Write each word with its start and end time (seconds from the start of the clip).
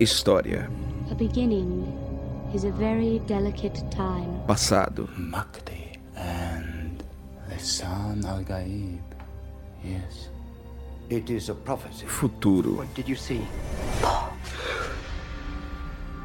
História. 0.00 0.66
A 1.10 1.14
beginning 1.14 1.84
is 2.54 2.64
a 2.64 2.70
very 2.70 3.18
delicate 3.26 3.84
time. 3.90 4.40
Passado. 4.46 5.06
Makti 5.18 5.98
and 6.16 7.04
Lisan 7.50 8.24
al 8.24 8.42
Gaib. 8.42 9.02
Yes. 9.84 10.30
It 11.10 11.28
is 11.28 11.50
a 11.50 11.54
prophecy. 11.54 12.06
Futuro. 12.06 12.76
What 12.76 12.94
did 12.94 13.10
you 13.10 13.14
see? 13.14 13.46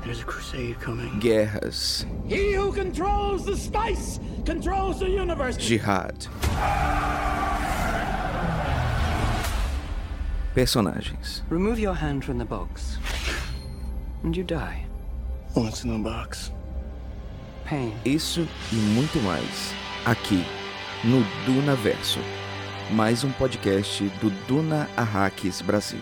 There's 0.05 0.21
a 0.21 0.23
crusade 0.23 0.79
coming. 0.79 1.19
Guerras. 1.19 2.05
He 2.27 2.53
who 2.53 2.71
controls 2.71 3.45
the 3.45 3.57
spice 3.57 4.21
controls 4.45 5.01
the 5.01 5.09
universe. 5.09 5.57
Jihad. 5.57 6.27
Personagens. 10.55 11.41
Remove 11.49 11.77
your 11.77 11.95
hand 11.95 12.23
from 12.23 12.37
the 12.37 12.45
box. 12.45 12.99
And 14.25 14.35
you 14.35 14.43
die. 14.43 14.83
What's 15.53 15.83
in 15.83 15.91
the 15.91 15.99
box? 15.99 16.51
Pain. 17.63 17.93
Isso 18.03 18.47
e 18.71 18.75
muito 18.75 19.19
mais. 19.19 19.71
Aqui, 20.03 20.43
no 21.03 21.23
Duna 21.45 21.75
Verso. 21.75 22.19
Mais 22.89 23.23
um 23.23 23.31
podcast 23.33 24.03
do 24.19 24.31
Duna 24.47 24.89
Arraques 24.97 25.61
Brasil. 25.61 25.99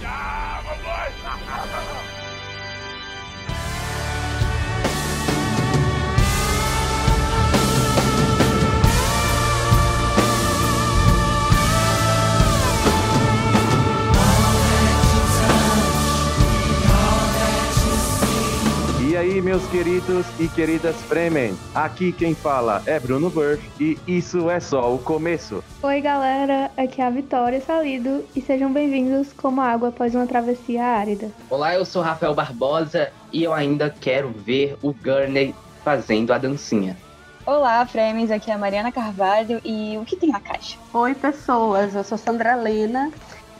E 19.13 19.15
aí, 19.15 19.39
meus 19.43 19.63
queridos 19.67 20.25
e 20.39 20.47
queridas 20.47 20.95
Fremen, 21.03 21.55
aqui 21.75 22.11
quem 22.11 22.33
fala 22.33 22.81
é 22.87 22.99
Bruno 22.99 23.29
Burr 23.29 23.59
e 23.79 23.95
isso 24.07 24.49
é 24.49 24.59
só 24.59 24.91
o 24.91 24.97
começo. 24.97 25.63
Oi, 25.83 26.01
galera, 26.01 26.71
aqui 26.75 26.99
é 26.99 27.05
a 27.05 27.11
Vitória 27.11 27.61
Salido 27.61 28.25
e 28.35 28.41
sejam 28.41 28.73
bem-vindos 28.73 29.31
como 29.31 29.61
água 29.61 29.89
após 29.89 30.15
uma 30.15 30.25
travessia 30.25 30.83
árida. 30.83 31.29
Olá, 31.47 31.75
eu 31.75 31.85
sou 31.85 32.01
Rafael 32.01 32.33
Barbosa 32.33 33.11
e 33.31 33.43
eu 33.43 33.53
ainda 33.53 33.95
quero 34.01 34.31
ver 34.31 34.79
o 34.81 34.91
Gurney 34.91 35.53
fazendo 35.83 36.33
a 36.33 36.39
dancinha. 36.39 36.97
Olá, 37.45 37.85
Fremes, 37.85 38.31
aqui 38.31 38.49
é 38.49 38.55
a 38.55 38.57
Mariana 38.57 38.91
Carvalho 38.91 39.61
e 39.63 39.95
o 39.95 40.05
que 40.05 40.15
tem 40.15 40.31
na 40.31 40.39
caixa? 40.39 40.75
Oi, 40.91 41.13
pessoas, 41.13 41.93
eu 41.93 42.03
sou 42.03 42.17
Sandra 42.17 42.55
Lena. 42.55 43.11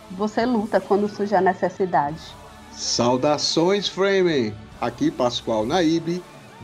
Você 0.09 0.47
luta 0.47 0.81
quando 0.81 1.07
surge 1.07 1.35
a 1.35 1.41
necessidade. 1.41 2.33
Saudações, 2.71 3.87
Fremen! 3.87 4.51
Aqui 4.83 5.09
Pascoal 5.09 5.65
Naíbe. 5.65 6.21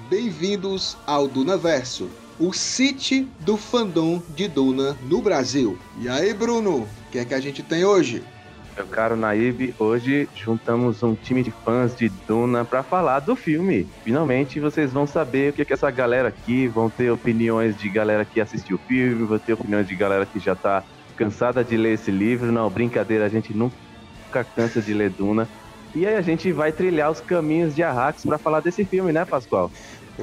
Bem-vindos 0.09 0.97
ao 1.07 1.25
Dunaverso, 1.25 2.09
o 2.37 2.51
City 2.51 3.25
do 3.39 3.55
fandom 3.55 4.21
de 4.35 4.45
Duna 4.45 4.97
no 5.03 5.21
Brasil. 5.21 5.79
E 6.01 6.09
aí, 6.09 6.33
Bruno, 6.33 6.79
o 6.79 6.87
que 7.13 7.17
é 7.17 7.23
que 7.23 7.33
a 7.33 7.39
gente 7.39 7.63
tem 7.63 7.85
hoje? 7.85 8.21
Meu 8.75 8.85
caro 8.87 9.15
Naib, 9.15 9.73
hoje 9.79 10.27
juntamos 10.35 11.01
um 11.01 11.15
time 11.15 11.41
de 11.43 11.51
fãs 11.63 11.95
de 11.95 12.09
Duna 12.27 12.65
para 12.65 12.83
falar 12.83 13.21
do 13.21 13.37
filme. 13.37 13.87
Finalmente 14.03 14.59
vocês 14.59 14.91
vão 14.91 15.07
saber 15.07 15.51
o 15.51 15.53
que 15.53 15.61
é 15.61 15.65
que 15.65 15.71
essa 15.71 15.89
galera 15.89 16.27
aqui, 16.27 16.67
vão 16.67 16.89
ter 16.89 17.09
opiniões 17.09 17.77
de 17.77 17.87
galera 17.87 18.25
que 18.25 18.41
assistiu 18.41 18.75
o 18.75 18.85
filme, 18.85 19.23
vão 19.23 19.39
ter 19.39 19.53
opiniões 19.53 19.87
de 19.87 19.95
galera 19.95 20.25
que 20.25 20.39
já 20.39 20.57
tá 20.57 20.83
cansada 21.15 21.63
de 21.63 21.77
ler 21.77 21.93
esse 21.93 22.11
livro. 22.11 22.51
Não, 22.51 22.69
brincadeira, 22.69 23.25
a 23.25 23.29
gente 23.29 23.53
nunca 23.53 24.43
cansa 24.43 24.81
de 24.81 24.93
ler 24.93 25.09
Duna. 25.09 25.47
E 25.95 26.05
aí 26.05 26.15
a 26.15 26.21
gente 26.21 26.51
vai 26.51 26.71
trilhar 26.71 27.11
os 27.11 27.19
caminhos 27.19 27.75
de 27.75 27.83
Arrakis 27.83 28.25
para 28.25 28.37
falar 28.37 28.59
desse 28.59 28.85
filme, 28.85 29.11
né, 29.11 29.25
Pascoal? 29.25 29.71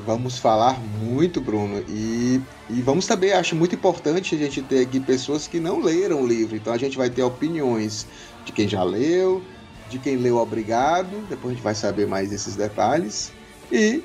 Vamos 0.04 0.38
falar 0.38 0.78
muito, 1.00 1.40
Bruno, 1.40 1.82
e, 1.88 2.40
e 2.68 2.82
vamos 2.82 3.06
também, 3.06 3.32
acho 3.32 3.56
muito 3.56 3.74
importante 3.74 4.34
a 4.34 4.38
gente 4.38 4.60
ter 4.60 4.82
aqui 4.82 5.00
pessoas 5.00 5.48
que 5.48 5.58
não 5.58 5.80
leram 5.80 6.20
o 6.20 6.26
livro, 6.26 6.54
então 6.54 6.72
a 6.72 6.76
gente 6.76 6.98
vai 6.98 7.08
ter 7.08 7.22
opiniões 7.22 8.06
de 8.44 8.52
quem 8.52 8.68
já 8.68 8.82
leu, 8.82 9.42
de 9.88 9.98
quem 9.98 10.16
leu 10.16 10.36
obrigado, 10.36 11.26
depois 11.30 11.52
a 11.52 11.54
gente 11.54 11.64
vai 11.64 11.74
saber 11.74 12.06
mais 12.06 12.28
desses 12.28 12.56
detalhes, 12.56 13.32
e 13.72 14.02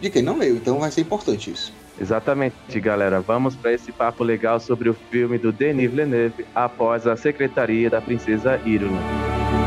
de 0.00 0.10
quem 0.10 0.22
não 0.22 0.36
leu, 0.36 0.56
então 0.56 0.80
vai 0.80 0.90
ser 0.90 1.02
importante 1.02 1.52
isso. 1.52 1.72
Exatamente, 2.00 2.80
galera. 2.80 3.20
Vamos 3.20 3.54
para 3.54 3.72
esse 3.72 3.92
papo 3.92 4.24
legal 4.24 4.58
sobre 4.58 4.88
o 4.88 4.94
filme 5.10 5.38
do 5.38 5.52
Denis 5.52 5.90
Villeneuve 5.90 6.44
após 6.54 7.06
a 7.06 7.16
Secretaria 7.16 7.88
da 7.88 8.00
Princesa 8.00 8.60
Irulan. 8.64 9.61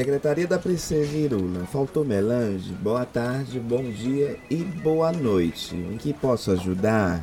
Secretaria 0.00 0.46
da 0.46 0.58
Princesa 0.58 1.14
Irula, 1.14 1.66
faltou 1.66 2.06
melange? 2.06 2.72
Boa 2.72 3.04
tarde, 3.04 3.60
bom 3.60 3.82
dia 3.82 4.40
e 4.48 4.56
boa 4.56 5.12
noite. 5.12 5.76
Em 5.76 5.98
que 5.98 6.14
posso 6.14 6.52
ajudar? 6.52 7.22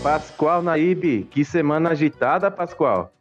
Pascoal 0.00 0.62
Naíbe, 0.62 1.24
que 1.28 1.44
semana 1.44 1.90
agitada, 1.90 2.48
Pascoal. 2.48 3.12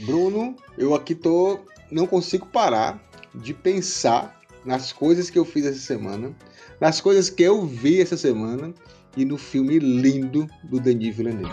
Bruno, 0.00 0.56
eu 0.76 0.96
aqui 0.96 1.14
tô. 1.14 1.60
Não 1.92 2.08
consigo 2.08 2.44
parar 2.46 3.00
de 3.32 3.54
pensar 3.54 4.36
nas 4.64 4.90
coisas 4.92 5.30
que 5.30 5.38
eu 5.38 5.44
fiz 5.44 5.64
essa 5.64 5.78
semana, 5.78 6.32
nas 6.80 7.00
coisas 7.00 7.30
que 7.30 7.44
eu 7.44 7.64
vi 7.64 8.00
essa 8.00 8.16
semana 8.16 8.74
e 9.16 9.24
no 9.24 9.36
filme 9.36 9.78
lindo 9.78 10.46
do 10.62 10.80
Denis 10.80 11.16
Villeneuve. 11.16 11.50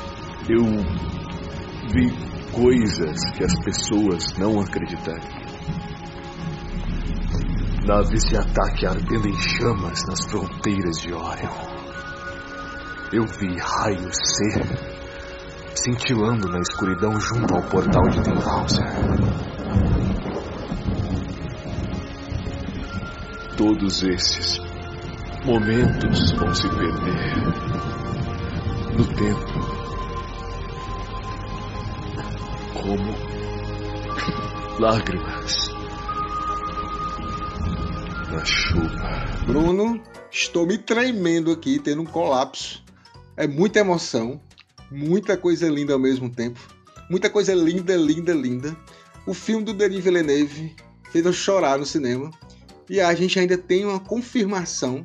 Eu 0.50 0.64
vi 1.92 2.12
coisas 2.52 3.20
que 3.36 3.44
as 3.44 3.54
pessoas 3.64 4.38
não 4.38 4.60
acreditariam. 4.60 5.48
Naves 7.86 8.24
de 8.26 8.38
ataque 8.38 8.86
ardendo 8.86 9.28
em 9.28 9.40
chamas 9.40 10.06
nas 10.08 10.26
fronteiras 10.26 10.98
de 11.02 11.14
Orion. 11.14 11.78
Eu 13.14 13.26
vi 13.40 13.58
raios 13.58 14.16
C 14.16 14.98
cintilando 15.76 16.50
na 16.50 16.60
escuridão 16.60 17.18
junto 17.20 17.56
ao 17.56 17.64
portal 17.64 18.04
de 18.10 18.22
Tannhauser. 18.24 18.86
Todos 23.56 24.04
esses 24.04 24.67
momentos 25.46 26.32
vão 26.32 26.54
se 26.54 26.70
perder 26.70 27.36
no 28.98 29.06
tempo. 29.16 29.78
Como 32.74 33.16
lágrimas 34.80 35.70
na 38.32 38.46
chuva. 38.46 39.44
Bruno, 39.46 40.02
estou 40.32 40.66
me 40.66 40.78
tremendo 40.78 41.52
aqui, 41.52 41.80
tendo 41.80 42.02
um 42.02 42.06
colapso. 42.06 42.84
É 43.36 43.48
muita 43.48 43.80
emoção, 43.80 44.42
muita 44.92 45.38
coisa 45.38 45.70
linda 45.70 45.94
ao 45.94 46.00
mesmo 46.00 46.30
tempo. 46.30 46.60
Muita 47.10 47.30
coisa 47.30 47.54
linda, 47.54 47.96
linda, 47.96 48.34
linda. 48.34 48.76
O 49.26 49.34
filme 49.34 49.64
do 49.64 49.74
Denis 49.74 50.04
Villeneuve 50.04 50.76
fez 51.12 51.26
eu 51.26 51.34
chorar 51.34 51.78
no 51.78 51.86
cinema. 51.86 52.32
E 52.90 53.00
a 53.02 53.14
gente 53.14 53.40
ainda 53.40 53.58
tem 53.58 53.86
uma 53.86 54.00
confirmação 54.00 55.04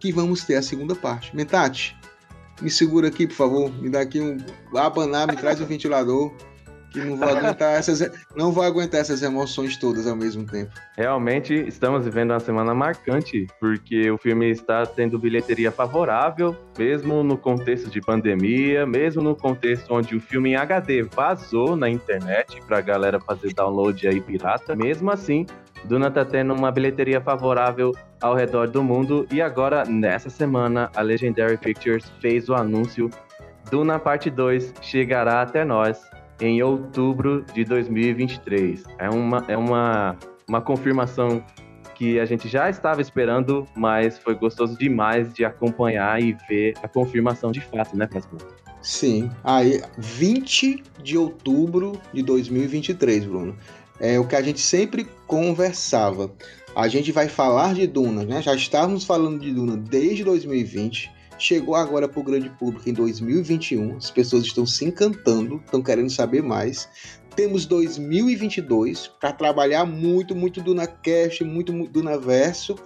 que 0.00 0.10
vamos 0.10 0.44
ter 0.44 0.56
a 0.56 0.62
segunda 0.62 0.94
parte. 0.94 1.34
Mentate, 1.36 1.96
me 2.60 2.70
segura 2.70 3.08
aqui, 3.08 3.26
por 3.26 3.34
favor. 3.34 3.72
Me 3.80 3.88
dá 3.88 4.00
aqui 4.00 4.20
um. 4.20 4.38
Abanar, 4.76 5.26
me 5.26 5.36
traz 5.36 5.60
o 5.60 5.64
um 5.64 5.66
ventilador. 5.66 6.32
Que 6.90 6.98
não 6.98 7.16
vou 7.16 7.28
aguentar 7.28 7.78
essas. 7.78 8.10
Não 8.34 8.50
vou 8.50 8.64
aguentar 8.64 9.00
essas 9.00 9.22
emoções 9.22 9.76
todas 9.76 10.08
ao 10.08 10.16
mesmo 10.16 10.44
tempo. 10.44 10.72
Realmente 10.96 11.54
estamos 11.54 12.04
vivendo 12.04 12.32
uma 12.32 12.40
semana 12.40 12.74
marcante, 12.74 13.46
porque 13.60 14.10
o 14.10 14.18
filme 14.18 14.50
está 14.50 14.84
tendo 14.84 15.16
bilheteria 15.16 15.70
favorável, 15.70 16.56
mesmo 16.76 17.22
no 17.22 17.38
contexto 17.38 17.88
de 17.88 18.00
pandemia, 18.00 18.84
mesmo 18.86 19.22
no 19.22 19.36
contexto 19.36 19.94
onde 19.94 20.16
o 20.16 20.20
filme 20.20 20.50
em 20.50 20.56
HD 20.56 21.04
vazou 21.04 21.76
na 21.76 21.88
internet 21.88 22.60
pra 22.66 22.80
galera 22.80 23.20
fazer 23.20 23.54
download 23.54 24.08
aí 24.08 24.20
pirata. 24.20 24.74
Mesmo 24.74 25.12
assim, 25.12 25.46
Duna 25.84 26.10
tá 26.10 26.24
tendo 26.24 26.54
uma 26.54 26.70
bilheteria 26.70 27.20
favorável 27.20 27.92
ao 28.20 28.34
redor 28.34 28.68
do 28.68 28.82
mundo 28.82 29.26
e 29.32 29.40
agora, 29.40 29.84
nessa 29.84 30.28
semana, 30.28 30.90
a 30.94 31.00
Legendary 31.00 31.56
Pictures 31.56 32.10
fez 32.20 32.48
o 32.48 32.54
anúncio 32.54 33.10
Duna 33.70 33.98
Parte 33.98 34.30
2 34.30 34.74
chegará 34.82 35.42
até 35.42 35.64
nós 35.64 36.00
em 36.40 36.62
outubro 36.62 37.44
de 37.54 37.64
2023. 37.64 38.84
É 38.98 39.08
uma, 39.08 39.44
é 39.46 39.56
uma, 39.56 40.16
uma 40.48 40.60
confirmação 40.60 41.44
que 41.94 42.18
a 42.18 42.24
gente 42.24 42.48
já 42.48 42.70
estava 42.70 43.00
esperando, 43.00 43.66
mas 43.76 44.18
foi 44.18 44.34
gostoso 44.34 44.76
demais 44.76 45.32
de 45.34 45.44
acompanhar 45.44 46.20
e 46.20 46.36
ver 46.48 46.74
a 46.82 46.88
confirmação 46.88 47.52
de 47.52 47.60
fato, 47.60 47.96
né, 47.96 48.06
Pascoal? 48.06 48.40
Sim, 48.80 49.30
aí 49.44 49.82
20 49.98 50.82
de 51.02 51.18
outubro 51.18 52.00
de 52.14 52.22
2023, 52.22 53.26
Bruno. 53.26 53.54
É 54.00 54.18
o 54.18 54.26
que 54.26 54.34
a 54.34 54.40
gente 54.40 54.60
sempre 54.60 55.06
conversava. 55.26 56.34
A 56.74 56.88
gente 56.88 57.12
vai 57.12 57.28
falar 57.28 57.74
de 57.74 57.86
Duna, 57.86 58.24
né? 58.24 58.40
Já 58.40 58.54
estávamos 58.54 59.04
falando 59.04 59.40
de 59.40 59.52
Duna 59.52 59.76
desde 59.76 60.24
2020. 60.24 61.10
Chegou 61.38 61.74
agora 61.74 62.08
para 62.08 62.20
o 62.20 62.22
grande 62.22 62.48
público 62.50 62.88
em 62.88 62.94
2021. 62.94 63.98
As 63.98 64.10
pessoas 64.10 64.44
estão 64.44 64.64
se 64.64 64.84
encantando, 64.84 65.56
estão 65.56 65.82
querendo 65.82 66.10
saber 66.10 66.42
mais. 66.42 66.88
Temos 67.36 67.66
2022 67.66 69.08
para 69.20 69.32
trabalhar 69.32 69.84
muito, 69.84 70.34
muito 70.34 70.62
do 70.62 70.74
Cast, 71.02 71.44
muito, 71.44 71.72
muito 71.72 71.92
do 71.92 72.02
Naverso. 72.02 72.76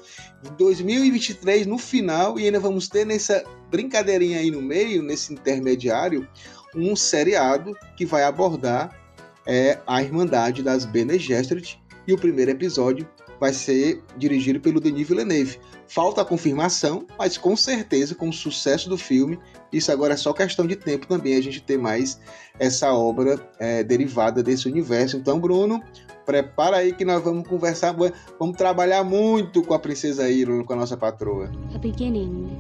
2023 0.58 1.66
no 1.66 1.78
final 1.78 2.38
e 2.38 2.46
ainda 2.46 2.60
vamos 2.60 2.88
ter 2.88 3.06
nessa 3.06 3.44
brincadeirinha 3.70 4.38
aí 4.38 4.50
no 4.50 4.60
meio, 4.60 5.02
nesse 5.02 5.32
intermediário, 5.32 6.28
um 6.74 6.94
seriado 6.94 7.76
que 7.96 8.04
vai 8.04 8.24
abordar 8.24 9.03
é, 9.46 9.78
a 9.86 10.02
Irmandade 10.02 10.62
das 10.62 10.84
Bene 10.84 11.18
Gesserit 11.18 11.80
e 12.06 12.12
o 12.12 12.18
primeiro 12.18 12.50
episódio 12.50 13.08
vai 13.40 13.52
ser 13.52 14.02
dirigido 14.16 14.60
pelo 14.60 14.80
Denis 14.80 15.08
Villeneuve. 15.08 15.58
Falta 15.86 16.22
a 16.22 16.24
confirmação, 16.24 17.06
mas 17.18 17.36
com 17.36 17.56
certeza, 17.56 18.14
com 18.14 18.28
o 18.28 18.32
sucesso 18.32 18.88
do 18.88 18.96
filme, 18.96 19.38
isso 19.72 19.92
agora 19.92 20.14
é 20.14 20.16
só 20.16 20.32
questão 20.32 20.66
de 20.66 20.76
tempo 20.76 21.06
também 21.06 21.36
a 21.36 21.42
gente 21.42 21.60
ter 21.60 21.78
mais 21.78 22.18
essa 22.58 22.92
obra 22.92 23.38
é, 23.58 23.82
derivada 23.82 24.42
desse 24.42 24.68
universo. 24.68 25.16
Então, 25.16 25.38
Bruno, 25.38 25.82
prepara 26.24 26.78
aí 26.78 26.92
que 26.92 27.04
nós 27.04 27.22
vamos 27.22 27.46
conversar, 27.46 27.94
vamos 28.38 28.56
trabalhar 28.56 29.04
muito 29.04 29.62
com 29.62 29.74
a 29.74 29.78
princesa 29.78 30.28
Iron, 30.30 30.64
com 30.64 30.72
a 30.72 30.76
nossa 30.76 30.96
patroa. 30.96 31.50
A 31.74 31.78
beginning 31.78 32.50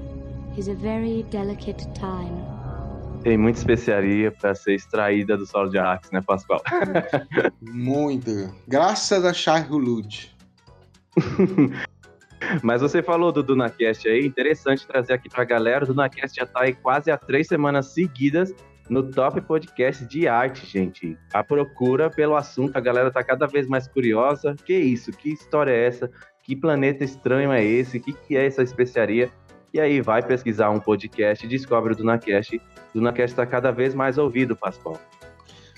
is 0.58 0.68
a 0.68 0.74
very 0.74 1.24
delicate 1.30 1.86
time. 1.94 2.53
Tem 3.24 3.38
muita 3.38 3.58
especiaria 3.58 4.30
para 4.30 4.54
ser 4.54 4.74
extraída 4.74 5.34
do 5.34 5.46
solo 5.46 5.70
de 5.70 5.78
Arrakis, 5.78 6.10
né, 6.10 6.20
Pascoal? 6.20 6.62
muito. 7.62 8.54
Graças 8.68 9.24
a 9.24 9.32
Shai 9.32 9.66
Hulud. 9.66 10.36
Mas 12.62 12.82
você 12.82 13.02
falou 13.02 13.32
do 13.32 13.42
DunaCast 13.42 14.06
aí, 14.06 14.26
interessante 14.26 14.86
trazer 14.86 15.14
aqui 15.14 15.30
pra 15.30 15.42
galera. 15.42 15.84
O 15.84 15.86
DunaCast 15.86 16.38
já 16.38 16.44
tá 16.44 16.64
aí 16.64 16.74
quase 16.74 17.10
há 17.10 17.16
três 17.16 17.46
semanas 17.46 17.94
seguidas 17.94 18.52
no 18.90 19.10
top 19.10 19.40
podcast 19.40 20.04
de 20.04 20.28
arte, 20.28 20.66
gente. 20.66 21.16
A 21.32 21.42
procura 21.42 22.10
pelo 22.10 22.36
assunto, 22.36 22.76
a 22.76 22.80
galera 22.80 23.10
tá 23.10 23.24
cada 23.24 23.46
vez 23.46 23.66
mais 23.66 23.88
curiosa. 23.88 24.54
Que 24.66 24.74
isso? 24.74 25.10
Que 25.10 25.32
história 25.32 25.70
é 25.70 25.86
essa? 25.86 26.10
Que 26.42 26.54
planeta 26.54 27.02
estranho 27.02 27.50
é 27.50 27.64
esse? 27.64 27.96
O 27.96 28.02
que, 28.02 28.12
que 28.12 28.36
é 28.36 28.44
essa 28.44 28.62
especiaria? 28.62 29.30
E 29.74 29.80
aí 29.80 30.00
vai 30.00 30.22
pesquisar 30.22 30.70
um 30.70 30.78
podcast, 30.78 31.44
descobre 31.48 31.92
o 31.92 31.96
DunaCast. 31.96 32.58
O 32.94 32.98
DunaCast 32.98 33.34
tá 33.34 33.44
cada 33.44 33.72
vez 33.72 33.92
mais 33.92 34.18
ouvido, 34.18 34.54
Pascoal. 34.54 35.00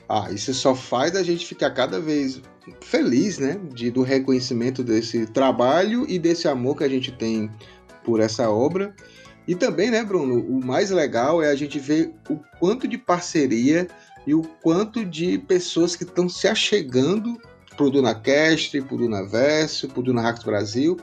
Ah, 0.06 0.30
isso 0.30 0.52
só 0.52 0.74
faz 0.74 1.16
a 1.16 1.22
gente 1.22 1.46
ficar 1.46 1.70
cada 1.70 1.98
vez 1.98 2.42
feliz, 2.82 3.38
né? 3.38 3.58
De, 3.72 3.90
do 3.90 4.02
reconhecimento 4.02 4.84
desse 4.84 5.24
trabalho 5.24 6.04
e 6.06 6.18
desse 6.18 6.46
amor 6.46 6.76
que 6.76 6.84
a 6.84 6.88
gente 6.90 7.10
tem 7.10 7.50
por 8.04 8.20
essa 8.20 8.50
obra. 8.50 8.94
E 9.48 9.54
também, 9.54 9.90
né, 9.90 10.04
Bruno, 10.04 10.40
o 10.40 10.62
mais 10.62 10.90
legal 10.90 11.42
é 11.42 11.48
a 11.48 11.54
gente 11.54 11.78
ver 11.78 12.12
o 12.28 12.38
quanto 12.58 12.86
de 12.86 12.98
parceria 12.98 13.88
e 14.26 14.34
o 14.34 14.42
quanto 14.42 15.06
de 15.06 15.38
pessoas 15.38 15.96
que 15.96 16.04
estão 16.04 16.28
se 16.28 16.46
achegando 16.46 17.40
pro 17.76 17.90
DunaCast, 17.90 18.80
pro 18.82 18.96
Dunaverso, 18.96 19.88
pro 19.88 20.02
Duna 20.02 20.22
Hacks 20.22 20.42
Brasil, 20.42 20.96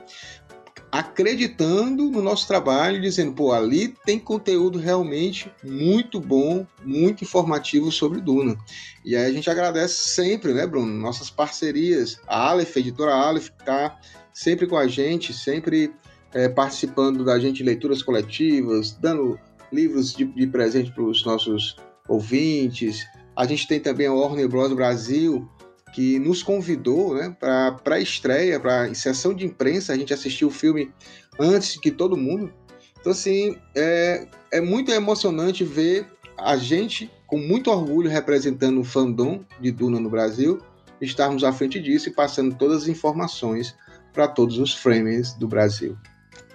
acreditando 0.93 2.11
no 2.11 2.21
nosso 2.21 2.47
trabalho, 2.47 3.01
dizendo, 3.01 3.33
pô, 3.33 3.51
ali 3.51 3.95
tem 4.05 4.19
conteúdo 4.19 4.77
realmente 4.77 5.51
muito 5.63 6.21
bom, 6.21 6.67
muito 6.85 7.23
informativo 7.23 7.91
sobre 7.91 8.21
Duna. 8.21 8.55
E 9.03 9.15
aí 9.15 9.25
a 9.25 9.33
gente 9.33 9.49
agradece 9.49 10.09
sempre, 10.09 10.53
né, 10.53 10.67
Bruno, 10.67 10.93
nossas 10.93 11.31
parcerias. 11.31 12.19
A 12.27 12.51
Aleph, 12.51 12.77
a 12.77 12.79
editora 12.79 13.11
Aleph, 13.11 13.49
está 13.59 13.99
sempre 14.31 14.67
com 14.67 14.77
a 14.77 14.85
gente, 14.87 15.33
sempre 15.33 15.91
é, 16.31 16.47
participando 16.47 17.25
da 17.25 17.39
gente 17.39 17.57
de 17.57 17.63
leituras 17.63 18.03
coletivas, 18.03 18.91
dando 18.91 19.39
livros 19.71 20.13
de, 20.13 20.25
de 20.25 20.45
presente 20.45 20.91
para 20.91 21.05
os 21.05 21.25
nossos 21.25 21.75
ouvintes. 22.07 23.03
A 23.35 23.47
gente 23.47 23.67
tem 23.67 23.79
também 23.79 24.05
a 24.05 24.13
Warner 24.13 24.47
Bros. 24.47 24.71
Brasil, 24.73 25.49
que 25.93 26.17
nos 26.19 26.41
convidou 26.41 27.13
né, 27.13 27.35
para 27.39 27.95
a 27.95 27.99
estreia, 27.99 28.59
para 28.59 28.83
a 28.83 28.95
sessão 28.95 29.33
de 29.33 29.45
imprensa. 29.45 29.93
A 29.93 29.97
gente 29.97 30.13
assistiu 30.13 30.47
o 30.47 30.51
filme 30.51 30.91
antes 31.39 31.79
que 31.79 31.91
todo 31.91 32.17
mundo. 32.17 32.51
Então, 32.99 33.11
assim, 33.11 33.55
é, 33.75 34.27
é 34.51 34.59
muito 34.59 34.91
emocionante 34.91 35.63
ver 35.63 36.07
a 36.37 36.57
gente, 36.57 37.11
com 37.27 37.37
muito 37.37 37.69
orgulho, 37.69 38.09
representando 38.09 38.79
o 38.79 38.83
fandom 38.83 39.45
de 39.61 39.71
Duna 39.71 39.99
no 39.99 40.09
Brasil, 40.09 40.59
estarmos 40.99 41.43
à 41.43 41.53
frente 41.53 41.79
disso 41.79 42.09
e 42.09 42.13
passando 42.13 42.55
todas 42.55 42.83
as 42.83 42.87
informações 42.87 43.75
para 44.11 44.27
todos 44.27 44.57
os 44.57 44.73
framers 44.73 45.33
do 45.33 45.47
Brasil. 45.47 45.97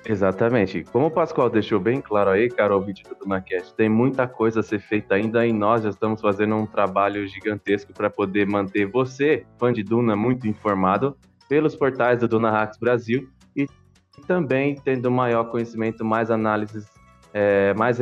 Exatamente. 0.08 0.82
Como 0.84 1.06
o 1.06 1.10
Pascoal 1.10 1.50
deixou 1.50 1.78
bem 1.78 2.00
claro 2.00 2.30
aí, 2.30 2.48
cara, 2.48 2.74
o 2.74 2.80
vídeo 2.80 3.06
do 3.06 3.14
DunaCast, 3.14 3.74
tem 3.74 3.90
muita 3.90 4.26
coisa 4.26 4.60
a 4.60 4.62
ser 4.62 4.80
feita 4.80 5.14
ainda 5.14 5.46
e 5.46 5.52
nós 5.52 5.82
já 5.82 5.90
estamos 5.90 6.22
fazendo 6.22 6.54
um 6.56 6.64
trabalho 6.64 7.28
gigantesco 7.28 7.92
para 7.92 8.08
poder 8.08 8.46
manter 8.46 8.86
você, 8.86 9.44
fã 9.58 9.70
de 9.70 9.82
Duna, 9.82 10.16
muito 10.16 10.48
informado 10.48 11.14
pelos 11.46 11.76
portais 11.76 12.20
do 12.20 12.26
Duna 12.26 12.50
Hacks 12.50 12.78
Brasil 12.78 13.28
e 13.54 13.66
também 14.26 14.76
tendo 14.76 15.10
maior 15.10 15.44
conhecimento, 15.50 16.02
mais 16.02 16.30
análises, 16.30 16.86
é, 17.34 17.74
mais 17.74 17.98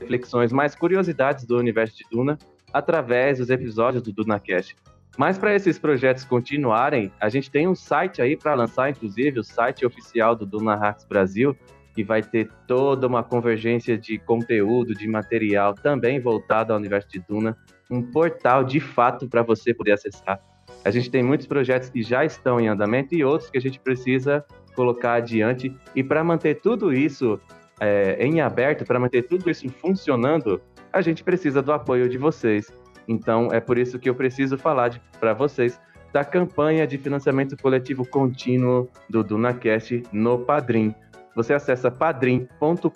reflexões, 0.00 0.50
mais 0.50 0.74
curiosidades 0.74 1.44
do 1.44 1.58
universo 1.58 1.94
de 1.94 2.04
Duna 2.10 2.38
através 2.72 3.36
dos 3.36 3.50
episódios 3.50 4.02
do 4.02 4.14
DunaCast. 4.14 4.74
Mas 5.16 5.38
para 5.38 5.54
esses 5.54 5.78
projetos 5.78 6.24
continuarem, 6.24 7.12
a 7.20 7.28
gente 7.28 7.50
tem 7.50 7.68
um 7.68 7.74
site 7.74 8.20
aí 8.20 8.36
para 8.36 8.54
lançar, 8.54 8.90
inclusive, 8.90 9.38
o 9.38 9.44
site 9.44 9.86
oficial 9.86 10.34
do 10.34 10.44
Duna 10.44 10.74
Hacks 10.74 11.04
Brasil, 11.04 11.56
que 11.94 12.02
vai 12.02 12.22
ter 12.22 12.50
toda 12.66 13.06
uma 13.06 13.22
convergência 13.22 13.96
de 13.96 14.18
conteúdo, 14.18 14.92
de 14.94 15.06
material 15.06 15.74
também 15.74 16.20
voltado 16.20 16.72
ao 16.72 16.78
universo 16.78 17.08
de 17.08 17.20
Duna, 17.20 17.56
um 17.88 18.02
portal 18.02 18.64
de 18.64 18.80
fato 18.80 19.28
para 19.28 19.42
você 19.42 19.72
poder 19.72 19.92
acessar. 19.92 20.40
A 20.84 20.90
gente 20.90 21.10
tem 21.10 21.22
muitos 21.22 21.46
projetos 21.46 21.88
que 21.88 22.02
já 22.02 22.24
estão 22.24 22.60
em 22.60 22.68
andamento 22.68 23.14
e 23.14 23.24
outros 23.24 23.48
que 23.48 23.58
a 23.58 23.60
gente 23.60 23.78
precisa 23.78 24.44
colocar 24.74 25.14
adiante. 25.14 25.74
E 25.94 26.02
para 26.02 26.24
manter 26.24 26.60
tudo 26.60 26.92
isso 26.92 27.40
é, 27.80 28.16
em 28.20 28.40
aberto, 28.40 28.84
para 28.84 28.98
manter 28.98 29.22
tudo 29.22 29.48
isso 29.48 29.68
funcionando, 29.68 30.60
a 30.92 31.00
gente 31.00 31.22
precisa 31.22 31.62
do 31.62 31.72
apoio 31.72 32.08
de 32.08 32.18
vocês. 32.18 32.72
Então, 33.06 33.48
é 33.52 33.60
por 33.60 33.78
isso 33.78 33.98
que 33.98 34.08
eu 34.08 34.14
preciso 34.14 34.56
falar 34.56 35.00
para 35.20 35.32
vocês 35.34 35.80
da 36.12 36.24
campanha 36.24 36.86
de 36.86 36.96
financiamento 36.96 37.56
coletivo 37.60 38.06
contínuo 38.06 38.88
do 39.10 39.24
DunaCast 39.24 40.04
no 40.12 40.38
Padrim. 40.38 40.94
Você 41.34 41.52
acessa 41.52 41.90
padrim.com.br 41.90 42.88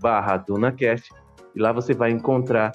barra 0.00 0.36
DunaCast 0.38 1.10
e 1.54 1.60
lá 1.60 1.70
você 1.72 1.94
vai 1.94 2.10
encontrar 2.10 2.72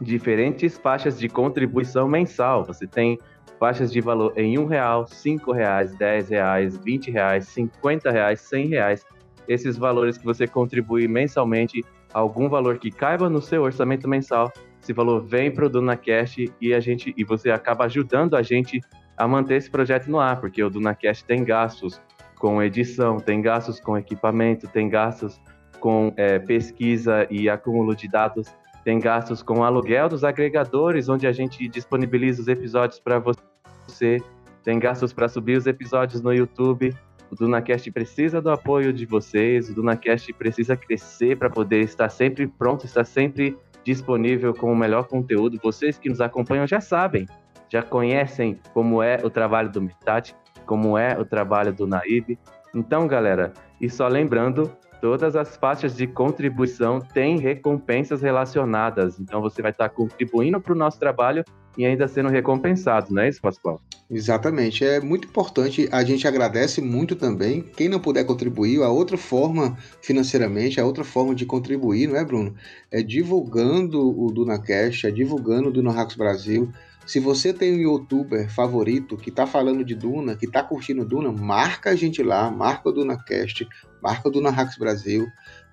diferentes 0.00 0.76
faixas 0.76 1.18
de 1.18 1.28
contribuição 1.28 2.08
mensal. 2.08 2.64
Você 2.64 2.86
tem 2.86 3.18
faixas 3.58 3.92
de 3.92 4.00
valor 4.00 4.32
em 4.36 4.58
um 4.58 4.66
real, 4.66 5.06
cinco 5.06 5.52
reais, 5.52 5.96
dez 5.96 6.28
reais, 6.28 6.76
vinte 6.78 7.10
reais, 7.10 7.46
cinquenta 7.48 8.10
reais, 8.10 8.40
cem 8.40 8.66
reais. 8.66 9.06
Esses 9.46 9.78
valores 9.78 10.18
que 10.18 10.24
você 10.24 10.46
contribui 10.46 11.06
mensalmente, 11.06 11.84
algum 12.12 12.48
valor 12.48 12.78
que 12.78 12.90
caiba 12.90 13.30
no 13.30 13.40
seu 13.40 13.62
orçamento 13.62 14.08
mensal, 14.08 14.52
esse 14.86 14.92
valor 14.92 15.20
vem 15.20 15.50
para 15.50 15.66
o 15.66 15.68
DunaCast 15.68 16.52
e 16.60 16.72
a 16.72 16.78
gente 16.78 17.12
e 17.16 17.24
você 17.24 17.50
acaba 17.50 17.86
ajudando 17.86 18.36
a 18.36 18.42
gente 18.42 18.80
a 19.16 19.26
manter 19.26 19.56
esse 19.56 19.68
projeto 19.68 20.06
no 20.08 20.20
ar, 20.20 20.40
porque 20.40 20.62
o 20.62 20.70
DunaCast 20.70 21.24
tem 21.24 21.42
gastos 21.42 22.00
com 22.36 22.62
edição, 22.62 23.18
tem 23.18 23.42
gastos 23.42 23.80
com 23.80 23.98
equipamento, 23.98 24.68
tem 24.68 24.88
gastos 24.88 25.40
com 25.80 26.12
é, 26.16 26.38
pesquisa 26.38 27.26
e 27.28 27.48
acúmulo 27.48 27.96
de 27.96 28.08
dados, 28.08 28.54
tem 28.84 29.00
gastos 29.00 29.42
com 29.42 29.64
aluguel 29.64 30.08
dos 30.08 30.22
agregadores, 30.22 31.08
onde 31.08 31.26
a 31.26 31.32
gente 31.32 31.66
disponibiliza 31.66 32.42
os 32.42 32.46
episódios 32.46 33.00
para 33.00 33.18
você, 33.18 34.22
tem 34.62 34.78
gastos 34.78 35.12
para 35.12 35.28
subir 35.28 35.56
os 35.56 35.66
episódios 35.66 36.22
no 36.22 36.32
YouTube. 36.32 36.94
O 37.28 37.34
DunaCast 37.34 37.90
precisa 37.90 38.40
do 38.40 38.50
apoio 38.50 38.92
de 38.92 39.04
vocês, 39.04 39.68
o 39.68 39.74
DunaCast 39.74 40.32
precisa 40.34 40.76
crescer 40.76 41.36
para 41.36 41.50
poder 41.50 41.80
estar 41.80 42.08
sempre 42.08 42.46
pronto, 42.46 42.84
estar 42.86 43.04
sempre 43.04 43.56
disponível 43.86 44.52
com 44.52 44.72
o 44.72 44.76
melhor 44.76 45.06
conteúdo. 45.06 45.60
Vocês 45.62 45.96
que 45.96 46.08
nos 46.08 46.20
acompanham 46.20 46.66
já 46.66 46.80
sabem, 46.80 47.24
já 47.68 47.82
conhecem 47.82 48.58
como 48.74 49.00
é 49.00 49.20
o 49.22 49.30
trabalho 49.30 49.70
do 49.70 49.80
Metade, 49.80 50.34
como 50.66 50.98
é 50.98 51.16
o 51.16 51.24
trabalho 51.24 51.72
do 51.72 51.86
Naib. 51.86 52.36
Então, 52.74 53.06
galera, 53.06 53.52
e 53.80 53.88
só 53.88 54.08
lembrando, 54.08 54.76
todas 55.00 55.36
as 55.36 55.56
faixas 55.56 55.96
de 55.96 56.06
contribuição 56.06 57.00
têm 57.00 57.38
recompensas 57.38 58.22
relacionadas. 58.22 59.18
Então, 59.20 59.40
você 59.40 59.62
vai 59.62 59.70
estar 59.70 59.88
contribuindo 59.88 60.60
para 60.60 60.72
o 60.72 60.76
nosso 60.76 60.98
trabalho 60.98 61.44
e 61.76 61.84
ainda 61.84 62.08
sendo 62.08 62.28
recompensado, 62.28 63.12
não 63.12 63.22
é 63.22 63.28
isso, 63.28 63.40
Pascoal? 63.40 63.80
Exatamente. 64.10 64.84
É 64.84 65.00
muito 65.00 65.28
importante. 65.28 65.88
A 65.90 66.02
gente 66.04 66.26
agradece 66.26 66.80
muito 66.80 67.16
também. 67.16 67.62
Quem 67.62 67.88
não 67.88 67.98
puder 67.98 68.24
contribuir, 68.24 68.82
a 68.82 68.88
outra 68.88 69.18
forma 69.18 69.76
financeiramente, 70.00 70.80
a 70.80 70.86
outra 70.86 71.04
forma 71.04 71.34
de 71.34 71.44
contribuir, 71.44 72.08
não 72.08 72.16
é, 72.16 72.24
Bruno? 72.24 72.54
É 72.90 73.02
divulgando 73.02 74.00
o 74.00 74.30
DunaCast, 74.30 75.06
é 75.06 75.10
divulgando 75.10 75.68
o 75.68 75.72
Duna 75.72 75.92
Hacks 75.92 76.16
Brasil. 76.16 76.72
Se 77.06 77.20
você 77.20 77.52
tem 77.52 77.72
um 77.72 77.80
youtuber 77.80 78.50
favorito 78.50 79.16
que 79.16 79.30
está 79.30 79.46
falando 79.46 79.84
de 79.84 79.94
Duna, 79.94 80.36
que 80.36 80.46
está 80.46 80.60
curtindo 80.60 81.04
Duna, 81.04 81.30
marca 81.30 81.90
a 81.90 81.94
gente 81.94 82.20
lá, 82.20 82.50
marca 82.50 82.88
o 82.88 82.92
DunaCast, 82.92 83.66
marca 84.02 84.28
o 84.28 84.30
Duna 84.30 84.50
Hacks 84.50 84.76
Brasil, 84.76 85.28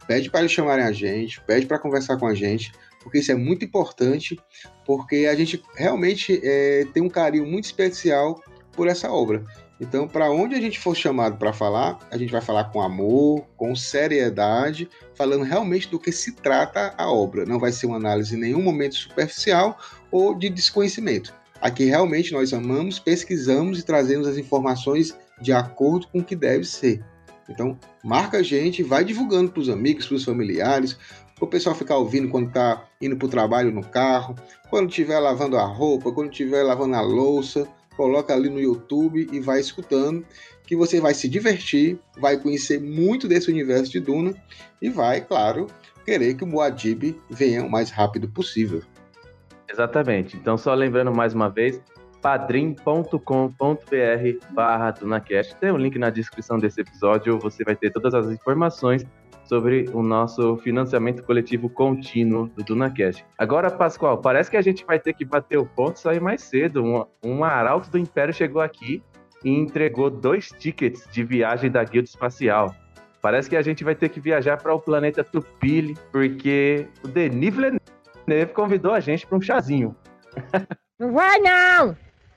pede 0.07 0.29
para 0.29 0.41
eles 0.41 0.51
chamarem 0.51 0.85
a 0.85 0.91
gente, 0.91 1.41
pede 1.41 1.65
para 1.65 1.79
conversar 1.79 2.17
com 2.17 2.27
a 2.27 2.35
gente, 2.35 2.71
porque 3.01 3.17
isso 3.17 3.31
é 3.31 3.35
muito 3.35 3.65
importante, 3.65 4.39
porque 4.85 5.25
a 5.25 5.33
gente 5.33 5.59
realmente 5.75 6.39
é, 6.43 6.85
tem 6.93 7.01
um 7.01 7.09
carinho 7.09 7.47
muito 7.47 7.65
especial 7.65 8.39
por 8.71 8.87
essa 8.87 9.11
obra. 9.11 9.43
Então, 9.83 10.07
para 10.07 10.31
onde 10.31 10.55
a 10.55 10.61
gente 10.61 10.79
for 10.79 10.95
chamado 10.95 11.35
para 11.35 11.51
falar, 11.51 11.99
a 12.09 12.17
gente 12.17 12.31
vai 12.31 12.39
falar 12.39 12.65
com 12.71 12.81
amor, 12.81 13.45
com 13.57 13.75
seriedade, 13.75 14.89
falando 15.13 15.43
realmente 15.43 15.89
do 15.89 15.99
que 15.99 16.09
se 16.09 16.31
trata 16.31 16.93
a 16.97 17.11
obra. 17.11 17.45
Não 17.45 17.59
vai 17.59 17.73
ser 17.73 17.87
uma 17.87 17.97
análise 17.97 18.33
em 18.33 18.39
nenhum 18.39 18.61
momento 18.61 18.95
superficial 18.95 19.77
ou 20.09 20.33
de 20.33 20.49
desconhecimento. 20.49 21.33
Aqui 21.59 21.83
realmente 21.83 22.31
nós 22.31 22.53
amamos, 22.53 22.97
pesquisamos 22.97 23.77
e 23.79 23.83
trazemos 23.83 24.25
as 24.25 24.37
informações 24.37 25.17
de 25.41 25.51
acordo 25.51 26.07
com 26.07 26.19
o 26.19 26.23
que 26.23 26.35
deve 26.35 26.63
ser. 26.63 27.03
Então, 27.49 27.77
marca 28.01 28.37
a 28.37 28.43
gente, 28.43 28.83
vai 28.83 29.03
divulgando 29.03 29.51
para 29.51 29.59
os 29.59 29.67
amigos, 29.67 30.05
para 30.05 30.15
os 30.15 30.23
familiares, 30.23 30.97
para 31.35 31.43
o 31.43 31.47
pessoal 31.47 31.75
ficar 31.75 31.97
ouvindo 31.97 32.29
quando 32.29 32.47
está 32.47 32.85
indo 33.01 33.17
para 33.17 33.25
o 33.25 33.29
trabalho 33.29 33.69
no 33.69 33.83
carro, 33.83 34.33
quando 34.69 34.87
estiver 34.87 35.19
lavando 35.19 35.57
a 35.57 35.65
roupa, 35.65 36.09
quando 36.13 36.31
estiver 36.31 36.63
lavando 36.63 36.95
a 36.95 37.01
louça, 37.01 37.67
coloca 37.95 38.33
ali 38.33 38.49
no 38.49 38.59
YouTube 38.59 39.27
e 39.31 39.39
vai 39.39 39.59
escutando, 39.59 40.25
que 40.65 40.75
você 40.75 40.99
vai 40.99 41.13
se 41.13 41.27
divertir, 41.27 41.99
vai 42.17 42.37
conhecer 42.37 42.79
muito 42.79 43.27
desse 43.27 43.51
universo 43.51 43.91
de 43.91 43.99
Duna 43.99 44.33
e 44.81 44.89
vai, 44.89 45.21
claro, 45.21 45.67
querer 46.05 46.35
que 46.35 46.43
o 46.43 46.47
Muad'Dib 46.47 47.15
venha 47.29 47.63
o 47.63 47.69
mais 47.69 47.89
rápido 47.89 48.27
possível. 48.27 48.81
Exatamente. 49.69 50.37
Então, 50.37 50.57
só 50.57 50.73
lembrando 50.73 51.11
mais 51.13 51.33
uma 51.33 51.49
vez, 51.49 51.81
padrim.com.br 52.21 53.17
barra 54.51 54.91
DunaCast. 54.91 55.55
Tem 55.55 55.71
um 55.71 55.77
link 55.77 55.97
na 55.97 56.09
descrição 56.09 56.57
desse 56.57 56.81
episódio, 56.81 57.39
você 57.39 57.63
vai 57.63 57.75
ter 57.75 57.91
todas 57.91 58.13
as 58.13 58.27
informações 58.31 59.05
sobre 59.53 59.87
o 59.93 60.01
nosso 60.01 60.57
financiamento 60.57 61.21
coletivo 61.21 61.69
contínuo 61.69 62.47
do 62.55 62.63
DunaCast. 62.63 63.23
Agora, 63.37 63.69
Pascoal, 63.69 64.17
parece 64.17 64.49
que 64.49 64.57
a 64.57 64.63
gente 64.63 64.83
vai 64.83 64.97
ter 64.97 65.13
que 65.13 65.23
bater 65.23 65.59
o 65.59 65.65
ponto 65.65 65.97
e 65.97 65.99
sair 65.99 66.19
mais 66.19 66.41
cedo. 66.41 66.83
Um, 66.83 67.05
um 67.23 67.43
arauto 67.43 67.91
do 67.91 67.99
Império 67.99 68.33
chegou 68.33 68.63
aqui 68.63 69.03
e 69.43 69.51
entregou 69.51 70.09
dois 70.09 70.49
tickets 70.49 71.07
de 71.11 71.23
viagem 71.23 71.69
da 71.69 71.83
Guilda 71.83 72.09
Espacial. 72.09 72.73
Parece 73.21 73.47
que 73.47 73.55
a 73.55 73.61
gente 73.61 73.83
vai 73.83 73.93
ter 73.93 74.09
que 74.09 74.19
viajar 74.19 74.57
para 74.57 74.73
o 74.73 74.79
planeta 74.79 75.23
Tupile, 75.23 75.95
porque 76.11 76.87
o 77.03 77.07
Denis 77.07 77.53
Villeneuve 77.53 78.53
convidou 78.55 78.91
a 78.91 78.99
gente 78.99 79.27
para 79.27 79.37
um 79.37 79.41
chazinho. 79.41 79.95
Não 80.99 81.13
vai 81.13 81.37
não! 81.39 81.95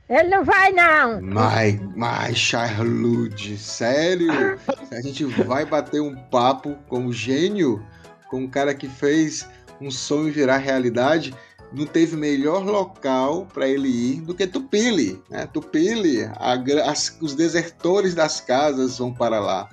Ele 0.08 0.28
não 0.28 0.44
vai, 0.44 0.70
não! 0.70 1.20
Mas, 1.20 1.80
mas, 1.96 2.38
Charlude, 2.38 3.58
sério? 3.58 4.30
a 4.92 5.00
gente 5.00 5.24
vai 5.24 5.64
bater 5.64 6.00
um 6.00 6.14
papo 6.14 6.76
com 6.88 7.06
o 7.06 7.12
gênio, 7.12 7.84
com 8.28 8.44
o 8.44 8.48
cara 8.48 8.72
que 8.72 8.88
fez 8.88 9.48
um 9.80 9.90
sonho 9.90 10.32
virar 10.32 10.58
realidade, 10.58 11.34
não 11.72 11.84
teve 11.84 12.16
melhor 12.16 12.64
local 12.64 13.46
para 13.52 13.66
ele 13.66 13.88
ir 13.88 14.20
do 14.20 14.34
que 14.34 14.46
Tupile. 14.46 15.20
Né? 15.28 15.46
Tupile, 15.52 16.24
a, 16.36 16.54
as, 16.88 17.18
os 17.20 17.34
desertores 17.34 18.14
das 18.14 18.40
casas 18.40 18.98
vão 18.98 19.12
para 19.12 19.40
lá. 19.40 19.68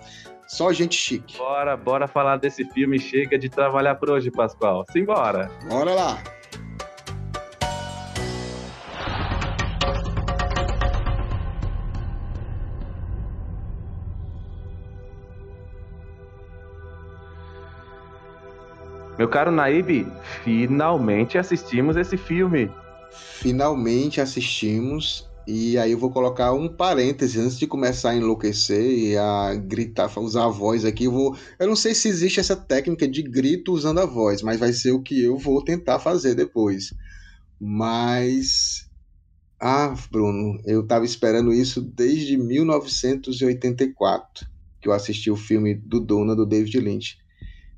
Só 0.48 0.72
gente 0.74 0.96
chique. 0.96 1.38
Bora, 1.38 1.78
bora 1.78 2.08
falar 2.08 2.38
desse 2.38 2.66
filme. 2.66 3.00
Chega 3.00 3.40
de 3.40 3.50
trabalhar 3.50 3.96
por 3.96 4.10
hoje, 4.10 4.30
Pascoal. 4.30 4.86
Simbora. 4.92 5.50
Bora 5.70 5.94
lá. 5.94 6.24
Meu 19.24 19.30
caro 19.30 19.54
Naib, 19.54 20.06
finalmente 20.44 21.38
assistimos 21.38 21.96
esse 21.96 22.18
filme. 22.18 22.70
Finalmente 23.10 24.20
assistimos. 24.20 25.30
E 25.48 25.78
aí 25.78 25.94
eu 25.94 25.98
vou 25.98 26.12
colocar 26.12 26.52
um 26.52 26.68
parêntese 26.68 27.40
antes 27.40 27.58
de 27.58 27.66
começar 27.66 28.10
a 28.10 28.18
enlouquecer 28.18 28.84
e 28.84 29.16
a 29.16 29.56
gritar, 29.56 30.12
usar 30.20 30.44
a 30.44 30.50
voz 30.50 30.84
aqui. 30.84 31.06
Eu, 31.06 31.14
vou, 31.14 31.38
eu 31.58 31.68
não 31.68 31.76
sei 31.78 31.96
se 31.96 32.10
existe 32.10 32.42
essa 32.42 32.54
técnica 32.54 33.08
de 33.08 33.22
grito 33.22 33.72
usando 33.72 34.02
a 34.02 34.06
voz, 34.06 34.42
mas 34.42 34.60
vai 34.60 34.74
ser 34.74 34.92
o 34.92 35.02
que 35.02 35.24
eu 35.24 35.38
vou 35.38 35.64
tentar 35.64 36.00
fazer 36.00 36.36
depois. 36.36 36.94
Mas. 37.58 38.90
Ah, 39.58 39.96
Bruno, 40.12 40.60
eu 40.66 40.82
estava 40.82 41.06
esperando 41.06 41.54
isso 41.54 41.80
desde 41.80 42.36
1984, 42.36 44.46
que 44.82 44.90
eu 44.90 44.92
assisti 44.92 45.32
o 45.32 45.38
filme 45.38 45.74
do 45.74 46.02
Duna, 46.02 46.36
do 46.36 46.46
David 46.46 46.78
Lynch. 46.82 47.23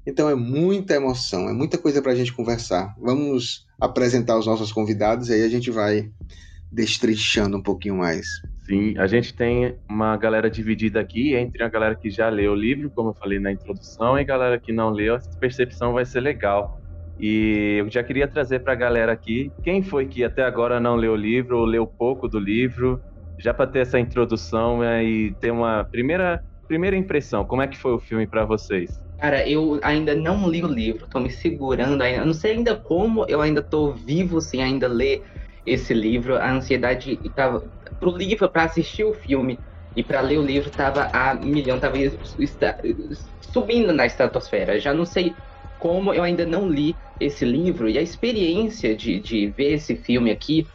Então 0.05 0.29
é 0.29 0.35
muita 0.35 0.93
emoção, 0.93 1.49
é 1.49 1.53
muita 1.53 1.77
coisa 1.77 2.01
para 2.01 2.11
a 2.11 2.15
gente 2.15 2.33
conversar. 2.33 2.93
Vamos 2.99 3.65
apresentar 3.79 4.37
os 4.37 4.45
nossos 4.45 4.71
convidados 4.71 5.29
e 5.29 5.33
aí 5.33 5.43
a 5.43 5.49
gente 5.49 5.71
vai 5.71 6.09
destrinchando 6.71 7.57
um 7.57 7.61
pouquinho 7.61 7.95
mais. 7.95 8.27
Sim, 8.65 8.97
a 8.97 9.07
gente 9.07 9.33
tem 9.33 9.75
uma 9.87 10.17
galera 10.17 10.49
dividida 10.49 10.99
aqui 10.99 11.35
entre 11.35 11.63
a 11.63 11.69
galera 11.69 11.95
que 11.95 12.09
já 12.09 12.29
leu 12.29 12.53
o 12.53 12.55
livro, 12.55 12.89
como 12.89 13.09
eu 13.09 13.13
falei 13.13 13.39
na 13.39 13.51
introdução, 13.51 14.17
e 14.17 14.21
a 14.21 14.25
galera 14.25 14.59
que 14.59 14.71
não 14.71 14.89
leu. 14.89 15.15
A 15.15 15.19
percepção 15.39 15.93
vai 15.93 16.03
ser 16.03 16.19
legal. 16.19 16.81
E 17.19 17.77
eu 17.79 17.89
já 17.89 18.03
queria 18.03 18.27
trazer 18.27 18.59
para 18.59 18.73
a 18.73 18.75
galera 18.75 19.11
aqui 19.11 19.51
quem 19.63 19.81
foi 19.81 20.05
que 20.05 20.23
até 20.23 20.43
agora 20.43 20.79
não 20.79 20.95
leu 20.95 21.13
o 21.13 21.15
livro 21.15 21.59
ou 21.59 21.65
leu 21.65 21.87
pouco 21.87 22.27
do 22.27 22.39
livro, 22.39 22.99
já 23.39 23.53
para 23.53 23.67
ter 23.67 23.79
essa 23.79 23.99
introdução 23.99 24.79
né, 24.79 25.03
e 25.03 25.33
ter 25.35 25.51
uma 25.51 25.85
primeira 25.85 26.43
primeira 26.67 26.97
impressão. 26.97 27.45
Como 27.45 27.61
é 27.61 27.67
que 27.67 27.77
foi 27.77 27.93
o 27.93 27.99
filme 27.99 28.25
para 28.25 28.43
vocês? 28.43 29.04
Cara, 29.17 29.47
eu 29.49 29.79
ainda 29.83 30.13
não 30.13 30.49
li 30.49 30.63
o 30.63 30.67
livro, 30.67 31.07
tô 31.07 31.19
me 31.19 31.29
segurando 31.31 32.01
ainda. 32.01 32.19
Eu 32.21 32.25
não 32.25 32.33
sei 32.33 32.51
ainda 32.51 32.75
como 32.75 33.25
eu 33.29 33.41
ainda 33.41 33.61
tô 33.63 33.93
vivo 33.93 34.41
sem 34.41 34.61
ainda 34.61 34.87
ler 34.87 35.23
esse 35.65 35.93
livro. 35.93 36.35
A 36.37 36.51
ansiedade 36.51 37.17
tava 37.33 37.63
pro 37.99 38.15
livro, 38.15 38.49
para 38.51 38.63
assistir 38.65 39.03
o 39.05 39.13
filme 39.13 39.63
e 39.95 40.03
para 40.03 40.19
ler 40.21 40.37
o 40.37 40.45
livro 40.45 40.69
tava 40.71 41.09
a 41.13 41.33
milhão, 41.33 41.79
tava 41.79 41.97
subindo 43.41 43.93
na 43.93 44.05
estratosfera. 44.05 44.79
Já 44.79 44.93
não 44.93 45.05
sei 45.05 45.37
como 45.77 46.13
eu 46.13 46.23
ainda 46.23 46.45
não 46.45 46.67
li 46.69 46.99
esse 47.19 47.45
livro 47.45 47.89
e 47.89 47.97
a 47.97 48.01
experiência 48.01 48.95
de, 48.95 49.19
de 49.19 49.47
ver 49.51 49.73
esse 49.73 49.95
filme 49.95 50.31
aqui 50.31 50.69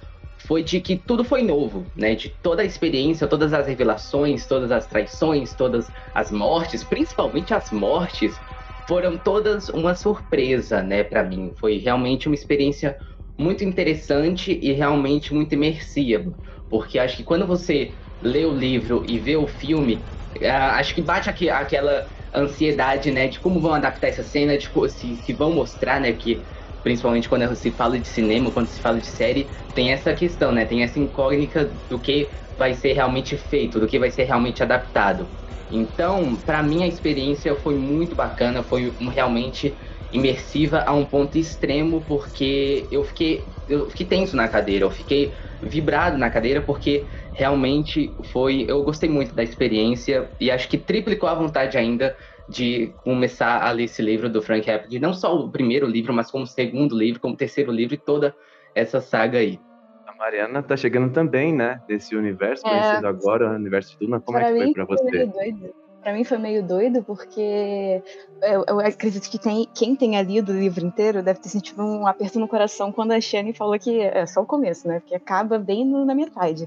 foi 0.50 0.64
de 0.64 0.80
que 0.80 0.96
tudo 0.96 1.22
foi 1.22 1.44
novo, 1.44 1.92
né? 1.94 2.16
De 2.16 2.28
toda 2.28 2.62
a 2.62 2.64
experiência, 2.64 3.28
todas 3.28 3.52
as 3.52 3.68
revelações, 3.68 4.48
todas 4.48 4.72
as 4.72 4.84
traições, 4.84 5.54
todas 5.54 5.92
as 6.12 6.32
mortes, 6.32 6.82
principalmente 6.82 7.54
as 7.54 7.70
mortes, 7.70 8.42
foram 8.84 9.16
todas 9.16 9.68
uma 9.68 9.94
surpresa, 9.94 10.82
né, 10.82 11.04
para 11.04 11.22
mim. 11.22 11.52
Foi 11.56 11.78
realmente 11.78 12.26
uma 12.26 12.34
experiência 12.34 12.98
muito 13.38 13.62
interessante 13.62 14.58
e 14.60 14.72
realmente 14.72 15.32
muito 15.32 15.52
imersiva, 15.54 16.34
porque 16.68 16.98
acho 16.98 17.18
que 17.18 17.22
quando 17.22 17.46
você 17.46 17.94
lê 18.20 18.44
o 18.44 18.52
livro 18.52 19.04
e 19.06 19.20
vê 19.20 19.36
o 19.36 19.46
filme, 19.46 20.04
acho 20.42 20.96
que 20.96 21.00
bate 21.00 21.30
aqui, 21.30 21.48
aquela 21.48 22.08
ansiedade, 22.34 23.12
né, 23.12 23.28
de 23.28 23.38
como 23.38 23.60
vão 23.60 23.72
adaptar 23.72 24.08
essa 24.08 24.24
cena, 24.24 24.58
de 24.58 24.68
se, 24.88 25.14
se 25.14 25.32
vão 25.32 25.52
mostrar, 25.52 26.00
né, 26.00 26.12
que 26.12 26.44
principalmente 26.82 27.28
quando 27.28 27.54
se 27.54 27.70
fala 27.70 27.98
de 27.98 28.08
cinema, 28.08 28.52
quando 28.52 28.68
se 28.68 28.80
fala 28.80 29.00
de 29.00 29.06
série, 29.06 29.50
tem 29.74 29.92
essa 29.92 30.14
questão, 30.14 30.52
né? 30.52 30.64
Tem 30.64 30.82
essa 30.82 30.98
incógnita 30.98 31.78
do 31.88 32.00
que 32.00 32.30
vai 32.56 32.74
ser 32.74 32.92
realmente 32.92 33.36
feito, 33.36 33.80
do 33.80 33.86
que 33.86 33.98
vai 33.98 34.10
ser 34.10 34.24
realmente 34.24 34.62
adaptado. 34.62 35.30
Então, 35.70 36.36
para 36.36 36.62
mim 36.62 36.82
a 36.82 36.88
experiência 36.88 37.54
foi 37.54 37.76
muito 37.76 38.16
bacana, 38.16 38.62
foi 38.62 38.96
realmente 39.12 39.78
imersiva 40.10 40.82
a 40.86 40.92
um 40.92 41.06
ponto 41.06 41.38
extremo, 41.38 42.04
porque 42.04 42.88
eu 42.90 43.04
fiquei, 43.04 43.46
eu 43.68 43.88
fiquei 43.88 44.06
tenso 44.06 44.34
na 44.36 44.48
cadeira, 44.48 44.84
eu 44.84 44.90
fiquei 44.90 45.32
vibrado 45.62 46.18
na 46.18 46.30
cadeira, 46.30 46.60
porque 46.62 47.06
realmente 47.32 48.16
foi, 48.24 48.64
eu 48.68 48.82
gostei 48.82 49.08
muito 49.08 49.34
da 49.34 49.42
experiência 49.42 50.32
e 50.40 50.50
acho 50.50 50.68
que 50.68 50.78
triplicou 50.78 51.28
a 51.28 51.34
vontade 51.34 51.78
ainda 51.78 52.16
de 52.50 52.88
começar 53.04 53.62
a 53.62 53.70
ler 53.70 53.84
esse 53.84 54.02
livro 54.02 54.28
do 54.28 54.42
Frank 54.42 54.68
Herbert, 54.68 55.00
não 55.00 55.14
só 55.14 55.34
o 55.36 55.50
primeiro 55.50 55.86
livro, 55.86 56.12
mas 56.12 56.30
como 56.30 56.44
o 56.44 56.48
segundo 56.48 56.98
livro, 56.98 57.20
como 57.20 57.34
o 57.34 57.36
terceiro 57.36 57.70
livro 57.70 57.94
e 57.94 57.98
toda 57.98 58.34
essa 58.74 59.00
saga 59.00 59.38
aí. 59.38 59.60
A 60.06 60.16
Mariana 60.18 60.60
tá 60.60 60.76
chegando 60.76 61.12
também, 61.12 61.54
né, 61.54 61.80
desse 61.86 62.16
universo, 62.16 62.66
é. 62.66 62.70
conhecendo 62.70 63.06
agora 63.06 63.50
o 63.50 63.54
universo 63.54 63.92
de 63.92 64.04
Duna. 64.04 64.20
Como 64.20 64.36
pra 64.36 64.48
é 64.48 64.52
que 64.52 64.58
foi 64.58 64.72
pra 64.72 64.84
você? 64.84 65.10
Meio 65.10 65.32
doido. 65.32 65.74
Pra 66.00 66.14
mim 66.14 66.24
foi 66.24 66.38
meio 66.38 66.66
doido, 66.66 67.04
porque 67.04 68.02
eu, 68.42 68.64
eu, 68.66 68.80
acredito 68.80 69.30
que 69.30 69.38
tem, 69.38 69.68
quem 69.74 69.94
tenha 69.94 70.22
lido 70.22 70.50
o 70.50 70.58
livro 70.58 70.84
inteiro 70.84 71.22
deve 71.22 71.40
ter 71.40 71.50
sentido 71.50 71.82
um 71.82 72.06
aperto 72.06 72.40
no 72.40 72.48
coração 72.48 72.90
quando 72.90 73.12
a 73.12 73.20
Shane 73.20 73.52
falou 73.52 73.78
que 73.78 74.00
é 74.00 74.24
só 74.24 74.40
o 74.40 74.46
começo, 74.46 74.88
né? 74.88 75.00
Porque 75.00 75.14
acaba 75.14 75.58
bem 75.58 75.84
no, 75.84 76.06
na 76.06 76.14
metade. 76.14 76.66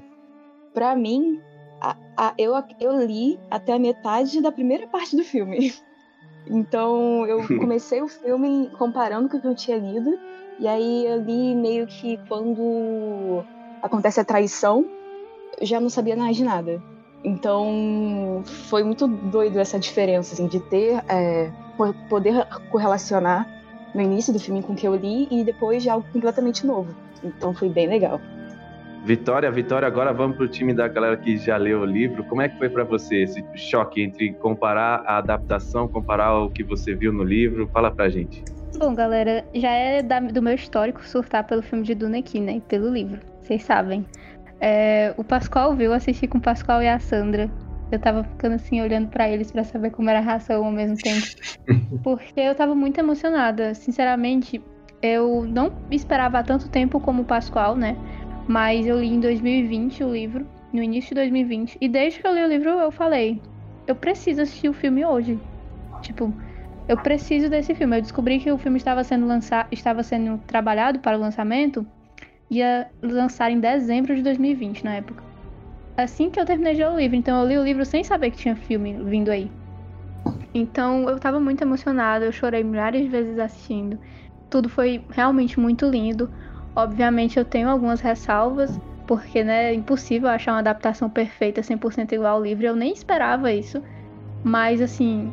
Pra 0.72 0.94
mim, 0.94 1.40
a, 1.84 1.96
a, 2.16 2.34
eu, 2.38 2.54
eu 2.80 3.04
li 3.04 3.38
até 3.50 3.74
a 3.74 3.78
metade 3.78 4.40
da 4.40 4.50
primeira 4.50 4.86
parte 4.86 5.16
do 5.16 5.24
filme. 5.24 5.74
Então 6.46 7.24
eu 7.26 7.46
comecei 7.58 8.02
o 8.02 8.06
filme 8.06 8.70
comparando 8.76 9.30
com 9.30 9.38
o 9.38 9.40
que 9.40 9.46
eu 9.46 9.54
tinha 9.54 9.78
lido. 9.78 10.18
E 10.60 10.68
aí 10.68 11.06
eu 11.06 11.22
li 11.22 11.54
meio 11.54 11.86
que 11.86 12.18
quando 12.28 13.42
acontece 13.82 14.20
a 14.20 14.24
traição, 14.24 14.84
eu 15.58 15.66
já 15.66 15.80
não 15.80 15.88
sabia 15.88 16.14
mais 16.14 16.36
de 16.36 16.44
nada. 16.44 16.82
Então 17.24 18.42
foi 18.44 18.84
muito 18.84 19.08
doido 19.08 19.58
essa 19.58 19.78
diferença 19.78 20.34
assim, 20.34 20.46
de 20.46 20.60
ter 20.60 21.02
é, 21.08 21.50
poder 22.10 22.46
correlacionar 22.70 23.48
no 23.94 24.02
início 24.02 24.30
do 24.30 24.38
filme 24.38 24.62
com 24.62 24.74
o 24.74 24.76
que 24.76 24.86
eu 24.86 24.94
li 24.94 25.26
e 25.30 25.44
depois 25.44 25.82
de 25.82 25.88
algo 25.88 26.06
completamente 26.12 26.66
novo. 26.66 26.94
Então 27.22 27.54
foi 27.54 27.70
bem 27.70 27.88
legal. 27.88 28.20
Vitória, 29.04 29.50
Vitória, 29.50 29.86
agora 29.86 30.14
vamos 30.14 30.38
pro 30.38 30.48
time 30.48 30.72
da 30.72 30.88
galera 30.88 31.14
que 31.18 31.36
já 31.36 31.58
leu 31.58 31.80
o 31.80 31.84
livro. 31.84 32.24
Como 32.24 32.40
é 32.40 32.48
que 32.48 32.56
foi 32.56 32.70
para 32.70 32.84
você 32.84 33.24
esse 33.24 33.44
choque 33.54 34.02
entre 34.02 34.32
comparar 34.32 35.02
a 35.04 35.18
adaptação, 35.18 35.86
comparar 35.86 36.34
o 36.38 36.48
que 36.48 36.64
você 36.64 36.94
viu 36.94 37.12
no 37.12 37.22
livro? 37.22 37.68
Fala 37.70 37.90
pra 37.90 38.08
gente. 38.08 38.42
Bom, 38.78 38.94
galera, 38.94 39.44
já 39.54 39.70
é 39.70 40.02
da, 40.02 40.20
do 40.20 40.40
meu 40.40 40.54
histórico 40.54 41.06
surtar 41.06 41.44
pelo 41.44 41.60
filme 41.60 41.84
de 41.84 41.94
Duna 41.94 42.18
aqui, 42.18 42.40
né? 42.40 42.62
Pelo 42.66 42.88
livro, 42.88 43.20
vocês 43.42 43.62
sabem. 43.62 44.06
É, 44.58 45.12
o 45.18 45.22
Pascoal 45.22 45.76
viu, 45.76 45.90
eu 45.90 45.92
assisti 45.92 46.26
com 46.26 46.38
o 46.38 46.40
Pascoal 46.40 46.82
e 46.82 46.88
a 46.88 46.98
Sandra. 46.98 47.50
Eu 47.92 47.98
tava 47.98 48.24
ficando 48.24 48.54
assim, 48.54 48.80
olhando 48.80 49.08
para 49.08 49.28
eles 49.28 49.52
para 49.52 49.64
saber 49.64 49.90
como 49.90 50.08
era 50.08 50.20
a 50.20 50.22
ração 50.22 50.64
ao 50.64 50.72
mesmo 50.72 50.96
tempo. 50.96 51.26
Porque 52.02 52.40
eu 52.40 52.54
tava 52.54 52.74
muito 52.74 52.98
emocionada. 52.98 53.74
Sinceramente, 53.74 54.62
eu 55.02 55.44
não 55.46 55.70
esperava 55.90 56.42
tanto 56.42 56.70
tempo 56.70 56.98
como 56.98 57.20
o 57.20 57.24
Pascoal, 57.26 57.76
né? 57.76 57.94
Mas 58.46 58.86
eu 58.86 59.00
li 59.00 59.08
em 59.08 59.20
2020 59.20 60.04
o 60.04 60.12
livro, 60.12 60.46
no 60.72 60.82
início 60.82 61.10
de 61.10 61.16
2020, 61.16 61.78
e 61.80 61.88
desde 61.88 62.20
que 62.20 62.26
eu 62.26 62.34
li 62.34 62.42
o 62.42 62.48
livro 62.48 62.70
eu 62.70 62.90
falei, 62.90 63.40
eu 63.86 63.94
preciso 63.94 64.42
assistir 64.42 64.68
o 64.68 64.74
filme 64.74 65.04
hoje. 65.04 65.38
Tipo, 66.02 66.32
eu 66.88 66.96
preciso 66.98 67.48
desse 67.48 67.74
filme. 67.74 67.96
Eu 67.96 68.02
descobri 68.02 68.38
que 68.38 68.50
o 68.50 68.58
filme 68.58 68.78
estava 68.78 69.02
sendo 69.04 69.26
lançado, 69.26 69.68
estava 69.72 70.02
sendo 70.02 70.38
trabalhado 70.46 70.98
para 70.98 71.16
o 71.16 71.20
lançamento, 71.20 71.86
ia 72.50 72.88
lançar 73.02 73.50
em 73.50 73.60
dezembro 73.60 74.14
de 74.14 74.22
2020 74.22 74.84
na 74.84 74.96
época. 74.96 75.24
Assim 75.96 76.28
que 76.28 76.38
eu 76.38 76.44
terminei 76.44 76.74
de 76.74 76.80
ler 76.80 76.90
o 76.90 76.98
livro, 76.98 77.16
então 77.16 77.40
eu 77.40 77.48
li 77.48 77.56
o 77.56 77.64
livro 77.64 77.84
sem 77.84 78.02
saber 78.02 78.30
que 78.30 78.38
tinha 78.38 78.56
filme 78.56 79.02
vindo 79.04 79.30
aí. 79.30 79.50
Então 80.52 81.08
eu 81.08 81.18
tava 81.18 81.40
muito 81.40 81.62
emocionada, 81.62 82.24
eu 82.24 82.32
chorei 82.32 82.62
milhares 82.62 83.02
de 83.02 83.08
vezes 83.08 83.38
assistindo. 83.38 83.98
Tudo 84.50 84.68
foi 84.68 85.04
realmente 85.10 85.58
muito 85.58 85.88
lindo. 85.88 86.30
Obviamente 86.76 87.38
eu 87.38 87.44
tenho 87.44 87.68
algumas 87.68 88.00
ressalvas, 88.00 88.80
porque 89.06 89.44
né, 89.44 89.70
é 89.70 89.74
impossível 89.74 90.28
achar 90.28 90.52
uma 90.52 90.58
adaptação 90.58 91.08
perfeita 91.08 91.62
100% 91.62 92.12
igual 92.12 92.36
ao 92.36 92.42
livro, 92.42 92.66
eu 92.66 92.74
nem 92.74 92.92
esperava 92.92 93.52
isso. 93.52 93.82
Mas 94.42 94.80
assim, 94.80 95.32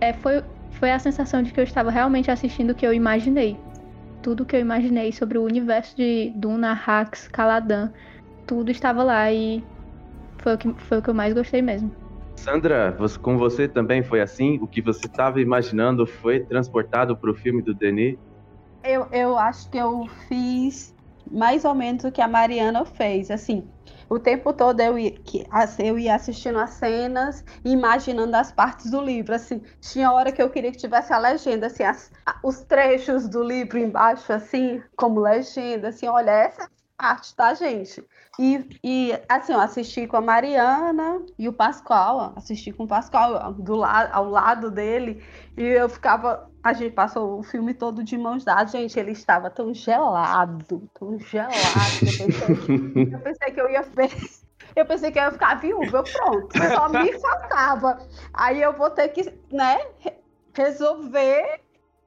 é, 0.00 0.12
foi, 0.12 0.42
foi 0.72 0.92
a 0.92 0.98
sensação 0.98 1.42
de 1.42 1.52
que 1.52 1.60
eu 1.60 1.64
estava 1.64 1.90
realmente 1.90 2.30
assistindo 2.30 2.70
o 2.70 2.74
que 2.74 2.86
eu 2.86 2.92
imaginei. 2.92 3.58
Tudo 4.22 4.44
que 4.44 4.54
eu 4.54 4.60
imaginei 4.60 5.12
sobre 5.12 5.38
o 5.38 5.44
universo 5.44 5.96
de 5.96 6.32
Duna, 6.36 6.72
Hax, 6.86 7.26
Caladan, 7.28 7.92
tudo 8.46 8.70
estava 8.70 9.02
lá 9.02 9.32
e 9.32 9.64
foi 10.38 10.54
o 10.54 10.58
que, 10.58 10.74
foi 10.74 10.98
o 10.98 11.02
que 11.02 11.10
eu 11.10 11.14
mais 11.14 11.32
gostei 11.32 11.62
mesmo. 11.62 11.90
Sandra, 12.36 12.90
você, 12.98 13.18
com 13.18 13.38
você 13.38 13.68
também 13.68 14.02
foi 14.02 14.20
assim? 14.20 14.58
O 14.60 14.66
que 14.66 14.82
você 14.82 15.06
estava 15.06 15.40
imaginando 15.40 16.06
foi 16.06 16.40
transportado 16.40 17.16
para 17.16 17.30
o 17.30 17.34
filme 17.34 17.62
do 17.62 17.74
Denis? 17.74 18.18
Eu, 18.84 19.06
eu 19.12 19.38
acho 19.38 19.68
que 19.70 19.78
eu 19.78 20.06
fiz 20.28 20.94
mais 21.30 21.64
ou 21.64 21.74
menos 21.74 22.04
o 22.04 22.12
que 22.12 22.20
a 22.20 22.28
Mariana 22.28 22.84
fez. 22.84 23.30
Assim, 23.30 23.68
o 24.08 24.18
tempo 24.18 24.52
todo 24.52 24.80
eu 24.80 24.98
ia, 24.98 25.14
eu 25.78 25.98
ia 25.98 26.14
assistindo 26.14 26.58
as 26.58 26.70
cenas 26.70 27.44
e 27.64 27.72
imaginando 27.72 28.36
as 28.36 28.52
partes 28.52 28.90
do 28.90 29.00
livro. 29.00 29.34
Assim, 29.34 29.62
tinha 29.80 30.12
hora 30.12 30.30
que 30.32 30.42
eu 30.42 30.50
queria 30.50 30.70
que 30.70 30.78
tivesse 30.78 31.12
a 31.12 31.18
legenda, 31.18 31.66
assim, 31.66 31.82
as, 31.84 32.10
os 32.42 32.60
trechos 32.62 33.28
do 33.28 33.42
livro 33.42 33.78
embaixo, 33.78 34.32
assim, 34.32 34.82
como 34.96 35.20
legenda, 35.20 35.88
assim, 35.88 36.06
olha, 36.08 36.30
essa 36.30 36.70
parte, 36.96 37.34
tá, 37.34 37.54
gente? 37.54 38.04
E, 38.38 38.78
e 38.84 39.12
assim, 39.28 39.52
eu 39.52 39.60
assisti 39.60 40.06
com 40.06 40.16
a 40.16 40.20
Mariana 40.20 41.24
e 41.38 41.48
o 41.48 41.52
Pascoal, 41.52 42.32
assisti 42.36 42.72
com 42.72 42.84
o 42.84 42.88
Pascoal 42.88 43.52
do 43.54 43.76
lado, 43.76 44.10
ao 44.12 44.28
lado 44.28 44.70
dele, 44.70 45.24
e 45.56 45.62
eu 45.62 45.88
ficava. 45.88 46.50
A 46.62 46.72
gente 46.72 46.92
passou 46.92 47.38
o 47.38 47.42
filme 47.42 47.74
todo 47.74 48.04
de 48.04 48.16
mãos 48.16 48.44
dadas, 48.44 48.70
gente. 48.70 48.98
Ele 48.98 49.12
estava 49.12 49.50
tão 49.50 49.74
gelado, 49.74 50.88
tão 50.94 51.18
gelado. 51.18 51.58
Eu 52.02 52.26
pensei, 52.26 53.14
eu 53.14 53.18
pensei 53.20 53.50
que 53.52 53.60
eu 53.60 53.70
ia 53.70 53.82
ver. 53.82 54.10
Eu 54.74 54.86
pensei 54.86 55.10
que 55.10 55.18
eu 55.18 55.24
ia 55.24 55.32
ficar 55.32 55.56
viúva, 55.56 55.98
eu 55.98 56.04
pronto. 56.04 56.56
Só 56.56 56.88
me 56.88 57.18
faltava. 57.18 57.98
Aí 58.32 58.62
eu 58.62 58.72
vou 58.72 58.90
ter 58.90 59.08
que, 59.08 59.22
né, 59.50 59.78
resolver 60.54 61.60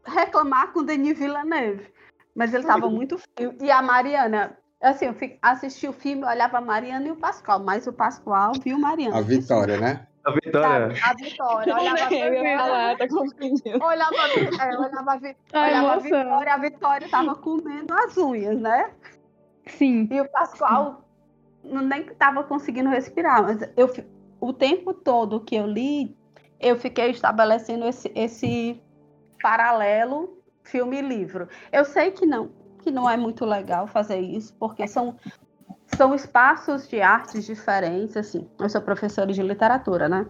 reclamar 0.05 0.71
com 0.71 0.79
o 0.79 0.83
Denis 0.83 1.17
Villeneuve. 1.17 1.87
Mas 2.33 2.53
ele 2.53 2.63
estava 2.63 2.89
muito 2.89 3.17
frio. 3.17 3.55
E 3.59 3.69
a 3.69 3.81
Mariana, 3.81 4.57
Assim, 4.81 5.05
eu 5.05 5.15
assisti 5.41 5.87
o 5.87 5.93
filme, 5.93 6.23
olhava 6.25 6.59
a 6.59 6.61
Mariana 6.61 7.07
e 7.07 7.11
o 7.11 7.15
Pascoal, 7.15 7.59
mas 7.59 7.87
o 7.87 7.93
Pascoal 7.93 8.51
viu 8.63 8.77
Mariana. 8.77 9.17
A 9.17 9.21
Vitória, 9.21 9.79
né? 9.79 10.07
A 10.25 10.31
Vitória. 10.31 10.95
A, 11.03 11.11
a 11.11 11.13
Vitória. 11.13 11.75
Olhava 11.77 12.03
a 12.03 12.07
Vitória. 12.07 12.97
tá 12.97 13.07
confundindo. 13.07 13.85
Olhava, 13.85 14.15
é, 14.15 14.77
olhava, 14.77 15.11
a, 15.13 15.17
Vi, 15.17 15.35
olhava 15.53 15.93
a 15.93 15.97
Vitória, 15.97 16.53
a 16.53 16.57
Vitória 16.57 17.09
tava 17.09 17.35
comendo 17.35 17.93
as 17.93 18.17
unhas, 18.17 18.59
né? 18.59 18.91
Sim. 19.67 20.07
E 20.11 20.19
o 20.19 20.29
Pascoal 20.29 21.05
nem 21.63 22.03
tava 22.15 22.43
conseguindo 22.43 22.89
respirar, 22.89 23.43
mas 23.43 23.61
eu, 23.77 23.91
o 24.39 24.53
tempo 24.53 24.93
todo 24.93 25.39
que 25.39 25.55
eu 25.55 25.65
li, 25.65 26.15
eu 26.59 26.77
fiquei 26.77 27.11
estabelecendo 27.11 27.85
esse, 27.85 28.11
esse 28.15 28.81
paralelo 29.41 30.39
filme-livro. 30.63 31.47
Eu 31.71 31.85
sei 31.85 32.11
que 32.11 32.25
não, 32.25 32.51
que 32.81 32.91
não 32.91 33.09
é 33.09 33.17
muito 33.17 33.45
legal 33.45 33.87
fazer 33.87 34.19
isso, 34.19 34.55
porque 34.59 34.87
são, 34.87 35.17
são 35.95 36.13
espaços 36.13 36.87
de 36.87 37.01
artes 37.01 37.45
diferentes, 37.45 38.17
assim. 38.17 38.49
Eu 38.59 38.69
sou 38.69 38.81
professora 38.81 39.31
de 39.31 39.41
literatura, 39.41 40.07
né? 40.07 40.27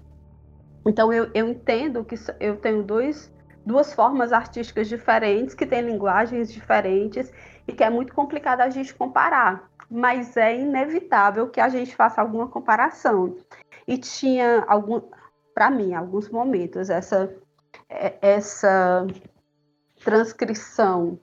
Então 0.85 1.11
eu, 1.11 1.29
eu 1.33 1.47
entendo 1.49 2.03
que 2.03 2.15
eu 2.39 2.57
tenho 2.57 2.83
dois, 2.83 3.33
duas 3.65 3.93
formas 3.93 4.31
artísticas 4.31 4.87
diferentes, 4.87 5.55
que 5.55 5.65
têm 5.65 5.81
linguagens 5.81 6.51
diferentes 6.51 7.31
e 7.67 7.73
que 7.73 7.83
é 7.83 7.89
muito 7.89 8.13
complicado 8.13 8.61
a 8.61 8.69
gente 8.69 8.93
comparar. 8.93 9.69
Mas 9.89 10.37
é 10.37 10.55
inevitável 10.55 11.49
que 11.49 11.59
a 11.59 11.69
gente 11.69 11.95
faça 11.95 12.21
alguma 12.21 12.47
comparação. 12.47 13.35
E 13.87 13.97
tinha 13.97 14.63
algum, 14.67 15.01
para 15.53 15.69
mim, 15.69 15.93
alguns 15.93 16.29
momentos 16.29 16.89
essa 16.89 17.33
é, 17.89 18.15
essa 18.21 19.05
transcrição 20.03 21.19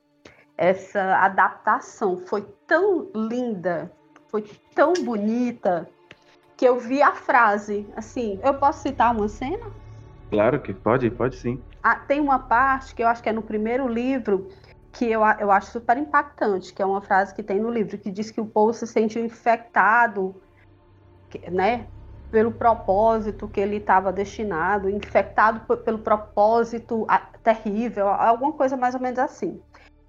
essa 0.56 1.16
adaptação 1.16 2.18
foi 2.18 2.42
tão 2.66 3.10
linda, 3.14 3.90
foi 4.32 4.50
tão 4.74 4.94
bonita, 4.94 5.86
que 6.56 6.64
eu 6.64 6.80
vi 6.80 7.02
a 7.02 7.12
frase, 7.12 7.86
assim, 7.94 8.40
eu 8.42 8.54
posso 8.54 8.82
citar 8.82 9.14
uma 9.14 9.28
cena? 9.28 9.66
Claro 10.30 10.60
que 10.62 10.72
pode, 10.72 11.10
pode 11.10 11.36
sim. 11.36 11.62
Ah, 11.82 11.96
tem 11.96 12.18
uma 12.18 12.38
parte 12.38 12.94
que 12.94 13.02
eu 13.02 13.08
acho 13.08 13.22
que 13.22 13.28
é 13.28 13.32
no 13.32 13.42
primeiro 13.42 13.86
livro, 13.86 14.48
que 14.90 15.04
eu, 15.04 15.20
eu 15.38 15.50
acho 15.50 15.70
super 15.70 15.98
impactante, 15.98 16.72
que 16.72 16.80
é 16.80 16.86
uma 16.86 17.02
frase 17.02 17.34
que 17.34 17.42
tem 17.42 17.60
no 17.60 17.68
livro, 17.70 17.98
que 17.98 18.10
diz 18.10 18.30
que 18.30 18.40
o 18.40 18.46
povo 18.46 18.72
se 18.72 18.86
sentiu 18.86 19.22
infectado, 19.22 20.40
né, 21.50 21.86
pelo 22.30 22.52
propósito 22.52 23.48
que 23.48 23.60
ele 23.60 23.76
estava 23.76 24.10
destinado, 24.10 24.88
infectado 24.88 25.60
pelo 25.78 25.98
propósito 25.98 27.06
terrível, 27.42 28.08
alguma 28.08 28.54
coisa 28.54 28.78
mais 28.78 28.94
ou 28.94 29.00
menos 29.00 29.18
assim. 29.18 29.60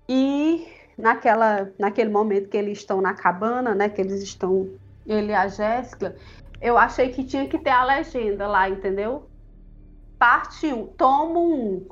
E 0.08 0.66
naquela, 0.98 1.70
naquele 1.78 2.10
momento 2.10 2.50
que 2.50 2.58
eles 2.58 2.80
estão 2.80 3.02
na 3.02 3.14
cabana, 3.14 3.74
né, 3.74 3.90
que 3.90 4.02
eles 4.02 4.22
estão, 4.22 4.70
ele 5.06 5.32
e 5.32 5.36
a 5.36 5.48
Jéssica, 5.48 6.16
eu 6.62 6.78
achei 6.78 7.10
que 7.10 7.24
tinha 7.24 7.48
que 7.48 7.58
ter 7.58 7.72
a 7.72 7.84
legenda 7.84 8.48
lá, 8.48 8.70
entendeu? 8.70 9.28
Parte 10.18 10.68
1, 10.68 10.80
um, 10.80 10.88
tomo 10.88 11.40
1. 11.40 11.54
Um, 11.54 11.86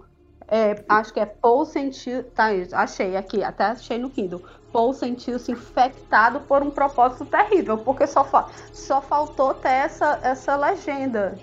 é, 0.48 0.84
acho 0.88 1.14
que 1.14 1.20
é 1.20 1.26
Paul 1.26 1.66
sentiu. 1.66 2.24
Tá, 2.24 2.48
achei 2.74 3.16
aqui, 3.16 3.44
até 3.44 3.66
achei 3.66 3.98
no 3.98 4.10
Kindle. 4.10 4.42
Paul 4.72 4.94
sentiu-se 4.94 5.52
infectado 5.52 6.42
por 6.42 6.62
um 6.62 6.70
propósito 6.72 7.26
terrível, 7.26 7.78
porque 7.78 8.08
só, 8.08 8.24
fa 8.24 8.50
só 8.74 9.02
faltou 9.02 9.54
ter 9.54 9.70
essa, 9.70 10.20
essa 10.24 10.56
legenda. 10.56 11.38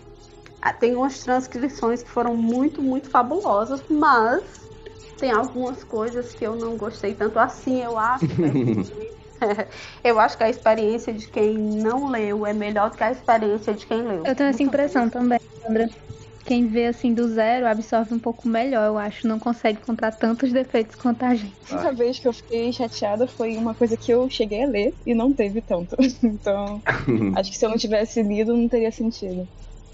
Ah, 0.61 0.73
tem 0.73 0.97
umas 0.97 1.21
transcrições 1.21 2.03
que 2.03 2.11
foram 2.11 2.37
muito, 2.37 2.83
muito 2.83 3.09
fabulosas, 3.09 3.83
mas 3.89 4.68
tem 5.19 5.31
algumas 5.31 5.85
coisas 5.85 6.33
que 6.35 6.47
eu 6.47 6.55
não 6.57 6.77
gostei 6.77 7.15
tanto 7.15 7.39
assim, 7.39 7.83
eu 7.83 7.99
acho. 7.99 8.25
eu 10.05 10.19
acho 10.19 10.37
que 10.37 10.45
a 10.45 10.49
experiência 10.51 11.13
de 11.13 11.29
quem 11.29 11.57
não 11.59 12.09
leu 12.09 12.47
é 12.47 12.53
melhor 12.53 12.91
do 12.91 12.97
que 12.97 13.05
a 13.05 13.11
experiência 13.11 13.75
de 13.75 13.87
quem 13.87 14.03
leu. 14.03 14.25
Eu 14.25 14.35
tenho 14.35 14.51
essa 14.51 14.63
impressão 14.63 15.09
também, 15.11 15.39
Sandra. 15.65 15.89
quem 16.45 16.67
vê 16.67 16.87
assim 16.87 17.13
do 17.15 17.29
zero 17.29 17.67
absorve 17.67 18.15
um 18.15 18.19
pouco 18.19 18.49
melhor, 18.49 18.87
eu 18.87 18.99
acho. 18.99 19.27
Não 19.27 19.39
consegue 19.39 19.79
encontrar 19.81 20.13
tantos 20.13 20.53
defeitos 20.53 20.97
quanto 20.97 21.23
a 21.25 21.35
gente. 21.35 21.57
A 21.71 21.75
única 21.75 21.93
vez 21.93 22.19
que 22.19 22.29
eu 22.29 22.33
fiquei 22.33 22.73
chateada 22.73 23.27
foi 23.29 23.57
uma 23.57 23.75
coisa 23.75 23.97
que 23.97 24.11
eu 24.13 24.29
cheguei 24.31 24.63
a 24.65 24.69
ler 24.69 24.97
e 25.05 25.15
não 25.15 25.35
teve 25.35 25.63
tanto. 25.63 25.97
Então, 26.23 26.83
acho 27.35 27.51
que 27.51 27.57
se 27.57 27.65
eu 27.65 27.71
não 27.71 27.77
tivesse 27.77 28.23
lido, 28.23 28.57
não 28.57 28.69
teria 28.69 28.91
sentido. 28.93 29.49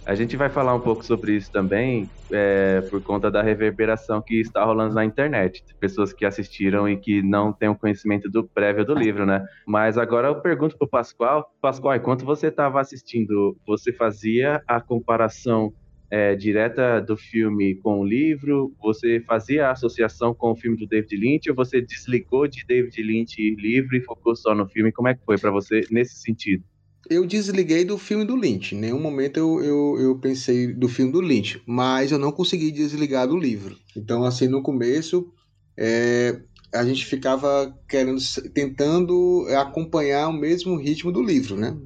A 0.06 0.14
gente 0.14 0.36
vai 0.36 0.50
falar 0.50 0.74
um 0.74 0.80
pouco 0.80 1.02
sobre 1.02 1.34
isso 1.34 1.50
também, 1.50 2.10
é, 2.30 2.82
por 2.90 3.02
conta 3.02 3.30
da 3.30 3.42
reverberação 3.42 4.20
que 4.20 4.38
está 4.38 4.62
rolando 4.62 4.94
na 4.94 5.02
internet. 5.02 5.62
Pessoas 5.80 6.12
que 6.12 6.26
assistiram 6.26 6.86
e 6.86 6.98
que 6.98 7.22
não 7.22 7.54
têm 7.54 7.70
o 7.70 7.78
conhecimento 7.78 8.30
do 8.30 8.46
prévio 8.46 8.84
do 8.84 8.94
livro, 8.94 9.24
né? 9.24 9.42
Mas 9.66 9.96
agora 9.96 10.28
eu 10.28 10.42
pergunto 10.42 10.76
pro 10.76 10.86
Pascoal. 10.86 11.46
Pascoal, 11.60 11.96
enquanto 11.96 12.22
você 12.24 12.48
estava 12.48 12.82
assistindo, 12.82 13.56
você 13.66 13.94
fazia 13.94 14.62
a 14.68 14.78
comparação 14.78 15.72
é, 16.10 16.34
direta 16.34 17.00
do 17.00 17.16
filme 17.16 17.74
com 17.76 18.00
o 18.00 18.04
livro? 18.04 18.74
Você 18.82 19.20
fazia 19.26 19.68
a 19.68 19.72
associação 19.72 20.34
com 20.34 20.52
o 20.52 20.56
filme 20.56 20.76
do 20.76 20.86
David 20.86 21.16
Lynch 21.16 21.48
ou 21.48 21.56
você 21.56 21.80
desligou 21.80 22.46
de 22.46 22.62
David 22.66 23.02
Lynch 23.02 23.56
livro 23.56 23.96
e 23.96 24.02
focou 24.02 24.36
só 24.36 24.54
no 24.54 24.68
filme? 24.68 24.92
Como 24.92 25.08
é 25.08 25.14
que 25.14 25.24
foi 25.24 25.38
para 25.38 25.50
você 25.50 25.80
nesse 25.90 26.16
sentido? 26.20 26.62
Eu 27.08 27.26
desliguei 27.26 27.84
do 27.84 27.98
filme 27.98 28.24
do 28.24 28.36
Lynch. 28.36 28.74
Em 28.74 28.78
nenhum 28.78 29.00
momento 29.00 29.36
eu, 29.38 29.62
eu, 29.62 30.00
eu, 30.00 30.18
pensei 30.18 30.72
do 30.72 30.88
filme 30.88 31.12
do 31.12 31.20
Lynch, 31.20 31.62
mas 31.66 32.12
eu 32.12 32.18
não 32.18 32.32
consegui 32.32 32.70
desligar 32.70 33.28
do 33.28 33.36
livro. 33.36 33.76
Então, 33.96 34.24
assim, 34.24 34.48
no 34.48 34.62
começo, 34.62 35.30
é, 35.76 36.40
a 36.72 36.84
gente 36.84 37.04
ficava 37.06 37.76
querendo, 37.88 38.20
tentando 38.52 39.46
acompanhar 39.58 40.28
o 40.28 40.32
mesmo 40.32 40.76
ritmo 40.76 41.12
do 41.12 41.22
livro, 41.22 41.56
né? 41.56 41.76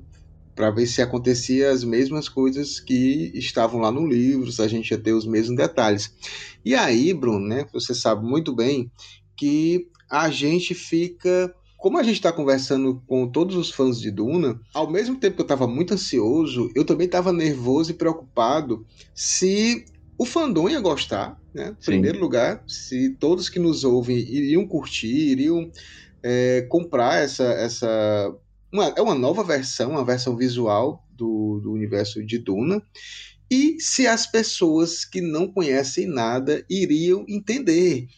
Para 0.54 0.70
ver 0.70 0.86
se 0.86 1.02
acontecia 1.02 1.70
as 1.70 1.84
mesmas 1.84 2.28
coisas 2.28 2.80
que 2.80 3.30
estavam 3.34 3.80
lá 3.80 3.92
no 3.92 4.06
livro, 4.06 4.50
se 4.50 4.62
a 4.62 4.68
gente 4.68 4.90
ia 4.90 4.98
ter 4.98 5.12
os 5.12 5.26
mesmos 5.26 5.56
detalhes. 5.56 6.12
E 6.64 6.74
aí, 6.74 7.12
Bruno, 7.12 7.46
né? 7.46 7.66
Você 7.72 7.94
sabe 7.94 8.26
muito 8.26 8.54
bem 8.54 8.90
que 9.36 9.88
a 10.10 10.30
gente 10.30 10.74
fica 10.74 11.54
como 11.78 11.96
a 11.96 12.02
gente 12.02 12.16
está 12.16 12.32
conversando 12.32 13.00
com 13.06 13.28
todos 13.28 13.56
os 13.56 13.70
fãs 13.70 14.00
de 14.00 14.10
Duna, 14.10 14.60
ao 14.74 14.90
mesmo 14.90 15.16
tempo 15.16 15.36
que 15.36 15.42
eu 15.42 15.44
estava 15.44 15.66
muito 15.68 15.94
ansioso, 15.94 16.70
eu 16.74 16.84
também 16.84 17.06
estava 17.06 17.32
nervoso 17.32 17.92
e 17.92 17.94
preocupado 17.94 18.84
se 19.14 19.84
o 20.18 20.26
fandom 20.26 20.68
ia 20.68 20.80
gostar, 20.80 21.40
né? 21.54 21.76
Em 21.80 21.84
primeiro 21.84 22.18
lugar, 22.18 22.64
se 22.66 23.10
todos 23.10 23.48
que 23.48 23.60
nos 23.60 23.84
ouvem 23.84 24.18
iriam 24.18 24.66
curtir, 24.66 25.30
iriam 25.30 25.70
é, 26.20 26.66
comprar 26.68 27.22
essa. 27.22 27.44
essa 27.44 28.34
uma, 28.72 28.92
é 28.96 29.00
uma 29.00 29.14
nova 29.14 29.44
versão, 29.44 29.92
uma 29.92 30.04
versão 30.04 30.36
visual 30.36 31.06
do, 31.12 31.60
do 31.62 31.72
universo 31.72 32.24
de 32.26 32.38
Duna. 32.38 32.82
E 33.48 33.76
se 33.80 34.06
as 34.06 34.26
pessoas 34.26 35.04
que 35.04 35.20
não 35.20 35.46
conhecem 35.46 36.06
nada 36.06 36.64
iriam 36.68 37.24
entender. 37.28 38.08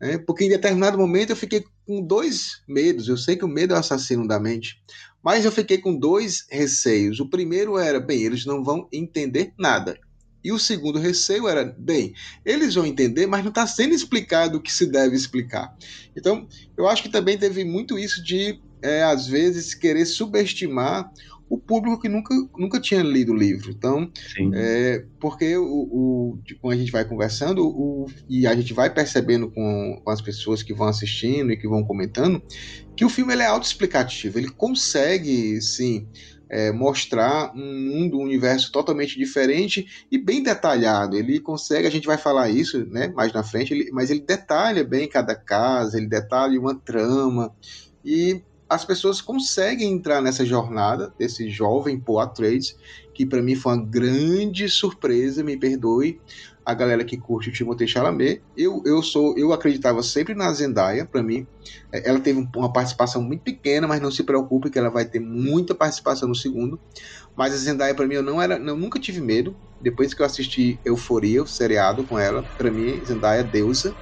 Né? 0.00 0.18
Porque 0.18 0.44
em 0.44 0.48
determinado 0.48 0.98
momento 0.98 1.30
eu 1.30 1.36
fiquei 1.36 1.62
com 1.90 2.00
dois 2.00 2.62
medos. 2.68 3.08
Eu 3.08 3.16
sei 3.16 3.34
que 3.34 3.44
o 3.44 3.48
medo 3.48 3.74
é 3.74 3.76
o 3.76 3.80
assassino 3.80 4.28
da 4.28 4.38
mente, 4.38 4.80
mas 5.20 5.44
eu 5.44 5.50
fiquei 5.50 5.78
com 5.78 5.98
dois 5.98 6.46
receios. 6.48 7.18
O 7.18 7.28
primeiro 7.28 7.76
era, 7.76 7.98
bem, 7.98 8.22
eles 8.22 8.46
não 8.46 8.62
vão 8.62 8.88
entender 8.92 9.52
nada. 9.58 9.98
E 10.42 10.52
o 10.52 10.58
segundo 10.58 11.00
receio 11.00 11.48
era, 11.48 11.64
bem, 11.76 12.14
eles 12.46 12.76
vão 12.76 12.86
entender, 12.86 13.26
mas 13.26 13.42
não 13.42 13.48
está 13.48 13.66
sendo 13.66 13.92
explicado 13.92 14.56
o 14.58 14.62
que 14.62 14.72
se 14.72 14.86
deve 14.86 15.16
explicar. 15.16 15.76
Então, 16.16 16.46
eu 16.76 16.86
acho 16.86 17.02
que 17.02 17.08
também 17.08 17.36
teve 17.36 17.64
muito 17.64 17.98
isso 17.98 18.22
de, 18.22 18.60
é, 18.80 19.02
às 19.02 19.26
vezes, 19.26 19.74
querer 19.74 20.06
subestimar 20.06 21.12
o 21.50 21.58
público 21.58 22.00
que 22.00 22.08
nunca, 22.08 22.32
nunca 22.56 22.80
tinha 22.80 23.02
lido 23.02 23.32
o 23.32 23.36
livro. 23.36 23.72
Então, 23.72 24.08
é, 24.54 25.04
porque 25.18 25.56
o, 25.56 25.64
o, 25.64 26.38
quando 26.60 26.74
a 26.74 26.76
gente 26.76 26.92
vai 26.92 27.04
conversando 27.04 27.66
o, 27.66 28.06
e 28.28 28.46
a 28.46 28.54
gente 28.54 28.72
vai 28.72 28.88
percebendo 28.88 29.50
com, 29.50 30.00
com, 30.04 30.10
as 30.10 30.22
pessoas 30.22 30.62
que 30.62 30.72
vão 30.72 30.86
assistindo 30.86 31.50
e 31.50 31.56
que 31.56 31.66
vão 31.66 31.82
comentando, 31.82 32.40
que 32.96 33.04
o 33.04 33.08
filme 33.08 33.32
ele 33.32 33.42
é 33.42 33.46
autoexplicativo. 33.46 34.38
Ele 34.38 34.48
consegue, 34.48 35.60
sim, 35.60 36.06
é, 36.48 36.70
mostrar 36.70 37.52
um 37.52 37.90
mundo, 37.90 38.18
um 38.18 38.22
universo 38.22 38.70
totalmente 38.70 39.18
diferente 39.18 40.06
e 40.08 40.16
bem 40.16 40.44
detalhado. 40.44 41.16
Ele 41.16 41.40
consegue, 41.40 41.84
a 41.84 41.90
gente 41.90 42.06
vai 42.06 42.16
falar 42.16 42.48
isso 42.48 42.86
né, 42.86 43.08
mais 43.08 43.32
na 43.32 43.42
frente, 43.42 43.74
ele, 43.74 43.90
mas 43.90 44.08
ele 44.08 44.20
detalha 44.20 44.84
bem 44.84 45.08
cada 45.08 45.34
casa, 45.34 45.98
ele 45.98 46.06
detalha 46.06 46.60
uma 46.60 46.76
trama. 46.76 47.52
E 48.04 48.40
as 48.70 48.84
pessoas 48.84 49.20
conseguem 49.20 49.92
entrar 49.92 50.22
nessa 50.22 50.46
jornada 50.46 51.12
desse 51.18 51.50
jovem 51.50 51.98
Paul 51.98 52.20
Atreides, 52.20 52.76
que 53.12 53.26
para 53.26 53.42
mim 53.42 53.56
foi 53.56 53.72
uma 53.72 53.84
grande 53.84 54.68
surpresa, 54.68 55.42
me 55.42 55.56
perdoe 55.56 56.20
a 56.64 56.72
galera 56.72 57.04
que 57.04 57.16
curte 57.16 57.48
o 57.48 57.52
Timothée 57.52 57.88
Chalamet. 57.88 58.40
Eu, 58.56 58.80
eu 58.86 59.02
sou, 59.02 59.36
eu 59.36 59.52
acreditava 59.52 60.04
sempre 60.04 60.36
na 60.36 60.52
Zendaya, 60.52 61.04
para 61.04 61.20
mim, 61.20 61.48
é, 61.90 62.08
ela 62.08 62.20
teve 62.20 62.48
uma 62.54 62.72
participação 62.72 63.20
muito 63.20 63.42
pequena, 63.42 63.88
mas 63.88 64.00
não 64.00 64.10
se 64.10 64.22
preocupe 64.22 64.70
que 64.70 64.78
ela 64.78 64.88
vai 64.88 65.04
ter 65.04 65.18
muita 65.18 65.74
participação 65.74 66.28
no 66.28 66.34
segundo. 66.36 66.78
Mas 67.36 67.52
a 67.52 67.56
Zendaya 67.56 67.92
para 67.92 68.06
mim 68.06 68.14
eu 68.14 68.22
não 68.22 68.40
era, 68.40 68.54
eu 68.56 68.76
nunca 68.76 69.00
tive 69.00 69.20
medo. 69.20 69.56
Depois 69.80 70.14
que 70.14 70.22
eu 70.22 70.26
assisti 70.26 70.78
Euforia, 70.84 71.42
o 71.42 71.46
seriado 71.46 72.04
com 72.04 72.16
ela, 72.16 72.48
para 72.56 72.70
mim 72.70 73.04
Zendaya 73.04 73.40
é 73.40 73.44
deusa. 73.44 73.96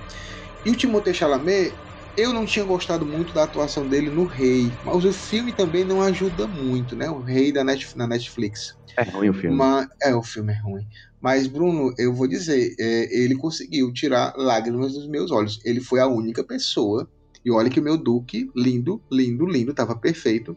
E 0.62 0.70
o 0.70 0.76
Timothée 0.76 1.14
Chalamet, 1.14 1.78
eu 2.18 2.32
não 2.32 2.44
tinha 2.44 2.64
gostado 2.64 3.06
muito 3.06 3.32
da 3.32 3.44
atuação 3.44 3.88
dele 3.88 4.10
no 4.10 4.24
Rei, 4.24 4.76
mas 4.84 5.04
o 5.04 5.12
filme 5.12 5.52
também 5.52 5.84
não 5.84 6.02
ajuda 6.02 6.48
muito, 6.48 6.96
né? 6.96 7.08
O 7.08 7.20
Rei 7.20 7.52
da 7.52 7.62
Net, 7.62 7.96
na 7.96 8.08
Netflix. 8.08 8.76
É 8.96 9.04
ruim 9.04 9.28
o 9.28 9.34
filme. 9.34 9.56
Mas, 9.56 9.86
é, 10.02 10.12
o 10.12 10.22
filme 10.22 10.52
é 10.52 10.58
ruim. 10.60 10.84
Mas, 11.20 11.46
Bruno, 11.46 11.94
eu 11.96 12.12
vou 12.12 12.26
dizer, 12.26 12.74
é, 12.78 13.22
ele 13.22 13.36
conseguiu 13.36 13.92
tirar 13.92 14.34
lágrimas 14.36 14.94
dos 14.94 15.08
meus 15.08 15.30
olhos. 15.30 15.60
Ele 15.64 15.80
foi 15.80 16.00
a 16.00 16.08
única 16.08 16.42
pessoa. 16.42 17.08
E 17.44 17.52
olha 17.52 17.70
que 17.70 17.78
o 17.78 17.82
meu 17.82 17.96
Duque, 17.96 18.50
lindo, 18.54 19.00
lindo, 19.10 19.46
lindo, 19.46 19.70
estava 19.70 19.96
perfeito. 19.96 20.56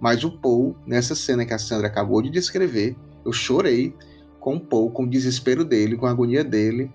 Mas 0.00 0.22
o 0.22 0.40
Paul, 0.40 0.76
nessa 0.86 1.16
cena 1.16 1.44
que 1.44 1.52
a 1.52 1.58
Sandra 1.58 1.88
acabou 1.88 2.22
de 2.22 2.30
descrever, 2.30 2.96
eu 3.24 3.32
chorei 3.32 3.92
com 4.38 4.54
o 4.56 4.60
Paul, 4.60 4.92
com 4.92 5.02
o 5.02 5.10
desespero 5.10 5.64
dele, 5.64 5.96
com 5.96 6.06
a 6.06 6.10
agonia 6.10 6.44
dele. 6.44 6.88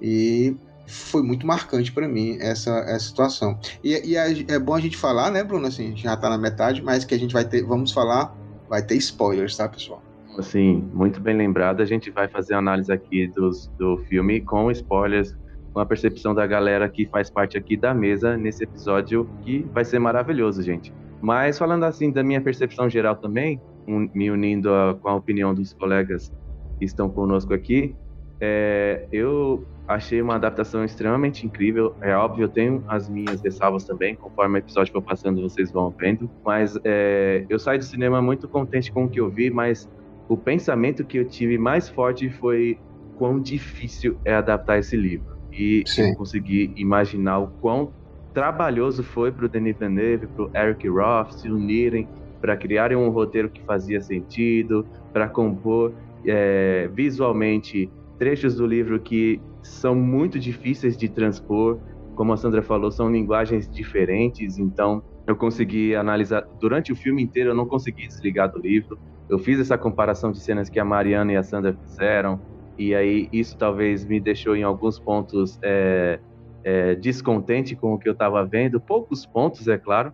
E 0.00 0.54
foi 0.86 1.22
muito 1.22 1.46
marcante 1.46 1.92
para 1.92 2.08
mim 2.08 2.38
essa, 2.40 2.70
essa 2.80 3.06
situação. 3.06 3.58
E, 3.82 4.12
e 4.12 4.16
é, 4.16 4.30
é, 4.48 4.58
bom 4.58 4.74
a 4.74 4.80
gente 4.80 4.96
falar, 4.96 5.30
né, 5.30 5.42
Bruno? 5.42 5.66
Assim, 5.66 5.86
a 5.86 5.88
gente 5.88 6.02
já 6.02 6.16
tá 6.16 6.30
na 6.30 6.38
metade, 6.38 6.82
mas 6.82 7.04
que 7.04 7.14
a 7.14 7.18
gente 7.18 7.32
vai 7.32 7.44
ter, 7.44 7.64
vamos 7.64 7.92
falar, 7.92 8.34
vai 8.68 8.82
ter 8.82 8.96
spoilers, 8.96 9.56
tá, 9.56 9.68
pessoal? 9.68 10.02
Assim, 10.38 10.88
muito 10.92 11.20
bem 11.20 11.36
lembrado, 11.36 11.80
a 11.80 11.86
gente 11.86 12.10
vai 12.10 12.28
fazer 12.28 12.54
a 12.54 12.58
análise 12.58 12.92
aqui 12.92 13.26
dos, 13.28 13.68
do 13.78 13.96
filme 14.08 14.40
com 14.40 14.70
spoilers, 14.70 15.34
com 15.72 15.80
a 15.80 15.86
percepção 15.86 16.34
da 16.34 16.46
galera 16.46 16.88
que 16.88 17.06
faz 17.06 17.30
parte 17.30 17.56
aqui 17.56 17.76
da 17.76 17.94
mesa 17.94 18.36
nesse 18.36 18.64
episódio, 18.64 19.28
que 19.42 19.66
vai 19.72 19.84
ser 19.84 19.98
maravilhoso, 19.98 20.62
gente. 20.62 20.92
Mas 21.22 21.58
falando 21.58 21.84
assim 21.84 22.10
da 22.10 22.22
minha 22.22 22.40
percepção 22.40 22.88
geral 22.88 23.16
também, 23.16 23.60
um, 23.88 24.08
me 24.14 24.30
unindo 24.30 24.72
a, 24.72 24.94
com 24.94 25.08
a 25.08 25.14
opinião 25.14 25.54
dos 25.54 25.72
colegas 25.72 26.32
que 26.78 26.84
estão 26.84 27.08
conosco 27.08 27.54
aqui, 27.54 27.96
é, 28.40 29.06
eu 29.12 29.66
achei 29.86 30.20
uma 30.20 30.34
adaptação 30.34 30.84
extremamente 30.84 31.46
incrível. 31.46 31.94
É 32.02 32.14
óbvio, 32.14 32.44
eu 32.44 32.48
tenho 32.48 32.84
as 32.88 33.08
minhas 33.08 33.40
ressalvas 33.42 33.84
também, 33.84 34.16
conforme 34.16 34.58
o 34.58 34.60
episódio 34.60 34.92
for 34.92 35.02
passando, 35.02 35.40
vocês 35.40 35.70
vão 35.70 35.94
vendo. 35.98 36.30
Mas 36.44 36.78
é, 36.84 37.46
eu 37.48 37.58
saí 37.58 37.78
do 37.78 37.84
cinema 37.84 38.20
muito 38.20 38.48
contente 38.48 38.92
com 38.92 39.04
o 39.04 39.08
que 39.08 39.20
eu 39.20 39.30
vi, 39.30 39.50
mas 39.50 39.88
o 40.28 40.36
pensamento 40.36 41.04
que 41.04 41.18
eu 41.18 41.28
tive 41.28 41.56
mais 41.56 41.88
forte 41.88 42.28
foi 42.28 42.78
quão 43.16 43.40
difícil 43.40 44.18
é 44.24 44.34
adaptar 44.34 44.78
esse 44.78 44.96
livro. 44.96 45.36
E 45.52 45.82
Sim. 45.86 46.10
eu 46.10 46.16
consegui 46.16 46.74
imaginar 46.76 47.38
o 47.38 47.48
quão 47.60 47.92
trabalhoso 48.34 49.02
foi 49.02 49.32
para 49.32 49.46
o 49.46 49.48
Denis 49.48 49.78
Villeneuve, 49.78 50.26
para 50.26 50.44
o 50.44 50.50
Eric 50.54 50.88
Roth 50.88 51.32
se 51.32 51.48
unirem 51.48 52.06
para 52.40 52.56
criarem 52.56 52.96
um 52.96 53.08
roteiro 53.08 53.48
que 53.48 53.64
fazia 53.64 54.00
sentido, 54.00 54.86
para 55.12 55.28
compor 55.28 55.94
é, 56.24 56.88
visualmente 56.92 57.90
trechos 58.18 58.56
do 58.56 58.66
livro 58.66 59.00
que 59.00 59.40
são 59.62 59.94
muito 59.94 60.38
difíceis 60.38 60.96
de 60.96 61.08
transpor. 61.08 61.78
Como 62.14 62.32
a 62.32 62.36
Sandra 62.36 62.62
falou, 62.62 62.90
são 62.90 63.10
linguagens 63.10 63.68
diferentes, 63.68 64.58
então 64.58 65.02
eu 65.26 65.36
consegui 65.36 65.94
analisar 65.94 66.44
durante 66.60 66.92
o 66.92 66.96
filme 66.96 67.22
inteiro, 67.22 67.50
eu 67.50 67.54
não 67.54 67.66
consegui 67.66 68.06
desligar 68.06 68.50
do 68.50 68.58
livro. 68.58 68.98
Eu 69.28 69.38
fiz 69.38 69.58
essa 69.58 69.76
comparação 69.76 70.30
de 70.30 70.40
cenas 70.40 70.70
que 70.70 70.78
a 70.78 70.84
Mariana 70.84 71.32
e 71.32 71.36
a 71.36 71.42
Sandra 71.42 71.76
fizeram, 71.84 72.40
e 72.78 72.94
aí 72.94 73.28
isso 73.32 73.56
talvez 73.58 74.04
me 74.04 74.20
deixou 74.20 74.54
em 74.54 74.62
alguns 74.62 74.98
pontos 75.00 75.58
é, 75.64 76.20
é, 76.64 76.94
descontente 76.94 77.74
com 77.74 77.94
o 77.94 77.98
que 77.98 78.08
eu 78.08 78.12
estava 78.12 78.44
vendo, 78.46 78.80
poucos 78.80 79.26
pontos, 79.26 79.66
é 79.66 79.76
claro, 79.76 80.12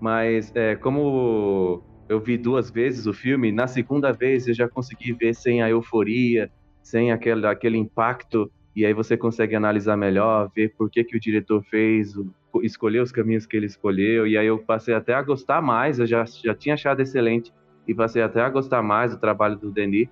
mas 0.00 0.52
é, 0.54 0.76
como 0.76 1.82
eu 2.08 2.20
vi 2.20 2.36
duas 2.36 2.70
vezes 2.70 3.06
o 3.06 3.12
filme, 3.12 3.50
na 3.50 3.66
segunda 3.66 4.12
vez 4.12 4.46
eu 4.46 4.54
já 4.54 4.68
consegui 4.68 5.12
ver 5.14 5.34
sem 5.34 5.62
a 5.62 5.70
euforia, 5.70 6.50
sem 6.84 7.10
aquele, 7.10 7.44
aquele 7.46 7.78
impacto, 7.78 8.48
e 8.76 8.86
aí 8.86 8.92
você 8.92 9.16
consegue 9.16 9.56
analisar 9.56 9.96
melhor, 9.96 10.50
ver 10.54 10.72
por 10.76 10.88
que, 10.88 11.02
que 11.02 11.16
o 11.16 11.20
diretor 11.20 11.64
fez, 11.64 12.14
escolher 12.62 13.00
os 13.00 13.10
caminhos 13.10 13.46
que 13.46 13.56
ele 13.56 13.66
escolheu, 13.66 14.26
e 14.26 14.38
aí 14.38 14.46
eu 14.46 14.58
passei 14.58 14.94
até 14.94 15.14
a 15.14 15.22
gostar 15.22 15.60
mais, 15.60 15.98
eu 15.98 16.06
já, 16.06 16.24
já 16.24 16.54
tinha 16.54 16.74
achado 16.74 17.00
excelente, 17.00 17.52
e 17.88 17.94
passei 17.94 18.22
até 18.22 18.40
a 18.40 18.48
gostar 18.48 18.82
mais 18.82 19.12
do 19.12 19.18
trabalho 19.18 19.56
do 19.56 19.72
Denis, 19.72 20.08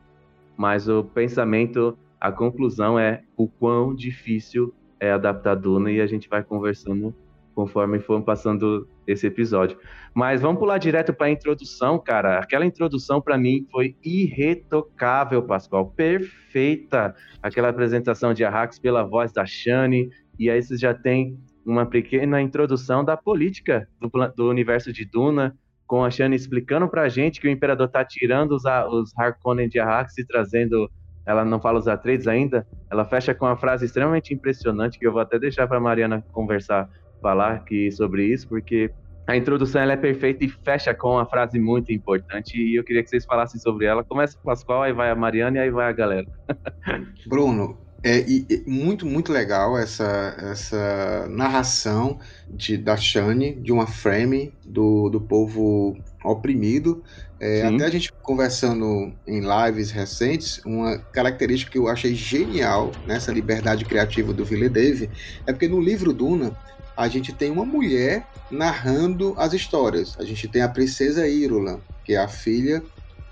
mas 0.56 0.88
o 0.88 1.04
pensamento 1.04 1.96
a 2.20 2.30
conclusão 2.30 2.98
é 2.98 3.22
o 3.36 3.48
quão 3.48 3.94
difícil 3.94 4.72
é 5.00 5.10
adaptar 5.10 5.56
Duna 5.56 5.90
e 5.90 6.00
a 6.00 6.06
gente 6.06 6.28
vai 6.28 6.42
conversando 6.42 7.12
conforme 7.54 7.98
for 7.98 8.22
passando 8.22 8.88
esse 9.06 9.26
episódio. 9.26 9.78
Mas 10.14 10.40
vamos 10.40 10.58
pular 10.58 10.78
direto 10.78 11.12
para 11.12 11.26
a 11.26 11.30
introdução, 11.30 11.98
cara. 11.98 12.38
Aquela 12.38 12.66
introdução 12.66 13.20
para 13.20 13.38
mim 13.38 13.66
foi 13.70 13.96
irretocável, 14.02 15.42
Pascoal, 15.42 15.90
perfeita. 15.90 17.14
Aquela 17.42 17.68
apresentação 17.68 18.32
de 18.34 18.44
Arrax 18.44 18.78
pela 18.78 19.02
voz 19.02 19.32
da 19.32 19.44
Shani 19.44 20.10
e 20.38 20.50
aí 20.50 20.62
você 20.62 20.76
já 20.76 20.94
tem 20.94 21.38
uma 21.64 21.86
pequena 21.86 22.40
introdução 22.40 23.04
da 23.04 23.16
política 23.16 23.88
do, 24.00 24.10
do 24.34 24.50
universo 24.50 24.92
de 24.92 25.04
Duna, 25.04 25.56
com 25.86 26.04
a 26.04 26.10
Shani 26.10 26.34
explicando 26.34 26.88
pra 26.88 27.08
gente 27.08 27.40
que 27.40 27.46
o 27.46 27.50
Imperador 27.50 27.88
tá 27.88 28.04
tirando 28.04 28.52
os, 28.52 28.64
os 28.64 29.16
Harkonnen 29.16 29.68
de 29.68 29.78
Arrax 29.78 30.18
e 30.18 30.26
trazendo 30.26 30.90
ela 31.24 31.44
não 31.44 31.60
fala 31.60 31.78
os 31.78 31.86
Atreides 31.86 32.26
ainda, 32.26 32.66
ela 32.90 33.04
fecha 33.04 33.34
com 33.34 33.46
uma 33.46 33.56
frase 33.56 33.84
extremamente 33.84 34.34
impressionante 34.34 34.98
que 34.98 35.06
eu 35.06 35.12
vou 35.12 35.20
até 35.20 35.38
deixar 35.38 35.68
para 35.68 35.78
Mariana 35.78 36.24
conversar, 36.32 36.90
falar 37.22 37.52
aqui 37.52 37.90
sobre 37.90 38.26
isso, 38.26 38.48
porque 38.48 38.90
a 39.26 39.36
introdução 39.36 39.80
ela 39.80 39.92
é 39.92 39.96
perfeita 39.96 40.44
e 40.44 40.48
fecha 40.48 40.92
com 40.92 41.12
uma 41.12 41.24
frase 41.24 41.58
muito 41.58 41.92
importante 41.92 42.60
e 42.60 42.76
eu 42.76 42.84
queria 42.84 43.02
que 43.02 43.08
vocês 43.08 43.24
falassem 43.24 43.60
sobre 43.60 43.86
ela. 43.86 44.02
Começa 44.02 44.34
com 44.34 44.42
o 44.42 44.46
Pascoal, 44.46 44.82
aí 44.82 44.92
vai 44.92 45.10
a 45.10 45.14
Mariana 45.14 45.58
e 45.58 45.60
aí 45.60 45.70
vai 45.70 45.88
a 45.88 45.92
galera. 45.92 46.26
Bruno, 47.26 47.78
é 48.02 48.18
e, 48.28 48.44
e 48.50 48.68
muito, 48.68 49.06
muito 49.06 49.32
legal 49.32 49.78
essa, 49.78 50.34
essa 50.38 51.28
narração 51.30 52.18
de, 52.50 52.76
da 52.76 52.96
Shani, 52.96 53.54
de 53.54 53.70
uma 53.70 53.86
frame 53.86 54.52
do, 54.64 55.08
do 55.08 55.20
povo 55.20 55.96
oprimido. 56.24 57.02
É, 57.38 57.62
até 57.62 57.84
a 57.84 57.90
gente 57.90 58.12
conversando 58.22 59.12
em 59.26 59.40
lives 59.40 59.90
recentes, 59.90 60.60
uma 60.64 60.98
característica 60.98 61.72
que 61.72 61.78
eu 61.78 61.88
achei 61.88 62.14
genial 62.14 62.92
nessa 63.06 63.32
liberdade 63.32 63.84
criativa 63.84 64.32
do 64.32 64.44
Villeneuve 64.44 65.10
é 65.46 65.52
porque 65.52 65.66
no 65.66 65.80
livro 65.80 66.12
Duna 66.12 66.56
a 66.96 67.08
gente 67.08 67.32
tem 67.32 67.50
uma 67.50 67.64
mulher 67.64 68.26
narrando 68.50 69.34
as 69.38 69.52
histórias. 69.52 70.16
A 70.18 70.24
gente 70.24 70.48
tem 70.48 70.62
a 70.62 70.68
princesa 70.68 71.26
Írula, 71.26 71.80
que 72.04 72.14
é 72.14 72.18
a 72.18 72.28
filha 72.28 72.82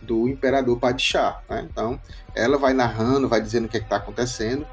do 0.00 0.28
imperador 0.28 0.78
Padishah. 0.78 1.40
Né? 1.48 1.68
Então, 1.70 2.00
ela 2.34 2.56
vai 2.56 2.72
narrando, 2.72 3.28
vai 3.28 3.40
dizendo 3.40 3.66
o 3.66 3.68
que 3.68 3.76
é 3.76 3.80
está 3.80 3.96
acontecendo. 3.96 4.66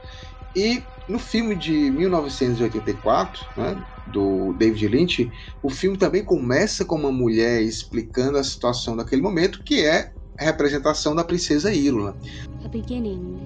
E 0.56 0.82
no 1.08 1.20
filme 1.20 1.56
de 1.56 1.92
1984, 1.92 3.46
né, 3.56 3.86
do 4.08 4.54
David 4.54 4.88
Lynch, 4.88 5.32
o 5.62 5.70
filme 5.70 5.98
também 5.98 6.24
começa 6.24 6.86
com 6.86 6.96
uma 6.96 7.12
mulher 7.12 7.62
explicando 7.62 8.38
a 8.38 8.44
situação 8.44 8.96
daquele 8.96 9.22
momento, 9.22 9.64
que 9.64 9.86
é 9.86 10.12
a 10.40 10.44
representação 10.44 11.16
da 11.16 11.24
princesa 11.24 11.74
Írula. 11.74 12.16
A 12.64 12.68
beginning 12.68 13.40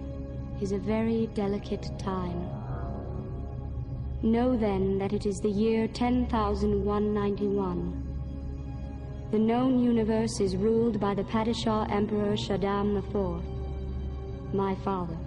is 0.61 0.71
a 0.71 0.77
very 0.77 1.29
delicate 1.33 1.91
time. 1.97 2.60
Know 4.23 4.55
then 4.55 4.99
that 4.99 5.13
it 5.13 5.25
is 5.25 5.41
the 5.41 5.49
year 5.49 5.87
10,191. 5.87 8.07
The 9.31 9.39
known 9.39 9.79
universe 9.79 10.39
is 10.39 10.55
ruled 10.55 10.99
by 10.99 11.15
the 11.15 11.23
Padishah 11.23 11.91
Emperor 11.91 12.35
Shaddam 12.35 12.97
IV, 12.97 13.41
my 14.53 14.75
father. 14.83 15.17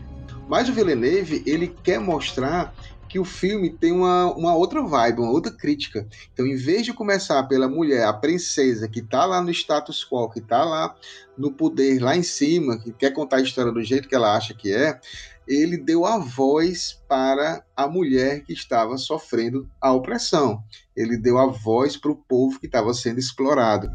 Mas 0.49 0.69
o 0.69 0.73
Villeneuve, 0.73 1.43
ele 1.45 1.75
quer 1.83 1.99
mostrar 1.99 2.73
que 3.09 3.19
o 3.19 3.25
filme 3.25 3.71
tem 3.71 3.91
uma, 3.91 4.33
uma 4.33 4.55
outra 4.55 4.83
vibe, 4.83 5.21
uma 5.21 5.31
outra 5.31 5.51
crítica. 5.51 6.07
Então, 6.33 6.47
em 6.47 6.55
vez 6.55 6.85
de 6.85 6.93
começar 6.93 7.43
pela 7.45 7.69
mulher, 7.69 8.07
a 8.07 8.13
princesa, 8.13 8.89
que 8.89 9.01
está 9.01 9.25
lá 9.25 9.43
no 9.43 9.51
status 9.51 10.05
quo, 10.05 10.29
que 10.29 10.39
está 10.39 10.65
lá 10.65 10.95
no 11.37 11.53
poder, 11.53 12.01
lá 12.01 12.17
em 12.17 12.23
cima, 12.23 12.79
que 12.79 12.93
quer 12.93 13.13
contar 13.13 13.37
a 13.37 13.43
história 13.43 13.73
do 13.73 13.83
jeito 13.83 14.09
que 14.09 14.15
ela 14.15 14.37
acha 14.37 14.55
que 14.55 14.73
é, 14.73 15.01
ele 15.47 15.77
deu 15.77 16.07
a 16.07 16.19
voz 16.19 17.01
para 17.09 17.65
a 17.77 17.87
mulher 17.87 18.43
que 18.45 18.53
estava 18.53 18.97
sofrendo 18.97 19.69
a 19.81 19.93
opressão. 19.93 20.63
Ele 20.97 21.17
deu 21.17 21.39
a 21.39 21.47
voz 21.47 21.97
para 21.97 22.11
o 22.11 22.17
povo 22.17 22.59
que 22.59 22.67
estava 22.67 22.93
sendo 22.95 23.19
explorado. 23.19 23.91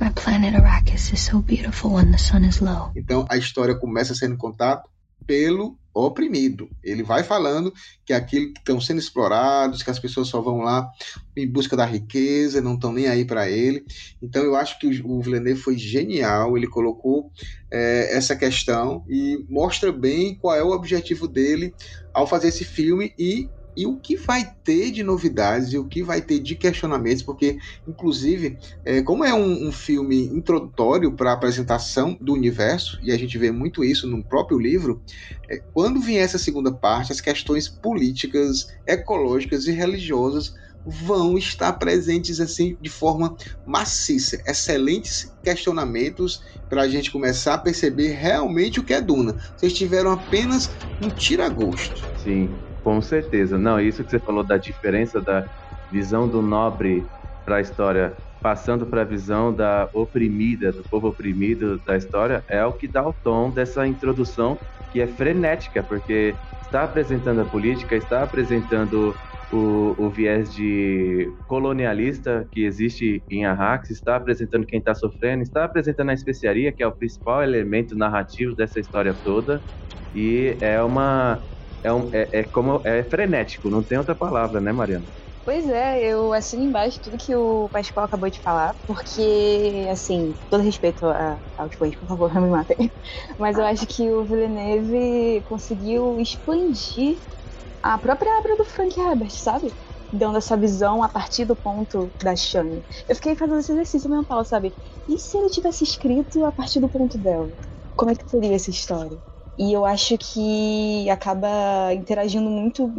Our 0.00 0.12
planet 0.14 0.56
Arrakis 0.56 1.12
is 1.12 1.20
so 1.20 1.40
beautiful 1.40 1.92
when 1.92 2.10
the 2.10 2.18
sun 2.18 2.44
is 2.44 2.60
low. 2.60 2.90
Então 2.96 3.24
a 3.28 3.36
história 3.36 3.74
começa 3.74 4.14
sendo 4.14 4.36
contada 4.36 4.82
pelo 5.26 5.78
oprimido. 5.94 6.70
Ele 6.82 7.02
vai 7.02 7.22
falando 7.22 7.72
que 8.04 8.12
aquilo 8.12 8.52
estão 8.56 8.80
sendo 8.80 8.98
explorados, 8.98 9.82
que 9.82 9.90
as 9.90 9.98
pessoas 9.98 10.28
só 10.28 10.40
vão 10.40 10.58
lá 10.58 10.90
em 11.36 11.46
busca 11.46 11.76
da 11.76 11.84
riqueza, 11.84 12.62
não 12.62 12.74
estão 12.74 12.92
nem 12.92 13.08
aí 13.08 13.24
para 13.24 13.48
ele. 13.50 13.84
Então 14.20 14.42
eu 14.42 14.56
acho 14.56 14.78
que 14.78 14.86
o 15.02 15.20
Villeneuve 15.20 15.60
foi 15.60 15.76
genial, 15.76 16.56
ele 16.56 16.66
colocou 16.66 17.30
é, 17.70 18.16
essa 18.16 18.34
questão 18.34 19.04
e 19.08 19.44
mostra 19.48 19.92
bem 19.92 20.34
qual 20.34 20.56
é 20.56 20.62
o 20.62 20.70
objetivo 20.70 21.28
dele 21.28 21.74
ao 22.12 22.26
fazer 22.26 22.48
esse 22.48 22.64
filme 22.64 23.12
e 23.18 23.48
e 23.76 23.86
o 23.86 23.96
que 23.96 24.16
vai 24.16 24.54
ter 24.64 24.90
de 24.90 25.02
novidades 25.02 25.72
e 25.72 25.78
o 25.78 25.84
que 25.84 26.02
vai 26.02 26.20
ter 26.20 26.38
de 26.38 26.54
questionamentos, 26.54 27.22
porque, 27.22 27.58
inclusive, 27.86 28.58
é, 28.84 29.02
como 29.02 29.24
é 29.24 29.34
um, 29.34 29.68
um 29.68 29.72
filme 29.72 30.26
introdutório 30.26 31.12
para 31.12 31.30
a 31.30 31.34
apresentação 31.34 32.16
do 32.20 32.32
universo, 32.32 32.98
e 33.02 33.10
a 33.10 33.18
gente 33.18 33.36
vê 33.38 33.50
muito 33.50 33.84
isso 33.84 34.06
no 34.06 34.22
próprio 34.22 34.58
livro, 34.58 35.02
é, 35.48 35.58
quando 35.72 36.00
vier 36.00 36.22
essa 36.22 36.38
segunda 36.38 36.72
parte, 36.72 37.12
as 37.12 37.20
questões 37.20 37.68
políticas, 37.68 38.68
ecológicas 38.86 39.66
e 39.66 39.72
religiosas 39.72 40.54
vão 40.84 41.38
estar 41.38 41.72
presentes 41.74 42.40
assim 42.40 42.76
de 42.80 42.90
forma 42.90 43.36
maciça. 43.64 44.42
Excelentes 44.46 45.32
questionamentos 45.42 46.42
para 46.68 46.82
a 46.82 46.88
gente 46.88 47.10
começar 47.10 47.54
a 47.54 47.58
perceber 47.58 48.12
realmente 48.12 48.80
o 48.80 48.82
que 48.82 48.94
é 48.94 49.00
Duna. 49.00 49.36
Vocês 49.56 49.72
tiveram 49.72 50.10
apenas 50.10 50.70
um 51.00 51.08
tira-gosto. 51.08 52.02
Sim. 52.22 52.50
Com 52.82 53.00
certeza. 53.00 53.58
Não, 53.58 53.80
isso 53.80 54.04
que 54.04 54.10
você 54.10 54.20
falou 54.20 54.44
da 54.44 54.56
diferença 54.58 55.20
da 55.22 55.48
visão 55.90 56.28
do 56.28 56.42
nobre 56.42 57.10
para 57.44 57.56
a 57.56 57.60
história, 57.60 58.18
passando 58.42 58.86
para 58.86 59.02
a 59.02 59.04
visão 59.04 59.54
da 59.54 59.88
oprimida, 59.92 60.72
do 60.72 60.84
povo 60.88 61.08
oprimido 61.08 61.80
da 61.80 61.96
história, 61.96 62.44
é 62.48 62.64
o 62.64 62.72
que 62.72 62.88
dá 62.88 63.06
o 63.06 63.12
tom 63.12 63.50
dessa 63.52 63.86
introdução 63.86 64.60
que 64.90 65.00
é 65.00 65.06
frenética, 65.06 65.82
porque 65.82 66.40
está 66.60 66.82
apresentando 66.84 67.40
a 67.40 67.44
política, 67.46 67.96
está 67.96 68.22
apresentando 68.22 69.18
o, 69.50 69.94
o 70.06 70.10
viés 70.10 70.52
de 70.52 71.32
colonialista 71.46 72.46
que 72.50 72.64
existe 72.64 73.24
em 73.30 73.44
Arrax, 73.44 73.90
está 73.90 74.16
apresentando 74.16 74.66
quem 74.66 74.78
está 74.78 74.94
sofrendo, 74.94 75.42
está 75.42 75.64
apresentando 75.64 76.10
a 76.10 76.14
especiaria, 76.14 76.72
que 76.72 76.82
é 76.82 76.86
o 76.86 76.96
principal 76.96 77.42
elemento 77.42 77.96
narrativo 77.96 78.54
dessa 78.56 78.80
história 78.80 79.14
toda, 79.22 79.62
e 80.14 80.58
é 80.60 80.82
uma 80.82 81.44
é, 81.82 81.92
um, 81.92 82.10
é, 82.12 82.28
é 82.40 82.44
como 82.44 82.82
é 82.86 83.04
frenético, 83.04 83.70
não 83.70 83.84
tem 83.84 83.98
outra 83.98 84.14
palavra, 84.16 84.60
né, 84.60 84.72
Mariana? 84.72 85.06
Pois 85.44 85.68
é, 85.68 86.00
eu 86.06 86.32
assino 86.32 86.62
embaixo 86.62 87.00
tudo 87.02 87.16
que 87.18 87.34
o 87.34 87.68
Pascoal 87.70 88.06
acabou 88.06 88.30
de 88.30 88.40
falar, 88.40 88.76
porque, 88.86 89.88
assim, 89.90 90.36
todo 90.48 90.62
respeito 90.62 91.04
a, 91.06 91.42
aos 91.56 91.74
fãs, 91.74 91.96
por 91.98 92.06
favor, 92.08 92.32
não 92.34 92.42
me 92.42 92.48
matem. 92.50 92.94
Mas 93.38 93.58
eu 93.58 93.64
acho 93.64 93.84
que 93.86 94.12
o 94.12 94.24
Villeneuve 94.24 95.42
conseguiu 95.44 96.18
expandir 96.20 97.16
a 97.82 97.98
própria 97.98 98.38
obra 98.40 98.56
do 98.56 98.64
Frank 98.66 98.98
Herbert, 99.00 99.32
sabe? 99.32 99.76
Dando 100.12 100.38
essa 100.38 100.56
visão 100.56 101.02
a 101.02 101.08
partir 101.08 101.44
do 101.46 101.56
ponto 101.56 102.14
da 102.22 102.36
Shane. 102.36 102.84
Eu 103.08 103.16
fiquei 103.16 103.36
fazendo 103.36 103.60
esse 103.60 103.72
exercício 103.72 104.10
mental, 104.10 104.44
sabe? 104.44 104.76
E 105.08 105.18
se 105.18 105.36
ele 105.38 105.50
tivesse 105.50 105.84
escrito 105.84 106.44
a 106.44 106.52
partir 106.52 106.80
do 106.80 106.90
ponto 106.90 107.18
dela? 107.18 107.52
Como 107.96 108.10
é 108.12 108.16
que 108.16 108.28
seria 108.28 108.54
essa 108.56 108.70
história? 108.70 109.22
E 109.62 109.72
eu 109.72 109.86
acho 109.86 110.18
que 110.18 111.08
acaba 111.08 111.94
interagindo 111.94 112.50
muito. 112.50 112.92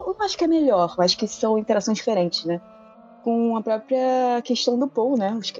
Eu 0.00 0.16
acho 0.18 0.38
que 0.38 0.44
é 0.44 0.46
melhor, 0.46 0.94
eu 0.96 1.04
acho 1.04 1.14
que 1.18 1.28
são 1.28 1.58
interações 1.58 1.98
diferentes, 1.98 2.46
né? 2.46 2.58
Com 3.22 3.54
a 3.54 3.62
própria 3.62 4.40
questão 4.42 4.78
do 4.78 4.88
Paul, 4.88 5.18
né? 5.18 5.34
Os, 5.34 5.52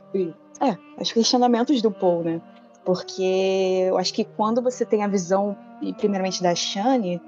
é, 0.63 0.79
os 0.99 1.13
questionamentos 1.13 1.83
do 1.83 1.91
Paul, 1.91 2.25
né? 2.25 2.41
Porque 2.87 3.85
eu 3.87 3.99
acho 3.99 4.15
que 4.15 4.25
quando 4.25 4.63
você 4.63 4.87
tem 4.87 5.05
a 5.05 5.09
visão, 5.09 5.55
primeiramente 5.99 6.43
da 6.43 6.55
Shane, 6.55 7.21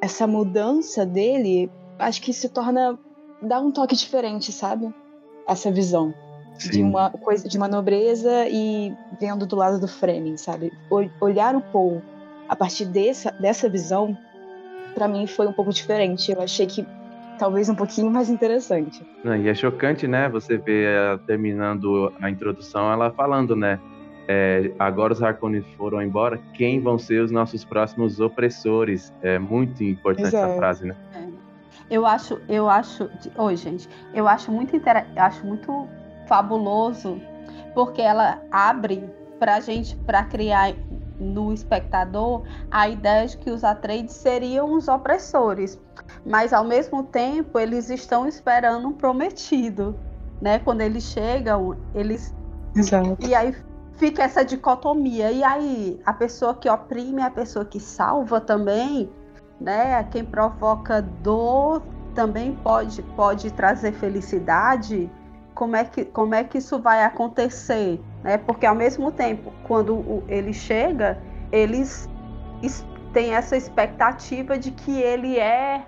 essa 0.00 0.26
mudança 0.26 1.04
dele, 1.04 1.70
acho 1.98 2.22
que 2.22 2.32
se 2.32 2.48
torna. 2.48 2.98
dá 3.42 3.60
um 3.60 3.70
toque 3.70 3.94
diferente, 3.94 4.50
sabe? 4.50 4.90
Essa 5.46 5.70
visão. 5.70 6.14
Sim. 6.58 6.70
De 6.70 6.82
uma 6.82 7.10
coisa, 7.10 7.46
de 7.46 7.58
uma 7.58 7.68
nobreza 7.68 8.48
e 8.48 8.96
vendo 9.20 9.46
do 9.46 9.56
lado 9.56 9.78
do 9.78 9.86
Fremen, 9.86 10.38
sabe? 10.38 10.72
Olhar 11.20 11.54
o 11.54 11.60
Paul 11.60 12.02
a 12.50 12.56
partir 12.56 12.84
dessa, 12.86 13.30
dessa 13.30 13.68
visão, 13.68 14.18
para 14.92 15.06
mim 15.06 15.24
foi 15.24 15.46
um 15.46 15.52
pouco 15.52 15.72
diferente. 15.72 16.32
Eu 16.32 16.42
achei 16.42 16.66
que 16.66 16.84
talvez 17.38 17.68
um 17.68 17.76
pouquinho 17.76 18.10
mais 18.10 18.28
interessante. 18.28 19.06
Não, 19.22 19.36
e 19.36 19.48
é 19.48 19.54
chocante, 19.54 20.08
né? 20.08 20.28
Você 20.28 20.58
vê 20.58 20.82
ela 20.82 21.16
terminando 21.18 22.12
a 22.20 22.28
introdução, 22.28 22.92
ela 22.92 23.12
falando, 23.12 23.54
né? 23.54 23.78
É, 24.26 24.72
agora 24.80 25.12
os 25.12 25.22
Harkonnen 25.22 25.62
foram 25.76 26.02
embora, 26.02 26.40
quem 26.52 26.80
vão 26.80 26.98
ser 26.98 27.22
os 27.22 27.30
nossos 27.30 27.64
próximos 27.64 28.18
opressores? 28.18 29.12
É 29.22 29.38
muito 29.38 29.84
importante 29.84 30.26
Exato. 30.26 30.50
essa 30.50 30.56
frase, 30.56 30.86
né? 30.86 30.96
É. 31.14 31.30
Eu 31.88 32.04
acho, 32.04 32.40
eu 32.48 32.68
acho, 32.68 33.08
oi 33.36 33.56
gente, 33.56 33.88
eu 34.12 34.26
acho 34.26 34.50
muito 34.50 34.74
inter... 34.74 35.06
eu 35.16 35.22
acho 35.22 35.44
muito 35.46 35.88
fabuloso 36.26 37.20
porque 37.74 38.02
ela 38.02 38.40
abre 38.50 39.04
para 39.38 39.56
a 39.56 39.60
gente, 39.60 39.96
para 39.96 40.24
criar 40.24 40.72
no 41.20 41.52
espectador 41.52 42.42
a 42.70 42.88
ideia 42.88 43.26
de 43.26 43.36
que 43.36 43.50
os 43.50 43.62
Atreides 43.62 44.14
seriam 44.14 44.72
os 44.72 44.88
opressores, 44.88 45.78
mas 46.24 46.52
ao 46.52 46.64
mesmo 46.64 47.04
tempo 47.04 47.58
eles 47.58 47.90
estão 47.90 48.26
esperando 48.26 48.88
um 48.88 48.92
prometido, 48.92 49.94
né? 50.40 50.58
Quando 50.58 50.80
eles 50.80 51.04
chegam, 51.04 51.76
eles 51.94 52.34
Exato. 52.74 53.16
e 53.20 53.34
aí 53.34 53.54
fica 53.92 54.22
essa 54.22 54.42
dicotomia. 54.42 55.30
E 55.30 55.44
aí 55.44 56.00
a 56.04 56.12
pessoa 56.12 56.54
que 56.54 56.68
oprime 56.68 57.20
é 57.20 57.26
a 57.26 57.30
pessoa 57.30 57.64
que 57.64 57.78
salva 57.78 58.40
também, 58.40 59.10
né? 59.60 60.02
Quem 60.04 60.24
provoca 60.24 61.02
dor 61.02 61.82
também 62.14 62.56
pode 62.56 63.02
pode 63.14 63.50
trazer 63.52 63.92
felicidade. 63.92 65.10
Como 65.60 65.76
é 65.76 65.84
que 65.84 66.06
como 66.06 66.34
é 66.34 66.42
que 66.42 66.56
isso 66.56 66.80
vai 66.80 67.04
acontecer? 67.04 68.00
né? 68.24 68.38
Porque 68.38 68.64
ao 68.64 68.74
mesmo 68.74 69.12
tempo, 69.12 69.52
quando 69.64 70.24
ele 70.26 70.54
chega, 70.54 71.18
eles 71.52 72.08
têm 73.12 73.34
essa 73.34 73.58
expectativa 73.58 74.58
de 74.58 74.70
que 74.70 75.02
ele 75.02 75.38
é 75.38 75.84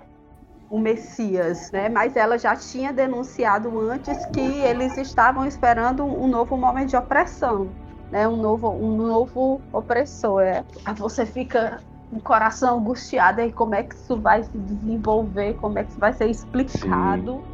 o 0.69 0.77
Messias, 0.77 1.71
né? 1.71 1.89
Mas 1.89 2.15
ela 2.15 2.37
já 2.37 2.55
tinha 2.55 2.93
denunciado 2.93 3.79
antes 3.79 4.23
que 4.27 4.39
eles 4.39 4.95
estavam 4.95 5.43
esperando 5.43 6.05
um 6.05 6.27
novo 6.27 6.55
momento 6.55 6.89
de 6.89 6.95
opressão, 6.95 7.67
né? 8.11 8.27
Um 8.27 8.37
novo, 8.37 8.69
um 8.69 8.95
novo 8.95 9.59
opressor. 9.71 10.41
É. 10.41 10.63
Você 10.97 11.25
fica 11.25 11.79
com 12.11 12.17
o 12.17 12.21
coração 12.21 12.77
angustiado 12.77 13.41
aí 13.41 13.51
como 13.51 13.73
é 13.73 13.81
que 13.81 13.95
isso 13.95 14.19
vai 14.19 14.43
se 14.43 14.55
desenvolver, 14.55 15.55
como 15.55 15.79
é 15.79 15.83
que 15.83 15.89
isso 15.89 15.99
vai 15.99 16.13
ser 16.13 16.29
explicado. 16.29 17.37
Sim. 17.37 17.52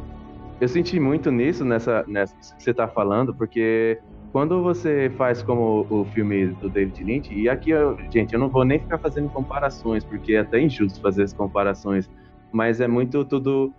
Eu 0.60 0.68
senti 0.68 1.00
muito 1.00 1.30
nisso 1.30 1.64
nessa, 1.64 2.04
nessa 2.06 2.36
que 2.36 2.62
você 2.62 2.70
está 2.70 2.86
falando, 2.86 3.34
porque 3.34 3.98
quando 4.30 4.62
você 4.62 5.10
faz 5.16 5.42
como 5.42 5.86
o 5.88 6.04
filme 6.04 6.48
do 6.48 6.68
David 6.68 7.02
Lynch, 7.02 7.34
e 7.34 7.48
aqui, 7.48 7.70
eu, 7.70 7.96
gente, 8.12 8.34
eu 8.34 8.38
não 8.38 8.50
vou 8.50 8.64
nem 8.64 8.78
ficar 8.78 8.98
fazendo 8.98 9.30
comparações, 9.30 10.04
porque 10.04 10.34
é 10.34 10.40
até 10.40 10.60
injusto 10.60 11.00
fazer 11.00 11.22
as 11.22 11.32
comparações, 11.32 12.10
mas 12.52 12.80
é 12.80 12.86
muito 12.86 13.24
tudo 13.24 13.72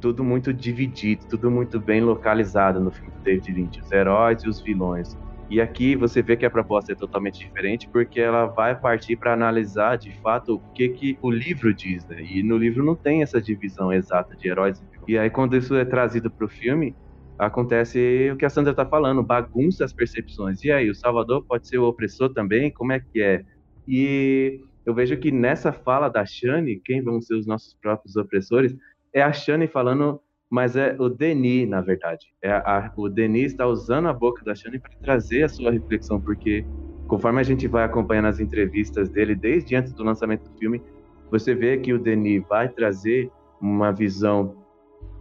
tudo 0.00 0.22
muito 0.22 0.52
dividido, 0.52 1.24
tudo 1.30 1.50
muito 1.50 1.80
bem 1.80 2.02
localizado 2.02 2.78
no 2.78 2.90
filme 2.90 3.10
do 3.10 3.22
David 3.22 3.52
Lynch, 3.52 3.80
os 3.80 3.90
heróis 3.90 4.42
e 4.42 4.48
os 4.48 4.60
vilões. 4.60 5.16
E 5.48 5.60
aqui 5.60 5.96
você 5.96 6.20
vê 6.20 6.36
que 6.36 6.44
a 6.44 6.50
proposta 6.50 6.92
é 6.92 6.94
totalmente 6.94 7.38
diferente, 7.38 7.88
porque 7.88 8.20
ela 8.20 8.46
vai 8.46 8.78
partir 8.78 9.16
para 9.16 9.32
analisar 9.32 9.96
de 9.96 10.12
fato 10.20 10.56
o 10.56 10.60
que, 10.74 10.88
que 10.90 11.18
o 11.22 11.30
livro 11.30 11.72
diz, 11.72 12.06
né? 12.06 12.22
E 12.22 12.42
no 12.42 12.58
livro 12.58 12.84
não 12.84 12.96
tem 12.96 13.22
essa 13.22 13.40
divisão 13.40 13.92
exata 13.92 14.36
de 14.36 14.48
heróis 14.48 14.78
e. 14.80 14.93
E 15.06 15.18
aí 15.18 15.30
quando 15.30 15.56
isso 15.56 15.74
é 15.74 15.84
trazido 15.84 16.30
para 16.30 16.46
o 16.46 16.48
filme, 16.48 16.94
acontece 17.38 18.30
o 18.32 18.36
que 18.36 18.44
a 18.44 18.50
Sandra 18.50 18.70
está 18.70 18.86
falando, 18.86 19.22
bagunça 19.22 19.84
as 19.84 19.92
percepções. 19.92 20.62
E 20.62 20.70
aí, 20.70 20.88
o 20.88 20.94
Salvador 20.94 21.44
pode 21.44 21.66
ser 21.68 21.78
o 21.78 21.88
opressor 21.88 22.32
também? 22.32 22.70
Como 22.70 22.92
é 22.92 23.00
que 23.00 23.20
é? 23.20 23.44
E 23.86 24.60
eu 24.86 24.94
vejo 24.94 25.16
que 25.16 25.30
nessa 25.30 25.72
fala 25.72 26.08
da 26.08 26.24
Shane, 26.24 26.80
quem 26.84 27.02
vão 27.02 27.20
ser 27.20 27.34
os 27.34 27.46
nossos 27.46 27.74
próprios 27.74 28.16
opressores, 28.16 28.76
é 29.12 29.22
a 29.22 29.32
Shane 29.32 29.66
falando, 29.66 30.20
mas 30.50 30.76
é 30.76 30.96
o 30.98 31.08
Denis, 31.08 31.68
na 31.68 31.80
verdade. 31.80 32.26
É 32.42 32.52
a, 32.52 32.92
o 32.96 33.08
Denis 33.08 33.52
está 33.52 33.66
usando 33.66 34.08
a 34.08 34.12
boca 34.12 34.44
da 34.44 34.54
Shane 34.54 34.78
para 34.78 34.92
trazer 35.02 35.44
a 35.44 35.48
sua 35.48 35.70
reflexão, 35.70 36.20
porque 36.20 36.64
conforme 37.08 37.40
a 37.40 37.44
gente 37.44 37.66
vai 37.68 37.84
acompanhando 37.84 38.28
as 38.28 38.40
entrevistas 38.40 39.08
dele 39.08 39.34
desde 39.34 39.76
antes 39.76 39.92
do 39.92 40.04
lançamento 40.04 40.48
do 40.50 40.58
filme, 40.58 40.82
você 41.30 41.54
vê 41.54 41.76
que 41.78 41.92
o 41.92 41.98
Denis 41.98 42.42
vai 42.48 42.68
trazer 42.68 43.30
uma 43.60 43.92
visão 43.92 44.63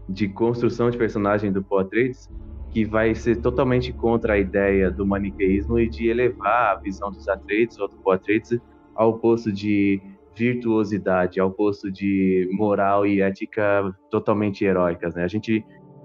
de 0.08 0.28
construção 0.28 0.89
de 0.89 0.98
personagem 0.98 1.52
do 1.52 1.66
Atreides 1.78 2.30
que 2.74 2.84
vai 2.84 3.13
ser 3.13 3.38
totalmente 3.38 3.94
contra 3.94 4.34
a 4.34 4.38
ideia 4.38 4.89
do 4.89 5.06
maniqueísmo 5.06 5.78
e 5.80 5.88
de 5.88 6.08
elevar 6.08 6.76
a 6.76 6.80
visão 6.80 7.12
dos 7.12 7.30
Atreides 7.30 7.78
ou 7.78 7.88
do 7.88 8.12
Atreides 8.12 8.60
ao 8.96 9.20
posto 9.20 9.52
de 9.52 10.02
virtuosidade, 10.36 11.39
ao 11.39 11.52
posto 11.52 11.92
de 11.92 12.50
moral 12.52 13.06
e 13.06 13.22
ética 13.22 13.96
totalmente 14.10 14.66
heróicas. 14.66 15.13
Né? 15.13 15.24
A 15.24 15.28
gente 15.28 15.63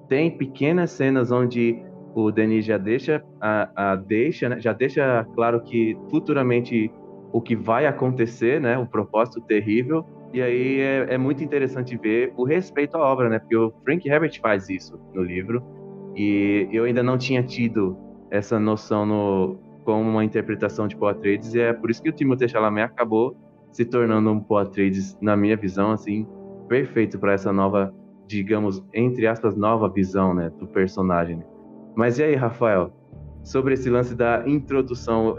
tem 0.08 0.36
pequenas 0.36 0.90
cenas 0.90 1.30
onde 1.30 1.82
o 2.14 2.30
Denis 2.30 2.66
já 2.66 2.76
deixa 2.76 3.24
a, 3.40 3.92
a 3.92 3.96
deixa, 3.96 4.50
né? 4.50 4.60
já 4.60 4.74
deixa 4.74 5.26
claro 5.34 5.62
que 5.62 5.96
futuramente 6.10 6.92
o 7.32 7.40
que 7.40 7.56
vai 7.56 7.86
acontecer, 7.86 8.60
né, 8.60 8.78
o 8.78 8.86
propósito 8.86 9.40
terrível, 9.40 10.04
e 10.32 10.42
aí 10.42 10.80
é, 10.80 11.14
é, 11.14 11.18
muito 11.18 11.42
interessante 11.42 11.96
ver 11.96 12.32
o 12.36 12.44
respeito 12.44 12.96
à 12.96 13.00
obra, 13.00 13.28
né? 13.28 13.38
Porque 13.38 13.56
o 13.56 13.72
Frank 13.84 14.06
Herbert 14.08 14.38
faz 14.40 14.68
isso 14.68 14.98
no 15.14 15.22
livro 15.22 15.62
e 16.14 16.68
eu 16.70 16.84
ainda 16.84 17.02
não 17.02 17.16
tinha 17.16 17.42
tido 17.42 17.96
essa 18.30 18.58
noção 18.58 19.06
no, 19.06 19.58
como 19.84 20.02
uma 20.02 20.24
interpretação 20.24 20.86
de 20.86 20.96
Paul 20.96 21.12
Atreides 21.12 21.54
e 21.54 21.60
é 21.60 21.72
por 21.72 21.90
isso 21.90 22.02
que 22.02 22.10
o 22.10 22.12
Timothée 22.12 22.48
Chalamet 22.48 22.84
acabou 22.84 23.36
se 23.72 23.84
tornando 23.84 24.30
um 24.30 24.40
Paul 24.40 24.60
Atreides, 24.60 25.16
na 25.20 25.36
minha 25.36 25.56
visão, 25.56 25.92
assim, 25.92 26.26
perfeito 26.68 27.18
para 27.18 27.32
essa 27.32 27.52
nova, 27.52 27.94
digamos, 28.26 28.82
entre 28.92 29.26
aspas, 29.26 29.56
nova 29.56 29.88
visão, 29.88 30.34
né, 30.34 30.50
do 30.58 30.66
personagem. 30.66 31.42
Mas 31.94 32.18
e 32.18 32.22
aí, 32.22 32.34
Rafael? 32.34 32.92
Sobre 33.42 33.74
esse 33.74 33.88
lance 33.88 34.14
da 34.14 34.42
introdução, 34.46 35.38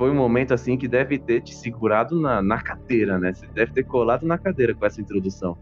foi 0.00 0.10
um 0.10 0.14
momento 0.14 0.54
assim 0.54 0.78
que 0.78 0.88
deve 0.88 1.18
ter 1.18 1.42
te 1.42 1.54
segurado 1.54 2.18
na, 2.18 2.40
na 2.40 2.58
cadeira, 2.58 3.18
né? 3.18 3.34
Você 3.34 3.46
deve 3.48 3.74
ter 3.74 3.82
colado 3.82 4.24
na 4.24 4.38
cadeira 4.38 4.74
com 4.74 4.86
essa 4.86 4.98
introdução. 4.98 5.58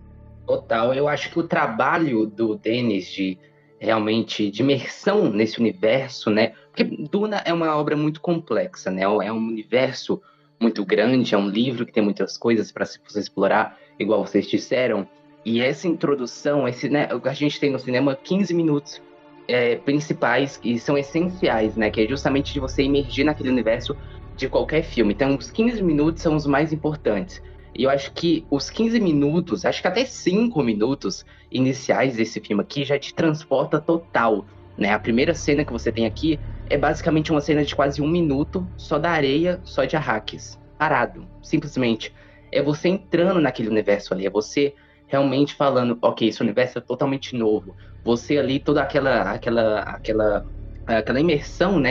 Total, 0.46 0.94
eu 0.94 1.08
acho 1.08 1.32
que 1.32 1.40
o 1.40 1.42
trabalho 1.42 2.24
do 2.24 2.54
Denis 2.54 3.10
de 3.10 3.36
realmente 3.80 4.48
de 4.48 4.62
imersão 4.62 5.28
nesse 5.28 5.58
universo, 5.58 6.30
né? 6.30 6.52
Porque 6.70 6.84
Duna 6.84 7.42
é 7.44 7.52
uma 7.52 7.76
obra 7.76 7.96
muito 7.96 8.20
complexa, 8.20 8.92
né? 8.92 9.02
É 9.02 9.32
um 9.32 9.38
universo 9.38 10.22
muito 10.60 10.84
grande, 10.84 11.34
é 11.34 11.38
um 11.38 11.48
livro 11.48 11.84
que 11.84 11.92
tem 11.92 12.02
muitas 12.04 12.38
coisas 12.38 12.70
para 12.70 12.86
se 12.86 13.00
você 13.04 13.18
explorar, 13.18 13.76
igual 13.98 14.24
vocês 14.24 14.46
disseram. 14.46 15.08
E 15.44 15.60
essa 15.60 15.88
introdução, 15.88 16.68
esse, 16.68 16.88
né, 16.88 17.08
a 17.24 17.32
gente 17.32 17.58
tem 17.58 17.72
no 17.72 17.78
cinema 17.80 18.14
15 18.14 18.54
minutos 18.54 19.02
é, 19.48 19.74
principais 19.76 20.56
que 20.56 20.78
são 20.78 20.96
essenciais, 20.96 21.76
né? 21.76 21.90
Que 21.90 22.02
é 22.02 22.06
justamente 22.06 22.52
de 22.52 22.60
você 22.60 22.84
emergir 22.84 23.24
naquele 23.24 23.48
universo 23.48 23.96
de 24.38 24.48
qualquer 24.48 24.82
filme. 24.82 25.12
Então, 25.12 25.36
os 25.36 25.50
15 25.50 25.82
minutos 25.82 26.22
são 26.22 26.36
os 26.36 26.46
mais 26.46 26.72
importantes. 26.72 27.42
E 27.74 27.82
eu 27.82 27.90
acho 27.90 28.12
que 28.12 28.46
os 28.50 28.70
15 28.70 28.98
minutos, 29.00 29.64
acho 29.64 29.82
que 29.82 29.88
até 29.88 30.04
5 30.04 30.62
minutos 30.62 31.26
iniciais 31.50 32.16
desse 32.16 32.40
filme 32.40 32.62
aqui 32.62 32.84
já 32.84 32.98
te 32.98 33.12
transporta 33.12 33.80
total. 33.80 34.46
Né? 34.76 34.92
A 34.92 34.98
primeira 34.98 35.34
cena 35.34 35.64
que 35.64 35.72
você 35.72 35.90
tem 35.90 36.06
aqui 36.06 36.38
é 36.70 36.78
basicamente 36.78 37.32
uma 37.32 37.40
cena 37.40 37.64
de 37.64 37.74
quase 37.74 38.00
um 38.00 38.08
minuto, 38.08 38.66
só 38.76 38.98
da 38.98 39.10
areia, 39.10 39.60
só 39.64 39.84
de 39.84 39.96
Arrakis. 39.96 40.58
Parado, 40.78 41.26
simplesmente. 41.42 42.14
É 42.52 42.62
você 42.62 42.88
entrando 42.88 43.40
naquele 43.40 43.68
universo 43.68 44.14
ali, 44.14 44.24
é 44.24 44.30
você 44.30 44.72
realmente 45.08 45.54
falando, 45.54 45.98
ok, 46.00 46.28
esse 46.28 46.40
universo 46.40 46.78
é 46.78 46.80
totalmente 46.80 47.34
novo. 47.34 47.74
Você 48.04 48.38
ali, 48.38 48.60
toda 48.60 48.82
aquela 48.82 49.32
aquela 49.32 49.80
aquela 49.80 50.46
aquela 50.86 51.20
imersão, 51.20 51.78
né, 51.78 51.90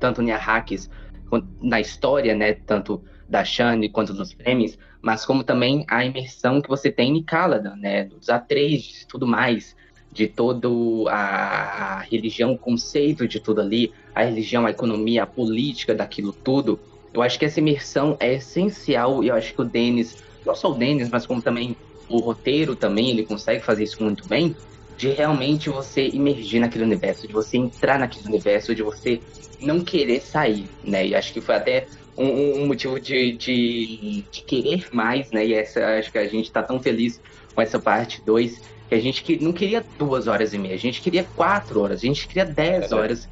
tanto 0.00 0.22
em 0.22 0.32
Arrakis 0.32 0.90
na 1.60 1.80
história, 1.80 2.34
né, 2.34 2.54
tanto 2.54 3.02
da 3.28 3.44
Shane 3.44 3.88
quanto 3.88 4.14
dos 4.14 4.32
prêmios, 4.32 4.78
mas 5.02 5.24
como 5.24 5.44
também 5.44 5.84
a 5.88 6.04
imersão 6.04 6.60
que 6.60 6.68
você 6.68 6.90
tem 6.90 7.16
em 7.16 7.22
Caladan, 7.22 7.76
né, 7.76 8.04
dos 8.04 8.28
Atreides, 8.28 9.04
tudo 9.08 9.26
mais, 9.26 9.76
de 10.10 10.26
todo 10.26 11.06
a, 11.08 12.00
religião, 12.10 12.52
o 12.52 12.58
conceito 12.58 13.28
de 13.28 13.38
tudo 13.38 13.60
ali, 13.60 13.92
a 14.14 14.24
religião, 14.24 14.66
a 14.66 14.70
economia, 14.70 15.22
a 15.22 15.26
política 15.26 15.94
daquilo 15.94 16.32
tudo. 16.32 16.80
Eu 17.12 17.22
acho 17.22 17.38
que 17.38 17.44
essa 17.44 17.60
imersão 17.60 18.16
é 18.18 18.34
essencial 18.34 19.22
e 19.22 19.28
eu 19.28 19.34
acho 19.34 19.54
que 19.54 19.60
o 19.60 19.64
Denis, 19.64 20.22
não 20.44 20.54
só 20.54 20.70
o 20.70 20.74
Denis, 20.74 21.08
mas 21.10 21.26
como 21.26 21.42
também 21.42 21.76
o 22.08 22.18
roteiro 22.18 22.74
também, 22.74 23.10
ele 23.10 23.24
consegue 23.24 23.62
fazer 23.62 23.84
isso 23.84 24.02
muito 24.02 24.26
bem, 24.26 24.56
de 24.96 25.10
realmente 25.10 25.68
você 25.68 26.08
imergir 26.08 26.60
naquele 26.60 26.84
universo, 26.84 27.26
de 27.26 27.32
você 27.32 27.56
entrar 27.56 27.98
naquele 27.98 28.26
universo, 28.26 28.74
de 28.74 28.82
você 28.82 29.20
não 29.60 29.80
querer 29.80 30.20
sair, 30.20 30.66
né? 30.84 31.06
E 31.06 31.14
acho 31.14 31.32
que 31.32 31.40
foi 31.40 31.54
até 31.54 31.86
um, 32.16 32.62
um 32.62 32.66
motivo 32.66 32.98
de, 32.98 33.32
de, 33.32 34.24
de, 34.30 34.42
querer 34.42 34.86
mais, 34.92 35.30
né? 35.30 35.46
E 35.46 35.54
essa, 35.54 35.98
acho 35.98 36.10
que 36.10 36.18
a 36.18 36.26
gente 36.26 36.50
tá 36.50 36.62
tão 36.62 36.80
feliz 36.80 37.20
com 37.54 37.62
essa 37.62 37.78
parte 37.78 38.22
2, 38.24 38.60
que 38.88 38.94
a 38.94 39.00
gente 39.00 39.22
que, 39.22 39.42
não 39.42 39.52
queria 39.52 39.84
duas 39.98 40.26
horas 40.26 40.52
e 40.52 40.58
meia, 40.58 40.74
a 40.74 40.78
gente 40.78 41.00
queria 41.00 41.24
quatro 41.36 41.80
horas, 41.80 41.98
a 41.98 42.06
gente 42.06 42.26
queria 42.26 42.44
dez 42.44 42.90
é 42.90 42.94
horas 42.94 43.28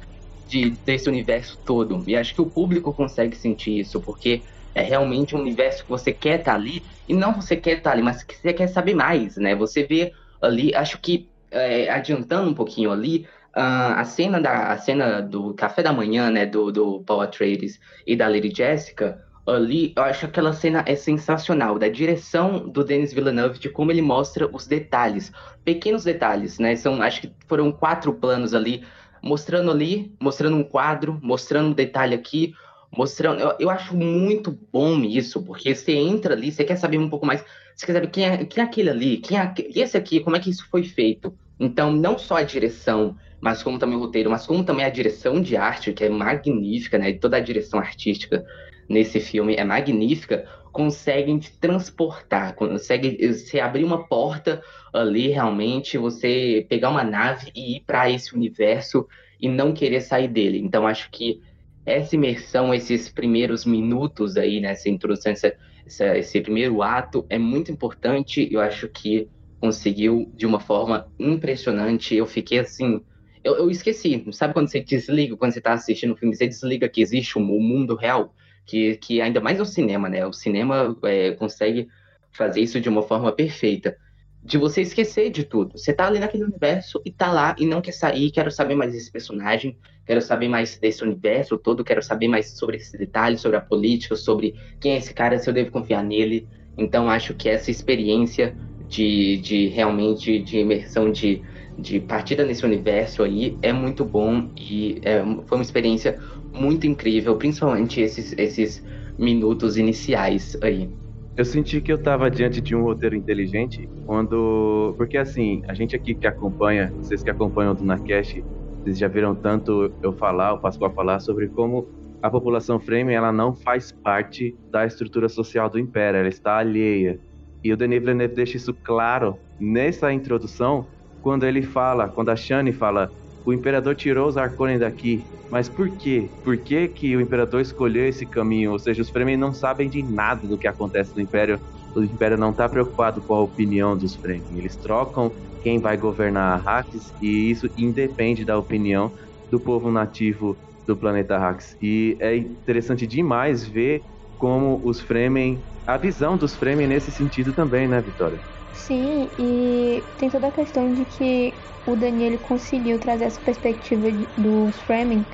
de, 0.47 0.69
desse 0.85 1.09
universo 1.09 1.59
todo. 1.65 2.03
E 2.07 2.15
acho 2.15 2.33
que 2.33 2.41
o 2.41 2.45
público 2.45 2.93
consegue 2.93 3.35
sentir 3.35 3.79
isso, 3.79 3.99
porque 3.99 4.41
é 4.73 4.81
realmente 4.81 5.35
um 5.35 5.39
universo 5.39 5.83
que 5.83 5.89
você 5.89 6.13
quer 6.13 6.39
estar 6.39 6.51
tá 6.51 6.57
ali, 6.57 6.83
e 7.07 7.13
não 7.13 7.33
você 7.33 7.55
quer 7.55 7.77
estar 7.77 7.89
tá 7.89 7.95
ali, 7.95 8.03
mas 8.03 8.23
que 8.23 8.35
você 8.35 8.53
quer 8.53 8.67
saber 8.67 8.95
mais, 8.95 9.35
né? 9.37 9.55
Você 9.55 9.83
vê 9.83 10.13
ali, 10.41 10.73
acho 10.75 10.99
que 10.99 11.27
é, 11.51 11.89
adiantando 11.89 12.49
um 12.49 12.53
pouquinho 12.53 12.91
ali, 12.91 13.25
Uh, 13.57 13.97
a 13.97 14.03
cena 14.03 14.39
da 14.39 14.71
a 14.71 14.77
cena 14.77 15.19
do 15.19 15.51
café 15.55 15.81
da 15.81 15.91
manhã, 15.91 16.29
né, 16.29 16.45
do, 16.45 16.71
do 16.71 17.01
Paul 17.01 17.21
Atreides 17.21 17.79
e 18.05 18.15
da 18.15 18.27
Lady 18.27 18.53
Jessica, 18.55 19.25
ali, 19.47 19.93
eu 19.95 20.03
acho 20.03 20.19
que 20.19 20.25
aquela 20.27 20.53
cena 20.53 20.83
é 20.85 20.95
sensacional, 20.95 21.79
da 21.79 21.87
direção 21.87 22.69
do 22.69 22.83
Denis 22.83 23.13
Villeneuve, 23.13 23.57
de 23.57 23.69
como 23.69 23.91
ele 23.91 24.01
mostra 24.01 24.47
os 24.53 24.67
detalhes, 24.67 25.31
pequenos 25.65 26.03
detalhes, 26.03 26.59
né, 26.59 26.75
são, 26.75 27.01
acho 27.01 27.21
que 27.21 27.31
foram 27.47 27.71
quatro 27.71 28.13
planos 28.13 28.53
ali, 28.53 28.83
mostrando 29.23 29.71
ali, 29.71 30.13
mostrando 30.19 30.55
um 30.55 30.63
quadro, 30.63 31.19
mostrando 31.23 31.69
um 31.69 31.73
detalhe 31.73 32.13
aqui, 32.13 32.53
mostrando. 32.95 33.39
Eu, 33.41 33.55
eu 33.59 33.69
acho 33.69 33.95
muito 33.95 34.57
bom 34.71 34.99
isso, 35.01 35.41
porque 35.41 35.73
você 35.73 35.93
entra 35.93 36.33
ali, 36.33 36.51
você 36.51 36.63
quer 36.63 36.75
saber 36.75 36.97
um 36.97 37.09
pouco 37.09 37.25
mais, 37.25 37.43
você 37.75 37.85
quer 37.85 37.93
saber 37.93 38.07
quem 38.07 38.25
é, 38.25 38.45
quem 38.45 38.63
é 38.63 38.65
aquele 38.65 38.89
ali, 38.89 39.17
quem 39.17 39.37
é 39.37 39.53
esse 39.75 39.97
aqui, 39.97 40.19
como 40.19 40.35
é 40.35 40.39
que 40.39 40.49
isso 40.49 40.67
foi 40.69 40.83
feito. 40.83 41.33
Então, 41.59 41.91
não 41.91 42.17
só 42.17 42.37
a 42.37 42.43
direção, 42.43 43.17
mas 43.39 43.61
como 43.61 43.77
também 43.77 43.97
o 43.97 43.99
roteiro, 43.99 44.29
mas 44.29 44.45
como 44.45 44.63
também 44.63 44.85
a 44.85 44.89
direção 44.89 45.41
de 45.41 45.55
arte, 45.55 45.93
que 45.93 46.03
é 46.03 46.09
magnífica, 46.09 46.97
né? 46.97 47.13
Toda 47.13 47.37
a 47.37 47.41
direção 47.41 47.79
artística 47.79 48.45
nesse 48.89 49.19
filme 49.19 49.55
é 49.55 49.63
magnífica, 49.63 50.45
conseguem 50.71 51.37
te 51.39 51.51
transportar, 51.57 52.55
consegue 52.55 53.27
você 53.27 53.59
abrir 53.59 53.83
uma 53.83 54.07
porta 54.07 54.61
ali 54.93 55.27
realmente, 55.27 55.97
você 55.97 56.65
pegar 56.69 56.89
uma 56.89 57.03
nave 57.03 57.51
e 57.55 57.77
ir 57.77 57.83
para 57.85 58.09
esse 58.09 58.35
universo 58.35 59.07
e 59.39 59.47
não 59.47 59.73
querer 59.73 60.01
sair 60.01 60.27
dele. 60.27 60.59
Então 60.59 60.87
acho 60.87 61.09
que 61.11 61.41
essa 61.85 62.15
imersão, 62.15 62.73
esses 62.73 63.09
primeiros 63.09 63.65
minutos 63.65 64.35
aí 64.35 64.59
nessa 64.59 64.89
introdução, 64.89 65.31
essa, 65.31 65.53
essa, 65.85 66.17
esse 66.17 66.41
primeiro 66.41 66.81
ato 66.81 67.25
é 67.29 67.37
muito 67.37 67.71
importante. 67.71 68.47
Eu 68.51 68.59
acho 68.59 68.89
que 68.89 69.29
conseguiu 69.59 70.31
de 70.35 70.45
uma 70.45 70.59
forma 70.59 71.07
impressionante. 71.17 72.13
Eu 72.13 72.25
fiquei 72.25 72.59
assim, 72.59 73.01
eu, 73.47 73.55
eu 73.57 73.71
esqueci. 73.71 74.25
Sabe 74.31 74.53
quando 74.53 74.69
você 74.69 74.79
desliga, 74.81 75.35
quando 75.37 75.51
você 75.51 75.59
está 75.59 75.73
assistindo 75.73 76.13
o 76.13 76.15
filme, 76.15 76.35
você 76.35 76.47
desliga 76.47 76.87
que 76.89 77.01
existe 77.01 77.37
o 77.37 77.41
um, 77.41 77.57
um 77.57 77.61
mundo 77.61 77.95
real? 77.95 78.33
que, 78.67 78.97
que 78.97 79.21
ainda 79.21 79.39
mais 79.39 79.57
no 79.57 79.65
cinema, 79.65 80.09
né? 80.09 80.25
O 80.27 80.33
cinema 80.33 80.95
é, 81.05 81.31
consegue 81.31 81.87
fazer 82.31 82.59
isso 82.59 82.79
de 82.79 82.89
uma 82.89 83.01
forma 83.01 83.31
perfeita. 83.31 83.97
De 84.43 84.57
você 84.57 84.81
esquecer 84.81 85.31
de 85.31 85.43
tudo. 85.43 85.77
Você 85.77 85.93
tá 85.93 86.05
ali 86.05 86.19
naquele 86.19 86.43
universo 86.43 87.01
e 87.03 87.11
tá 87.11 87.31
lá 87.31 87.55
e 87.57 87.65
não 87.65 87.81
quer 87.81 87.93
sair, 87.93 88.29
quero 88.29 88.51
saber 88.51 88.75
mais 88.75 88.91
desse 88.91 89.11
personagem, 89.11 89.77
quero 90.05 90.21
saber 90.21 90.47
mais 90.47 90.77
desse 90.77 91.03
universo 91.03 91.57
todo, 91.57 91.83
quero 91.83 92.03
saber 92.03 92.27
mais 92.27 92.51
sobre 92.51 92.77
esse 92.77 92.97
detalhe, 92.97 93.37
sobre 93.37 93.57
a 93.57 93.61
política, 93.61 94.15
sobre 94.15 94.53
quem 94.79 94.93
é 94.93 94.97
esse 94.97 95.13
cara, 95.13 95.39
se 95.39 95.49
eu 95.49 95.53
devo 95.53 95.71
confiar 95.71 96.03
nele. 96.03 96.47
Então 96.77 97.09
acho 97.09 97.33
que 97.33 97.49
essa 97.49 97.71
experiência 97.71 98.55
de, 98.87 99.37
de 99.37 99.67
realmente 99.67 100.39
de 100.39 100.59
imersão 100.59 101.11
de, 101.11 101.41
de 101.77 101.99
partida 101.99 102.43
nesse 102.43 102.65
universo 102.65 103.23
aí 103.23 103.57
é 103.61 103.71
muito 103.71 104.03
bom 104.03 104.49
e 104.57 104.99
é, 105.03 105.23
foi 105.45 105.57
uma 105.57 105.63
experiência 105.63 106.19
muito 106.53 106.87
incrível, 106.87 107.35
principalmente 107.35 108.01
esses, 108.01 108.33
esses 108.37 108.83
minutos 109.17 109.77
iniciais 109.77 110.57
aí. 110.61 110.89
Eu 111.35 111.45
senti 111.45 111.79
que 111.79 111.91
eu 111.91 111.97
estava 111.97 112.31
diante 112.31 112.59
de 112.59 112.75
um 112.75 112.81
roteiro 112.81 113.15
inteligente 113.15 113.87
quando. 114.07 114.95
Porque 114.97 115.17
assim, 115.17 115.61
a 115.67 115.73
gente 115.75 115.95
aqui 115.95 116.15
que 116.15 116.25
acompanha, 116.25 116.91
vocês 116.99 117.21
que 117.21 117.29
acompanham 117.29 117.73
o 117.73 117.75
Dunacast, 117.75 118.43
vocês 118.81 118.97
já 118.97 119.07
viram 119.07 119.35
tanto 119.35 119.93
eu 120.01 120.11
falar, 120.13 120.53
o 120.53 120.59
Pascoal 120.59 120.91
falar 120.91 121.19
sobre 121.19 121.47
como 121.49 121.87
a 122.23 122.29
população 122.29 122.79
Frame 122.79 123.13
ela 123.13 123.31
não 123.31 123.53
faz 123.53 123.91
parte 123.91 124.55
da 124.71 124.85
estrutura 124.85 125.29
social 125.29 125.69
do 125.69 125.77
Império, 125.77 126.19
ela 126.19 126.27
está 126.27 126.57
alheia. 126.57 127.19
E 127.63 127.71
o 127.71 127.77
Denis 127.77 127.99
Villeneuve 127.99 128.33
deixa 128.33 128.57
isso 128.57 128.73
claro 128.73 129.37
nessa 129.59 130.11
introdução, 130.11 130.87
quando 131.21 131.45
ele 131.45 131.61
fala, 131.63 132.09
quando 132.09 132.29
a 132.29 132.35
Shani 132.35 132.73
fala, 132.73 133.11
o 133.45 133.53
Imperador 133.53 133.95
tirou 133.95 134.27
os 134.27 134.37
Arconen 134.37 134.79
daqui, 134.79 135.27
mas 135.49 135.69
por 135.69 135.95
quê? 135.97 136.33
Por 136.43 136.61
que, 136.61 136.87
que 136.89 137.15
o 137.15 137.21
imperador 137.21 137.61
escolheu 137.61 138.05
esse 138.07 138.27
caminho? 138.27 138.71
Ou 138.73 138.79
seja, 138.79 139.01
os 139.01 139.09
Fremen 139.09 139.37
não 139.37 139.53
sabem 139.53 139.89
de 139.89 140.03
nada 140.03 140.45
do 140.47 140.57
que 140.57 140.67
acontece 140.67 141.13
no 141.15 141.21
Império. 141.21 141.61
O 141.95 142.03
Império 142.03 142.37
não 142.37 142.51
está 142.51 142.67
preocupado 142.67 143.23
com 143.23 143.33
a 143.33 143.41
opinião 143.41 143.95
dos 143.97 144.15
Fremen. 144.17 144.57
Eles 144.57 144.77
trocam 144.77 145.33
quem 145.61 145.79
vai 145.79 145.97
governar 145.97 146.53
Arrakis 146.59 147.13
e 147.21 147.49
isso 147.49 147.69
independe 147.77 148.43
da 148.45 148.57
opinião 148.57 149.13
do 149.49 149.59
povo 149.59 149.91
nativo 149.91 150.59
do 150.85 150.97
planeta 150.97 151.35
Arrakis. 151.35 151.75
E 151.81 152.17
é 152.19 152.35
interessante 152.35 153.07
demais 153.07 153.65
ver 153.67 154.03
como 154.37 154.81
os 154.87 154.99
Fremen, 155.01 155.65
a 155.85 155.97
visão 155.97 156.37
dos 156.37 156.55
Fremen 156.55 156.87
nesse 156.87 157.11
sentido 157.11 157.53
também, 157.53 157.87
né, 157.87 158.01
Vitória? 158.01 158.41
Sim, 158.77 159.31
e 159.39 160.13
tem 160.17 160.29
toda 160.29 160.47
a 160.47 160.51
questão 160.51 160.93
de 160.93 161.03
que 161.03 161.63
o 161.83 161.95
Daniel 161.95 162.37
conseguiu 162.39 162.99
trazer 162.99 163.25
essa 163.25 163.41
perspectiva 163.41 164.05
dos 164.37 164.79
Fremen 164.81 165.25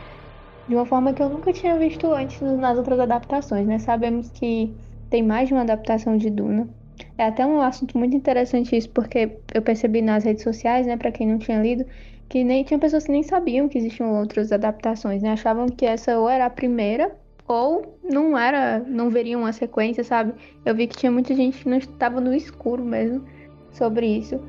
de 0.67 0.75
uma 0.75 0.85
forma 0.85 1.13
que 1.13 1.21
eu 1.23 1.29
nunca 1.29 1.53
tinha 1.53 1.77
visto 1.77 2.11
antes 2.13 2.41
nas 2.41 2.77
outras 2.77 2.99
adaptações, 2.99 3.67
né? 3.67 3.79
Sabemos 3.79 4.31
que 4.31 4.77
tem 5.09 5.23
mais 5.23 5.49
de 5.49 5.53
uma 5.55 5.63
adaptação 5.63 6.17
de 6.17 6.29
Duna. 6.29 6.69
É 7.17 7.25
até 7.25 7.45
um 7.45 7.61
assunto 7.61 7.97
muito 7.97 8.15
interessante 8.15 8.77
isso, 8.77 8.89
porque 8.91 9.39
eu 9.53 9.61
percebi 9.61 10.01
nas 10.01 10.23
redes 10.23 10.43
sociais, 10.43 10.87
né, 10.87 10.97
para 10.97 11.11
quem 11.11 11.27
não 11.27 11.39
tinha 11.39 11.61
lido, 11.61 11.85
que 12.29 12.43
nem 12.43 12.63
tinha 12.63 12.79
pessoas 12.79 13.05
que 13.05 13.11
nem 13.11 13.23
sabiam 13.23 13.69
que 13.69 13.77
existiam 13.77 14.17
outras 14.19 14.51
adaptações, 14.51 15.21
né? 15.21 15.31
Achavam 15.33 15.67
que 15.67 15.85
essa 15.85 16.17
ou 16.19 16.29
era 16.29 16.45
a 16.45 16.49
primeira 16.49 17.15
ou 17.47 17.99
não 18.03 18.37
era, 18.37 18.79
não 18.79 19.09
veriam 19.09 19.41
uma 19.41 19.53
sequência, 19.53 20.03
sabe? 20.03 20.33
Eu 20.65 20.75
vi 20.75 20.87
que 20.87 20.97
tinha 20.97 21.11
muita 21.11 21.35
gente 21.35 21.59
que 21.63 21.69
não 21.69 21.77
estava 21.77 22.21
no 22.21 22.33
escuro 22.33 22.83
mesmo 22.85 23.25
sobre 23.73 24.05
isso. 24.05 24.39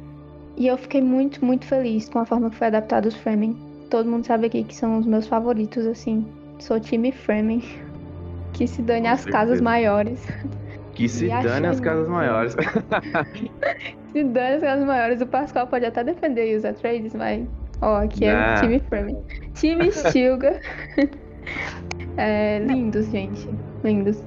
E 0.57 0.66
eu 0.66 0.79
fiquei 0.79 1.03
muito, 1.03 1.45
muito 1.45 1.66
feliz 1.66 2.09
com 2.09 2.20
a 2.20 2.25
forma 2.25 2.51
que 2.51 2.57
foi 2.57 2.68
adaptado 2.68 3.07
os 3.07 3.16
Fremen. 3.16 3.57
Todo 3.91 4.09
mundo 4.09 4.25
sabe 4.25 4.47
aqui 4.47 4.62
que 4.62 4.75
são 4.75 4.99
os 4.99 5.07
meus 5.07 5.27
favoritos, 5.27 5.87
assim. 5.87 6.25
Sou 6.59 6.79
time 6.79 7.11
Fremen. 7.12 7.62
Que 8.55 8.68
se 8.68 8.83
dane 8.83 9.09
as 9.09 9.25
casas 9.25 9.61
maiores. 9.61 10.25
Que 10.95 11.09
se 11.09 11.27
dane 11.27 11.66
as 11.66 11.81
casas 11.81 12.09
maiores. 12.09 12.55
se 14.12 14.22
dane 14.22 14.55
as 14.55 14.62
casas 14.62 14.87
maiores. 14.87 15.20
O 15.20 15.27
Pascal 15.27 15.66
pode 15.66 15.85
até 15.85 16.05
defender 16.05 16.57
os 16.57 16.64
Atreides, 16.64 17.16
mas. 17.16 17.45
Ó, 17.83 17.97
aqui 17.97 18.27
é 18.27 18.55
o 18.55 18.61
time 18.61 18.79
Fremen. 18.79 19.16
Time 19.55 19.91
Stilga. 19.91 20.61
é, 22.16 22.61
lindos, 22.61 23.11
gente. 23.11 23.49
Lindos. 23.83 24.22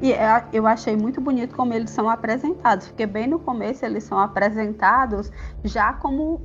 E 0.00 0.12
é, 0.12 0.44
eu 0.52 0.66
achei 0.66 0.96
muito 0.96 1.20
bonito 1.20 1.54
como 1.56 1.74
eles 1.74 1.90
são 1.90 2.08
apresentados, 2.08 2.88
porque 2.88 3.06
bem 3.06 3.26
no 3.26 3.38
começo 3.38 3.84
eles 3.84 4.04
são 4.04 4.18
apresentados 4.18 5.30
já 5.64 5.92
como 5.92 6.40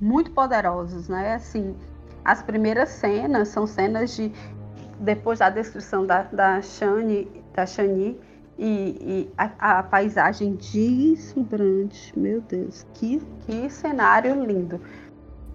muito 0.00 0.30
poderosos, 0.30 1.08
né? 1.08 1.34
Assim, 1.34 1.76
as 2.24 2.42
primeiras 2.42 2.88
cenas 2.88 3.48
são 3.48 3.66
cenas 3.66 4.16
de 4.16 4.32
depois 4.98 5.38
da 5.38 5.50
descrição 5.50 6.06
da, 6.06 6.22
da 6.24 6.60
Shani, 6.60 7.30
da 7.54 7.66
Shani 7.66 8.18
e, 8.58 8.96
e 9.00 9.30
a, 9.36 9.78
a, 9.78 9.82
paisagem 9.82 10.54
deslumbrante, 10.54 12.18
meu 12.18 12.42
Deus, 12.42 12.86
que, 12.94 13.20
que 13.40 13.70
cenário 13.70 14.44
lindo. 14.44 14.80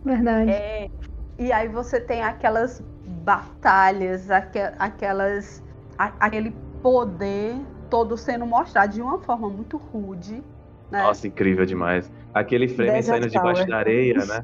Verdade. 0.04 0.52
É, 0.52 0.90
e 1.38 1.52
aí 1.52 1.68
você 1.68 2.00
tem 2.00 2.24
aquelas 2.24 2.82
batalhas, 3.24 4.30
aquelas, 4.32 5.64
aquele 5.98 6.56
poder 6.86 7.56
todo 7.90 8.16
sendo 8.16 8.46
mostrado 8.46 8.94
de 8.94 9.02
uma 9.02 9.18
forma 9.18 9.50
muito 9.50 9.76
rude. 9.76 10.44
Né? 10.92 11.02
Nossa, 11.02 11.28
incrível 11.28 11.66
demais. 11.66 12.12
Aquele 12.32 12.68
frame 12.68 13.02
saindo 13.02 13.28
debaixo 13.28 13.66
da 13.66 13.78
areia, 13.78 14.24
né? 14.24 14.44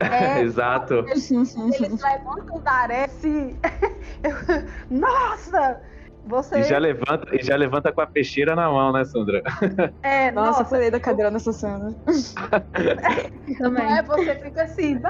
É, 0.00 0.40
Exato. 0.42 1.04
Eles, 1.06 1.30
eles 1.30 2.02
levantam 2.02 2.60
da 2.60 2.72
areia 2.72 3.04
assim. 3.04 3.56
Nossa! 4.90 5.80
Você... 6.26 6.58
E 6.58 6.64
já 6.64 6.78
levanta, 6.78 7.36
e 7.36 7.42
já 7.42 7.54
levanta 7.54 7.92
com 7.92 8.00
a 8.00 8.06
peixeira 8.06 8.56
na 8.56 8.68
mão, 8.68 8.92
né, 8.92 9.04
Sandra? 9.04 9.42
É, 10.02 10.30
nossa, 10.32 10.50
nossa 10.50 10.62
eu 10.62 10.66
falei 10.66 10.90
da 10.90 10.98
cadeira 10.98 11.30
nessa 11.30 11.52
cena. 11.52 11.94
Também. 13.58 13.98
É, 13.98 14.02
você 14.02 14.34
fica 14.34 14.64
assim, 14.64 15.00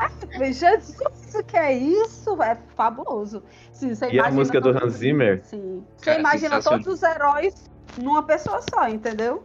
Jesus, 0.52 1.34
o 1.34 1.42
que 1.44 1.56
é 1.56 1.72
isso? 1.72 2.42
É 2.42 2.58
fabuloso. 2.76 3.42
Sim, 3.72 3.92
e 4.12 4.20
a 4.20 4.30
música 4.30 4.60
do 4.60 4.70
Hans 4.70 4.94
Zimmer? 4.94 5.40
Sim. 5.42 5.82
Você 5.96 6.04
Cara, 6.04 6.20
imagina 6.20 6.62
todos 6.62 6.86
os 6.86 7.02
heróis 7.02 7.70
numa 7.96 8.22
pessoa 8.22 8.60
só, 8.70 8.86
entendeu? 8.86 9.42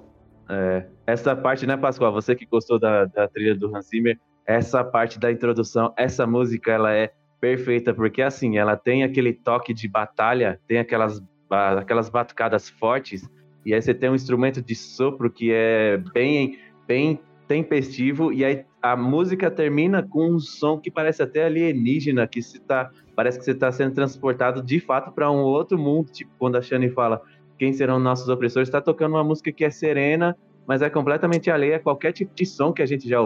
É, 0.49 0.85
essa 1.07 1.33
parte, 1.33 1.65
né, 1.65 1.77
Pascoal? 1.77 2.11
Você 2.11 2.35
que 2.35 2.45
gostou 2.45 2.77
da, 2.77 3.05
da 3.05 3.29
trilha 3.29 3.55
do 3.55 3.73
Hans 3.73 3.87
Zimmer, 3.87 4.19
essa 4.45 4.83
parte 4.83 5.17
da 5.17 5.31
introdução, 5.31 5.93
essa 5.95 6.27
música, 6.27 6.71
ela 6.71 6.91
é 6.91 7.13
perfeita, 7.39 7.93
porque 7.93 8.21
assim, 8.21 8.57
ela 8.57 8.75
tem 8.75 9.03
aquele 9.03 9.33
toque 9.33 9.73
de 9.73 9.87
batalha, 9.87 10.59
tem 10.67 10.77
aquelas 10.77 11.21
aquelas 11.51 12.09
batucadas 12.09 12.69
fortes, 12.69 13.29
e 13.65 13.73
aí 13.73 13.81
você 13.81 13.93
tem 13.93 14.09
um 14.09 14.15
instrumento 14.15 14.61
de 14.61 14.75
sopro 14.75 15.29
que 15.29 15.51
é 15.51 15.97
bem, 16.13 16.57
bem 16.87 17.19
tempestivo, 17.47 18.31
e 18.31 18.43
aí 18.45 18.65
a 18.81 18.95
música 18.95 19.51
termina 19.51 20.01
com 20.01 20.31
um 20.31 20.39
som 20.39 20.79
que 20.79 20.89
parece 20.89 21.21
até 21.21 21.45
alienígena, 21.45 22.25
que 22.25 22.41
se 22.41 22.59
tá, 22.59 22.89
parece 23.15 23.37
que 23.37 23.45
você 23.45 23.51
está 23.51 23.71
sendo 23.71 23.93
transportado 23.93 24.63
de 24.63 24.79
fato 24.79 25.11
para 25.11 25.29
um 25.29 25.39
outro 25.39 25.77
mundo, 25.77 26.11
tipo 26.11 26.31
quando 26.39 26.55
a 26.55 26.61
Shani 26.61 26.89
fala 26.89 27.21
quem 27.59 27.73
serão 27.73 27.99
nossos 27.99 28.27
opressores, 28.27 28.67
está 28.67 28.81
tocando 28.81 29.13
uma 29.13 29.23
música 29.23 29.51
que 29.51 29.63
é 29.63 29.69
serena, 29.69 30.35
mas 30.65 30.81
é 30.81 30.89
completamente 30.89 31.51
alheia 31.51 31.75
a 31.75 31.79
qualquer 31.79 32.11
tipo 32.13 32.33
de 32.33 32.45
som 32.45 32.73
que 32.73 32.81
a 32.81 32.85
gente 32.85 33.07
já, 33.07 33.19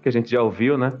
que 0.00 0.08
a 0.08 0.12
gente 0.12 0.30
já 0.30 0.42
ouviu, 0.42 0.78
né? 0.78 0.94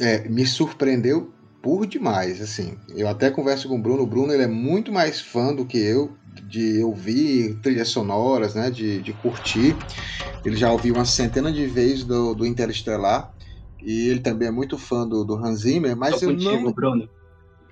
É, 0.00 0.28
me 0.28 0.44
surpreendeu 0.46 1.30
por 1.66 1.84
demais, 1.84 2.40
assim. 2.40 2.78
Eu 2.94 3.08
até 3.08 3.28
converso 3.28 3.66
com 3.68 3.74
o 3.74 3.82
Bruno. 3.82 4.04
O 4.04 4.06
Bruno 4.06 4.32
ele 4.32 4.44
é 4.44 4.46
muito 4.46 4.92
mais 4.92 5.20
fã 5.20 5.52
do 5.52 5.66
que 5.66 5.76
eu 5.76 6.16
de 6.48 6.80
ouvir 6.84 7.56
trilhas 7.60 7.88
sonoras, 7.88 8.54
né? 8.54 8.70
De, 8.70 9.02
de 9.02 9.12
curtir. 9.14 9.76
Ele 10.44 10.54
já 10.54 10.70
ouviu 10.70 10.94
uma 10.94 11.04
centena 11.04 11.50
de 11.50 11.66
vezes 11.66 12.04
do, 12.04 12.36
do 12.36 12.46
Interestelar. 12.46 13.34
e 13.82 14.08
ele 14.08 14.20
também 14.20 14.46
é 14.46 14.50
muito 14.52 14.78
fã 14.78 15.04
do, 15.08 15.24
do 15.24 15.34
Hans 15.34 15.62
Zimmer, 15.62 15.96
mas 15.96 16.20
Tô 16.20 16.26
eu 16.26 16.34
contigo, 16.34 16.66
não. 16.66 16.72
Bruno. 16.72 17.08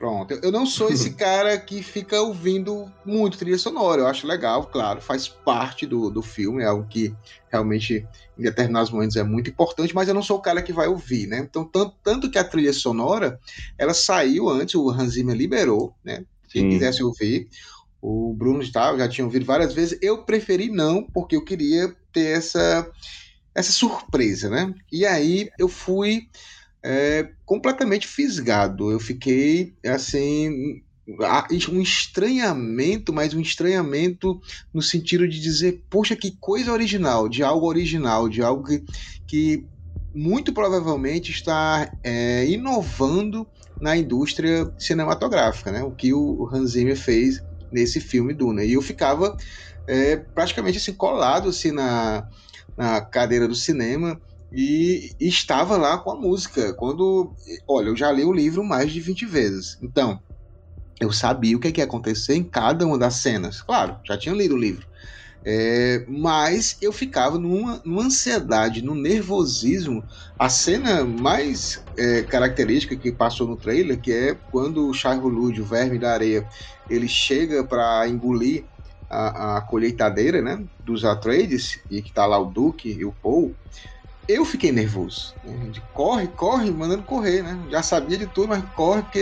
Pronto, 0.05 0.38
eu- 0.42 0.52
não 0.52 0.66
sou 0.66 0.90
esse 0.92 1.14
cara 1.16 1.59
que 1.59 1.82
fica 1.82 2.20
ouvindo 2.20 2.92
muito 3.02 3.38
trilha 3.38 3.57
sonora. 3.57 4.02
Eu 4.02 4.07
acho 4.07 4.26
legal, 4.26 4.66
claro, 4.66 5.00
faz 5.00 5.28
parte 5.28 5.86
do, 5.86 6.11
do 6.11 6.20
filme, 6.20 6.62
é 6.62 6.66
algo 6.66 6.86
que 6.86 7.16
realmente 7.50 8.07
em 8.36 8.42
determinados 8.42 8.90
momentos 8.90 9.16
é 9.16 9.22
muito 9.22 9.48
importante, 9.48 9.94
mas 9.94 10.07
eu 10.07 10.12
não 10.14 10.22
sou 10.22 10.36
o 10.36 10.42
cara 10.42 10.62
que 10.62 10.74
vai 10.74 10.88
ouvir, 10.88 11.26
né? 11.26 11.38
Então, 11.38 11.64
tanto, 11.64 11.96
tanto 12.02 12.30
que 12.30 12.36
a 12.38 12.44
trilha 12.44 12.72
sonora, 12.74 13.38
ela 13.78 13.94
saiu 13.94 14.46
antes, 14.50 14.74
o 14.74 14.90
Hans 14.90 15.14
Zimmer 15.14 15.34
liberou, 15.34 15.94
né? 16.05 16.22
Quem 16.50 16.64
Sim. 16.64 16.68
quisesse 16.68 17.02
ouvir, 17.02 17.48
o 18.02 18.34
Bruno 18.34 18.62
já, 18.62 18.96
já 18.98 19.09
tinha 19.09 19.24
ouvido 19.24 19.46
várias 19.46 19.72
vezes. 19.74 19.98
Eu 20.02 20.24
preferi 20.24 20.70
não, 20.70 21.02
porque 21.02 21.36
eu 21.36 21.44
queria 21.44 21.94
ter 22.12 22.36
essa, 22.36 22.86
essa 23.55 23.72
surpresa, 23.72 24.50
né? 24.50 24.74
E 24.92 25.07
aí 25.07 25.50
eu 25.59 25.68
fui 25.68 26.22
é, 26.85 27.30
completamente 27.47 28.07
fisgado. 28.07 28.93
Eu 28.93 29.01
fiquei 29.01 29.74
assim. 29.87 30.82
Um 31.70 31.82
estranhamento, 31.82 33.12
mas 33.12 33.35
um 33.35 33.41
estranhamento 33.41 34.41
no 34.72 34.80
sentido 34.80 35.28
de 35.28 35.39
dizer, 35.39 35.85
poxa, 35.91 36.16
que 36.16 36.30
coisa 36.41 36.72
original, 36.72 37.28
de 37.28 37.43
algo 37.43 37.66
original, 37.66 38.26
de 38.26 38.43
algo 38.43 38.64
que, 38.64 38.82
que 39.26 39.66
muito 40.14 40.51
provavelmente 40.51 41.30
está 41.30 41.93
é, 42.03 42.47
inovando 42.47 43.47
na 43.78 43.95
indústria 43.95 44.72
cinematográfica, 44.78 45.70
né? 45.70 45.82
O 45.82 45.91
que 45.91 46.14
o 46.14 46.49
Hans 46.51 46.70
Zimmer 46.70 46.97
fez 46.97 47.43
nesse 47.70 48.01
filme 48.01 48.32
Duna. 48.32 48.64
E 48.64 48.72
eu 48.72 48.80
ficava 48.80 49.37
é, 49.87 50.16
praticamente 50.16 50.78
assim 50.78 50.95
colado 50.95 51.51
assim 51.51 51.70
na, 51.70 52.26
na 52.78 53.03
cadeira 53.03 53.47
do 53.47 53.55
cinema 53.55 54.18
e, 54.55 55.16
estava 55.20 55.76
lá 55.76 55.98
com 55.98 56.11
a 56.11 56.16
música. 56.16 56.72
Quando, 56.74 57.34
olha, 57.68 57.88
eu 57.88 57.96
já 57.96 58.12
li 58.12 58.24
o 58.24 58.32
livro 58.32 58.62
mais 58.62 58.92
de 58.92 59.00
20 59.00 59.26
vezes. 59.26 59.76
Então, 59.82 60.20
eu 61.00 61.11
sabia 61.12 61.57
o 61.57 61.61
que, 61.61 61.72
que 61.72 61.80
ia 61.80 61.84
acontecer 61.84 62.34
em 62.34 62.44
cada 62.44 62.86
uma 62.86 62.96
das 62.96 63.16
cenas. 63.16 63.61
Claro, 63.61 63.98
já 64.07 64.16
tinha 64.16 64.34
lido 64.34 64.55
o 64.55 64.59
livro. 64.59 64.86
É, 65.46 66.07
mas 66.09 66.78
eu 66.80 66.90
ficava 66.90 67.38
numa, 67.38 67.82
numa 67.84 68.05
ansiedade, 68.05 68.80
num 68.80 68.94
nervosismo. 68.94 70.05
A 70.38 70.48
cena 70.48 71.05
mais 71.05 71.84
é, 71.98 72.22
característica 72.22 72.96
que 72.96 73.12
passou 73.12 73.46
no 73.46 73.57
trailer, 73.57 74.00
que 74.00 74.12
é 74.12 74.38
quando 74.50 74.88
o 74.88 74.94
Charlud, 74.94 75.61
o 75.61 75.66
verme 75.66 75.98
da 75.98 76.12
areia, 76.12 76.46
ele 76.88 77.09
chega 77.09 77.62
para 77.64 78.09
engolir 78.09 78.64
a, 79.11 79.59
a 79.59 79.61
colheitadeira 79.61 80.40
né, 80.40 80.64
dos 80.82 81.05
Atreides, 81.05 81.78
e 81.90 82.00
que 82.00 82.12
tá 82.12 82.24
lá 82.24 82.38
o 82.38 82.50
Duque 82.50 82.88
e 82.88 83.05
o 83.05 83.12
Paul, 83.12 83.55
eu 84.29 84.45
fiquei 84.45 84.72
nervoso. 84.72 85.37
né, 85.45 85.68
de 85.70 85.87
corre, 85.93 86.29
corre, 86.35 86.70
mandando 86.70 87.05
correr, 87.05 87.43
né? 87.43 87.64
Já 87.70 87.83
sabia 87.83 88.18
de 88.18 88.27
tudo, 88.29 88.49
mas 88.49 88.64
corre, 88.75 89.03
porque, 89.03 89.18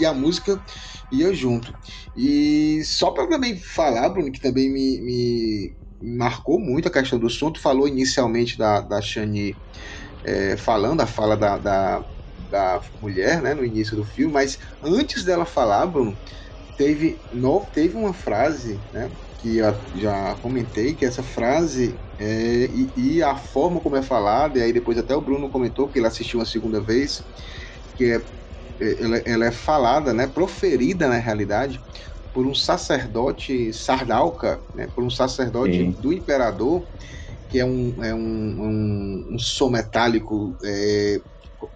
a 0.06 0.14
música 0.14 0.62
ia 1.10 1.32
junto. 1.34 1.72
E 2.14 2.82
só 2.84 3.10
para 3.12 3.28
também 3.28 3.56
falar, 3.58 4.08
Bruno, 4.10 4.30
que 4.32 4.40
também 4.40 4.70
me, 4.72 5.00
me 5.02 5.76
marcou 6.16 6.60
muito 6.60 6.88
a 6.88 6.90
questão 6.92 7.18
do 7.18 7.28
tu 7.52 7.60
falou 7.60 7.88
inicialmente 7.88 8.56
da, 8.58 8.80
da 8.80 9.00
Shani 9.02 9.60
é, 10.24 10.56
falando, 10.56 11.00
a 11.00 11.06
fala 11.06 11.36
da, 11.36 11.58
da, 11.58 12.04
da 12.36 12.80
mulher, 13.00 13.42
né, 13.42 13.54
no 13.54 13.64
início 13.64 13.96
do 13.96 14.04
filme, 14.04 14.32
mas 14.32 14.58
antes 14.82 15.24
dela 15.24 15.44
falar, 15.46 15.86
Bruno, 15.86 16.18
teve, 16.76 17.22
no, 17.32 17.70
teve 17.72 17.96
uma 17.96 18.14
frase, 18.14 18.84
né, 18.92 19.12
que 19.44 19.58
eu 19.58 19.78
já 19.94 20.36
comentei, 20.36 20.94
que 20.94 21.04
essa 21.04 21.22
frase 21.22 22.00
é, 22.18 22.64
e, 22.70 22.92
e 22.96 23.22
a 23.22 23.36
forma 23.36 23.78
como 23.82 23.94
é 23.94 24.00
falada, 24.02 24.58
e 24.58 24.62
aí 24.62 24.72
depois 24.72 24.96
até 24.96 25.14
o 25.14 25.20
Bruno 25.20 25.50
comentou, 25.50 25.90
que 25.90 25.98
ele 25.98 26.06
assistiu 26.06 26.38
uma 26.40 26.46
segunda 26.46 26.82
vez, 26.82 27.24
que 27.94 28.04
é, 28.04 28.16
é- 28.80 29.04
ela, 29.04 29.16
ela 29.26 29.44
é 29.46 29.52
falada, 29.52 30.14
né, 30.14 30.26
proferida 30.26 31.08
na 31.08 31.18
realidade, 31.18 31.78
por 32.32 32.46
um 32.46 32.54
sacerdote 32.54 33.70
sardauca, 33.74 34.62
né, 34.74 34.88
por 34.94 35.04
um 35.04 35.10
sacerdote 35.10 35.82
Sim. 35.82 35.92
do 36.00 36.10
imperador, 36.10 36.88
que 37.46 37.58
é 37.58 37.66
um, 37.66 38.02
é 38.02 38.14
um, 38.14 38.18
um, 38.20 39.34
um 39.34 39.38
som 39.38 39.68
metálico 39.68 40.56
é, 40.64 41.20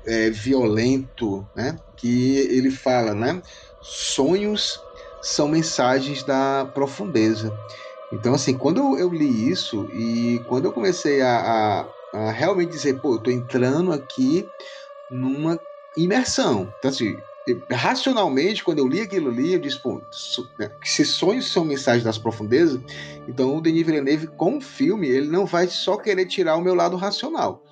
é, 0.07 0.31
violento, 0.31 1.47
né, 1.55 1.77
que 1.99 2.37
ele 2.39 2.71
fala, 2.71 3.14
né, 3.14 3.43
sonhos 3.83 4.88
são 5.29 5.49
mensagens 5.49 6.22
da 6.22 6.66
profundeza. 6.72 7.53
Então, 8.12 8.35
assim, 8.35 8.57
quando 8.57 8.97
eu, 8.99 9.11
li 9.11 9.51
isso 9.51 9.87
e 9.93 10.41
quando 10.49 10.64
eu 10.64 10.72
comecei 10.72 11.20
a, 11.20 11.39
a- 11.39 12.18
a 12.18 12.31
realmente 12.33 12.70
dizer, 12.70 12.99
pô, 13.01 13.14
eu 13.14 13.18
tô 13.18 13.31
entrando 13.31 13.93
aqui 13.93 14.49
numa 15.11 15.61
imersão. 15.97 16.72
Então, 16.79 16.91
assim, 16.91 17.14
racionalmente, 17.70 18.64
quando 18.64 18.79
eu 18.79 18.89
li 18.89 19.01
aquilo 19.03 19.29
ali, 19.29 19.53
eu 19.53 19.59
disse, 19.59 19.79
pô, 19.83 20.01
né, 20.59 20.70
se 20.83 21.05
sonhos 21.05 21.53
são 21.53 21.64
mensagens 21.64 22.05
das 22.05 22.16
profundezas, 22.18 22.81
então 23.26 23.57
o 23.57 23.61
Denis 23.61 23.85
Villeneuve, 23.85 24.26
com 24.29 24.57
o 24.57 24.61
filme, 24.61 25.09
ele 25.09 25.29
não 25.29 25.45
vai 25.45 25.68
só 25.68 25.97
querer 25.99 26.24
tirar 26.26 26.57
o 26.57 26.62
meu 26.62 26.74
lado 26.74 26.97
racional. 26.97 27.62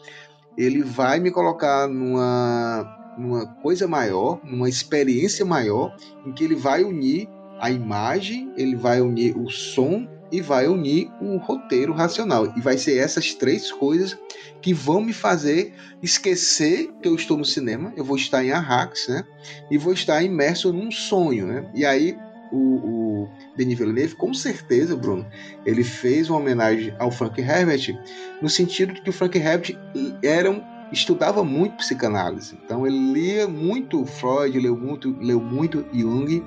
Ele 0.59 0.83
vai 0.83 1.19
me 1.21 1.31
colocar 1.31 1.89
numa, 1.89 2.87
numa 3.17 3.47
coisa 3.63 3.89
maior, 3.89 4.39
numa 4.45 4.69
experiência 4.69 5.45
maior, 5.45 5.95
em 6.27 6.33
que 6.33 6.45
ele 6.45 6.55
vai 6.55 6.85
unir 6.85 7.29
a 7.61 7.71
imagem, 7.71 8.53
ele 8.57 8.77
vai 8.77 9.01
unir 9.01 9.37
o 9.37 9.51
som 9.51 10.07
e 10.31 10.41
vai 10.41 10.67
unir 10.67 11.11
o 11.21 11.37
roteiro 11.37 11.93
racional. 11.93 12.53
E 12.57 12.61
vai 12.61 12.77
ser 12.77 12.99
essas 12.99 13.35
três 13.35 13.71
coisas 13.71 14.19
que 14.61 14.75
vão 14.75 15.01
me 15.01 15.13
fazer 15.13 15.73
esquecer 16.03 16.91
que 17.01 17.09
eu 17.09 17.15
estou 17.15 17.37
no 17.37 17.45
cinema, 17.45 17.93
eu 17.97 18.05
vou 18.05 18.17
estar 18.17 18.45
em 18.45 18.51
Arrax, 18.51 19.09
né? 19.09 19.25
E 19.71 19.79
vou 19.79 19.93
estar 19.93 20.23
imerso 20.23 20.73
num 20.73 20.91
sonho, 20.91 21.47
né? 21.47 21.71
E 21.75 21.85
aí 21.85 22.17
o, 22.53 22.57
o 22.57 23.29
Denis 23.57 23.79
Villeneuve, 23.79 24.17
com 24.17 24.33
certeza, 24.35 24.97
Bruno, 24.97 25.27
ele 25.65 25.85
fez 25.85 26.29
uma 26.29 26.39
homenagem 26.39 26.95
ao 26.99 27.11
Frank 27.11 27.41
Herbert 27.41 27.97
no 28.41 28.49
sentido 28.49 28.95
de 28.95 29.03
que 29.03 29.11
o 29.11 29.13
Frank 29.13 29.37
Herbert 29.39 29.77
era 30.23 30.51
um, 30.51 30.63
estudava 30.93 31.45
muito 31.45 31.77
psicanálise. 31.77 32.59
Então 32.65 32.87
ele 32.87 33.13
lia 33.13 33.49
muito 33.49 34.05
Freud, 34.05 34.59
leu 34.59 34.77
muito, 34.77 35.17
leu 35.21 35.41
muito 35.41 35.85
Jung 35.93 36.43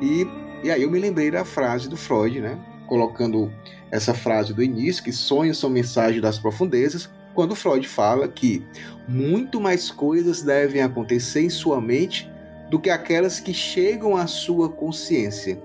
e, 0.00 0.26
e 0.62 0.70
aí 0.70 0.82
eu 0.82 0.90
me 0.90 0.98
lembrei 0.98 1.30
da 1.30 1.44
frase 1.44 1.88
do 1.88 1.96
Freud, 1.96 2.40
né? 2.40 2.58
Colocando 2.86 3.52
essa 3.90 4.14
frase 4.14 4.52
do 4.52 4.62
início, 4.62 5.02
que 5.02 5.12
sonhos 5.12 5.58
são 5.58 5.70
mensagens 5.70 6.22
das 6.22 6.38
profundezas, 6.38 7.08
quando 7.34 7.54
Freud 7.54 7.86
fala 7.86 8.26
que 8.26 8.64
muito 9.06 9.60
mais 9.60 9.90
coisas 9.90 10.42
devem 10.42 10.82
acontecer 10.82 11.42
em 11.42 11.50
sua 11.50 11.80
mente 11.80 12.30
do 12.70 12.80
que 12.80 12.90
aquelas 12.90 13.38
que 13.38 13.52
chegam 13.52 14.16
à 14.16 14.26
sua 14.26 14.68
consciência. 14.68 15.60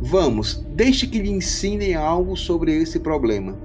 Vamos, 0.00 0.64
deixe 0.70 1.06
que 1.06 1.20
lhe 1.20 1.30
ensinem 1.30 1.94
algo 1.94 2.36
sobre 2.36 2.74
esse 2.74 3.00
problema. 3.00 3.56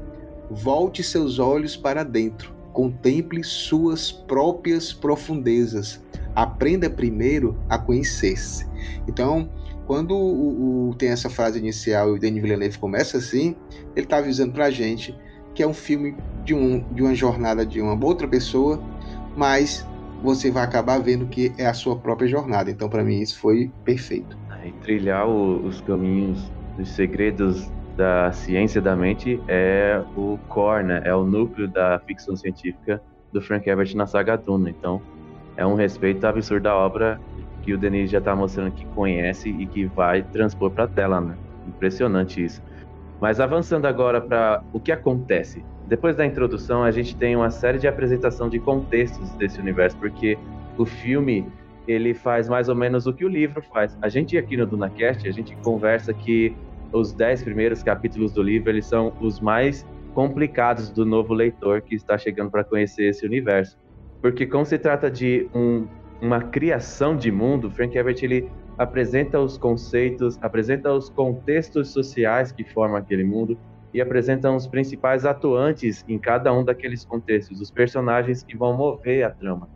Volte 0.50 1.04
seus 1.04 1.40
olhos 1.40 1.76
para 1.76 2.04
dentro, 2.04 2.54
contemple 2.74 3.44
suas 3.44 4.12
próprias 4.12 4.92
profundezas. 4.92 6.02
Aprenda 6.36 6.90
primeiro 6.90 7.58
a 7.70 7.78
conhecer-se. 7.78 8.66
Então, 9.08 9.50
quando 9.86 10.12
o, 10.16 10.90
o- 10.90 10.96
tem 10.96 11.10
essa 11.10 11.30
frase 11.30 11.60
inicial 11.60 12.10
e 12.10 12.18
o 12.18 12.20
Denis 12.20 12.42
Villeneuve 12.42 12.78
começa 12.78 13.18
assim, 13.18 13.56
ele 13.96 14.06
está 14.06 14.18
avisando 14.18 14.54
para 14.54 14.66
a 14.66 14.72
gente 14.72 15.16
que 15.54 15.64
é 15.64 15.68
um 15.68 15.74
filme 15.74 16.16
de, 16.44 16.54
um, 16.54 16.80
de 16.94 17.02
uma 17.02 17.16
jornada 17.16 17.66
de 17.66 17.82
uma 17.82 17.98
outra 18.06 18.28
pessoa, 18.28 18.82
mas 19.38 19.86
você 20.22 20.52
vai 20.52 20.64
acabar 20.64 21.00
vendo 21.00 21.28
que 21.28 21.54
é 21.58 21.66
a 21.66 21.74
sua 21.74 21.98
própria 21.98 22.28
jornada. 22.28 22.70
Então, 22.70 22.90
para 22.90 23.04
mim, 23.04 23.22
isso 23.22 23.40
foi 23.40 23.72
perfeito. 23.86 24.38
E 24.66 24.72
trilhar 24.84 25.28
o- 25.28 25.66
os 25.66 25.80
caminhos 25.82 26.52
dos 26.78 26.90
segredos 26.90 27.70
da 27.96 28.32
ciência 28.34 28.82
da 28.82 28.96
mente 28.96 29.40
é 29.48 30.04
o 30.18 30.38
core, 30.50 30.84
né? 30.84 31.02
É 31.06 31.16
o 31.16 31.24
núcleo 31.24 31.72
da 31.72 32.00
ficção 32.06 32.36
científica 32.36 33.02
do 33.32 33.42
Frank 33.42 33.70
Herbert 33.70 33.96
na 33.96 34.06
saga 34.06 34.36
Duna. 34.36 34.70
Então, 34.70 35.02
é 35.56 35.66
um 35.66 35.76
respeito 35.76 36.26
absurdo 36.26 36.68
à 36.68 36.76
obra 36.76 37.18
que 37.66 37.74
o 37.74 37.78
Denis 37.80 38.12
já 38.12 38.20
está 38.20 38.36
mostrando 38.36 38.72
que 38.72 38.86
conhece 38.88 39.50
e 39.50 39.66
que 39.66 39.86
vai 39.88 40.22
transpor 40.22 40.70
para 40.70 40.84
a 40.84 40.88
tela, 40.88 41.20
né? 41.20 41.36
Impressionante 41.68 42.46
isso. 42.46 42.62
Mas 43.20 43.40
avançando 43.40 43.88
agora 43.88 44.22
para 44.22 44.64
o 44.72 44.80
que 44.80 44.92
acontece. 44.92 45.66
Depois 45.88 46.16
da 46.16 46.24
introdução, 46.24 46.84
a 46.84 46.92
gente 46.92 47.16
tem 47.16 47.36
uma 47.36 47.50
série 47.50 47.80
de 47.80 47.88
apresentação 47.88 48.48
de 48.48 48.60
contextos 48.60 49.32
desse 49.32 49.60
universo, 49.60 49.98
porque 49.98 50.38
o 50.78 50.86
filme 50.86 51.48
ele 51.88 52.14
faz 52.14 52.48
mais 52.48 52.70
ou 52.70 52.76
menos 52.76 53.08
o 53.08 53.14
que 53.14 53.26
o 53.26 53.28
livro 53.28 53.64
faz. 53.64 53.98
A 54.00 54.10
gente 54.10 54.38
aqui 54.38 54.56
no 54.56 54.68
DunaCast, 54.68 55.28
a 55.28 55.32
gente 55.32 55.56
conversa 55.58 56.14
que 56.14 56.56
os 56.92 57.14
dez 57.14 57.42
primeiros 57.44 57.82
capítulos 57.82 58.32
do 58.32 58.44
livro 58.44 58.70
eles 58.70 58.86
são 58.86 59.12
os 59.20 59.40
mais 59.40 59.86
complicados 60.14 60.92
do 60.92 61.04
novo 61.04 61.34
leitor 61.34 61.82
que 61.82 61.96
está 61.96 62.16
chegando 62.16 62.52
para 62.52 62.64
conhecer 62.64 63.10
esse 63.10 63.26
universo. 63.26 63.78
Porque 64.22 64.46
como 64.46 64.66
se 64.66 64.78
trata 64.78 65.10
de 65.10 65.48
um, 65.54 65.88
uma 66.22 66.42
criação 66.42 67.16
de 67.16 67.32
mundo, 67.32 67.70
Frank 67.70 67.98
Herbert 67.98 68.18
ele 68.22 68.50
apresenta 68.78 69.40
os 69.40 69.58
conceitos, 69.58 70.38
apresenta 70.42 70.92
os 70.92 71.10
contextos 71.10 71.90
sociais 71.90 72.52
que 72.52 72.64
formam 72.64 72.98
aquele 72.98 73.24
mundo 73.24 73.58
e 73.94 74.02
apresentam 74.02 74.56
os 74.56 74.68
principais 74.68 75.26
atuantes 75.26 76.04
em 76.08 76.20
cada 76.20 76.54
um 76.54 76.64
daqueles 76.64 77.06
contextos, 77.06 77.62
os 77.62 77.72
personagens 77.72 78.44
que 78.44 78.58
vão 78.58 78.76
mover 78.76 79.24
a 79.24 79.30
trama. 79.30 79.70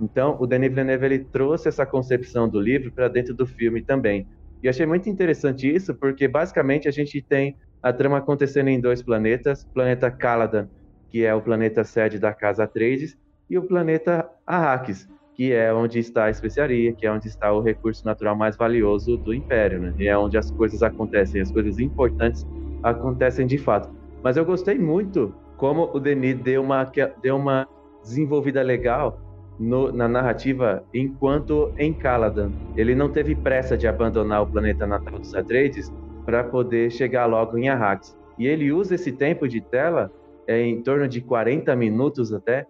Então, 0.00 0.36
o 0.40 0.46
Denis 0.46 0.70
Villeneuve 0.70 1.06
ele 1.06 1.18
trouxe 1.20 1.68
essa 1.68 1.86
concepção 1.86 2.48
do 2.48 2.60
livro 2.60 2.92
para 2.92 3.08
dentro 3.08 3.32
do 3.32 3.46
filme 3.46 3.80
também. 3.80 4.26
E 4.62 4.68
achei 4.68 4.84
muito 4.84 5.08
interessante 5.08 5.72
isso, 5.72 5.94
porque 5.94 6.28
basicamente 6.28 6.88
a 6.88 6.90
gente 6.90 7.22
tem 7.22 7.56
a 7.82 7.92
trama 7.92 8.18
acontecendo 8.18 8.68
em 8.68 8.80
dois 8.80 9.02
planetas, 9.02 9.64
planeta 9.64 10.10
Caladan, 10.10 10.68
que 11.08 11.24
é 11.24 11.34
o 11.34 11.40
planeta 11.40 11.82
sede 11.84 12.18
da 12.18 12.32
Casa 12.32 12.64
Atreides, 12.64 13.16
e 13.48 13.58
o 13.58 13.62
planeta 13.62 14.28
Arrakis, 14.46 15.08
que 15.42 15.52
é 15.52 15.74
onde 15.74 15.98
está 15.98 16.26
a 16.26 16.30
especiaria, 16.30 16.92
que 16.92 17.04
é 17.04 17.10
onde 17.10 17.26
está 17.26 17.52
o 17.52 17.60
recurso 17.60 18.06
natural 18.06 18.36
mais 18.36 18.56
valioso 18.56 19.16
do 19.16 19.34
Império, 19.34 19.80
né? 19.80 19.92
E 19.98 20.06
é 20.06 20.16
onde 20.16 20.38
as 20.38 20.52
coisas 20.52 20.84
acontecem, 20.84 21.40
as 21.40 21.50
coisas 21.50 21.80
importantes 21.80 22.46
acontecem 22.80 23.44
de 23.44 23.58
fato. 23.58 23.90
Mas 24.22 24.36
eu 24.36 24.44
gostei 24.44 24.78
muito 24.78 25.34
como 25.56 25.90
o 25.92 25.98
Denis 25.98 26.38
deu 26.38 26.62
uma, 26.62 26.84
deu 27.20 27.36
uma 27.36 27.66
desenvolvida 28.04 28.62
legal 28.62 29.20
no, 29.58 29.90
na 29.90 30.06
narrativa 30.06 30.84
enquanto 30.94 31.72
em 31.76 31.92
Caladan. 31.92 32.52
Ele 32.76 32.94
não 32.94 33.08
teve 33.08 33.34
pressa 33.34 33.76
de 33.76 33.88
abandonar 33.88 34.42
o 34.42 34.46
planeta 34.46 34.86
natal 34.86 35.18
dos 35.18 35.34
Atreides 35.34 35.92
para 36.24 36.44
poder 36.44 36.92
chegar 36.92 37.26
logo 37.26 37.58
em 37.58 37.68
Arrakis. 37.68 38.16
E 38.38 38.46
ele 38.46 38.70
usa 38.70 38.94
esse 38.94 39.10
tempo 39.10 39.48
de 39.48 39.60
tela, 39.60 40.08
é, 40.46 40.62
em 40.62 40.80
torno 40.84 41.08
de 41.08 41.20
40 41.20 41.74
minutos 41.74 42.32
até, 42.32 42.64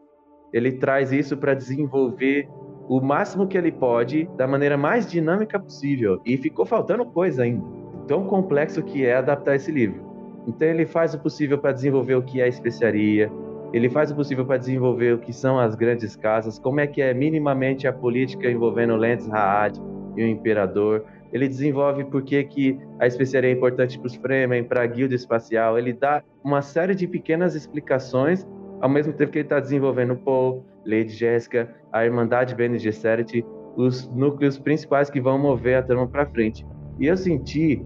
ele 0.55 0.73
traz 0.73 1.13
isso 1.13 1.37
para 1.37 1.53
desenvolver 1.53 2.49
o 2.89 3.01
máximo 3.01 3.47
que 3.47 3.57
ele 3.57 3.73
pode 3.73 4.29
da 4.37 4.47
maneira 4.47 4.77
mais 4.77 5.11
dinâmica 5.11 5.59
possível. 5.59 6.21
E 6.25 6.37
ficou 6.37 6.67
faltando 6.67 7.05
coisa 7.05 7.43
ainda 7.43 7.83
tão 8.07 8.25
complexo 8.25 8.83
que 8.83 9.05
é 9.05 9.17
adaptar 9.17 9.57
esse 9.57 9.71
livro. 9.71 10.13
Então 10.47 10.67
ele 10.67 10.87
faz 10.87 11.15
o 11.15 11.19
possível 11.19 11.59
para 11.59 11.73
desenvolver 11.73 12.15
o 12.15 12.23
que 12.23 12.41
é 12.41 12.49
especiaria, 12.49 13.31
ele 13.73 13.89
faz 13.89 14.11
o 14.11 14.15
possível 14.15 14.45
para 14.45 14.59
desenvolver 14.59 15.15
o 15.15 15.19
que 15.19 15.33
são 15.33 15.59
as 15.59 15.75
grandes 15.75 16.15
casas, 16.15 16.59
como 16.59 16.81
é 16.81 16.87
que 16.87 17.01
é 17.01 17.15
minimamente 17.15 17.87
a 17.87 17.93
política 17.93 18.51
envolvendo 18.51 18.97
Lentes 18.97 19.27
Raad 19.29 19.81
e 20.17 20.23
o 20.23 20.27
imperador. 20.27 21.05
Ele 21.33 21.49
desenvolve 21.49 22.05
por 22.05 22.23
que, 22.23 22.45
que 22.45 22.79
a 22.99 23.07
especiaria 23.07 23.49
é 23.49 23.53
importante 23.55 23.99
para 23.99 24.07
os 24.07 24.15
Fremen, 24.15 24.65
para 24.65 24.83
a 24.83 24.87
guilda 24.87 25.15
espacial. 25.15 25.79
Ele 25.79 25.95
dá 25.95 26.23
uma 26.45 26.61
série 26.61 26.95
de 26.95 27.07
pequenas 27.07 27.55
explicações, 27.55 28.47
ao 28.79 28.91
mesmo 28.91 29.15
tempo 29.15 29.33
que 29.33 29.39
ele 29.39 29.47
está 29.47 29.59
desenvolvendo 29.59 30.17
Paul, 30.17 30.67
Lady 30.85 31.11
Jéssica, 31.11 31.75
a 31.93 32.05
Irmandade 32.05 32.55
Bene 32.55 32.79
Gesserit, 32.79 33.45
os 33.77 34.09
núcleos 34.09 34.59
principais 34.59 35.09
que 35.09 35.21
vão 35.21 35.39
mover 35.39 35.77
a 35.77 35.83
trama 35.83 36.07
para 36.07 36.27
frente. 36.27 36.67
E 36.99 37.07
eu 37.07 37.17
senti 37.17 37.85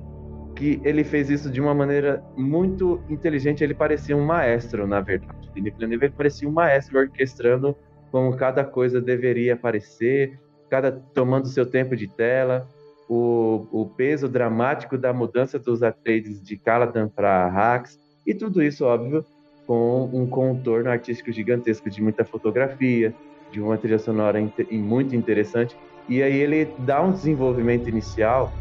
que 0.55 0.81
ele 0.85 1.05
fez 1.05 1.31
isso 1.31 1.51
de 1.51 1.61
uma 1.61 1.75
maneira 1.75 2.25
muito 2.37 3.01
inteligente. 3.09 3.63
Ele 3.63 3.75
parecia 3.75 4.17
um 4.17 4.25
maestro, 4.25 4.87
na 4.87 5.01
verdade. 5.01 5.37
Villeneuve 5.55 6.11
parecia 6.11 6.49
um 6.49 6.53
maestro 6.53 6.99
orquestrando 6.99 7.77
como 8.11 8.37
cada 8.37 8.65
coisa 8.65 9.01
deveria 9.01 9.55
aparecer, 9.55 10.39
cada 10.71 10.91
tomando 10.91 11.47
seu 11.49 11.67
tempo 11.67 11.95
de 11.95 12.09
tela, 12.09 12.67
o, 13.09 13.67
o 13.71 13.87
peso 13.87 14.29
dramático 14.29 14.97
da 14.97 15.13
mudança 15.13 15.59
dos 15.59 15.83
Atreides 15.83 16.43
de 16.43 16.57
Caladan 16.57 17.09
para 17.09 17.47
Hax, 17.47 17.99
e 18.27 18.35
tudo 18.35 18.63
isso, 18.63 18.85
óbvio, 18.85 19.25
com 19.67 20.09
um 20.13 20.27
contorno 20.27 20.91
artístico 20.91 21.33
gigantesco 21.33 21.91
de 21.91 22.03
muita 22.03 22.25
fotografia, 22.25 23.15
de 23.51 23.61
uma 23.61 23.77
trilha 23.77 23.99
sonora 23.99 24.39
muito 24.71 25.15
interessante. 25.15 25.77
E 26.09 26.23
aí 26.23 26.37
ele 26.37 26.69
dá 26.81 27.03
um 27.03 27.13
desenvolvimento 27.13 27.89
inicial 27.89 28.53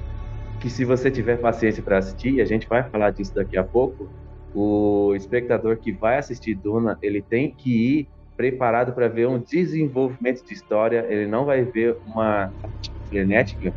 que 0.60 0.70
se 0.70 0.84
você 0.84 1.12
tiver 1.12 1.38
paciência 1.38 1.84
para 1.84 2.00
assistir, 2.00 2.42
a 2.42 2.46
gente 2.46 2.68
vai 2.68 2.84
falar 2.90 3.12
disso 3.12 3.36
daqui 3.36 3.58
a 3.58 3.64
pouco, 3.64 4.10
o 4.54 5.14
espectador 5.16 5.78
que 5.78 5.92
vai 5.92 6.18
assistir 6.18 6.56
Duna, 6.56 6.98
ele 7.02 7.22
tem 7.22 7.52
que 7.52 8.00
ir 8.00 8.08
preparado 8.36 8.94
para 8.94 9.08
ver 9.08 9.28
um 9.28 9.38
desenvolvimento 9.38 10.46
de 10.46 10.54
história, 10.54 11.06
ele 11.10 11.28
não 11.28 11.46
vai 11.46 11.64
ver 11.64 11.98
uma 12.06 12.52
frenética. 13.10 13.74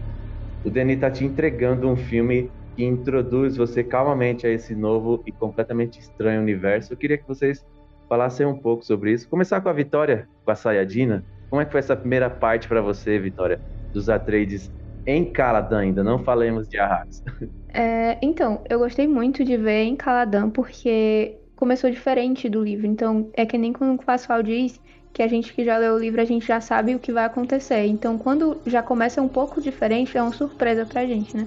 O 0.65 0.71
Denis 0.71 0.97
está 0.97 1.11
te 1.11 1.25
entregando 1.25 1.89
um 1.89 1.97
filme 1.97 2.51
que 2.79 2.85
introduz 2.85 3.57
você 3.57 3.83
calmamente 3.83 4.47
a 4.47 4.51
esse 4.51 4.73
novo 4.73 5.21
e 5.27 5.33
completamente 5.33 5.99
estranho 5.99 6.41
universo. 6.41 6.93
Eu 6.93 6.97
queria 6.97 7.19
que 7.19 7.27
vocês 7.27 7.67
falassem 8.09 8.47
um 8.47 8.57
pouco 8.57 8.85
sobre 8.85 9.11
isso. 9.11 9.29
Começar 9.29 9.61
com 9.61 9.69
a 9.69 9.73
Vitória, 9.73 10.29
com 10.45 10.51
a 10.53 10.55
Sayadina. 10.55 11.25
Como 11.51 11.61
é 11.61 11.65
que 11.65 11.73
foi 11.73 11.81
essa 11.81 11.97
primeira 11.97 12.31
parte 12.31 12.69
para 12.69 12.81
você, 12.81 13.19
Vitória, 13.19 13.61
dos 13.93 14.09
Atreides 14.09 14.71
em 15.05 15.25
Caladan 15.25 15.79
ainda, 15.79 16.05
não 16.05 16.23
falemos 16.23 16.69
de 16.69 16.79
Arrax. 16.79 17.25
É, 17.71 18.17
então, 18.23 18.63
eu 18.69 18.79
gostei 18.79 19.07
muito 19.07 19.45
de 19.45 19.55
ver 19.59 19.83
em 19.83 19.95
Caladan 19.95 20.49
porque 20.49 21.37
começou 21.55 21.91
diferente 21.91 22.49
do 22.49 22.65
livro. 22.65 22.87
Então, 22.87 23.29
é 23.35 23.45
que 23.45 23.59
nem 23.59 23.75
quando 23.75 23.95
o 23.95 24.03
Pascoal 24.03 24.43
diz 24.43 24.81
que 25.13 25.23
a 25.23 25.29
gente 25.29 25.53
que 25.53 25.63
já 25.63 25.77
leu 25.77 25.95
o 25.95 25.99
livro, 25.99 26.19
a 26.19 26.25
gente 26.25 26.47
já 26.47 26.63
sabe 26.63 26.95
o 26.95 26.99
que 26.99 27.13
vai 27.13 27.27
acontecer. 27.27 27.85
Então, 27.85 28.17
quando 28.17 28.57
já 28.67 28.83
começa 28.83 29.21
um 29.21 29.29
pouco 29.29 29.61
diferente, 29.61 30.17
é 30.17 30.23
uma 30.23 30.33
surpresa 30.33 30.87
pra 30.87 31.07
gente, 31.07 31.37
né? 31.37 31.47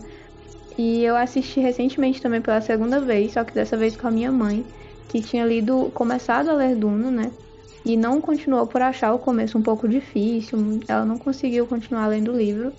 E 0.78 1.04
eu 1.04 1.16
assisti 1.16 1.60
recentemente 1.60 2.22
também 2.22 2.42
pela 2.42 2.62
segunda 2.62 3.00
vez, 3.02 3.34
só 3.34 3.44
que 3.46 3.54
dessa 3.54 3.78
vez 3.78 3.96
com 3.98 4.08
a 4.08 4.12
minha 4.12 4.32
mãe, 4.32 4.70
que 5.08 5.22
tinha 5.22 5.46
lido, 5.46 5.92
começado 5.92 6.50
a 6.50 6.54
ler 6.54 6.76
Duna, 6.76 7.12
né? 7.12 7.38
E 7.84 7.98
não 7.98 8.22
continuou 8.22 8.68
por 8.68 8.82
achar 8.82 9.14
o 9.14 9.20
começo 9.20 9.58
um 9.58 9.64
pouco 9.64 9.88
difícil, 9.88 10.80
ela 10.88 11.06
não 11.06 11.18
conseguiu 11.18 11.68
continuar 11.68 12.08
lendo 12.08 12.32
o 12.32 12.38
livro. 12.38 12.76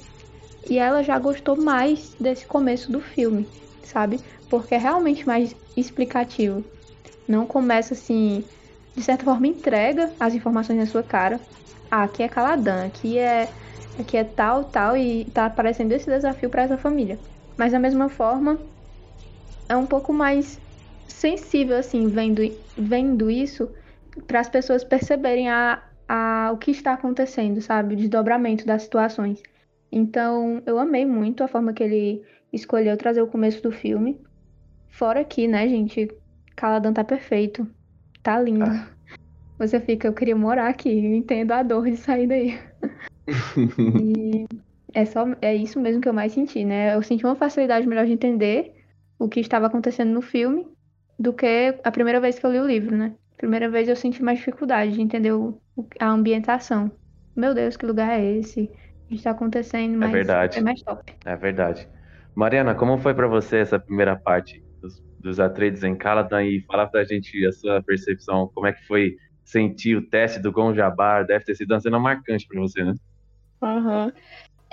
E 0.69 0.79
ela 0.79 1.03
já 1.03 1.19
gostou 1.19 1.57
mais 1.57 2.15
desse 2.19 2.47
começo 2.47 2.91
do 2.93 3.01
filme, 3.01 3.53
sabe? 3.83 4.23
Porque 4.49 4.75
é 4.75 4.79
realmente 4.79 5.27
mais 5.27 5.57
explicativo. 5.77 6.65
Não 7.27 7.47
começa 7.47 7.95
assim, 7.95 8.49
de 8.95 9.03
certa 9.03 9.25
forma 9.25 9.47
entrega 9.47 10.17
as 10.21 10.35
informações 10.35 10.79
na 10.79 10.87
sua 10.87 11.03
cara. 11.03 11.47
Ah, 11.91 12.05
aqui 12.05 12.23
é 12.23 12.29
Caladan, 12.29 12.87
aqui 12.87 13.19
é 13.19 13.55
aqui 13.99 14.17
é 14.17 14.25
tal, 14.25 14.65
tal 14.67 14.97
e 14.97 15.31
tá 15.33 15.47
aparecendo 15.47 15.93
esse 15.93 16.07
desafio 16.11 16.51
para 16.51 16.63
essa 16.63 16.79
família. 16.79 17.23
Mas 17.57 17.73
da 17.73 17.79
mesma 17.79 18.09
forma, 18.09 18.61
é 19.69 19.77
um 19.77 19.87
pouco 19.87 20.13
mais 20.13 20.61
sensível 21.07 21.77
assim, 21.77 22.09
vendo 22.09 22.43
vendo 22.77 23.31
isso 23.31 23.71
para 24.27 24.41
as 24.41 24.49
pessoas 24.49 24.85
perceberem 24.85 25.49
a, 25.49 25.83
a 26.09 26.51
o 26.53 26.59
que 26.59 26.71
está 26.71 26.95
acontecendo, 26.95 27.61
sabe? 27.61 27.95
O 27.95 27.97
desdobramento 27.97 28.67
das 28.67 28.83
situações. 28.83 29.43
Então, 29.91 30.63
eu 30.67 30.79
amei 30.79 31.05
muito 31.05 31.45
a 31.45 31.49
forma 31.49 31.73
que 31.73 31.83
ele 31.83 32.25
escolheu 32.53 32.97
trazer 32.97 33.23
o 33.23 33.27
começo 33.27 33.63
do 33.63 33.71
filme. 33.71 34.21
Fora 34.89 35.25
que, 35.25 35.47
né, 35.47 35.69
gente, 35.69 36.09
Caladan 36.57 36.93
tá 36.93 37.05
perfeito. 37.05 37.67
Tá 38.23 38.41
lindo. 38.41 38.65
Ah. 38.65 38.89
Você 39.59 39.81
fica, 39.81 40.09
eu 40.09 40.15
queria 40.15 40.37
morar 40.37 40.69
aqui, 40.69 40.89
eu 40.89 41.15
entendo 41.15 41.53
a 41.53 41.63
dor 41.63 41.85
de 41.85 41.97
sair 41.97 42.27
daí. 42.27 42.59
e 44.01 44.47
é 44.95 45.05
só 45.05 45.27
é 45.41 45.55
isso 45.55 45.81
mesmo 45.81 46.01
que 46.01 46.09
eu 46.09 46.13
mais 46.13 46.33
senti, 46.33 46.65
né? 46.65 46.95
Eu 46.95 47.03
senti 47.03 47.25
uma 47.25 47.37
facilidade 47.37 47.87
melhor 47.87 48.07
de 48.07 48.13
entender 48.13 48.75
o 49.19 49.29
que 49.29 49.41
estava 49.41 49.67
acontecendo 49.67 50.13
no 50.13 50.23
filme 50.23 50.67
do 51.19 51.33
que 51.33 51.79
a 51.85 51.91
primeira 51.91 52.21
vez 52.21 52.39
que 52.39 52.47
eu 52.47 52.53
li 52.53 52.59
o 52.59 52.67
livro, 52.67 52.97
né? 52.97 53.15
Primeira 53.37 53.69
vez 53.69 53.89
eu 53.89 53.97
senti 53.97 54.23
mais 54.23 54.39
dificuldade 54.39 54.93
de 54.93 55.01
entender 55.01 55.33
o, 55.33 55.61
a 56.01 56.09
ambientação. 56.09 56.91
Meu 57.35 57.55
Deus, 57.55 57.77
que 57.77 57.87
lugar 57.87 58.19
é 58.19 58.25
esse? 58.25 58.71
está 59.15 59.31
acontecendo, 59.33 59.95
é 59.95 59.99
mas 59.99 60.13
é, 60.13 60.13
verdade. 60.13 60.59
é 60.59 60.61
mais 60.63 60.83
top. 60.83 61.13
É 61.25 61.37
verdade. 61.37 61.89
Mariana, 62.35 62.75
como 62.75 62.99
foi 62.99 63.15
para 63.15 63.27
você 63.27 63.59
essa 63.59 63.79
primeira 63.79 64.17
parte 64.17 64.63
dos, 64.81 65.03
dos 65.19 65.41
Atreides 65.41 65.85
em 65.85 65.97
Caladan 65.97 66.43
e 66.45 66.63
fala 66.63 66.87
pra 66.87 67.05
gente 67.05 67.45
a 67.47 67.53
sua 67.53 67.83
percepção, 67.83 68.51
como 68.55 68.67
é 68.67 68.73
que 68.73 68.83
foi 68.87 69.17
sentir 69.45 69.97
o 69.97 70.09
teste 70.09 70.41
do 70.41 70.51
Gonjabar, 70.53 71.27
deve 71.27 71.45
ter 71.45 71.55
sido 71.55 71.73
uma 71.73 71.81
cena 71.81 71.99
marcante 71.99 72.47
para 72.47 72.61
você, 72.61 72.85
né? 72.85 72.95
Aham. 73.61 74.07
Uhum. 74.07 74.13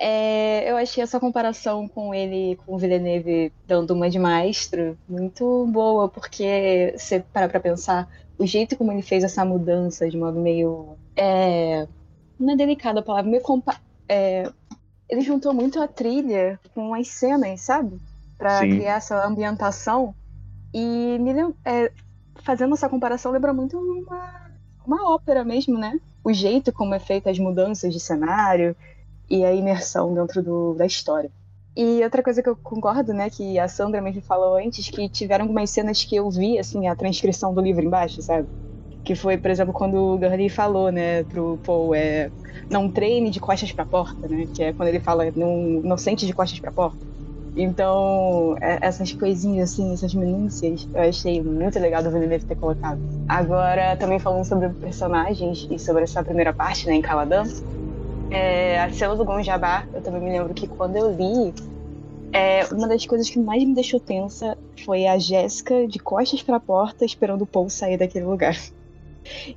É, 0.02 0.72
eu 0.72 0.78
achei 0.78 1.04
essa 1.04 1.20
comparação 1.20 1.86
com 1.86 2.14
ele, 2.14 2.58
com 2.66 2.74
o 2.74 2.78
Villeneuve, 2.78 3.52
dando 3.68 3.93
uma 3.93 4.10
de 4.10 4.18
maestro, 4.18 4.97
muito 5.08 5.68
boa, 5.68 6.08
porque 6.08 6.93
você 6.97 7.20
para 7.20 7.50
pra 7.50 7.60
pensar, 7.60 8.08
o 8.38 8.45
jeito 8.45 8.78
como 8.78 8.93
ele 8.93 9.02
fez 9.02 9.26
essa 9.26 9.43
mudança 9.43 10.10
de 10.10 10.16
modo 10.18 10.39
meio. 10.39 10.95
É, 11.18 11.86
não 12.39 12.54
é 12.54 12.56
delicada 12.56 13.02
a 13.02 13.04
palavra, 13.04 13.30
meio 13.30 13.43
compa 13.43 13.76
é, 14.08 14.50
ele 15.10 15.22
juntou 15.22 15.54
muito 15.54 15.82
a 15.82 15.88
trilha 15.88 16.60
com 16.74 16.93
as 16.93 17.08
cenas, 17.08 17.62
sabe? 17.62 18.00
Para 18.38 18.60
criar 18.62 18.95
essa 18.95 19.26
ambientação. 19.26 20.16
E 20.74 21.18
me 21.20 21.32
é, 21.66 21.91
fazendo 22.43 22.74
essa 22.74 22.88
comparação 22.88 23.32
lembra 23.32 23.54
muito 23.54 23.78
uma, 23.78 24.52
uma 24.86 25.14
ópera 25.14 25.43
mesmo, 25.43 25.78
né? 25.78 26.00
O 26.24 26.32
jeito 26.32 26.72
como 26.72 26.93
é 26.93 27.00
feita 27.00 27.30
as 27.30 27.39
mudanças 27.39 27.93
de 27.93 28.00
cenário 28.00 28.76
e 29.30 29.44
a 29.46 29.54
imersão 29.54 30.14
dentro 30.14 30.42
do, 30.42 30.74
da 30.74 30.86
história. 30.86 31.30
E 31.76 32.04
outra 32.04 32.22
coisa 32.22 32.42
que 32.42 32.50
eu 32.50 32.56
concordo, 32.56 33.14
né, 33.14 33.30
que 33.30 33.58
a 33.58 33.68
Sandra 33.68 34.02
mesmo 34.02 34.22
falou 34.22 34.58
antes, 34.58 34.90
que 34.90 35.08
tiveram 35.08 35.46
algumas 35.46 35.70
cenas 35.70 36.04
que 36.04 36.16
eu 36.16 36.30
vi, 36.30 36.60
assim, 36.60 36.88
a 36.88 36.96
transcrição 36.96 37.54
do 37.54 37.62
livro 37.62 37.86
embaixo, 37.86 38.22
sabe? 38.22 38.48
Que 39.04 39.16
foi, 39.16 39.38
por 39.38 39.50
exemplo, 39.50 39.74
quando 39.74 39.96
o 39.96 40.18
Gurney 40.18 40.50
falou, 40.50 40.92
né, 40.92 41.24
pro 41.24 41.58
Paul, 41.64 41.96
é, 41.96 42.32
não 42.70 42.90
treine 42.90 43.30
de 43.30 43.40
costas 43.40 43.72
para 43.72 43.84
a 43.84 43.88
porta, 43.88 44.28
né? 44.28 44.48
Que 44.54 44.64
é 44.64 44.74
quando 44.74 44.90
ele 44.90 45.00
fala, 45.00 45.32
não, 45.36 45.58
não 45.82 45.98
sente 45.98 46.26
de 46.26 46.34
costas 46.34 46.60
para 46.60 46.70
a 46.70 46.74
porta. 46.74 46.98
Então, 47.56 48.56
é, 48.62 48.80
essas 48.82 49.12
coisinhas, 49.14 49.72
assim, 49.72 49.94
essas 49.94 50.14
minúcias, 50.14 50.88
eu 50.94 51.02
achei 51.02 51.42
muito 51.42 51.80
legal 51.80 52.04
do 52.04 52.12
Villeneuve 52.12 52.46
ter 52.46 52.56
colocado. 52.56 53.00
Agora, 53.28 53.96
também 53.96 54.20
falando 54.20 54.44
sobre 54.44 54.70
personagens 54.70 55.68
e 55.70 55.80
sobre 55.80 56.04
essa 56.04 56.24
primeira 56.24 56.54
parte, 56.54 56.88
né, 56.88 56.94
em 56.94 57.02
Caladan, 57.02 57.44
é, 58.32 58.80
a 58.80 58.92
cena 58.92 59.16
do 59.16 59.26
Gonjabá, 59.26 59.88
eu 59.94 60.02
também 60.02 60.22
me 60.22 60.32
lembro 60.32 60.54
que 60.54 60.68
quando 60.68 60.96
eu 60.96 61.12
li, 61.12 61.54
é, 62.32 62.66
uma 62.68 62.88
das 62.88 63.06
coisas 63.06 63.30
que 63.30 63.40
mais 63.40 63.64
me 63.64 63.74
deixou 63.74 64.00
tensa 64.00 64.58
foi 64.86 65.08
a 65.08 65.18
Jéssica 65.18 65.88
de 65.88 66.00
costas 66.00 66.44
para 66.44 66.58
a 66.58 66.60
porta 66.60 67.06
esperando 67.06 67.42
o 67.42 67.48
Paul 67.48 67.70
sair 67.70 67.98
daquele 67.98 68.26
lugar. 68.26 68.56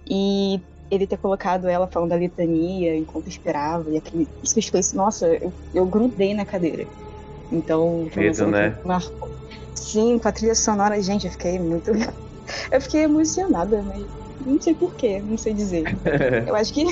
E 0.09 0.61
ele 0.91 1.07
ter 1.07 1.16
colocado 1.16 1.68
ela 1.68 1.87
falando 1.87 2.11
da 2.11 2.16
litania 2.16 2.95
enquanto 2.97 3.29
esperava, 3.29 3.91
e 3.91 3.97
aquele, 3.97 4.29
isso 4.43 4.55
que 4.55 4.62
fez, 4.62 4.93
nossa, 4.93 5.27
eu, 5.27 5.53
eu 5.73 5.87
grudei 5.87 6.35
na 6.35 6.45
cadeira. 6.45 6.87
Então, 7.51 8.09
foi 8.11 8.25
Medo, 8.25 8.47
né? 8.47 8.79
marcou. 8.85 9.31
Sim, 9.75 10.18
com 10.18 10.29
a 10.29 10.33
trilha 10.33 10.55
sonora, 10.55 11.01
gente, 11.03 11.27
eu 11.27 11.33
fiquei 11.33 11.59
muito. 11.59 11.91
eu 12.70 12.81
fiquei 12.81 13.03
emocionada, 13.03 13.83
mas 13.83 14.05
não 14.45 14.61
sei 14.61 14.74
porquê, 14.74 15.20
não 15.20 15.38
sei 15.38 15.55
dizer. 15.55 15.84
eu 16.49 16.55
acho 16.55 16.72
que 16.72 16.84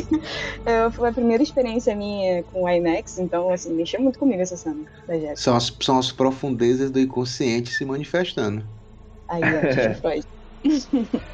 é, 0.64 0.90
foi 0.90 1.09
a 1.09 1.12
primeira 1.12 1.42
experiência 1.42 1.94
minha 1.94 2.42
com 2.44 2.64
o 2.64 2.68
IMAX, 2.68 3.18
então, 3.18 3.51
assim, 3.51 3.74
mexeu 3.74 4.01
muito 4.01 4.18
comigo 4.18 4.42
essa 4.42 4.57
cena 4.57 4.84
da 5.07 5.14
Jéssica. 5.14 5.36
São 5.36 5.57
as, 5.57 5.76
são 5.82 5.98
as 5.98 6.12
profundezas 6.12 6.90
do 6.90 7.01
inconsciente 7.01 7.70
se 7.70 7.84
manifestando. 7.84 8.66
Aí, 9.28 9.42
ó, 9.42 9.94
Freud. 9.94 10.26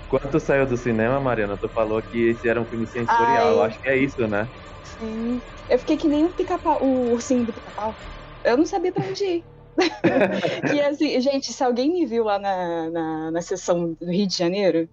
Quando 0.08 0.30
tu 0.30 0.40
saiu 0.40 0.66
do 0.66 0.76
cinema, 0.76 1.20
Mariana, 1.20 1.58
tu 1.58 1.68
falou 1.70 2.00
que 2.02 2.30
esse 2.30 2.48
era 2.48 2.60
um 2.60 2.66
filme 2.66 2.86
sensorial. 2.86 3.48
Ai. 3.48 3.54
Eu 3.54 3.62
acho 3.62 3.80
que 3.80 3.88
é 3.88 3.98
isso, 3.98 4.26
né? 4.28 4.48
Sim. 4.82 5.42
Eu 5.68 5.78
fiquei 5.78 5.96
que 5.96 6.06
nem 6.06 6.24
o 6.24 6.32
pica-pau, 6.32 6.78
o 6.82 7.10
ursinho 7.12 7.44
do 7.44 7.52
pica-pau. 7.52 7.96
Eu 8.44 8.56
não 8.56 8.64
sabia 8.64 8.92
pra 8.92 9.04
onde 9.04 9.24
ir. 9.24 9.44
e 10.76 10.80
assim, 10.80 11.20
gente, 11.20 11.52
se 11.52 11.64
alguém 11.64 11.92
me 11.92 12.06
viu 12.06 12.24
lá 12.24 12.38
na, 12.38 12.90
na, 12.90 13.30
na 13.32 13.42
sessão 13.42 13.94
do 13.94 14.10
Rio 14.10 14.26
de 14.26 14.36
Janeiro, 14.36 14.88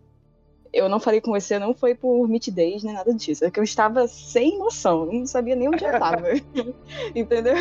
eu 0.74 0.90
não 0.90 1.00
falei 1.00 1.22
com 1.22 1.32
você, 1.32 1.60
não 1.60 1.74
foi 1.74 1.94
por 1.94 2.28
mitidez 2.28 2.84
nem 2.84 2.94
nada 2.94 3.14
disso. 3.14 3.46
É 3.46 3.52
que 3.52 3.60
eu 3.60 3.64
estava 3.64 4.08
sem 4.08 4.58
noção, 4.58 5.06
não 5.06 5.26
sabia 5.28 5.56
nem 5.56 5.68
onde 5.68 5.84
eu 5.86 5.92
tava. 6.00 6.24
Entendeu? 7.16 7.56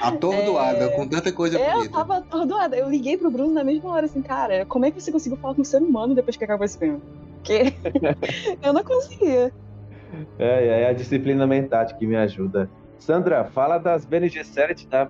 Atordoada, 0.00 0.88
com 0.90 1.06
tanta 1.08 1.32
coisa 1.32 1.58
É, 1.58 1.70
eu 1.70 1.76
bonita. 1.78 1.92
tava 1.92 2.16
atordoada. 2.18 2.76
Eu 2.76 2.88
liguei 2.88 3.16
pro 3.16 3.30
Bruno 3.30 3.52
na 3.52 3.64
mesma 3.64 3.90
hora, 3.90 4.06
assim, 4.06 4.22
cara, 4.22 4.64
como 4.64 4.84
é 4.84 4.90
que 4.90 5.00
você 5.00 5.10
conseguiu 5.10 5.38
falar 5.38 5.54
com 5.54 5.62
um 5.62 5.64
ser 5.64 5.82
humano 5.82 6.14
depois 6.14 6.36
que 6.36 6.44
acabou 6.44 6.64
esse 6.64 6.78
filme? 6.78 7.02
Porque 7.34 7.74
eu 8.62 8.72
não 8.72 8.84
conseguia. 8.84 9.52
É, 10.38 10.82
é 10.82 10.88
a 10.88 10.92
disciplina 10.92 11.46
mental 11.46 11.86
que 11.86 12.06
me 12.06 12.16
ajuda. 12.16 12.70
Sandra, 12.98 13.44
fala 13.44 13.78
das 13.78 14.04
Bene 14.04 14.28
Gesserit, 14.28 14.86
da 14.86 15.06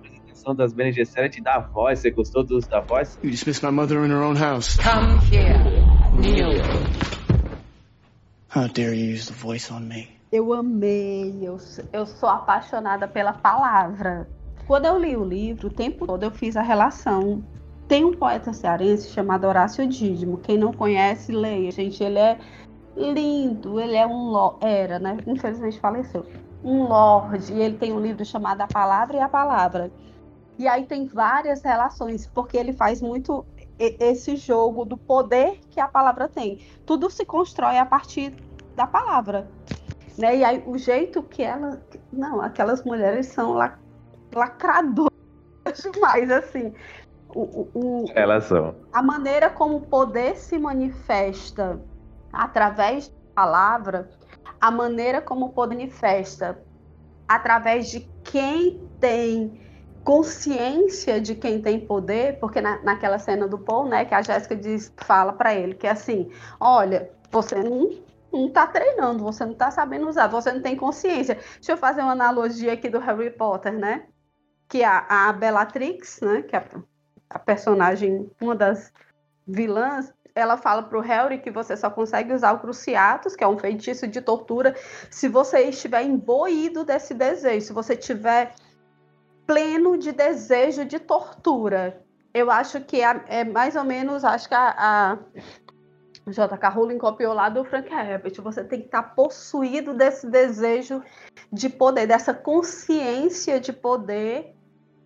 apresentação 0.49 0.55
das 0.55 0.73
Bene 0.73 0.91
Gesserit 0.91 1.41
da 1.41 1.59
voz. 1.59 1.99
Você 1.99 2.11
gostou 2.11 2.43
dos 2.43 2.67
da 2.67 2.81
voz? 2.81 3.17
You 3.23 3.29
dismissed 3.29 3.63
my 3.63 3.71
mother 3.71 4.03
in 4.05 4.11
her 4.11 4.21
own 4.21 4.35
house. 4.35 4.77
Come 4.77 5.19
here. 5.31 5.59
Kneel. 6.13 6.61
How 8.49 8.67
dare 8.67 8.93
you 8.95 9.13
use 9.13 9.27
the 9.27 9.33
voice 9.33 9.71
on 9.71 9.81
me? 9.81 10.09
Eu 10.31 10.53
amei, 10.53 11.39
eu, 11.41 11.57
eu 11.91 12.05
sou 12.05 12.29
apaixonada 12.29 13.07
pela 13.07 13.33
palavra. 13.33 14.27
Quando 14.67 14.85
eu 14.85 14.99
li 14.99 15.15
o 15.15 15.23
livro, 15.23 15.67
o 15.67 15.71
tempo 15.71 16.05
todo 16.05 16.23
eu 16.23 16.31
fiz 16.31 16.55
a 16.55 16.61
relação. 16.61 17.43
Tem 17.87 18.05
um 18.05 18.13
poeta 18.13 18.53
cearense 18.53 19.11
chamado 19.11 19.47
Horácio 19.47 19.87
Dídimo. 19.87 20.37
Quem 20.37 20.57
não 20.57 20.71
conhece, 20.71 21.31
leia. 21.31 21.71
Gente, 21.71 22.03
ele 22.03 22.19
é 22.19 22.37
lindo, 22.95 23.79
ele 23.79 23.95
é 23.95 24.05
um 24.05 24.29
lo- 24.29 24.59
era, 24.61 24.99
né? 24.99 25.17
Infelizmente 25.25 25.79
faleceu. 25.79 26.25
Um 26.63 26.83
lorde, 26.83 27.51
e 27.53 27.61
ele 27.61 27.77
tem 27.77 27.91
um 27.93 27.99
livro 27.99 28.23
chamado 28.25 28.61
A 28.61 28.67
Palavra 28.67 29.17
e 29.17 29.19
a 29.19 29.29
Palavra. 29.29 29.89
E 30.59 30.67
aí 30.67 30.85
tem 30.85 31.05
várias 31.07 31.63
relações, 31.63 32.27
porque 32.27 32.57
ele 32.57 32.73
faz 32.73 33.01
muito 33.01 33.45
esse 33.79 34.35
jogo 34.35 34.83
do 34.83 34.97
poder 34.97 35.61
que 35.71 35.79
a 35.79 35.87
palavra 35.87 36.27
tem. 36.27 36.59
Tudo 36.85 37.09
se 37.09 37.25
constrói 37.25 37.77
a 37.77 37.85
partir 37.85 38.35
da 38.75 38.85
palavra. 38.85 39.49
Né? 40.17 40.35
E 40.37 40.43
aí 40.43 40.61
o 40.67 40.77
jeito 40.77 41.23
que 41.23 41.41
ela. 41.41 41.81
Não, 42.11 42.41
aquelas 42.41 42.83
mulheres 42.83 43.27
são 43.27 43.53
la- 43.53 43.79
lacradoras 44.35 45.09
demais, 45.93 46.29
assim. 46.29 46.73
O, 47.29 47.41
o- 47.41 47.69
o- 47.73 48.05
Elas 48.13 48.43
são. 48.43 48.75
a 48.91 49.01
maneira 49.01 49.49
como 49.49 49.77
o 49.77 49.81
poder 49.81 50.35
se 50.35 50.59
manifesta 50.59 51.79
através 52.33 53.07
da 53.07 53.15
palavra, 53.33 54.09
a 54.59 54.69
maneira 54.69 55.21
como 55.21 55.45
o 55.45 55.49
poder 55.53 55.75
manifesta 55.75 56.61
através 57.29 57.89
de 57.89 58.01
quem 58.25 58.85
tem 58.99 59.68
consciência 60.03 61.19
de 61.19 61.35
quem 61.35 61.61
tem 61.61 61.79
poder, 61.79 62.39
porque 62.39 62.61
na, 62.61 62.81
naquela 62.83 63.19
cena 63.19 63.47
do 63.47 63.57
Paul, 63.57 63.87
né, 63.87 64.05
que 64.05 64.13
a 64.13 64.21
Jéssica 64.21 64.55
diz, 64.55 64.93
fala 64.97 65.33
para 65.33 65.53
ele 65.53 65.75
que 65.75 65.87
é 65.87 65.91
assim, 65.91 66.29
olha, 66.59 67.11
você 67.31 67.55
não 67.55 67.89
não 68.31 68.47
tá 68.47 68.67
treinando, 68.67 69.23
você 69.23 69.43
não 69.43 69.55
tá 69.55 69.71
sabendo 69.71 70.07
usar, 70.07 70.27
você 70.27 70.51
não 70.51 70.61
tem 70.61 70.75
consciência. 70.75 71.39
Deixa 71.55 71.71
eu 71.71 71.77
fazer 71.77 72.01
uma 72.01 72.11
analogia 72.11 72.73
aqui 72.73 72.87
do 72.87 72.99
Harry 72.99 73.31
Potter, 73.31 73.73
né? 73.73 74.05
Que 74.67 74.83
a, 74.83 75.05
a 75.09 75.33
Bellatrix, 75.33 76.21
né, 76.21 76.43
que 76.43 76.55
é 76.55 76.59
a, 76.59 76.65
a 77.31 77.39
personagem, 77.39 78.29
uma 78.39 78.55
das 78.55 78.93
vilãs, 79.47 80.13
ela 80.35 80.57
fala 80.57 80.83
pro 80.83 81.01
Harry 81.01 81.39
que 81.39 81.51
você 81.51 81.75
só 81.75 81.89
consegue 81.89 82.33
usar 82.33 82.53
o 82.53 82.59
Cruciatus, 82.59 83.35
que 83.35 83.43
é 83.43 83.47
um 83.47 83.57
feitiço 83.57 84.07
de 84.07 84.21
tortura, 84.21 84.75
se 85.09 85.27
você 85.27 85.61
estiver 85.61 86.03
imbuído 86.03 86.83
desse 86.83 87.13
desejo, 87.13 87.65
se 87.65 87.73
você 87.73 87.95
tiver 87.95 88.53
pleno 89.49 89.97
de 89.97 90.11
desejo 90.11 90.85
de 90.85 90.99
tortura. 90.99 92.05
Eu 92.31 92.51
acho 92.51 92.81
que 92.81 93.01
é, 93.01 93.23
é 93.27 93.43
mais 93.43 93.75
ou 93.75 93.83
menos, 93.83 94.23
acho 94.23 94.47
que 94.47 94.53
a, 94.53 94.75
a 94.77 95.17
J.K. 96.31 96.69
Rowling 96.69 96.99
copiou 96.99 97.33
lá 97.33 97.49
do 97.49 97.65
Frank 97.65 97.91
Herbert. 97.91 98.39
Você 98.43 98.63
tem 98.63 98.81
que 98.81 98.85
estar 98.85 99.01
possuído 99.01 99.95
desse 99.95 100.29
desejo 100.29 101.01
de 101.51 101.67
poder, 101.67 102.05
dessa 102.05 102.31
consciência 102.31 103.59
de 103.59 103.73
poder 103.73 104.53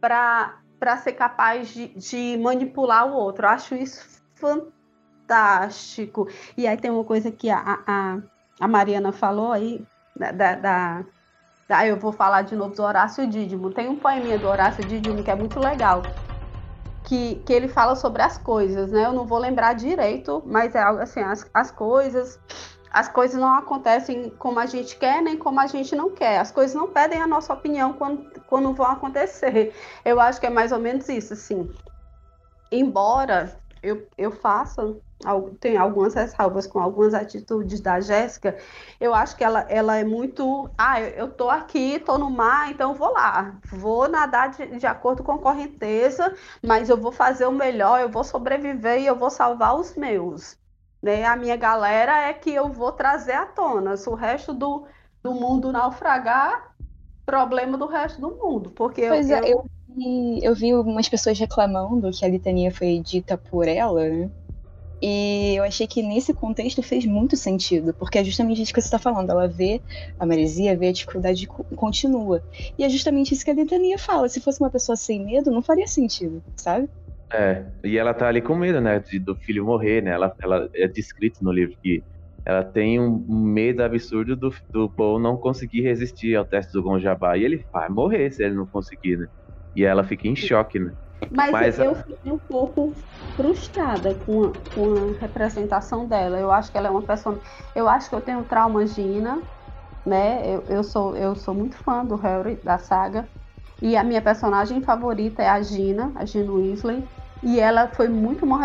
para 0.02 0.98
ser 1.02 1.14
capaz 1.14 1.70
de, 1.70 1.88
de 1.96 2.38
manipular 2.38 3.08
o 3.08 3.14
outro. 3.14 3.46
Eu 3.46 3.50
acho 3.50 3.76
isso 3.76 4.22
fantástico. 4.36 6.28
E 6.58 6.68
aí 6.68 6.76
tem 6.76 6.92
uma 6.92 7.06
coisa 7.06 7.32
que 7.32 7.50
a, 7.50 7.80
a, 7.88 8.18
a 8.60 8.68
Mariana 8.68 9.14
falou 9.14 9.54
aí, 9.54 9.82
da, 10.18 10.32
da, 10.34 11.06
da- 11.68 11.86
eu 11.88 11.98
vou 11.98 12.12
falar 12.12 12.42
de 12.44 12.56
novo 12.56 12.76
do 12.76 12.84
Horácio 12.84 13.28
Dídimo. 13.28 13.72
Tem 13.72 13.90
um 13.90 13.96
poeminha 14.00 14.38
do 14.38 14.48
Horácio 14.48 14.84
Dídimo 14.84 15.24
que 15.24 15.32
é 15.32 15.36
muito 15.36 15.60
legal. 15.60 16.06
Que, 17.04 17.36
que 17.46 17.52
ele 17.52 17.68
fala 17.68 17.96
sobre 17.96 18.22
as 18.22 18.38
coisas, 18.38 18.92
né? 18.92 19.06
Eu 19.06 19.14
não 19.14 19.26
vou 19.26 19.38
lembrar 19.38 19.74
direito, 19.74 20.42
mas 20.46 20.74
é 20.74 20.82
algo 20.82 21.02
assim, 21.02 21.20
as, 21.20 21.46
as 21.54 21.70
coisas, 21.70 22.40
as 22.92 23.10
coisas 23.10 23.40
não 23.40 23.54
acontecem 23.56 24.30
como 24.38 24.58
a 24.60 24.66
gente 24.66 24.96
quer, 24.98 25.22
nem 25.22 25.38
como 25.38 25.60
a 25.60 25.68
gente 25.68 25.96
não 25.96 26.12
quer. 26.14 26.40
As 26.40 26.52
coisas 26.52 26.74
não 26.76 26.92
pedem 26.94 27.22
a 27.22 27.28
nossa 27.28 27.54
opinião 27.54 27.94
quando, 27.94 28.24
quando 28.48 28.74
vão 28.74 28.86
acontecer. 28.86 29.74
Eu 30.06 30.20
acho 30.20 30.40
que 30.40 30.46
é 30.48 30.50
mais 30.50 30.72
ou 30.72 30.80
menos 30.80 31.10
isso, 31.10 31.34
assim. 31.34 31.70
Embora 32.72 33.62
eu, 33.82 34.08
eu 34.18 34.32
faça, 34.32 34.96
tem 35.60 35.78
algumas 35.78 36.14
ressalvas 36.14 36.68
com 36.68 36.80
algumas 36.80 37.14
atitudes 37.14 37.80
da 37.80 38.00
Jéssica, 38.00 38.58
eu 39.00 39.14
acho 39.14 39.36
que 39.36 39.44
ela, 39.44 39.62
ela 39.70 39.98
é 39.98 40.04
muito. 40.04 40.70
Ah, 40.78 41.02
eu, 41.02 41.30
tô 41.32 41.50
aqui, 41.50 42.00
tô 42.00 42.18
no 42.18 42.30
mar, 42.30 42.72
então 42.72 42.94
vou 42.94 43.14
lá. 43.14 43.60
Vou 43.72 44.08
nadar 44.08 44.50
de, 44.50 44.78
de 44.78 44.86
acordo 44.86 45.24
com 45.24 45.32
a 45.32 45.40
correnteza, 45.40 46.34
mas 46.62 46.90
eu 46.90 46.98
vou 46.98 47.12
fazer 47.12 47.46
o 47.46 47.52
melhor, 47.52 48.02
eu 48.02 48.10
vou 48.10 48.24
sobreviver 48.24 49.00
e 49.02 49.06
eu 49.06 49.16
vou 49.16 49.30
salvar 49.30 49.76
os 49.76 49.96
meus. 49.96 50.58
Né? 51.02 51.26
A 51.26 51.36
minha 51.36 51.58
galera 51.58 52.30
é 52.30 52.34
que 52.34 52.52
eu 52.54 52.70
vou 52.70 52.92
trazer 52.92 53.34
à 53.34 53.46
tona. 53.46 53.98
Se 53.98 54.10
o 54.10 54.16
resto 54.16 54.54
do, 54.54 54.86
do 55.22 55.34
mundo 55.34 55.72
naufragar, 55.72 56.74
problema 57.26 57.78
do 57.78 57.86
resto 57.86 58.22
do 58.22 58.32
mundo. 58.32 58.72
Porque 58.72 59.08
Pois 59.08 59.30
eu, 59.30 59.38
é, 59.38 59.52
eu 59.52 59.66
vi, 59.90 60.40
eu 60.44 60.56
vi 60.56 60.72
algumas 60.72 61.08
pessoas 61.08 61.38
reclamando 61.40 62.10
que 62.12 62.26
a 62.26 62.28
litania 62.28 62.72
foi 62.72 63.00
dita 63.00 63.38
por 63.38 63.68
ela, 63.68 64.08
né? 64.08 64.30
E 65.04 65.56
eu 65.58 65.64
achei 65.66 65.88
que 65.88 66.02
nesse 66.04 66.34
contexto 66.34 66.82
fez 66.84 67.06
muito 67.06 67.36
sentido, 67.38 67.94
porque 67.96 68.18
é 68.20 68.24
justamente 68.24 68.62
isso 68.62 68.74
que 68.74 68.82
você 68.82 68.88
está 68.88 69.00
falando. 69.00 69.30
Ela 69.32 69.48
vê 69.50 69.84
a 70.20 70.26
maresia, 70.26 70.78
vê 70.78 70.88
a 70.90 70.94
dificuldade 70.94 71.44
e 71.44 71.48
co- 71.48 71.66
continua. 71.76 72.44
E 72.78 72.84
é 72.86 72.90
justamente 72.90 73.34
isso 73.34 73.44
que 73.46 73.52
a 73.52 73.54
litania 73.56 73.98
fala. 74.00 74.30
Se 74.30 74.42
fosse 74.42 74.62
uma 74.62 74.72
pessoa 74.72 74.96
sem 74.96 75.24
medo, 75.26 75.52
não 75.52 75.62
faria 75.64 75.88
sentido, 75.88 76.44
sabe? 76.56 76.90
É, 77.34 77.66
e 77.84 77.98
ela 77.98 78.14
tá 78.14 78.28
ali 78.28 78.42
com 78.42 78.56
medo, 78.56 78.80
né, 78.80 79.00
de- 79.00 79.20
do 79.20 79.36
filho 79.36 79.66
morrer, 79.66 80.02
né? 80.04 80.12
Ela, 80.12 80.34
ela 80.42 80.70
é 80.74 80.88
descrito 80.88 81.44
no 81.44 81.52
livro 81.52 81.76
que 81.82 82.06
ela 82.46 82.64
tem 82.64 83.00
um 83.00 83.26
um 83.28 83.44
medo 83.44 83.82
absurdo 83.84 84.36
do, 84.36 84.52
do 84.72 84.92
Paul 84.94 85.20
não 85.20 85.38
conseguir 85.38 85.82
resistir 85.82 86.36
ao 86.36 86.46
teste 86.46 86.72
do 86.74 86.84
Gonjabá. 86.84 87.38
E 87.38 87.44
ele 87.44 87.66
vai 87.74 87.90
morrer 87.90 88.32
se 88.32 88.44
ele 88.44 88.54
não 88.56 88.68
conseguir, 88.70 89.18
né? 89.18 89.28
E 89.76 89.84
ela 89.84 90.04
fica 90.04 90.28
em 90.28 90.36
choque, 90.36 90.80
né? 90.80 90.94
Mas, 91.30 91.58
Mas 91.60 91.80
eu 91.80 91.96
a- 91.96 91.96
fiquei 91.96 92.32
um 92.32 92.40
pouco 92.40 92.94
frustrada 93.36 94.16
com 94.16 94.44
a, 94.46 94.54
com 94.74 95.14
a 95.16 95.20
representação 95.20 96.08
dela. 96.08 96.40
Eu 96.40 96.52
acho 96.52 96.72
que 96.72 96.78
ela 96.78 96.88
é 96.88 96.92
uma 96.92 97.06
pessoa. 97.06 97.42
Eu 97.74 97.88
acho 97.90 98.10
que 98.10 98.16
eu 98.16 98.22
tenho 98.22 98.46
trauma 98.46 98.86
Gina, 98.86 99.48
né? 100.06 100.48
Eu, 100.56 100.66
eu, 100.70 100.84
sou, 100.84 101.16
eu 101.18 101.36
sou 101.36 101.56
muito 101.56 101.78
fã 101.78 102.06
do 102.06 102.16
Harry, 102.18 102.58
da 102.64 102.78
saga. 102.80 103.30
E 103.82 103.96
a 103.98 104.04
minha 104.04 104.22
personagem 104.22 104.82
favorita 104.84 105.44
é 105.44 105.50
a 105.50 105.62
Gina, 105.62 106.14
a 106.16 106.26
Gina 106.26 106.52
Weasley. 106.54 107.10
E 107.42 107.60
ela 107.60 107.92
foi 107.94 108.10
muito 108.10 108.46
mal 108.48 108.60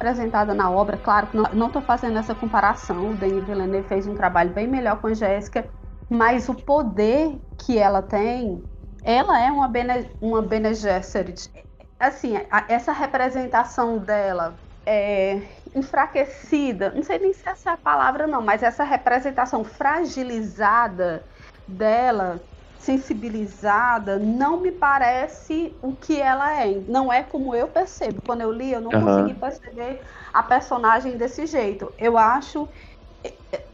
representada 0.00 0.54
na 0.54 0.70
obra. 0.70 0.98
Claro 0.98 1.28
que 1.30 1.36
não 1.36 1.66
estou 1.68 1.82
fazendo 1.82 2.18
essa 2.18 2.34
comparação. 2.34 3.10
O 3.12 3.16
Denis 3.16 3.44
Villeneuve 3.46 3.88
fez 3.88 4.06
um 4.06 4.14
trabalho 4.14 4.52
bem 4.54 4.66
melhor 4.68 5.00
com 5.00 5.06
a 5.08 5.14
Jéssica. 5.14 5.70
Mas 6.08 6.48
o 6.48 6.54
poder 6.54 7.40
que 7.58 7.78
ela 7.78 8.02
tem, 8.02 8.66
ela 9.02 9.38
é 9.40 9.50
uma 9.52 9.68
Bene, 9.68 10.10
uma 10.20 10.42
Bene 10.42 10.74
Gesserit. 10.74 11.50
Assim, 11.98 12.36
a, 12.50 12.64
essa 12.68 12.92
representação 12.92 13.98
dela 13.98 14.58
é 14.86 15.42
enfraquecida, 15.74 16.90
não 16.94 17.02
sei 17.02 17.18
nem 17.18 17.32
se 17.32 17.46
essa 17.48 17.70
é 17.70 17.72
a 17.74 17.76
palavra 17.76 18.26
não, 18.26 18.40
mas 18.40 18.62
essa 18.62 18.84
representação 18.84 19.64
fragilizada 19.64 21.26
dela 21.66 22.42
sensibilizada, 22.78 24.18
não 24.20 24.60
me 24.60 24.70
parece 24.70 25.76
o 25.82 25.96
que 25.96 26.20
ela 26.20 26.62
é. 26.62 26.80
Não 26.86 27.12
é 27.12 27.24
como 27.24 27.54
eu 27.54 27.66
percebo. 27.66 28.22
Quando 28.24 28.42
eu 28.42 28.52
li, 28.52 28.72
eu 28.72 28.80
não 28.80 28.92
uhum. 28.92 29.04
consegui 29.04 29.34
perceber 29.34 30.00
a 30.32 30.42
personagem 30.44 31.16
desse 31.16 31.44
jeito. 31.44 31.92
Eu 31.98 32.16
acho. 32.16 32.68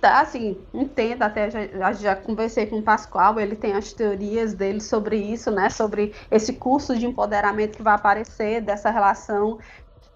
Tá, 0.00 0.20
assim, 0.20 0.58
entendo, 0.72 1.22
até 1.22 1.50
já, 1.50 1.92
já 1.92 2.14
conversei 2.14 2.66
com 2.66 2.78
o 2.78 2.82
Pascoal, 2.82 3.40
ele 3.40 3.56
tem 3.56 3.72
as 3.72 3.92
teorias 3.92 4.52
dele 4.52 4.80
sobre 4.80 5.16
isso, 5.16 5.50
né? 5.50 5.70
Sobre 5.70 6.14
esse 6.30 6.52
curso 6.52 6.96
de 6.96 7.06
empoderamento 7.06 7.76
que 7.76 7.82
vai 7.82 7.94
aparecer, 7.94 8.60
dessa 8.60 8.90
relação 8.90 9.58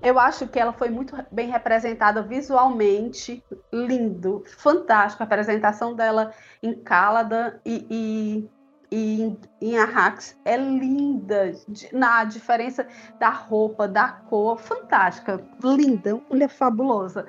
eu 0.02 0.18
acho 0.18 0.46
que 0.46 0.58
ela 0.58 0.72
foi 0.72 0.90
muito 0.90 1.16
bem 1.30 1.50
representada 1.50 2.22
visualmente, 2.22 3.42
lindo, 3.72 4.44
fantástico. 4.46 5.22
A 5.22 5.26
apresentação 5.26 5.94
dela 5.94 6.32
em 6.62 6.72
Cálada 6.72 7.60
e, 7.64 7.84
e, 7.90 8.50
e 8.92 9.36
em 9.60 9.76
Arrax 9.76 10.38
é 10.44 10.56
linda, 10.56 11.52
na 11.92 12.24
diferença 12.24 12.86
da 13.18 13.30
roupa, 13.30 13.88
da 13.88 14.08
cor, 14.08 14.58
fantástica, 14.58 15.44
linda, 15.64 16.20
mulher 16.30 16.48
fabulosa. 16.48 17.26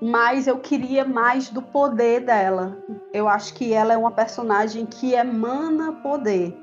Mas 0.00 0.46
eu 0.46 0.58
queria 0.58 1.04
mais 1.04 1.50
do 1.50 1.60
poder 1.60 2.20
dela. 2.20 2.78
Eu 3.12 3.28
acho 3.28 3.52
que 3.54 3.72
ela 3.74 3.92
é 3.92 3.96
uma 3.96 4.10
personagem 4.10 4.86
que 4.86 5.12
emana 5.12 5.92
poder. 5.92 6.56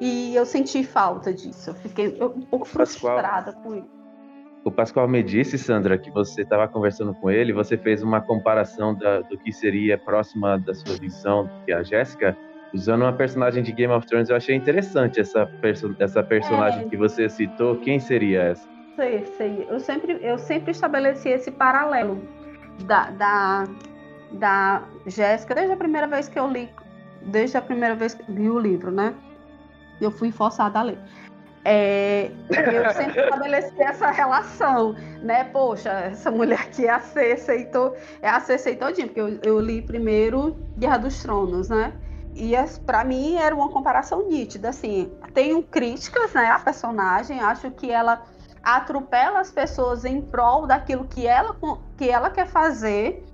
E 0.00 0.34
eu 0.34 0.46
senti 0.46 0.82
falta 0.82 1.32
disso. 1.32 1.70
Eu 1.70 1.74
fiquei 1.74 2.18
um 2.20 2.40
pouco 2.42 2.66
frustrada 2.66 3.52
com 3.52 3.76
isso. 3.76 4.02
O 4.64 4.70
Pascoal 4.70 5.08
me 5.08 5.22
disse, 5.22 5.58
Sandra, 5.58 5.98
que 5.98 6.10
você 6.10 6.42
estava 6.42 6.68
conversando 6.68 7.12
com 7.14 7.30
ele, 7.30 7.52
você 7.52 7.76
fez 7.76 8.02
uma 8.02 8.20
comparação 8.20 8.94
da, 8.94 9.20
do 9.20 9.36
que 9.36 9.52
seria 9.52 9.98
próxima 9.98 10.56
da 10.56 10.72
sua 10.72 10.96
visão, 10.96 11.50
que 11.64 11.72
é 11.72 11.74
a 11.74 11.82
Jéssica, 11.82 12.36
usando 12.72 13.02
uma 13.02 13.12
personagem 13.12 13.62
de 13.62 13.72
Game 13.72 13.92
of 13.92 14.06
Thrones. 14.06 14.30
Eu 14.30 14.36
achei 14.36 14.54
interessante 14.54 15.20
essa, 15.20 15.46
perso 15.60 15.94
essa 15.98 16.22
personagem 16.22 16.86
é. 16.86 16.88
que 16.88 16.96
você 16.96 17.28
citou. 17.28 17.76
Quem 17.76 17.98
seria 17.98 18.42
essa? 18.42 18.68
Sei, 18.94 19.26
sei. 19.36 19.66
Eu 19.68 19.80
sempre, 19.80 20.18
eu 20.22 20.38
sempre 20.38 20.70
estabeleci 20.70 21.28
esse 21.28 21.50
paralelo 21.50 22.22
da, 22.80 23.10
da, 23.10 23.64
da 24.32 24.82
Jéssica, 25.06 25.54
desde 25.54 25.72
a 25.72 25.76
primeira 25.76 26.06
vez 26.06 26.28
que 26.28 26.38
eu 26.38 26.48
li, 26.48 26.70
desde 27.22 27.56
a 27.56 27.62
primeira 27.62 27.94
vez 27.94 28.14
que 28.14 28.30
li 28.30 28.48
o 28.48 28.58
livro, 28.58 28.90
né? 28.90 29.14
Eu 30.00 30.10
fui 30.10 30.32
forçada 30.32 30.78
a 30.78 30.82
ler. 30.82 30.98
É, 31.64 32.32
eu 32.50 32.92
sempre 32.92 33.20
estabeleci 33.22 33.82
essa 33.82 34.10
relação, 34.10 34.94
né? 35.22 35.44
Poxa, 35.44 35.90
essa 35.90 36.30
mulher 36.30 36.60
aqui 36.60 36.86
é 36.86 36.90
a 36.90 37.00
C 37.00 37.32
aceitou, 37.32 37.96
é 38.20 38.28
a 38.28 38.40
C 38.40 38.54
aceitou 38.54 38.88
porque 38.92 39.20
eu, 39.20 39.38
eu, 39.44 39.60
li 39.60 39.80
primeiro 39.80 40.56
Guerra 40.76 40.98
dos 40.98 41.22
Tronos, 41.22 41.68
né? 41.68 41.92
E 42.34 42.54
para 42.84 43.04
mim 43.04 43.36
era 43.36 43.54
uma 43.54 43.68
comparação 43.68 44.28
nítida, 44.28 44.70
assim. 44.70 45.12
Tenho 45.34 45.62
críticas, 45.62 46.32
né, 46.32 46.46
a 46.46 46.58
personagem, 46.58 47.40
acho 47.40 47.70
que 47.70 47.90
ela 47.90 48.22
atropela 48.62 49.40
as 49.40 49.50
pessoas 49.50 50.04
em 50.04 50.20
prol 50.20 50.66
daquilo 50.66 51.04
que 51.04 51.26
ela, 51.26 51.56
que 51.96 52.08
ela 52.08 52.30
quer 52.30 52.46
fazer, 52.46 53.24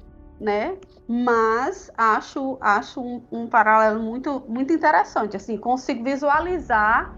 né? 0.40 0.76
Mas 1.06 1.90
acho, 1.96 2.58
acho 2.60 3.00
um, 3.00 3.22
um 3.30 3.46
paralelo 3.46 4.00
muito, 4.02 4.42
muito 4.48 4.72
interessante, 4.72 5.36
assim, 5.36 5.56
consigo 5.56 6.04
visualizar 6.04 7.12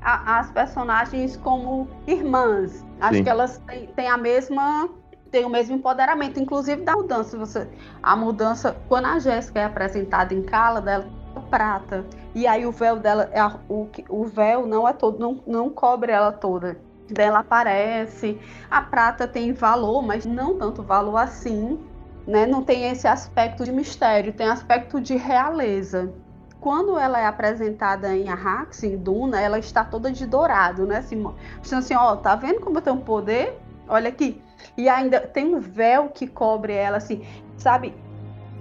a, 0.00 0.38
as 0.38 0.50
personagens 0.50 1.36
como 1.36 1.88
irmãs. 2.06 2.84
Acho 3.00 3.16
Sim. 3.16 3.24
que 3.24 3.30
elas 3.30 3.58
têm, 3.66 3.86
têm, 3.88 4.08
a 4.08 4.16
mesma 4.16 4.88
têm 5.30 5.44
o 5.44 5.48
mesmo 5.48 5.76
empoderamento, 5.76 6.40
inclusive 6.40 6.82
da 6.82 6.94
mudança. 6.94 7.38
Você, 7.38 7.68
a 8.02 8.16
mudança, 8.16 8.76
quando 8.88 9.06
a 9.06 9.18
Jéssica 9.18 9.60
é 9.60 9.64
apresentada 9.64 10.34
em 10.34 10.42
Cala, 10.42 10.80
dela 10.80 11.06
é 11.36 11.40
prata. 11.40 12.04
E 12.34 12.46
aí 12.46 12.66
o 12.66 12.72
véu 12.72 12.96
dela, 12.96 13.28
é 13.32 13.40
a, 13.40 13.56
o, 13.68 13.88
o 14.08 14.24
véu 14.24 14.66
não 14.66 14.88
é 14.88 14.92
todo, 14.92 15.18
não, 15.18 15.40
não 15.46 15.70
cobre 15.70 16.12
ela 16.12 16.32
toda. 16.32 16.76
Dela 17.12 17.40
aparece. 17.40 18.38
A 18.70 18.80
prata 18.80 19.26
tem 19.26 19.52
valor, 19.52 20.02
mas 20.02 20.24
não 20.24 20.58
tanto 20.58 20.82
valor 20.82 21.16
assim. 21.16 21.78
Né? 22.26 22.46
Não 22.46 22.62
tem 22.62 22.90
esse 22.90 23.08
aspecto 23.08 23.64
de 23.64 23.72
mistério, 23.72 24.32
tem 24.32 24.48
aspecto 24.48 25.00
de 25.00 25.16
realeza 25.16 26.12
quando 26.60 26.98
ela 26.98 27.18
é 27.18 27.26
apresentada 27.26 28.14
em 28.14 28.28
Arrax, 28.28 28.82
em 28.82 28.96
Duna, 28.96 29.40
ela 29.40 29.58
está 29.58 29.82
toda 29.82 30.12
de 30.12 30.26
dourado, 30.26 30.86
né? 30.86 30.98
Assim, 30.98 31.24
assim, 31.72 31.94
ó, 31.94 32.14
tá 32.16 32.36
vendo 32.36 32.60
como 32.60 32.78
eu 32.78 32.82
tenho 32.82 32.98
poder? 32.98 33.58
Olha 33.88 34.10
aqui. 34.10 34.40
E 34.76 34.88
ainda 34.88 35.20
tem 35.20 35.54
um 35.54 35.58
véu 35.58 36.10
que 36.10 36.26
cobre 36.26 36.74
ela, 36.74 36.98
assim, 36.98 37.24
sabe? 37.56 37.94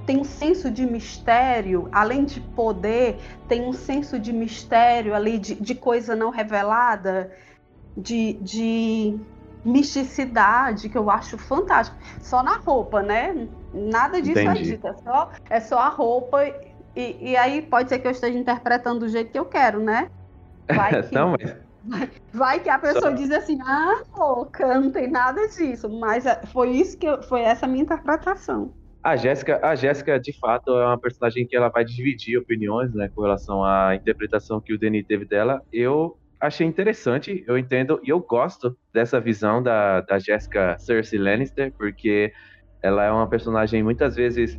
Tem 0.05 0.17
um 0.17 0.23
senso 0.23 0.71
de 0.71 0.85
mistério, 0.85 1.87
além 1.91 2.23
de 2.23 2.39
poder, 2.39 3.19
tem 3.47 3.67
um 3.67 3.73
senso 3.73 4.17
de 4.17 4.33
mistério 4.33 5.13
ali, 5.13 5.37
de, 5.37 5.55
de 5.55 5.75
coisa 5.75 6.15
não 6.15 6.29
revelada, 6.29 7.31
de, 7.97 8.33
de 8.33 9.19
misticidade 9.63 10.89
que 10.89 10.97
eu 10.97 11.09
acho 11.09 11.37
fantástico. 11.37 11.97
Só 12.21 12.43
na 12.43 12.57
roupa, 12.57 13.01
né? 13.01 13.47
Nada 13.73 14.21
disso 14.21 14.39
Entendi. 14.39 14.59
é 14.59 14.63
dito, 14.63 14.87
é 14.87 14.93
só, 14.93 15.29
é 15.49 15.59
só 15.59 15.79
a 15.79 15.89
roupa 15.89 16.43
e, 16.95 17.31
e 17.31 17.37
aí 17.37 17.61
pode 17.61 17.89
ser 17.89 17.99
que 17.99 18.07
eu 18.07 18.11
esteja 18.11 18.37
interpretando 18.37 19.01
do 19.01 19.09
jeito 19.09 19.31
que 19.31 19.39
eu 19.39 19.45
quero, 19.45 19.79
né? 19.79 20.09
Vai 20.67 21.01
que, 21.03 21.13
não, 21.13 21.31
mas... 21.31 21.55
vai, 21.83 22.09
vai 22.33 22.59
que 22.59 22.69
a 22.69 22.79
pessoa 22.79 23.11
Só... 23.11 23.11
diz 23.11 23.31
assim, 23.31 23.59
ah, 23.61 24.01
louca, 24.17 24.79
não 24.79 24.91
tem 24.91 25.09
nada 25.09 25.47
disso. 25.47 25.89
Mas 25.89 26.25
é, 26.25 26.41
foi 26.47 26.71
isso 26.71 26.97
que 26.97 27.07
eu, 27.07 27.21
foi 27.23 27.41
essa 27.41 27.67
minha 27.67 27.83
interpretação. 27.83 28.73
A 29.01 29.15
Jéssica, 29.15 29.65
a 29.65 29.75
Jéssica, 29.75 30.19
de 30.19 30.37
fato, 30.37 30.71
é 30.71 30.85
uma 30.85 30.97
personagem 30.97 31.47
que 31.47 31.55
ela 31.55 31.69
vai 31.69 31.85
dividir 31.85 32.37
opiniões, 32.37 32.93
né, 32.93 33.09
com 33.15 33.21
relação 33.21 33.63
à 33.63 33.95
interpretação 33.95 34.59
que 34.59 34.73
o 34.73 34.77
Denis 34.77 35.05
teve 35.07 35.23
dela. 35.23 35.61
Eu 35.71 36.17
achei 36.39 36.65
interessante, 36.65 37.43
eu 37.47 37.57
entendo 37.57 37.99
e 38.03 38.09
eu 38.09 38.19
gosto 38.19 38.77
dessa 38.93 39.19
visão 39.19 39.61
da, 39.61 40.01
da 40.01 40.17
Jéssica 40.19 40.77
Cersei 40.79 41.19
Lannister, 41.19 41.73
porque 41.77 42.31
ela 42.81 43.03
é 43.03 43.11
uma 43.11 43.27
personagem 43.29 43.83
muitas 43.83 44.15
vezes 44.15 44.57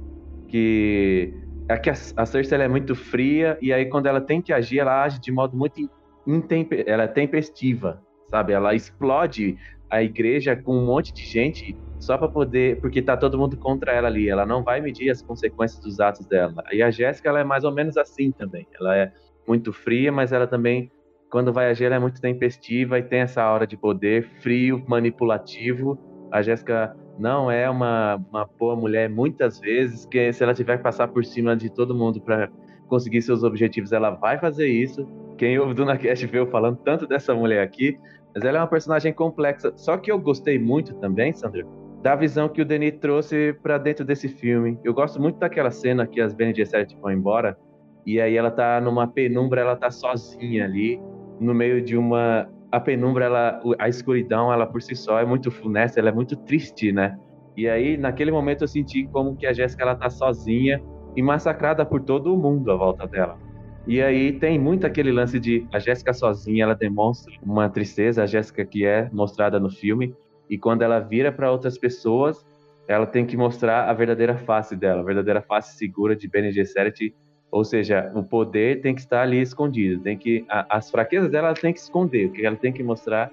que 0.49 1.33
é 1.69 1.79
que 1.79 1.89
a, 1.89 1.95
a 2.17 2.27
Cersei 2.27 2.61
é 2.61 2.69
muito 2.69 2.95
fria 2.95 3.57
e 3.63 3.73
aí 3.73 3.87
quando 3.87 4.07
ela 4.07 4.21
tem 4.21 4.43
que 4.43 4.53
agir, 4.53 4.81
ela 4.81 5.03
age 5.03 5.21
de 5.21 5.33
modo 5.33 5.57
muito 5.57 5.89
intemper, 6.27 6.85
ela 6.87 7.05
é 7.05 7.09
tempestiva, 7.09 8.03
sabe? 8.29 8.53
Ela 8.53 8.75
explode 8.75 9.57
a 9.89 10.03
igreja 10.03 10.55
com 10.55 10.77
um 10.77 10.87
monte 10.87 11.13
de 11.13 11.25
gente 11.25 11.77
só 11.99 12.17
para 12.17 12.29
poder, 12.29 12.81
porque 12.81 13.03
tá 13.03 13.17
todo 13.17 13.39
mundo 13.39 13.57
contra 13.59 13.93
ela 13.93 14.09
ali. 14.09 14.29
Ela 14.29 14.47
não 14.47 14.63
vai 14.63 14.81
medir 14.81 15.11
as 15.11 15.21
consequências 15.21 15.81
dos 15.83 16.01
atos 16.01 16.27
dela. 16.27 16.63
E 16.73 16.83
a 16.83 16.91
Jéssica 16.91 17.29
ela 17.29 17.41
é 17.41 17.45
mais 17.45 17.63
ou 17.63 17.73
menos 17.73 17.97
assim 17.97 18.33
também. 18.33 18.67
Ela 18.81 18.97
é 18.97 19.13
muito 19.47 19.73
fria, 19.73 20.11
mas 20.11 20.33
ela 20.33 20.47
também 20.47 20.91
quando 21.31 21.53
vai 21.53 21.71
agir 21.71 21.85
ela 21.85 21.97
é 21.97 21.99
muito 21.99 22.21
tempestiva 22.21 22.99
e 22.99 23.03
tem 23.03 23.21
essa 23.21 23.43
aura 23.43 23.67
de 23.67 23.77
poder, 23.77 24.25
frio, 24.43 24.85
manipulativo. 24.89 25.99
A 26.31 26.43
Jéssica 26.43 26.95
não 27.19 27.51
é 27.51 27.71
uma, 27.71 28.17
uma 28.31 28.49
boa 28.59 28.75
mulher 28.75 29.09
muitas 29.09 29.61
vezes, 29.61 30.05
que 30.07 30.33
se 30.33 30.43
ela 30.43 30.53
tiver 30.53 30.79
que 30.79 30.83
passar 30.83 31.09
por 31.09 31.25
cima 31.25 31.57
de 31.57 31.71
todo 31.71 31.95
mundo 31.95 32.21
para 32.21 32.51
conseguir 32.89 33.23
seus 33.23 33.45
objetivos, 33.45 33.93
ela 33.93 34.11
vai 34.11 34.39
fazer 34.39 34.67
isso. 34.67 35.07
Quem 35.39 35.59
ouve 35.59 35.75
do 35.75 35.85
Nacast 35.85 36.27
veio 36.27 36.47
falando 36.49 36.79
tanto 36.79 37.07
dessa 37.07 37.35
mulher 37.35 37.63
aqui, 37.63 37.97
mas 38.35 38.45
ela 38.45 38.59
é 38.59 38.61
uma 38.61 38.67
personagem 38.67 39.13
complexa. 39.13 39.73
Só 39.77 39.97
que 39.97 40.11
eu 40.11 40.19
gostei 40.19 40.59
muito 40.59 40.95
também, 40.97 41.33
Sandra, 41.33 41.65
da 42.03 42.17
visão 42.17 42.49
que 42.49 42.61
o 42.61 42.65
Denis 42.65 42.99
trouxe 43.01 43.57
para 43.63 43.79
dentro 43.79 44.05
desse 44.05 44.29
filme. 44.29 44.79
Eu 44.83 44.93
gosto 44.93 45.21
muito 45.21 45.39
daquela 45.39 45.71
cena 45.71 46.07
que 46.07 46.21
as 46.21 46.35
Bene 46.35 46.55
Gesserit 46.55 46.97
vão 47.01 47.13
embora 47.13 47.57
e 48.05 48.21
aí 48.21 48.37
ela 48.37 48.51
tá 48.51 48.81
numa 48.81 49.07
penumbra, 49.07 49.61
ela 49.61 49.77
tá 49.77 49.91
sozinha 49.91 50.65
ali 50.65 51.01
no 51.41 51.55
meio 51.55 51.83
de 51.83 51.97
uma 51.97 52.49
a 52.71 52.79
penumbra, 52.79 53.25
ela, 53.25 53.61
a 53.79 53.89
escuridão, 53.89 54.53
ela 54.53 54.65
por 54.65 54.81
si 54.81 54.95
só 54.95 55.19
é 55.19 55.25
muito 55.25 55.51
funesta, 55.51 55.99
ela 55.99 56.11
é 56.11 56.13
muito 56.13 56.37
triste, 56.37 56.93
né? 56.93 57.19
E 57.57 57.69
aí, 57.69 57.97
naquele 57.97 58.31
momento, 58.31 58.63
eu 58.63 58.69
senti 58.69 59.09
como 59.09 59.37
que 59.37 59.45
a 59.45 59.53
Jéssica 59.53 59.83
ela 59.83 59.97
tá 59.97 60.09
sozinha 60.09 60.81
e 61.17 61.23
massacrada 61.23 61.85
por 61.85 62.01
todo 62.01 62.33
o 62.33 62.37
mundo 62.37 62.71
à 62.71 62.77
volta 62.77 63.09
dela. 63.09 63.37
E 63.87 64.01
aí 64.01 64.33
tem 64.33 64.59
muito 64.59 64.87
aquele 64.87 65.11
lance 65.11 65.41
de 65.41 65.67
a 65.73 65.79
Jéssica 65.79 66.13
sozinha, 66.13 66.65
ela 66.65 66.75
demonstra 66.75 67.33
uma 67.43 67.69
tristeza, 67.69 68.23
a 68.23 68.27
Jéssica 68.27 68.65
que 68.65 68.85
é 68.85 69.09
mostrada 69.13 69.59
no 69.59 69.69
filme, 69.69 70.15
e 70.49 70.57
quando 70.57 70.83
ela 70.83 71.01
vira 71.01 71.33
para 71.33 71.51
outras 71.51 71.77
pessoas, 71.77 72.47
ela 72.87 73.07
tem 73.07 73.27
que 73.27 73.37
mostrar 73.37 73.89
a 73.89 73.93
verdadeira 73.93 74.37
face 74.37 74.77
dela, 74.77 75.01
a 75.01 75.05
verdadeira 75.05 75.41
face 75.43 75.77
segura 75.77 76.15
de 76.15 76.29
Bene 76.29 76.53
Gesserit, 76.53 77.15
Ou 77.51 77.65
seja, 77.65 78.11
o 78.15 78.23
poder 78.23 78.81
tem 78.81 78.95
que 78.95 79.01
estar 79.01 79.23
ali 79.23 79.41
escondido, 79.41 80.03
tem 80.03 80.17
que 80.17 80.45
a, 80.49 80.79
as 80.79 80.91
fraquezas 80.91 81.31
dela 81.31 81.49
ela 81.49 81.57
tem 81.57 81.73
que 81.73 81.81
esconder, 81.81 82.27
o 82.27 82.33
que 82.33 82.47
ela 82.47 82.57
tem 82.57 82.73
que 82.73 82.83
mostrar 82.83 83.31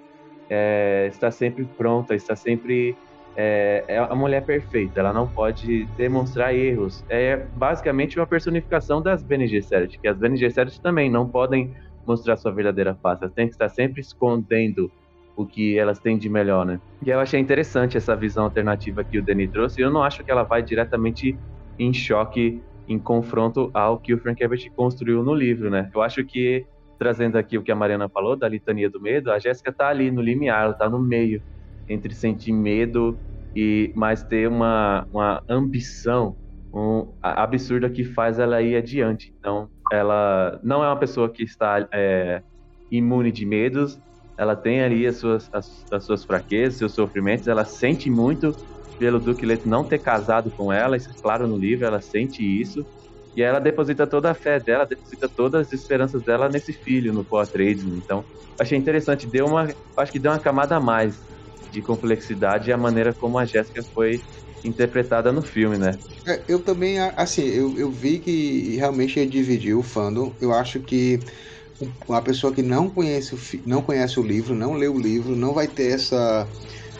é, 0.50 1.08
está 1.12 1.30
sempre 1.30 1.66
pronta, 1.78 2.16
está 2.16 2.36
sempre 2.36 2.96
é, 3.36 3.84
é, 3.88 3.98
a 4.00 4.16
mulher 4.16 4.44
perfeita, 4.44 5.00
ela 5.00 5.14
não 5.14 5.28
pode 5.28 5.86
demonstrar 5.96 6.56
erros. 6.56 7.06
É 7.08 7.38
basicamente 7.56 8.18
uma 8.18 8.26
personificação 8.26 9.00
das 9.00 9.22
Bene 9.22 9.48
Gesserit, 9.48 10.00
que 10.00 10.08
as 10.08 10.18
Bene 10.18 10.36
Gesserit 10.36 10.82
também 10.82 11.12
não 11.12 11.30
podem 11.30 11.72
mostrar 12.06 12.38
sua 12.38 12.52
verdadeira 12.52 12.96
face, 12.96 13.24
elas 13.24 13.36
têm 13.36 13.46
que 13.46 13.54
estar 13.54 13.70
sempre 13.70 14.02
escondendo 14.02 14.92
o 15.36 15.46
que 15.46 15.78
elas 15.78 16.00
têm 16.00 16.18
de 16.18 16.28
melhor, 16.28 16.66
né? 16.66 16.80
E 17.06 17.12
eu 17.12 17.20
achei 17.20 17.40
interessante 17.40 17.96
essa 17.96 18.16
visão 18.16 18.46
alternativa 18.46 19.04
que 19.04 19.20
o 19.20 19.24
Denis 19.24 19.52
trouxe, 19.52 19.80
eu 19.80 19.92
não 19.92 20.02
acho 20.02 20.24
que 20.24 20.32
ela 20.32 20.42
vai 20.42 20.64
diretamente 20.64 21.38
em 21.78 21.94
choque, 21.94 22.60
em 22.88 22.98
confronto 22.98 23.70
ao 23.74 24.00
que 24.00 24.14
o 24.14 24.18
Frank 24.18 24.42
construiu 24.76 25.24
no 25.24 25.34
livro, 25.34 25.70
né? 25.70 25.90
Eu 25.94 26.02
acho 26.02 26.24
que, 26.24 26.66
trazendo 26.98 27.38
aqui 27.38 27.58
o 27.58 27.64
que 27.64 27.72
a 27.72 27.76
Mariana 27.76 28.08
falou, 28.08 28.36
da 28.36 28.48
litania 28.48 28.90
do 28.90 29.02
medo, 29.02 29.32
a 29.32 29.40
Jéssica 29.40 29.72
tá 29.72 29.90
ali 29.90 30.10
no 30.10 30.22
limiar, 30.22 30.64
ela 30.64 30.74
tá 30.74 30.90
no 30.90 31.00
meio, 31.00 31.42
entre 31.88 32.14
sentir 32.14 32.54
medo 32.54 33.20
e 33.56 33.92
mais 33.96 34.24
ter 34.24 34.48
uma, 34.48 35.06
uma 35.12 35.42
ambição 35.50 36.36
um, 36.74 37.14
absurda 37.22 37.90
que 37.90 38.04
faz 38.04 38.40
ela 38.40 38.62
ir 38.62 38.76
adiante. 38.76 39.34
Então, 39.40 39.70
ela 39.92 40.60
não 40.64 40.84
é 40.84 40.88
uma 40.88 40.98
pessoa 40.98 41.30
que 41.30 41.44
está 41.44 41.88
é, 41.92 42.42
imune 42.92 43.32
de 43.32 43.46
medos, 43.46 44.00
ela 44.38 44.56
tem 44.56 44.82
ali 44.82 45.08
as 45.08 45.18
suas, 45.18 45.50
as, 45.52 45.86
as, 45.92 46.04
suas 46.04 46.24
fraquezas, 46.24 46.78
seus 46.78 46.94
sofrimentos, 46.94 47.48
ela 47.48 47.66
sente 47.66 48.10
muito 48.10 48.56
pelo 48.98 49.20
Duque 49.20 49.46
Leto 49.46 49.68
não 49.68 49.88
ter 49.88 50.00
casado 50.00 50.52
com 50.56 50.72
ela, 50.72 50.98
isso 50.98 51.12
é 51.12 51.16
claro 51.22 51.48
no 51.48 51.58
livro, 51.58 51.86
ela 51.86 52.02
sente 52.02 52.42
isso, 52.44 52.86
e 53.36 53.42
ela 53.44 53.60
deposita 53.60 54.08
toda 54.08 54.32
a 54.32 54.36
fé 54.36 54.60
dela, 54.60 54.86
deposita 54.86 55.30
todas 55.30 55.68
as 55.68 55.74
esperanças 55.74 56.24
dela 56.24 56.50
nesse 56.50 56.74
filho, 56.74 57.14
no 57.14 57.26
Paul 57.26 57.42
Atreides. 57.42 57.86
Então, 57.86 58.26
achei 58.60 58.78
interessante, 58.78 59.28
deu 59.28 59.46
uma, 59.48 59.76
acho 59.98 60.12
que 60.12 60.20
deu 60.20 60.32
uma 60.32 60.40
camada 60.40 60.76
a 60.78 60.80
mais 60.80 61.20
de 61.70 61.82
complexidade 61.82 62.72
a 62.72 62.78
maneira 62.78 63.14
como 63.14 63.38
a 63.38 63.46
Jéssica 63.46 63.84
foi 63.94 64.24
interpretada 64.64 65.32
no 65.32 65.44
filme, 65.44 65.78
né? 65.78 66.00
É, 66.26 66.44
eu 66.50 66.62
também, 66.64 67.00
assim, 67.00 67.44
eu, 67.44 67.78
eu 67.78 67.90
vi 67.92 68.20
que 68.20 68.76
realmente 68.76 69.26
dividiu 69.26 69.80
o 69.80 69.84
fandom. 69.84 70.36
Eu 70.42 70.52
acho 70.54 70.82
que 70.82 71.24
uma 72.08 72.24
pessoa 72.24 72.54
que 72.54 72.62
não 72.64 72.90
conhece 72.90 73.36
o, 73.36 73.38
não 73.66 73.82
conhece 73.84 74.20
o 74.20 74.24
livro, 74.24 74.56
não 74.56 74.74
lê 74.74 74.88
o 74.88 75.00
livro, 75.00 75.36
não 75.36 75.54
vai 75.54 75.68
ter 75.68 75.94
essa, 75.94 76.52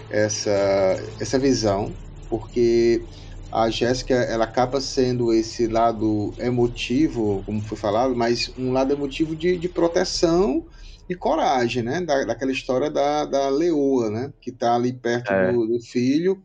essa, 0.10 0.52
essa 1.20 1.38
visão, 1.38 1.94
porque 2.30 3.02
a 3.52 3.70
Jéssica 3.70 4.14
ela 4.14 4.46
acaba 4.46 4.82
sendo 4.82 5.34
esse 5.34 5.68
lado 5.68 6.34
emotivo, 6.38 7.44
como 7.46 7.62
foi 7.62 7.78
falado, 7.78 8.16
mas 8.16 8.52
um 8.58 8.72
lado 8.72 8.94
emotivo 8.94 9.36
de, 9.36 9.58
de 9.58 9.70
proteção 9.70 10.66
e 11.10 11.16
coragem, 11.16 11.84
né? 11.84 12.02
Da, 12.02 12.26
daquela 12.26 12.52
história 12.52 12.90
da, 12.90 13.26
da 13.26 13.50
leoa, 13.50 14.10
né? 14.10 14.34
Que 14.42 14.52
tá 14.52 14.76
ali 14.76 14.92
perto 14.92 15.32
é. 15.32 15.52
do, 15.52 15.66
do, 15.66 15.80
filho. 15.80 16.42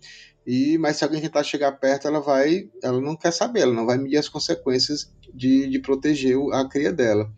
E, 0.46 0.78
mas 0.78 0.96
se 0.96 1.04
alguém 1.04 1.20
tentar 1.20 1.42
chegar 1.42 1.72
perto, 1.72 2.06
ela 2.06 2.20
vai. 2.20 2.68
Ela 2.82 3.00
não 3.00 3.16
quer 3.16 3.32
saber, 3.32 3.60
ela 3.60 3.72
não 3.72 3.86
vai 3.86 3.98
medir 3.98 4.18
as 4.18 4.28
consequências 4.28 5.12
de, 5.34 5.68
de 5.68 5.78
proteger 5.80 6.36
a 6.52 6.68
cria 6.68 6.92
dela. 6.92 7.30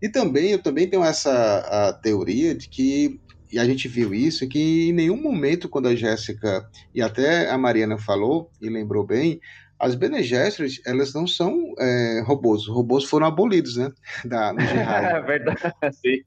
E 0.00 0.08
também, 0.08 0.52
eu 0.52 0.62
também 0.62 0.88
tenho 0.88 1.04
essa 1.04 1.98
teoria 2.02 2.54
de 2.54 2.68
que, 2.68 3.20
e 3.52 3.58
a 3.58 3.64
gente 3.64 3.88
viu 3.88 4.14
isso, 4.14 4.48
que 4.48 4.88
em 4.88 4.92
nenhum 4.92 5.20
momento, 5.20 5.68
quando 5.68 5.88
a 5.88 5.94
Jéssica, 5.94 6.68
e 6.94 7.02
até 7.02 7.50
a 7.50 7.58
Mariana 7.58 7.98
falou, 7.98 8.50
e 8.60 8.68
lembrou 8.68 9.04
bem, 9.04 9.40
as 9.80 9.94
Bene 9.94 10.22
Gesserit, 10.22 10.82
elas 10.84 11.14
não 11.14 11.26
são 11.26 11.72
é, 11.78 12.22
robôs. 12.26 12.62
Os 12.62 12.68
robôs 12.68 13.04
foram 13.04 13.26
abolidos, 13.26 13.76
né? 13.76 13.90
Da, 14.26 14.52
no 14.52 14.60
é 14.60 15.22
verdade, 15.22 15.74
sim. 15.92 16.22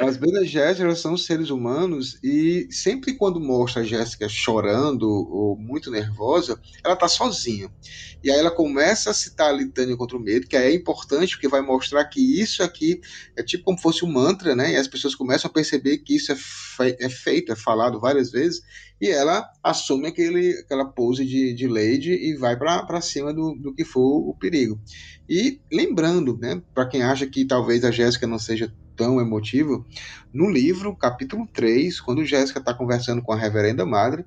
As 0.00 0.16
Bene 0.16 0.44
Gesserit 0.46 0.98
são 0.98 1.16
seres 1.16 1.50
humanos 1.50 2.18
e 2.22 2.66
sempre 2.70 3.14
quando 3.14 3.38
mostra 3.38 3.82
a 3.82 3.84
Jéssica 3.84 4.28
chorando 4.28 5.06
ou 5.06 5.56
muito 5.56 5.90
nervosa, 5.90 6.58
ela 6.82 6.96
tá 6.96 7.06
sozinha. 7.06 7.70
E 8.24 8.30
aí 8.30 8.38
ela 8.38 8.50
começa 8.50 9.10
a 9.10 9.14
citar 9.14 9.50
a 9.50 9.52
litânia 9.52 9.96
contra 9.96 10.16
o 10.16 10.20
medo, 10.20 10.48
que 10.48 10.56
é 10.56 10.72
importante 10.74 11.34
porque 11.34 11.48
vai 11.48 11.60
mostrar 11.60 12.04
que 12.06 12.40
isso 12.40 12.62
aqui 12.62 13.00
é 13.36 13.42
tipo 13.42 13.64
como 13.64 13.78
fosse 13.78 14.04
um 14.04 14.10
mantra, 14.10 14.56
né? 14.56 14.72
E 14.72 14.76
as 14.76 14.88
pessoas 14.88 15.14
começam 15.14 15.50
a 15.50 15.52
perceber 15.52 15.98
que 15.98 16.16
isso 16.16 16.32
é, 16.32 16.36
fe 16.36 16.96
é 16.98 17.08
feito, 17.08 17.52
é 17.52 17.56
falado 17.56 18.00
várias 18.00 18.30
vezes, 18.30 18.62
e 19.00 19.08
ela 19.08 19.48
assume 19.62 20.08
aquele, 20.08 20.58
aquela 20.60 20.86
pose 20.86 21.24
de, 21.24 21.52
de 21.52 21.68
lady 21.68 22.12
e 22.12 22.34
vai 22.34 22.56
para 22.56 23.00
cima 23.00 23.32
do, 23.32 23.54
do 23.54 23.74
que 23.74 23.84
for 23.84 24.28
o 24.28 24.34
perigo. 24.34 24.80
E 25.28 25.60
lembrando, 25.70 26.36
né, 26.38 26.62
para 26.74 26.86
quem 26.86 27.02
acha 27.02 27.26
que 27.26 27.44
talvez 27.44 27.84
a 27.84 27.90
Jéssica 27.90 28.26
não 28.26 28.38
seja 28.38 28.72
tão 28.96 29.20
emotiva, 29.20 29.84
no 30.32 30.50
livro, 30.50 30.96
capítulo 30.96 31.46
3, 31.52 32.00
quando 32.00 32.24
Jéssica 32.24 32.58
está 32.58 32.72
conversando 32.72 33.22
com 33.22 33.32
a 33.32 33.36
reverenda 33.36 33.84
madre, 33.84 34.24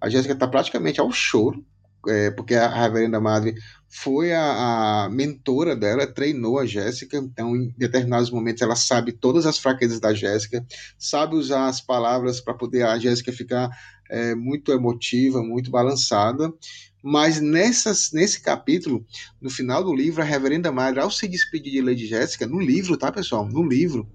a 0.00 0.08
Jéssica 0.08 0.34
está 0.34 0.46
praticamente 0.46 1.00
ao 1.00 1.10
choro, 1.10 1.64
é, 2.08 2.30
porque 2.30 2.54
a 2.54 2.68
reverenda 2.68 3.20
madre 3.20 3.54
foi 3.88 4.32
a, 4.32 5.04
a, 5.04 5.10
mentora 5.10 5.74
dela, 5.74 6.06
treinou 6.06 6.58
a 6.58 6.64
Jéssica, 6.64 7.18
então 7.18 7.56
em 7.56 7.74
determinados 7.76 8.30
momentos 8.30 8.62
ela 8.62 8.76
sabe 8.76 9.12
todas 9.12 9.46
as 9.46 9.58
fraquezas 9.58 10.00
da 10.00 10.14
Jéssica, 10.14 10.64
sabe 10.98 11.34
usar 11.34 11.66
as 11.66 11.80
palavras 11.80 12.40
para 12.40 12.54
poder 12.54 12.84
a 12.84 12.98
Jéssica 12.98 13.32
ficar 13.32 13.68
é, 14.08 14.34
muito 14.34 14.72
emotiva, 14.72 15.42
muito 15.42 15.70
balançada, 15.70 16.52
mas 17.02 17.40
nessas, 17.40 18.12
nesse 18.12 18.40
capítulo, 18.40 19.04
no 19.40 19.50
final 19.50 19.82
do 19.82 19.94
livro, 19.94 20.20
a 20.20 20.24
Reverenda 20.24 20.70
Madre, 20.70 21.00
ao 21.00 21.10
se 21.10 21.26
despedir 21.26 21.72
de 21.72 21.82
Lady 21.82 22.06
Jéssica, 22.06 22.46
no 22.46 22.60
livro, 22.60 22.96
tá, 22.96 23.10
pessoal? 23.10 23.46
No 23.48 23.66
livro, 23.66 24.08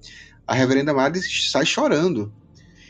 a 0.45 0.53
Reverenda 0.53 0.93
Madre 0.93 1.21
sai 1.21 1.65
chorando. 1.65 2.31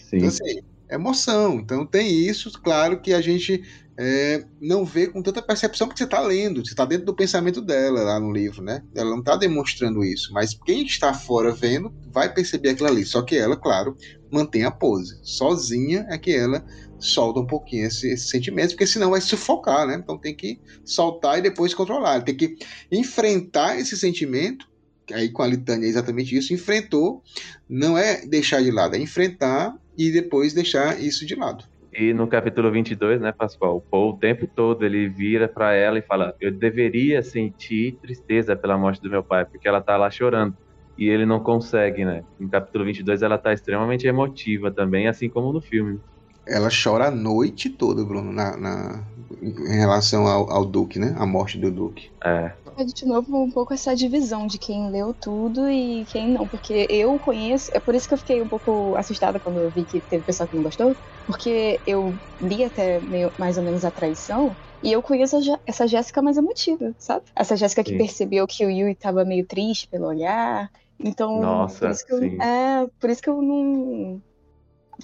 Sim. 0.10 0.18
Então, 0.18 0.28
assim, 0.28 0.62
emoção. 0.90 1.60
Então, 1.60 1.86
tem 1.86 2.12
isso, 2.12 2.52
claro 2.62 3.02
que 3.02 3.14
a 3.14 3.22
gente 3.22 3.64
é, 3.98 4.44
não 4.60 4.84
vê 4.84 5.08
com 5.08 5.22
tanta 5.22 5.42
percepção 5.42 5.88
porque 5.88 5.98
você 5.98 6.04
está 6.04 6.20
lendo, 6.20 6.66
você 6.66 6.72
está 6.72 6.84
dentro 6.84 7.06
do 7.06 7.16
pensamento 7.16 7.62
dela 7.62 8.04
lá 8.04 8.20
no 8.20 8.32
livro, 8.32 8.62
né? 8.62 8.84
Ela 8.94 9.10
não 9.12 9.20
está 9.20 9.38
demonstrando 9.38 10.04
isso, 10.04 10.34
mas 10.34 10.54
quem 10.66 10.86
está 10.86 11.14
fora 11.14 11.54
vendo 11.54 11.94
vai 12.12 12.34
perceber 12.34 12.70
aquilo 12.70 12.90
ali. 12.90 13.06
Só 13.06 13.22
que 13.22 13.38
ela, 13.38 13.56
claro, 13.56 13.96
mantém 14.30 14.66
a 14.66 14.72
pose. 14.72 15.18
Sozinha 15.24 16.06
é 16.10 16.18
que 16.18 16.32
ela 16.32 16.66
solta 17.00 17.40
um 17.40 17.48
pouquinho 17.48 17.88
esse, 17.88 18.12
esse 18.12 18.28
sentimento, 18.28 18.72
porque 18.72 18.88
senão 18.88 19.12
vai 19.12 19.22
sufocar, 19.22 19.86
né? 19.86 19.96
Então 19.96 20.18
tem 20.18 20.36
que 20.36 20.60
soltar 20.84 21.40
e 21.40 21.42
depois 21.42 21.74
controlar. 21.74 22.22
Tem 22.22 22.36
que 22.36 22.58
enfrentar 22.92 23.78
esse 23.78 23.98
sentimento, 23.98 24.68
aí 25.12 25.30
com 25.30 25.42
a 25.42 25.48
litânia 25.48 25.86
é 25.86 25.90
exatamente 25.90 26.36
isso, 26.36 26.54
enfrentou, 26.54 27.22
não 27.70 27.98
é 27.98 28.26
deixar 28.26 28.62
de 28.62 28.72
lado, 28.72 28.96
é 28.96 29.00
enfrentar 29.00 29.76
e 29.98 30.12
depois 30.12 30.54
deixar 30.54 31.00
isso 31.00 31.26
de 31.26 31.36
lado. 31.36 31.66
E 31.94 32.14
no 32.14 32.28
capítulo 32.28 32.70
22, 32.72 33.22
né, 33.22 33.32
Pascoal, 33.32 33.78
o 33.78 33.82
Paul 33.82 34.12
o 34.12 34.18
tempo 34.18 34.46
todo 34.46 34.86
ele 34.86 35.08
vira 35.08 35.48
para 35.48 35.74
ela 35.74 35.98
e 35.98 36.02
fala: 36.02 36.36
"Eu 36.42 36.52
deveria 36.52 37.22
sentir 37.22 37.98
tristeza 38.02 38.56
pela 38.56 38.78
morte 38.78 39.02
do 39.02 39.10
meu 39.10 39.24
pai, 39.24 39.46
porque 39.46 39.68
ela 39.68 39.82
tá 39.82 39.96
lá 39.96 40.10
chorando" 40.10 40.58
e 40.98 41.10
ele 41.10 41.26
não 41.26 41.40
consegue, 41.40 42.06
né? 42.06 42.24
No 42.40 42.50
capítulo 42.50 42.86
22 42.86 43.22
ela 43.22 43.38
tá 43.38 43.54
extremamente 43.54 44.08
emotiva 44.08 44.72
também, 44.72 45.08
assim 45.08 45.30
como 45.30 45.52
no 45.52 45.62
filme 45.62 46.00
ela 46.48 46.70
chora 46.70 47.08
a 47.08 47.12
noite 47.12 47.70
toda, 47.70 48.04
Bruno, 48.04 48.32
na, 48.32 48.56
na 48.58 49.04
em 49.42 49.78
relação 49.78 50.28
ao, 50.28 50.50
ao, 50.50 50.66
Duque, 50.66 51.00
né? 51.00 51.16
A 51.18 51.26
morte 51.26 51.58
do 51.58 51.72
Duque. 51.72 52.10
É. 52.24 52.52
é. 52.78 52.84
De 52.84 53.06
novo, 53.06 53.44
um 53.44 53.52
pouco 53.52 53.74
essa 53.74 53.96
divisão 53.96 54.48
de 54.48 54.58
quem 54.58 54.90
leu 54.90 55.14
tudo 55.14 55.70
e 55.70 56.06
quem 56.06 56.32
não, 56.32 56.48
porque 56.48 56.88
eu 56.90 57.18
conheço, 57.20 57.70
é 57.74 57.80
por 57.80 57.94
isso 57.96 58.08
que 58.08 58.14
eu 58.14 58.18
fiquei 58.18 58.42
um 58.42 58.48
pouco 58.48 58.96
assustada 58.96 59.40
quando 59.40 59.60
eu 59.60 59.70
vi 59.70 59.86
que 59.86 60.02
teve 60.02 60.24
pessoa 60.24 60.48
que 60.48 60.56
não 60.56 60.64
gostou, 60.64 60.96
porque 61.26 61.80
eu 61.86 62.18
li 62.42 62.64
até 62.64 63.00
meio, 63.02 63.32
mais 63.38 63.58
ou 63.58 63.64
menos 63.64 63.86
a 63.86 63.92
traição 63.92 64.56
e 64.82 64.92
eu 64.92 65.02
conheço 65.02 65.38
essa 65.66 65.88
Jéssica 65.88 66.22
mais 66.22 66.38
emotiva, 66.38 66.94
sabe? 66.98 67.26
Essa 67.36 67.56
Jéssica 67.56 67.84
que 67.84 67.98
percebeu 67.98 68.46
que 68.46 68.66
o 68.66 68.70
Yui 68.70 68.96
tava 68.96 69.26
meio 69.26 69.46
triste 69.46 69.88
pelo 69.88 70.08
olhar. 70.08 70.72
Então, 71.00 71.42
Nossa, 71.42 71.80
por 71.80 71.92
isso 71.92 72.06
que 72.06 72.14
eu, 72.14 72.20
sim. 72.20 72.38
é, 72.42 72.88
por 73.00 73.10
isso 73.10 73.22
que 73.22 73.30
eu 73.30 73.42
não 73.42 74.22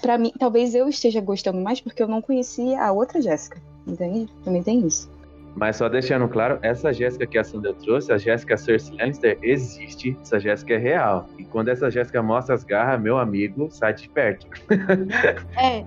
para 0.00 0.16
mim, 0.16 0.32
talvez 0.38 0.74
eu 0.74 0.88
esteja 0.88 1.20
gostando 1.20 1.60
mais 1.60 1.80
porque 1.80 2.02
eu 2.02 2.08
não 2.08 2.22
conhecia 2.22 2.82
a 2.82 2.92
outra 2.92 3.20
Jéssica. 3.20 3.60
Entende? 3.86 4.32
Também 4.44 4.62
tem 4.62 4.86
isso. 4.86 5.10
Mas 5.54 5.76
só 5.76 5.88
deixando 5.88 6.26
claro, 6.28 6.58
essa 6.62 6.92
Jéssica 6.92 7.26
que 7.26 7.36
a 7.36 7.44
Sandra 7.44 7.74
trouxe, 7.74 8.10
a 8.10 8.16
Jéssica 8.16 8.56
Cersei 8.56 8.96
Lannister, 8.96 9.38
existe. 9.42 10.16
Essa 10.22 10.40
Jéssica 10.40 10.74
é 10.74 10.78
real. 10.78 11.28
E 11.38 11.44
quando 11.44 11.68
essa 11.68 11.90
Jéssica 11.90 12.22
mostra 12.22 12.54
as 12.54 12.64
garras, 12.64 13.00
meu 13.00 13.18
amigo, 13.18 13.68
sai 13.70 13.92
de 13.92 14.08
perto. 14.08 14.46
é, 15.56 15.84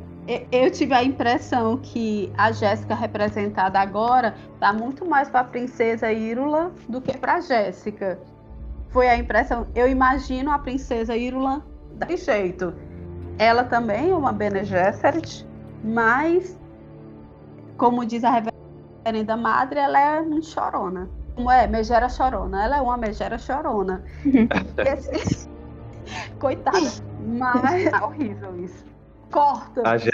eu 0.52 0.70
tive 0.70 0.94
a 0.94 1.04
impressão 1.04 1.78
que 1.78 2.32
a 2.38 2.52
Jéssica 2.52 2.94
representada 2.94 3.80
agora 3.80 4.36
tá 4.60 4.72
muito 4.72 5.06
mais 5.06 5.30
para 5.30 5.42
a 5.42 5.46
princesa 5.46 6.12
Írula 6.12 6.72
do 6.88 7.02
que 7.02 7.18
para 7.18 7.42
Jéssica. 7.42 8.20
Foi 8.90 9.08
a 9.08 9.18
impressão. 9.18 9.68
Eu 9.74 9.90
imagino 9.90 10.52
a 10.52 10.60
princesa 10.60 11.18
Írula 11.18 11.66
daquele 11.94 12.18
jeito. 12.18 12.74
Ela 13.38 13.64
também 13.66 14.12
é 14.12 14.16
uma 14.16 14.32
Bene 14.32 14.64
Gesserit, 14.64 15.46
mas, 15.84 16.58
como 17.78 18.06
diz 18.06 18.24
a 18.24 18.32
reverenda 18.32 19.36
madre, 19.36 19.80
ela 19.80 20.00
é 20.00 20.22
um 20.22 20.42
chorona. 20.42 21.10
Como 21.36 21.52
é? 21.52 21.68
Megera 21.68 22.08
chorona. 22.08 22.64
Ela 22.64 22.78
é 22.78 22.82
uma 22.82 22.96
megera 22.98 23.38
chorona. 23.38 24.04
Esse... 24.88 25.50
Coitada. 26.40 26.78
Mas 27.28 27.86
é 27.88 28.04
horrível 28.04 28.58
isso. 28.64 28.86
Corta. 29.32 29.82
A 29.86 29.98
Jé... 29.98 30.12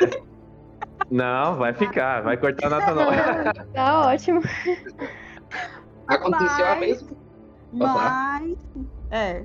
Não, 1.12 1.56
vai 1.58 1.74
ficar. 1.74 2.22
Vai 2.22 2.38
cortar 2.38 2.70
nada 2.70 2.96
não. 2.96 3.66
Tá 3.74 4.08
ótimo. 4.08 4.42
Aconteceu 6.08 6.66
a 6.66 6.70
Mas- 6.70 6.80
mesma. 6.80 7.10
Posso 7.78 7.94
falar? 7.94 8.42
Mas, 8.42 8.58
é. 9.12 9.44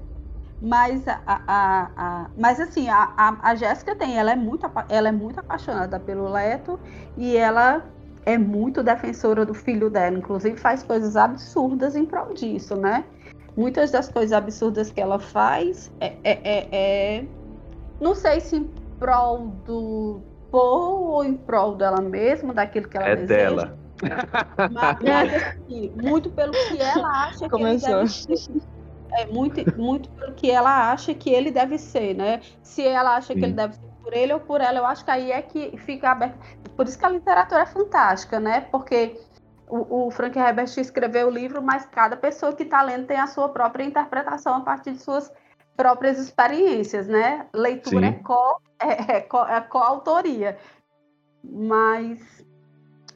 Mas, 0.60 1.06
a, 1.06 1.20
a, 1.26 1.90
a- 2.24 2.30
mas 2.36 2.58
assim, 2.60 2.88
a, 2.88 3.12
a, 3.16 3.50
a 3.50 3.54
Jéssica 3.54 3.94
tem, 3.96 4.16
ela 4.18 4.32
é, 4.32 4.36
muito, 4.36 4.66
ela 4.88 5.08
é 5.08 5.12
muito 5.12 5.38
apaixonada 5.38 6.00
pelo 6.00 6.28
Leto 6.30 6.80
e 7.16 7.36
ela 7.36 7.84
é 8.24 8.38
muito 8.38 8.82
defensora 8.82 9.44
do 9.44 9.54
filho 9.54 9.90
dela, 9.90 10.16
inclusive 10.16 10.56
faz 10.56 10.82
coisas 10.82 11.14
absurdas 11.16 11.94
em 11.94 12.04
prol 12.06 12.32
disso, 12.34 12.74
né? 12.74 13.04
Muitas 13.56 13.90
das 13.90 14.08
coisas 14.08 14.32
absurdas 14.32 14.90
que 14.90 15.00
ela 15.00 15.18
faz 15.18 15.90
é, 16.00 16.06
é, 16.24 16.40
é- 16.44 17.16
é- 17.18 17.28
não 18.00 18.14
sei 18.14 18.40
se 18.40 18.56
em 18.56 18.64
prol 18.98 19.48
do 19.64 20.22
Paul 20.50 21.08
ou 21.10 21.24
em 21.24 21.36
prol 21.36 21.74
dela 21.76 22.00
mesma, 22.00 22.54
daquilo 22.54 22.88
que 22.88 22.96
ela 22.96 23.08
É 23.08 23.16
deseja. 23.16 23.66
dela. 23.66 23.78
Mas, 24.68 24.96
mas, 25.00 25.32
assim, 25.34 25.92
muito 25.94 26.30
pelo 26.30 26.54
que 26.54 26.80
ela 26.80 27.08
acha 27.28 27.48
que 27.48 27.60
ele 27.60 27.76
Começou. 27.76 27.90
deve 27.90 28.08
ser. 28.08 28.34
É, 29.12 29.26
muito, 29.26 29.78
muito 29.78 30.08
pelo 30.10 30.34
que 30.34 30.50
ela 30.50 30.90
acha 30.90 31.14
que 31.14 31.30
ele 31.30 31.50
deve 31.50 31.78
ser, 31.78 32.14
né? 32.14 32.40
Se 32.62 32.86
ela 32.86 33.16
acha 33.16 33.34
que 33.34 33.40
Sim. 33.40 33.46
ele 33.46 33.54
deve 33.54 33.74
ser 33.74 33.86
por 34.02 34.12
ele 34.12 34.32
ou 34.32 34.40
por 34.40 34.60
ela, 34.60 34.78
eu 34.78 34.86
acho 34.86 35.04
que 35.04 35.10
aí 35.10 35.32
é 35.32 35.42
que 35.42 35.76
fica 35.78 36.10
aberto. 36.10 36.38
Por 36.76 36.86
isso 36.86 36.98
que 36.98 37.04
a 37.04 37.08
literatura 37.08 37.62
é 37.62 37.66
fantástica, 37.66 38.38
né? 38.38 38.60
Porque 38.70 39.18
o, 39.68 40.06
o 40.06 40.10
Frank 40.10 40.38
Herbert 40.38 40.70
escreveu 40.78 41.28
o 41.28 41.30
livro, 41.30 41.62
mas 41.62 41.86
cada 41.86 42.16
pessoa 42.16 42.52
que 42.52 42.62
está 42.62 42.82
lendo 42.82 43.06
tem 43.06 43.18
a 43.18 43.26
sua 43.26 43.48
própria 43.48 43.84
interpretação 43.84 44.54
a 44.54 44.60
partir 44.60 44.92
de 44.92 45.02
suas 45.02 45.32
próprias 45.76 46.18
experiências, 46.18 47.08
né? 47.08 47.46
Leitura 47.52 48.06
é, 48.06 48.12
Sim. 48.12 48.22
co, 48.22 48.60
é, 48.78 49.16
é, 49.16 49.20
co, 49.22 49.44
é 49.44 49.60
coautoria. 49.60 50.58
Mas 51.42 52.44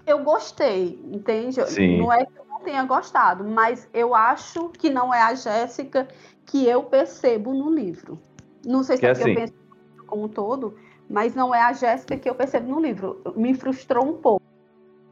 eu 0.07 0.24
gostei, 0.24 1.01
entende? 1.05 1.64
Sim. 1.66 1.99
Não 1.99 2.12
é 2.12 2.24
que 2.24 2.39
tenha 2.61 2.84
gostado, 2.84 3.44
mas 3.44 3.88
eu 3.92 4.14
acho 4.14 4.68
que 4.70 4.88
não 4.88 5.12
é 5.12 5.20
a 5.22 5.34
Jéssica 5.34 6.06
que 6.46 6.66
eu 6.66 6.84
percebo 6.84 7.52
no 7.52 7.70
livro. 7.70 8.20
Não 8.64 8.82
sei 8.82 8.96
se 8.96 9.06
é 9.06 9.11
assim- 9.11 9.30
eu 9.30 9.34
penso 9.34 9.54
como 10.06 10.24
um 10.24 10.28
todo, 10.28 10.76
mas 11.08 11.34
não 11.34 11.54
é 11.54 11.62
a 11.62 11.72
Jéssica 11.72 12.16
que 12.16 12.28
eu 12.28 12.34
percebo 12.34 12.68
no 12.68 12.80
livro. 12.80 13.22
Me 13.36 13.54
frustrou 13.54 14.04
um 14.04 14.14
pouco. 14.14 14.40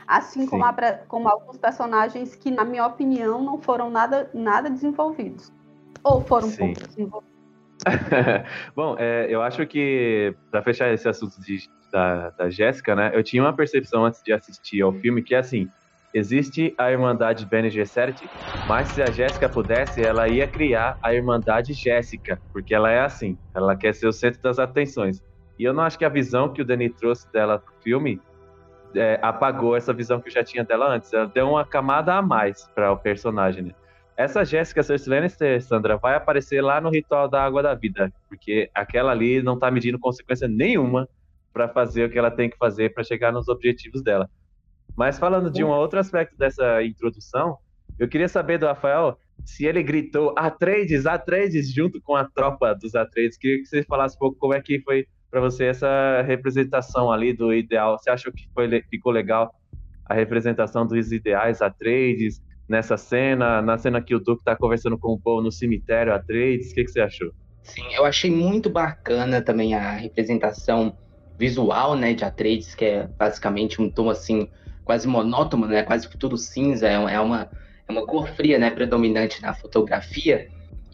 Assim 0.07 0.46
como, 0.46 0.64
a 0.64 0.72
como 1.07 1.28
alguns 1.28 1.59
personagens 1.59 2.34
que, 2.34 2.51
na 2.51 2.64
minha 2.64 2.86
opinião, 2.86 3.42
não 3.42 3.61
foram 3.61 3.90
nada, 3.90 4.30
nada 4.32 4.70
desenvolvidos. 4.70 5.53
Ou 6.03 6.22
foram 6.22 6.49
Sim. 6.49 6.74
pouco 6.74 6.86
desenvolvidos. 6.86 7.38
Bom, 8.74 8.96
é, 8.99 9.26
eu 9.28 9.42
acho 9.42 9.66
que, 9.66 10.34
para 10.51 10.62
fechar 10.62 10.92
esse 10.92 11.09
assunto 11.09 11.38
de- 11.40 11.68
da, 11.92 12.30
da 12.30 12.51
Jéssica, 12.51 12.94
né? 12.94 13.11
Eu 13.14 13.22
tinha 13.22 13.42
uma 13.42 13.53
percepção 13.55 14.05
antes 14.05 14.22
de 14.22 14.32
assistir 14.32 14.80
ao 14.82 14.92
filme 14.92 15.22
que 15.22 15.34
é 15.34 15.38
assim: 15.38 15.68
existe 16.13 16.75
a 16.79 16.91
Irmandade 16.91 17.47
Bene 17.47 17.71
Gesserit, 17.71 18.31
mas 18.65 18.89
se 18.89 19.03
a 19.03 19.11
Jéssica 19.11 19.49
pudesse, 19.49 20.03
ela 20.03 20.29
ia 20.29 20.47
criar 20.47 20.99
a 21.03 21.15
Irmandade 21.15 21.73
Jéssica, 21.73 22.41
porque 22.53 22.75
ela 22.75 22.91
é 22.91 23.01
assim, 23.01 23.39
ela 23.55 23.77
quer 23.77 23.95
ser 23.95 24.07
o 24.07 24.13
centro 24.13 24.41
das 24.43 24.59
atenções. 24.59 25.23
E 25.59 25.65
eu 25.65 25.73
não 25.73 25.83
acho 25.83 25.99
que 25.99 26.05
a 26.05 26.09
visão 26.09 26.53
que 26.53 26.63
o 26.63 26.65
Denis 26.65 26.95
trouxe 26.97 27.31
dela 27.33 27.59
pro 27.59 27.75
filme 27.83 28.21
é, 28.95 29.19
apagou 29.23 29.77
essa 29.77 29.93
visão 29.93 30.21
que 30.21 30.29
eu 30.29 30.33
já 30.33 30.45
tinha 30.45 30.65
dela 30.65 30.89
antes. 30.89 31.13
Ela 31.13 31.27
deu 31.27 31.49
uma 31.49 31.65
camada 31.65 32.15
a 32.15 32.23
mais 32.23 32.69
para 32.75 32.93
o 32.93 32.97
personagem, 32.97 33.63
né? 33.63 33.73
Essa 34.17 34.45
Jéssica 34.45 34.83
Cersei 34.83 35.13
Lannister, 35.13 35.63
Sandra, 35.63 35.97
vai 35.97 36.17
aparecer 36.17 36.61
lá 36.61 36.81
no 36.81 36.91
Ritual 36.91 37.29
da 37.29 37.43
Água 37.45 37.63
da 37.63 37.75
Vida, 37.75 38.13
porque 38.29 38.69
aquela 38.75 39.13
ali 39.13 39.41
não 39.43 39.57
tá 39.57 39.71
medindo 39.71 39.99
consequência 39.99 40.49
nenhuma 40.49 41.09
para 41.53 41.69
fazer 41.69 42.05
o 42.05 42.11
que 42.11 42.19
ela 42.19 42.31
tem 42.31 42.51
que 42.51 42.57
fazer 42.57 42.93
para 42.93 43.05
chegar 43.05 43.33
nos 43.33 43.49
objetivos 43.49 44.03
dela. 44.03 44.29
Mas 44.99 45.16
falando 45.16 45.49
de 45.49 45.62
um 45.62 45.68
outro 45.68 46.01
aspecto 46.01 46.36
dessa 46.36 46.82
introdução, 46.82 47.57
eu 48.01 48.09
queria 48.09 48.28
saber 48.28 48.59
do 48.59 48.66
Rafael 48.66 49.16
se 49.44 49.64
ele 49.64 49.80
gritou 49.80 50.34
Atreides, 50.36 51.07
Atreides 51.07 51.72
junto 51.72 52.03
com 52.03 52.16
a 52.16 52.24
tropa 52.24 52.74
dos 52.74 52.96
Atreides. 52.96 53.38
Queria 53.38 53.59
que 53.59 53.66
você 53.66 53.84
falasse 53.84 54.16
um 54.16 54.18
pouco 54.18 54.36
como 54.40 54.55
é 54.55 54.61
que 54.61 54.80
foi 54.80 55.07
para 55.30 55.40
você 55.40 55.66
essa 55.66 56.20
representação 56.22 57.12
ali 57.12 57.32
do 57.32 57.55
ideal. 57.55 57.96
Você 57.96 58.11
achou 58.11 58.32
que 58.32 58.49
foi, 58.53 58.82
ficou 58.90 59.12
legal 59.12 59.55
a 60.05 60.14
representação 60.14 60.84
dos 60.84 61.12
ideais 61.12 61.62
Atreides 61.62 62.42
nessa 62.68 62.96
cena, 62.96 63.62
na 63.62 63.78
cena 63.78 64.03
que 64.03 64.16
o 64.16 64.18
Duke 64.18 64.42
tá 64.42 64.57
conversando 64.57 64.99
com 64.99 65.12
o 65.12 65.20
povo 65.20 65.40
no 65.40 65.53
cemitério 65.53 66.12
Atreides? 66.12 66.72
O 66.72 66.74
que, 66.74 66.82
que 66.82 66.90
você 66.90 67.01
achou? 67.03 67.30
Sim, 67.62 67.84
eu 67.94 68.05
achei 68.05 68.32
muito 68.32 68.68
bacana 68.68 69.40
também 69.40 69.76
a 69.76 69.92
representação 69.92 70.99
visual, 71.38 71.94
né, 71.94 72.14
de 72.14 72.24
Atreides, 72.24 72.74
que 72.74 72.84
é 72.84 73.07
basicamente 73.07 73.80
um 73.80 73.88
tom 73.88 74.11
assim 74.11 74.49
quase 74.89 75.07
monótono, 75.09 75.66
né, 75.68 75.84
quase 75.84 76.09
que 76.09 76.18
tudo 76.18 76.36
cinza, 76.39 76.89
é 76.89 76.99
uma 76.99 77.11
é 77.12 77.20
uma, 77.20 77.51
é 77.89 77.93
uma 77.93 78.07
cor 78.07 78.28
fria, 78.28 78.59
né, 78.59 78.70
predominante 78.70 79.43
na 79.43 79.55
fotografia. 79.55 80.49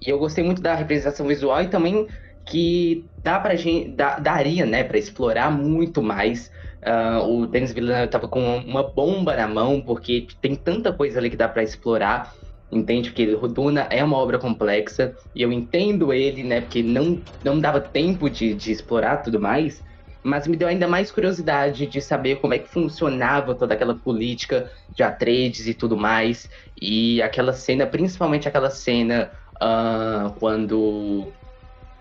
E 0.04 0.10
eu 0.10 0.18
gostei 0.18 0.44
muito 0.44 0.60
da 0.62 0.74
representação 0.74 1.26
visual 1.26 1.62
e 1.62 1.70
também 1.70 2.06
que 2.46 3.08
dá 3.22 3.40
pra 3.40 3.56
gente, 3.56 3.94
dá- 3.96 4.18
daria, 4.18 4.66
né, 4.66 4.84
para 4.84 4.98
explorar 4.98 5.50
muito 5.50 6.02
mais. 6.02 6.50
Ah, 6.82 7.20
o 7.22 7.46
Denis 7.46 7.72
Villeneuve 7.72 8.10
tava 8.10 8.28
com 8.28 8.58
uma 8.58 8.82
bomba 8.92 9.34
na 9.36 9.48
mão, 9.48 9.82
porque 9.82 10.26
tem 10.42 10.54
tanta 10.54 10.92
coisa 10.92 11.18
ali 11.18 11.30
que 11.30 11.36
dá 11.36 11.48
para 11.48 11.62
explorar. 11.62 12.34
Entende? 12.70 13.10
Porque 13.10 13.26
Duna 13.48 13.82
é 13.90 14.02
uma 14.02 14.16
obra 14.18 14.38
complexa 14.38 15.14
e 15.34 15.42
eu 15.42 15.52
entendo 15.52 16.12
ele, 16.12 16.42
né? 16.42 16.60
Porque 16.62 16.82
não, 16.82 17.24
não 17.42 17.60
dava 17.60 17.80
tempo 17.80 18.28
de, 18.28 18.54
de 18.54 18.72
explorar 18.72 19.18
tudo 19.18 19.38
mais, 19.40 19.80
mas 20.24 20.48
me 20.48 20.56
deu 20.56 20.66
ainda 20.66 20.88
mais 20.88 21.12
curiosidade 21.12 21.86
de 21.86 22.00
saber 22.00 22.36
como 22.36 22.54
é 22.54 22.58
que 22.58 22.66
funcionava 22.66 23.54
toda 23.54 23.74
aquela 23.74 23.94
política 23.94 24.72
de 24.88 25.02
Atreides 25.02 25.68
e 25.68 25.74
tudo 25.74 25.98
mais. 25.98 26.48
E 26.80 27.20
aquela 27.20 27.52
cena, 27.52 27.86
principalmente 27.86 28.48
aquela 28.48 28.70
cena 28.70 29.30
ah, 29.60 30.32
quando 30.40 31.30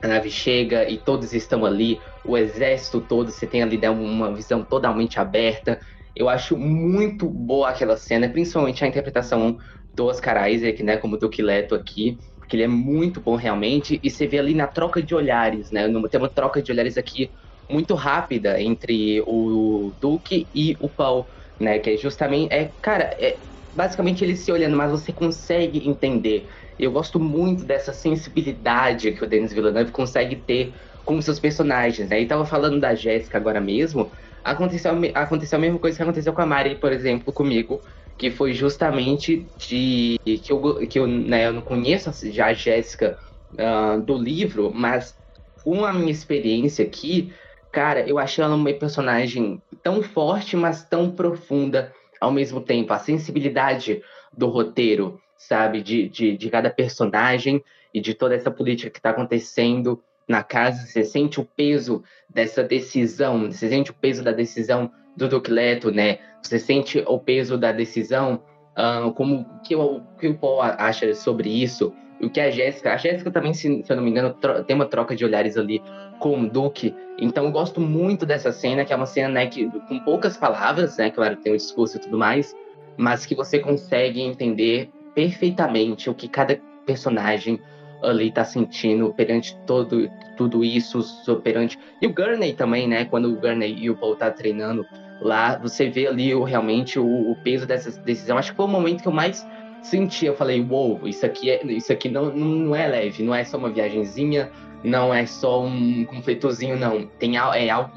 a 0.02 0.08
nave 0.08 0.32
chega 0.32 0.90
e 0.90 0.98
todos 0.98 1.34
estão 1.34 1.66
ali, 1.66 2.00
o 2.24 2.38
exército 2.38 3.02
todo, 3.02 3.30
você 3.30 3.46
tem 3.46 3.62
ali 3.62 3.78
né, 3.78 3.90
uma 3.90 4.34
visão 4.34 4.64
totalmente 4.64 5.20
aberta. 5.20 5.82
Eu 6.16 6.30
acho 6.30 6.56
muito 6.56 7.28
boa 7.28 7.70
aquela 7.70 7.98
cena, 7.98 8.30
principalmente 8.30 8.86
a 8.86 8.88
interpretação 8.88 9.58
do 9.94 10.06
Oscar 10.06 10.50
Isaac, 10.50 10.82
né, 10.82 10.96
como 10.96 11.18
Duque 11.18 11.42
Leto 11.42 11.76
aqui, 11.76 12.18
que 12.48 12.56
ele 12.56 12.64
é 12.64 12.68
muito 12.68 13.20
bom 13.20 13.36
realmente, 13.36 14.00
e 14.02 14.10
você 14.10 14.26
vê 14.28 14.40
ali 14.40 14.54
na 14.54 14.68
troca 14.68 15.02
de 15.02 15.14
olhares, 15.14 15.72
né, 15.72 15.88
tem 16.10 16.20
uma 16.20 16.30
troca 16.30 16.62
de 16.62 16.72
olhares 16.72 16.98
aqui 16.98 17.30
muito 17.70 17.96
rápida 17.96 18.62
entre 18.62 19.22
o 19.26 19.94
Duque 20.00 20.50
e 20.54 20.76
o 20.80 20.90
Paul, 20.90 21.28
né, 21.60 21.80
que 21.80 21.92
é 21.92 21.98
justamente, 21.98 22.54
é, 22.54 22.74
cara, 22.82 23.16
é 23.20 23.40
basicamente 23.74 24.24
eles 24.24 24.40
se 24.40 24.52
olhando, 24.52 24.76
mas 24.78 24.92
você 24.92 25.12
consegue 25.12 25.88
entender. 25.88 26.50
Eu 26.78 26.92
gosto 26.92 27.20
muito 27.20 27.66
dessa 27.66 27.94
sensibilidade 27.94 29.12
que 29.14 29.24
o 29.24 29.28
Denis 29.28 29.54
Villeneuve 29.54 29.92
consegue 29.92 30.36
ter 30.36 30.76
com 31.06 31.22
seus 31.22 31.40
personagens, 31.40 32.10
né, 32.10 32.22
e 32.22 32.28
tava 32.28 32.46
falando 32.46 32.80
da 32.80 32.96
Jéssica 32.96 33.38
agora 33.38 33.60
mesmo, 33.60 34.12
aconteceu, 34.44 34.92
aconteceu 35.14 35.58
a 35.58 35.62
mesma 35.62 35.80
coisa 35.80 35.98
que 35.98 36.04
aconteceu 36.04 36.34
com 36.34 36.42
a 36.42 36.46
Mari, 36.46 36.76
por 36.80 36.92
exemplo, 36.92 37.34
comigo, 37.34 37.84
que 38.18 38.30
foi 38.32 38.54
justamente 38.54 39.52
de 39.58 40.18
que 40.26 40.52
eu, 40.52 40.88
que 40.88 41.00
eu, 41.00 41.08
né, 41.08 41.48
eu 41.48 41.54
não 41.54 41.62
conheço 41.62 42.12
já 42.32 42.48
a 42.48 42.54
Jéssica 42.54 43.18
ah, 43.58 43.98
do 43.98 44.18
livro, 44.18 44.72
mas 44.74 45.18
com 45.64 45.86
a 45.86 45.94
minha 45.94 46.12
experiência 46.12 46.86
aqui, 46.86 47.34
cara, 47.74 48.08
eu 48.08 48.20
achei 48.20 48.44
ela 48.44 48.56
uma 48.56 48.72
personagem 48.72 49.62
tão 49.82 50.04
forte, 50.04 50.56
mas 50.56 50.86
tão 50.86 51.10
profunda 51.10 51.92
ao 52.22 52.32
mesmo 52.32 52.62
tempo. 52.62 52.94
A 52.94 53.00
sensibilidade 53.00 54.02
do 54.32 54.48
roteiro, 54.48 55.20
sabe, 55.36 55.82
de, 55.82 56.08
de, 56.08 56.38
de 56.38 56.50
cada 56.50 56.70
personagem 56.70 57.62
e 57.92 58.00
de 58.00 58.14
toda 58.14 58.36
essa 58.36 58.52
política 58.52 58.92
que 58.92 59.00
está 59.00 59.10
acontecendo 59.10 60.02
na 60.28 60.44
casa, 60.44 60.86
você 60.86 61.04
sente 61.04 61.42
o 61.42 61.44
peso 61.44 62.04
dessa 62.30 62.64
decisão, 62.64 63.52
você 63.52 63.68
sente 63.68 63.92
o 63.92 63.94
peso 63.94 64.24
da 64.24 64.32
decisão 64.32 64.90
do 65.18 65.28
Duque 65.28 65.52
Leto, 65.52 65.92
né? 65.92 66.20
Você 66.42 66.60
sente 66.60 67.04
o 67.06 67.20
peso 67.20 67.58
da 67.58 67.72
decisão, 67.72 68.42
ah, 68.76 69.12
como 69.16 69.46
que, 69.64 69.76
o 69.76 70.02
que 70.20 70.28
o 70.28 70.38
Paul 70.38 70.62
acha 70.62 71.14
sobre 71.14 71.50
isso, 71.50 71.94
o 72.22 72.30
que 72.30 72.40
a 72.40 72.50
Jéssica, 72.50 72.94
a 72.94 72.98
Jéssica 72.98 73.32
também, 73.32 73.54
se, 73.54 73.84
se 73.84 73.92
eu 73.92 73.96
não 73.96 74.04
me 74.04 74.12
engano, 74.12 74.34
tem 74.66 74.76
uma 74.76 74.86
troca 74.86 75.16
de 75.16 75.26
olhares 75.26 75.58
ali 75.58 75.82
com 76.24 76.40
o 76.40 76.50
Duque, 76.50 76.96
então 77.20 77.44
eu 77.44 77.52
gosto 77.52 77.82
muito 77.82 78.26
dessa 78.26 78.50
cena, 78.54 78.86
que 78.86 78.94
é 78.94 78.96
uma 78.96 79.06
cena, 79.06 79.28
né, 79.28 79.48
que, 79.48 79.70
com 79.90 80.00
poucas 80.00 80.38
palavras, 80.38 80.96
né, 80.96 81.12
claro, 81.12 81.36
tem 81.36 81.52
um 81.52 81.58
discurso 81.58 81.98
e 81.98 82.00
tudo 82.00 82.18
mais, 82.18 82.56
mas 82.96 83.26
que 83.26 83.36
você 83.36 83.60
consegue 83.60 84.22
entender 84.22 84.90
perfeitamente 85.14 86.10
o 86.10 86.14
que 86.14 86.30
cada 86.30 86.58
personagem 86.86 87.60
ali 88.02 88.32
tá 88.32 88.46
sentindo 88.46 89.14
perante 89.14 89.54
todo, 89.68 90.10
tudo 90.38 90.64
isso, 90.64 91.02
so- 91.02 91.42
perante... 91.42 91.78
E 92.02 92.08
o 92.08 92.14
Gurney 92.14 92.54
também, 92.54 92.88
né, 92.88 93.04
quando 93.04 93.26
o 93.26 93.36
Gurney 93.36 93.76
e 93.78 93.90
o 93.90 93.98
Paul 93.98 94.16
tá 94.16 94.32
treinando 94.32 94.86
lá, 95.20 95.58
você 95.58 95.90
vê 95.90 96.08
ali 96.08 96.34
o, 96.34 96.44
realmente 96.44 96.98
o, 96.98 97.06
o 97.32 97.36
peso 97.44 97.66
dessa 97.66 97.92
decisão. 98.02 98.38
Acho 98.38 98.52
que 98.52 98.58
foi 98.58 98.66
o 98.66 98.70
momento 98.70 99.02
que 99.02 99.08
eu 99.10 99.12
mais 99.14 99.46
senti, 99.84 100.26
eu 100.26 100.36
falei, 100.36 100.60
uou, 100.62 100.98
wow, 100.98 101.08
isso 101.08 101.26
aqui, 101.26 101.52
é, 101.52 101.64
isso 101.66 101.92
aqui 101.92 102.10
não, 102.10 102.32
não 102.36 102.76
é 102.76 102.88
leve, 102.88 103.22
não 103.22 103.36
é 103.36 103.44
só 103.44 103.58
uma 103.58 103.70
viagenzinha, 103.70 104.50
não 104.84 105.14
é 105.14 105.26
só 105.26 105.64
um 105.64 106.06
conflitozinho, 106.06 106.78
não. 106.78 107.06
Tem 107.20 107.38
é 107.38 107.70
algo 107.70 107.92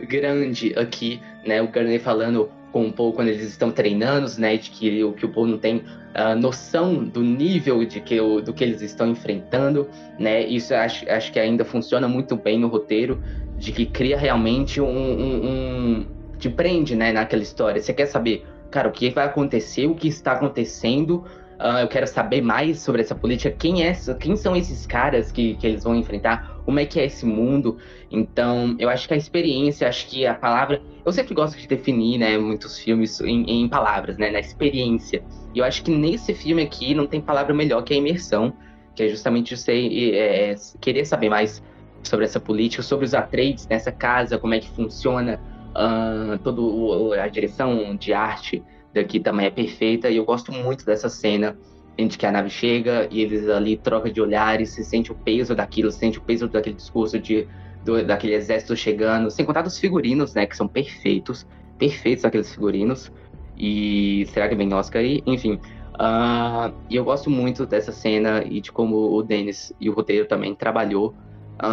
grande 0.00 0.72
aqui, 0.76 1.20
né? 1.44 1.60
O 1.60 1.68
Gurney 1.68 1.98
falando 1.98 2.50
com 2.72 2.86
o 2.86 2.92
Paul 2.92 3.12
quando 3.12 3.28
eles 3.28 3.46
estão 3.46 3.70
treinando, 3.70 4.28
né? 4.38 4.56
De 4.56 4.70
que, 4.70 5.04
o, 5.04 5.12
que 5.12 5.26
o 5.26 5.28
Paul 5.28 5.46
não 5.46 5.58
tem 5.58 5.76
uh, 5.76 6.34
noção 6.40 7.04
do 7.04 7.20
nível 7.20 7.84
de 7.84 8.00
que, 8.00 8.20
o, 8.20 8.40
do 8.40 8.52
que 8.52 8.64
eles 8.64 8.80
estão 8.80 9.08
enfrentando, 9.08 9.88
né? 10.18 10.44
Isso 10.44 10.74
acho, 10.74 11.08
acho 11.10 11.32
que 11.32 11.38
ainda 11.38 11.64
funciona 11.64 12.08
muito 12.08 12.36
bem 12.36 12.58
no 12.58 12.68
roteiro, 12.68 13.22
de 13.58 13.70
que 13.70 13.86
cria 13.86 14.18
realmente 14.18 14.80
um, 14.80 14.86
um, 14.88 15.46
um 15.46 16.06
te 16.38 16.50
prende, 16.50 16.96
né, 16.96 17.12
naquela 17.12 17.42
história. 17.42 17.80
Você 17.80 17.92
quer 17.94 18.06
saber, 18.06 18.44
cara, 18.72 18.88
o 18.88 18.92
que 18.92 19.10
vai 19.10 19.26
acontecer, 19.26 19.86
o 19.86 19.94
que 19.94 20.08
está 20.08 20.32
acontecendo, 20.32 21.24
Uh, 21.62 21.78
eu 21.78 21.86
quero 21.86 22.08
saber 22.08 22.42
mais 22.42 22.80
sobre 22.80 23.02
essa 23.02 23.14
política. 23.14 23.54
Quem, 23.56 23.86
é, 23.86 23.94
quem 24.18 24.34
são 24.34 24.56
esses 24.56 24.84
caras 24.84 25.30
que, 25.30 25.54
que 25.54 25.64
eles 25.64 25.84
vão 25.84 25.94
enfrentar? 25.94 26.60
Como 26.64 26.80
é 26.80 26.84
que 26.84 26.98
é 26.98 27.04
esse 27.04 27.24
mundo? 27.24 27.78
Então, 28.10 28.74
eu 28.80 28.88
acho 28.88 29.06
que 29.06 29.14
a 29.14 29.16
experiência, 29.16 29.88
acho 29.88 30.08
que 30.08 30.26
a 30.26 30.34
palavra. 30.34 30.82
Eu 31.06 31.12
sempre 31.12 31.34
gosto 31.34 31.56
de 31.56 31.68
definir, 31.68 32.18
né, 32.18 32.36
muitos 32.36 32.80
filmes 32.80 33.20
em, 33.20 33.48
em 33.48 33.68
palavras, 33.68 34.18
né, 34.18 34.32
na 34.32 34.40
experiência. 34.40 35.22
E 35.54 35.60
eu 35.60 35.64
acho 35.64 35.84
que 35.84 35.92
nesse 35.92 36.34
filme 36.34 36.62
aqui 36.62 36.96
não 36.96 37.06
tem 37.06 37.20
palavra 37.20 37.54
melhor 37.54 37.82
que 37.82 37.94
a 37.94 37.96
imersão, 37.96 38.52
que 38.96 39.04
é 39.04 39.08
justamente 39.08 39.56
você 39.56 39.72
é, 39.72 40.50
é, 40.50 40.54
querer 40.80 41.04
saber 41.04 41.28
mais 41.28 41.62
sobre 42.02 42.24
essa 42.24 42.40
política, 42.40 42.82
sobre 42.82 43.04
os 43.04 43.14
Atreides 43.14 43.68
nessa 43.68 43.92
casa, 43.92 44.36
como 44.36 44.54
é 44.54 44.58
que 44.58 44.68
funciona 44.70 45.40
uh, 45.74 47.12
a 47.12 47.28
direção 47.28 47.96
de 47.96 48.12
arte 48.12 48.62
daqui 48.94 49.18
também 49.18 49.46
é 49.46 49.50
perfeita 49.50 50.10
e 50.10 50.16
eu 50.16 50.24
gosto 50.24 50.52
muito 50.52 50.84
dessa 50.84 51.08
cena 51.08 51.56
em 51.96 52.08
que 52.08 52.24
a 52.24 52.32
nave 52.32 52.50
chega 52.50 53.06
e 53.10 53.20
eles 53.20 53.48
ali 53.48 53.76
trocam 53.76 54.10
de 54.10 54.20
olhares, 54.20 54.70
se 54.70 54.84
sente 54.84 55.12
o 55.12 55.14
peso 55.14 55.54
daquilo, 55.54 55.90
se 55.90 55.98
sente 55.98 56.18
o 56.18 56.22
peso 56.22 56.48
daquele 56.48 56.76
discurso 56.76 57.18
de 57.18 57.46
do, 57.84 58.04
daquele 58.04 58.34
exército 58.34 58.76
chegando, 58.76 59.30
sem 59.30 59.44
contar 59.44 59.62
dos 59.62 59.78
figurinos, 59.78 60.34
né, 60.34 60.46
que 60.46 60.56
são 60.56 60.68
perfeitos, 60.68 61.46
perfeitos 61.78 62.24
aqueles 62.24 62.52
figurinos. 62.52 63.12
E 63.58 64.26
será 64.32 64.48
que 64.48 64.54
vem 64.54 64.72
Oscar 64.72 65.02
aí? 65.02 65.22
Enfim, 65.26 65.54
uh, 65.94 66.72
e 66.88 66.96
eu 66.96 67.04
gosto 67.04 67.28
muito 67.28 67.66
dessa 67.66 67.92
cena 67.92 68.42
e 68.44 68.60
de 68.60 68.72
como 68.72 68.96
o 68.96 69.22
Dennis 69.22 69.72
e 69.80 69.90
o 69.90 69.92
roteiro 69.92 70.26
também 70.26 70.54
trabalhou 70.54 71.14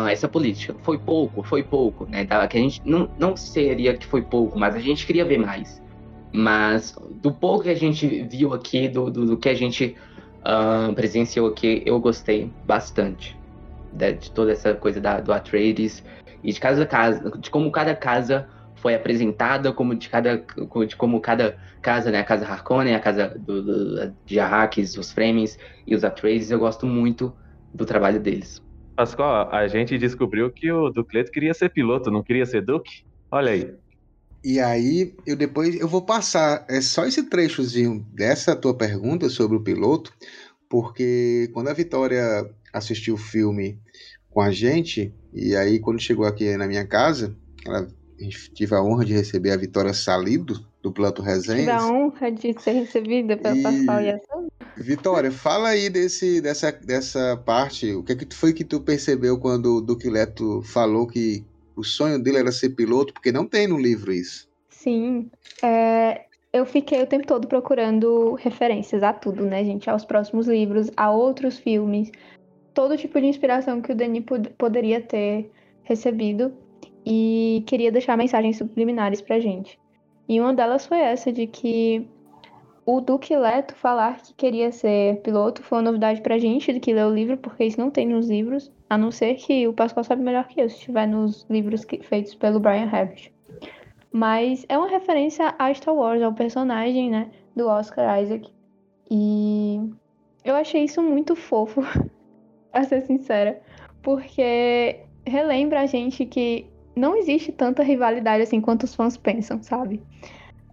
essa 0.09 0.27
política. 0.27 0.75
Foi 0.83 0.97
pouco, 0.97 1.43
foi 1.43 1.63
pouco, 1.63 2.05
né? 2.05 2.25
Que 2.25 2.33
a 2.33 2.61
gente 2.61 2.81
não, 2.85 3.09
não 3.17 3.35
seria 3.35 3.95
que 3.97 4.05
foi 4.05 4.21
pouco, 4.21 4.57
mas 4.57 4.75
a 4.75 4.79
gente 4.79 5.05
queria 5.05 5.25
ver 5.25 5.39
mais. 5.39 5.81
Mas 6.31 6.95
do 7.21 7.31
pouco 7.31 7.63
que 7.63 7.69
a 7.69 7.75
gente 7.75 8.07
viu 8.29 8.53
aqui, 8.53 8.87
do, 8.87 9.09
do, 9.09 9.25
do 9.25 9.37
que 9.37 9.49
a 9.49 9.55
gente 9.55 9.95
uh, 10.41 10.93
presenciou 10.93 11.47
aqui, 11.47 11.81
eu 11.85 11.99
gostei 11.99 12.51
bastante 12.65 13.35
de, 13.91 14.13
de 14.13 14.31
toda 14.31 14.51
essa 14.51 14.73
coisa 14.75 15.01
da, 15.01 15.19
do 15.19 15.33
Atreides 15.33 16.03
e 16.43 16.53
de 16.53 16.59
cada 16.59 16.85
casa, 16.85 17.31
de 17.37 17.49
como 17.49 17.71
cada 17.71 17.95
casa 17.95 18.47
foi 18.75 18.95
apresentada, 18.95 19.73
como 19.73 19.95
de 19.95 20.07
cada, 20.07 20.37
de 20.87 20.95
como 20.95 21.19
cada 21.19 21.57
casa, 21.81 22.11
né, 22.11 22.19
a 22.19 22.23
casa 22.23 22.45
Harkonnen, 22.45 22.95
a 22.95 22.99
casa 22.99 23.35
do, 23.37 23.61
do, 23.61 24.15
de 24.25 24.39
Arrakis, 24.39 24.95
os 24.97 25.11
Fremen 25.11 25.45
e 25.85 25.95
os 25.95 26.03
Atreides, 26.03 26.51
eu 26.51 26.59
gosto 26.59 26.85
muito 26.85 27.33
do 27.73 27.85
trabalho 27.85 28.19
deles. 28.19 28.61
Pascoal, 28.99 29.47
a 29.53 29.65
gente 29.65 29.97
descobriu 29.97 30.51
que 30.51 30.69
o 30.69 30.89
Ducleto 30.89 31.31
queria 31.31 31.53
ser 31.53 31.69
piloto, 31.69 32.11
não 32.11 32.21
queria 32.21 32.45
ser 32.45 32.61
Duque? 32.61 33.05
Olha 33.31 33.53
aí. 33.53 33.73
E 34.43 34.59
aí, 34.59 35.15
eu 35.25 35.37
depois 35.37 35.79
eu 35.79 35.87
vou 35.87 36.01
passar 36.01 36.65
é 36.67 36.81
só 36.81 37.05
esse 37.05 37.23
trechozinho 37.29 38.05
dessa 38.13 38.57
tua 38.57 38.75
pergunta 38.75 39.29
sobre 39.29 39.55
o 39.55 39.63
piloto, 39.63 40.11
porque 40.67 41.49
quando 41.53 41.69
a 41.69 41.73
Vitória 41.73 42.53
assistiu 42.73 43.13
o 43.13 43.17
filme 43.17 43.79
com 44.29 44.41
a 44.41 44.51
gente, 44.51 45.13
e 45.33 45.55
aí 45.55 45.79
quando 45.79 46.01
chegou 46.01 46.25
aqui 46.25 46.57
na 46.57 46.67
minha 46.67 46.85
casa, 46.85 47.33
ela, 47.65 47.87
tive 48.53 48.75
a 48.75 48.83
honra 48.83 49.05
de 49.05 49.13
receber 49.13 49.51
a 49.51 49.57
Vitória 49.57 49.93
Salido, 49.93 50.59
do 50.81 50.91
Plato 50.91 51.21
Resenhas. 51.21 51.59
Tive 51.59 51.71
a 51.71 51.85
honra 51.85 52.31
de 52.31 52.61
ser 52.61 52.71
recebida 52.71 53.37
pelo 53.37 53.57
e... 53.57 53.63
Pascoal 53.63 54.01
e 54.01 54.81
Vitória, 54.81 55.31
fala 55.31 55.69
aí 55.69 55.89
desse, 55.89 56.39
dessa, 56.41 56.71
dessa 56.71 57.35
parte, 57.45 57.91
o 57.93 58.03
que, 58.03 58.13
é 58.13 58.15
que 58.15 58.33
foi 58.33 58.53
que 58.53 58.63
tu 58.63 58.79
percebeu 58.79 59.37
quando 59.37 59.77
o 59.77 59.81
Duque 59.81 60.09
Leto 60.09 60.61
falou 60.61 61.05
que 61.05 61.45
o 61.75 61.83
sonho 61.83 62.21
dele 62.21 62.37
era 62.37 62.51
ser 62.51 62.69
piloto, 62.69 63.13
porque 63.13 63.31
não 63.31 63.45
tem 63.45 63.67
no 63.67 63.77
livro 63.77 64.13
isso. 64.13 64.47
Sim. 64.69 65.29
É, 65.61 66.25
eu 66.53 66.65
fiquei 66.65 67.03
o 67.03 67.07
tempo 67.07 67.27
todo 67.27 67.47
procurando 67.47 68.35
referências 68.35 69.03
a 69.03 69.11
tudo, 69.11 69.45
né, 69.45 69.63
gente? 69.63 69.89
Aos 69.89 70.05
próximos 70.05 70.47
livros, 70.47 70.89
a 70.95 71.11
outros 71.11 71.57
filmes, 71.57 72.09
todo 72.73 72.97
tipo 72.97 73.19
de 73.19 73.27
inspiração 73.27 73.81
que 73.81 73.91
o 73.91 73.95
Denis 73.95 74.23
pod 74.23 74.49
poderia 74.57 75.01
ter 75.01 75.51
recebido 75.83 76.53
e 77.05 77.63
queria 77.67 77.91
deixar 77.91 78.17
mensagens 78.17 78.57
subliminares 78.57 79.21
pra 79.21 79.39
gente. 79.39 79.77
E 80.29 80.39
uma 80.39 80.53
delas 80.53 80.85
foi 80.85 80.99
essa 80.99 81.33
de 81.33 81.47
que 81.47 82.07
o 82.85 83.01
Duque 83.01 83.35
Leto 83.35 83.73
falar 83.73 84.21
que 84.21 84.31
queria 84.35 84.71
ser 84.71 85.21
piloto 85.21 85.63
foi 85.63 85.79
uma 85.79 85.85
novidade 85.85 86.21
pra 86.21 86.37
gente, 86.37 86.71
de 86.71 86.79
que 86.79 86.93
leu 86.93 87.07
o 87.07 87.13
livro, 87.13 87.35
porque 87.35 87.65
isso 87.65 87.79
não 87.79 87.89
tem 87.89 88.07
nos 88.07 88.29
livros. 88.29 88.71
A 88.87 88.95
não 88.95 89.09
ser 89.09 89.33
que 89.35 89.67
o 89.67 89.73
Pascoal 89.73 90.03
sabe 90.03 90.21
melhor 90.21 90.47
que 90.47 90.61
eu, 90.61 90.69
se 90.69 90.75
estiver 90.75 91.07
nos 91.07 91.47
livros 91.49 91.83
que, 91.83 92.03
feitos 92.03 92.35
pelo 92.35 92.59
Brian 92.59 92.85
Herbert. 92.85 93.31
Mas 94.11 94.67
é 94.69 94.77
uma 94.77 94.87
referência 94.87 95.55
a 95.57 95.73
Star 95.73 95.95
Wars, 95.95 96.21
ao 96.21 96.33
personagem, 96.33 97.09
né, 97.09 97.31
do 97.55 97.67
Oscar 97.67 98.21
Isaac. 98.21 98.51
E 99.09 99.79
eu 100.45 100.55
achei 100.55 100.83
isso 100.83 101.01
muito 101.01 101.35
fofo, 101.35 101.81
a 102.71 102.83
ser 102.83 103.01
sincera, 103.01 103.59
porque 104.03 104.99
relembra 105.25 105.81
a 105.81 105.85
gente 105.87 106.23
que 106.23 106.67
não 106.99 107.15
existe 107.15 107.51
tanta 107.51 107.81
rivalidade 107.81 108.43
assim 108.43 108.59
quanto 108.59 108.83
os 108.83 108.93
fãs 108.93 109.17
pensam, 109.17 109.63
sabe? 109.63 110.01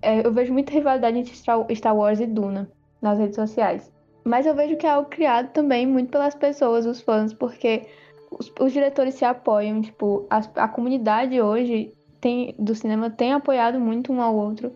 É, 0.03 0.27
eu 0.27 0.33
vejo 0.33 0.53
muita 0.53 0.73
rivalidade 0.73 1.19
entre 1.19 1.35
Star 1.35 1.97
Wars 1.97 2.21
e 2.21 2.27
Duna 2.27 2.69
nas 3.01 3.19
redes 3.19 3.37
sociais. 3.37 3.93
Mas 4.25 4.45
eu 4.45 4.55
vejo 4.55 4.77
que 4.77 4.87
é 4.87 4.91
algo 4.91 5.09
criado 5.09 5.53
também 5.53 5.87
muito 5.87 6.11
pelas 6.11 6.35
pessoas, 6.35 6.85
os 6.85 7.01
fãs, 7.01 7.33
porque 7.33 7.87
os, 8.31 8.53
os 8.59 8.73
diretores 8.73 9.15
se 9.15 9.25
apoiam, 9.25 9.81
tipo, 9.81 10.27
a, 10.29 10.39
a 10.57 10.69
comunidade 10.69 11.41
hoje 11.41 11.93
tem, 12.21 12.55
do 12.59 12.75
cinema 12.75 13.09
tem 13.09 13.33
apoiado 13.33 13.79
muito 13.79 14.13
um 14.13 14.21
ao 14.21 14.35
outro. 14.35 14.73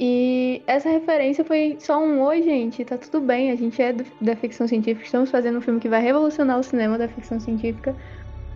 E 0.00 0.62
essa 0.66 0.88
referência 0.88 1.44
foi 1.44 1.76
só 1.78 2.02
um 2.02 2.22
oi, 2.22 2.42
gente, 2.42 2.82
tá 2.84 2.96
tudo 2.96 3.20
bem, 3.20 3.50
a 3.50 3.56
gente 3.56 3.80
é 3.80 3.94
da 4.20 4.34
ficção 4.34 4.66
científica, 4.66 5.04
estamos 5.04 5.30
fazendo 5.30 5.58
um 5.58 5.60
filme 5.60 5.78
que 5.78 5.88
vai 5.88 6.00
revolucionar 6.00 6.58
o 6.58 6.62
cinema 6.62 6.96
da 6.96 7.06
ficção 7.08 7.38
científica, 7.38 7.94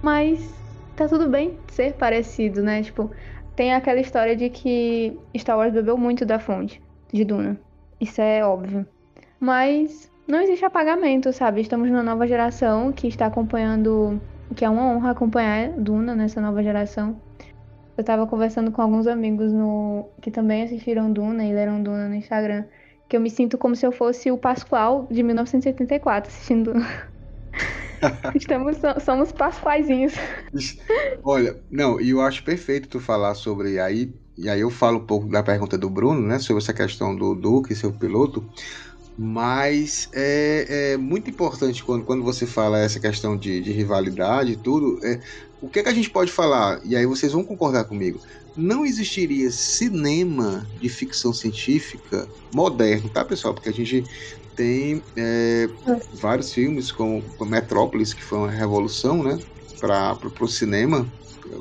mas 0.02 0.65
tá 0.96 1.06
tudo 1.06 1.28
bem 1.28 1.58
ser 1.68 1.92
parecido, 1.94 2.62
né? 2.62 2.82
Tipo, 2.82 3.10
tem 3.54 3.72
aquela 3.72 4.00
história 4.00 4.34
de 4.34 4.48
que 4.50 5.16
Star 5.36 5.56
Wars 5.56 5.72
bebeu 5.72 5.96
muito 5.96 6.24
da 6.24 6.38
fonte 6.38 6.82
de 7.12 7.24
Duna. 7.24 7.58
Isso 8.00 8.20
é 8.20 8.44
óbvio. 8.44 8.86
Mas 9.38 10.10
não 10.26 10.40
existe 10.40 10.64
apagamento, 10.64 11.32
sabe? 11.32 11.60
Estamos 11.60 11.88
numa 11.88 12.02
nova 12.02 12.26
geração 12.26 12.92
que 12.92 13.06
está 13.06 13.26
acompanhando, 13.26 14.20
que 14.54 14.64
é 14.64 14.68
uma 14.68 14.90
honra 14.90 15.10
acompanhar 15.10 15.70
Duna 15.70 16.14
nessa 16.14 16.40
nova 16.40 16.62
geração. 16.62 17.20
Eu 17.96 18.04
tava 18.04 18.26
conversando 18.26 18.70
com 18.72 18.82
alguns 18.82 19.06
amigos 19.06 19.52
no 19.52 20.06
que 20.20 20.30
também 20.30 20.62
assistiram 20.62 21.12
Duna 21.12 21.44
e 21.44 21.54
leram 21.54 21.82
Duna 21.82 22.08
no 22.08 22.14
Instagram, 22.14 22.64
que 23.08 23.16
eu 23.16 23.20
me 23.20 23.30
sinto 23.30 23.56
como 23.56 23.74
se 23.74 23.86
eu 23.86 23.92
fosse 23.92 24.30
o 24.30 24.36
Pascoal 24.36 25.06
de 25.10 25.22
1984 25.22 26.30
assistindo 26.30 26.72
Duna. 26.72 26.86
Estamos, 28.34 28.76
somos 29.04 29.32
pasquaizinhos. 29.32 30.14
Olha, 31.22 31.56
não, 31.70 32.00
e 32.00 32.10
eu 32.10 32.20
acho 32.20 32.44
perfeito 32.44 32.88
tu 32.88 33.00
falar 33.00 33.34
sobre 33.34 33.78
aí, 33.78 34.12
e 34.36 34.48
aí 34.48 34.60
eu 34.60 34.70
falo 34.70 34.98
um 34.98 35.06
pouco 35.06 35.28
da 35.28 35.42
pergunta 35.42 35.76
do 35.78 35.88
Bruno, 35.88 36.20
né, 36.20 36.38
sobre 36.38 36.62
essa 36.62 36.72
questão 36.72 37.14
do 37.14 37.34
Duque, 37.34 37.74
seu 37.74 37.92
piloto, 37.92 38.44
mas 39.18 40.08
é, 40.12 40.92
é, 40.92 40.96
muito 40.96 41.30
importante 41.30 41.82
quando, 41.82 42.04
quando 42.04 42.22
você 42.22 42.46
fala 42.46 42.78
essa 42.78 43.00
questão 43.00 43.36
de, 43.36 43.60
de 43.60 43.72
rivalidade 43.72 44.52
e 44.52 44.56
tudo. 44.56 44.98
É, 45.04 45.20
o 45.60 45.68
que, 45.68 45.78
é 45.78 45.82
que 45.82 45.88
a 45.88 45.94
gente 45.94 46.10
pode 46.10 46.30
falar? 46.30 46.80
E 46.84 46.94
aí 46.94 47.06
vocês 47.06 47.32
vão 47.32 47.42
concordar 47.42 47.84
comigo. 47.84 48.20
Não 48.54 48.84
existiria 48.84 49.50
cinema 49.50 50.66
de 50.78 50.88
ficção 50.88 51.32
científica 51.32 52.28
moderno, 52.52 53.08
tá, 53.08 53.24
pessoal? 53.24 53.54
Porque 53.54 53.70
a 53.70 53.72
gente 53.72 54.04
tem 54.56 55.02
é, 55.14 55.68
vários 56.14 56.52
filmes, 56.52 56.90
como 56.90 57.22
Metrópolis, 57.42 58.14
que 58.14 58.22
foi 58.22 58.38
uma 58.38 58.50
revolução 58.50 59.22
né, 59.22 59.38
para 59.78 60.18
o 60.40 60.48
cinema 60.48 61.06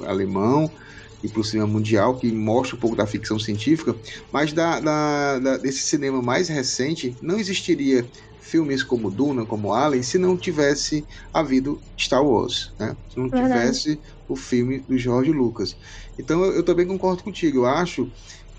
alemão 0.08 0.72
e 1.22 1.28
para 1.28 1.42
o 1.42 1.44
cinema 1.44 1.68
mundial, 1.68 2.18
que 2.18 2.32
mostra 2.32 2.76
um 2.78 2.80
pouco 2.80 2.96
da 2.96 3.06
ficção 3.06 3.38
científica, 3.38 3.96
mas 4.32 4.54
da, 4.54 4.80
da, 4.80 5.40
da, 5.40 5.58
desse 5.58 5.80
cinema 5.80 6.22
mais 6.22 6.48
recente 6.48 7.16
não 7.22 7.38
existiria 7.38 8.10
filmes 8.40 8.84
como 8.84 9.10
Duna, 9.10 9.46
como 9.46 9.74
Alien, 9.74 10.04
se 10.04 10.18
não 10.18 10.38
tivesse 10.38 11.06
havido 11.34 11.82
Star 12.00 12.24
Wars, 12.24 12.72
né? 12.80 12.96
se 13.10 13.18
não 13.20 13.28
Verdade. 13.28 13.54
tivesse 13.54 14.00
o 14.28 14.36
filme 14.36 14.80
do 14.80 14.98
George 14.98 15.32
Lucas. 15.32 15.76
Então 16.18 16.44
eu, 16.44 16.54
eu 16.54 16.64
também 16.64 16.86
concordo 16.88 17.24
contigo, 17.24 17.60
eu 17.60 17.66
acho 17.66 18.10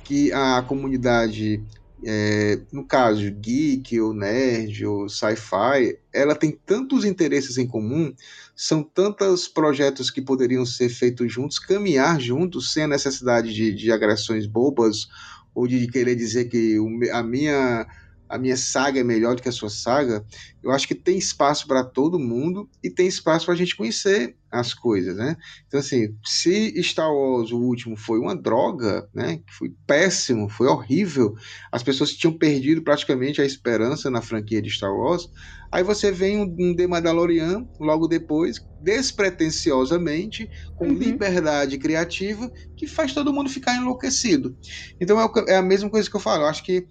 que 0.02 0.32
a 0.32 0.62
comunidade 0.62 1.62
é, 2.08 2.60
no 2.70 2.84
caso 2.84 3.28
geek 3.32 4.00
ou 4.00 4.14
nerd 4.14 4.86
ou 4.86 5.08
sci-fi, 5.08 5.98
ela 6.12 6.36
tem 6.36 6.56
tantos 6.64 7.04
interesses 7.04 7.58
em 7.58 7.66
comum, 7.66 8.14
são 8.54 8.80
tantos 8.80 9.48
projetos 9.48 10.08
que 10.08 10.22
poderiam 10.22 10.64
ser 10.64 10.88
feitos 10.88 11.32
juntos, 11.32 11.58
caminhar 11.58 12.20
juntos 12.20 12.72
sem 12.72 12.84
a 12.84 12.88
necessidade 12.88 13.52
de, 13.52 13.74
de 13.74 13.90
agressões 13.90 14.46
bobas 14.46 15.08
ou 15.52 15.66
de 15.66 15.88
querer 15.88 16.14
dizer 16.14 16.44
que 16.44 16.76
a 17.12 17.24
minha 17.24 17.84
a 18.28 18.38
minha 18.38 18.56
saga 18.56 19.00
é 19.00 19.04
melhor 19.04 19.34
do 19.34 19.42
que 19.42 19.48
a 19.48 19.52
sua 19.52 19.70
saga, 19.70 20.24
eu 20.62 20.70
acho 20.70 20.88
que 20.88 20.94
tem 20.94 21.16
espaço 21.16 21.66
para 21.66 21.84
todo 21.84 22.18
mundo 22.18 22.68
e 22.82 22.90
tem 22.90 23.06
espaço 23.06 23.46
para 23.46 23.54
a 23.54 23.56
gente 23.56 23.76
conhecer 23.76 24.36
as 24.50 24.72
coisas, 24.72 25.16
né? 25.16 25.36
Então, 25.66 25.80
assim, 25.80 26.14
se 26.24 26.82
Star 26.82 27.12
Wars, 27.12 27.52
o 27.52 27.58
último, 27.58 27.96
foi 27.96 28.18
uma 28.18 28.34
droga, 28.34 29.08
né? 29.14 29.40
Foi 29.50 29.72
péssimo, 29.86 30.48
foi 30.48 30.66
horrível, 30.66 31.34
as 31.70 31.82
pessoas 31.82 32.12
tinham 32.12 32.36
perdido 32.36 32.82
praticamente 32.82 33.40
a 33.40 33.44
esperança 33.44 34.10
na 34.10 34.22
franquia 34.22 34.62
de 34.62 34.70
Star 34.70 34.92
Wars, 34.92 35.28
aí 35.70 35.82
você 35.82 36.10
vem 36.10 36.38
um, 36.38 36.56
um 36.58 36.74
The 36.74 36.86
Mandalorian 36.86 37.66
logo 37.78 38.06
depois, 38.06 38.64
despretensiosamente, 38.80 40.48
com 40.76 40.86
uhum. 40.86 40.94
liberdade 40.94 41.78
criativa, 41.78 42.50
que 42.76 42.86
faz 42.86 43.12
todo 43.12 43.32
mundo 43.32 43.50
ficar 43.50 43.76
enlouquecido. 43.76 44.56
Então, 45.00 45.20
é, 45.20 45.52
é 45.52 45.56
a 45.56 45.62
mesma 45.62 45.90
coisa 45.90 46.08
que 46.08 46.16
eu 46.16 46.20
falo, 46.20 46.44
eu 46.44 46.48
acho 46.48 46.64
que 46.64 46.86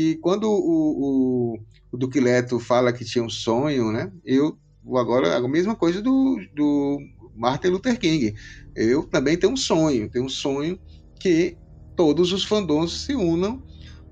que 0.00 0.16
quando 0.16 0.44
o, 0.44 1.54
o, 1.54 1.58
o 1.92 1.96
Duque 1.96 2.20
Leto 2.20 2.58
fala 2.58 2.92
que 2.92 3.04
tinha 3.04 3.22
um 3.22 3.28
sonho, 3.28 3.92
né? 3.92 4.10
Eu 4.24 4.58
agora 4.96 5.36
a 5.36 5.48
mesma 5.48 5.76
coisa 5.76 6.00
do, 6.00 6.40
do 6.54 6.98
Martin 7.36 7.68
Luther 7.68 7.98
King. 7.98 8.34
Eu 8.74 9.02
também 9.02 9.36
tenho 9.36 9.52
um 9.52 9.56
sonho, 9.56 10.08
tenho 10.08 10.24
um 10.24 10.28
sonho 10.28 10.78
que 11.18 11.56
todos 11.94 12.32
os 12.32 12.44
fandoms 12.44 13.04
se 13.04 13.14
unam 13.14 13.62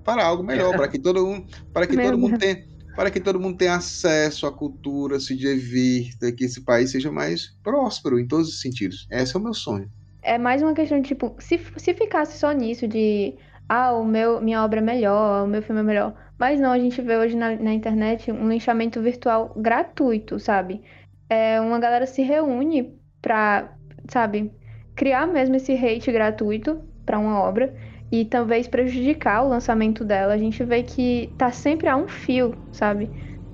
para 0.03 0.23
algo 0.23 0.43
melhor, 0.43 0.75
para 0.77 0.87
que 0.87 0.99
todo 0.99 1.25
mundo, 1.25 1.47
para 1.73 1.87
que 1.87 1.97
todo 1.97 2.17
mundo 2.17 2.37
tenha, 2.37 2.63
para 2.95 3.09
que 3.09 3.19
todo 3.19 3.39
mundo 3.39 3.57
tenha 3.57 3.75
acesso 3.75 4.45
à 4.45 4.51
cultura, 4.51 5.19
se 5.19 5.35
divirta, 5.35 6.31
que 6.31 6.45
esse 6.45 6.61
país 6.61 6.91
seja 6.91 7.11
mais 7.11 7.57
próspero 7.63 8.19
em 8.19 8.27
todos 8.27 8.47
os 8.47 8.61
sentidos. 8.61 9.07
Esse 9.09 9.35
é 9.35 9.39
o 9.39 9.43
meu 9.43 9.55
sonho. 9.55 9.89
É 10.21 10.37
mais 10.37 10.61
uma 10.61 10.73
questão 10.73 11.01
de 11.01 11.07
tipo, 11.07 11.35
se, 11.39 11.59
se 11.77 11.93
ficasse 11.95 12.37
só 12.37 12.51
nisso 12.51 12.87
de 12.87 13.33
ah, 13.69 13.93
o 13.93 14.03
meu, 14.03 14.41
minha 14.41 14.63
obra 14.63 14.79
é 14.79 14.83
melhor, 14.83 15.45
o 15.45 15.47
meu 15.47 15.61
filme 15.61 15.81
é 15.81 15.83
melhor. 15.83 16.15
Mas 16.39 16.59
não, 16.59 16.71
a 16.71 16.79
gente 16.79 17.01
vê 17.01 17.17
hoje 17.17 17.35
na, 17.37 17.55
na 17.55 17.73
internet 17.73 18.31
um 18.31 18.49
linchamento 18.49 19.01
virtual 19.01 19.53
gratuito, 19.55 20.39
sabe? 20.39 20.83
É, 21.29 21.61
uma 21.61 21.79
galera 21.79 22.07
se 22.07 22.23
reúne 22.23 22.99
pra, 23.21 23.77
sabe, 24.09 24.51
criar 24.95 25.27
mesmo 25.27 25.55
esse 25.55 25.73
hate 25.73 26.11
gratuito 26.11 26.81
para 27.05 27.19
uma 27.19 27.39
obra 27.41 27.75
e 28.11 28.25
talvez 28.25 28.67
prejudicar 28.67 29.43
o 29.43 29.49
lançamento 29.49 30.03
dela. 30.03 30.33
A 30.33 30.37
gente 30.37 30.63
vê 30.63 30.83
que 30.83 31.35
tá 31.37 31.51
sempre 31.51 31.87
a 31.87 31.95
um 31.95 32.07
fio, 32.07 32.55
sabe? 32.71 33.11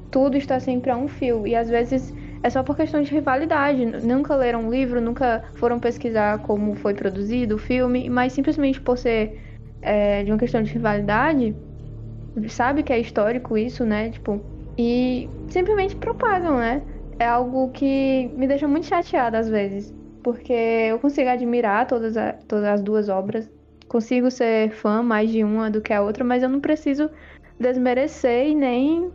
Tudo 0.10 0.38
está 0.38 0.60
sempre 0.60 0.92
a 0.92 0.98
um 0.98 1.08
fio. 1.10 1.46
E 1.46 1.56
às 1.56 1.70
vezes 1.70 2.14
é 2.42 2.50
só 2.50 2.64
por 2.64 2.76
questão 2.78 3.02
de 3.02 3.12
rivalidade. 3.12 3.86
Nunca 3.86 4.36
leram 4.36 4.68
um 4.68 4.72
livro, 4.72 5.02
nunca 5.02 5.44
foram 5.56 5.80
pesquisar 5.80 6.40
como 6.40 6.76
foi 6.76 6.94
produzido 6.94 7.56
o 7.56 7.58
filme, 7.60 8.10
mas 8.10 8.34
simplesmente 8.34 8.80
por 8.80 8.98
ser 8.98 9.45
é, 9.86 10.24
de 10.24 10.32
uma 10.32 10.40
questão 10.40 10.64
de 10.64 10.74
rivalidade, 10.74 11.56
sabe 12.50 12.82
que 12.82 12.92
é 12.92 13.00
histórico 13.00 13.56
isso, 13.56 13.86
né? 13.86 14.10
Tipo, 14.10 14.42
e 14.78 15.30
simplesmente 15.48 15.96
propagam, 15.96 16.58
né? 16.58 16.82
É 17.20 17.26
algo 17.26 17.70
que 17.70 18.30
me 18.36 18.48
deixa 18.48 18.68
muito 18.68 18.88
chateada 18.88 19.38
às 19.38 19.48
vezes, 19.48 19.94
porque 20.24 20.52
eu 20.52 21.00
consigo 21.00 21.30
admirar 21.30 21.88
todas, 21.88 22.18
a, 22.18 22.34
todas 22.34 22.66
as 22.66 22.82
duas 22.82 23.08
obras, 23.08 23.50
consigo 23.88 24.30
ser 24.32 24.72
fã 24.72 25.04
mais 25.04 25.30
de 25.30 25.44
uma 25.44 25.70
do 25.70 25.80
que 25.80 25.94
a 25.94 26.02
outra, 26.02 26.24
mas 26.24 26.42
eu 26.42 26.50
não 26.50 26.60
preciso 26.60 27.10
desmerecer 27.60 28.48
e 28.48 28.56
nem 28.56 29.12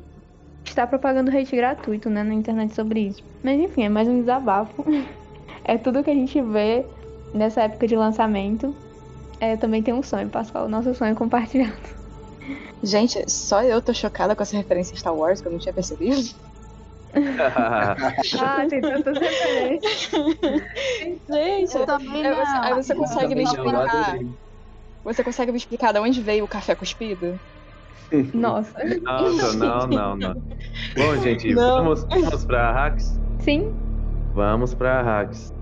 estar 0.64 0.86
propagando 0.86 1.36
hate 1.36 1.56
gratuito, 1.56 2.08
né, 2.08 2.22
na 2.22 2.32
internet 2.32 2.74
sobre 2.74 3.00
isso. 3.08 3.22
Mas 3.42 3.58
enfim, 3.58 3.84
é 3.84 3.88
mais 3.88 4.08
um 4.08 4.20
desabafo. 4.20 4.84
é 5.64 5.76
tudo 5.76 6.02
que 6.02 6.10
a 6.10 6.14
gente 6.14 6.40
vê 6.40 6.86
nessa 7.34 7.62
época 7.62 7.86
de 7.86 7.96
lançamento 7.96 8.74
é, 9.40 9.56
também 9.56 9.82
tem 9.82 9.94
um 9.94 10.02
sonho, 10.02 10.28
Pascoal. 10.28 10.68
Nosso 10.68 10.94
sonho 10.94 11.16
compartilhado. 11.16 12.00
Gente, 12.82 13.24
só 13.30 13.62
eu 13.62 13.80
tô 13.80 13.92
chocada 13.94 14.36
com 14.36 14.42
essa 14.42 14.56
referência 14.56 14.96
Star 14.96 15.14
Wars 15.14 15.40
que 15.40 15.48
eu 15.48 15.52
não 15.52 15.58
tinha 15.58 15.72
percebido. 15.72 16.34
ah, 18.38 18.66
tem 18.68 18.80
tantas 18.80 19.18
referências. 19.18 20.10
Gente, 21.28 21.76
eu 21.76 21.86
também 21.86 22.22
não. 22.22 22.36
Você, 22.36 22.56
aí 22.56 22.74
você 22.74 22.94
consegue 22.94 23.34
me 23.34 23.42
explicar. 23.42 24.18
Você 25.02 25.24
consegue 25.24 25.52
me 25.52 25.58
explicar 25.58 25.92
de 25.92 25.98
onde 25.98 26.20
veio 26.20 26.44
o 26.44 26.48
café 26.48 26.74
cuspido? 26.74 27.40
Nossa. 28.34 28.78
Nossa, 29.02 29.56
não, 29.56 29.86
não, 29.86 30.16
não. 30.16 30.34
Bom, 30.34 31.16
gente, 31.22 31.54
não. 31.54 31.84
Vamos, 31.84 32.04
vamos 32.04 32.44
pra 32.44 32.72
Hacks? 32.72 33.18
Sim. 33.40 33.72
Vamos 34.34 34.74
pra 34.74 35.02
Hacks. 35.02 35.52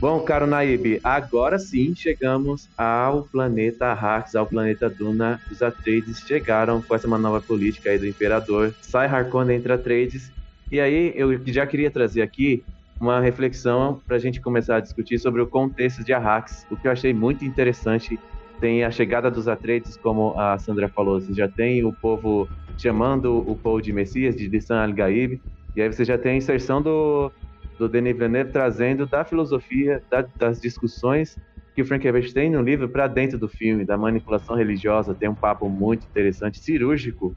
Bom, 0.00 0.20
caro 0.20 0.46
Naib, 0.46 1.00
agora 1.02 1.58
sim 1.58 1.92
chegamos 1.92 2.68
ao 2.78 3.24
planeta 3.24 3.86
Arrakis, 3.86 4.36
ao 4.36 4.46
planeta 4.46 4.88
Duna. 4.88 5.40
Os 5.50 5.60
Atreides 5.60 6.20
chegaram 6.20 6.80
com 6.80 6.94
essa 6.94 7.08
nova 7.08 7.40
política 7.40 7.90
aí 7.90 7.98
do 7.98 8.06
Imperador. 8.06 8.72
Sai 8.80 9.08
Harkonnen 9.08 9.56
entre 9.56 9.72
Atreides. 9.72 10.30
E 10.70 10.78
aí 10.78 11.12
eu 11.16 11.44
já 11.46 11.66
queria 11.66 11.90
trazer 11.90 12.22
aqui 12.22 12.62
uma 13.00 13.20
reflexão 13.20 14.00
para 14.06 14.14
a 14.14 14.18
gente 14.20 14.40
começar 14.40 14.76
a 14.76 14.80
discutir 14.80 15.18
sobre 15.18 15.42
o 15.42 15.48
contexto 15.48 16.04
de 16.04 16.12
Arrakis. 16.12 16.64
O 16.70 16.76
que 16.76 16.86
eu 16.86 16.92
achei 16.92 17.12
muito 17.12 17.44
interessante 17.44 18.16
tem 18.60 18.84
a 18.84 18.92
chegada 18.92 19.28
dos 19.28 19.48
Atreides, 19.48 19.96
como 19.96 20.38
a 20.38 20.56
Sandra 20.58 20.88
falou, 20.88 21.20
você 21.20 21.34
já 21.34 21.48
tem 21.48 21.84
o 21.84 21.92
povo 21.92 22.48
chamando 22.76 23.38
o 23.50 23.56
povo 23.56 23.82
de 23.82 23.92
Messias, 23.92 24.36
de 24.36 24.46
Lissan 24.46 24.80
al-Gaib, 24.80 25.40
e 25.74 25.82
aí 25.82 25.92
você 25.92 26.04
já 26.04 26.16
tem 26.16 26.32
a 26.32 26.36
inserção 26.36 26.80
do, 26.80 27.32
do 27.78 27.88
Denis 27.88 28.14
Villeneuve 28.14 28.52
trazendo 28.52 29.06
da 29.06 29.24
filosofia, 29.24 30.02
da, 30.10 30.22
das 30.38 30.60
discussões 30.60 31.38
que 31.74 31.82
o 31.82 31.86
Frank 31.86 32.04
tem 32.32 32.50
no 32.50 32.60
livro 32.60 32.88
para 32.88 33.06
dentro 33.06 33.38
do 33.38 33.48
filme, 33.48 33.84
da 33.86 33.96
manipulação 33.96 34.56
religiosa. 34.56 35.14
Tem 35.14 35.28
um 35.28 35.36
papo 35.36 35.68
muito 35.70 36.06
interessante, 36.06 36.58
cirúrgico, 36.58 37.36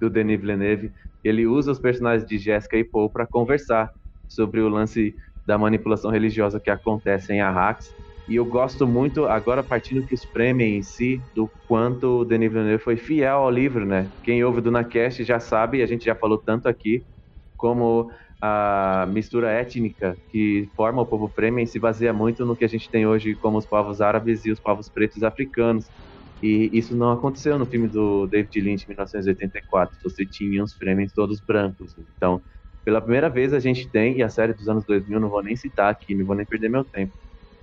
do 0.00 0.10
Denis 0.10 0.40
Villeneuve. 0.40 0.92
Ele 1.22 1.46
usa 1.46 1.72
os 1.72 1.78
personagens 1.78 2.28
de 2.28 2.38
Jessica 2.38 2.76
e 2.76 2.84
Paul 2.84 3.10
para 3.10 3.26
conversar 3.26 3.90
sobre 4.28 4.60
o 4.60 4.68
lance 4.68 5.14
da 5.46 5.56
manipulação 5.58 6.10
religiosa 6.10 6.60
que 6.60 6.70
acontece 6.70 7.32
em 7.32 7.40
Arrax. 7.40 7.86
E 8.28 8.36
eu 8.36 8.44
gosto 8.46 8.86
muito, 8.86 9.26
agora 9.26 9.62
partindo 9.62 10.04
que 10.04 10.14
os 10.14 10.24
Fremen 10.24 10.78
em 10.78 10.82
si, 10.82 11.22
do 11.34 11.50
quanto 11.66 12.20
o 12.20 12.24
Denis 12.24 12.50
Villeneuve 12.50 12.82
foi 12.82 12.96
fiel 12.96 13.38
ao 13.38 13.50
livro, 13.50 13.86
né? 13.86 14.10
Quem 14.22 14.42
ouve 14.44 14.60
do 14.60 14.70
Nacast 14.70 15.22
já 15.24 15.40
sabe, 15.40 15.82
a 15.82 15.86
gente 15.86 16.04
já 16.04 16.14
falou 16.14 16.38
tanto 16.38 16.68
aqui, 16.68 17.04
como 17.56 18.10
a 18.46 19.06
mistura 19.06 19.50
étnica 19.50 20.14
que 20.30 20.68
forma 20.76 21.00
o 21.00 21.06
povo 21.06 21.28
Fremen 21.28 21.64
se 21.64 21.78
baseia 21.78 22.12
muito 22.12 22.44
no 22.44 22.54
que 22.54 22.62
a 22.62 22.68
gente 22.68 22.90
tem 22.90 23.06
hoje 23.06 23.34
como 23.36 23.56
os 23.56 23.64
povos 23.64 24.02
árabes 24.02 24.44
e 24.44 24.50
os 24.50 24.60
povos 24.60 24.86
pretos 24.90 25.22
africanos. 25.22 25.86
E 26.42 26.68
isso 26.70 26.94
não 26.94 27.10
aconteceu 27.10 27.58
no 27.58 27.64
filme 27.64 27.88
do 27.88 28.26
David 28.26 28.60
Lynch, 28.60 28.86
1984. 28.86 29.96
Você 30.04 30.26
tinha 30.26 30.62
os 30.62 30.74
Fremen 30.74 31.08
todos 31.08 31.40
brancos. 31.40 31.96
Então, 32.14 32.42
pela 32.84 33.00
primeira 33.00 33.30
vez 33.30 33.54
a 33.54 33.58
gente 33.58 33.88
tem, 33.88 34.18
e 34.18 34.22
a 34.22 34.28
série 34.28 34.52
dos 34.52 34.68
anos 34.68 34.84
2000, 34.84 35.18
não 35.18 35.30
vou 35.30 35.42
nem 35.42 35.56
citar 35.56 35.90
aqui, 35.90 36.14
não 36.14 36.26
vou 36.26 36.36
nem 36.36 36.44
perder 36.44 36.68
meu 36.68 36.84
tempo. 36.84 37.14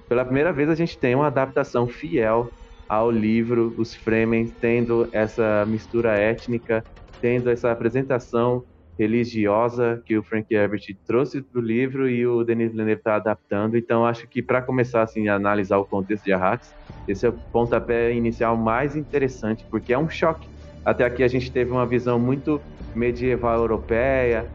Pela 0.10 0.26
primeira 0.26 0.52
vez 0.52 0.68
a 0.68 0.74
gente 0.74 0.98
tem 0.98 1.14
uma 1.14 1.28
adaptação 1.28 1.88
fiel 1.88 2.52
ao 2.90 3.12
livro, 3.12 3.76
os 3.78 3.94
Fremen 3.94 4.48
tendo 4.60 5.08
essa 5.12 5.64
mistura 5.68 6.18
étnica, 6.18 6.84
tendo 7.22 7.52
essa 7.52 7.72
apresentação 7.72 8.66
religiosa 9.02 10.02
que 10.06 10.16
o 10.16 10.22
Frank 10.22 10.54
Herbert 10.54 10.82
trouxe 11.08 11.42
para 11.42 11.60
o 11.60 11.64
livro 11.64 12.08
e 12.08 12.26
o 12.28 12.44
Denis 12.44 12.72
Villeneuve 12.72 13.00
está 13.00 13.16
adaptando. 13.16 13.76
Então, 13.76 14.06
acho 14.06 14.28
que 14.28 14.44
para 14.44 14.62
começar 14.62 15.02
assim, 15.02 15.28
a 15.28 15.36
analisar 15.36 15.78
o 15.78 15.86
contexto 15.86 16.26
de 16.26 16.34
Arrakis, 16.34 16.72
esse 17.08 17.26
é 17.26 17.30
o 17.30 17.34
pontapé 17.52 18.14
inicial 18.14 18.56
mais 18.56 18.96
interessante, 18.96 19.66
porque 19.72 19.92
é 19.92 19.98
um 19.98 20.08
choque. 20.08 20.48
Até 20.86 21.04
aqui 21.04 21.24
a 21.24 21.28
gente 21.28 21.52
teve 21.52 21.72
uma 21.72 21.86
visão 21.86 22.20
muito 22.20 22.62
medieval 22.96 23.58
europeia, 23.58 24.46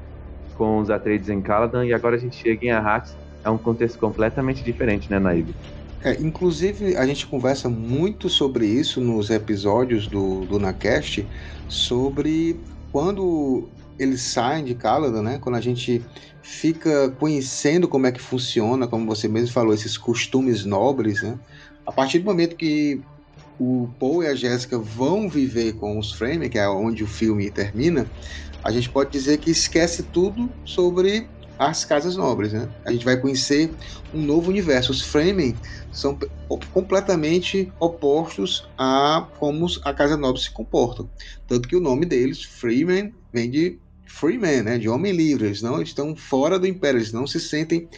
com 0.56 0.78
os 0.78 0.90
Atreides 0.90 1.28
em 1.28 1.40
Caladan, 1.40 1.84
e 1.84 1.92
agora 1.92 2.14
a 2.14 2.18
gente 2.18 2.36
chega 2.36 2.66
em 2.66 2.70
Arrakis, 2.70 3.16
é 3.44 3.50
um 3.50 3.58
contexto 3.58 3.98
completamente 3.98 4.62
diferente, 4.62 5.10
né, 5.10 5.18
Naib? 5.18 5.48
É, 6.04 6.12
inclusive, 6.20 6.96
a 6.96 7.04
gente 7.04 7.26
conversa 7.26 7.68
muito 7.68 8.28
sobre 8.28 8.64
isso 8.64 9.00
nos 9.00 9.28
episódios 9.28 10.06
do, 10.06 10.44
do 10.46 10.58
Nacast, 10.58 11.26
sobre 11.68 12.56
quando 12.92 13.68
eles 13.98 14.20
saem 14.22 14.64
de 14.64 14.74
Caladan, 14.74 15.22
né? 15.22 15.38
Quando 15.40 15.56
a 15.56 15.60
gente 15.60 16.04
fica 16.42 17.10
conhecendo 17.18 17.88
como 17.88 18.06
é 18.06 18.12
que 18.12 18.20
funciona, 18.20 18.86
como 18.86 19.06
você 19.06 19.28
mesmo 19.28 19.52
falou, 19.52 19.74
esses 19.74 19.96
costumes 19.96 20.64
nobres, 20.64 21.22
né? 21.22 21.38
A 21.86 21.92
partir 21.92 22.18
do 22.20 22.24
momento 22.24 22.56
que 22.56 23.00
o 23.58 23.88
Paul 23.98 24.22
e 24.22 24.26
a 24.26 24.34
Jéssica 24.34 24.78
vão 24.78 25.28
viver 25.28 25.74
com 25.74 25.98
os 25.98 26.12
Fremen, 26.12 26.48
que 26.48 26.58
é 26.58 26.68
onde 26.68 27.02
o 27.02 27.06
filme 27.06 27.50
termina, 27.50 28.06
a 28.62 28.70
gente 28.70 28.88
pode 28.88 29.10
dizer 29.10 29.38
que 29.38 29.50
esquece 29.50 30.02
tudo 30.02 30.50
sobre 30.64 31.28
as 31.58 31.84
casas 31.84 32.16
nobres, 32.16 32.52
né? 32.52 32.68
A 32.84 32.92
gente 32.92 33.04
vai 33.04 33.16
conhecer 33.16 33.72
um 34.12 34.20
novo 34.20 34.50
universo. 34.50 34.92
Os 34.92 35.00
Fremen 35.00 35.56
são 35.90 36.18
completamente 36.72 37.72
opostos 37.80 38.68
a 38.76 39.26
como 39.38 39.66
a 39.82 39.92
casa 39.94 40.16
nobre 40.16 40.42
se 40.42 40.50
comporta. 40.50 41.04
Tanto 41.48 41.68
que 41.68 41.76
o 41.76 41.80
nome 41.80 42.04
deles, 42.04 42.42
Freeman, 42.42 43.14
vem 43.32 43.50
de 43.50 43.78
Freeman, 44.06 44.62
né? 44.62 44.78
De 44.78 44.88
homem 44.88 45.12
livre. 45.12 45.46
Eles 45.46 45.62
não 45.62 45.82
estão 45.82 46.16
fora 46.16 46.58
do 46.58 46.66
império, 46.66 46.98
eles 46.98 47.12
não 47.12 47.26
se 47.26 47.38
sentem 47.38 47.88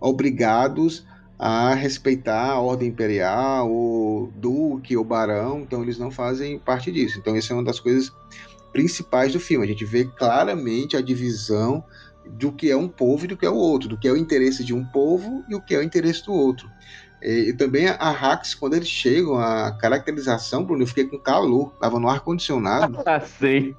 obrigados 0.00 1.04
a 1.38 1.74
respeitar 1.74 2.50
a 2.50 2.60
ordem 2.60 2.88
imperial, 2.88 3.70
o 3.70 4.32
duque, 4.36 4.96
o 4.96 5.04
barão, 5.04 5.60
então 5.60 5.82
eles 5.82 5.98
não 5.98 6.10
fazem 6.10 6.58
parte 6.58 6.92
disso. 6.92 7.18
Então 7.18 7.34
essa 7.34 7.52
é 7.52 7.56
uma 7.56 7.64
das 7.64 7.80
coisas 7.80 8.12
principais 8.72 9.32
do 9.32 9.40
filme. 9.40 9.64
A 9.64 9.68
gente 9.68 9.84
vê 9.84 10.04
claramente 10.04 10.96
a 10.96 11.00
divisão 11.00 11.84
do 12.26 12.52
que 12.52 12.70
é 12.70 12.76
um 12.76 12.88
povo 12.88 13.24
e 13.24 13.28
do 13.28 13.36
que 13.36 13.44
é 13.44 13.50
o 13.50 13.56
outro, 13.56 13.88
do 13.88 13.98
que 13.98 14.08
é 14.08 14.12
o 14.12 14.16
interesse 14.16 14.64
de 14.64 14.72
um 14.72 14.84
povo 14.84 15.44
e 15.48 15.54
o 15.54 15.60
que 15.60 15.74
é 15.74 15.78
o 15.78 15.82
interesse 15.82 16.24
do 16.24 16.32
outro. 16.32 16.68
E, 17.22 17.50
e 17.50 17.52
também 17.52 17.88
a 17.88 18.10
Hax, 18.10 18.54
quando 18.54 18.74
eles 18.74 18.88
chegam, 18.88 19.38
a 19.38 19.72
caracterização, 19.72 20.64
Bruno, 20.64 20.82
eu 20.82 20.86
fiquei 20.86 21.04
com 21.04 21.18
calor, 21.18 21.72
tava 21.80 21.98
no 21.98 22.08
ar-condicionado. 22.08 23.02
Ah, 23.04 23.20
sei. 23.20 23.76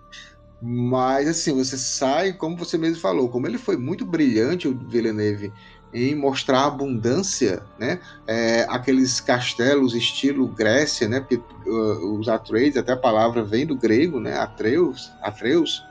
Mas 0.62 1.28
assim, 1.28 1.54
você 1.54 1.78
sai, 1.78 2.34
como 2.34 2.58
você 2.58 2.78
mesmo 2.78 3.00
falou, 3.00 3.30
como 3.30 3.48
ele 3.48 3.58
foi 3.58 3.78
muito 3.78 4.06
brilhante, 4.06 4.68
o 4.68 4.78
Villeneuve, 4.78 5.52
em 5.94 6.16
mostrar 6.16 6.60
a 6.60 6.68
abundância, 6.68 7.64
né? 7.80 8.00
É, 8.28 8.66
aqueles 8.70 9.20
castelos 9.20 9.94
estilo 9.94 10.48
Grécia, 10.48 11.08
né? 11.08 11.26
Uh, 11.66 12.20
os 12.20 12.28
Atreides, 12.28 12.78
até 12.78 12.94
a 12.94 12.98
palavra 12.98 13.44
vem 13.44 13.66
do 13.66 13.76
grego, 13.76 14.20
né? 14.20 14.38
Atreus, 14.38 15.12
Atreus 15.22 15.84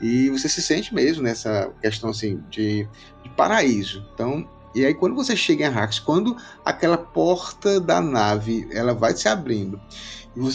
e 0.00 0.28
você 0.30 0.48
se 0.48 0.62
sente 0.62 0.94
mesmo 0.94 1.22
nessa 1.22 1.72
questão 1.80 2.10
assim 2.10 2.42
de, 2.50 2.88
de 3.22 3.30
paraíso. 3.30 4.04
Então, 4.14 4.48
e 4.74 4.84
aí 4.84 4.94
quando 4.94 5.14
você 5.14 5.34
chega 5.34 5.64
em 5.64 5.66
Arrakis, 5.66 5.98
quando 5.98 6.36
aquela 6.64 6.98
porta 6.98 7.80
da 7.80 8.00
nave 8.00 8.68
ela 8.72 8.94
vai 8.94 9.14
se 9.16 9.28
abrindo, 9.28 9.80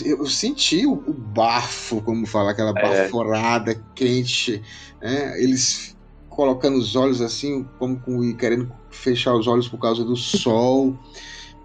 eu 0.06 0.26
senti 0.28 0.86
o, 0.86 0.94
o 0.94 1.14
bafo, 1.14 2.02
como 2.02 2.26
fala, 2.28 2.52
aquela 2.52 2.70
é. 2.78 3.04
baforada 3.04 3.76
quente, 3.96 4.62
né? 5.02 5.42
eles 5.42 5.96
colocando 6.30 6.78
os 6.78 6.96
olhos 6.96 7.22
assim, 7.22 7.66
como 7.78 8.00
com, 8.00 8.34
querendo 8.36 8.72
fechar 8.90 9.34
os 9.36 9.48
olhos 9.48 9.68
por 9.68 9.80
causa 9.80 10.04
do 10.04 10.16
sol. 10.16 10.98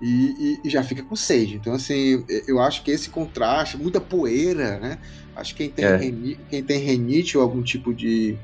E, 0.01 0.07
e, 0.07 0.61
e, 0.65 0.71
já 0.71 0.83
fica 0.83 1.03
com 1.03 1.17
sede. 1.17 1.55
Então, 1.55 1.73
assim, 1.73 2.23
eu 2.47 2.61
acho 2.61 2.83
que 2.83 2.91
esse 2.91 3.09
contraste, 3.09 3.79
muita 3.79 3.99
poeira, 3.99 4.79
né? 4.79 4.99
Acho 5.35 5.55
que 5.55 5.69
quem 5.69 5.71
tem, 5.71 5.85
é. 5.87 5.97
renite, 5.97 6.41
quem 6.51 6.63
tem 6.63 6.79
renite 6.79 7.39
ou 7.39 7.43
algum 7.43 7.63
tipo 7.63 7.95
de. 7.95 8.37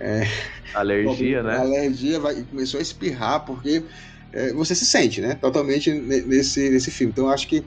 É, 0.00 0.26
alergia, 0.74 1.42
né? 1.42 1.56
Alergia 1.56 2.18
vai, 2.18 2.42
começou 2.42 2.78
a 2.78 2.82
espirrar, 2.82 3.44
porque 3.44 3.84
é, 4.32 4.52
você 4.52 4.74
se 4.74 4.86
sente, 4.86 5.20
né? 5.20 5.34
Totalmente 5.34 5.90
nesse, 5.92 6.68
nesse 6.68 6.90
filme. 6.90 7.12
Então, 7.12 7.28
acho 7.28 7.46
que, 7.46 7.64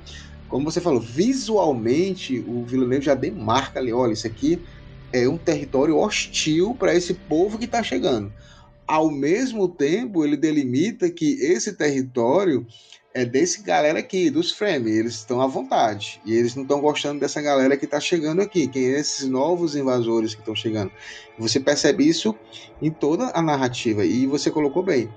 como 0.52 0.70
você 0.70 0.82
falou, 0.82 1.00
visualmente, 1.00 2.44
o 2.46 2.66
Villeneuve 2.66 3.06
já 3.06 3.16
demarca 3.16 3.80
ali: 3.80 3.94
olha, 3.94 4.12
isso 4.12 4.28
aqui 4.28 4.62
é 5.14 5.28
um 5.28 5.38
território 5.38 5.98
hostil 5.98 6.76
para 6.78 6.94
esse 6.94 7.14
povo 7.14 7.58
que 7.58 7.66
está 7.66 7.82
chegando. 7.82 8.32
Ao 8.86 9.10
mesmo 9.10 9.70
tempo, 9.70 10.26
ele 10.26 10.36
delimita 10.36 11.10
que 11.10 11.36
esse 11.42 11.74
território 11.74 12.68
é 13.14 13.26
desse 13.26 13.62
galera 13.62 14.00
aqui, 14.00 14.30
dos 14.30 14.52
Frame. 14.52 14.92
Eles 14.92 15.16
estão 15.16 15.42
à 15.42 15.48
vontade. 15.48 16.22
E 16.26 16.34
eles 16.34 16.56
não 16.56 16.64
estão 16.64 16.82
gostando 16.82 17.20
dessa 17.20 17.42
galera 17.42 17.78
que 17.78 17.86
está 17.86 18.00
chegando 18.00 18.42
aqui. 18.42 18.68
Quem 18.68 18.86
é 18.86 19.00
esses 19.00 19.28
novos 19.28 19.76
invasores 19.76 20.34
que 20.34 20.42
estão 20.42 20.56
chegando? 20.56 20.92
Você 21.38 21.60
percebe 21.60 22.08
isso 22.08 22.36
em 22.82 22.92
toda 22.92 23.32
a 23.34 23.42
narrativa. 23.42 24.06
E 24.06 24.26
você 24.26 24.52
colocou 24.52 24.84
bem. 24.84 25.10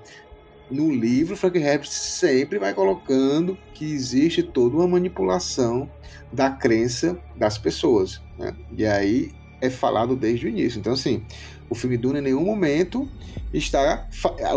No 0.69 0.91
livro, 0.91 1.37
Frank 1.37 1.57
Herbert 1.57 1.89
sempre 1.89 2.57
vai 2.57 2.73
colocando 2.73 3.57
que 3.73 3.85
existe 3.85 4.41
toda 4.41 4.75
uma 4.75 4.87
manipulação 4.87 5.89
da 6.33 6.49
crença 6.49 7.17
das 7.35 7.57
pessoas. 7.57 8.19
Né? 8.37 8.55
E 8.75 8.83
aí 8.85 9.31
é 9.61 9.69
falado 9.69 10.15
desde 10.15 10.47
o 10.47 10.49
início. 10.49 10.79
Então, 10.79 10.93
assim, 10.93 11.23
o 11.69 11.75
filme 11.75 11.97
Duna 11.97 12.17
em 12.17 12.23
nenhum 12.23 12.43
momento 12.43 13.07
está. 13.53 14.07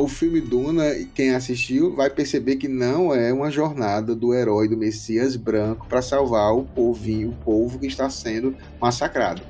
O 0.00 0.08
filme 0.08 0.40
Duna, 0.40 0.94
quem 1.14 1.34
assistiu, 1.34 1.94
vai 1.94 2.08
perceber 2.08 2.56
que 2.56 2.68
não 2.68 3.14
é 3.14 3.30
uma 3.30 3.50
jornada 3.50 4.14
do 4.14 4.32
herói 4.32 4.66
do 4.66 4.78
Messias 4.78 5.36
branco 5.36 5.86
para 5.88 6.00
salvar 6.00 6.54
o 6.54 6.64
povinho, 6.64 7.30
o 7.30 7.44
povo 7.44 7.78
que 7.78 7.86
está 7.86 8.08
sendo 8.08 8.56
massacrado. 8.80 9.42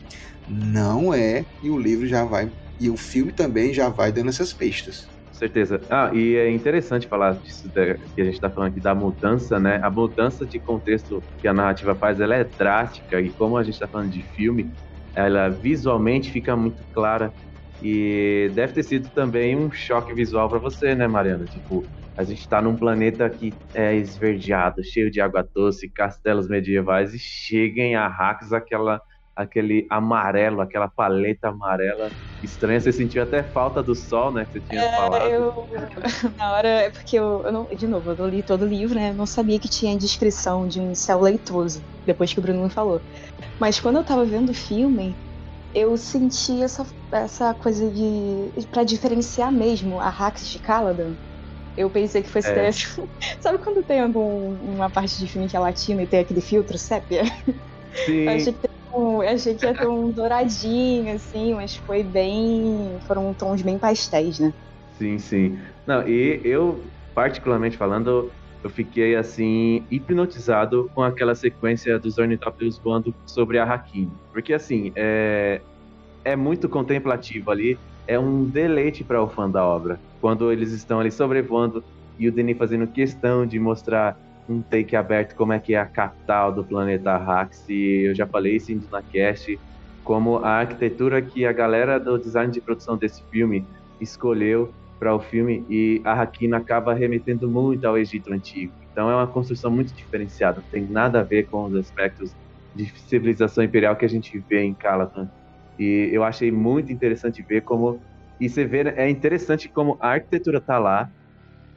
Não 0.49 1.15
é, 1.15 1.45
e 1.63 1.71
o 1.71 1.79
livro 1.79 2.07
já 2.07 2.25
vai. 2.25 2.51
E 2.81 2.91
o 2.91 2.97
filme 2.97 3.33
também 3.33 3.73
já 3.73 3.89
vai 3.89 4.11
dando 4.11 4.31
essas 4.31 4.53
pistas 4.53 5.07
certeza. 5.39 5.81
Ah, 5.89 6.11
e 6.13 6.37
é 6.37 6.51
interessante 6.51 7.09
falar 7.09 7.35
disso 7.35 7.71
que 7.73 8.21
a 8.21 8.25
gente 8.25 8.35
está 8.35 8.51
falando 8.51 8.71
aqui 8.71 8.81
da 8.81 8.95
mudança, 8.95 9.59
né? 9.59 9.81
A 9.83 9.91
mudança 9.91 10.47
de 10.47 10.59
contexto 10.61 11.23
que 11.41 11.49
a 11.49 11.55
narrativa 11.55 11.95
faz, 11.95 12.21
ela 12.21 12.35
é 12.35 12.45
drástica 12.45 13.21
e 13.21 13.31
como 13.31 13.57
a 13.57 13.63
gente 13.63 13.75
está 13.75 13.89
falando 13.89 14.11
de 14.11 14.23
filme, 14.23 14.71
ela 15.15 15.49
visualmente 15.49 16.31
fica 16.31 16.55
muito 16.57 16.83
clara 16.93 17.33
e 17.83 18.51
deve 18.55 18.73
ter 18.73 18.83
sido 18.83 19.09
também 19.11 19.57
um 19.57 19.71
choque 19.71 20.13
visual 20.13 20.49
para 20.49 20.59
você, 20.59 20.95
né, 20.95 21.07
Mariana? 21.07 21.45
Tipo, 21.45 21.85
a 22.17 22.25
gente 22.25 22.41
está 22.41 22.61
num 22.61 22.77
planeta 22.77 23.31
que 23.31 23.55
é 23.73 23.95
esverdeado, 23.95 24.83
cheio 24.83 25.11
de 25.11 25.21
água 25.21 25.49
doce, 25.55 25.89
castelos 25.89 26.49
medievais, 26.49 27.15
e 27.15 27.19
chega 27.19 27.81
em 27.81 27.95
Arrakis 27.95 28.53
aquela, 28.53 29.01
aquele 29.39 29.87
amarelo, 29.89 30.61
aquela 30.61 30.89
paleta 30.89 31.49
amarela 31.49 32.11
estranha. 32.43 32.81
Você 32.81 32.93
sentiu 32.93 33.23
até 33.23 33.43
falta 33.43 33.83
do 33.83 33.95
sol, 33.95 34.33
né, 34.33 34.45
que 34.45 34.53
você 34.53 34.61
tinha 34.61 34.83
é, 34.83 34.97
falado. 34.97 35.29
Eu, 35.29 35.53
na 36.37 36.53
hora, 36.53 36.69
é 36.69 36.91
porque 36.91 37.17
eu, 37.17 37.45
eu 37.45 37.53
não, 37.53 37.67
de 37.67 37.87
novo, 37.87 38.11
eu 38.11 38.17
não 38.17 38.27
li 38.27 38.43
todo 38.43 38.63
o 38.63 38.69
livro, 38.69 38.97
né, 38.97 39.11
eu 39.11 39.15
não 39.15 39.27
sabia 39.27 39.61
que 39.61 39.69
tinha 39.69 39.97
descrição 39.97 40.67
de 40.67 40.81
um 40.81 40.95
céu 40.95 41.21
leitoso, 41.21 41.85
depois 42.05 42.33
que 42.33 42.39
o 42.39 42.43
Bruno 42.43 42.65
me 42.65 42.71
falou. 42.71 43.01
Mas 43.61 43.79
quando 43.79 43.97
eu 43.97 44.05
tava 44.05 44.25
vendo 44.25 44.51
o 44.51 44.55
filme, 44.55 45.17
eu 45.73 45.97
senti 45.97 46.63
essa, 46.63 46.85
essa 47.13 47.55
coisa 47.55 47.89
de. 47.91 48.67
para 48.71 48.83
diferenciar 48.83 49.53
mesmo 49.53 50.01
a 50.01 50.09
Hax 50.09 50.49
de 50.49 50.59
Caladan. 50.59 51.15
Eu 51.77 51.89
pensei 51.91 52.23
que 52.23 52.29
fosse. 52.29 52.51
É. 52.51 52.71
Sabe 53.41 53.59
quando 53.59 53.85
tem 53.85 54.01
algum, 54.01 54.75
uma 54.75 54.91
parte 54.91 55.17
de 55.19 55.29
filme 55.29 55.49
que 55.49 55.57
é 55.57 55.61
latino 55.61 56.01
e 56.01 56.07
tem 56.07 56.21
aquele 56.21 56.41
filtro 56.41 56.77
sépia? 56.77 57.23
Sim. 58.05 58.25
Eu 58.25 58.33
achei 58.33 58.53
que, 58.53 58.69
eu 59.01 59.29
achei 59.29 59.55
que 59.55 59.65
ia 59.65 59.75
ter 59.75 59.87
um 59.87 60.11
douradinho, 60.11 61.15
assim, 61.15 61.55
mas 61.55 61.77
foi 61.77 62.03
bem. 62.03 62.99
Foram 63.07 63.33
tons 63.35 63.63
bem 63.63 63.79
pastéis, 63.79 64.39
né? 64.39 64.53
Sim, 64.99 65.19
sim. 65.19 65.59
Não, 65.87 66.07
e 66.07 66.41
eu, 66.45 66.85
particularmente 67.15 67.77
falando, 67.77 68.31
eu 68.63 68.71
fiquei 68.71 69.15
assim 69.15 69.85
hipnotizado 69.91 70.91
com 70.95 71.03
aquela 71.03 71.35
sequência 71.35 71.99
dos 71.99 72.19
ornitópteros 72.19 72.79
voando 72.79 73.15
sobre 73.27 73.59
a 73.59 73.65
Hakim. 73.65 74.11
Porque 74.33 74.53
assim, 74.53 74.93
é, 74.97 75.61
é 76.25 76.35
muito 76.35 76.69
contemplativo 76.69 77.51
ali, 77.51 77.79
é 78.07 78.19
um 78.19 78.45
deleite 78.45 79.05
para 79.05 79.23
o 79.23 79.29
fã 79.29 79.49
da 79.49 79.65
obra. 79.65 80.01
Quando 80.21 80.51
eles 80.51 80.73
estão 80.73 80.99
ali 80.99 81.11
sobrevoando 81.11 81.85
e 82.19 82.29
o 82.29 82.33
Denis 82.33 82.59
fazendo 82.59 82.87
questão 82.89 83.47
de 83.47 83.61
mostrar 83.61 84.19
um 84.49 84.63
take 84.63 84.97
aberto 84.97 85.35
como 85.37 85.53
é 85.53 85.61
que 85.61 85.75
é 85.75 85.79
a 85.79 85.87
capital 85.87 86.53
do 86.55 86.67
planeta 86.67 87.13
Arrax, 87.13 87.69
e 87.69 88.09
eu 88.11 88.15
já 88.15 88.27
falei 88.27 88.57
isso 88.57 88.73
em 88.73 88.79
Dunacast, 88.79 89.61
como 90.03 90.39
a 90.39 90.61
arquitetura 90.61 91.21
que 91.23 91.45
a 91.45 91.53
galera 91.53 91.99
do 92.01 92.19
design 92.19 92.51
de 92.53 92.63
produção 92.63 92.97
desse 92.97 93.23
filme 93.31 93.69
escolheu 94.01 94.75
para 94.99 95.15
o 95.15 95.21
filme 95.21 95.65
e 95.69 96.03
a 96.05 96.21
Hakina 96.21 96.57
acaba 96.59 96.95
remetendo 96.95 97.51
muito 97.51 97.85
ao 97.85 97.97
Egito 97.99 98.33
Antigo. 98.33 98.75
Então 98.91 99.11
é 99.11 99.15
uma 99.15 99.31
construção 99.31 99.71
muito 99.71 99.95
diferenciada, 99.95 100.61
não 100.61 100.69
tem 100.71 100.89
nada 100.89 101.21
a 101.21 101.25
ver 101.25 101.45
com 101.45 101.65
os 101.67 101.75
aspectos 101.75 102.35
de 102.75 102.87
civilização 103.09 103.63
imperial 103.65 103.97
que 103.97 104.05
a 104.05 104.09
gente 104.09 104.39
vê 104.49 104.63
em 104.63 104.75
Caladan. 104.75 105.29
E 105.79 106.09
eu 106.13 106.25
achei 106.25 106.51
muito 106.51 106.93
interessante 106.93 107.45
ver 107.49 107.63
como 107.63 108.03
e 108.41 108.49
você 108.49 108.65
vê 108.65 108.81
é 108.97 109.09
interessante 109.11 109.69
como 109.69 109.97
a 110.01 110.11
arquitetura 110.13 110.61
tá 110.61 110.79
lá 110.79 111.11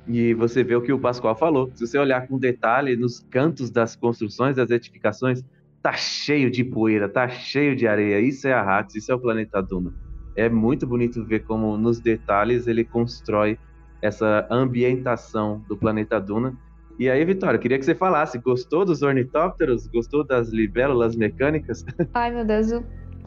e 0.08 0.34
você 0.34 0.64
vê 0.64 0.76
o 0.76 0.82
que 0.82 0.92
o 0.92 1.00
Pascoal 1.00 1.36
falou. 1.36 1.72
Se 1.76 1.86
você 1.86 1.98
olhar 1.98 2.28
com 2.28 2.38
detalhe 2.38 2.96
nos 2.96 3.20
cantos 3.20 3.70
das 3.70 3.96
construções, 3.96 4.56
das 4.56 4.70
edificações, 4.70 5.44
tá 5.82 5.94
cheio 5.94 6.50
de 6.50 6.64
poeira, 6.64 7.08
tá 7.08 7.28
cheio 7.30 7.76
de 7.76 7.88
areia. 7.88 8.20
Isso 8.20 8.48
é 8.48 8.54
a 8.54 8.60
Arrakis, 8.60 8.96
isso 8.96 9.12
é 9.12 9.16
o 9.16 9.20
planeta 9.20 9.62
Duna 9.62 9.94
é 10.36 10.50
muito 10.50 10.88
bonito 10.88 11.24
ver 11.24 11.42
como 11.42 11.78
nos 11.78 12.00
detalhes 12.00 12.68
ele 12.68 12.84
constrói 12.84 13.58
essa 14.02 14.48
ambientação 14.50 15.64
do 15.68 15.78
planeta 15.78 16.20
Duna. 16.20 16.54
E 16.98 17.10
aí, 17.10 17.24
Vitória, 17.26 17.60
queria 17.60 17.78
que 17.78 17.86
você 17.86 17.96
falasse, 17.96 18.38
gostou 18.38 18.86
dos 18.86 19.02
ornitópteros? 19.02 19.88
Gostou 19.88 20.26
das 20.26 20.50
libélulas 20.50 21.16
mecânicas? 21.16 21.84
Ai, 22.14 22.32
meu 22.32 22.46
Deus, 22.46 22.68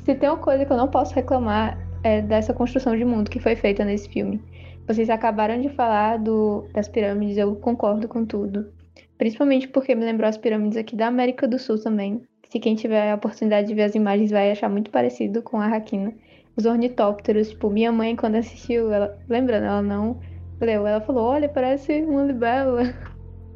se 0.05 0.15
tem 0.15 0.29
uma 0.29 0.39
coisa 0.39 0.65
que 0.65 0.73
eu 0.73 0.77
não 0.77 0.89
posso 0.89 1.15
reclamar 1.15 1.79
é 2.03 2.21
dessa 2.21 2.53
construção 2.53 2.97
de 2.97 3.05
mundo 3.05 3.31
que 3.31 3.41
foi 3.41 3.57
feita 3.57 3.85
nesse 3.85 4.09
filme. 4.09 4.43
Vocês 4.87 5.09
acabaram 5.09 5.61
de 5.61 5.71
falar 5.71 6.19
do, 6.19 6.69
das 6.73 6.89
pirâmides, 6.89 7.39
eu 7.39 7.55
concordo 7.57 8.07
com 8.07 8.25
tudo. 8.25 8.71
Principalmente 9.17 9.69
porque 9.69 9.95
me 9.95 10.05
lembrou 10.05 10.29
as 10.29 10.37
pirâmides 10.37 10.77
aqui 10.77 10.95
da 10.95 11.07
América 11.07 11.49
do 11.49 11.59
Sul 11.59 11.83
também. 11.83 12.23
Se 12.49 12.61
quem 12.61 12.75
tiver 12.75 13.11
a 13.11 13.15
oportunidade 13.15 13.69
de 13.69 13.75
ver 13.75 13.85
as 13.85 13.95
imagens 13.95 14.31
vai 14.31 14.51
achar 14.51 14.69
muito 14.69 14.91
parecido 14.91 15.43
com 15.43 15.61
a 15.61 15.67
Raquina. 15.67 16.13
Os 16.57 16.67
ornitópteros, 16.67 17.51
tipo, 17.51 17.71
minha 17.71 17.91
mãe 17.91 18.15
quando 18.15 18.37
assistiu, 18.37 18.93
ela, 18.93 19.19
lembrando, 19.29 19.65
ela 19.65 19.83
não 19.83 20.21
leu, 20.61 20.87
ela 20.87 21.01
falou, 21.01 21.25
olha, 21.25 21.49
parece 21.49 22.03
uma 22.03 22.23
libélula. 22.25 22.95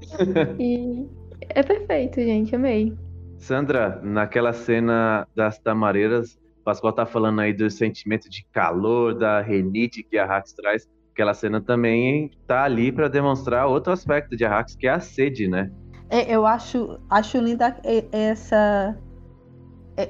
e 0.59 1.07
é 1.51 1.63
perfeito, 1.63 2.21
gente, 2.21 2.55
amei. 2.55 2.97
Sandra, 3.37 4.01
naquela 4.03 4.53
cena 4.53 5.27
das 5.35 5.59
tamareiras, 5.59 6.39
Pascoal 6.65 6.93
tá 6.93 7.07
falando 7.07 7.41
aí 7.41 7.53
do 7.53 7.71
sentimento 7.71 8.29
de 8.29 8.45
calor, 8.53 9.15
da 9.15 9.41
renite 9.41 10.03
que 10.03 10.19
a 10.19 10.27
Rax 10.27 10.53
traz. 10.53 10.89
Aquela 11.19 11.35
cena 11.35 11.61
também 11.61 12.31
tá 12.47 12.63
ali 12.63 12.93
para 12.93 13.09
demonstrar 13.09 13.67
outro 13.67 13.93
aspecto 13.93 14.37
de 14.37 14.45
Arrax, 14.45 14.77
que 14.77 14.87
é 14.87 14.91
a 14.91 15.01
sede, 15.01 15.49
né? 15.49 15.69
É, 16.09 16.33
eu 16.33 16.47
acho, 16.47 16.97
acho 17.11 17.39
linda 17.39 17.77
essa, 18.13 18.97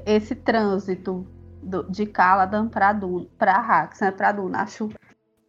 esse 0.04 0.34
trânsito 0.34 1.26
de 1.88 2.04
Caladan 2.04 2.68
para 2.68 3.56
Arrax, 3.56 4.00
né? 4.02 4.10
Para 4.10 4.32
Duna. 4.32 4.60
Acho 4.60 4.90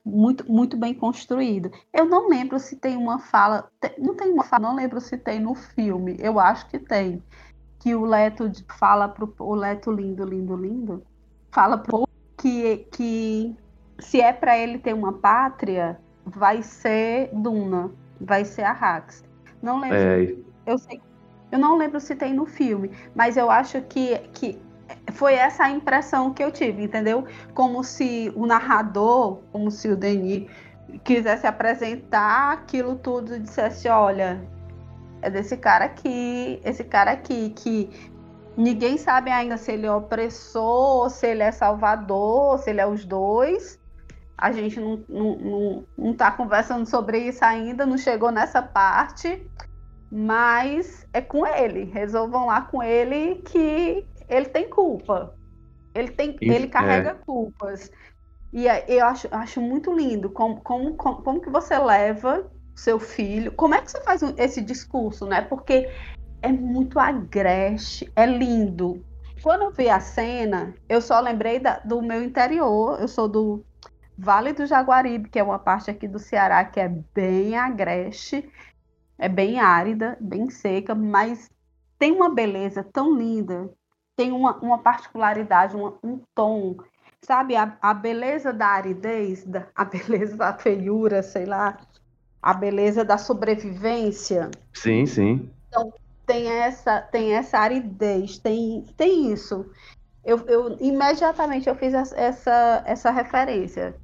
muito, 0.06 0.50
muito 0.50 0.78
bem 0.78 0.94
construído. 0.94 1.70
Eu 1.94 2.06
não 2.06 2.30
lembro 2.30 2.58
se 2.58 2.78
tem 2.78 2.96
uma 2.96 3.20
fala. 3.20 3.70
Não 3.98 4.16
tem 4.16 4.32
uma 4.32 4.46
fala, 4.46 4.70
não 4.70 4.76
lembro 4.78 5.02
se 5.02 5.18
tem 5.18 5.42
no 5.42 5.56
filme. 5.56 6.16
Eu 6.20 6.40
acho 6.40 6.70
que 6.70 6.80
tem. 6.80 7.22
Que 7.82 7.94
o 7.94 8.06
Leto 8.06 8.50
fala 8.78 9.10
pro 9.10 9.36
o 9.40 9.56
Leto 9.56 9.92
lindo, 9.92 10.24
lindo, 10.24 10.56
lindo. 10.56 11.04
Fala 11.52 11.78
pro 11.78 12.08
que, 12.38 12.78
que 12.94 13.58
se 14.00 14.22
é 14.22 14.34
para 14.34 14.58
ele 14.58 14.78
ter 14.78 14.94
uma 14.94 15.14
pátria, 15.14 16.00
vai 16.26 16.62
ser 16.62 17.30
Duna, 17.34 17.92
vai 18.20 18.46
ser 18.46 18.64
Arrax. 18.64 19.24
Não 19.62 19.80
lembro. 19.80 19.98
É. 19.98 20.36
Eu 20.66 20.78
sei. 20.78 21.02
Eu 21.52 21.58
não 21.58 21.78
lembro 21.78 22.00
se 22.00 22.16
tem 22.16 22.34
no 22.34 22.46
filme, 22.46 22.92
mas 23.16 23.36
eu 23.36 23.50
acho 23.50 23.82
que, 23.82 24.18
que 24.34 24.60
foi 25.14 25.34
essa 25.34 25.64
a 25.64 25.72
impressão 25.72 26.32
que 26.32 26.44
eu 26.44 26.52
tive, 26.52 26.84
entendeu? 26.84 27.26
Como 27.54 27.84
se 27.84 28.32
o 28.36 28.46
narrador, 28.46 29.40
como 29.52 29.72
se 29.72 29.90
o 29.90 29.96
Denis 29.96 30.48
quisesse 31.04 31.48
apresentar 31.48 32.54
aquilo 32.54 32.96
tudo 32.96 33.36
e 33.36 33.40
dissesse, 33.40 33.88
olha, 33.90 34.40
é 35.22 35.30
desse 35.30 35.58
cara 35.58 35.86
aqui, 35.86 36.62
esse 36.64 36.84
cara 36.84 37.12
aqui 37.12 37.50
que 37.50 37.90
ninguém 38.56 38.98
sabe 38.98 39.32
ainda 39.32 39.58
se 39.58 39.72
ele 39.72 39.86
é 39.86 39.92
opressor, 39.92 41.10
se 41.10 41.28
ele 41.28 41.44
é 41.44 41.52
salvador, 41.52 42.60
se 42.60 42.70
ele 42.70 42.82
é 42.82 42.88
os 42.88 43.06
dois, 43.06 43.79
a 44.40 44.52
gente 44.54 44.80
não, 44.80 45.04
não, 45.10 45.36
não, 45.36 45.84
não 45.98 46.14
tá 46.14 46.32
conversando 46.32 46.86
sobre 46.86 47.20
isso 47.20 47.44
ainda, 47.44 47.86
não 47.86 47.98
chegou 47.98 48.32
nessa 48.32 48.62
parte, 48.62 49.46
mas 50.10 51.06
é 51.12 51.20
com 51.20 51.46
ele. 51.46 51.84
Resolvam 51.84 52.46
lá 52.46 52.62
com 52.62 52.82
ele 52.82 53.36
que 53.44 54.08
ele 54.30 54.46
tem 54.46 54.70
culpa. 54.70 55.36
Ele, 55.94 56.10
tem, 56.10 56.38
isso, 56.42 56.54
ele 56.54 56.68
carrega 56.68 57.10
é. 57.10 57.14
culpas. 57.14 57.92
E 58.54 58.66
eu 58.88 59.06
acho, 59.06 59.28
acho 59.30 59.62
muito 59.62 59.94
lindo 59.94 60.30
como, 60.30 60.62
como, 60.62 60.96
como, 60.96 61.22
como 61.22 61.42
que 61.42 61.50
você 61.50 61.78
leva 61.78 62.50
seu 62.74 62.98
filho. 62.98 63.52
Como 63.52 63.76
é 63.76 63.82
que 63.82 63.92
você 63.92 64.02
faz 64.02 64.22
esse 64.38 64.62
discurso, 64.62 65.26
né? 65.26 65.42
Porque 65.42 65.90
é 66.42 66.52
muito 66.52 66.98
agreste, 66.98 68.10
é 68.16 68.26
lindo. 68.26 69.04
Quando 69.44 69.64
eu 69.64 69.72
vi 69.72 69.90
a 69.90 70.00
cena, 70.00 70.74
eu 70.88 71.02
só 71.02 71.20
lembrei 71.20 71.60
da, 71.60 71.80
do 71.80 72.02
meu 72.02 72.24
interior. 72.24 73.00
Eu 73.02 73.08
sou 73.08 73.28
do 73.28 73.66
Vale 74.22 74.52
do 74.52 74.66
Jaguaribe, 74.66 75.30
que 75.30 75.40
é 75.40 75.44
uma 75.44 75.58
parte 75.58 75.90
aqui 75.90 76.06
do 76.06 76.20
Ceará 76.20 76.66
que 76.66 76.78
é 76.78 76.90
bem 76.90 77.58
agreste, 77.58 78.52
é 79.18 79.30
bem 79.30 79.62
árida, 79.62 80.18
bem 80.20 80.50
seca, 80.50 80.94
mas 80.94 81.50
tem 81.98 82.12
uma 82.12 82.30
beleza 82.30 82.84
tão 82.84 83.16
linda, 83.16 83.74
tem 84.18 84.34
uma, 84.34 84.58
uma 84.58 84.80
particularidade, 84.80 85.74
uma, 85.74 85.98
um 86.04 86.20
tom, 86.36 86.76
sabe? 87.22 87.56
A, 87.56 87.78
a 87.82 87.94
beleza 87.94 88.52
da 88.52 88.68
aridez, 88.68 89.46
da, 89.46 89.68
a 89.74 89.86
beleza 89.86 90.36
da 90.36 90.54
feiura, 90.54 91.24
sei 91.24 91.46
lá, 91.46 91.78
a 92.42 92.54
beleza 92.54 93.06
da 93.06 93.18
sobrevivência. 93.18 94.52
Sim, 94.74 95.06
sim. 95.06 95.50
Então, 95.70 95.94
tem 96.26 96.46
essa, 96.46 97.02
tem 97.04 97.36
essa 97.36 97.58
aridez, 97.58 98.38
tem, 98.38 98.84
tem 98.98 99.32
isso. 99.32 99.66
Eu, 100.26 100.40
eu 100.40 100.78
imediatamente 100.82 101.70
eu 101.70 101.76
fiz 101.76 101.94
essa, 101.94 102.84
essa 102.86 103.12
referência 103.12 103.96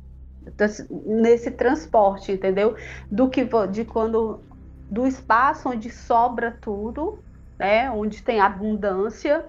nesse 1.05 1.51
transporte, 1.51 2.31
entendeu? 2.31 2.75
Do 3.09 3.29
que 3.29 3.47
de 3.71 3.85
quando 3.85 4.41
do 4.89 5.07
espaço 5.07 5.69
onde 5.69 5.89
sobra 5.89 6.57
tudo, 6.61 7.19
né? 7.59 7.89
Onde 7.89 8.21
tem 8.21 8.39
abundância, 8.39 9.43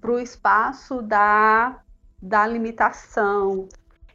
para 0.00 0.10
o 0.10 0.18
espaço 0.18 1.02
da 1.02 1.80
da 2.20 2.44
limitação 2.46 3.68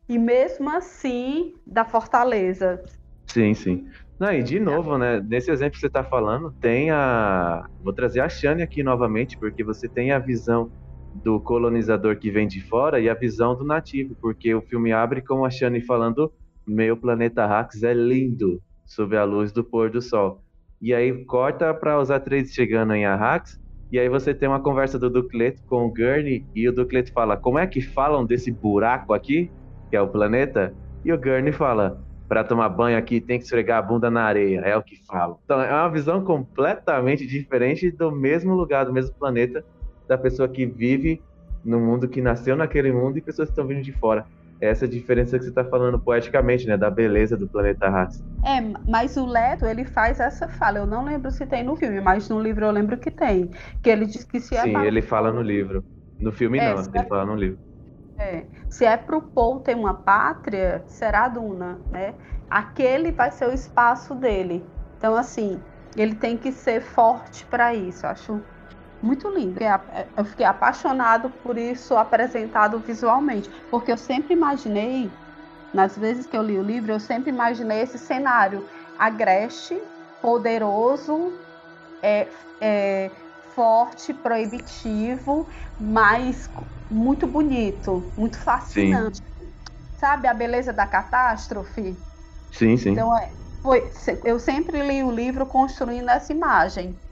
e 0.09 0.17
mesmo 0.17 0.69
assim 0.69 1.53
da 1.65 1.85
fortaleza. 1.85 2.83
Sim, 3.27 3.53
sim. 3.53 3.87
Não, 4.19 4.31
e 4.31 4.43
de 4.43 4.59
novo, 4.59 4.97
né? 4.97 5.19
Nesse 5.21 5.49
exemplo 5.51 5.73
que 5.73 5.79
você 5.79 5.87
está 5.87 6.03
falando, 6.03 6.53
tem 6.59 6.91
a. 6.91 7.65
Vou 7.81 7.93
trazer 7.93 8.19
a 8.21 8.29
Shane 8.29 8.61
aqui 8.61 8.83
novamente, 8.83 9.37
porque 9.37 9.63
você 9.63 9.89
tem 9.89 10.11
a 10.11 10.19
visão 10.19 10.71
do 11.15 11.39
colonizador 11.39 12.17
que 12.17 12.31
vem 12.31 12.47
de 12.47 12.61
fora 12.61 12.99
e 12.99 13.09
a 13.09 13.13
visão 13.13 13.55
do 13.55 13.63
nativo, 13.63 14.15
porque 14.19 14.53
o 14.53 14.61
filme 14.61 14.91
abre 14.91 15.21
com 15.21 15.45
a 15.45 15.49
Shani 15.49 15.81
falando: 15.81 16.31
Meu 16.65 16.97
planeta 16.97 17.45
Rax 17.45 17.83
é 17.83 17.93
lindo, 17.93 18.61
sob 18.85 19.15
a 19.15 19.23
luz 19.23 19.51
do 19.51 19.63
pôr 19.63 19.89
do 19.89 20.01
sol. 20.01 20.41
E 20.81 20.93
aí 20.93 21.23
corta 21.25 21.73
para 21.73 21.99
os 21.99 22.11
atrizes 22.11 22.53
chegando 22.53 22.93
em 22.93 23.05
Arrax, 23.05 23.59
e 23.91 23.99
aí 23.99 24.09
você 24.09 24.33
tem 24.33 24.49
uma 24.49 24.59
conversa 24.59 24.97
do 24.97 25.09
Ducleto 25.09 25.61
com 25.67 25.85
o 25.85 25.89
Gurney, 25.89 26.45
e 26.55 26.67
o 26.67 26.73
Ducleto 26.73 27.13
fala: 27.13 27.37
Como 27.37 27.59
é 27.59 27.67
que 27.67 27.79
falam 27.79 28.25
desse 28.25 28.51
buraco 28.51 29.13
aqui, 29.13 29.51
que 29.89 29.95
é 29.95 30.01
o 30.01 30.07
planeta? 30.07 30.73
E 31.05 31.13
o 31.13 31.17
Gurney 31.17 31.53
fala: 31.53 32.03
Para 32.27 32.43
tomar 32.43 32.69
banho 32.69 32.97
aqui 32.97 33.21
tem 33.21 33.37
que 33.37 33.45
esfregar 33.45 33.79
a 33.79 33.81
bunda 33.81 34.09
na 34.09 34.23
areia, 34.23 34.61
é 34.61 34.75
o 34.75 34.81
que 34.83 34.97
falam. 35.05 35.37
Então 35.45 35.61
é 35.61 35.71
uma 35.71 35.89
visão 35.89 36.23
completamente 36.23 37.25
diferente 37.27 37.91
do 37.91 38.11
mesmo 38.11 38.55
lugar, 38.55 38.85
do 38.85 38.91
mesmo 38.91 39.15
planeta, 39.15 39.63
da 40.13 40.17
pessoa 40.17 40.47
que 40.47 40.65
vive 40.65 41.21
no 41.65 41.79
mundo, 41.79 42.07
que 42.07 42.21
nasceu 42.21 42.55
naquele 42.55 42.91
mundo 42.91 43.17
e 43.17 43.21
pessoas 43.21 43.49
que 43.49 43.53
estão 43.53 43.65
vindo 43.65 43.81
de 43.81 43.91
fora. 43.91 44.25
Essa 44.61 44.85
é 44.85 44.87
a 44.87 44.91
diferença 44.91 45.37
que 45.37 45.43
você 45.43 45.49
está 45.49 45.65
falando 45.65 45.99
poeticamente, 45.99 46.65
né? 46.67 46.77
Da 46.77 46.89
beleza 46.89 47.35
do 47.35 47.47
planeta 47.47 47.89
raça. 47.89 48.23
É, 48.45 48.61
mas 48.87 49.17
o 49.17 49.25
Leto, 49.25 49.65
ele 49.65 49.83
faz 49.83 50.19
essa 50.19 50.47
fala. 50.47 50.77
Eu 50.77 50.85
não 50.85 51.03
lembro 51.03 51.31
se 51.31 51.45
tem 51.45 51.63
no 51.63 51.75
filme, 51.75 51.99
mas 51.99 52.29
no 52.29 52.39
livro 52.39 52.65
eu 52.65 52.71
lembro 52.71 52.97
que 52.97 53.11
tem. 53.11 53.49
Que 53.81 53.89
ele 53.89 54.05
diz 54.05 54.23
que 54.23 54.39
se 54.39 54.55
é. 54.55 54.61
Sim, 54.61 54.77
ele 54.77 55.01
fala 55.01 55.33
no 55.33 55.41
livro. 55.41 55.83
No 56.19 56.31
filme 56.31 56.59
é, 56.59 56.73
não, 56.73 56.81
ele 56.81 56.97
é... 56.97 57.03
fala 57.03 57.25
no 57.25 57.35
livro. 57.35 57.59
É. 58.17 58.45
Se 58.69 58.85
é 58.85 58.95
pro 58.95 59.21
Paul 59.21 59.59
ter 59.59 59.75
uma 59.75 59.95
pátria, 59.95 60.83
será 60.85 61.25
a 61.25 61.29
Duna, 61.29 61.79
né? 61.91 62.13
Aquele 62.49 63.11
vai 63.11 63.31
ser 63.31 63.49
o 63.49 63.51
espaço 63.51 64.15
dele. 64.15 64.63
Então, 64.97 65.15
assim, 65.15 65.59
ele 65.97 66.15
tem 66.15 66.37
que 66.37 66.51
ser 66.51 66.81
forte 66.81 67.45
para 67.47 67.73
isso. 67.73 68.07
Acho 68.07 68.41
muito 69.03 69.29
lindo. 69.29 69.59
Eu 70.15 70.25
fiquei 70.25 70.45
apaixonado 70.45 71.31
por 71.31 71.57
isso 71.57 71.95
apresentado 71.95 72.79
visualmente, 72.81 73.49
porque 73.69 73.91
eu 73.91 73.97
sempre 73.97 74.33
imaginei, 74.33 75.19
nas 75.73 75.97
vezes 75.97 76.25
que 76.27 76.37
eu 76.37 76.43
li 76.43 76.59
o 76.59 76.63
livro, 76.63 76.91
eu 76.93 76.99
sempre 76.99 77.29
imaginei 77.31 77.81
esse 77.81 77.97
cenário 77.99 78.67
agreste, 78.95 79.75
poderoso, 80.21 81.43
é, 82.01 82.31
é, 82.61 83.11
forte, 83.49 84.13
proibitivo, 84.13 85.49
mas 85.77 86.49
muito 86.89 87.27
bonito, 87.27 88.13
muito 88.17 88.37
fascinante. 88.39 89.21
Sim. 89.21 89.53
Sabe 89.91 90.27
a 90.27 90.33
beleza 90.33 90.73
da 90.73 90.87
catástrofe? 90.87 92.03
Sim, 92.51 92.77
sim. 92.77 92.91
Então, 92.91 93.17
é, 93.17 93.35
foi, 93.61 93.91
eu 94.25 94.39
sempre 94.39 94.81
li 94.83 95.03
o 95.03 95.11
livro 95.11 95.47
construindo 95.47 96.09
essa 96.09 96.33
imagem. 96.33 97.02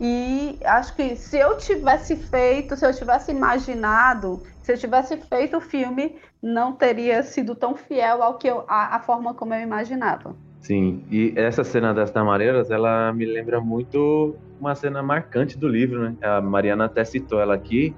E 0.00 0.58
acho 0.64 0.96
que 0.96 1.14
se 1.14 1.38
eu 1.38 1.58
tivesse 1.58 2.16
feito, 2.16 2.74
se 2.74 2.86
eu 2.86 2.94
tivesse 2.94 3.30
imaginado, 3.30 4.40
se 4.62 4.72
eu 4.72 4.78
tivesse 4.78 5.16
feito 5.18 5.58
o 5.58 5.60
filme, 5.60 6.16
não 6.42 6.72
teria 6.72 7.22
sido 7.22 7.54
tão 7.54 7.76
fiel 7.76 8.22
ao 8.22 8.38
que 8.38 8.48
eu, 8.48 8.64
a, 8.66 8.96
a 8.96 9.00
forma 9.00 9.34
como 9.34 9.52
eu 9.52 9.60
imaginava. 9.60 10.34
Sim, 10.62 11.04
e 11.10 11.34
essa 11.36 11.62
cena 11.64 11.92
das 11.92 12.10
tamareiras, 12.10 12.70
ela 12.70 13.12
me 13.12 13.26
lembra 13.26 13.60
muito 13.60 14.34
uma 14.58 14.74
cena 14.74 15.02
marcante 15.02 15.58
do 15.58 15.68
livro, 15.68 16.02
né? 16.02 16.16
A 16.22 16.40
Mariana 16.40 16.86
até 16.86 17.04
citou 17.04 17.40
ela 17.40 17.54
aqui, 17.54 17.94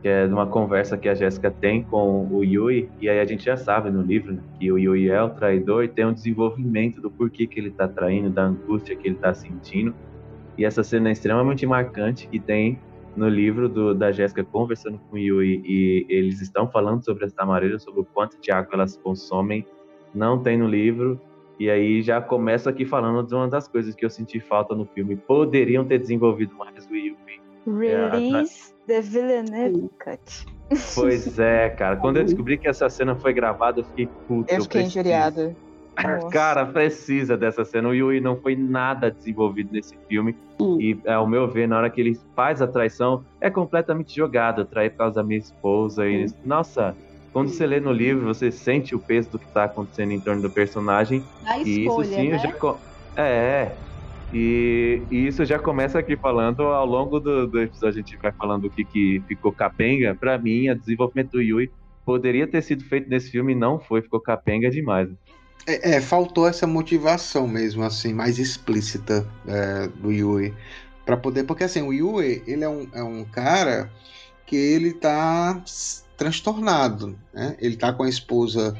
que 0.00 0.08
é 0.08 0.26
de 0.26 0.32
uma 0.32 0.46
conversa 0.46 0.96
que 0.96 1.08
a 1.08 1.14
Jéssica 1.14 1.50
tem 1.50 1.82
com 1.82 2.26
o 2.30 2.44
Yui, 2.44 2.90
e 3.00 3.08
aí 3.08 3.20
a 3.20 3.24
gente 3.24 3.44
já 3.44 3.56
sabe 3.56 3.90
no 3.90 4.02
livro 4.02 4.32
né, 4.32 4.42
que 4.58 4.70
o 4.70 4.78
Yui 4.78 5.10
é 5.10 5.22
o 5.22 5.30
traidor 5.30 5.84
e 5.84 5.88
tem 5.88 6.06
um 6.06 6.12
desenvolvimento 6.12 7.00
do 7.00 7.10
porquê 7.10 7.46
que 7.46 7.58
ele 7.58 7.70
tá 7.70 7.88
traindo, 7.88 8.30
da 8.30 8.44
angústia 8.44 8.96
que 8.96 9.08
ele 9.08 9.16
tá 9.16 9.32
sentindo. 9.34 9.94
E 10.56 10.64
essa 10.64 10.82
cena 10.82 11.08
é 11.08 11.12
extremamente 11.12 11.66
marcante 11.66 12.28
que 12.28 12.38
tem 12.38 12.78
no 13.16 13.28
livro 13.28 13.68
do, 13.68 13.94
da 13.94 14.10
Jéssica 14.10 14.44
conversando 14.44 14.98
com 14.98 15.16
o 15.16 15.18
Yui 15.18 15.62
e 15.64 16.06
eles 16.08 16.40
estão 16.40 16.68
falando 16.68 17.04
sobre 17.04 17.24
as 17.24 17.32
tamareiras, 17.32 17.82
sobre 17.82 18.00
o 18.00 18.04
quanto 18.04 18.40
de 18.40 18.50
água 18.50 18.74
elas 18.74 18.96
consomem. 18.96 19.66
Não 20.14 20.40
tem 20.40 20.56
no 20.56 20.68
livro 20.68 21.20
E 21.58 21.70
aí 21.70 22.02
já 22.02 22.20
começo 22.20 22.68
aqui 22.68 22.84
falando 22.84 23.26
de 23.26 23.34
uma 23.34 23.48
das 23.48 23.68
coisas 23.68 23.94
que 23.94 24.04
eu 24.04 24.10
senti 24.10 24.40
falta 24.40 24.74
no 24.74 24.84
filme. 24.86 25.16
Poderiam 25.16 25.84
ter 25.84 25.98
desenvolvido 25.98 26.54
mais 26.54 26.86
o 26.86 26.94
Yui. 26.94 27.16
Release 27.66 28.74
the 28.86 29.00
Villeneuve 29.00 29.88
Cut. 29.98 30.46
Pois 30.94 31.38
é, 31.38 31.70
cara. 31.70 31.96
Quando 31.96 32.18
eu 32.18 32.24
descobri 32.24 32.58
que 32.58 32.68
essa 32.68 32.88
cena 32.88 33.14
foi 33.14 33.32
gravada, 33.32 33.80
eu 33.80 33.84
fiquei 33.84 34.06
puto. 34.26 34.52
Eu 34.52 34.62
fiquei 34.62 34.82
preciso. 34.82 35.56
Injuriada. 35.98 36.30
Cara, 36.30 36.66
precisa 36.66 37.36
dessa 37.36 37.64
cena. 37.64 37.88
O 37.88 37.94
Yui 37.94 38.20
não 38.20 38.36
foi 38.36 38.56
nada 38.56 39.10
desenvolvido 39.10 39.70
nesse 39.72 39.96
filme. 40.08 40.36
E, 40.80 40.98
ao 41.08 41.26
meu 41.26 41.46
ver, 41.48 41.66
na 41.68 41.78
hora 41.78 41.90
que 41.90 42.00
ele 42.00 42.18
faz 42.34 42.60
a 42.62 42.66
traição, 42.66 43.24
é 43.40 43.50
completamente 43.50 44.14
jogado. 44.14 44.64
Traí 44.64 44.90
por 44.90 44.98
causa 44.98 45.16
da 45.16 45.22
minha 45.22 45.38
esposa. 45.38 46.08
E, 46.08 46.26
nossa, 46.44 46.96
quando 47.32 47.48
você 47.48 47.66
lê 47.66 47.80
no 47.80 47.92
livro, 47.92 48.24
você 48.26 48.50
sente 48.50 48.94
o 48.94 49.00
peso 49.00 49.30
do 49.30 49.38
que 49.38 49.52
tá 49.52 49.64
acontecendo 49.64 50.12
em 50.12 50.20
torno 50.20 50.42
do 50.42 50.50
personagem. 50.50 51.24
A 51.46 51.58
e 51.58 51.84
escolha, 51.84 52.04
isso 52.06 52.14
sim, 52.14 52.28
né? 52.28 52.38
já. 52.38 52.52
co- 52.52 52.80
É. 53.16 53.78
E, 54.32 55.06
e 55.10 55.26
isso 55.28 55.44
já 55.44 55.58
começa 55.58 55.98
aqui 55.98 56.16
falando, 56.16 56.62
ao 56.62 56.84
longo 56.86 57.20
do, 57.20 57.46
do 57.46 57.60
episódio 57.60 58.00
a 58.00 58.02
gente 58.02 58.18
vai 58.20 58.32
falando 58.32 58.64
o 58.64 58.70
que, 58.70 58.84
que 58.84 59.22
ficou 59.28 59.52
capenga. 59.52 60.16
Pra 60.18 60.36
mim, 60.38 60.68
o 60.70 60.74
desenvolvimento 60.78 61.32
do 61.32 61.40
Yui 61.42 61.70
poderia 62.04 62.46
ter 62.46 62.60
sido 62.62 62.82
feito 62.84 63.08
nesse 63.08 63.30
filme 63.30 63.52
e 63.52 63.56
não 63.56 63.78
foi, 63.78 64.02
ficou 64.02 64.20
capenga 64.20 64.68
demais. 64.70 65.08
É, 65.66 65.96
é, 65.96 66.00
faltou 66.00 66.46
essa 66.46 66.66
motivação 66.66 67.48
mesmo, 67.48 67.82
assim, 67.84 68.12
mais 68.12 68.38
explícita 68.38 69.26
é, 69.46 69.88
do 69.88 70.12
Yui. 70.12 70.54
Pra 71.04 71.16
poder. 71.16 71.44
Porque 71.44 71.64
assim, 71.64 71.82
o 71.82 71.92
Yui, 71.92 72.42
ele 72.46 72.64
é 72.64 72.68
um, 72.68 72.88
é 72.92 73.02
um 73.02 73.24
cara 73.24 73.90
que 74.46 74.56
ele 74.56 74.92
tá 74.92 75.62
transtornado, 76.16 77.18
né? 77.32 77.56
Ele 77.58 77.76
tá 77.76 77.92
com 77.92 78.02
a 78.02 78.08
esposa 78.08 78.76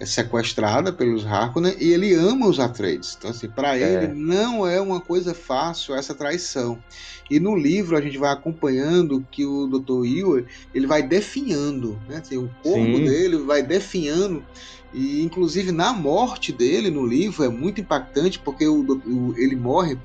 é, 0.00 0.06
sequestrada 0.06 0.92
pelos 0.92 1.24
Harkonnen 1.26 1.76
e 1.80 1.92
ele 1.92 2.14
ama 2.14 2.48
os 2.48 2.58
Atreides. 2.60 3.14
Então, 3.16 3.30
assim, 3.30 3.50
pra 3.50 3.78
É. 3.78 3.78
ele 3.78 4.06
não 4.08 4.66
é 4.66 4.80
uma 4.80 5.00
coisa 5.04 5.34
fácil 5.34 5.94
essa 5.94 6.14
traição. 6.16 6.84
E 7.30 7.40
no 7.40 7.56
livro 7.56 7.96
a 7.96 8.00
gente 8.00 8.18
vai 8.18 8.32
acompanhando 8.32 9.26
que 9.30 9.44
o 9.46 9.66
Dr. 9.68 10.04
Yui, 10.04 10.44
ele 10.72 10.86
vai 10.86 11.02
definhando, 11.06 12.02
né? 12.06 12.18
Assim, 12.18 12.36
o 12.36 12.54
corpo 12.62 13.00
Sim. 13.00 13.00
dele 13.00 13.38
vai 13.38 13.62
definhando 13.62 14.46
e 14.92 15.22
inclusive 15.22 15.72
na 15.72 15.92
morte 15.92 16.52
dele 16.52 16.90
no 16.90 17.04
livro 17.06 17.42
é 17.44 17.48
muito 17.48 17.80
impactante 17.80 18.40
porque 18.40 18.66
o, 18.66 18.84
o- 19.04 19.34
ele 19.36 19.56
morre. 19.56 20.00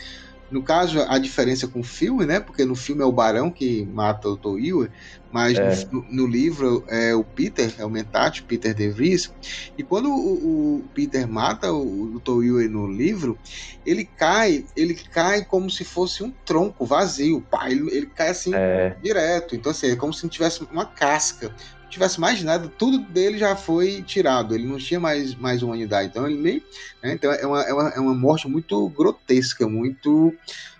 No 0.49 0.63
caso, 0.63 0.99
a 1.07 1.17
diferença 1.19 1.67
com 1.67 1.81
o 1.81 1.84
filme, 1.84 2.26
né? 2.26 2.39
Porque 2.39 2.65
no 2.65 2.76
filme 2.76 3.03
é 3.03 3.05
o 3.05 3.11
Barão 3.11 3.51
que 3.51 3.85
mata 3.85 4.27
o 4.27 4.38
Toiwa, 4.38 4.89
mas 5.31 5.59
É. 5.59 5.85
no, 5.91 6.03
no 6.09 6.27
livro 6.27 6.84
é 6.89 7.13
o 7.13 7.23
Peter, 7.23 7.73
é 7.77 7.85
o 7.85 7.89
Mentat, 7.89 8.43
Peter 8.47 8.73
De 8.73 8.89
Vries. 8.89 9.31
E 9.77 9.84
quando 9.84 10.09
o, 10.09 10.80
o 10.85 10.89
Peter 10.93 11.27
mata 11.27 11.71
o, 11.71 12.15
o 12.15 12.19
Toiwa 12.19 12.63
no 12.67 12.88
livro, 12.88 13.39
ele 13.85 14.05
cai, 14.05 14.65
ele 14.76 14.95
cai 14.95 15.45
como 15.45 15.69
se 15.69 15.84
fosse 15.85 16.23
um 16.23 16.31
tronco 16.45 16.85
vazio. 16.85 17.41
Pá, 17.49 17.69
ele, 17.69 17.88
ele 17.95 18.07
cai 18.07 18.30
assim 18.30 18.53
É. 18.53 18.95
direto. 19.01 19.55
Então, 19.55 19.71
assim, 19.71 19.88
é 19.91 19.95
como 19.95 20.13
se 20.13 20.23
não 20.23 20.30
tivesse 20.30 20.63
uma 20.63 20.85
casca. 20.85 21.53
Tivesse 21.90 22.20
mais 22.20 22.44
nada, 22.44 22.68
tudo 22.68 22.99
dele 22.99 23.38
já 23.38 23.56
foi 23.56 24.02
tirado. 24.03 24.53
Ele 24.53 24.68
não 24.68 24.78
tinha 24.78 24.99
mais, 24.99 25.36
mais 25.36 25.64
humanidade. 25.64 26.10
Então, 26.10 26.28
ele 26.28 26.40
nem. 26.40 26.64
né, 27.02 27.14
então, 27.14 27.32
é 27.32 27.45
uma, 27.45 27.61
é, 27.64 27.74
uma, 27.74 27.90
é 27.90 27.99
uma 27.99 28.14
morte 28.14 28.48
muito 28.48 28.88
grotesca, 28.90 29.68
muito 29.68 30.34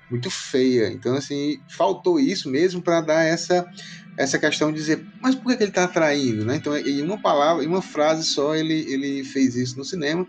muito 0.10 0.30
feia. 0.31 0.88
Então, 0.88 1.15
assim, 1.15 1.60
faltou 1.69 2.19
isso 2.19 2.49
mesmo 2.49 2.81
para 2.81 3.02
dar 3.02 3.23
essa 3.23 3.68
essa 4.18 4.38
questão 4.38 4.69
de 4.69 4.77
dizer, 4.77 5.06
mas 5.22 5.34
por 5.34 5.48
que, 5.49 5.56
que 5.56 5.64
ele 5.64 5.72
está 5.72 5.88
traindo, 5.88 6.44
né? 6.44 6.57
Então, 6.57 6.76
em 6.76 7.02
uma 7.02 7.18
palavra, 7.18 7.64
em 7.64 7.68
uma 7.68 7.81
frase 7.81 8.26
só, 8.26 8.53
ele, 8.53 8.73
ele 8.91 9.23
fez 9.23 9.56
isso 9.56 9.77
no 9.77 9.86
cinema. 9.86 10.27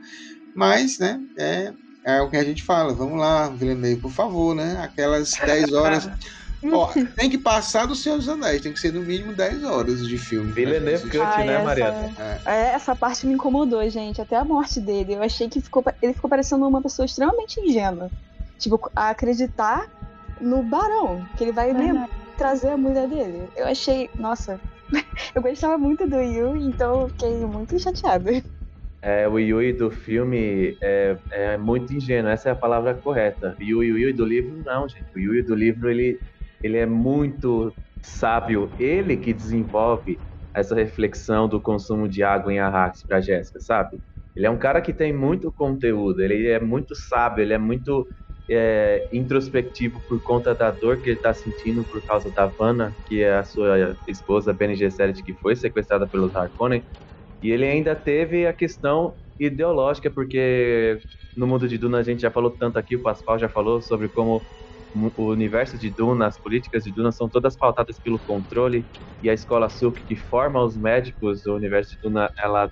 Mas, 0.54 1.00
né, 1.00 1.20
é, 1.36 1.72
é 2.04 2.20
o 2.20 2.30
que 2.30 2.36
a 2.36 2.44
gente 2.44 2.62
fala. 2.62 2.94
Vamos 2.94 3.18
lá, 3.18 3.48
Villeneuve, 3.48 4.00
por 4.00 4.12
favor, 4.12 4.54
né? 4.54 4.80
Aquelas 4.80 5.32
10 5.32 5.72
horas. 5.72 6.08
Ó, 6.64 6.88
tem 7.16 7.30
que 7.30 7.38
passar 7.38 7.86
do 7.86 7.94
Senhor 7.94 8.16
dos 8.16 8.28
Anéis, 8.28 8.60
tem 8.60 8.72
que 8.72 8.80
ser 8.80 8.92
no 8.92 9.02
mínimo 9.02 9.32
10 9.34 9.62
horas 9.64 10.06
de 10.06 10.18
filme. 10.18 10.52
Villeneuve 10.52 11.08
Cut, 11.08 11.18
Ai, 11.22 11.46
né, 11.46 11.54
essa- 11.54 11.64
Mariana? 11.64 12.14
É, 12.46 12.72
essa 12.72 12.94
parte 12.94 13.26
me 13.26 13.34
incomodou, 13.34 13.88
gente. 13.88 14.20
Até 14.20 14.36
a 14.36 14.44
morte 14.44 14.80
dele. 14.80 15.14
Eu 15.14 15.22
achei 15.22 15.48
que 15.48 15.60
ficou, 15.60 15.84
ele 16.02 16.14
ficou 16.14 16.28
parecendo 16.28 16.66
uma 16.66 16.82
pessoa 16.82 17.06
extremamente 17.06 17.60
ingênua. 17.60 18.10
Tipo, 18.58 18.90
a 18.94 19.10
acreditar 19.10 19.86
no 20.40 20.62
barão, 20.62 21.26
que 21.36 21.44
ele 21.44 21.52
vai 21.52 21.72
né, 21.72 22.06
trazer 22.36 22.68
a 22.70 22.76
mulher 22.76 23.08
dele. 23.08 23.48
Eu 23.56 23.66
achei, 23.66 24.10
nossa, 24.18 24.60
eu 25.34 25.42
gostava 25.42 25.78
muito 25.78 26.06
do 26.06 26.20
Yu, 26.20 26.56
então 26.56 27.02
eu 27.02 27.08
fiquei 27.08 27.46
muito 27.46 27.78
chateada. 27.78 28.30
É, 29.02 29.26
o 29.26 29.38
Yui 29.38 29.72
do 29.72 29.90
filme 29.90 30.76
é, 30.82 31.16
é 31.30 31.56
muito 31.56 31.92
ingênuo, 31.94 32.30
essa 32.30 32.50
é 32.50 32.52
a 32.52 32.56
palavra 32.56 32.94
correta. 32.94 33.56
E 33.58 33.74
o 33.74 33.82
Yui 33.82 34.12
do 34.12 34.26
livro, 34.26 34.62
não, 34.64 34.86
gente. 34.86 35.06
O 35.14 35.18
Yui 35.18 35.42
do 35.42 35.54
livro, 35.54 35.90
ele, 35.90 36.18
ele 36.62 36.76
é 36.78 36.86
muito 36.86 37.74
sábio. 38.02 38.74
Ele 38.78 39.16
que 39.16 39.32
desenvolve 39.32 40.20
essa 40.54 40.74
reflexão 40.74 41.48
do 41.48 41.60
consumo 41.62 42.08
de 42.08 42.22
água 42.22 42.52
em 42.52 42.58
Arrakis 42.58 43.04
pra 43.04 43.20
Jéssica, 43.20 43.60
sabe? 43.60 43.98
Ele 44.34 44.46
é 44.46 44.50
um 44.50 44.58
cara 44.58 44.80
que 44.82 44.92
tem 44.92 45.12
muito 45.12 45.52
conteúdo, 45.52 46.20
ele 46.22 46.48
é 46.48 46.60
muito 46.60 46.94
sábio, 46.94 47.42
ele 47.42 47.52
é 47.52 47.58
muito 47.58 48.06
é, 48.50 49.08
introspectivo 49.12 50.02
por 50.08 50.20
conta 50.22 50.54
da 50.54 50.70
dor 50.70 51.00
que 51.00 51.10
ele 51.10 51.20
tá 51.20 51.32
sentindo 51.34 51.86
por 51.86 52.02
causa 52.02 52.32
da 52.32 52.46
Vanna, 52.46 52.96
que 53.06 53.22
é 53.22 53.36
a 53.38 53.44
sua 53.44 53.96
esposa, 54.06 54.52
Bene 54.52 54.74
Gesserit, 54.76 55.22
que 55.22 55.34
foi 55.34 55.54
sequestrada 55.56 56.08
pelos 56.08 56.34
Harkonnen. 56.34 56.84
E 57.42 57.50
ele 57.50 57.66
ainda 57.66 57.96
teve 57.96 58.46
a 58.46 58.52
questão 58.52 59.16
ideológica, 59.38 60.10
porque 60.10 61.02
no 61.34 61.46
mundo 61.46 61.68
de 61.68 61.78
Duna 61.78 61.98
a 61.98 62.02
gente 62.02 62.20
já 62.22 62.30
falou 62.30 62.56
tanto 62.56 62.78
aqui, 62.78 62.96
o 62.96 63.02
Pascal 63.02 63.38
já 63.38 63.48
falou 63.48 63.80
sobre 63.82 64.08
como 64.10 64.46
o 64.94 65.30
universo 65.32 65.78
de 65.78 65.90
Duna, 65.92 66.26
as 66.26 66.38
políticas 66.40 66.84
de 66.84 66.92
Duna 66.92 67.12
são 67.12 67.28
todas 67.30 67.56
pautadas 67.56 67.98
pelo 68.00 68.20
controle 68.20 68.88
e 69.22 69.30
a 69.30 69.34
escola 69.34 69.68
Suk 69.68 70.04
que 70.04 70.16
forma 70.16 70.62
os 70.62 70.76
médicos 70.78 71.42
do 71.42 71.54
universo 71.54 71.92
de 71.92 71.98
Duna, 72.02 72.30
ela 72.38 72.70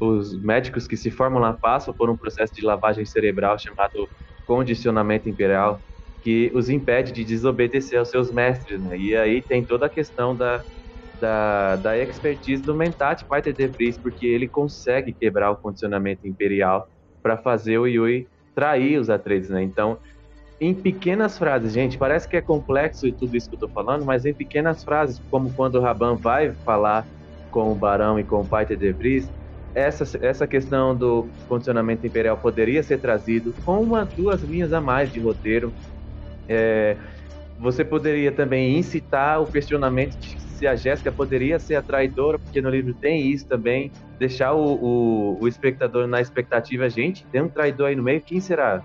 os 0.00 0.40
médicos 0.42 0.86
que 0.86 0.96
se 0.96 1.10
formam 1.10 1.40
lá 1.40 1.54
passam 1.58 1.94
por 1.94 2.10
um 2.10 2.16
processo 2.16 2.52
de 2.54 2.64
lavagem 2.64 3.04
cerebral 3.06 3.58
chamado 3.58 4.10
condicionamento 4.44 5.28
imperial, 5.28 5.82
que 6.20 6.50
os 6.54 6.68
impede 6.68 7.12
de 7.12 7.24
desobedecer 7.24 7.98
aos 7.98 8.10
seus 8.10 8.32
mestres, 8.32 8.80
né? 8.82 8.96
E 8.98 9.16
aí 9.16 9.42
tem 9.42 9.64
toda 9.66 9.86
a 9.86 9.90
questão 9.90 10.36
da, 10.36 10.64
da, 11.14 11.76
da 11.76 11.98
expertise 11.98 12.64
do 12.64 12.74
Mentat 12.74 13.24
Pater 13.28 13.54
de 13.54 13.68
Vries, 13.68 13.98
porque 14.00 14.26
ele 14.26 14.48
consegue 14.48 15.14
quebrar 15.14 15.50
o 15.50 15.56
condicionamento 15.56 16.26
imperial 16.26 16.86
para 17.22 17.36
fazer 17.38 17.78
o 17.78 17.86
Yui 17.86 18.28
trair 18.54 18.98
os 18.98 19.10
Atreides, 19.10 19.50
né? 19.50 19.62
Então, 19.62 20.00
em 20.60 20.74
pequenas 20.74 21.36
frases, 21.38 21.72
gente, 21.72 21.98
parece 21.98 22.26
que 22.28 22.36
é 22.36 22.40
complexo 22.40 23.06
e 23.06 23.12
tudo 23.12 23.36
isso 23.36 23.48
que 23.48 23.56
eu 23.56 23.60
tô 23.60 23.68
falando, 23.68 24.04
mas 24.04 24.24
em 24.24 24.32
pequenas 24.32 24.82
frases, 24.82 25.20
como 25.30 25.52
quando 25.54 25.76
o 25.76 25.80
Raban 25.80 26.16
vai 26.16 26.52
falar 26.64 27.06
com 27.50 27.72
o 27.72 27.74
Barão 27.74 28.18
e 28.18 28.24
com 28.24 28.40
o 28.40 28.46
Pater 28.46 28.76
de 28.76 28.92
Vries, 28.92 29.30
essa, 29.74 30.04
essa 30.24 30.46
questão 30.46 30.96
do 30.96 31.28
condicionamento 31.46 32.06
imperial 32.06 32.38
poderia 32.38 32.82
ser 32.82 32.98
trazido 32.98 33.54
com 33.64 33.82
uma, 33.82 34.06
duas 34.06 34.42
linhas 34.42 34.72
a 34.72 34.80
mais 34.80 35.12
de 35.12 35.20
roteiro. 35.20 35.74
É, 36.48 36.96
você 37.58 37.84
poderia 37.84 38.32
também 38.32 38.78
incitar 38.78 39.42
o 39.42 39.46
questionamento 39.46 40.18
de 40.18 40.40
se 40.56 40.66
a 40.66 40.74
Jéssica 40.74 41.12
poderia 41.12 41.58
ser 41.58 41.74
a 41.74 41.82
traidora, 41.82 42.38
porque 42.38 42.62
no 42.62 42.70
livro 42.70 42.94
tem 42.94 43.30
isso 43.30 43.46
também, 43.46 43.92
deixar 44.18 44.54
o, 44.54 44.74
o, 44.74 45.38
o 45.42 45.46
espectador 45.46 46.06
na 46.06 46.18
expectativa, 46.22 46.88
gente, 46.88 47.26
tem 47.26 47.42
um 47.42 47.48
traidor 47.48 47.88
aí 47.88 47.96
no 47.96 48.02
meio, 48.02 48.22
quem 48.22 48.40
será? 48.40 48.82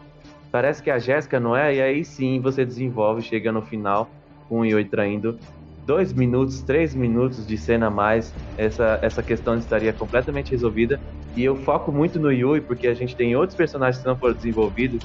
Parece 0.52 0.84
que 0.84 0.92
a 0.92 1.00
Jéssica 1.00 1.40
não 1.40 1.56
é, 1.56 1.76
e 1.76 1.82
aí 1.82 2.04
sim 2.04 2.42
você 2.42 2.66
desenvolve, 2.66 3.22
chega 3.22 3.52
no 3.52 3.62
final 3.62 4.12
com 4.50 4.60
o 4.60 4.66
Yui 4.66 4.86
traindo. 4.86 5.40
Dois 5.86 6.14
minutos, 6.14 6.62
três 6.62 6.94
minutos 6.94 7.48
de 7.48 7.58
cena 7.58 7.88
a 7.88 7.90
mais, 7.90 8.36
essa, 8.58 9.00
essa 9.02 9.24
questão 9.24 9.56
estaria 9.58 9.94
completamente 9.94 10.52
resolvida. 10.52 11.00
E 11.36 11.44
eu 11.44 11.56
foco 11.56 11.92
muito 11.92 12.20
no 12.20 12.32
Yui, 12.32 12.62
porque 12.62 12.88
a 12.88 12.94
gente 12.94 13.16
tem 13.16 13.36
outros 13.36 13.56
personagens 13.56 14.02
que 14.04 14.08
não 14.10 14.18
foram 14.18 14.36
desenvolvidos, 14.36 15.02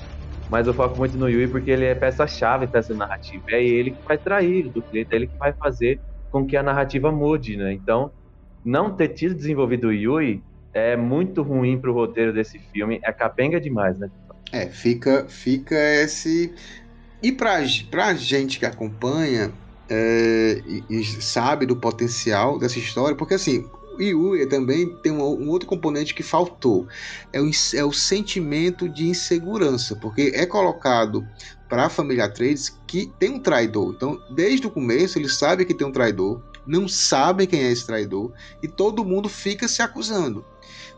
mas 0.49 0.67
eu 0.67 0.75
foco 0.75 0.97
muito 0.99 1.17
no 1.17 1.29
Yui 1.29 1.47
porque 1.49 1.71
ele 1.71 1.85
é 1.85 1.95
peça-chave 1.95 2.67
dessa 2.67 2.93
narrativa. 2.95 3.45
É 3.51 3.63
ele 3.65 3.93
que 3.93 4.03
vai 4.07 4.19
trair 4.19 4.69
do 4.71 4.83
cliente, 4.83 5.09
é 5.13 5.17
ele 5.17 5.29
que 5.29 5.39
vai 5.39 5.53
fazer 5.53 6.01
com 6.29 6.45
que 6.45 6.57
a 6.57 6.63
narrativa 6.63 7.13
mude, 7.13 7.57
né? 7.57 7.73
Então, 7.73 8.11
não 8.65 8.95
ter 8.97 9.09
tido 9.11 9.35
desenvolvido 9.35 9.89
o 9.89 9.93
Yui 9.93 10.43
é 10.75 10.97
muito 10.97 11.43
ruim 11.43 11.81
pro 11.81 11.95
roteiro 11.95 12.33
desse 12.33 12.59
filme, 12.59 13.01
é 13.05 13.13
capenga 13.13 13.61
demais, 13.61 13.99
né? 13.99 14.09
É, 14.53 14.67
fica, 14.69 15.27
fica 15.29 15.75
esse. 15.75 16.53
E 17.23 17.33
pra, 17.33 17.59
pra 17.91 18.15
gente 18.15 18.59
que 18.59 18.67
acompanha 18.67 19.53
é, 19.89 20.63
e, 20.67 20.85
e 20.89 21.05
sabe 21.23 21.67
do 21.67 21.77
potencial 21.77 22.59
dessa 22.59 22.79
história, 22.79 23.17
porque 23.17 23.35
assim, 23.35 23.69
o 23.99 24.03
Yui 24.03 24.47
também 24.47 24.89
tem 25.03 25.13
um, 25.13 25.23
um, 25.23 25.49
outro 25.49 25.69
componente 25.69 26.15
que 26.15 26.23
faltou. 26.23 26.87
É 27.33 27.41
o, 27.41 27.51
é 27.75 27.85
o 27.85 27.93
sentimento 27.93 28.89
de 28.89 29.09
insegurança, 29.09 29.97
porque 29.97 30.33
é 30.35 30.45
colocado 30.47 31.27
para 31.69 31.87
a 31.87 31.91
família 31.91 32.25
Atreides 32.25 32.79
que 32.87 33.11
tem 33.19 33.31
um 33.31 33.41
traidor. 33.41 33.95
Então, 33.97 34.21
desde 34.31 34.67
o 34.67 34.71
começo, 34.71 35.19
ele 35.19 35.29
sabe 35.29 35.65
que 35.65 35.75
tem 35.75 35.87
um 35.87 35.93
traidor. 35.93 36.41
não 36.67 36.87
sabem 36.89 37.47
quem 37.47 37.63
é 37.63 37.73
esse 37.73 37.87
traidor 37.87 38.33
e 38.63 38.69
todo 38.69 39.05
mundo 39.05 39.29
fica 39.29 39.67
se 39.67 39.83
acusando. 39.83 40.45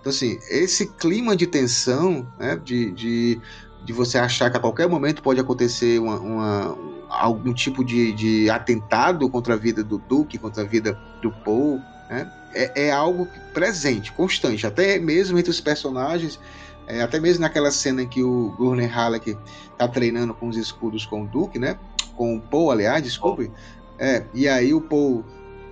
Então, 0.00 0.10
assim, 0.10 0.38
esse 0.48 0.86
clima 0.86 1.36
de 1.36 1.46
tensão, 1.46 2.26
né, 2.38 2.56
de, 2.56 2.90
de, 2.92 3.40
de 3.84 3.92
você 3.92 4.18
achar 4.18 4.50
que 4.50 4.56
a 4.56 4.60
qualquer 4.60 4.88
momento 4.88 5.22
pode 5.22 5.40
acontecer 5.40 6.00
uma, 6.00 6.18
uma 6.18 6.78
algum 7.08 7.52
tipo 7.52 7.84
de, 7.84 8.12
de 8.12 8.50
atentado 8.50 9.28
contra 9.28 9.54
a 9.54 9.56
vida 9.56 9.82
do 9.82 9.98
Duke, 9.98 10.38
contra 10.38 10.62
a 10.62 10.66
vida 10.66 10.98
do 11.20 11.30
Paul, 11.30 11.80
né, 12.08 12.30
é, 12.54 12.86
é 12.86 12.92
algo 12.92 13.28
presente, 13.52 14.12
constante, 14.12 14.66
até 14.66 14.98
mesmo 14.98 15.38
entre 15.38 15.50
os 15.50 15.60
personagens. 15.60 16.38
É, 16.86 17.02
até 17.02 17.20
mesmo 17.20 17.42
naquela 17.42 17.70
cena 17.70 18.02
em 18.02 18.08
que 18.08 18.22
o 18.22 18.54
Gurney 18.56 18.86
Halleck 18.86 19.36
tá 19.76 19.86
treinando 19.86 20.32
com 20.32 20.48
os 20.48 20.56
escudos 20.56 21.04
com 21.04 21.24
o 21.24 21.26
Duke, 21.26 21.58
né? 21.58 21.78
Com 22.16 22.36
o 22.36 22.40
Paul, 22.40 22.70
aliás, 22.70 23.02
desculpe. 23.02 23.50
É, 23.98 24.24
e 24.32 24.48
aí 24.48 24.72
o 24.72 24.80
Paul 24.80 25.22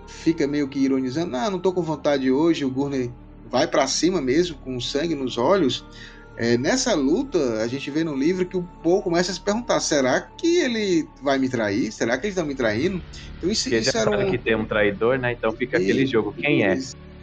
fica 0.06 0.46
meio 0.46 0.68
que 0.68 0.78
ironizando, 0.78 1.34
ah, 1.36 1.50
não 1.50 1.58
tô 1.58 1.72
com 1.72 1.80
vontade 1.80 2.30
hoje, 2.30 2.66
o 2.66 2.70
Gurney 2.70 3.10
vai 3.50 3.66
para 3.66 3.86
cima 3.86 4.20
mesmo, 4.20 4.56
com 4.58 4.80
sangue 4.80 5.14
nos 5.14 5.38
olhos. 5.38 5.84
É, 6.38 6.58
nessa 6.58 6.94
luta, 6.94 7.62
a 7.62 7.66
gente 7.66 7.90
vê 7.90 8.04
no 8.04 8.14
livro 8.14 8.44
que 8.44 8.56
o 8.56 8.62
Paul 8.82 9.00
começa 9.02 9.30
a 9.30 9.34
se 9.34 9.40
perguntar: 9.40 9.80
será 9.80 10.20
que 10.20 10.58
ele 10.58 11.08
vai 11.22 11.38
me 11.38 11.48
trair? 11.48 11.90
Será 11.90 12.18
que 12.18 12.26
eles 12.26 12.34
estão 12.34 12.46
me 12.46 12.54
traindo? 12.54 13.02
Então, 13.38 13.50
isso, 13.50 13.64
Porque 13.64 13.76
isso 13.78 13.92
já 13.92 14.04
sabe 14.04 14.24
um... 14.24 14.30
que 14.30 14.38
tem 14.38 14.54
um 14.54 14.66
traidor, 14.66 15.18
né? 15.18 15.32
Então 15.32 15.50
fica 15.52 15.78
e... 15.78 15.82
aquele 15.82 16.04
jogo: 16.04 16.34
quem 16.34 16.62
é? 16.62 16.78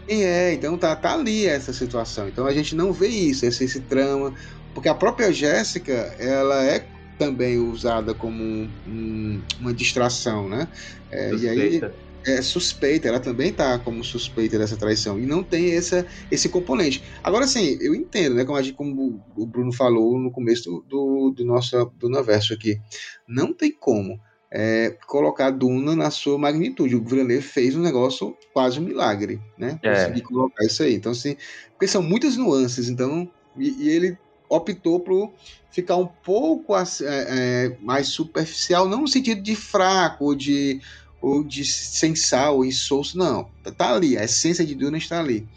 Quem 0.08 0.24
é? 0.24 0.54
Então 0.54 0.78
tá, 0.78 0.96
tá 0.96 1.14
ali 1.14 1.46
essa 1.46 1.72
situação. 1.72 2.28
Então 2.28 2.48
a 2.48 2.54
gente 2.54 2.76
não 2.76 2.92
vê 2.92 3.08
isso, 3.08 3.46
esse, 3.46 3.64
esse 3.64 3.82
trama. 3.82 4.34
Porque 4.74 4.90
a 4.90 4.96
própria 4.96 5.32
Jéssica, 5.32 5.94
ela 6.18 6.64
é 6.64 6.84
também 7.20 7.60
usada 7.60 8.16
como 8.16 8.44
um, 8.88 9.42
uma 9.60 9.72
distração, 9.72 10.50
né? 10.50 10.68
É, 11.12 11.34
e 11.36 11.48
aí 11.48 11.82
é 12.26 12.42
suspeita, 12.42 13.08
ela 13.08 13.20
também 13.20 13.52
tá 13.52 13.78
como 13.80 14.04
suspeita 14.04 14.58
dessa 14.58 14.78
traição 14.78 15.20
e 15.20 15.26
não 15.26 15.44
tem 15.44 15.74
essa, 15.74 16.06
esse 16.32 16.50
componente. 16.50 17.04
Agora 17.24 17.46
sim, 17.48 17.78
eu 17.82 17.94
entendo, 17.94 18.36
né? 18.36 18.46
Como, 18.46 18.58
a 18.58 18.62
gente, 18.62 18.76
como 18.76 19.24
o 19.36 19.46
Bruno 19.46 19.72
falou 19.72 20.18
no 20.20 20.32
começo 20.32 20.64
do, 20.64 20.82
do, 20.82 21.32
do 21.32 21.46
nosso 21.46 21.92
do 21.98 22.08
universo 22.08 22.54
aqui, 22.54 22.80
não 23.28 23.54
tem 23.54 23.72
como 23.72 24.20
é, 24.52 24.96
colocar 25.08 25.50
Duna 25.50 25.96
na 25.96 26.12
sua 26.12 26.38
magnitude. 26.38 26.96
O 26.96 27.04
Villeneuve 27.04 27.42
fez 27.42 27.76
um 27.76 27.82
negócio 27.82 28.38
quase 28.54 28.80
um 28.80 28.84
milagre, 28.84 29.42
né? 29.58 29.80
É. 29.82 29.94
Conseguir 29.94 30.22
colocar 30.22 30.64
isso 30.64 30.84
aí. 30.84 30.94
Então, 30.94 31.12
assim, 31.12 31.36
porque 31.72 31.88
são 31.88 32.04
muitas 32.04 32.38
nuances, 32.38 32.88
então, 32.88 33.28
e, 33.58 33.84
e 33.84 33.90
ele 33.90 34.18
optou 34.48 35.00
por 35.00 35.34
ficar 35.72 35.98
um 35.98 36.06
pouco 36.06 36.78
é, 36.78 36.84
é, 37.02 37.78
mais 37.82 38.10
superficial, 38.10 38.88
não 38.88 39.02
no 39.02 39.08
sentido 39.08 39.42
de 39.42 39.56
fraco 39.56 40.26
ou 40.26 40.36
de, 40.36 40.80
ou 41.24 41.42
de 41.42 41.64
sem 41.64 42.16
sal 42.16 42.58
ou 42.58 42.66
insosso, 42.66 43.18
não. 43.18 43.50
Tá 43.78 43.96
ali, 43.96 44.18
a 44.18 44.26
essência 44.26 44.66
de 44.66 44.76
Duna 44.76 44.98
está 44.98 45.22
ali. 45.22 45.48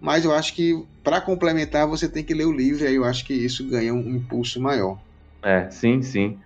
Mas 0.00 0.24
eu 0.24 0.32
acho 0.32 0.54
que 0.54 0.72
para 1.04 1.20
complementar 1.20 1.86
você 1.86 2.08
tem 2.08 2.24
que 2.24 2.32
ler 2.32 2.46
o 2.46 2.52
livro 2.52 2.82
e 2.82 2.86
aí 2.86 2.94
eu 2.94 3.04
acho 3.04 3.26
que 3.26 3.34
isso 3.34 3.68
ganha 3.68 3.92
um 3.92 4.16
impulso 4.16 4.58
maior. 4.58 4.98
É, 5.44 5.70
sim, 5.70 6.00
sim. 6.00 6.38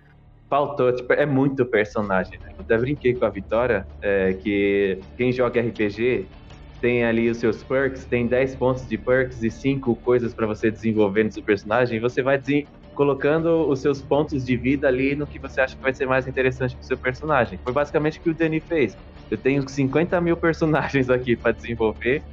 Faltou, 0.49 0.93
tipo, 0.93 1.13
é 1.13 1.25
muito 1.25 1.65
personagem. 1.65 2.37
Né? 2.41 2.49
Até 2.59 2.77
brinquei 2.77 3.15
com 3.15 3.23
a 3.23 3.29
Vitória, 3.29 3.87
é, 4.01 4.33
que 4.33 4.99
quem 5.15 5.31
joga 5.31 5.61
RPG 5.61 6.27
tem 6.81 7.05
ali 7.05 7.29
os 7.29 7.37
seus 7.37 7.63
perks, 7.63 8.05
tem 8.05 8.27
10 8.27 8.57
pontos 8.57 8.85
de 8.87 8.97
perks 8.97 9.41
e 9.41 9.49
5 9.49 9.95
coisas 9.95 10.33
para 10.33 10.45
você 10.45 10.69
desenvolver 10.69 11.23
no 11.23 11.31
seu 11.31 11.41
personagem, 11.41 11.97
e 11.97 12.01
você 12.01 12.21
vai 12.21 12.37
colocando 12.95 13.69
os 13.69 13.79
seus 13.79 14.01
pontos 14.01 14.45
de 14.45 14.55
vida 14.55 14.87
ali 14.87 15.15
no 15.15 15.27
que 15.27 15.37
você 15.37 15.61
acha 15.61 15.75
que 15.75 15.81
vai 15.81 15.93
ser 15.93 16.07
mais 16.07 16.27
interessante 16.27 16.75
pro 16.75 16.85
seu 16.85 16.97
personagem. 16.97 17.59
Foi 17.63 17.73
basicamente 17.73 18.19
o 18.19 18.21
que 18.21 18.29
o 18.29 18.33
Danny 18.33 18.59
fez. 18.59 18.97
Eu 19.29 19.37
tenho 19.37 19.67
50 19.67 20.19
mil 20.21 20.37
personagens 20.37 21.09
aqui 21.09 21.35
para 21.35 21.51
desenvolver 21.51 22.23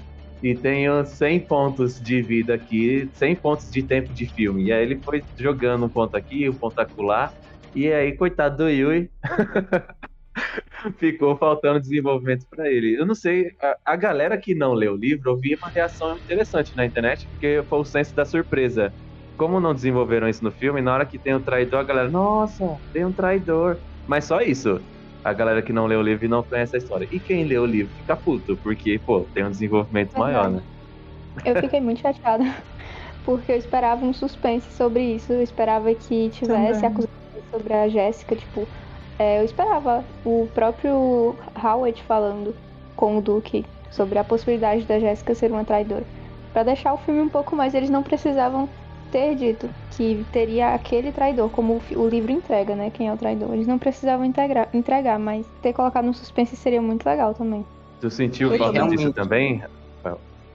e 0.43 0.55
tenho 0.55 1.05
100 1.05 1.41
pontos 1.41 2.01
de 2.01 2.23
vida 2.23 2.55
aqui, 2.55 3.09
100 3.15 3.37
pontos 3.37 3.71
de 3.71 3.83
tempo 3.83 4.13
de 4.13 4.27
filme. 4.27 4.65
E 4.65 4.73
aí 4.73 4.83
ele 4.83 5.01
foi 5.05 5.23
jogando 5.37 5.87
um 5.87 5.89
ponto 5.89 6.17
aqui, 6.17 6.49
um 6.49 6.55
ponto 6.55 6.79
acolá, 6.81 7.33
e 7.75 7.91
aí, 7.91 8.15
coitado 8.15 8.59
do 8.59 8.69
Yui, 8.69 9.11
ficou 10.99 11.37
faltando 11.37 11.81
desenvolvimento 11.81 12.47
para 12.51 12.71
ele. 12.71 12.99
Eu 12.99 13.07
não 13.07 13.15
sei, 13.15 13.53
a, 13.63 13.79
a, 13.93 13.97
galera 13.97 14.37
que 14.37 14.55
não 14.55 14.75
leu 14.75 14.93
o 14.93 14.97
livro, 14.97 15.31
eu 15.31 15.37
vi 15.37 15.55
uma 15.55 15.69
reação 15.69 16.17
interessante 16.17 16.77
na 16.77 16.85
internet, 16.85 17.27
porque 17.29 17.63
foi 17.69 17.79
o 17.79 17.85
senso 17.85 18.15
da 18.15 18.27
surpresa. 18.27 18.93
Como 19.43 19.59
não 19.59 19.75
desenvolveram 19.75 20.29
isso 20.29 20.45
no 20.45 20.53
filme, 20.53 20.81
na 20.81 20.95
hora 20.95 21.05
que 21.05 21.19
tem 21.19 21.35
um 21.35 21.43
traidor, 21.43 21.81
a 21.81 21.83
galera, 21.83 22.09
nossa, 22.09 22.65
tem 22.93 23.05
um 23.05 23.13
traidor. 23.13 23.77
Mas 24.07 24.25
só 24.25 24.41
isso. 24.41 24.79
A 25.25 25.33
galera 25.33 25.61
que 25.61 25.73
não 25.73 25.87
leu 25.87 25.99
o 25.99 26.03
livro 26.03 26.25
e 26.25 26.29
não 26.29 26.45
conhece 26.45 26.77
a 26.77 26.79
história. 26.79 27.09
E 27.11 27.19
quem 27.19 27.45
leu 27.45 27.63
o 27.63 27.67
livro 27.67 27.93
fica 27.97 28.15
puto, 28.15 28.57
porque, 28.59 29.01
pô, 29.05 29.29
tem 29.35 29.45
um 29.45 29.51
desenvolvimento 29.51 30.17
maior, 30.17 30.49
né? 30.49 30.63
Eu 31.45 31.57
fiquei 31.61 31.81
muito 31.81 32.01
chateada, 32.01 32.45
porque 33.27 33.51
eu 33.51 33.57
esperava 33.57 34.05
um 34.05 34.13
suspense 34.13 34.71
sobre 34.77 35.17
isso. 35.17 35.33
Eu 35.33 35.43
esperava 35.43 35.93
que 35.93 36.31
tivesse 36.31 36.87
acusação 36.87 37.11
sobre 37.53 37.75
a 37.75 37.89
Jéssica, 37.89 38.37
tipo, 38.37 38.65
é, 39.19 39.41
eu 39.41 39.45
esperava 39.45 40.05
o 40.25 40.47
próprio 40.55 41.35
Howard 41.61 42.01
falando 42.05 42.55
com 42.95 43.19
o 43.19 43.21
Duke 43.21 43.65
sobre 43.91 44.21
a 44.21 44.25
possibilidade 44.25 44.85
da 44.85 45.01
Jéssica 45.01 45.35
ser 45.35 45.51
uma 45.51 45.65
traidora. 45.65 46.05
Para 46.53 46.63
deixar 46.63 46.95
o 46.95 46.99
filme 46.99 47.23
um 47.23 47.29
pouco 47.29 47.57
mais, 47.57 47.75
eles 47.75 47.91
não 47.91 48.05
precisavam 48.05 48.69
ter 49.13 49.37
dito 49.37 49.69
que 49.95 50.25
teria 50.33 50.75
aquele 50.75 51.13
traidor, 51.13 51.51
como 51.51 51.81
o, 51.95 52.09
livro 52.09 52.33
entrega, 52.33 52.75
né? 52.75 52.91
Quem 52.91 53.09
é 53.09 53.13
o 53.13 53.17
traidor. 53.17 53.53
Eles 53.53 53.67
não 53.67 53.79
precisavam 53.79 54.25
integrar, 54.25 54.69
entregar, 54.73 55.19
mas 55.19 55.47
ter 55.61 55.75
colocado 55.75 56.07
no 56.07 56.15
suspense 56.15 56.57
seria 56.57 56.81
muito 56.81 57.05
legal 57.05 57.35
também. 57.35 57.65
Tu 58.01 58.11
sentiu 58.11 58.57
falta 58.57 58.89
disso 58.89 59.13
também? 59.13 59.63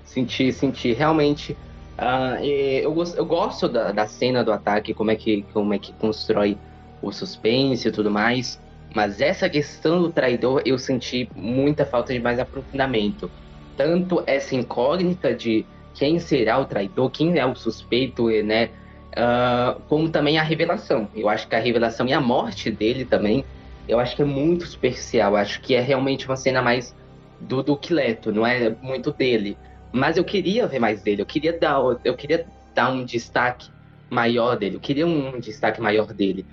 Senti, 0.04 0.52
senti. 0.52 0.92
Realmente. 0.94 1.56
Uh, 1.98 2.44
eu, 2.44 2.96
eu 3.16 3.26
gosto 3.26 3.68
da, 3.68 3.92
da 3.92 4.06
cena 4.06 4.44
do 4.44 4.52
ataque, 4.52 4.94
como 4.94 5.10
é 5.10 5.16
que, 5.16 5.44
como 5.54 5.74
é 5.74 5.80
que 5.80 5.92
constrói 5.94 6.58
o 7.02 7.12
suspense 7.12 7.88
e 7.88 7.92
tudo 7.92 8.10
mais. 8.10 8.60
Mas 8.96 9.22
essa 9.22 9.50
questão 9.50 10.02
do 10.02 10.12
traidor 10.12 10.62
eu 10.66 10.78
senti 10.78 11.30
muita 11.36 11.86
falta 11.86 12.14
de 12.14 12.20
mais 12.20 12.40
aprofundamento. 12.40 13.30
Tanto 13.76 14.24
essa 14.26 14.56
incógnita 14.56 15.34
de 15.34 15.66
quem 15.98 16.19
será 16.19 16.60
o 16.60 16.65
traidor, 16.65 17.10
quem 17.10 17.38
é 17.38 17.45
o 17.45 17.56
suspeito, 17.56 18.30
né? 18.44 18.69
Uh, 19.18 19.82
como 19.88 20.10
também 20.10 20.38
a 20.38 20.44
revelação. 20.44 21.10
Eu 21.15 21.28
acho 21.28 21.48
que 21.48 21.56
a 21.56 21.60
revelação 21.60 22.07
e 22.07 22.14
a 22.14 22.22
morte 22.22 22.69
dele 22.69 23.03
também, 23.03 23.44
eu 23.88 23.99
acho 23.99 24.15
que 24.15 24.22
é 24.22 24.26
muito 24.26 24.68
superficial. 24.68 25.32
Eu 25.32 25.38
acho 25.38 25.60
que 25.61 25.74
é 25.74 25.82
realmente 25.82 26.28
uma 26.28 26.36
cena 26.36 26.61
mais 26.61 26.95
do 27.41 27.64
Duque 27.64 27.94
Leto, 27.94 28.32
não 28.32 28.45
é 28.45 28.69
muito 28.82 29.11
dele. 29.11 29.57
Mas 29.91 30.18
eu 30.18 30.24
queria 30.24 30.68
ver 30.68 30.80
mais 30.80 31.02
dele, 31.02 31.24
eu 31.24 31.26
queria 31.26 31.57
dar, 31.57 31.80
eu 32.03 32.15
queria 32.15 32.45
dar 32.76 32.91
um 32.91 33.03
destaque 33.03 33.72
maior 34.10 34.56
dele, 34.56 34.76
eu 34.76 34.80
queria 34.80 35.07
um 35.07 35.40
destaque 35.40 35.82
maior 35.82 36.14
dele. 36.14 36.45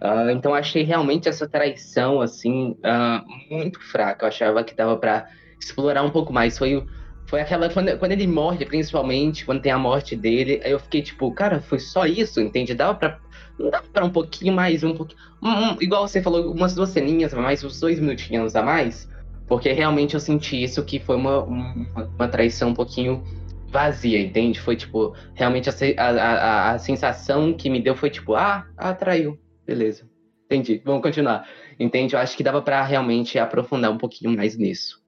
Uh, 0.00 0.30
então 0.30 0.54
achei 0.54 0.82
realmente 0.82 1.28
essa 1.28 1.48
traição 1.48 2.20
assim 2.20 2.76
uh, 2.84 3.24
muito 3.50 3.80
fraca. 3.80 4.24
Eu 4.24 4.28
achava 4.28 4.62
que 4.62 4.74
dava 4.74 4.96
para 4.96 5.26
explorar 5.60 6.02
um 6.02 6.10
pouco 6.10 6.32
mais. 6.32 6.58
Foi 6.58 6.84
foi 7.32 7.40
aquela 7.40 7.70
quando, 7.70 7.96
quando 7.96 8.12
ele 8.12 8.26
morre, 8.26 8.66
principalmente 8.66 9.46
quando 9.46 9.62
tem 9.62 9.72
a 9.72 9.78
morte 9.78 10.14
dele, 10.14 10.60
aí 10.62 10.70
eu 10.70 10.78
fiquei 10.78 11.00
tipo, 11.00 11.32
cara, 11.32 11.62
foi 11.62 11.78
só 11.78 12.04
isso, 12.04 12.38
entende? 12.42 12.74
Dava 12.74 12.94
para 12.94 13.18
não 13.58 13.70
dava 13.70 13.86
para 13.90 14.04
um 14.04 14.10
pouquinho 14.10 14.52
mais, 14.52 14.84
um 14.84 14.94
pouquinho, 14.94 15.18
um, 15.42 15.48
um, 15.48 15.76
igual 15.80 16.06
você 16.06 16.20
falou, 16.20 16.52
umas 16.52 16.74
duas 16.74 16.90
ceninhas, 16.90 17.32
mais 17.32 17.64
uns 17.64 17.80
dois 17.80 17.98
minutinhos 17.98 18.54
a 18.54 18.62
mais, 18.62 19.08
porque 19.48 19.72
realmente 19.72 20.12
eu 20.12 20.20
senti 20.20 20.62
isso 20.62 20.84
que 20.84 21.00
foi 21.00 21.16
uma, 21.16 21.42
uma, 21.42 22.04
uma 22.18 22.28
traição 22.28 22.68
um 22.68 22.74
pouquinho 22.74 23.24
vazia, 23.68 24.20
entende? 24.20 24.60
Foi 24.60 24.76
tipo, 24.76 25.14
realmente 25.32 25.70
a, 25.70 25.74
a, 25.96 26.10
a, 26.10 26.70
a 26.72 26.78
sensação 26.78 27.54
que 27.54 27.70
me 27.70 27.80
deu 27.80 27.96
foi 27.96 28.10
tipo, 28.10 28.34
ah, 28.34 28.66
ah, 28.76 28.92
traiu, 28.92 29.38
Beleza. 29.66 30.06
Entendi. 30.44 30.82
Vamos 30.84 31.00
continuar. 31.00 31.48
Entende? 31.80 32.14
Eu 32.14 32.20
acho 32.20 32.36
que 32.36 32.42
dava 32.42 32.60
para 32.60 32.84
realmente 32.84 33.38
aprofundar 33.38 33.90
um 33.90 33.96
pouquinho 33.96 34.36
mais 34.36 34.54
nisso. 34.54 35.01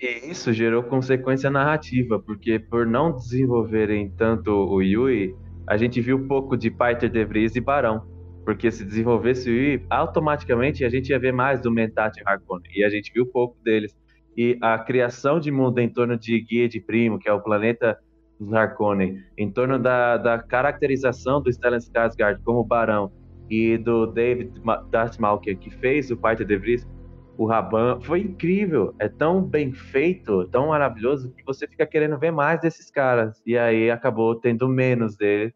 E 0.00 0.30
isso 0.30 0.52
gerou 0.52 0.82
consequência 0.82 1.50
narrativa, 1.50 2.18
porque 2.18 2.58
por 2.58 2.86
não 2.86 3.14
desenvolverem 3.14 4.10
tanto 4.10 4.50
o 4.50 4.82
Yui, 4.82 5.34
a 5.66 5.76
gente 5.76 6.00
viu 6.00 6.26
pouco 6.26 6.56
de 6.56 6.70
Peter 6.70 7.08
De 7.08 7.24
Vries 7.24 7.56
e 7.56 7.60
Barão. 7.60 8.02
Porque 8.44 8.70
se 8.70 8.84
desenvolvesse 8.84 9.50
o 9.50 9.52
Yui, 9.52 9.84
automaticamente 9.90 10.84
a 10.84 10.88
gente 10.88 11.10
ia 11.10 11.18
ver 11.18 11.32
mais 11.32 11.60
do 11.60 11.70
Mentat 11.70 12.20
e 12.20 12.22
Harkonnen. 12.24 12.70
E 12.74 12.84
a 12.84 12.88
gente 12.88 13.12
viu 13.12 13.26
pouco 13.26 13.56
deles. 13.64 13.96
E 14.36 14.56
a 14.60 14.78
criação 14.78 15.40
de 15.40 15.50
mundo 15.50 15.78
em 15.78 15.88
torno 15.88 16.16
de 16.16 16.38
Guia 16.40 16.68
de 16.68 16.80
Primo, 16.80 17.18
que 17.18 17.28
é 17.28 17.32
o 17.32 17.40
planeta 17.40 17.98
dos 18.38 18.52
Harkonnen, 18.52 19.22
em 19.36 19.50
torno 19.50 19.78
da, 19.78 20.18
da 20.18 20.38
caracterização 20.38 21.40
do 21.40 21.50
Stellan 21.50 21.78
Skarsgård 21.78 22.38
como 22.44 22.62
Barão, 22.62 23.10
e 23.50 23.78
do 23.78 24.06
David 24.06 24.52
Dartmalker, 24.90 25.56
que 25.58 25.70
fez 25.70 26.10
o 26.10 26.16
Pai 26.16 26.36
de 26.36 26.56
Vries, 26.56 26.86
o 27.36 27.46
Raban, 27.46 28.00
foi 28.00 28.20
incrível. 28.20 28.94
É 28.98 29.08
tão 29.08 29.42
bem 29.42 29.72
feito, 29.72 30.46
tão 30.48 30.68
maravilhoso, 30.68 31.32
que 31.32 31.44
você 31.44 31.66
fica 31.66 31.86
querendo 31.86 32.18
ver 32.18 32.30
mais 32.30 32.60
desses 32.60 32.90
caras. 32.90 33.42
E 33.46 33.56
aí 33.56 33.90
acabou 33.90 34.34
tendo 34.34 34.68
menos 34.68 35.16
dele. 35.16 35.54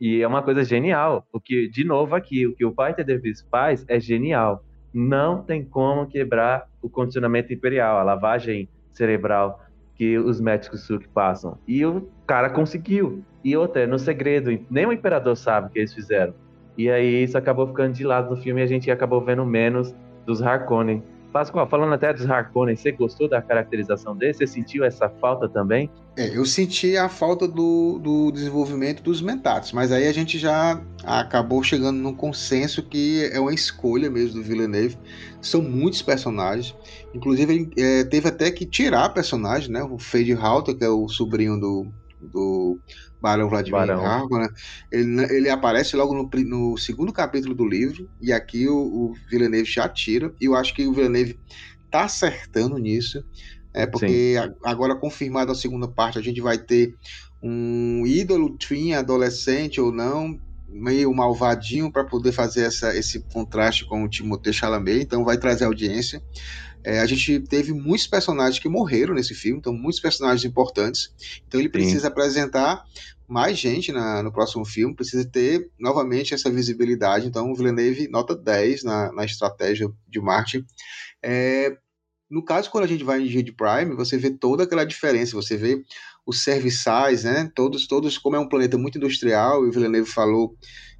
E 0.00 0.22
é 0.22 0.26
uma 0.26 0.42
coisa 0.42 0.64
genial. 0.64 1.26
O 1.32 1.40
que, 1.40 1.68
de 1.68 1.84
novo 1.84 2.14
aqui, 2.14 2.46
o 2.46 2.54
que 2.54 2.64
o 2.64 2.74
de 3.04 3.18
Vries 3.18 3.46
faz 3.50 3.84
é 3.88 4.00
genial. 4.00 4.64
Não 4.92 5.42
tem 5.42 5.64
como 5.64 6.06
quebrar 6.06 6.66
o 6.82 6.88
condicionamento 6.88 7.52
imperial, 7.52 7.98
a 7.98 8.02
lavagem 8.02 8.68
cerebral 8.92 9.60
que 9.94 10.16
os 10.18 10.40
médicos 10.40 10.84
Suk 10.84 11.08
passam. 11.08 11.58
E 11.66 11.84
o 11.84 12.08
cara 12.26 12.50
conseguiu. 12.50 13.22
E 13.44 13.56
outra, 13.56 13.86
no 13.86 13.98
segredo, 13.98 14.56
nem 14.70 14.86
o 14.86 14.92
imperador 14.92 15.36
sabe 15.36 15.68
o 15.68 15.70
que 15.70 15.78
eles 15.78 15.94
fizeram. 15.94 16.34
E 16.76 16.88
aí 16.88 17.24
isso 17.24 17.36
acabou 17.36 17.66
ficando 17.66 17.94
de 17.94 18.04
lado 18.04 18.30
no 18.30 18.40
filme 18.40 18.60
e 18.60 18.64
a 18.64 18.66
gente 18.66 18.90
acabou 18.90 19.20
vendo 19.20 19.44
menos 19.44 19.94
dos 20.28 20.42
Harkonnen. 20.42 21.02
Pascoal, 21.32 21.68
falando 21.68 21.92
até 21.92 22.12
dos 22.12 22.28
Harkonnen, 22.28 22.76
você 22.76 22.92
gostou 22.92 23.28
da 23.28 23.40
caracterização 23.40 24.16
dele? 24.16 24.34
Você 24.34 24.46
sentiu 24.46 24.84
essa 24.84 25.08
falta 25.08 25.48
também? 25.48 25.90
É, 26.16 26.36
eu 26.36 26.44
senti 26.44 26.96
a 26.96 27.08
falta 27.08 27.46
do, 27.46 27.98
do 27.98 28.30
desenvolvimento 28.30 29.02
dos 29.02 29.20
Mentats, 29.22 29.72
mas 29.72 29.92
aí 29.92 30.06
a 30.06 30.12
gente 30.12 30.38
já 30.38 30.82
acabou 31.04 31.62
chegando 31.62 31.98
num 31.98 32.14
consenso 32.14 32.82
que 32.82 33.28
é 33.32 33.38
uma 33.40 33.52
escolha 33.52 34.10
mesmo 34.10 34.40
do 34.40 34.42
Villeneuve. 34.42 34.98
São 35.40 35.62
muitos 35.62 36.02
personagens, 36.02 36.74
inclusive 37.14 37.52
ele 37.52 37.70
é, 37.78 38.04
teve 38.04 38.28
até 38.28 38.50
que 38.50 38.66
tirar 38.66 39.08
personagem, 39.10 39.70
né? 39.70 39.82
O 39.82 39.98
Fade 39.98 40.32
Halter, 40.32 40.76
que 40.76 40.84
é 40.84 40.88
o 40.88 41.08
sobrinho 41.08 41.58
do, 41.60 41.86
do 42.20 42.78
Barão 43.20 43.48
Vladimir 43.48 43.80
Barão. 43.80 44.28
né? 44.38 44.48
Ele, 44.90 45.22
ele 45.34 45.50
aparece 45.50 45.96
logo 45.96 46.14
no, 46.14 46.28
no, 46.44 46.76
segundo 46.76 47.12
capítulo 47.12 47.54
do 47.54 47.66
livro, 47.66 48.08
e 48.20 48.32
aqui 48.32 48.68
o, 48.68 48.76
o 48.76 49.14
Villeneuve 49.30 49.70
já 49.70 49.88
tira, 49.88 50.32
e 50.40 50.46
eu 50.46 50.54
acho 50.54 50.74
que 50.74 50.86
o 50.86 50.92
Villeneuve 50.92 51.38
tá 51.90 52.04
acertando 52.04 52.78
nisso, 52.78 53.24
é 53.74 53.86
porque 53.86 54.36
a, 54.38 54.70
agora 54.70 54.94
confirmado 54.94 55.52
a 55.52 55.54
segunda 55.54 55.88
parte, 55.88 56.18
a 56.18 56.22
gente 56.22 56.40
vai 56.40 56.58
ter 56.58 56.94
um 57.42 58.04
ídolo 58.06 58.56
twin 58.56 58.94
adolescente 58.94 59.80
ou 59.80 59.92
não, 59.92 60.38
meio 60.68 61.12
malvadinho 61.14 61.90
para 61.90 62.04
poder 62.04 62.32
fazer 62.32 62.62
essa, 62.62 62.94
esse 62.96 63.20
contraste 63.32 63.86
com 63.86 64.04
o 64.04 64.08
Timothée 64.08 64.52
Chalamet, 64.52 65.02
então 65.02 65.24
vai 65.24 65.38
trazer 65.38 65.64
audiência. 65.64 66.22
É, 66.88 67.00
a 67.00 67.06
gente 67.06 67.38
teve 67.40 67.70
muitos 67.74 68.06
personagens 68.06 68.58
que 68.58 68.66
morreram 68.66 69.12
nesse 69.12 69.34
filme, 69.34 69.58
então 69.58 69.74
muitos 69.74 70.00
personagens 70.00 70.42
importantes. 70.42 71.12
Então 71.46 71.60
ele 71.60 71.68
precisa 71.68 72.00
Sim. 72.00 72.06
apresentar 72.06 72.82
mais 73.28 73.58
gente 73.58 73.92
na, 73.92 74.22
no 74.22 74.32
próximo 74.32 74.64
filme, 74.64 74.96
precisa 74.96 75.22
ter 75.22 75.70
novamente 75.78 76.32
essa 76.32 76.50
visibilidade. 76.50 77.26
Então 77.26 77.52
o 77.52 77.54
Villeneuve 77.54 78.08
nota 78.08 78.34
10 78.34 78.84
na, 78.84 79.12
na 79.12 79.26
estratégia 79.26 79.92
de 80.08 80.18
marketing. 80.18 80.64
É, 81.22 81.76
no 82.30 82.42
caso, 82.42 82.70
quando 82.70 82.84
a 82.84 82.88
gente 82.88 83.04
vai 83.04 83.20
em 83.20 83.28
Gide 83.28 83.52
Prime, 83.52 83.94
você 83.94 84.16
vê 84.16 84.30
toda 84.30 84.62
aquela 84.62 84.84
diferença, 84.84 85.36
você 85.36 85.58
vê 85.58 85.84
os 86.24 86.42
serviçais, 86.42 87.24
né? 87.24 87.52
Todos, 87.54 87.86
todos, 87.86 88.16
como 88.16 88.36
é 88.36 88.38
um 88.38 88.48
planeta 88.48 88.78
muito 88.78 88.96
industrial, 88.96 89.62
e 89.62 89.68
o 89.68 89.72
Villeneuve 89.72 90.08
falou 90.08 90.56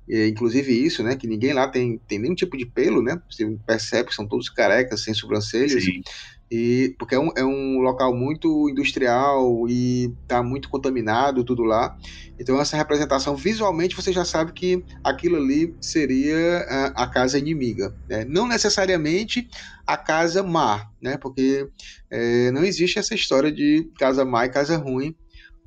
inclusive 0.09 0.73
isso, 0.73 1.03
né? 1.03 1.17
Que 1.17 1.27
ninguém 1.27 1.53
lá 1.53 1.69
tem, 1.69 1.99
tem 2.09 2.19
nenhum 2.19 2.35
tipo 2.35 2.57
de 2.57 2.65
pelo, 2.65 3.03
né? 3.03 3.21
Você 3.31 3.47
percebe 3.67 4.09
que 4.09 4.15
são 4.15 4.27
todos 4.27 4.49
carecas, 4.49 5.03
sem 5.03 5.13
sobrancelhas. 5.13 5.85
Sim. 5.85 6.03
E, 6.51 6.95
porque 6.99 7.15
é 7.15 7.19
um, 7.19 7.31
é 7.37 7.45
um 7.45 7.79
local 7.81 8.15
muito 8.17 8.71
industrial 8.71 9.69
e 9.69 10.11
tá 10.27 10.43
muito 10.43 10.71
contaminado 10.71 11.45
tudo 11.45 11.63
lá. 11.63 11.95
Então 12.41 12.59
essa 12.59 12.77
representação, 12.77 13.37
visualmente, 13.37 13.95
você 13.95 14.13
já 14.13 14.25
sabe 14.25 14.53
que 14.53 14.83
aquilo 15.05 15.37
ali 15.37 15.75
seria 15.81 16.65
a, 16.69 17.05
a 17.05 17.07
casa 17.07 17.39
inimiga. 17.39 17.95
Né? 18.09 18.25
Não 18.25 18.47
necessariamente 18.47 19.47
a 19.87 19.97
casa 19.97 20.43
má, 20.43 20.89
né? 21.03 21.19
Porque 21.19 21.69
é, 22.11 22.51
não 22.51 22.65
existe 22.65 22.99
essa 22.99 23.15
história 23.15 23.53
de 23.53 23.91
casa 23.99 24.25
má 24.25 24.47
e 24.47 24.51
casa 24.51 24.77
ruim 24.79 25.15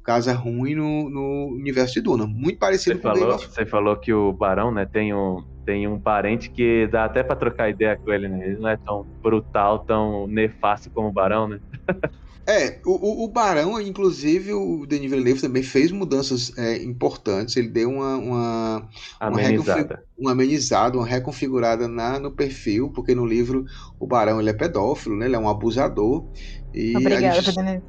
casa 0.03 0.33
ruim 0.33 0.75
no, 0.75 1.09
no 1.09 1.47
universo 1.55 1.93
de 1.95 2.01
Duna. 2.01 2.25
Muito 2.25 2.57
parecido 2.59 2.95
você 2.95 3.01
com 3.01 3.15
falou, 3.15 3.37
Você 3.37 3.65
falou 3.65 3.95
que 3.97 4.13
o 4.13 4.33
Barão, 4.33 4.71
né, 4.71 4.85
tem 4.85 5.13
um, 5.13 5.43
tem 5.65 5.87
um 5.87 5.99
parente 5.99 6.49
que 6.49 6.87
dá 6.87 7.05
até 7.05 7.23
para 7.23 7.35
trocar 7.35 7.69
ideia 7.69 7.95
com 7.95 8.11
ele, 8.11 8.27
né? 8.27 8.47
Ele 8.47 8.59
não 8.59 8.69
é 8.69 8.77
tão 8.77 9.05
brutal, 9.21 9.79
tão 9.79 10.27
nefasto 10.27 10.89
como 10.89 11.09
o 11.09 11.11
Barão, 11.11 11.47
né? 11.47 11.59
é, 12.47 12.79
o, 12.83 13.23
o, 13.23 13.27
Barão, 13.27 13.79
inclusive, 13.79 14.53
o 14.53 14.85
Denis 14.87 15.09
Villeneuve 15.09 15.41
também 15.41 15.61
fez 15.61 15.91
mudanças 15.91 16.57
é, 16.57 16.81
importantes. 16.83 17.55
Ele 17.55 17.69
deu 17.69 17.89
uma, 17.89 18.17
uma, 18.17 18.89
amenizada. 19.19 20.03
Uma, 20.17 20.29
uma 20.29 20.31
amenizada, 20.31 20.97
uma 20.97 21.07
reconfigurada 21.07 21.87
na, 21.87 22.19
no 22.19 22.31
perfil, 22.31 22.89
porque 22.89 23.13
no 23.13 23.25
livro 23.25 23.65
o 23.99 24.07
Barão 24.07 24.39
ele 24.39 24.49
é 24.49 24.53
pedófilo, 24.53 25.15
né? 25.15 25.27
Ele 25.27 25.35
é 25.35 25.39
um 25.39 25.47
abusador. 25.47 26.25
E 26.73 26.97
Obrigada, 26.97 27.41
gente... 27.41 27.83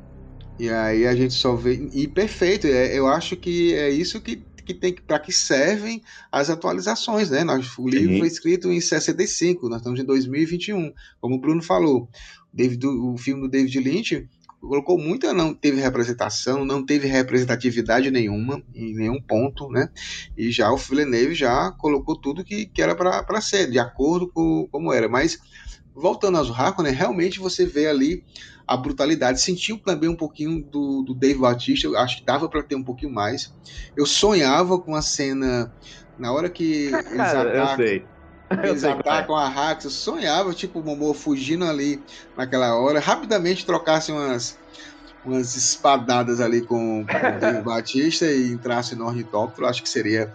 E 0.63 0.71
aí 0.71 1.09
a 1.09 1.17
gente 1.17 1.35
só 1.35 1.57
vê. 1.57 1.91
E 1.93 2.07
perfeito, 2.07 2.69
é, 2.69 2.97
eu 2.97 3.09
acho 3.09 3.37
que 3.37 3.75
é 3.75 3.91
isso 3.91 4.21
que, 4.21 4.45
que 4.65 4.73
tem 4.73 4.95
para 4.95 5.19
que 5.19 5.33
servem 5.33 6.01
as 6.31 6.51
atualizações, 6.51 7.31
né? 7.31 7.43
Nós, 7.43 7.77
o 7.77 7.89
livro 7.89 8.17
foi 8.19 8.29
escrito 8.29 8.71
em 8.71 8.81
65, 8.81 9.69
nós 9.69 9.79
estamos 9.79 9.99
em 9.99 10.05
2021, 10.05 10.93
como 11.21 11.35
o 11.35 11.41
Bruno 11.41 11.61
falou. 11.61 12.09
David, 12.53 12.87
o 12.87 13.17
filme 13.17 13.43
do 13.43 13.49
David 13.49 13.77
Lynch 13.81 14.29
colocou 14.61 14.97
muita, 14.97 15.35
não 15.35 15.53
teve 15.53 15.81
representação, 15.81 16.65
não 16.65 16.87
teve 16.87 17.09
representatividade 17.09 18.09
nenhuma, 18.13 18.63
em 18.73 18.95
nenhum 18.95 19.21
ponto, 19.21 19.69
né? 19.69 19.89
E 20.39 20.53
já 20.53 20.71
o 20.71 20.77
Villeneuve 20.77 21.35
já 21.35 21.73
colocou 21.73 22.15
tudo 22.15 22.45
que, 22.45 22.67
que 22.67 22.81
era 22.81 22.95
para 22.95 23.41
ser, 23.41 23.69
de 23.69 23.81
acordo 23.81 24.29
com 24.29 24.69
como 24.71 24.93
era. 24.93 25.09
Mas, 25.09 25.41
voltando 25.93 26.39
aos 26.39 26.53
Harkonnen, 26.53 26.95
realmente 26.95 27.41
você 27.41 27.67
vê 27.67 27.89
ali 27.89 28.23
a 28.67 28.77
brutalidade. 28.77 29.41
Sentiu 29.41 29.79
também 29.79 30.09
um 30.09 30.17
pouquinho 30.17 30.63
do, 30.63 31.03
do 31.03 31.15
Dave 31.15 31.39
Bautista, 31.39 31.87
eu 31.87 31.97
acho 31.97 32.19
que 32.19 32.25
dava 32.25 32.49
para 32.49 32.63
ter 32.63 32.75
um 32.75 32.85
pouquinho 32.85 33.13
mais. 33.13 33.53
Eu 33.97 34.07
sonhava 34.07 34.79
com 34.79 34.95
a 34.95 35.03
cena 35.03 35.73
na 36.19 36.33
hora 36.33 36.49
que 36.49 36.87
eles 37.11 37.35
atacam. 37.35 38.13
Eles 38.63 38.85
atacam 38.85 39.35
a 39.35 39.49
Hax, 39.49 39.85
eu 39.85 39.91
sonhava, 39.91 40.53
tipo, 40.53 40.81
o 40.81 40.85
Momô 40.85 41.15
fugindo 41.15 41.65
ali 41.65 41.99
naquela 42.37 42.77
hora, 42.77 43.01
rapidamente 43.01 43.65
trocasse 43.65 44.13
umas, 44.13 44.59
umas 45.25 45.57
espadadas 45.57 46.39
ali 46.39 46.61
com, 46.61 47.07
com 47.07 47.17
o 47.17 47.41
Dave 47.41 47.63
Batista 47.65 48.27
e 48.27 48.53
entrasse 48.53 48.95
no 48.95 49.07
ornitóptero, 49.07 49.67
acho 49.67 49.83
que 49.83 49.89
seria 49.89 50.31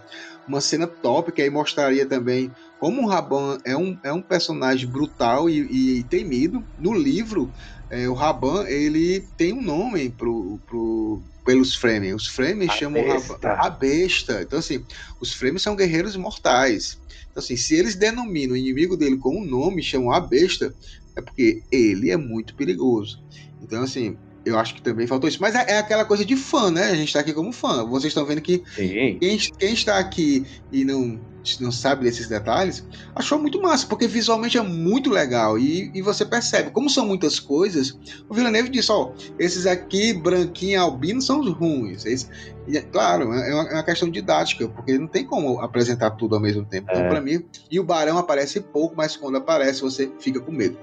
uma 0.47 0.61
cena 0.61 0.87
top, 0.87 1.31
que 1.31 1.41
aí 1.41 1.49
mostraria 1.49 2.05
também 2.05 2.51
como 2.79 3.03
o 3.03 3.07
Raban 3.07 3.57
é 3.65 3.75
um, 3.75 3.97
é 4.03 4.13
um 4.13 4.21
personagem 4.21 4.87
brutal 4.87 5.49
e, 5.49 5.99
e 5.99 6.03
temido. 6.05 6.63
No 6.79 6.93
livro, 6.93 7.51
é, 7.89 8.07
o 8.07 8.13
Raban 8.13 8.67
ele 8.67 9.21
tem 9.37 9.53
um 9.53 9.61
nome 9.61 10.09
pro, 10.09 10.59
pro, 10.67 11.21
pelos 11.45 11.75
Fremen. 11.75 12.13
Os 12.13 12.27
Fremen 12.27 12.69
a 12.69 12.73
chamam 12.73 13.03
besta. 13.03 13.33
Raban, 13.33 13.61
a 13.61 13.69
besta. 13.69 14.41
Então, 14.41 14.59
assim, 14.59 14.83
os 15.19 15.33
Fremen 15.33 15.59
são 15.59 15.75
guerreiros 15.75 16.15
mortais. 16.15 16.99
Então, 17.31 17.43
assim, 17.43 17.55
se 17.55 17.75
eles 17.75 17.95
denominam 17.95 18.53
o 18.53 18.57
inimigo 18.57 18.97
dele 18.97 19.17
com 19.17 19.37
um 19.37 19.45
nome, 19.45 19.81
chamam 19.81 20.11
a 20.11 20.19
besta, 20.19 20.73
é 21.15 21.21
porque 21.21 21.61
ele 21.71 22.11
é 22.11 22.17
muito 22.17 22.55
perigoso. 22.55 23.23
Então, 23.61 23.83
assim, 23.83 24.17
eu 24.47 24.57
acho 24.57 24.75
que 24.75 24.81
também 24.81 25.07
faltou 25.07 25.27
isso. 25.27 25.41
Mas 25.41 25.55
é, 25.55 25.73
é, 25.73 25.77
aquela 25.77 26.05
coisa 26.05 26.23
de 26.25 26.35
fã, 26.35 26.71
né? 26.71 26.85
A 26.85 26.95
gente 26.95 27.13
tá 27.13 27.19
aqui 27.19 27.33
como 27.33 27.51
fã. 27.51 27.85
Vocês 27.85 28.11
estão 28.11 28.25
vendo 28.25 28.41
que 28.41 28.63
quem, 28.75 29.17
quem, 29.19 29.73
está 29.73 29.99
aqui 29.99 30.45
e 30.71 30.85
não 30.85 31.19
não 31.61 31.71
sabe 31.71 32.03
desses 32.03 32.27
detalhes, 32.27 32.83
achou 33.15 33.39
muito 33.39 33.61
massa, 33.61 33.85
porque 33.87 34.07
visualmente 34.07 34.57
é 34.57 34.61
muito 34.61 35.09
legal 35.09 35.57
e, 35.57 35.91
e 35.93 36.01
você 36.01 36.25
percebe, 36.25 36.71
como 36.71 36.89
são 36.89 37.05
muitas 37.05 37.39
coisas, 37.39 37.97
o 38.27 38.33
Villeneuve 38.33 38.69
disse, 38.69 38.91
ó, 38.91 39.11
esses 39.39 39.65
aqui, 39.65 40.13
branquinho 40.13 40.73
e 40.73 40.75
albino, 40.75 41.21
são 41.21 41.39
os 41.39 41.51
ruins. 41.53 42.05
Esse, 42.05 42.27
e, 42.67 42.77
é, 42.77 42.81
claro, 42.81 43.33
é 43.33 43.53
uma, 43.53 43.69
é 43.69 43.73
uma, 43.75 43.83
questão 43.83 44.09
didática, 44.09 44.67
porque 44.67 44.97
não 44.97 45.07
tem 45.07 45.25
como 45.25 45.61
apresentar 45.61 46.11
tudo 46.11 46.35
ao 46.35 46.41
mesmo 46.41 46.65
tempo. 46.65 46.87
Então, 46.91 47.05
é. 47.05 47.09
para 47.09 47.21
mim, 47.21 47.45
e 47.71 47.79
o 47.79 47.83
Barão 47.83 48.17
aparece 48.17 48.59
pouco, 48.59 48.93
mas 48.95 49.15
quando 49.15 49.37
aparece, 49.37 49.81
você 49.81 50.11
fica 50.19 50.39
com 50.39 50.51
medo. 50.51 50.77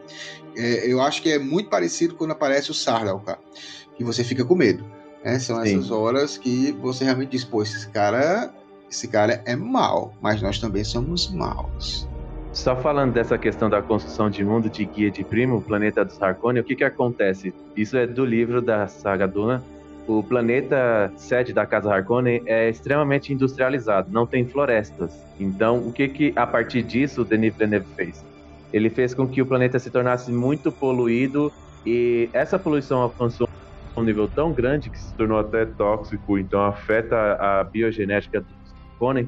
É, 0.56 0.90
eu 0.90 1.02
acho 1.02 1.20
que 1.20 1.30
é 1.30 1.38
muito 1.38 1.68
parecido 1.68 2.14
quando 2.14 2.30
aparece 2.30 2.70
o 2.70 2.74
Sardal, 2.74 3.20
cara, 3.20 3.38
que 3.96 4.02
você 4.02 4.24
fica 4.24 4.44
com 4.44 4.54
medo. 4.54 4.84
Né? 5.22 5.38
São 5.38 5.62
Sim. 5.62 5.78
essas 5.78 5.90
horas 5.90 6.38
que 6.38 6.72
você 6.80 7.04
realmente 7.04 7.30
diz, 7.30 7.44
pô, 7.44 7.62
esse 7.62 7.88
cara 7.88 8.52
esse 8.94 9.08
cara 9.08 9.42
é 9.44 9.56
mal, 9.56 10.14
mas 10.22 10.40
nós 10.40 10.58
também 10.60 10.84
somos 10.84 11.30
maus. 11.30 12.08
Só 12.52 12.76
falando 12.76 13.12
dessa 13.12 13.36
questão 13.36 13.68
da 13.68 13.82
construção 13.82 14.30
de 14.30 14.44
mundo 14.44 14.70
de 14.70 14.84
Guia 14.84 15.10
de 15.10 15.24
Primo, 15.24 15.56
o 15.56 15.62
planeta 15.62 16.04
dos 16.04 16.22
Harkonnen, 16.22 16.62
o 16.62 16.64
que 16.64 16.76
que 16.76 16.84
acontece? 16.84 17.52
Isso 17.76 17.96
é 17.96 18.06
do 18.06 18.24
livro 18.24 18.62
da 18.62 18.86
saga 18.86 19.26
Duna. 19.26 19.62
O 20.06 20.22
planeta 20.22 21.12
sede 21.16 21.52
da 21.52 21.66
Casa 21.66 21.92
Harkonnen 21.92 22.42
é 22.46 22.68
extremamente 22.68 23.32
industrializado, 23.32 24.12
não 24.12 24.26
tem 24.26 24.46
florestas. 24.46 25.12
Então, 25.40 25.84
o 25.84 25.92
que 25.92 26.06
que 26.08 26.32
a 26.36 26.46
partir 26.46 26.82
disso 26.82 27.22
o 27.22 27.24
Denis 27.24 27.52
Villeneuve 27.56 27.88
fez? 27.96 28.24
Ele 28.72 28.88
fez 28.88 29.12
com 29.12 29.26
que 29.26 29.42
o 29.42 29.46
planeta 29.46 29.78
se 29.80 29.90
tornasse 29.90 30.30
muito 30.30 30.70
poluído 30.70 31.52
e 31.84 32.30
essa 32.32 32.58
poluição 32.58 33.00
alcançou 33.00 33.48
um 33.96 34.02
nível 34.02 34.28
tão 34.28 34.52
grande 34.52 34.90
que 34.90 34.98
se 34.98 35.16
tornou 35.16 35.38
até 35.38 35.64
tóxico, 35.64 36.38
então 36.38 36.64
afeta 36.64 37.16
a 37.34 37.64
biogenética 37.64 38.44
Conan. 38.98 39.26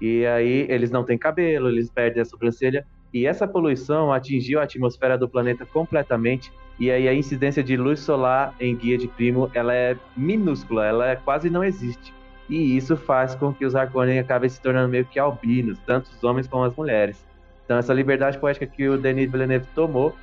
E 0.00 0.26
aí 0.26 0.66
eles 0.68 0.90
não 0.90 1.04
têm 1.04 1.16
cabelo, 1.16 1.68
eles 1.68 1.90
perdem 1.90 2.22
a 2.22 2.24
sobrancelha. 2.24 2.86
E 3.12 3.26
essa 3.26 3.48
poluição 3.48 4.12
atingiu 4.12 4.60
a 4.60 4.64
atmosfera 4.64 5.16
do 5.16 5.28
planeta 5.28 5.64
completamente. 5.64 6.52
E 6.78 6.90
aí 6.90 7.08
a 7.08 7.14
incidência 7.14 7.62
de 7.62 7.76
luz 7.76 8.00
solar 8.00 8.54
em 8.60 8.76
Guia 8.76 8.98
de 8.98 9.08
Primo, 9.08 9.50
ela 9.54 9.74
é 9.74 9.96
minúscula, 10.16 10.84
ela 10.84 11.08
é, 11.08 11.16
quase 11.16 11.48
não 11.48 11.64
existe. 11.64 12.12
E 12.48 12.76
isso 12.76 12.96
faz 12.96 13.34
com 13.34 13.52
que 13.52 13.64
os 13.64 13.74
Harkonnen 13.74 14.18
acabem 14.18 14.48
se 14.48 14.60
tornando 14.60 14.88
meio 14.88 15.04
que 15.04 15.18
albinos, 15.18 15.78
tanto 15.86 16.10
os 16.10 16.22
homens 16.22 16.46
como 16.46 16.64
as 16.64 16.76
mulheres. 16.76 17.24
Então 17.64 17.78
essa 17.78 17.92
liberdade 17.92 18.38
poética 18.38 18.66
que 18.66 18.88
o 18.88 18.98
Denis 18.98 19.30
Villeneuve 19.30 19.66
tomou 19.74 20.14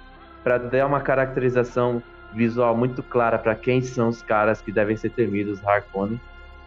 para 0.43 0.57
dar 0.57 0.85
uma 0.85 1.01
caracterização 1.01 2.01
visual 2.33 2.75
muito 2.75 3.03
clara 3.03 3.37
para 3.37 3.55
quem 3.55 3.81
são 3.81 4.09
os 4.09 4.21
caras 4.21 4.61
que 4.61 4.71
devem 4.71 4.95
ser 4.95 5.09
temidos, 5.09 5.65
Harkonnen. 5.65 6.19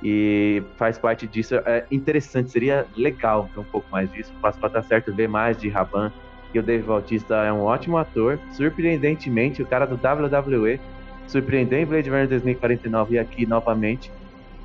E 0.03 0.63
faz 0.77 0.99
parte 0.99 1.27
disso. 1.27 1.55
É 1.67 1.87
interessante, 1.91 2.51
seria 2.51 2.87
legal 2.97 3.49
ver 3.55 3.61
um 3.61 3.65
pouco 3.65 3.89
mais 3.91 4.11
disso. 4.13 4.33
Faço 4.41 4.59
para 4.59 4.69
estar 4.69 4.83
certo 4.83 5.15
ver 5.15 5.29
mais 5.29 5.57
de 5.57 5.69
Raban. 5.69 6.13
E 6.55 6.59
o 6.59 6.63
Dave 6.63 6.85
Bautista 6.85 7.37
é 7.45 7.53
um 7.53 7.63
ótimo 7.63 7.97
ator. 7.97 8.39
Surpreendentemente, 8.53 9.63
o 9.63 9.67
cara 9.67 9.87
do 9.87 9.95
WWE 9.95 10.81
surpreendeu 11.27 11.79
em 11.79 11.87
Blade 11.87 12.09
Runner 12.09 12.29
2049 12.29 13.15
e 13.15 13.19
aqui 13.19 13.47
novamente. 13.47 14.13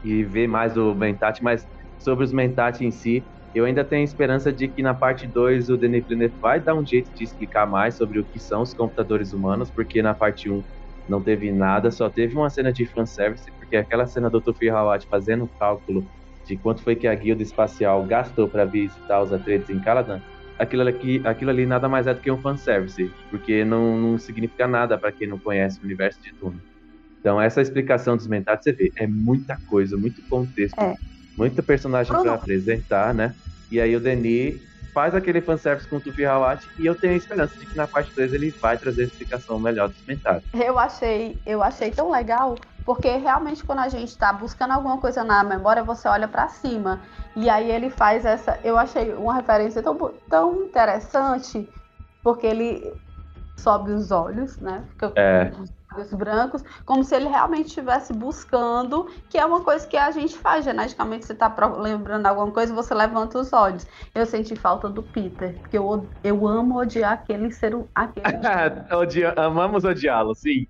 E 0.04 0.24
ver 0.24 0.48
mais 0.48 0.74
do 0.74 0.96
Mentat, 0.96 1.44
mas 1.44 1.68
sobre 2.00 2.24
os 2.26 2.34
Mentat 2.34 2.84
em 2.84 2.90
si, 2.92 3.24
eu 3.54 3.66
ainda 3.66 3.84
tenho 3.84 4.04
esperança 4.04 4.52
de 4.52 4.68
que 4.68 4.82
na 4.82 4.94
parte 4.94 5.28
2 5.28 5.70
o 5.70 5.78
Denis 5.78 6.06
Villeneuve 6.08 6.36
vai 6.40 6.60
dar 6.60 6.74
um 6.74 6.86
jeito 6.86 7.14
de 7.14 7.24
explicar 7.24 7.68
mais 7.68 7.96
sobre 7.96 8.20
o 8.20 8.26
que 8.26 8.40
são 8.40 8.62
os 8.62 8.74
computadores 8.74 9.34
humanos, 9.34 9.70
porque 9.70 10.02
na 10.02 10.14
parte 10.14 10.50
1 10.50 10.56
um 10.56 10.64
não 11.08 11.22
teve 11.22 11.52
nada, 11.52 11.92
só 11.92 12.10
teve 12.10 12.36
uma 12.36 12.50
cena 12.50 12.72
de 12.72 12.86
fanservice, 12.86 13.52
porque 13.52 13.76
aquela 13.76 14.06
cena 14.06 14.30
do 14.30 14.42
Tufi 14.42 14.70
Hawat 14.70 15.06
fazendo 15.08 15.46
o 15.46 15.48
cálculo 15.48 16.06
de 16.46 16.58
quanto 16.58 16.82
foi 16.82 16.96
que 16.96 17.08
a 17.08 17.16
guilda 17.16 17.44
espacial 17.44 18.04
gastou 18.06 18.48
para 18.48 18.66
visitar 18.66 19.22
os 19.22 19.32
atletas 19.32 19.70
em 19.70 19.80
Caladan, 19.80 20.22
aquilo 20.58 20.82
ali, 20.82 21.22
aquilo 21.26 21.50
ali 21.50 21.66
nada 21.66 21.90
mais 21.90 22.08
é 22.08 22.14
do 22.14 22.20
que 22.20 22.32
um 22.32 22.38
fanservice, 22.38 23.12
porque 23.30 23.66
não, 23.66 23.98
não 23.98 24.18
significa 24.18 24.68
nada 24.68 24.98
para 24.98 25.12
quem 25.12 25.28
não 25.28 25.40
conhece 25.40 25.80
o 25.80 25.84
universo 25.84 26.22
de 26.22 26.32
Duna. 26.34 26.60
Então, 27.20 27.40
essa 27.40 27.62
explicação 27.62 28.18
dos 28.18 28.28
mentais, 28.28 28.64
você 28.64 28.72
vê, 28.72 28.92
é 28.96 29.06
muita 29.06 29.56
coisa, 29.68 29.96
muito 29.96 30.22
contexto, 30.24 30.80
é. 30.80 30.96
muita 31.38 31.62
personagem 31.62 32.12
para 32.20 32.34
apresentar, 32.34 33.14
né? 33.14 33.36
E 33.72 33.80
aí 33.80 33.96
o 33.96 34.00
Denis 34.00 34.60
faz 34.94 35.16
aquele 35.16 35.42
fanservice 35.42 35.88
com 35.88 35.98
o 35.98 36.00
Tufi 36.00 36.26
Hawat 36.26 36.68
e 36.78 36.86
eu 36.86 36.96
tenho 36.96 37.14
a 37.14 37.18
esperança 37.18 37.58
de 37.58 37.66
que 37.66 37.76
na 37.76 37.88
parte 37.88 38.14
3 38.14 38.34
ele 38.34 38.52
vai 38.52 38.78
trazer 38.78 39.04
a 39.04 39.06
explicação 39.06 39.60
melhor 39.60 39.90
dos 39.90 40.06
mentais. 40.06 40.44
Eu 40.54 40.78
achei, 40.78 41.40
eu 41.46 41.64
achei 41.64 41.92
tão 41.92 42.12
legal, 42.12 42.56
porque 42.86 43.18
realmente 43.18 43.64
quando 43.64 43.80
a 43.80 43.90
gente 43.90 44.10
está 44.10 44.32
buscando 44.34 44.72
alguma 44.72 44.98
coisa 44.98 45.24
na 45.24 45.44
memória, 45.44 45.84
você 45.84 46.08
olha 46.08 46.28
para 46.28 46.48
cima. 46.48 47.02
E 47.36 47.50
aí 47.50 47.72
ele 47.72 47.90
faz 47.90 48.26
essa. 48.26 48.60
Eu 48.64 48.78
achei 48.78 49.14
uma 49.14 49.34
referência 49.34 49.82
tão, 49.82 49.98
tão 50.30 50.64
interessante, 50.64 51.70
porque 52.22 52.46
ele 52.46 52.94
sobe 53.58 53.92
os 53.92 54.12
olhos, 54.12 54.58
né? 54.60 54.84
Fica 54.90 55.14
é 55.16 55.52
olhos 55.94 56.14
brancos, 56.14 56.64
como 56.86 57.04
se 57.04 57.16
ele 57.16 57.28
realmente 57.28 57.68
estivesse 57.68 58.14
buscando, 58.14 59.10
que 59.30 59.38
é 59.38 59.46
uma 59.46 59.62
coisa 59.62 59.86
que 59.88 59.98
a 59.98 60.12
gente 60.12 60.38
faz 60.38 60.66
geneticamente. 60.66 61.26
Você 61.26 61.34
está 61.34 61.54
lembrando 61.78 62.26
alguma 62.26 62.52
coisa, 62.52 62.74
você 62.74 62.94
levanta 62.94 63.40
os 63.40 63.52
olhos. 63.54 63.86
Eu 64.14 64.26
senti 64.26 64.56
falta 64.56 64.90
do 64.90 65.04
Peter, 65.04 65.54
porque 65.60 65.78
eu, 65.78 66.08
eu 66.24 66.48
amo 66.48 66.80
odiar 66.80 67.14
aquele 67.14 67.52
ser. 67.52 67.78
Aquele... 67.94 68.26
Odia, 68.96 69.34
amamos 69.38 69.84
odiá-lo, 69.84 70.34
sim. 70.36 70.68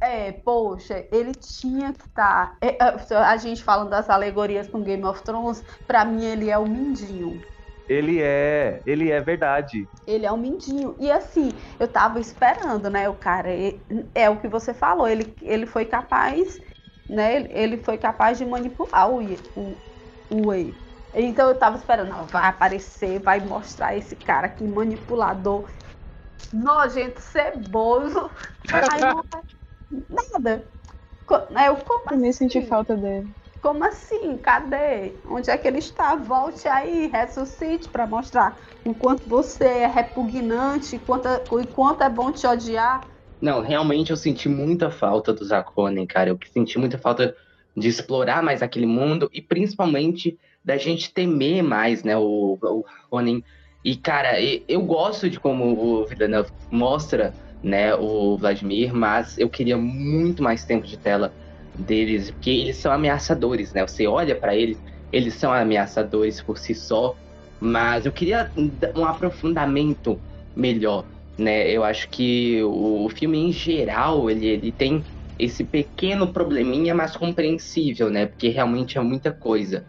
É, 0.00 0.32
poxa, 0.32 1.06
ele 1.10 1.34
tinha 1.34 1.92
que 1.92 2.04
estar. 2.04 2.50
Tá... 2.50 2.56
É, 2.60 2.76
é, 2.78 3.16
a 3.16 3.36
gente 3.36 3.62
falando 3.62 3.90
das 3.90 4.10
alegorias 4.10 4.68
com 4.68 4.82
Game 4.82 5.04
of 5.04 5.22
Thrones, 5.22 5.64
para 5.86 6.04
mim 6.04 6.24
ele 6.24 6.50
é 6.50 6.58
o 6.58 6.66
Mindinho. 6.66 7.40
Ele 7.88 8.20
é, 8.20 8.82
ele 8.86 9.10
é 9.10 9.20
verdade. 9.20 9.88
Ele 10.06 10.26
é 10.26 10.32
um 10.32 10.36
mindinho. 10.36 10.96
E 10.98 11.10
assim, 11.10 11.50
eu 11.78 11.88
tava 11.88 12.20
esperando, 12.20 12.88
né? 12.90 13.08
O 13.08 13.14
cara, 13.14 13.50
é, 13.50 13.78
é 14.14 14.30
o 14.30 14.40
que 14.40 14.48
você 14.48 14.72
falou, 14.72 15.08
ele, 15.08 15.34
ele 15.42 15.66
foi 15.66 15.84
capaz, 15.84 16.60
né? 17.08 17.46
Ele 17.50 17.78
foi 17.78 17.98
capaz 17.98 18.38
de 18.38 18.44
manipular 18.44 19.10
o, 19.10 19.20
o, 19.54 19.76
o 20.30 20.48
Wei. 20.48 20.74
Então 21.12 21.48
eu 21.48 21.58
tava 21.58 21.76
esperando, 21.76 22.08
não, 22.08 22.26
vai 22.26 22.46
aparecer, 22.48 23.20
vai 23.20 23.40
mostrar 23.40 23.96
esse 23.96 24.16
cara 24.16 24.46
aqui, 24.46 24.64
manipulador, 24.64 25.68
nojento, 26.52 27.20
ceboso. 27.20 28.30
Aí 28.92 29.00
não 29.00 29.24
nada. 30.08 30.68
Eu, 31.66 31.76
como 31.84 32.10
eu 32.10 32.18
nem 32.18 32.32
senti 32.32 32.66
falta 32.66 32.96
dele. 32.96 33.30
Como 33.64 33.82
assim? 33.82 34.36
Cadê? 34.36 35.14
Onde 35.24 35.50
é 35.50 35.56
que 35.56 35.66
ele 35.66 35.78
está? 35.78 36.14
Volte 36.16 36.68
aí, 36.68 37.06
ressuscite 37.06 37.88
para 37.88 38.06
mostrar 38.06 38.60
enquanto 38.84 39.26
você 39.26 39.64
é 39.64 39.86
repugnante, 39.86 40.98
quanto, 40.98 41.26
quanto 41.72 42.02
é 42.02 42.10
bom 42.10 42.30
te 42.30 42.46
odiar. 42.46 43.00
Não, 43.40 43.62
realmente 43.62 44.10
eu 44.10 44.18
senti 44.18 44.50
muita 44.50 44.90
falta 44.90 45.32
do 45.32 45.42
Zakonen, 45.42 46.06
cara. 46.06 46.28
Eu 46.28 46.38
senti 46.52 46.78
muita 46.78 46.98
falta 46.98 47.34
de 47.74 47.88
explorar 47.88 48.42
mais 48.42 48.60
aquele 48.62 48.84
mundo 48.84 49.30
e 49.32 49.40
principalmente 49.40 50.38
da 50.62 50.76
gente 50.76 51.10
temer 51.10 51.62
mais, 51.62 52.04
né, 52.04 52.18
o, 52.18 52.58
o 52.60 52.84
Ronin. 53.10 53.42
E, 53.82 53.96
cara, 53.96 54.42
eu 54.68 54.82
gosto 54.82 55.30
de 55.30 55.40
como 55.40 56.02
o 56.02 56.06
Villeneuve 56.06 56.50
mostra, 56.70 57.32
né, 57.62 57.94
o 57.94 58.36
Vladimir, 58.36 58.92
mas 58.92 59.38
eu 59.38 59.48
queria 59.48 59.78
muito 59.78 60.42
mais 60.42 60.66
tempo 60.66 60.86
de 60.86 60.98
tela 60.98 61.32
deles, 61.78 62.30
porque 62.30 62.50
eles 62.50 62.76
são 62.76 62.92
ameaçadores, 62.92 63.72
né? 63.72 63.86
Você 63.86 64.06
olha 64.06 64.34
para 64.34 64.54
eles, 64.54 64.80
eles 65.12 65.34
são 65.34 65.52
ameaçadores 65.52 66.40
por 66.40 66.58
si 66.58 66.74
só, 66.74 67.16
mas 67.60 68.06
eu 68.06 68.12
queria 68.12 68.50
um 68.96 69.04
aprofundamento 69.04 70.20
melhor, 70.54 71.04
né? 71.36 71.70
Eu 71.70 71.84
acho 71.84 72.08
que 72.08 72.62
o, 72.62 73.08
filme 73.08 73.38
em 73.38 73.52
geral, 73.52 74.30
ele, 74.30 74.46
ele 74.46 74.72
tem 74.72 75.04
esse 75.38 75.64
pequeno 75.64 76.32
probleminha, 76.32 76.94
mas 76.94 77.16
compreensível, 77.16 78.10
né? 78.10 78.26
Porque 78.26 78.48
realmente 78.48 78.98
é 78.98 79.00
muita 79.00 79.32
coisa. 79.32 79.84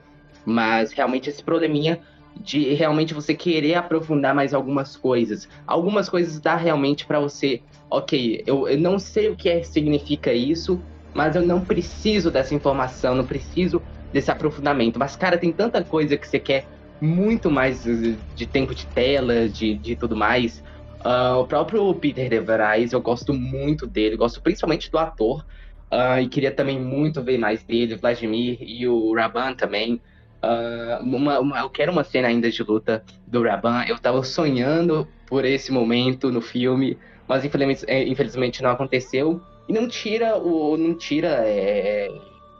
Mas 0.46 0.92
realmente 0.92 1.30
esse 1.30 1.44
probleminha 1.44 2.00
de 2.40 2.74
realmente 2.74 3.14
você 3.14 3.34
querer 3.34 3.76
aprofundar 3.76 4.36
mais 4.36 4.54
algumas 4.54 4.98
coisas. 4.98 5.48
Algumas 5.66 6.10
coisas 6.10 6.40
dá 6.40 6.56
realmente 6.56 7.06
para 7.06 7.20
você, 7.20 7.62
ok, 7.90 8.44
eu, 8.46 8.68
eu 8.68 8.78
não 8.78 9.00
sei 9.00 9.30
o 9.30 9.36
que 9.36 9.50
é, 9.50 9.64
significa 9.64 10.34
isso, 10.34 10.82
mas 11.16 11.34
eu 11.36 11.42
não 11.42 11.62
preciso 11.62 12.30
dessa 12.30 12.54
informação, 12.54 13.16
não 13.16 13.26
preciso 13.26 13.82
desse 14.12 14.30
aprofundamento. 14.30 15.00
Mas, 15.00 15.16
cara, 15.16 15.38
tem 15.38 15.52
tanta 15.52 15.82
coisa 15.82 16.18
que 16.18 16.28
você 16.28 16.38
quer 16.38 16.68
muito 17.00 17.50
mais 17.50 17.84
de 17.84 18.46
tempo 18.46 18.76
de 18.76 18.86
tela, 18.88 19.48
de, 19.48 19.76
de 19.76 19.96
tudo 19.96 20.16
mais. 20.16 20.62
Uh, 21.06 21.40
o 21.40 21.48
próprio 21.48 21.94
Peter 21.96 22.28
de 22.28 22.40
Vries, 22.42 22.92
eu 22.92 23.02
gosto 23.02 23.34
muito 23.34 23.88
dele, 23.88 24.18
gosto 24.18 24.42
principalmente 24.42 24.92
do 24.92 24.98
ator. 24.98 25.46
Uh, 25.90 26.20
e 26.22 26.28
queria 26.28 26.52
também 26.52 26.80
muito 26.80 27.24
ver 27.24 27.38
mais 27.38 27.64
dele, 27.64 27.96
Vladimir 27.96 28.58
e 28.60 28.86
o 28.86 29.14
Raban 29.14 29.54
também. 29.54 30.02
Uh, 30.44 31.02
uma, 31.02 31.40
uma, 31.40 31.60
eu 31.60 31.70
quero 31.70 31.94
uma 31.94 32.04
cena 32.04 32.28
ainda 32.28 32.52
de 32.52 32.62
luta 32.62 33.06
do 33.26 33.42
Raban. 33.42 33.86
Eu 33.88 33.98
tava 33.98 34.22
sonhando 34.24 35.08
por 35.28 35.46
esse 35.46 35.72
momento 35.72 36.30
no 36.30 36.42
filme, 36.42 36.98
mas 37.26 37.46
infelizmente, 37.46 37.86
é, 37.88 38.06
infelizmente 38.06 38.62
não 38.62 38.72
aconteceu. 38.72 39.42
E 39.68 39.74
não 39.74 39.88
tira 39.88 40.38
o. 40.38 40.78
não 40.78 40.94
tira. 40.94 41.44
É, 41.46 42.12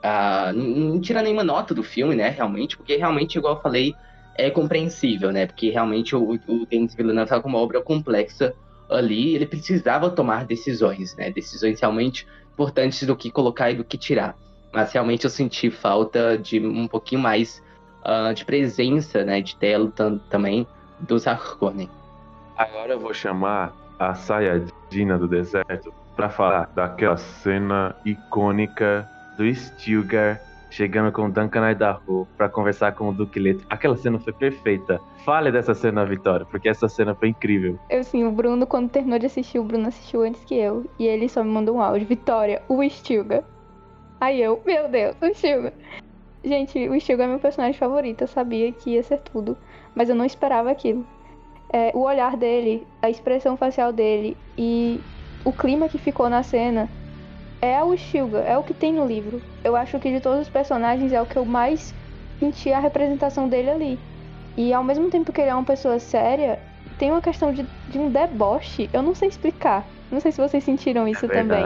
a, 0.02 0.52
não, 0.54 0.94
não 0.94 1.02
tira 1.02 1.22
nenhuma 1.22 1.44
nota 1.44 1.74
do 1.74 1.84
filme, 1.84 2.16
né? 2.16 2.30
Realmente, 2.30 2.78
porque 2.78 2.96
realmente, 2.96 3.38
igual 3.38 3.56
eu 3.56 3.62
falei, 3.62 3.94
é 4.36 4.50
compreensível, 4.50 5.32
né? 5.32 5.46
Porque 5.46 5.70
realmente 5.70 6.16
o, 6.16 6.40
o 6.48 6.66
Denis 6.66 6.94
Villeneuve 6.94 7.26
estava 7.26 7.42
com 7.42 7.50
uma 7.50 7.60
obra 7.60 7.82
complexa 7.82 8.54
ali, 8.90 9.34
ele 9.34 9.46
precisava 9.46 10.10
tomar 10.10 10.46
decisões, 10.46 11.16
né? 11.16 11.32
Decisões 11.32 11.80
realmente 11.80 12.28
importantes 12.54 13.06
do 13.06 13.16
que 13.16 13.32
colocar 13.32 13.72
e 13.72 13.76
do 13.76 13.84
que 13.84 13.98
tirar. 13.98 14.36
Mas 14.72 14.92
realmente 14.92 15.24
eu 15.24 15.30
senti 15.30 15.72
falta 15.72 16.38
de 16.38 16.60
um 16.60 16.88
pouquinho 16.88 17.22
mais 17.22 17.64
uh, 18.04 18.34
de 18.34 18.46
presença, 18.46 19.24
né? 19.24 19.42
De 19.42 19.56
tela 19.56 19.92
também 20.30 20.68
dos 21.00 21.28
Harkonnen. 21.28 21.90
Agora 22.58 22.94
eu 22.94 23.00
vou 23.00 23.14
chamar 23.14 23.74
a 23.98 24.14
Sayajina 24.14 25.18
do 25.18 25.28
deserto 25.28 25.94
para 26.16 26.30
falar 26.30 26.70
daquela 26.74 27.18
cena 27.18 27.96
icônica 28.06 29.08
do 29.38 29.54
Stilgar 29.54 30.40
chegando 30.76 31.10
com 31.10 31.28
o 31.28 31.32
Duncan 31.32 31.72
Idaho 31.72 32.28
para 32.36 32.50
conversar 32.50 32.92
com 32.94 33.08
o 33.08 33.14
Duque 33.14 33.40
Leto. 33.40 33.66
Aquela 33.70 33.96
cena 33.96 34.20
foi 34.20 34.34
perfeita. 34.34 35.00
Fale 35.24 35.50
dessa 35.50 35.74
cena, 35.74 36.06
Vitória, 36.06 36.46
porque 36.46 36.68
essa 36.68 36.90
cena 36.90 37.16
foi 37.16 37.30
incrível. 37.30 37.80
Eu 37.90 38.04
sim, 38.04 38.26
o 38.26 38.32
Bruno, 38.32 38.68
quando 38.68 38.90
terminou 38.90 39.18
de 39.18 39.26
assistir, 39.26 39.58
o 39.58 39.64
Bruno 39.64 39.88
assistiu 39.88 40.24
antes 40.24 40.44
que 40.44 40.56
eu. 40.56 40.86
E 41.00 41.08
ele 41.08 41.30
só 41.30 41.44
me 41.44 41.50
mandou 41.50 41.78
um 41.78 41.82
áudio. 41.82 42.06
Vitória, 42.06 42.62
o 42.68 42.84
Stilgar. 42.90 43.44
Aí 44.20 44.42
eu, 44.42 44.62
meu 44.66 44.90
Deus, 44.90 45.16
o 45.22 45.34
Stilgar. 45.34 45.72
Gente, 46.44 46.90
o 46.90 47.00
Stilgar 47.00 47.28
é 47.28 47.30
meu 47.32 47.40
personagem 47.40 47.80
favorito. 47.80 48.22
Eu 48.22 48.28
sabia 48.28 48.70
que 48.74 48.92
ia 48.92 49.04
ser 49.04 49.20
tudo. 49.20 49.58
Mas 49.96 50.10
eu 50.10 50.16
não 50.16 50.26
esperava 50.26 50.70
aquilo. 50.70 51.06
É, 51.72 51.92
o 51.96 52.02
olhar 52.02 52.36
dele, 52.36 52.86
a 53.02 53.10
expressão 53.10 53.56
facial 53.56 53.94
dele 53.94 54.36
e 54.58 55.00
o 55.46 55.54
clima 55.54 55.88
que 55.88 56.00
ficou 56.00 56.28
na 56.28 56.44
cena 56.44 56.90
é 57.62 57.82
o 57.82 57.96
Stilga, 57.96 58.40
é 58.40 58.58
o 58.58 58.64
que 58.64 58.74
tem 58.74 58.92
no 58.92 59.06
livro. 59.06 59.42
Eu 59.64 59.76
acho 59.76 60.00
que 60.00 60.12
de 60.12 60.20
todos 60.20 60.42
os 60.42 60.50
personagens 60.50 61.14
é 61.14 61.22
o 61.22 61.26
que 61.26 61.38
eu 61.38 61.46
mais 61.46 61.94
senti 62.40 62.74
a 62.74 62.80
representação 62.80 63.48
dele 63.48 63.70
ali. 63.70 64.00
E 64.58 64.74
ao 64.74 64.84
mesmo 64.84 65.10
tempo 65.10 65.32
que 65.32 65.40
ele 65.40 65.52
é 65.52 65.56
uma 65.56 65.64
pessoa 65.64 66.00
séria, 66.00 66.60
tem 66.98 67.12
uma 67.12 67.22
questão 67.22 67.54
de, 67.54 67.66
de 67.88 68.00
um 68.00 68.10
deboche. 68.10 68.90
Eu 68.92 69.02
não 69.02 69.14
sei 69.14 69.30
explicar. 69.30 69.86
Não 70.12 70.20
sei 70.20 70.32
se 70.32 70.42
vocês 70.42 70.64
sentiram 70.64 71.08
isso 71.08 71.26
é 71.26 71.30
também. 71.30 71.64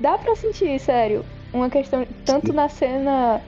Dá 0.00 0.16
pra 0.16 0.34
sentir, 0.34 0.78
sério. 0.80 1.24
Uma 1.52 1.68
questão, 1.68 2.06
tanto 2.24 2.52
na 2.52 2.68
cena. 2.68 3.42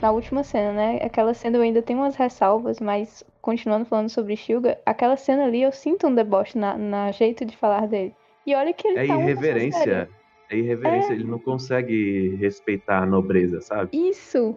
Na 0.00 0.10
última 0.10 0.42
cena, 0.42 0.72
né? 0.72 0.98
Aquela 1.00 1.32
cena 1.32 1.58
eu 1.58 1.62
ainda 1.62 1.80
tenho 1.80 2.00
umas 2.00 2.16
ressalvas, 2.16 2.80
mas 2.80 3.22
continuando 3.40 3.84
falando 3.84 4.08
sobre 4.08 4.36
Stilga, 4.36 4.76
aquela 4.84 5.16
cena 5.16 5.44
ali 5.44 5.62
eu 5.62 5.70
sinto 5.70 6.08
um 6.08 6.14
deboche 6.14 6.58
na, 6.58 6.76
na 6.76 7.12
jeito 7.12 7.44
de 7.44 7.56
falar 7.56 7.86
dele. 7.86 8.12
E 8.46 8.54
olha 8.54 8.72
que 8.72 8.86
ele 8.88 8.98
É 8.98 9.06
tá 9.06 9.16
irreverência. 9.16 10.08
É 10.50 10.56
irreverência, 10.56 11.12
É. 11.12 11.14
ele 11.14 11.24
não 11.24 11.38
consegue 11.38 12.36
respeitar 12.36 13.02
a 13.02 13.06
nobreza, 13.06 13.60
sabe? 13.60 13.90
Isso. 13.96 14.56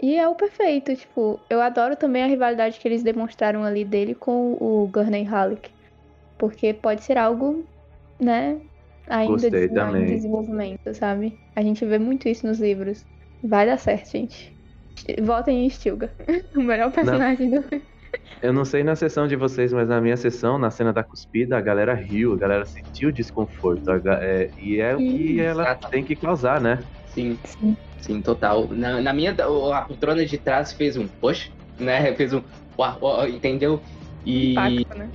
E 0.00 0.16
é 0.16 0.28
o 0.28 0.34
perfeito, 0.34 0.94
tipo, 0.96 1.40
eu 1.48 1.60
adoro 1.60 1.94
também 1.94 2.24
a 2.24 2.26
rivalidade 2.26 2.78
que 2.80 2.86
eles 2.88 3.02
demonstraram 3.02 3.62
ali 3.64 3.84
dele 3.84 4.14
com 4.14 4.52
o 4.60 4.88
Gurney 4.92 5.22
Halleck. 5.22 5.70
Porque 6.36 6.74
pode 6.74 7.04
ser 7.04 7.16
algo, 7.16 7.64
né, 8.20 8.60
ainda 9.08 9.48
de- 9.48 9.66
em 9.68 10.06
desenvolvimento, 10.06 10.92
sabe? 10.92 11.38
A 11.54 11.62
gente 11.62 11.84
vê 11.84 11.98
muito 11.98 12.28
isso 12.28 12.46
nos 12.46 12.58
livros. 12.58 13.06
Vai 13.44 13.64
dar 13.64 13.78
certo, 13.78 14.10
gente. 14.10 14.52
Votem 15.22 15.64
em 15.64 15.70
Stilgar. 15.70 16.10
o 16.56 16.60
melhor 16.62 16.90
personagem 16.92 17.50
do 17.50 17.62
Eu 18.42 18.52
não 18.52 18.64
sei 18.64 18.82
na 18.82 18.96
sessão 18.96 19.28
de 19.28 19.36
vocês, 19.36 19.72
mas 19.72 19.88
na 19.88 20.00
minha 20.00 20.16
sessão, 20.16 20.58
na 20.58 20.68
cena 20.68 20.92
da 20.92 21.04
cuspida, 21.04 21.56
a 21.56 21.60
galera 21.60 21.94
riu, 21.94 22.32
a 22.34 22.36
galera 22.36 22.64
sentiu 22.66 23.12
desconforto. 23.12 23.88
é, 24.20 24.50
e 24.58 24.80
é 24.80 24.94
o 24.96 24.98
que 24.98 25.40
ela 25.40 25.76
tem 25.90 26.04
que 26.04 26.16
causar, 26.16 26.60
né? 26.60 26.82
Sim, 27.06 27.38
sim, 28.00 28.20
total. 28.20 28.68
Na, 28.68 29.00
na 29.00 29.12
minha, 29.12 29.32
a 29.32 29.82
poltrona 29.82 30.26
de 30.26 30.38
trás 30.38 30.72
fez 30.72 30.96
um 30.96 31.06
poxa, 31.06 31.50
né? 31.78 32.12
Fez 32.16 32.32
um. 32.32 32.42
uá, 32.76 32.98
uá, 33.00 33.28
entendeu? 33.28 33.80
E. 34.26 34.52
Impacto, 34.52 34.98
né? 34.98 35.10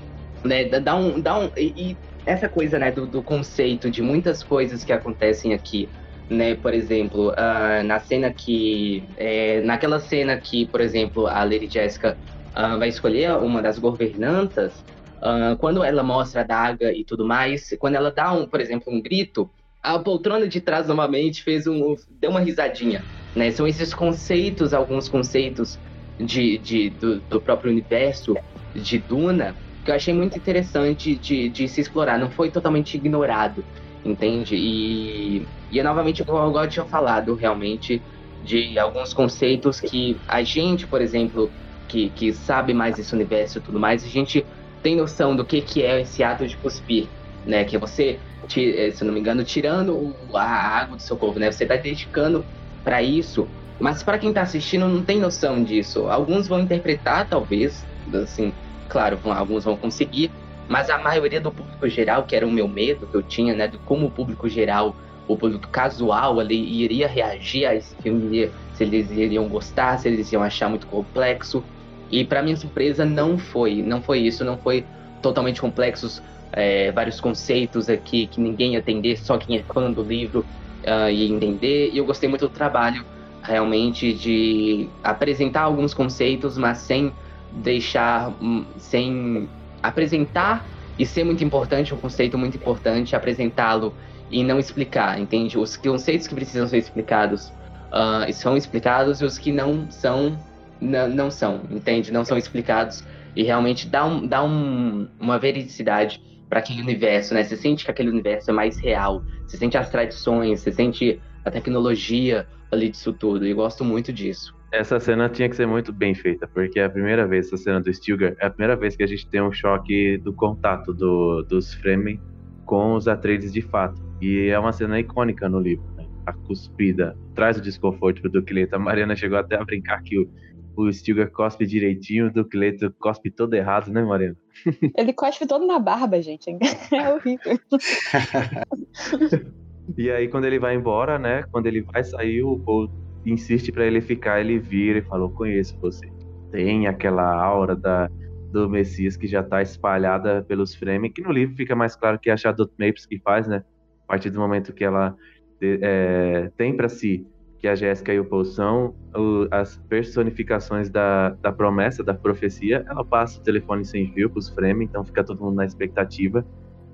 né, 0.45 0.80
dá- 0.80 0.95
um. 0.95 1.19
Dá 1.19 1.38
um 1.38 1.52
e, 1.57 1.91
e 1.91 1.98
essa 2.26 2.48
coisa, 2.48 2.78
né, 2.80 2.91
do, 2.91 3.06
do 3.06 3.22
conceito 3.24 3.90
de 3.90 4.02
muitas 4.02 4.44
coisas 4.44 4.84
que 4.86 4.94
acontecem 4.94 5.53
aqui. 5.53 5.90
Né, 6.30 6.56
por 6.56 6.74
exemplo, 6.74 7.34
ah, 7.38 7.82
na 7.84 7.99
cena 7.99 8.34
que. 8.34 9.03
é, 9.18 9.61
naquela 9.61 9.99
cena 9.99 10.38
que, 10.38 10.65
por 10.68 10.80
exemplo, 10.82 11.28
a 11.28 11.44
Lady 11.44 11.68
Jessica 11.69 12.18
ah, 12.58 12.76
vai 12.76 12.90
escolher 12.90 13.34
uma 13.38 13.62
das 13.62 13.78
governantas, 13.78 14.84
ah, 15.22 15.56
quando 15.60 15.84
ela 15.84 16.02
mostra 16.02 16.42
a 16.42 16.44
daga 16.44 16.92
e 16.92 17.04
tudo 17.04 17.24
mais, 17.24 17.76
quando 17.78 17.94
ela 17.94 18.10
dá 18.10 18.34
um, 18.34 18.48
por 18.48 18.60
exemplo, 18.60 18.92
um 18.92 19.00
grito, 19.00 19.48
a 19.82 20.00
poltrona 20.00 20.48
de 20.48 20.60
trás 20.60 20.88
novamente 20.88 21.44
fez 21.44 21.68
um. 21.68 21.96
deu 22.20 22.32
uma 22.32 22.40
risadinha. 22.40 23.04
Né? 23.36 23.52
São 23.52 23.68
esses 23.68 23.94
conceitos, 23.94 24.74
alguns 24.74 25.08
conceitos 25.08 25.78
de, 26.20 26.58
de, 26.58 26.90
do, 26.90 27.20
do 27.20 27.40
próprio 27.40 27.72
universo 27.72 28.36
de 28.74 28.98
Duna, 28.98 29.56
que 29.86 29.92
eu 29.92 29.96
achei 29.96 30.14
muito 30.14 30.36
interessante 30.36 31.16
de, 31.16 31.50
de 31.50 31.68
se 31.68 31.80
explorar. 31.80 32.18
Não 32.18 32.32
foi 32.32 32.50
totalmente 32.50 32.98
ignorado, 32.98 33.64
entende? 34.04 34.56
E, 34.56 35.46
e 35.72 35.80
é 35.80 35.84
novamente 35.84 36.24
o 36.24 36.26
que 36.26 36.32
de 36.32 36.68
tinha 36.74 36.86
falado, 36.86 37.36
realmente, 37.36 38.02
de 38.44 38.80
alguns 38.80 39.14
conceitos 39.14 39.80
que 39.80 40.18
a 40.28 40.42
gente, 40.42 40.88
por 40.88 41.02
exemplo, 41.02 41.52
que, 41.88 42.09
que 42.09 42.34
sabe 42.34 42.73
mais 42.73 42.95
desse 42.95 43.14
universo 43.14 43.57
e 43.57 43.61
tudo 43.61 43.80
mais, 43.80 44.03
a 44.03 44.07
gente 44.07 44.45
tem 44.81 44.95
noção 44.95 45.35
do 45.35 45.45
que, 45.45 45.61
que 45.61 45.84
é 45.84 46.01
esse 46.01 46.23
ato 46.23 46.47
de 46.47 46.55
cuspir, 46.57 47.07
né? 47.45 47.64
Que 47.64 47.76
é 47.76 47.80
você, 47.80 48.19
eh, 48.55 48.91
se 48.91 49.03
não 49.03 49.14
me 49.14 49.19
engano, 49.19 49.43
tirando 49.43 50.15
a 50.34 50.43
água 50.43 50.97
do 50.97 51.01
seu 51.01 51.18
corpo, 51.18 51.39
né? 51.39 51.51
Você 51.51 51.65
tá 51.65 51.76
dedicando 51.76 52.45
para 52.84 53.01
isso, 53.01 53.47
mas 53.80 54.03
para 54.03 54.18
quem 54.18 54.31
tá 54.31 54.41
assistindo 54.41 54.88
não 54.88 55.03
tem 55.03 55.19
noção 55.19 55.64
disso. 55.64 56.07
Alguns 56.07 56.47
vão 56.47 56.59
interpretar, 56.59 57.27
talvez, 57.27 57.85
assim, 58.14 58.53
claro, 58.88 59.19
alguns 59.23 59.64
vão 59.64 59.76
conseguir, 59.76 60.31
mas 60.68 60.89
a 60.89 60.97
maioria 60.97 61.39
do 61.39 61.51
público 61.51 61.88
geral, 61.88 62.23
que 62.23 62.35
era 62.35 62.45
o 62.45 62.51
meu 62.51 62.68
medo 62.68 63.07
que 63.07 63.15
eu 63.15 63.23
tinha, 63.23 63.55
né, 63.55 63.68
de 63.68 63.77
como 63.80 64.07
o 64.07 64.11
público 64.11 64.49
geral, 64.49 64.95
o 65.27 65.38
público 65.38 65.68
casual 65.69 66.39
ali 66.39 66.84
iria 66.84 67.07
reagir 67.07 67.65
a 67.65 67.76
esse 67.76 67.95
filme, 68.01 68.49
se 68.73 68.84
eles 68.84 69.11
iriam 69.11 69.47
gostar, 69.47 69.97
se 69.97 70.07
eles 70.07 70.31
iam 70.31 70.41
achar 70.41 70.69
muito 70.69 70.88
complexo. 70.88 71.64
E 72.12 72.24
para 72.24 72.42
minha 72.42 72.56
surpresa 72.56 73.06
não 73.06 73.38
foi, 73.38 73.82
não 73.82 74.02
foi 74.02 74.20
isso, 74.20 74.44
não 74.46 74.58
foi 74.58 74.86
totalmente 75.22 75.60
complexos, 75.60 76.22
é, 76.54 76.92
vários 76.92 77.20
conceitos 77.20 77.90
aqui 77.90 78.28
que 78.28 78.40
ninguém 78.40 78.74
ia 78.74 78.80
entender, 78.80 79.18
só 79.18 79.38
quem 79.38 79.58
é 79.58 79.64
fã 79.64 79.92
do 79.92 80.02
livro 80.02 80.46
ah, 80.86 81.12
ia 81.12 81.28
entender. 81.28 81.92
E 81.92 81.98
eu 81.98 82.06
gostei 82.06 82.30
muito 82.30 82.48
do 82.48 82.54
trabalho, 82.54 83.06
realmente, 83.42 84.14
de 84.14 84.90
apresentar 85.04 85.62
alguns 85.62 85.94
conceitos, 85.94 86.58
mas 86.58 86.80
sem 86.80 87.12
deixar, 87.52 88.30
hum, 88.42 88.66
sem 88.78 89.50
apresentar 89.82 90.66
e 90.98 91.06
ser 91.06 91.24
muito 91.24 91.44
importante, 91.44 91.94
um 91.94 91.98
conceito 91.98 92.38
muito 92.38 92.58
importante, 92.58 93.16
apresentá-lo 93.16 93.94
e 94.32 94.44
não 94.44 94.60
explicar, 94.60 95.20
entende? 95.20 95.58
Os 95.58 95.78
conceitos 95.78 96.28
que 96.28 96.36
precisam 96.36 96.68
ser 96.68 96.78
explicados 96.78 97.52
ah, 97.92 98.26
são 98.32 98.56
explicados 98.58 99.22
e 99.22 99.26
os 99.26 99.38
que 99.38 99.52
não 99.52 99.90
são, 99.90 100.38
não, 100.82 101.08
não 101.08 101.32
são, 101.32 101.62
entende? 101.70 102.12
Não 102.12 102.24
são 102.26 102.38
explicados 102.38 103.04
e 103.36 103.44
realmente 103.44 103.88
dá, 103.88 104.06
um, 104.06 104.26
dá 104.26 104.44
um, 104.44 105.08
uma 105.20 105.38
veridicidade 105.38 106.22
para 106.49 106.60
aquele 106.60 106.82
universo, 106.82 107.34
né? 107.34 107.44
Você 107.44 107.58
sente 107.58 107.86
que 107.86 107.91
aquele 107.91 108.10
universo 108.10 108.49
é 108.49 108.54
mais 108.54 108.78
real, 108.80 109.24
você 109.45 109.58
sente 109.58 109.78
as 109.78 109.90
tradições, 109.90 110.62
você 110.62 110.72
sente 110.72 111.20
a 111.44 111.52
tecnologia 111.52 112.48
ali 112.72 112.90
disso 112.90 113.14
tudo, 113.14 113.45
e 113.45 113.54
gosto 113.54 113.84
muito 113.84 114.12
disso. 114.12 114.56
Essa 114.72 114.99
cena 114.99 115.30
tinha 115.30 115.48
que 115.48 115.56
ser 115.56 115.66
muito 115.66 115.94
bem 115.94 116.14
feita, 116.14 116.48
porque 116.48 116.80
é 116.80 116.86
a 116.86 116.90
primeira 116.90 117.26
vez, 117.26 117.48
essa 117.48 117.58
cena 117.58 117.80
do 117.80 117.94
Stilgar, 117.94 118.36
é 118.40 118.48
a 118.48 118.49
primeira 118.49 118.76
vez 118.76 118.95
que 118.95 119.04
a 119.04 119.08
gente 119.08 119.28
tem 119.28 119.41
um 119.41 119.52
choque 119.52 120.18
do 120.18 120.34
contato 120.34 120.94
do, 120.94 121.41
dos 121.44 121.74
Fremen 121.74 122.20
com 122.66 122.95
os 122.95 123.08
Atreides 123.08 123.54
de 123.54 123.62
fato. 123.62 124.02
E 124.22 124.49
é 124.49 124.60
uma 124.60 124.74
cena 124.74 124.99
icônica 124.99 125.48
no 125.48 125.60
livro, 125.60 125.86
né? 125.95 126.06
A 126.26 126.34
cuspida 126.34 127.18
traz 127.34 127.58
o 127.58 127.62
desconforto 127.62 128.28
Duque 128.28 128.54
Leto. 128.54 128.74
A 128.74 128.80
Mariana 128.80 129.16
chegou 129.16 129.38
até 129.38 129.56
a 129.56 129.64
brincar 129.64 130.02
que 130.04 130.20
o, 130.20 130.30
o 130.78 130.94
Stilgar 130.94 131.32
cospe 131.32 131.66
direitinho, 131.66 132.28
o 132.28 132.32
Duque 132.32 132.56
Leto 132.56 132.94
cospe 132.99 133.32
todo 133.32 133.56
errado, 133.56 133.91
né, 133.91 134.04
Mariana? 134.04 134.38
Ele 134.95 135.12
cospe 135.12 135.48
todo 135.48 135.66
na 135.66 135.80
barba, 135.80 136.22
gente. 136.22 136.56
É 136.94 137.14
horrível. 137.14 137.60
E 139.98 140.12
aí, 140.12 140.28
quando 140.28 140.44
ele 140.44 140.60
vai 140.60 140.76
embora, 140.76 141.18
né? 141.18 141.44
Quando 141.49 141.68
ele 141.68 141.82
vai 141.82 142.04
sair, 142.04 142.44
o 142.44 142.60
Paul 142.60 142.90
insiste 143.26 143.72
pra 143.72 143.86
ele 143.86 144.02
ficar. 144.02 144.41
Ele 144.41 144.60
vira 144.60 144.99
e 144.99 145.02
falou: 145.02 145.30
Conheço 145.30 145.80
você. 145.80 146.06
Tem 146.52 146.88
aquela 146.88 147.41
aura 147.41 147.74
da, 147.74 148.10
do 148.52 148.70
Messias 148.70 149.16
que 149.16 149.28
já 149.28 149.41
tá 149.41 149.62
espalhada 149.62 150.44
pelos 150.44 150.76
Fremen, 150.76 151.12
que 151.12 151.22
no 151.22 151.32
livro 151.32 151.56
fica 151.56 151.74
mais 151.74 151.95
claro 151.95 152.20
que 152.20 152.30
é 152.30 152.34
a 152.34 152.38
Shadow 152.38 152.70
Mapes 152.78 153.06
que 153.06 153.18
faz, 153.20 153.48
né? 153.48 153.64
A 154.04 154.08
partir 154.08 154.30
do 154.30 154.41
momento 154.41 154.74
que 154.74 154.84
ela 154.84 155.16
é, 155.62 156.52
tem 156.58 156.76
pra 156.76 156.90
si 156.90 157.26
que 157.60 157.68
a 157.68 157.76
Jéssica 157.76 158.14
e 158.14 158.20
o 158.20 158.26
Paul 158.30 158.46
são 158.46 158.96
o- 159.16 159.48
as 159.52 159.78
personificações 159.90 160.90
da, 160.90 161.32
da 161.42 161.52
promessa, 161.52 162.04
da 162.04 162.14
profecia, 162.14 162.84
ela 162.88 163.06
passa 163.06 163.40
o 163.40 163.44
telefone 163.44 163.86
sem 163.86 164.12
fio 164.14 164.32
pros 164.32 164.50
Fremen, 164.50 164.88
então 164.88 165.06
fica 165.06 165.24
todo 165.26 165.42
mundo 165.44 165.56
na 165.56 165.66
expectativa. 165.66 166.46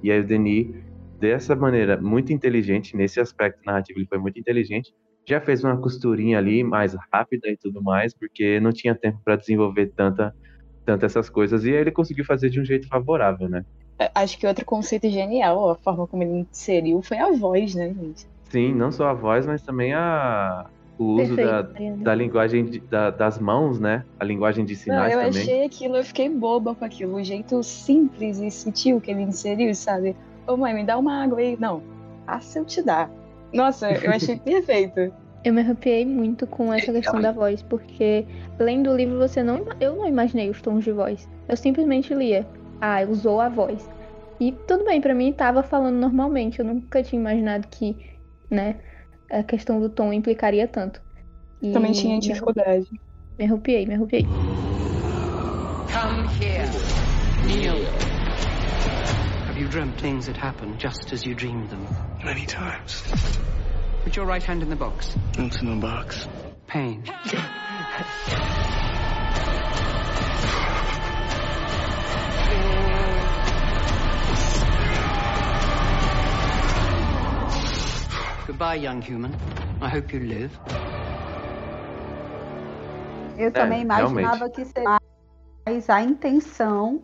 E 0.02 0.12
aí 0.12 0.20
o 0.22 0.28
Denis 0.28 0.68
dessa 1.20 1.56
maneira 1.56 2.00
muito 2.02 2.34
inteligente, 2.34 2.96
nesse 2.98 3.20
aspecto 3.20 3.60
narrativo 3.66 4.00
ele 4.00 4.08
foi 4.08 4.18
muito 4.18 4.40
inteligente, 4.40 4.94
já 5.28 5.40
fez 5.42 5.64
uma 5.64 5.80
costurinha 5.80 6.38
ali 6.38 6.64
mais 6.64 6.96
rápida 7.14 7.50
e 7.50 7.58
tudo 7.58 7.82
mais, 7.82 8.14
porque 8.18 8.60
não 8.60 8.72
tinha 8.72 8.96
tempo 8.96 9.20
para 9.24 9.36
desenvolver 9.38 9.92
tanta, 9.96 10.34
tanta 10.86 11.06
essas 11.06 11.30
coisas, 11.30 11.66
e 11.66 11.70
aí 11.72 11.76
ele 11.82 11.92
conseguiu 11.92 12.26
fazer 12.26 12.50
de 12.50 12.60
um 12.62 12.66
jeito 12.66 12.88
favorável, 12.88 13.50
né? 13.50 13.64
Acho 14.16 14.38
que 14.38 14.46
outro 14.48 14.66
conceito 14.66 15.10
genial, 15.10 15.70
a 15.70 15.76
forma 15.76 16.08
como 16.08 16.24
ele 16.24 16.48
inseriu, 16.52 17.02
foi 17.02 17.18
a 17.18 17.32
voz, 17.32 17.74
né, 17.76 17.94
gente? 17.94 18.28
Sim, 18.54 18.76
não 18.76 18.92
só 18.92 19.08
a 19.08 19.14
voz, 19.16 19.48
mas 19.48 19.64
também 19.64 19.96
a, 19.96 20.68
o 21.00 21.06
uso 21.06 21.36
Perfeito, 21.36 21.74
da, 21.74 22.04
da 22.04 22.14
linguagem 22.14 22.64
de- 22.66 22.80
da- 22.82 23.10
das 23.10 23.40
mãos, 23.40 23.80
né? 23.80 24.06
A 24.20 24.24
linguagem 24.24 24.64
de 24.64 24.76
Não, 24.76 24.80
sinais 24.84 25.12
eu 25.16 25.22
também. 25.22 25.42
achei 25.42 25.66
aquilo, 25.66 25.96
eu 25.98 26.04
fiquei 26.04 26.30
boba 26.30 26.76
com 26.76 26.86
aquilo. 26.86 27.16
O 27.16 27.24
jeito 27.24 27.64
simples 27.64 28.38
e 28.38 28.52
sutil 28.52 29.02
que 29.02 29.10
ele 29.10 29.24
inseriu, 29.24 29.74
sabe? 29.74 30.16
Ô 30.48 30.56
mãe, 30.56 30.72
me 30.72 30.84
dá 30.84 31.00
uma 31.00 31.24
água 31.24 31.40
aí. 31.40 31.58
Não, 31.60 31.82
passa 32.28 32.60
eu 32.60 32.66
te 32.66 32.84
dar. 32.84 33.10
Nossa, 33.52 33.92
eu 33.92 34.12
achei 34.12 34.36
perfeito. 34.46 35.12
Eu 35.44 35.52
me 35.52 35.62
arrepiei 35.62 36.06
muito 36.06 36.46
com 36.46 36.72
essa 36.72 36.94
questão 36.94 37.20
da 37.20 37.32
voz, 37.32 37.64
porque 37.64 38.24
lendo 38.60 38.92
o 38.92 38.96
livro 38.96 39.18
você 39.18 39.42
não, 39.42 39.66
eu 39.80 39.96
não 39.96 40.08
imaginei 40.08 40.48
os 40.52 40.62
tons 40.62 40.84
de 40.84 40.92
voz. 40.92 41.28
Eu 41.50 41.58
simplesmente 41.58 42.14
lia, 42.14 42.48
ah, 42.80 43.02
usou 43.10 43.42
a 43.42 43.50
voz. 43.50 43.90
E 44.40 44.52
tudo 44.68 44.86
bem, 44.86 45.02
pra 45.02 45.16
mim 45.16 45.34
tava 45.34 45.64
falando 45.64 45.96
normalmente, 45.96 46.60
eu 46.60 46.66
nunca 46.66 47.02
tinha 47.02 47.20
imaginado 47.20 47.68
que, 47.68 48.13
né, 48.54 48.76
a 49.30 49.44
questão 49.44 49.80
do 49.80 49.90
tom 49.90 50.14
implicaria 50.14 50.68
tanto. 50.68 51.02
E 51.62 51.72
Também 51.72 51.92
tinha 51.92 52.16
me 52.16 52.22
dificuldade. 52.22 52.88
Me 53.38 53.46
arrepiei, 53.46 53.86
me 53.86 53.96
arrepiei. 53.96 54.24
Come 55.94 56.28
here. 56.40 56.68
Kneel. 57.46 57.86
Have 59.48 59.58
you 59.58 59.68
dreamt 59.68 60.00
things 60.00 60.26
that 60.28 60.38
happen 60.38 60.78
just 60.78 61.12
as 61.14 61.26
you 61.26 61.36
dreamed 61.36 61.70
them? 61.70 61.86
Many 62.24 62.46
times. 62.46 63.04
Put 64.04 64.16
your 64.16 64.26
right 64.26 64.44
hand 64.44 64.62
in 64.62 64.70
the 64.70 64.76
box. 64.76 65.16
What's 65.38 65.62
in 65.62 65.70
the 65.70 65.88
box? 65.88 66.28
Pain. 66.68 67.04
Goodbye, 78.46 78.76
young 78.76 79.02
human. 79.02 79.32
I 79.82 79.88
hope 79.88 80.14
you 80.14 80.20
live. 80.20 80.52
Eu 83.38 83.48
É, 83.48 83.52
também 83.52 83.82
imaginava 83.82 84.36
realmente. 84.38 84.52
que 84.52 84.66
seria 84.66 84.98
mais 85.66 85.90
a 85.90 86.02
intenção 86.02 87.02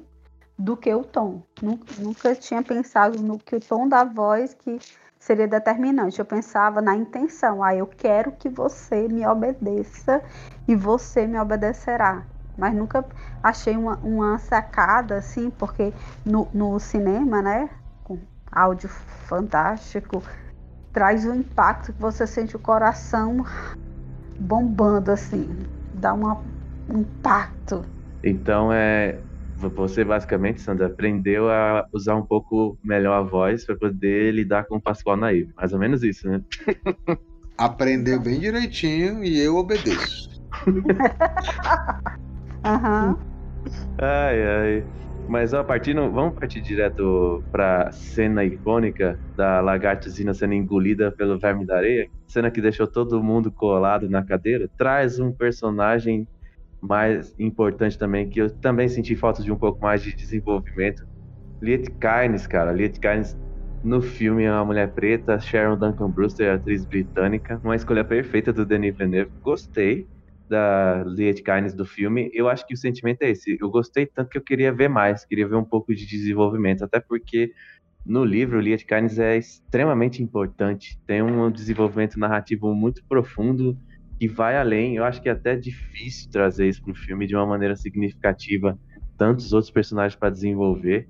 do 0.58 0.76
que 0.76 0.94
o 0.94 1.04
tom. 1.04 1.42
Nunca, 1.62 1.86
nunca 1.98 2.36
tinha 2.36 2.62
pensado 2.62 3.22
no 3.22 3.40
que 3.40 3.56
o 3.56 3.60
tom 3.60 3.88
da 3.88 4.04
voz 4.04 4.54
que 4.54 4.80
seria 5.18 5.48
determinante. 5.48 6.20
Eu 6.20 6.26
pensava 6.26 6.82
na 6.82 6.96
intenção. 6.96 7.64
Ah, 7.64 7.74
eu 7.76 7.88
quero 7.88 8.32
que 8.34 8.50
você 8.50 9.08
me 9.08 9.26
obedeça 9.26 10.22
e 10.68 10.76
você 10.76 11.26
me 11.26 11.40
obedecerá. 11.40 12.24
Mas 12.58 12.74
nunca 12.76 13.06
achei 13.42 13.78
uma, 13.78 13.96
uma 14.04 14.38
sacada 14.38 15.16
assim, 15.16 15.50
porque 15.50 15.94
no, 16.26 16.50
no 16.54 16.78
cinema, 16.80 17.42
né, 17.42 17.70
com 18.04 18.20
áudio 18.52 18.90
fantástico, 18.90 20.22
traz 20.92 21.26
um 21.26 21.36
impacto 21.36 21.94
que 21.94 22.02
você 22.02 22.26
sente 22.26 22.56
o 22.56 22.60
coração 22.60 23.46
bombando 24.40 25.12
assim, 25.12 25.48
dá 25.94 26.14
uma, 26.14 26.42
um 26.90 27.00
impacto. 27.00 27.84
Então 28.24 28.72
é 28.72 29.22
você 29.56 30.06
basicamente, 30.06 30.62
Sandra, 30.62 30.88
aprendeu 30.88 31.50
a 31.50 31.86
usar 31.94 32.16
um 32.16 32.26
pouco 32.26 32.78
melhor 32.84 33.14
a 33.14 33.22
voz 33.22 33.66
para 33.66 33.76
poder 33.76 34.34
lidar 34.34 34.66
com 34.66 34.78
o 34.78 34.82
Pascoal 34.82 35.18
Naive. 35.18 35.52
Mais 35.56 35.74
ou 35.74 35.80
menos 35.80 36.02
isso, 36.02 36.30
né? 36.30 36.42
Aprendeu 37.58 38.22
bem 38.22 38.40
direitinho 38.40 39.22
e 39.22 39.38
eu 39.38 39.58
obedeço. 39.58 40.30
Aham. 42.64 43.18
Ai, 43.98 44.48
ai. 44.48 45.09
Mas 45.30 45.54
ó, 45.54 45.64
partindo, 45.64 46.12
vamos 46.12 46.34
partir 46.34 46.60
direto 46.62 47.46
pra 47.52 47.92
cena 47.92 48.44
icônica 48.44 49.22
da 49.38 49.62
lagartuzina 49.62 50.34
sendo 50.34 50.56
engolida 50.56 51.12
pelo 51.12 51.38
verme 51.40 51.66
da 51.68 51.78
areia. 51.78 52.10
Cena 52.28 52.50
que 52.50 52.60
deixou 52.60 52.88
todo 52.88 53.24
mundo 53.24 53.52
colado 53.52 54.10
na 54.10 54.26
cadeira. 54.26 54.68
Traz 54.76 55.20
um 55.20 55.32
personagem 55.32 56.28
mais 56.82 57.36
importante 57.40 57.98
também, 57.98 58.30
que 58.30 58.42
eu 58.42 58.50
também 58.60 58.88
senti 58.90 59.16
falta 59.16 59.44
de 59.44 59.52
um 59.52 59.58
pouco 59.58 59.84
mais 59.84 60.02
de 60.04 60.16
desenvolvimento. 60.16 61.04
Liet 61.62 61.90
Kynes, 62.00 62.48
cara. 62.48 62.72
Liet 62.74 63.00
Kynes 63.00 63.38
no 63.84 64.02
filme 64.02 64.44
é 64.46 64.52
uma 64.52 64.66
mulher 64.66 64.94
preta, 64.94 65.40
Sharon 65.40 65.78
Duncan 65.78 66.12
Brewster, 66.12 66.54
atriz 66.54 66.86
britânica. 66.86 67.60
Uma 67.64 67.76
escolha 67.76 68.04
perfeita 68.06 68.52
do 68.54 68.66
Denis 68.66 68.96
Villeneuve. 68.98 69.32
Gostei 69.44 70.08
da 70.50 71.04
Liet 71.06 71.42
Kynes 71.44 71.74
do 71.74 71.86
filme. 71.86 72.30
Eu 72.34 72.50
acho 72.50 72.66
que 72.66 72.74
o 72.74 72.78
sentimento 72.78 73.22
é 73.22 73.30
esse. 73.30 73.58
Eu 73.60 73.70
gostei 73.70 74.06
tanto 74.06 74.30
que 74.30 74.38
eu 74.38 74.42
queria 74.42 74.74
ver 74.74 74.90
mais, 74.90 75.24
queria 75.24 75.48
ver 75.48 75.56
um 75.56 75.64
pouco 75.64 75.94
de 75.94 76.06
desenvolvimento, 76.06 76.84
até 76.84 77.00
porque 77.00 77.54
no 78.06 78.26
livro 78.26 78.60
Liet 78.60 78.86
Kynes 78.86 79.20
é 79.20 79.38
extremamente 79.38 80.24
importante. 80.24 81.00
Tem 81.06 81.22
um 81.22 81.52
desenvolvimento 81.52 82.20
narrativo 82.20 82.74
muito 82.74 83.04
profundo 83.08 83.78
que 84.20 84.28
vai 84.28 84.58
além. 84.58 84.96
Eu 84.96 85.06
acho 85.06 85.22
que 85.22 85.30
é 85.30 85.32
até 85.32 85.56
difícil 85.56 86.30
trazer 86.32 86.68
isso 86.68 86.82
para 86.82 86.92
o 86.92 86.96
filme 86.96 87.28
de 87.28 87.36
uma 87.36 87.46
maneira 87.46 87.76
significativa, 87.76 88.78
tantos 89.18 89.54
outros 89.54 89.72
personagens 89.72 90.18
para 90.18 90.30
desenvolver, 90.30 91.08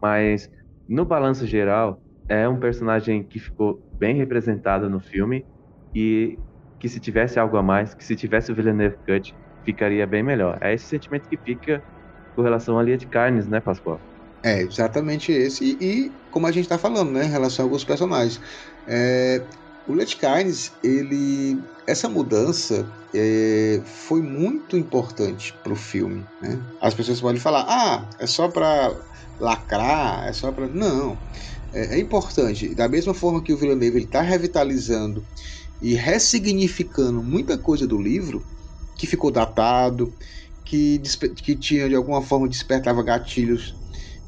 mas 0.00 0.50
no 0.88 1.04
balanço 1.04 1.46
geral, 1.46 2.02
é 2.28 2.48
um 2.48 2.58
personagem 2.58 3.22
que 3.22 3.38
ficou 3.38 3.82
bem 3.94 4.16
representado 4.16 4.88
no 4.88 5.00
filme 5.00 5.44
e 5.94 6.38
que 6.82 6.88
se 6.88 6.98
tivesse 6.98 7.38
algo 7.38 7.56
a 7.56 7.62
mais, 7.62 7.94
que 7.94 8.04
se 8.04 8.16
tivesse 8.16 8.50
o 8.50 8.56
Villeneuve 8.56 8.96
Cut, 9.06 9.32
ficaria 9.64 10.04
bem 10.04 10.20
melhor. 10.20 10.58
É 10.60 10.74
esse 10.74 10.84
sentimento 10.84 11.28
que 11.28 11.36
fica 11.36 11.80
com 12.34 12.42
relação 12.42 12.76
à 12.76 12.82
linha 12.82 12.98
de 12.98 13.06
carnes, 13.06 13.46
né, 13.46 13.60
Pascoal? 13.60 14.00
É, 14.42 14.62
exatamente 14.62 15.30
esse. 15.30 15.78
E, 15.80 15.84
e 15.84 16.12
como 16.32 16.44
a 16.48 16.50
gente 16.50 16.64
está 16.64 16.76
falando, 16.76 17.12
né, 17.12 17.24
em 17.24 17.30
relação 17.30 17.64
a 17.64 17.66
alguns 17.66 17.84
personagens. 17.84 18.40
É, 18.88 19.40
o 19.86 19.94
Let 19.94 20.16
Kynes, 20.16 20.72
ele, 20.82 21.62
essa 21.86 22.08
mudança 22.08 22.84
é, 23.14 23.80
foi 23.84 24.20
muito 24.20 24.76
importante 24.76 25.54
para 25.62 25.72
o 25.72 25.76
filme. 25.76 26.26
Né? 26.40 26.58
As 26.80 26.94
pessoas 26.94 27.20
podem 27.20 27.40
falar, 27.40 27.64
ah, 27.68 28.08
é 28.18 28.26
só 28.26 28.48
para 28.48 28.92
lacrar, 29.38 30.26
é 30.26 30.32
só 30.32 30.50
para 30.50 30.66
não. 30.66 31.16
É, 31.72 31.94
é, 31.94 31.98
importante. 32.00 32.74
Da 32.74 32.88
mesma 32.88 33.14
forma 33.14 33.40
que 33.40 33.52
o 33.52 33.56
Villeneuve 33.56 34.00
está 34.00 34.20
revitalizando 34.20 35.24
e 35.82 35.94
ressignificando 35.94 37.22
muita 37.22 37.58
coisa 37.58 37.86
do 37.86 38.00
livro 38.00 38.42
que 38.96 39.06
ficou 39.06 39.30
datado, 39.30 40.14
que, 40.64 41.00
que 41.36 41.56
tinha 41.56 41.88
de 41.88 41.94
alguma 41.94 42.22
forma 42.22 42.48
despertava 42.48 43.02
gatilhos 43.02 43.74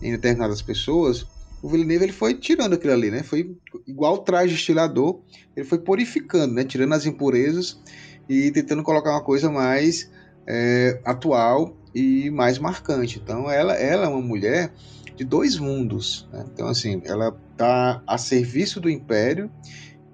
em 0.02 0.10
determinadas 0.10 0.60
pessoas 0.60 1.26
o 1.64 1.68
Villeneuve 1.70 2.05
ele 2.05 2.12
foi 2.12 2.35
tirando 2.35 2.74
aquilo 2.74 2.93
ali, 2.93 3.10
né? 3.10 3.22
Foi 3.22 3.56
igual 3.86 4.16
o 4.16 4.18
traje 4.18 4.55
estilador, 4.55 5.22
ele 5.56 5.64
foi 5.64 5.78
purificando, 5.78 6.52
né? 6.52 6.62
Tirando 6.62 6.93
as 6.93 7.06
impurezas 7.06 7.81
e 8.28 8.51
tentando 8.51 8.82
colocar 8.82 9.12
uma 9.12 9.22
coisa 9.22 9.51
mais 9.51 10.10
é, 10.47 11.01
atual 11.06 11.74
e 11.94 12.28
mais 12.28 12.59
marcante. 12.59 13.18
Então, 13.18 13.51
ela, 13.51 13.72
ela 13.76 14.05
é 14.05 14.09
uma 14.09 14.20
mulher 14.20 14.74
de 15.16 15.24
dois 15.24 15.56
mundos. 15.56 16.28
Né? 16.31 16.44
Então, 16.52 16.68
assim, 16.68 17.01
ela 17.06 17.35
está 17.52 18.02
a 18.06 18.18
serviço 18.18 18.78
do 18.78 18.90
Império 18.90 19.51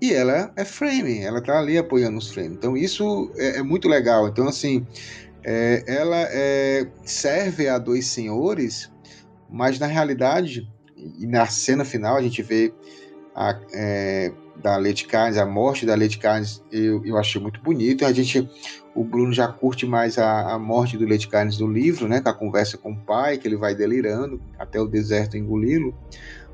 e 0.01 0.15
ela 0.15 0.53
é 0.57 0.65
frame, 0.65 1.21
ela 1.21 1.39
está 1.39 1.59
ali 1.59 1.77
apoiando 1.77 2.19
os 2.19 2.31
frames. 2.31 2.53
Então, 2.53 2.77
isso 2.77 3.31
é, 3.37 3.59
é 3.59 3.63
muito 3.63 3.89
legal. 3.89 4.29
Então, 4.29 4.49
assim, 4.49 4.87
é, 5.45 5.85
ela 5.87 6.27
é, 6.31 6.87
serve 7.05 7.69
a 7.69 7.79
dois 7.79 8.07
senhores, 8.07 8.91
mas 9.49 9.79
na 9.79 9.87
realidade 9.87 10.69
e 11.19 11.27
na 11.27 11.47
cena 11.47 11.85
final 11.85 12.17
a 12.17 12.23
gente 12.23 12.43
vê 12.43 12.73
a, 13.35 13.59
é, 13.73 14.33
da 14.57 14.77
Lady 14.77 15.07
Carnes, 15.07 15.39
a 15.39 15.47
morte 15.47 15.87
da 15.87 15.95
Lady 15.95 16.19
Carnes, 16.19 16.63
eu, 16.71 17.05
eu 17.05 17.17
achei 17.17 17.41
muito 17.41 17.61
bonito. 17.61 18.05
A 18.05 18.13
gente, 18.13 18.49
o 18.95 19.03
Bruno 19.03 19.33
já 19.33 19.49
curte 19.49 19.87
mais 19.87 20.19
a, 20.19 20.53
a 20.53 20.59
morte 20.59 20.97
do 20.99 21.07
Lady 21.07 21.27
Carnes 21.27 21.57
do 21.57 21.67
livro, 21.67 22.07
né? 22.07 22.21
Com 22.21 22.29
a 22.29 22.35
conversa 22.35 22.77
com 22.77 22.93
o 22.93 22.97
pai, 22.97 23.39
que 23.39 23.49
ele 23.49 23.57
vai 23.57 23.75
delirando 23.75 24.41
até 24.59 24.81
o 24.81 24.87
deserto 24.87 25.37
engoli-lo. 25.37 25.95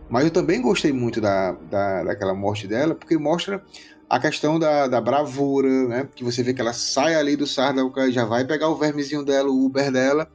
Mas 0.09 0.25
eu 0.25 0.31
também 0.31 0.63
gostei 0.63 0.93
muito 0.93 1.21
da, 1.21 1.53
da, 1.53 2.05
daquela 2.05 2.35
morte 2.35 2.67
dela, 2.67 2.95
porque 2.95 3.19
mostra 3.19 3.63
a 4.09 4.21
questão 4.21 4.59
da, 4.59 4.87
da 4.87 5.01
bravura, 5.01 5.89
né? 5.89 6.09
Que 6.15 6.23
você 6.23 6.43
vê 6.43 6.55
que 6.55 6.61
ela 6.61 6.73
sai 6.73 7.15
ali 7.15 7.35
do 7.35 7.47
Sarda, 7.47 7.83
já 8.11 8.25
vai 8.25 8.45
pegar 8.45 8.69
o 8.69 8.77
vermezinho 8.77 9.25
dela, 9.25 9.49
o 9.49 9.65
Uber 9.65 9.91
dela, 9.91 10.31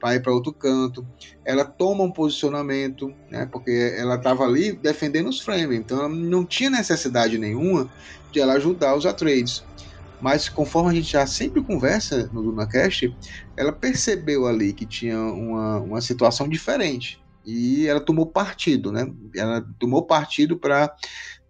para 0.00 0.16
ir 0.16 0.20
para 0.20 0.32
outro 0.32 0.52
canto. 0.52 1.06
Ela 1.44 1.64
toma 1.64 2.02
um 2.02 2.10
posicionamento, 2.10 3.14
né, 3.30 3.46
porque 3.50 3.94
ela 3.96 4.16
estava 4.16 4.44
ali 4.44 4.72
defendendo 4.72 5.28
os 5.28 5.40
frames, 5.40 5.78
então 5.78 6.08
não 6.08 6.44
tinha 6.44 6.68
necessidade 6.68 7.38
nenhuma 7.38 7.88
de 8.32 8.40
ela 8.40 8.54
ajudar 8.54 8.96
os 8.96 9.06
Atreides. 9.06 9.64
Mas 10.20 10.48
conforme 10.48 10.90
a 10.90 10.94
gente 10.94 11.12
já 11.12 11.26
sempre 11.26 11.62
conversa 11.62 12.28
no 12.32 12.42
DunaCast, 12.42 13.16
ela 13.56 13.72
percebeu 13.72 14.46
ali 14.46 14.72
que 14.72 14.86
tinha 14.86 15.18
uma, 15.18 15.78
uma 15.78 16.00
situação 16.00 16.48
diferente. 16.48 17.21
E 17.44 17.86
ela 17.86 18.00
tomou 18.00 18.26
partido, 18.26 18.92
né? 18.92 19.10
Ela 19.34 19.66
tomou 19.78 20.04
partido 20.04 20.56
para 20.56 20.94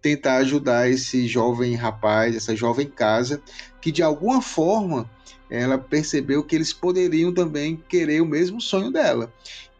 tentar 0.01 0.35
ajudar 0.37 0.89
esse 0.89 1.27
jovem 1.27 1.75
rapaz, 1.75 2.35
essa 2.35 2.55
jovem 2.55 2.87
casa, 2.87 3.41
que 3.81 3.91
de 3.91 4.03
alguma 4.03 4.41
forma 4.41 5.09
ela 5.49 5.77
percebeu 5.77 6.43
que 6.43 6.55
eles 6.55 6.73
poderiam 6.73 7.33
também 7.33 7.77
querer 7.87 8.21
o 8.21 8.25
mesmo 8.25 8.59
sonho 8.59 8.91
dela, 8.91 9.31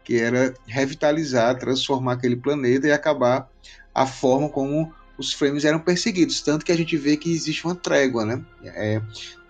que 0.02 0.18
era 0.18 0.54
revitalizar, 0.66 1.58
transformar 1.58 2.12
aquele 2.12 2.36
planeta 2.36 2.86
e 2.86 2.92
acabar 2.92 3.50
a 3.94 4.06
forma 4.06 4.48
como 4.48 4.92
os 5.18 5.32
frames 5.32 5.64
eram 5.64 5.78
perseguidos. 5.78 6.40
Tanto 6.40 6.64
que 6.64 6.72
a 6.72 6.76
gente 6.76 6.96
vê 6.96 7.16
que 7.16 7.32
existe 7.32 7.64
uma 7.64 7.74
trégua, 7.74 8.24
né? 8.24 8.42
É, 8.64 9.02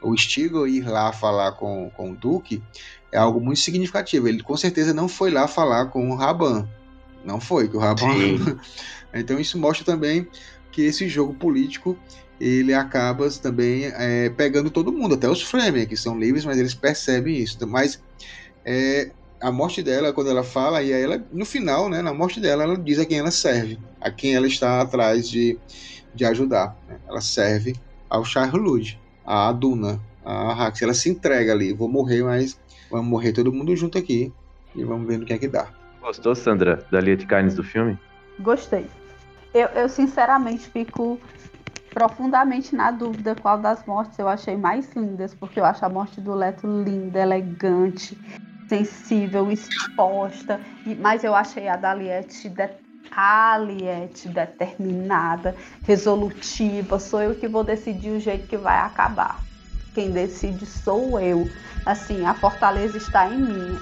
o 0.03 0.17
Stigl 0.17 0.67
ir 0.67 0.87
lá 0.87 1.13
falar 1.13 1.53
com, 1.53 1.91
com 1.97 2.11
o 2.11 2.17
Duque 2.17 2.63
é 3.15 3.19
algo 3.19 3.41
muito 3.41 3.61
significativo. 3.61 4.27
Ele 4.27 4.43
com 4.43 4.57
certeza 4.57 4.93
não 4.93 5.09
foi 5.09 5.31
lá 5.31 5.47
falar 5.47 5.87
com 5.87 6.11
o 6.11 6.17
Raban. 6.17 6.69
Não 7.25 7.41
foi, 7.41 7.69
que 7.69 7.77
o 7.77 7.81
Raban. 7.81 8.59
então 9.15 9.39
isso 9.39 9.57
mostra 9.57 9.85
também 9.85 10.27
que 10.73 10.83
esse 10.83 11.09
jogo 11.09 11.33
político 11.33 11.97
ele 12.41 12.75
acaba 12.75 13.31
também 13.31 13.85
é, 13.95 14.29
pegando 14.31 14.69
todo 14.69 14.93
mundo, 14.93 15.15
até 15.15 15.29
os 15.31 15.41
Fremen, 15.41 15.87
que 15.87 15.97
são 15.97 16.19
livres, 16.19 16.45
mas 16.45 16.59
eles 16.59 16.75
percebem 16.75 17.37
isso. 17.37 17.65
Mas 17.65 18.03
é, 18.65 19.13
a 19.41 19.53
morte 19.53 19.81
dela, 19.81 20.13
quando 20.13 20.31
ela 20.31 20.43
fala, 20.43 20.83
e 20.83 20.93
aí 20.93 21.03
ela, 21.03 21.25
no 21.33 21.45
final, 21.45 21.89
né, 21.89 22.03
na 22.03 22.13
morte 22.13 22.41
dela, 22.41 22.65
ela 22.65 22.77
diz 22.77 22.99
a 22.99 23.07
quem 23.07 23.19
ela 23.19 23.31
serve, 23.31 23.79
a 24.01 24.11
quem 24.11 24.35
ela 24.35 24.49
está 24.49 24.81
atrás 24.81 25.29
de, 25.29 25.57
de 26.13 26.25
ajudar. 26.25 26.77
Né? 26.89 26.99
Ela 27.09 27.21
serve 27.21 27.77
ao 28.11 28.25
Charlud, 28.25 29.01
a 29.25 29.53
Duna, 29.53 30.01
a 30.25 30.53
Hax. 30.53 30.83
Ela 30.83 30.95
se 30.95 31.09
entrega 31.09 31.53
ali, 31.53 31.73
vou 31.73 31.89
morrer, 31.89 32.25
mas 32.25 32.59
vamos 32.95 33.09
morrer 33.09 33.33
todo 33.33 33.53
mundo 33.53 33.75
junto 33.75 33.99
aqui 33.99 34.33
e 34.75 34.85
vamos 34.85 35.07
ver 35.07 35.19
no 35.19 35.27
que 35.27 35.33
é 35.33 35.39
que 35.39 35.49
dá. 35.49 35.69
Gostou, 36.01 36.35
Sandra, 36.35 36.87
da 36.93 37.01
Lia 37.01 37.17
de 37.17 37.27
Carnes 37.27 37.55
do 37.55 37.65
filme? 37.65 37.99
Gostei. 38.39 38.87
Eu, 39.53 39.67
eu 39.69 39.89
sinceramente 39.89 40.69
fico 40.71 41.19
profundamente 41.93 42.75
na 42.75 42.91
dúvida 42.91 43.35
qual 43.35 43.59
das 43.59 43.85
mortes 43.85 44.19
eu 44.19 44.29
achei 44.29 44.57
mais 44.57 44.93
lindas, 44.95 45.35
porque 45.35 45.59
eu 45.59 45.65
acho 45.65 45.85
a 45.85 45.89
morte 45.89 46.21
do 46.21 46.35
Leto 46.35 46.67
linda, 46.67 47.21
elegante, 47.21 48.17
sensível, 48.69 49.51
exposta, 49.51 50.61
mas 51.01 51.25
eu 51.25 51.35
achei 51.35 51.69
a 51.69 51.77
da 51.77 51.93
Aliette, 51.93 52.49
de, 52.49 52.69
Aliette 53.11 54.29
determinada, 54.29 55.55
resolutiva, 55.85 56.99
sou 56.99 57.23
eu 57.23 57.35
que 57.35 57.47
vou 57.47 57.63
decidir 57.63 58.11
o 58.11 58.21
jeito 58.21 58.47
que 58.47 58.57
vai 58.57 58.79
acabar. 58.79 59.41
Quem 59.95 60.11
decide 60.13 60.67
sou 60.67 61.19
eu. 61.21 61.49
Assim, 61.87 62.27
a 62.27 62.35
fortaleza 62.35 62.97
está 62.99 63.29
em 63.31 63.39
mim. 63.39 63.79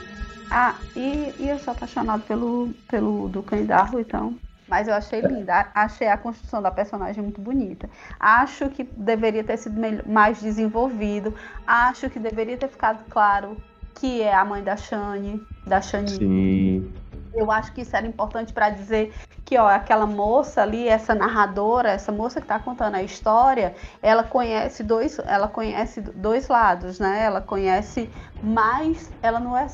Ah, 0.50 0.76
e, 0.94 1.34
e 1.38 1.48
eu 1.48 1.58
sou 1.58 1.72
apaixonado 1.72 2.22
pelo, 2.24 2.74
pelo 2.86 3.28
Ducan 3.28 3.56
Idaho, 3.60 3.98
então. 3.98 4.38
Mas 4.68 4.86
eu 4.88 4.94
achei 4.94 5.20
linda. 5.20 5.70
Achei 5.74 6.08
a 6.08 6.16
construção 6.18 6.62
da 6.62 6.70
personagem 6.70 7.22
muito 7.22 7.40
bonita. 7.40 7.88
Acho 8.20 8.68
que 8.70 8.84
deveria 8.84 9.42
ter 9.42 9.56
sido 9.56 9.80
mais 10.06 10.40
desenvolvido. 10.40 11.34
Acho 11.66 12.10
que 12.10 12.18
deveria 12.18 12.56
ter 12.58 12.68
ficado 12.68 13.04
claro 13.08 13.56
que 13.94 14.20
é 14.22 14.34
a 14.34 14.44
mãe 14.44 14.62
da 14.62 14.76
Shane, 14.76 15.46
da 15.66 15.80
Shani. 15.80 16.18
Sim. 16.18 17.01
Eu 17.34 17.50
acho 17.50 17.72
que 17.72 17.80
isso 17.82 17.96
era 17.96 18.06
importante 18.06 18.52
para 18.52 18.70
dizer 18.70 19.14
que 19.44 19.58
ó, 19.58 19.66
aquela 19.68 20.06
moça 20.06 20.62
ali, 20.62 20.86
essa 20.88 21.14
narradora, 21.14 21.90
essa 21.90 22.12
moça 22.12 22.40
que 22.40 22.44
está 22.44 22.58
contando 22.60 22.94
a 22.96 23.02
história, 23.02 23.74
ela 24.02 24.22
conhece 24.24 24.82
dois, 24.82 25.18
ela 25.20 25.48
conhece 25.48 26.00
dois 26.00 26.48
lados, 26.48 26.98
né? 27.00 27.24
Ela 27.24 27.40
conhece 27.40 28.12
mais, 28.40 29.14
ela 29.22 29.40
não 29.40 29.56
é 29.56 29.66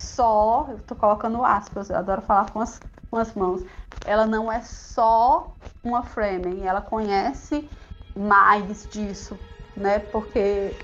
só, 0.00 0.68
eu 0.70 0.80
tô 0.84 0.96
colocando 0.96 1.44
aspas, 1.44 1.90
eu 1.90 1.96
adoro 1.96 2.22
falar 2.22 2.52
com 2.52 2.60
as, 2.60 2.80
com 3.10 3.18
as 3.18 3.34
mãos. 3.34 3.62
Ela 4.04 4.26
não 4.26 4.50
é 4.52 4.60
só 4.62 5.56
uma 5.84 6.02
Fremen, 6.04 6.66
ela 6.66 6.82
conhece 6.82 7.70
mais 8.16 8.86
disso, 8.88 9.40
né? 9.76 9.98
Porque 9.98 10.82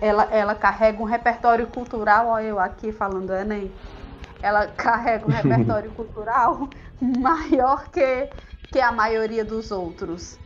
ela, 0.00 0.24
ela 0.24 0.54
carrega 0.54 1.00
um 1.02 1.04
repertório 1.06 1.68
cultural, 1.68 2.28
olha 2.28 2.46
eu 2.46 2.58
aqui 2.58 2.92
falando 2.92 3.32
Enem, 3.32 3.78
ela 4.42 4.66
carrega 4.68 5.26
um 5.26 5.30
repertório 5.30 5.90
cultural 5.94 6.68
maior 7.00 7.88
que, 7.90 8.28
que 8.70 8.80
a 8.80 8.92
maioria 8.92 9.44
dos 9.44 9.70
outros. 9.70 10.38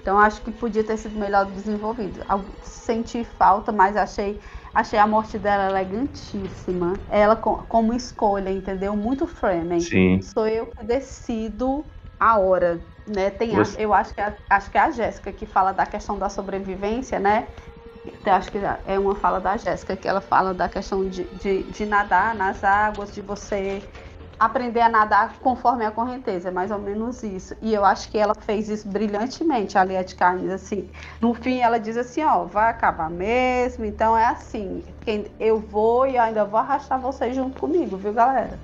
Então 0.00 0.18
acho 0.18 0.42
que 0.42 0.50
podia 0.52 0.84
ter 0.84 0.98
sido 0.98 1.18
melhor 1.18 1.46
desenvolvido. 1.50 2.20
Senti 2.60 3.24
falta, 3.24 3.72
mas 3.72 3.96
achei, 3.96 4.38
achei 4.74 4.98
a 4.98 5.06
morte 5.06 5.38
dela 5.38 5.70
elegantíssima. 5.70 7.00
Ela 7.08 7.36
como 7.36 7.94
escolha, 7.94 8.50
entendeu? 8.50 8.94
Muito 8.94 9.26
Fremen. 9.26 9.80
Sim. 9.80 10.20
Sou 10.20 10.46
eu 10.46 10.66
que 10.66 10.84
decido 10.84 11.86
a 12.20 12.38
hora. 12.38 12.82
Né? 13.06 13.30
Tem 13.30 13.56
a, 13.56 13.62
eu 13.78 13.94
acho 13.94 14.14
que, 14.14 14.20
a, 14.20 14.34
acho 14.50 14.70
que 14.70 14.76
é 14.78 14.80
a 14.82 14.90
Jéssica 14.90 15.32
que 15.32 15.46
fala 15.46 15.72
da 15.72 15.86
questão 15.86 16.18
da 16.18 16.28
sobrevivência, 16.28 17.18
né? 17.18 17.48
Eu 18.06 18.32
acho 18.32 18.50
que 18.50 18.58
é 18.86 18.98
uma 18.98 19.14
fala 19.14 19.40
da 19.40 19.56
Jéssica, 19.56 19.96
que 19.96 20.06
ela 20.08 20.20
fala 20.20 20.52
da 20.52 20.68
questão 20.68 21.08
de, 21.08 21.24
de, 21.24 21.62
de 21.64 21.86
nadar 21.86 22.34
nas 22.34 22.62
águas, 22.62 23.14
de 23.14 23.20
você 23.20 23.82
aprender 24.38 24.80
a 24.80 24.88
nadar 24.88 25.38
conforme 25.40 25.84
a 25.86 25.90
correnteza, 25.90 26.48
é 26.48 26.52
mais 26.52 26.70
ou 26.70 26.78
menos 26.78 27.22
isso. 27.22 27.56
E 27.62 27.72
eu 27.72 27.84
acho 27.84 28.10
que 28.10 28.18
ela 28.18 28.34
fez 28.34 28.68
isso 28.68 28.88
brilhantemente, 28.88 29.78
a 29.78 29.84
Liette 29.84 30.16
Carnes, 30.16 30.50
assim. 30.50 30.90
No 31.20 31.34
fim, 31.34 31.60
ela 31.60 31.78
diz 31.78 31.96
assim, 31.96 32.22
ó, 32.24 32.44
vai 32.44 32.70
acabar 32.70 33.08
mesmo, 33.10 33.84
então 33.84 34.16
é 34.16 34.26
assim, 34.26 34.84
eu 35.38 35.60
vou 35.60 36.06
e 36.06 36.18
ainda 36.18 36.44
vou 36.44 36.58
arrastar 36.58 37.00
vocês 37.00 37.34
junto 37.34 37.58
comigo, 37.58 37.96
viu, 37.96 38.12
galera? 38.12 38.58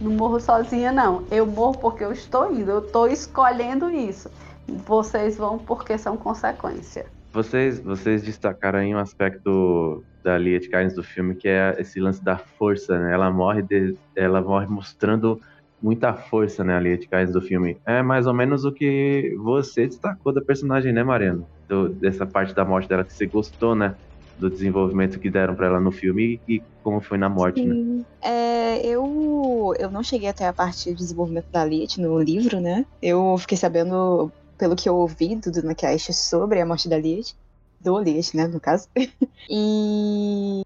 Não 0.00 0.12
morro 0.12 0.40
sozinha, 0.40 0.90
não. 0.92 1.26
Eu 1.30 1.46
morro 1.46 1.78
porque 1.78 2.04
eu 2.04 2.12
estou 2.12 2.52
indo, 2.52 2.70
eu 2.70 2.80
estou 2.80 3.06
escolhendo 3.08 3.90
isso. 3.90 4.30
Vocês 4.66 5.36
vão 5.36 5.58
porque 5.58 5.96
são 5.98 6.16
consequência. 6.16 7.06
Vocês, 7.32 7.80
vocês 7.80 8.22
destacaram 8.22 8.80
aí 8.80 8.94
um 8.94 8.98
aspecto 8.98 10.04
da 10.22 10.36
Liet 10.36 10.68
Kynes 10.68 10.94
do 10.94 11.02
filme, 11.02 11.34
que 11.34 11.48
é 11.48 11.74
esse 11.78 11.98
lance 11.98 12.22
da 12.22 12.36
força, 12.36 12.98
né? 12.98 13.14
Ela 13.14 13.30
morre, 13.30 13.62
de, 13.62 13.96
ela 14.14 14.40
morre 14.42 14.66
mostrando 14.66 15.40
muita 15.82 16.14
força, 16.14 16.62
né, 16.62 16.76
a 16.76 16.80
Liet 16.80 17.08
Kynes 17.08 17.32
do 17.32 17.40
filme. 17.40 17.76
É 17.84 18.02
mais 18.02 18.26
ou 18.26 18.32
menos 18.32 18.64
o 18.64 18.70
que 18.70 19.34
você 19.38 19.86
destacou 19.86 20.32
da 20.32 20.40
personagem, 20.40 20.92
né, 20.92 21.02
Mariano? 21.02 21.46
Do, 21.68 21.88
dessa 21.88 22.24
parte 22.24 22.54
da 22.54 22.64
morte 22.64 22.88
dela 22.88 23.02
que 23.02 23.12
você 23.12 23.26
gostou, 23.26 23.74
né? 23.74 23.96
Do 24.38 24.48
desenvolvimento 24.48 25.18
que 25.18 25.28
deram 25.28 25.54
para 25.54 25.66
ela 25.66 25.80
no 25.80 25.90
filme 25.90 26.40
e, 26.46 26.56
e, 26.56 26.62
como 26.82 27.00
foi 27.00 27.18
na 27.18 27.28
morte, 27.28 27.64
né? 27.64 27.74
Sim. 27.74 27.98
né? 27.98 28.04
É, 28.22 28.86
eu, 28.86 29.74
eu 29.78 29.90
não 29.90 30.02
cheguei 30.02 30.28
até 30.28 30.46
a 30.46 30.52
parte 30.52 30.90
de 30.90 30.94
desenvolvimento 30.94 31.46
da 31.50 31.64
Liet 31.64 31.98
no 31.98 32.20
livro, 32.20 32.60
né? 32.60 32.86
Eu 33.02 33.36
fiquei 33.38 33.56
sabendo, 33.58 34.30
pelo 34.62 34.76
que 34.76 34.88
eu 34.88 34.94
ouvi 34.94 35.34
do 35.34 35.50
Dunacast 35.50 36.12
sobre 36.12 36.60
a 36.60 36.64
morte 36.64 36.88
da 36.88 36.96
Liet 36.96 37.34
do 37.80 37.94
Olias, 37.94 38.32
né, 38.32 38.46
no 38.46 38.60
caso. 38.60 38.86
e 39.50 40.64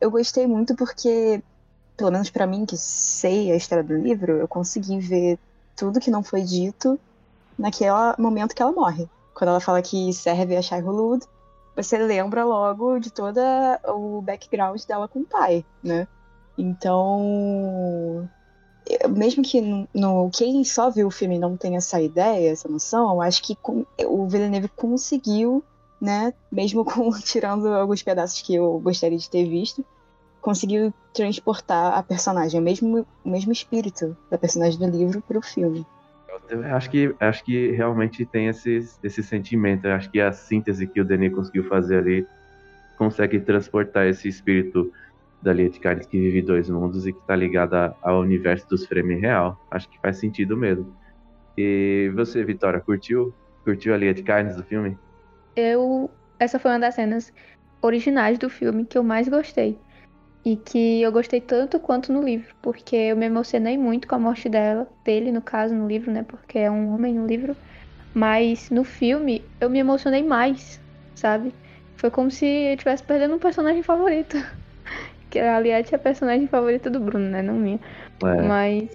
eu 0.00 0.10
gostei 0.10 0.46
muito 0.46 0.74
porque, 0.74 1.42
pelo 1.94 2.10
menos 2.10 2.30
para 2.30 2.46
mim, 2.46 2.64
que 2.64 2.78
sei 2.78 3.52
a 3.52 3.54
história 3.54 3.84
do 3.84 3.94
livro, 3.94 4.32
eu 4.32 4.48
consegui 4.48 4.98
ver 4.98 5.38
tudo 5.76 6.00
que 6.00 6.10
não 6.10 6.22
foi 6.22 6.40
dito 6.40 6.98
naquele 7.58 7.90
momento 8.16 8.54
que 8.54 8.62
ela 8.62 8.72
morre. 8.72 9.06
Quando 9.34 9.50
ela 9.50 9.60
fala 9.60 9.82
que 9.82 10.10
serve 10.14 10.56
a 10.56 10.62
Shai 10.62 10.80
Hulud, 10.80 11.22
você 11.76 11.98
lembra 11.98 12.46
logo 12.46 12.98
de 12.98 13.12
todo 13.12 13.38
o 13.88 14.22
background 14.22 14.82
dela 14.84 15.06
com 15.06 15.18
o 15.18 15.26
pai, 15.26 15.66
né? 15.84 16.08
Então, 16.56 18.26
mesmo 19.08 19.42
que 19.42 19.60
no, 19.60 19.88
no, 19.94 20.30
quem 20.30 20.64
só 20.64 20.90
viu 20.90 21.08
o 21.08 21.10
filme 21.10 21.38
não 21.38 21.56
tenha 21.56 21.78
essa 21.78 22.00
ideia, 22.00 22.50
essa 22.50 22.68
noção, 22.68 23.20
acho 23.20 23.42
que 23.42 23.56
com, 23.56 23.84
o 24.06 24.26
Villeneuve 24.26 24.68
conseguiu 24.68 25.62
né? 26.00 26.32
Mesmo 26.50 26.84
com 26.86 27.10
tirando 27.10 27.68
alguns 27.68 28.02
pedaços 28.02 28.40
que 28.42 28.54
eu 28.54 28.78
gostaria 28.78 29.18
de 29.18 29.28
ter 29.28 29.48
visto, 29.48 29.84
conseguiu 30.40 30.92
transportar 31.12 31.98
a 31.98 32.02
personagem, 32.02 32.60
o 32.60 32.62
mesmo, 32.62 33.06
o 33.24 33.30
mesmo 33.30 33.52
espírito 33.52 34.16
da 34.30 34.38
personagem 34.38 34.78
do 34.78 34.96
livro 34.96 35.20
para 35.20 35.38
o 35.38 35.42
filme. 35.42 35.84
Eu 36.48 36.64
acho 36.76 36.88
que, 36.88 37.14
acho 37.18 37.44
que 37.44 37.72
realmente 37.72 38.24
tem 38.24 38.46
esse, 38.46 38.88
esse 39.02 39.22
sentimento. 39.22 39.86
Eu 39.86 39.94
acho 39.94 40.10
que 40.10 40.20
a 40.20 40.32
síntese 40.32 40.86
que 40.86 41.00
o 41.00 41.04
Denis 41.04 41.34
conseguiu 41.34 41.64
fazer 41.64 41.98
ali 41.98 42.26
consegue 42.96 43.38
transportar 43.40 44.06
esse 44.06 44.28
espírito 44.28 44.92
da 45.42 45.52
de 45.52 45.78
Carnes 45.80 46.06
que 46.06 46.18
vive 46.18 46.42
dois 46.42 46.68
mundos 46.68 47.06
e 47.06 47.12
que 47.12 47.18
está 47.20 47.36
ligada 47.36 47.94
ao 48.02 48.20
universo 48.20 48.68
dos 48.68 48.86
Fremen 48.86 49.20
real. 49.20 49.58
Acho 49.70 49.88
que 49.88 49.98
faz 50.00 50.18
sentido 50.18 50.56
mesmo. 50.56 50.94
E 51.56 52.10
você, 52.14 52.44
Vitória, 52.44 52.80
curtiu? 52.80 53.34
Curtiu 53.64 53.94
a 53.94 53.98
de 53.98 54.22
Carnes 54.22 54.56
do 54.56 54.64
filme? 54.64 54.96
eu 55.58 56.10
essa 56.38 56.58
foi 56.58 56.70
uma 56.70 56.78
das 56.80 56.94
cenas 56.94 57.32
originais 57.82 58.38
do 58.38 58.48
filme 58.48 58.86
que 58.86 58.96
eu 58.96 59.02
mais 59.04 59.28
gostei. 59.28 59.80
E 60.44 60.56
que 60.56 61.02
eu 61.02 61.12
gostei 61.12 61.40
tanto 61.40 61.80
quanto 61.80 62.12
no 62.12 62.22
livro, 62.22 62.54
porque 62.62 62.96
eu 62.96 63.16
me 63.16 63.26
emocionei 63.26 63.76
muito 63.76 64.08
com 64.08 64.14
a 64.14 64.18
morte 64.18 64.48
dela, 64.48 64.88
dele 65.04 65.32
no 65.32 65.42
caso 65.42 65.74
no 65.74 65.86
livro, 65.86 66.12
né, 66.12 66.22
porque 66.24 66.58
é 66.58 66.70
um 66.70 66.94
homem 66.94 67.14
no 67.14 67.26
livro, 67.26 67.56
mas 68.14 68.70
no 68.70 68.84
filme 68.84 69.44
eu 69.60 69.70
me 69.70 69.78
emocionei 69.80 70.22
mais, 70.22 70.80
sabe? 71.18 71.54
Foi 71.96 72.10
como 72.10 72.30
se 72.30 72.46
eu 72.46 72.74
estivesse 72.74 73.04
perdendo 73.04 73.36
um 73.36 73.38
personagem 73.40 73.82
favorito. 73.82 74.36
que 75.30 75.38
aliás 75.38 75.92
é 75.92 75.96
a 75.96 75.98
personagem 75.98 76.46
favorita 76.46 76.90
do 76.90 77.00
Bruno, 77.00 77.28
né, 77.28 77.42
não 77.42 77.54
minha. 77.54 77.80
É. 78.24 78.42
Mas 78.42 78.88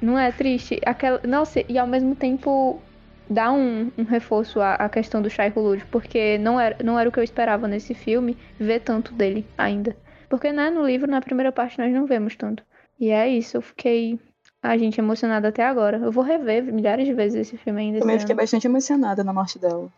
não 0.00 0.18
é 0.18 0.30
triste, 0.32 0.80
aquela, 0.84 1.20
nossa, 1.26 1.62
e 1.68 1.78
ao 1.78 1.86
mesmo 1.86 2.14
tempo 2.14 2.80
dá 3.28 3.52
um, 3.52 3.90
um 3.96 4.04
reforço 4.04 4.60
à, 4.60 4.74
à, 4.74 4.88
questão 4.88 5.22
do 5.22 5.30
Shai 5.30 5.52
Hulud, 5.54 5.84
porque 5.90 6.36
não 6.38 6.58
era, 6.58 6.76
não 6.82 6.98
era 6.98 7.08
o 7.08 7.12
que 7.12 7.20
eu 7.20 7.24
esperava 7.24 7.68
nesse 7.68 7.94
filme 7.94 8.36
ver 8.58 8.80
tanto 8.80 9.12
dele 9.14 9.46
ainda. 9.56 9.96
Porque 10.28 10.52
né, 10.52 10.70
no 10.70 10.84
livro, 10.84 11.10
na 11.10 11.20
primeira 11.20 11.52
parte, 11.52 11.78
nós 11.78 11.92
não 11.92 12.06
vemos 12.06 12.34
tanto. 12.36 12.62
E 12.98 13.10
é 13.10 13.28
isso, 13.28 13.56
eu 13.56 13.62
fiquei 13.62 14.18
a 14.62 14.76
gente 14.76 15.00
emocionada 15.00 15.48
até 15.48 15.64
agora. 15.64 15.98
Eu 15.98 16.12
vou 16.12 16.22
rever 16.22 16.62
milhares 16.64 17.06
de 17.06 17.14
vezes 17.14 17.48
esse 17.48 17.56
filme 17.56 17.80
ainda. 17.80 18.00
Também 18.00 18.18
fiquei 18.18 18.34
ano. 18.34 18.42
bastante 18.42 18.66
emocionada 18.66 19.24
na 19.24 19.32
morte 19.32 19.58
dela. 19.58 19.88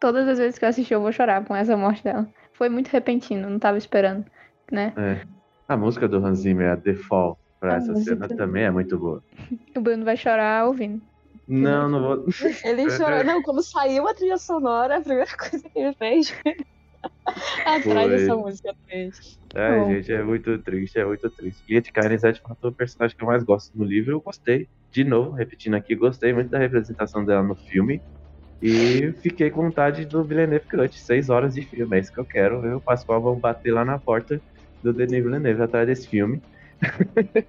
Todas 0.00 0.26
as 0.28 0.38
vezes 0.38 0.58
que 0.58 0.64
eu 0.64 0.68
assisti, 0.68 0.94
eu 0.94 1.00
vou 1.00 1.12
chorar 1.12 1.44
com 1.44 1.54
essa 1.54 1.76
morte 1.76 2.02
dela. 2.02 2.26
Foi 2.52 2.68
muito 2.68 2.88
repentino, 2.88 3.50
não 3.50 3.58
tava 3.58 3.78
esperando, 3.78 4.24
né? 4.70 4.92
É. 4.96 5.20
A 5.68 5.76
música 5.76 6.08
do 6.08 6.24
Hans 6.24 6.40
Zimmer, 6.40 6.70
a 6.72 6.76
The 6.76 6.94
Fall, 6.94 7.38
pra 7.60 7.74
a 7.74 7.76
essa 7.76 7.92
música... 7.92 8.14
cena 8.14 8.28
também 8.28 8.64
é 8.64 8.70
muito 8.70 8.98
boa. 8.98 9.22
O 9.76 9.80
Bruno 9.80 10.04
vai 10.04 10.16
chorar 10.16 10.66
ouvindo. 10.66 11.00
Não, 11.46 11.88
não 11.88 12.00
vou. 12.00 12.26
Ele 12.64 12.90
chorou. 12.92 13.24
Não, 13.24 13.42
como 13.42 13.62
saiu 13.62 14.06
a 14.06 14.14
trilha 14.14 14.36
sonora, 14.36 14.98
a 14.98 15.00
primeira 15.00 15.30
coisa 15.36 15.68
que 15.68 15.78
ele 15.78 15.94
fez 15.94 16.34
atrás 17.64 18.10
dessa 18.10 18.36
música. 18.36 18.74
Ai, 19.54 19.80
Bom. 19.80 19.90
gente, 19.92 20.12
é 20.12 20.22
muito 20.22 20.58
triste, 20.58 20.98
é 20.98 21.04
muito 21.04 21.28
triste. 21.30 21.62
Liet 21.68 21.90
Kynes 21.90 22.24
é 22.24 22.32
de 22.32 22.40
fato 22.40 22.68
o 22.68 22.72
personagem 22.72 23.16
que 23.16 23.22
eu 23.22 23.28
mais 23.28 23.42
gosto 23.42 23.76
no 23.76 23.84
livro. 23.84 24.12
Eu 24.12 24.20
gostei, 24.20 24.68
de 24.90 25.04
novo, 25.04 25.32
repetindo 25.32 25.74
aqui, 25.74 25.94
gostei 25.94 26.32
muito 26.32 26.50
da 26.50 26.58
representação 26.58 27.24
dela 27.24 27.42
no 27.42 27.54
filme. 27.54 28.00
E 28.60 29.12
fiquei 29.22 29.50
com 29.50 29.62
vontade 29.62 30.04
do 30.04 30.24
Villeneuve 30.24 30.66
Cut, 30.66 30.98
seis 30.98 31.30
horas 31.30 31.54
de 31.54 31.62
filme, 31.62 31.96
é 31.96 32.00
isso 32.00 32.12
que 32.12 32.18
eu 32.18 32.24
quero. 32.24 32.64
Eu 32.64 32.72
e 32.72 32.74
o 32.74 32.80
Pascoal 32.80 33.22
vamos 33.22 33.40
bater 33.40 33.72
lá 33.72 33.84
na 33.84 33.98
porta 33.98 34.40
do 34.82 34.92
Denis 34.92 35.22
Villeneuve 35.22 35.62
atrás 35.62 35.86
desse 35.86 36.08
filme. 36.08 36.42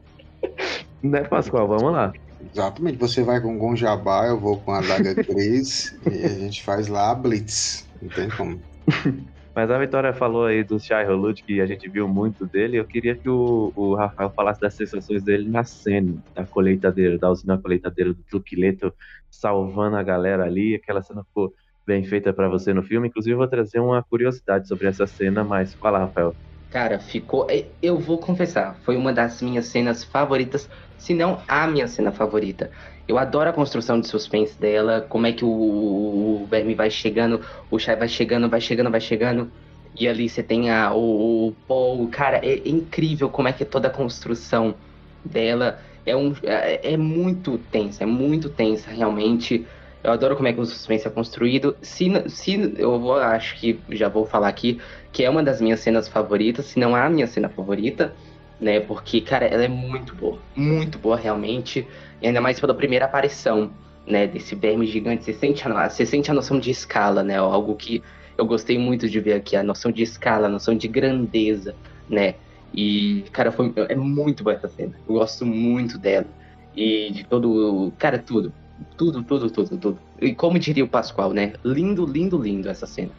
né, 1.04 1.24
Pascoal? 1.24 1.68
Vamos 1.68 1.92
lá. 1.92 2.14
Exatamente. 2.54 2.98
Você 2.98 3.24
vai 3.24 3.42
com 3.42 3.56
o 3.56 3.60
Gonjabá, 3.60 4.28
eu 4.28 4.40
vou 4.40 4.60
com 4.60 4.72
a 4.72 4.82
Daga 4.82 5.14
Gris 5.24 5.98
e 6.10 6.26
a 6.26 6.30
gente 6.30 6.64
faz 6.64 6.88
lá 6.88 7.12
a 7.12 7.16
Blitz. 7.16 7.88
Não 8.02 8.10
tem 8.10 8.30
como. 8.30 8.60
Mas 9.54 9.70
a 9.72 9.78
Vitória 9.78 10.14
falou 10.14 10.46
aí 10.46 10.64
do 10.64 10.80
Shai 10.80 11.06
Hulud, 11.06 11.44
que 11.44 11.60
a 11.60 11.66
gente 11.66 11.90
viu 11.90 12.08
muito 12.08 12.46
dele. 12.46 12.78
Eu 12.78 12.86
queria 12.86 13.16
que 13.16 13.28
o, 13.28 13.74
o 13.76 13.94
Rafael 13.94 14.30
falasse 14.30 14.62
das 14.62 14.74
sensações 14.74 15.24
dele 15.24 15.50
na 15.50 15.64
cena 15.64 16.16
da 16.34 16.46
colheitadeira, 16.46 17.18
da 17.18 17.30
usina 17.30 17.58
colheitadeira 17.58 18.14
do 18.14 18.24
Tuquileto, 18.30 18.94
salvando 19.30 19.98
a 19.98 20.04
galera 20.04 20.46
ali. 20.46 20.76
Aquela 20.76 21.02
cena 21.02 21.24
ficou 21.26 21.54
bem 21.86 22.06
feita 22.06 22.32
para 22.32 22.48
você 22.48 22.74
no 22.74 22.84
filme. 22.84 23.10
Inclusive, 23.10 23.34
eu 23.34 23.38
vou 23.38 23.48
trazer 23.48 23.80
uma 23.80 24.02
curiosidade 24.02 24.68
sobre 24.68 24.88
essa 24.88 25.06
cena, 25.06 25.44
mas 25.44 25.74
fala, 25.74 26.00
Rafael. 26.00 26.34
Cara, 26.70 27.00
ficou. 27.00 27.48
é, 27.50 27.72
Eu 27.82 27.98
vou 28.00 28.20
confessar, 28.20 28.80
foi 28.84 28.96
uma 28.96 29.12
das 29.12 29.42
minhas 29.42 29.66
cenas 29.68 30.04
favoritas, 30.04 30.70
se 30.96 31.14
não 31.16 31.44
a 31.48 31.66
minha 31.68 31.88
cena 31.88 32.12
favorita. 32.12 32.72
Eu 33.08 33.18
adoro 33.18 33.50
a 33.50 33.54
construção 33.54 34.00
de 34.00 34.08
suspense 34.08 34.60
dela, 34.60 35.02
como 35.02 35.26
é 35.26 35.34
que 35.34 35.44
o, 35.44 35.50
o 35.50 36.46
verme 36.48 36.76
vai 36.76 36.92
chegando, 36.92 37.44
o 37.72 37.80
Shai 37.80 37.96
vai 37.96 38.08
chegando, 38.08 38.48
vai 38.50 38.62
chegando, 38.62 38.92
vai 38.92 39.02
chegando. 39.02 39.52
E 39.96 40.08
ali 40.08 40.30
você 40.30 40.44
tem 40.44 40.70
a, 40.70 40.94
o, 40.94 41.48
o 41.50 41.56
Paul. 41.68 42.08
Cara, 42.10 42.38
é 42.46 42.68
incrível 42.70 43.30
como 43.32 43.48
é 43.48 43.54
que 43.54 43.64
é 43.64 43.66
toda 43.66 43.88
a 43.88 43.92
construção 43.92 44.80
dela. 45.24 45.82
É, 46.06 46.16
um, 46.16 46.34
é, 46.44 46.94
é 46.94 46.98
muito 46.98 47.58
tensa, 47.58 48.04
é 48.04 48.08
muito 48.08 48.50
tensa, 48.50 48.92
realmente. 48.92 49.68
Eu 50.04 50.12
adoro 50.12 50.36
como 50.36 50.48
é 50.48 50.54
que 50.54 50.60
o 50.62 50.66
suspense 50.66 51.08
é 51.08 51.12
construído. 51.12 51.78
Se, 51.82 52.06
se 52.30 52.54
eu 52.78 53.00
vou, 53.00 53.16
acho 53.18 53.60
que 53.60 53.84
já 53.90 54.08
vou 54.08 54.26
falar 54.26 54.48
aqui, 54.48 54.80
que 55.12 55.24
é 55.24 55.30
uma 55.30 55.44
das 55.44 55.62
minhas 55.62 55.80
cenas 55.80 56.08
favoritas, 56.08 56.66
se 56.66 56.80
não 56.80 56.96
a 56.96 57.10
minha 57.10 57.28
cena 57.28 57.50
favorita, 57.50 58.14
né? 58.60 58.80
Porque, 58.80 59.22
cara, 59.22 59.46
ela 59.46 59.64
é 59.64 59.68
muito 59.68 60.14
boa. 60.16 60.40
Muito 60.56 61.00
boa, 61.00 61.18
realmente. 61.18 61.88
E 62.22 62.28
ainda 62.28 62.42
mais 62.42 62.60
pela 62.60 62.74
primeira 62.74 63.06
aparição, 63.06 63.72
né? 64.06 64.28
Desse 64.28 64.56
verme 64.56 64.86
gigante. 64.86 65.24
Você 65.24 65.34
sente 65.34 65.68
a, 65.68 65.90
você 65.90 66.06
sente 66.06 66.30
a 66.30 66.34
noção 66.34 66.60
de 66.60 66.70
escala, 66.70 67.24
né? 67.24 67.38
Algo 67.38 67.76
que 67.76 68.04
eu 68.38 68.46
gostei 68.46 68.78
muito 68.78 69.10
de 69.10 69.20
ver 69.20 69.34
aqui. 69.34 69.56
A 69.56 69.64
noção 69.64 69.92
de 69.92 70.04
escala, 70.04 70.48
a 70.48 70.50
noção 70.50 70.76
de 70.76 70.88
grandeza, 70.88 71.76
né? 72.10 72.36
E, 72.74 73.24
cara, 73.32 73.52
foi, 73.52 73.74
é 73.76 73.96
muito 73.96 74.44
boa 74.44 74.56
essa 74.56 74.68
cena. 74.68 74.94
Eu 75.08 75.16
gosto 75.16 75.46
muito 75.46 75.98
dela. 75.98 76.28
E 76.76 77.12
de 77.12 77.24
todo. 77.24 77.92
Cara, 77.98 78.20
tudo. 78.20 78.54
Tudo, 78.96 79.24
tudo, 79.24 79.50
tudo, 79.50 79.78
tudo. 79.78 80.00
E 80.22 80.34
como 80.34 80.60
diria 80.60 80.84
o 80.84 80.88
Pascoal, 80.88 81.34
né? 81.34 81.54
Lindo, 81.66 82.06
lindo, 82.06 82.42
lindo 82.42 82.70
essa 82.70 82.86
cena. 82.86 83.12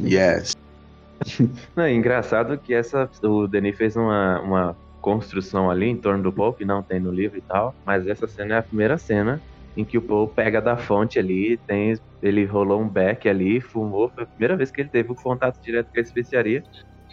Yes. 0.00 0.51
Não, 1.76 1.84
é 1.84 1.92
engraçado 1.92 2.60
que 2.60 2.74
essa, 2.74 3.08
o 3.24 3.46
Denis 3.46 3.76
fez 3.76 3.96
uma, 3.96 4.40
uma 4.40 4.78
construção 5.00 5.70
ali 5.70 5.86
em 5.86 6.00
torno 6.00 6.22
do 6.22 6.32
Paul, 6.34 6.54
que 6.54 6.64
não 6.64 6.82
tem 6.82 7.00
no 7.00 7.10
livro 7.12 7.38
e 7.38 7.42
tal, 7.42 7.76
mas 7.84 8.06
essa 8.06 8.26
cena 8.28 8.54
é 8.56 8.58
a 8.58 8.62
primeira 8.62 8.98
cena 8.98 9.42
em 9.76 9.84
que 9.84 9.96
o 9.98 10.02
Paul 10.06 10.28
pega 10.34 10.60
da 10.60 10.76
fonte 10.76 11.18
ali, 11.18 11.58
tem, 11.66 11.94
ele 12.20 12.44
rolou 12.44 12.80
um 12.82 12.88
beck 12.88 13.28
ali, 13.28 13.60
fumou, 13.60 14.10
foi 14.14 14.24
a 14.24 14.26
primeira 14.26 14.56
vez 14.56 14.70
que 14.70 14.80
ele 14.82 14.90
teve 14.90 15.10
o 15.12 15.14
contato 15.14 15.58
direto 15.62 15.88
com 15.92 15.98
a 16.00 16.02
especiaria. 16.02 16.62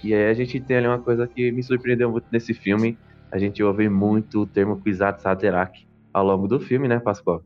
E 0.04 0.14
aí 0.14 0.30
a 0.30 0.34
gente 0.34 0.60
tem 0.62 0.78
ali 0.78 0.88
uma 0.88 1.02
coisa 1.02 1.28
que 1.28 1.52
me 1.52 1.64
surpreendeu 1.64 2.12
muito 2.12 2.28
nesse 2.32 2.54
filme, 2.54 3.00
a 3.32 3.38
gente 3.38 3.62
ouve 3.64 3.90
muito 3.90 4.42
o 4.42 4.48
termo 4.48 4.80
Kwisatz 4.82 5.26
Haderach 5.26 5.72
ao 6.14 6.26
longo 6.26 6.48
do 6.48 6.60
filme, 6.60 6.88
né, 6.88 7.00
Pascoal? 7.00 7.44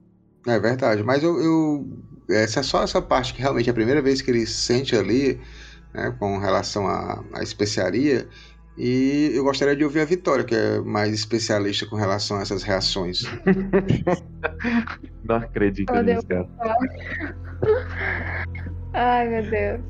É 0.48 0.60
verdade, 0.60 1.04
mas 1.04 1.24
eu, 1.24 1.40
eu- 1.42 1.86
Essa 2.30 2.60
é 2.60 2.64
só 2.64 2.84
essa 2.84 3.02
parte 3.02 3.34
que 3.34 3.42
realmente 3.42 3.68
é 3.70 3.72
a 3.72 3.74
primeira 3.74 4.02
vez 4.02 4.22
que 4.22 4.30
ele 4.32 4.46
sente 4.46 4.96
ali, 4.96 5.40
né, 5.94 6.16
com 6.20 6.38
relação 6.38 6.88
à, 6.88 7.24
à 7.34 7.42
especiaria. 7.44 8.28
E 8.76 9.32
eu 9.36 9.44
gostaria 9.44 9.76
de 9.76 9.84
ouvir 9.84 10.00
a 10.00 10.06
Vitória, 10.06 10.44
que 10.44 10.56
é 10.56 10.80
mais 10.80 11.14
especialista 11.14 11.86
com 11.86 11.96
relação 11.96 12.38
a 12.38 12.42
essas 12.42 12.64
reações. 12.64 13.22
Não 15.24 15.36
acredito 15.36 15.94
nisso, 16.02 16.26
cara. 16.28 16.48
Ai, 18.94 19.28
meu 19.30 19.44
Deus. 19.50 19.82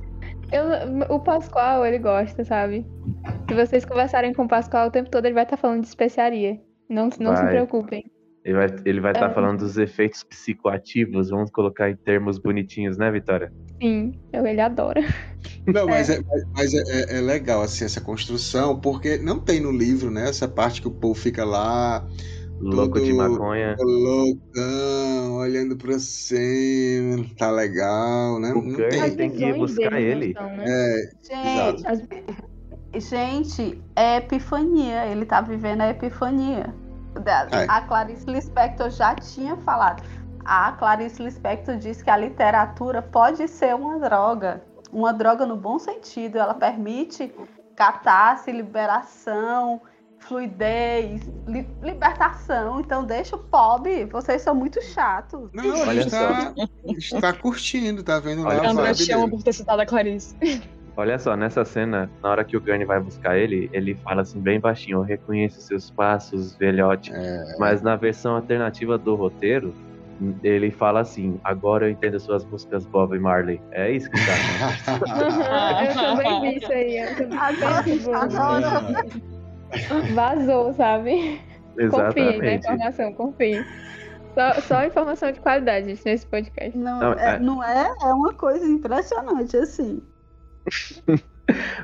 Eu- 0.51 1.15
o 1.15 1.19
Pascoal, 1.19 1.85
ele 1.85 1.97
gosta, 1.99 2.43
sabe? 2.45 2.85
Se 3.47 3.55
vocês 3.55 3.85
conversarem 3.85 4.33
com 4.33 4.43
o 4.43 4.47
Pascoal 4.47 4.87
o 4.87 4.91
tempo 4.91 5.09
todo, 5.09 5.25
ele 5.25 5.33
vai 5.33 5.43
estar 5.43 5.57
falando 5.57 5.81
de 5.81 5.87
especiaria. 5.87 6.59
Não, 6.89 7.09
não 7.19 7.35
se 7.35 7.45
preocupem. 7.45 8.05
Ele 8.45 8.55
vai 8.57 8.67
ele 8.85 8.99
vai 9.01 9.13
estar 9.13 9.31
É. 9.31 9.33
falando 9.33 9.59
dos 9.59 9.77
efeitos 9.77 10.23
psicoativos, 10.23 11.29
vamos 11.29 11.49
colocar 11.49 11.89
em 11.89 11.95
termos 11.95 12.37
bonitinhos, 12.37 12.97
né, 12.97 13.09
Vitória? 13.09 13.51
Sim, 13.81 14.13
eu- 14.31 14.45
ele 14.45 14.61
adora. 14.61 15.01
Não, 15.67 15.87
mas, 15.87 16.09
é, 16.09 16.19
mas- 16.25 16.43
mas 16.55 16.73
é, 16.73 16.81
é- 17.15 17.17
é 17.17 17.21
legal 17.21 17.61
assim, 17.61 17.83
essa 17.85 17.99
construção, 17.99 18.79
porque 18.79 19.17
não 19.17 19.39
tem 19.39 19.59
no 19.59 19.71
livro, 19.71 20.09
né? 20.09 20.29
Essa 20.29 20.47
parte 20.47 20.81
que 20.81 20.87
o 20.87 20.91
povo 20.91 21.15
fica 21.15 21.43
lá. 21.43 22.05
Louco 22.59 23.01
de 23.01 23.11
maconha. 23.13 23.75
Loucão, 23.77 25.35
olhando 25.35 25.75
pra 25.75 25.99
cima, 25.99 27.25
tá 27.37 27.51
legal, 27.51 28.39
né? 28.39 28.53
O 28.53 28.61
Não 28.61 28.75
tem. 28.75 29.15
tem 29.15 29.31
que 29.31 29.43
ir 29.43 29.57
buscar 29.57 29.99
ele. 29.99 30.33
É, 30.37 31.09
exato. 31.29 31.83
Gente, 32.93 33.01
gente, 33.01 33.81
é 33.95 34.17
epifania. 34.17 35.07
Ele 35.07 35.25
tá 35.25 35.41
vivendo 35.41 35.81
a 35.81 35.89
epifania. 35.89 36.73
É. 37.51 37.65
A 37.67 37.81
Clarice 37.81 38.25
Lispector 38.29 38.89
já 38.89 39.13
tinha 39.15 39.55
falado. 39.57 40.03
A 40.45 40.71
Clarice 40.73 41.21
Lispector 41.21 41.77
disse 41.77 42.03
que 42.03 42.09
a 42.09 42.17
literatura 42.17 43.01
pode 43.01 43.47
ser 43.47 43.75
uma 43.75 43.99
droga. 43.99 44.61
Uma 44.91 45.13
droga 45.13 45.45
no 45.45 45.55
bom 45.55 45.79
sentido. 45.79 46.37
Ela 46.37 46.53
permite 46.53 47.33
catarse, 47.75 48.51
liberação, 48.51 49.81
fluidez, 50.19 51.21
li- 51.47 51.67
libertação. 51.81 52.79
Então 52.79 53.03
deixa 53.03 53.35
o 53.35 53.39
pobre. 53.39 54.05
Vocês 54.05 54.41
são 54.41 54.53
muito 54.53 54.81
chatos. 54.81 55.49
Não, 55.53 55.63
a 55.63 55.87
Olha 55.87 56.01
gente 56.01 56.11
tá, 56.11 56.53
a 56.57 56.87
gente 56.87 57.21
tá 57.21 57.33
curtindo, 57.33 58.03
tá 58.03 58.19
vendo 58.19 58.45
Olha. 58.45 58.69
André 58.69 58.93
te 58.93 59.11
ama 59.11 59.29
por 59.29 59.43
ter 59.43 59.53
citado 59.53 59.81
a 59.81 59.85
Clarice. 59.85 60.35
Olha 60.95 61.17
só, 61.17 61.35
nessa 61.35 61.65
cena, 61.65 62.07
na 62.21 62.29
hora 62.29 62.43
que 62.43 62.55
o 62.55 62.61
Gurney 62.61 62.85
vai 62.85 62.99
buscar 62.99 63.35
ele, 63.35 63.67
ele 63.73 63.95
fala 63.95 64.21
assim 64.21 64.39
bem 64.39 64.59
baixinho, 64.59 64.99
eu 64.99 65.01
reconheço 65.01 65.59
seus 65.59 65.89
passos, 65.89 66.55
velhote. 66.55 67.11
É. 67.11 67.55
Mas 67.57 67.81
na 67.81 67.95
versão 67.95 68.35
alternativa 68.35 68.95
do 68.95 69.15
roteiro, 69.15 69.73
ele 70.43 70.71
fala 70.71 71.01
assim, 71.01 71.39
agora 71.43 71.85
eu 71.87 71.91
entendo 71.91 72.19
suas 72.19 72.45
músicas 72.45 72.85
Bob 72.85 73.15
e 73.15 73.19
Marley. 73.19 73.61
É 73.71 73.91
isso 73.91 74.09
que 74.09 74.17
tá. 74.17 74.33
eu 75.97 76.17
também 76.17 76.41
vi 76.41 76.57
isso 76.57 76.71
aí. 76.71 76.99
Adoro. 77.37 78.53
Vazou, 80.13 80.73
sabe? 80.73 81.41
Na 81.75 81.83
Exatamente. 81.83 82.65
informação, 82.65 83.13
confiem. 83.13 83.63
Só, 84.33 84.61
só 84.61 84.83
informação 84.85 85.31
de 85.31 85.39
qualidade 85.39 85.87
gente, 85.87 86.05
nesse 86.05 86.25
podcast. 86.25 86.77
Não, 86.77 86.99
Não, 86.99 87.13
é, 87.13 87.35
é- 87.35 87.39
não 87.39 87.63
é? 87.63 87.93
É 88.01 88.13
uma 88.13 88.33
coisa 88.33 88.65
impressionante, 88.65 89.55
assim. 89.57 90.01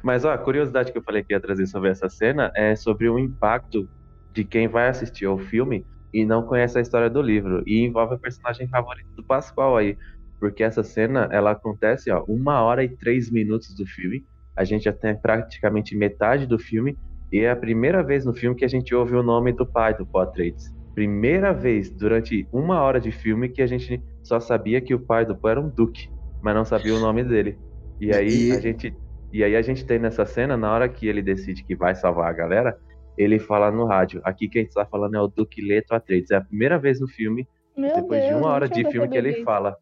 Mas 0.02 0.26
ó, 0.26 0.32
a 0.32 0.38
curiosidade 0.38 0.92
que 0.92 0.98
eu 0.98 1.04
falei 1.04 1.24
que 1.24 1.34
ia 1.34 1.40
trazer 1.40 1.68
sobre 1.68 1.90
essa 1.90 2.10
cena 2.10 2.52
é 2.56 2.76
sobre 2.76 3.10
o 3.10 3.20
impacto 3.20 3.90
de 4.32 4.44
quem 4.44 4.68
vai 4.68 4.88
assistir 4.88 5.26
ao 5.26 5.38
filme 5.38 5.86
e 6.14 6.26
não 6.26 6.44
conhece 6.44 6.78
a 6.78 6.82
história 6.82 7.10
do 7.10 7.22
livro. 7.22 7.64
E 7.66 7.86
envolve 7.86 8.16
o 8.16 8.20
personagem 8.20 8.68
favorito 8.68 9.10
do 9.16 9.24
Pascoal 9.24 9.78
aí. 9.78 9.98
Porque 10.40 10.64
essa 10.64 10.84
cena, 10.84 11.28
ela 11.32 11.52
acontece, 11.52 12.10
ó, 12.12 12.24
uma 12.28 12.62
hora 12.62 12.84
e 12.84 12.90
três 12.90 13.30
minutos 13.30 13.76
do 13.76 13.86
filme. 13.86 14.26
A 14.56 14.64
gente 14.64 14.86
já 14.86 14.94
tem 14.94 15.16
praticamente 15.16 15.96
metade 15.96 16.46
do 16.46 16.58
filme. 16.58 16.98
E 17.32 17.40
é 17.40 17.52
a 17.52 17.56
primeira 17.56 18.02
vez 18.02 18.26
no 18.26 18.34
filme 18.34 18.56
que 18.56 18.66
a 18.66 18.70
gente 18.70 18.94
ouve 18.96 19.16
o 19.16 19.24
nome 19.24 19.52
do 19.52 19.66
pai 19.66 19.94
do 19.94 20.08
Atreides. 20.18 20.74
Primeira 20.96 21.54
vez 21.54 21.90
durante 21.92 22.48
uma 22.52 22.82
hora 22.82 23.00
de 23.00 23.12
filme 23.12 23.50
que 23.50 23.62
a 23.62 23.68
gente 23.68 24.02
só 24.24 24.40
sabia 24.40 24.82
que 24.82 24.94
o 24.94 25.00
pai 25.00 25.26
do 25.26 25.36
Paul 25.36 25.52
era 25.52 25.62
um 25.62 25.70
duque, 25.70 26.10
mas 26.42 26.56
não 26.56 26.66
sabia 26.66 26.96
o 26.96 27.00
nome 27.00 27.24
dele. 27.24 27.58
E 28.00 28.12
aí 28.14 28.52
a 28.52 28.60
gente 28.60 28.94
e 29.32 29.44
aí 29.44 29.56
a 29.56 29.62
gente 29.62 29.86
tem 29.86 30.00
nessa 30.00 30.26
cena, 30.26 30.58
na 30.58 30.72
hora 30.72 30.90
que 30.90 31.08
ele 31.08 31.22
decide 31.22 31.64
que 31.64 31.76
vai 31.76 31.94
salvar 31.94 32.30
a 32.30 32.34
galera, 32.34 32.78
ele 33.20 33.38
fala 33.38 33.70
no 33.70 33.86
rádio, 33.86 34.22
aqui 34.24 34.48
quem 34.48 34.64
está 34.64 34.86
falando 34.86 35.16
é 35.16 35.22
o 35.22 35.28
Duque 35.28 35.62
Leto 35.62 35.94
Atreides. 35.94 36.32
É 36.32 36.38
a 36.38 36.42
primeira 36.42 36.80
vez 36.80 37.00
no 37.02 37.08
filme, 37.08 37.46
Meu 37.76 37.94
depois 37.94 38.22
de 38.22 38.30
Deus, 38.30 38.40
uma 38.40 38.48
não 38.48 38.54
hora 38.56 38.70
de 38.70 38.90
filme 38.90 39.10
que 39.10 39.18
ele 39.18 39.32
isso. 39.32 39.44
fala. 39.44 39.76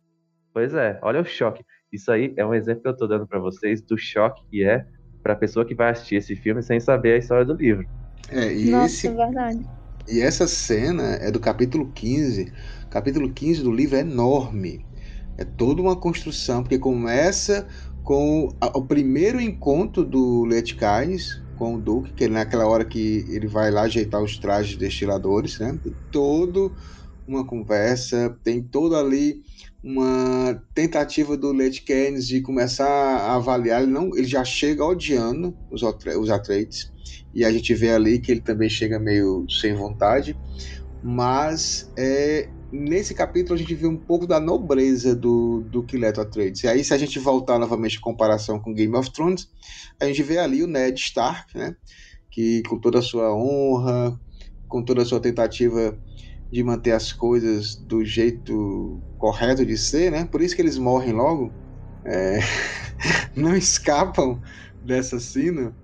Pois 0.52 0.74
é, 0.74 0.98
olha 1.04 1.22
o 1.22 1.26
choque. 1.26 1.64
Isso 1.94 2.12
aí 2.12 2.34
é 2.36 2.44
um 2.46 2.54
exemplo 2.54 2.82
que 2.82 2.90
eu 2.90 2.98
tô 2.98 3.06
dando 3.08 3.28
pra 3.28 3.40
vocês 3.40 3.80
do 3.82 3.96
choque 3.98 4.42
que 4.50 4.64
é 4.64 4.86
pra 5.22 5.36
pessoa 5.36 5.64
que 5.66 5.76
vai 5.76 5.92
assistir 5.92 6.16
esse 6.16 6.36
filme 6.36 6.64
sem 6.64 6.80
saber 6.80 7.14
a 7.14 7.18
história 7.18 7.46
do 7.46 7.54
livro. 7.54 7.88
É, 8.30 8.52
e, 8.52 8.72
Nossa, 8.72 8.86
esse, 8.88 9.08
é 9.08 9.14
verdade. 9.14 9.66
e 10.10 10.20
essa 10.20 10.48
cena 10.48 11.04
é 11.22 11.30
do 11.32 11.40
capítulo 11.40 11.92
15. 11.94 12.52
O 12.86 12.90
capítulo 12.90 13.32
15 13.32 13.62
do 13.62 13.72
livro 13.72 13.98
é 13.98 14.02
enorme. 14.02 14.86
É 15.38 15.46
toda 15.46 15.82
uma 15.82 15.96
construção, 15.96 16.64
porque 16.64 16.80
começa 16.80 17.68
com 18.04 18.50
a- 18.60 18.76
o 18.78 18.84
primeiro 18.86 19.40
encontro 19.40 20.04
do 20.04 20.44
Letcanes 20.46 21.42
com 21.58 21.76
o 21.76 21.82
Duque, 21.82 22.14
que 22.14 22.28
naquela 22.28 22.68
hora 22.68 22.86
que 22.86 23.26
ele 23.30 23.48
vai 23.48 23.72
lá 23.72 23.84
ajeitar 23.84 24.22
os 24.24 24.38
trajes 24.40 24.78
destiladores, 24.78 25.60
né? 25.60 25.78
Tem 25.84 25.96
todo 26.12 26.76
uma 27.28 27.46
conversa, 27.46 28.40
tem 28.44 28.64
toda 28.64 28.98
ali 28.98 29.42
uma 29.84 30.62
tentativa 30.74 31.36
do 31.38 31.52
Letcanes 31.52 32.28
de 32.28 32.42
começar 32.42 32.88
a 32.88 33.36
avaliar, 33.36 33.84
ele, 33.84 33.92
não, 33.92 34.16
ele 34.16 34.28
já 34.28 34.44
chega 34.44 34.86
odiando 34.86 35.58
os, 35.70 35.82
os 35.84 36.30
Atreides, 36.30 36.92
e 37.34 37.44
a 37.46 37.52
gente 37.52 37.74
vê 37.74 37.92
ali 37.92 38.20
que 38.20 38.32
ele 38.32 38.42
também 38.42 38.70
chega 38.70 39.00
meio 39.00 39.46
sem 39.50 39.74
vontade, 39.74 40.40
mas 41.02 41.92
é, 41.98 42.50
nesse 42.72 43.14
capítulo 43.14 43.56
a 43.56 43.58
gente 43.58 43.74
vê 43.76 43.88
um 43.88 43.98
pouco 43.98 44.28
da 44.28 44.40
nobreza 44.40 45.16
do, 45.16 45.62
do 45.62 45.84
Kileto 45.84 46.22
Atreides. 46.22 46.64
E 46.64 46.68
aí, 46.68 46.84
se 46.84 46.94
a 46.94 46.98
gente 46.98 47.20
voltar 47.20 47.58
novamente 47.58 47.98
à 47.98 48.02
comparação 48.02 48.60
com 48.60 48.74
Game 48.74 48.96
of 48.96 49.12
Thrones, 49.12 49.48
a 50.00 50.06
gente 50.06 50.22
vê 50.24 50.38
ali 50.38 50.64
o 50.64 50.68
Ned 50.68 51.00
Stark, 51.00 51.58
né? 51.58 51.76
Que 52.32 52.62
com 52.64 52.80
toda 52.80 53.00
a 53.00 53.02
sua 53.02 53.34
honra, 53.34 54.20
com 54.68 54.84
toda 54.84 55.02
a 55.02 55.06
sua 55.06 55.20
tentativa 55.20 55.98
de 56.52 56.64
manter 56.64 56.92
as 56.92 57.12
coisas 57.12 57.76
do 57.76 58.04
jeito 58.04 59.02
correto 59.18 59.66
de 59.66 59.78
ser, 59.78 60.12
né? 60.12 60.26
Por 60.26 60.42
isso 60.42 60.56
que 60.56 60.62
eles 60.62 60.78
morrem 60.78 61.14
logo, 61.14 61.52
é, 62.06 62.40
não 63.36 63.56
escapam 63.56 64.42
dessa 64.84 65.20
cena, 65.20 65.76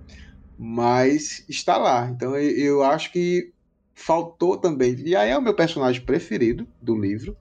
mas 0.58 1.44
está 1.48 1.76
lá. 1.76 2.08
Então 2.10 2.36
eu, 2.36 2.50
eu 2.50 2.82
acho 2.82 3.12
que 3.12 3.53
faltou 3.94 4.56
também. 4.56 4.94
E 5.04 5.14
aí 5.14 5.30
é 5.30 5.38
o 5.38 5.42
meu 5.42 5.54
personagem 5.54 6.02
preferido 6.02 6.66
do 6.80 6.98
livro, 6.98 7.36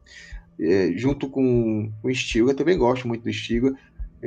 é, 0.59 0.91
junto 0.95 1.29
com 1.29 1.91
o 2.03 2.13
Stilga. 2.13 2.53
Também 2.53 2.77
gosto 2.77 3.07
muito 3.07 3.23
do 3.23 3.33
Stilga. 3.33 3.75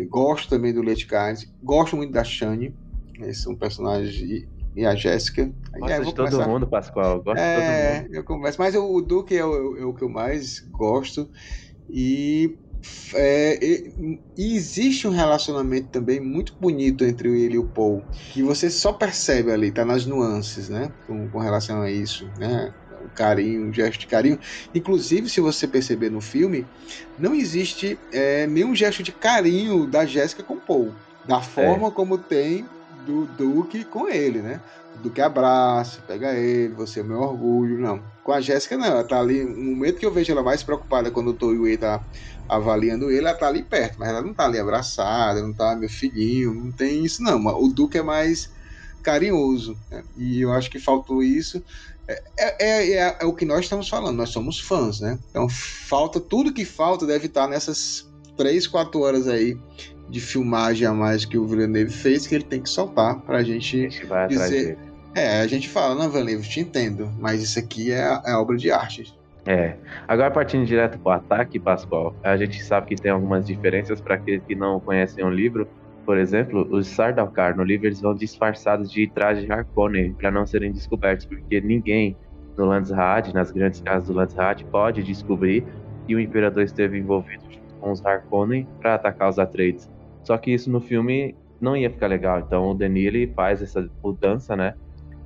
Gosto 0.08 0.50
também 0.50 0.74
do 0.74 0.82
Leite 0.82 1.06
Carnes. 1.06 1.50
Gosto 1.62 1.96
muito 1.96 2.12
da 2.12 2.22
Shani. 2.22 2.74
Esses 3.20 3.42
são 3.42 3.54
personagens. 3.54 4.46
E 4.74 4.84
a 4.84 4.94
Jéssica. 4.94 5.50
Gosto 5.78 6.04
de 6.04 6.14
todo 6.14 6.30
começar... 6.30 6.48
mundo, 6.48 6.66
Pascoal. 6.66 7.22
Gosto 7.22 7.38
é, 7.38 7.54
de 7.54 7.94
todo 7.94 8.02
mundo. 8.02 8.14
eu 8.14 8.24
converso. 8.24 8.58
Mas 8.60 8.74
o, 8.74 8.94
o 8.94 9.00
Duque 9.00 9.34
é 9.34 9.44
o, 9.44 9.78
é 9.78 9.84
o 9.84 9.94
que 9.94 10.02
eu 10.02 10.08
mais 10.10 10.60
gosto. 10.70 11.30
E 11.88 12.58
é, 13.14 13.58
e, 13.64 14.20
e, 14.36 14.56
existe 14.56 15.06
um 15.06 15.10
relacionamento 15.10 15.88
também 15.88 16.20
muito 16.20 16.54
bonito 16.54 17.04
entre 17.04 17.28
ele 17.28 17.54
e 17.54 17.58
o 17.58 17.64
Paul, 17.64 18.02
que 18.32 18.42
você 18.42 18.68
só 18.70 18.92
percebe 18.92 19.50
ali, 19.50 19.70
tá 19.70 19.84
nas 19.84 20.06
nuances, 20.06 20.68
né? 20.68 20.90
Com, 21.06 21.28
com 21.28 21.38
relação 21.38 21.82
a 21.82 21.90
isso, 21.90 22.28
né? 22.38 22.72
O 23.04 23.08
carinho, 23.10 23.68
o 23.68 23.72
gesto 23.72 24.00
de 24.00 24.06
carinho. 24.06 24.38
Inclusive, 24.74 25.28
se 25.28 25.40
você 25.40 25.66
perceber 25.66 26.10
no 26.10 26.20
filme, 26.20 26.66
não 27.18 27.34
existe 27.34 27.98
é, 28.12 28.46
nenhum 28.46 28.74
gesto 28.74 29.02
de 29.02 29.12
carinho 29.12 29.86
da 29.86 30.04
Jéssica 30.04 30.42
com 30.42 30.54
o 30.54 30.60
Paul, 30.60 30.92
da 31.26 31.40
forma 31.40 31.88
é. 31.88 31.90
como 31.90 32.18
tem 32.18 32.66
do 33.06 33.26
Duke 33.26 33.84
com 33.84 34.08
ele, 34.08 34.40
né? 34.40 34.60
O 34.98 35.02
Duque 35.02 35.20
abraça, 35.20 36.00
pega 36.06 36.32
ele, 36.34 36.74
você 36.74 37.00
é 37.00 37.02
meu 37.02 37.20
orgulho, 37.20 37.78
não. 37.78 38.02
Com 38.24 38.32
a 38.32 38.40
Jéssica, 38.40 38.76
não, 38.76 38.86
ela 38.86 39.04
tá 39.04 39.20
ali, 39.20 39.44
no 39.44 39.76
momento 39.76 39.98
que 39.98 40.06
eu 40.06 40.12
vejo 40.12 40.32
ela 40.32 40.42
mais 40.42 40.62
preocupada 40.62 41.10
quando 41.10 41.28
o 41.28 41.34
Toyue 41.34 41.76
tá 41.76 42.02
avaliando 42.48 43.10
ele, 43.10 43.26
ela 43.26 43.34
tá 43.34 43.48
ali 43.48 43.62
perto, 43.62 43.98
mas 43.98 44.08
ela 44.08 44.22
não 44.22 44.32
tá 44.32 44.46
ali 44.46 44.58
abraçada, 44.58 45.42
não 45.42 45.52
tá 45.52 45.76
meu 45.76 45.88
filhinho, 45.88 46.54
não 46.54 46.72
tem 46.72 47.04
isso 47.04 47.22
não. 47.22 47.44
O 47.46 47.68
Duque 47.68 47.98
é 47.98 48.02
mais 48.02 48.50
carinhoso, 49.02 49.78
né? 49.90 50.02
e 50.16 50.40
eu 50.40 50.52
acho 50.52 50.70
que 50.70 50.78
faltou 50.78 51.22
isso. 51.22 51.62
É, 52.08 52.22
é, 52.38 52.92
é, 52.92 53.16
é, 53.20 53.24
o 53.24 53.32
que 53.32 53.44
nós 53.44 53.60
estamos 53.60 53.88
falando, 53.88 54.16
nós 54.16 54.30
somos 54.30 54.60
fãs, 54.60 55.00
né? 55.00 55.18
Então 55.30 55.48
falta, 55.48 56.20
tudo 56.20 56.52
que 56.52 56.64
falta 56.64 57.04
deve 57.04 57.26
estar 57.26 57.48
nessas 57.48 58.08
três, 58.36 58.66
quatro 58.66 59.00
horas 59.00 59.26
aí 59.26 59.58
de 60.08 60.20
filmagem 60.20 60.86
a 60.86 60.92
mais 60.92 61.24
que 61.24 61.36
o 61.36 61.46
Villeneuve 61.46 61.92
fez, 61.92 62.26
que 62.26 62.34
ele 62.34 62.44
tem 62.44 62.62
que 62.62 62.70
soltar 62.70 63.20
pra 63.22 63.42
gente, 63.42 63.86
a 63.86 63.88
gente 63.88 64.28
dizer. 64.28 64.78
É, 65.16 65.40
a 65.40 65.46
gente 65.46 65.66
fala, 65.66 65.94
não, 65.94 66.10
Villeneuve, 66.10 66.46
te 66.46 66.60
entendo, 66.60 67.10
mas 67.18 67.42
isso 67.42 67.58
aqui 67.58 67.90
é, 67.90 68.20
é 68.26 68.34
obra 68.34 68.54
de 68.54 68.70
arte. 68.70 69.18
É. 69.46 69.74
Agora, 70.06 70.30
partindo 70.30 70.66
direto 70.66 70.98
para 70.98 71.08
o 71.08 71.12
ataque, 71.14 71.58
Pascoal, 71.58 72.14
a 72.22 72.36
gente 72.36 72.62
sabe 72.62 72.88
que 72.88 72.96
tem 72.96 73.10
algumas 73.10 73.46
diferenças 73.46 73.98
para 73.98 74.16
aqueles 74.16 74.44
que 74.44 74.54
não 74.54 74.78
conhecem 74.78 75.24
o 75.24 75.30
livro. 75.30 75.66
Por 76.04 76.18
exemplo, 76.18 76.68
os 76.70 76.86
Sardaukar 76.88 77.56
no 77.56 77.64
livro 77.64 77.86
eles 77.86 78.02
vão 78.02 78.14
disfarçados 78.14 78.92
de 78.92 79.06
traje 79.06 79.50
Harkonnen 79.50 80.12
para 80.12 80.30
não 80.30 80.46
serem 80.46 80.70
descobertos, 80.70 81.24
porque 81.24 81.62
ninguém 81.62 82.14
no 82.54 82.66
Landsraad, 82.66 83.32
nas 83.32 83.50
grandes 83.50 83.80
casas 83.80 84.08
do 84.08 84.14
Landsraad, 84.14 84.64
pode 84.66 85.02
descobrir 85.02 85.64
que 86.06 86.14
o 86.14 86.20
Imperador 86.20 86.62
esteve 86.62 86.98
envolvido 86.98 87.42
com 87.80 87.90
os 87.90 88.04
Harkonnen 88.04 88.68
para 88.82 88.96
atacar 88.96 89.30
os 89.30 89.38
Atreides. 89.38 89.90
Só 90.24 90.36
que 90.36 90.52
isso 90.52 90.70
no 90.70 90.80
filme 90.80 91.34
não 91.58 91.74
ia 91.74 91.88
ficar 91.88 92.08
legal, 92.08 92.40
então 92.40 92.70
o 92.70 92.74
Denis 92.74 93.06
ele 93.06 93.32
faz 93.34 93.62
essa 93.62 93.88
mudança, 94.02 94.54
né? 94.54 94.74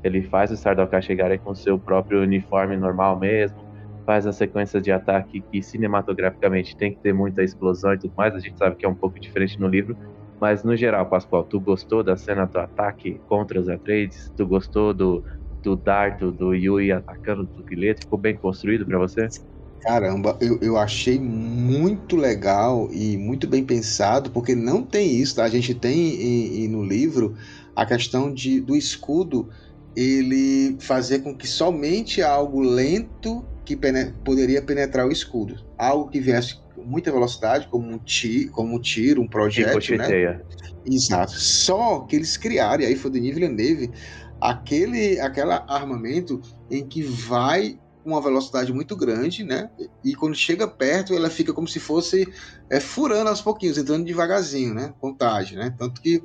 Ele 0.03 0.23
faz 0.23 0.51
os 0.51 0.61
Sardaukar 0.61 1.03
chegarem 1.03 1.39
com 1.39 1.55
seu 1.55 1.79
próprio 1.79 2.23
uniforme 2.23 2.77
normal 2.77 3.19
mesmo, 3.19 3.67
faz 4.07 4.27
a 4.27 4.33
sequência 4.33 4.81
de 4.81 4.91
ataque 4.93 5.43
que 5.51 5.63
cinematograficamente 5.63 6.77
tem 6.77 6.93
que 6.93 7.01
ter 7.01 7.13
muita 7.13 7.43
explosão 7.43 7.93
e 7.95 7.99
tudo 7.99 8.15
mais, 8.17 8.35
a 8.35 8.41
gente 8.41 8.57
sabe 8.57 8.77
que 8.77 8.87
é 8.87 8.89
um 8.89 8.95
pouco 8.97 9.21
diferente 9.21 9.61
no 9.61 9.69
livro, 9.69 9.97
mas 10.41 10.65
no 10.65 10.75
geral, 10.77 11.09
Pascoal, 11.09 11.45
tu 11.45 11.61
gostou 11.61 12.03
da 12.03 12.17
cena 12.17 12.47
do 12.47 12.59
ataque 12.59 13.21
contra 13.27 13.61
os 13.61 13.69
Atreides? 13.69 14.33
Tu 14.37 14.47
gostou 14.47 14.95
do, 14.95 15.23
do 15.63 15.77
dardo 15.77 16.33
do 16.33 16.55
Yui 16.55 16.91
atacando 16.91 17.43
o 17.43 17.47
Tuquileto? 17.49 18.01
Ficou 18.03 18.19
bem 18.19 18.37
construído 18.39 18.87
para 18.87 18.99
você? 18.99 19.29
Caramba, 19.83 20.37
eu, 20.43 20.59
eu 20.61 20.77
achei 20.77 21.19
muito 21.19 22.15
legal 22.15 22.91
e 22.93 23.17
muito 23.17 23.47
bem 23.47 23.65
pensado, 23.65 24.31
porque 24.31 24.55
não 24.55 24.83
tem 24.85 25.11
isso, 25.17 25.37
tá? 25.37 25.45
A 25.45 25.49
gente 25.49 25.75
tem 25.75 26.15
em, 26.17 26.65
em, 26.65 26.69
no 26.69 26.85
livro 26.85 27.35
a 27.75 27.87
questão 27.87 28.33
de, 28.33 28.61
do 28.61 28.77
escudo 28.77 29.49
ele 30.01 30.77
fazer 30.81 31.19
com 31.19 31.37
que 31.37 31.47
somente 31.47 32.23
algo 32.23 32.61
lento 32.61 33.45
que 33.65 33.79
poderia 34.25 34.63
penetrar 34.63 35.07
o 35.07 35.13
escudo. 35.13 35.63
Algo 35.77 36.09
que 36.09 36.19
viesse 36.19 36.57
com 36.75 36.83
muita 36.83 37.13
velocidade, 37.13 37.69
como 37.69 37.93
um, 37.93 37.99
ti 37.99 38.49
como 38.51 38.77
um 38.77 38.81
tiro, 38.81 39.21
um 39.21 39.29
projétil, 39.29 39.99
né? 39.99 40.41
Exato. 40.87 41.33
Só 41.33 42.01
que 42.01 42.17
eles 42.17 42.37
criaram, 42.37 42.83
e 42.83 42.87
aí 42.87 42.97
foi 42.97 43.11
Denis 43.11 43.35
Villeneuve, 43.35 43.91
aquele 44.41 45.21
aquela 45.21 45.65
armamento 45.69 46.41
em 46.71 46.87
que 46.87 47.03
vai 47.03 47.79
com 48.03 48.11
uma 48.11 48.23
velocidade 48.23 48.73
muito 48.73 48.97
grande, 48.97 49.45
né? 49.45 49.71
E 50.03 50.15
quando 50.15 50.35
chega 50.35 50.67
perto, 50.67 51.15
ela 51.15 51.29
fica 51.29 51.53
como 51.53 51.69
se 51.69 51.79
fosse 51.79 52.27
é, 52.71 52.81
furando 52.81 53.29
aos 53.29 53.43
pouquinhos, 53.43 53.77
entrando 53.77 54.07
devagarzinho, 54.07 54.73
né? 54.73 54.95
Contagem, 54.99 55.59
né? 55.59 55.75
Tanto 55.79 56.01
que 56.01 56.23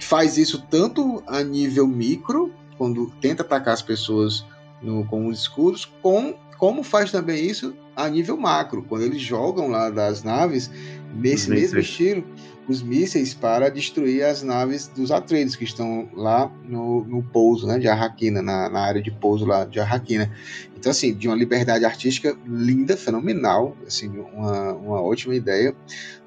faz 0.00 0.38
isso 0.38 0.66
tanto 0.70 1.22
a 1.26 1.42
nível 1.42 1.86
micro, 1.86 2.50
quando 2.80 3.12
tenta 3.20 3.42
atacar 3.42 3.74
as 3.74 3.82
pessoas 3.82 4.42
no, 4.80 5.04
com 5.04 5.26
os 5.26 5.42
escudos, 5.42 5.84
com 6.00 6.34
como 6.56 6.82
faz 6.82 7.12
também 7.12 7.44
isso 7.44 7.76
a 7.94 8.08
nível 8.08 8.38
macro, 8.38 8.82
quando 8.82 9.02
eles 9.02 9.20
jogam 9.20 9.68
lá 9.68 9.90
das 9.90 10.22
naves, 10.22 10.70
nesse 11.14 11.50
mesmo 11.50 11.78
estilo, 11.78 12.24
os 12.66 12.80
mísseis 12.80 13.34
para 13.34 13.68
destruir 13.68 14.24
as 14.24 14.42
naves 14.42 14.86
dos 14.88 15.10
Atreides 15.10 15.56
que 15.56 15.64
estão 15.64 16.08
lá 16.14 16.50
no, 16.64 17.04
no 17.04 17.22
pouso 17.22 17.66
né, 17.66 17.78
de 17.78 17.86
Arraquina, 17.86 18.40
na, 18.40 18.70
na, 18.70 18.80
área 18.80 19.02
de 19.02 19.10
pouso 19.10 19.44
lá 19.44 19.66
de 19.66 19.78
Arraquina. 19.78 20.32
Então, 20.74 20.90
assim, 20.90 21.12
de 21.12 21.28
uma 21.28 21.36
liberdade 21.36 21.84
artística 21.84 22.34
linda, 22.46 22.96
fenomenal, 22.96 23.76
assim, 23.86 24.08
uma, 24.08 24.72
uma 24.72 25.02
ótima 25.02 25.34
ideia. 25.34 25.76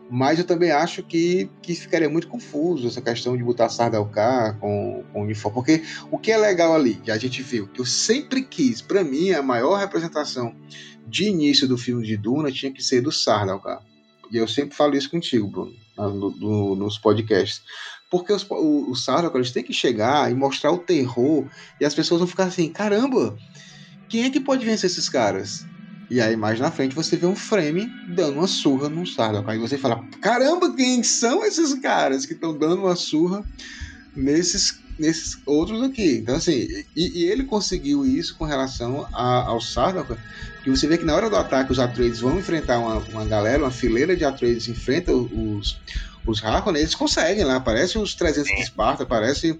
Mas 0.09 0.37
eu 0.37 0.45
também 0.45 0.71
acho 0.71 1.01
que, 1.01 1.49
que 1.61 1.73
ficaria 1.73 2.09
muito 2.09 2.27
confuso 2.27 2.87
essa 2.87 3.01
questão 3.01 3.35
de 3.35 3.43
botar 3.43 3.69
Sardaukar 3.69 4.59
com, 4.59 5.03
com 5.11 5.23
uniforme. 5.23 5.55
Porque 5.55 5.83
o 6.11 6.17
que 6.17 6.31
é 6.31 6.37
legal 6.37 6.75
ali, 6.75 6.95
que 6.95 7.09
a 7.09 7.17
gente 7.17 7.41
viu, 7.41 7.67
que 7.67 7.81
eu 7.81 7.85
sempre 7.85 8.43
quis, 8.43 8.81
para 8.81 9.03
mim, 9.03 9.31
a 9.31 9.41
maior 9.41 9.77
representação 9.77 10.55
de 11.07 11.25
início 11.25 11.67
do 11.67 11.77
filme 11.77 12.05
de 12.05 12.17
Duna 12.17 12.51
tinha 12.51 12.71
que 12.71 12.83
ser 12.83 13.01
do 13.01 13.11
Sardaukar. 13.11 13.81
E 14.31 14.37
eu 14.37 14.47
sempre 14.47 14.75
falo 14.75 14.95
isso 14.95 15.09
contigo, 15.09 15.47
Bruno, 15.47 15.73
no, 15.97 16.29
no, 16.31 16.75
nos 16.75 16.97
podcasts. 16.97 17.61
Porque 18.09 18.31
os, 18.31 18.43
o, 18.49 18.91
o 18.91 19.35
eles 19.35 19.51
têm 19.51 19.63
que 19.63 19.73
chegar 19.73 20.31
e 20.31 20.35
mostrar 20.35 20.71
o 20.71 20.77
terror, 20.77 21.47
e 21.79 21.85
as 21.85 21.95
pessoas 21.95 22.19
vão 22.19 22.27
ficar 22.27 22.45
assim, 22.45 22.69
caramba, 22.69 23.35
quem 24.07 24.25
é 24.25 24.29
que 24.29 24.39
pode 24.39 24.63
vencer 24.65 24.89
esses 24.89 25.09
caras? 25.09 25.65
E 26.13 26.21
aí, 26.21 26.35
mais 26.35 26.59
na 26.59 26.69
frente, 26.69 26.93
você 26.93 27.17
vê 27.17 27.25
um 27.25 27.35
frame 27.35 27.91
dando 28.07 28.37
uma 28.37 28.45
surra 28.45 28.87
num 28.87 29.03
Sarlacc. 29.03 29.49
Aí 29.49 29.57
você 29.57 29.79
fala: 29.79 30.05
caramba, 30.21 30.71
quem 30.75 31.01
são 31.01 31.43
esses 31.43 31.73
caras 31.79 32.23
que 32.23 32.33
estão 32.33 32.55
dando 32.55 32.83
uma 32.83 32.95
surra 32.95 33.43
nesses, 34.15 34.79
nesses 34.99 35.39
outros 35.43 35.81
aqui? 35.81 36.17
Então, 36.17 36.35
assim, 36.35 36.67
e, 36.95 37.21
e 37.21 37.23
ele 37.23 37.45
conseguiu 37.45 38.05
isso 38.05 38.37
com 38.37 38.45
relação 38.45 39.07
a, 39.11 39.47
ao 39.47 39.59
Sarlacc, 39.59 40.15
que 40.63 40.69
você 40.69 40.85
vê 40.85 40.99
que 40.99 41.03
na 41.03 41.15
hora 41.15 41.31
do 41.31 41.35
ataque 41.35 41.71
os 41.71 41.79
Atreides 41.79 42.19
vão 42.19 42.37
enfrentar 42.37 42.77
uma, 42.77 42.99
uma 42.99 43.25
galera, 43.25 43.63
uma 43.63 43.71
fileira 43.71 44.15
de 44.15 44.23
Atreides 44.23 44.67
enfrenta 44.67 45.11
os, 45.11 45.81
os 46.27 46.45
Harkonnen, 46.45 46.83
eles 46.83 46.93
conseguem 46.93 47.43
lá, 47.43 47.55
aparece 47.55 47.97
os 47.97 48.13
300 48.13 48.51
de 48.51 48.61
Esparta, 48.61 49.01
aparece 49.01 49.59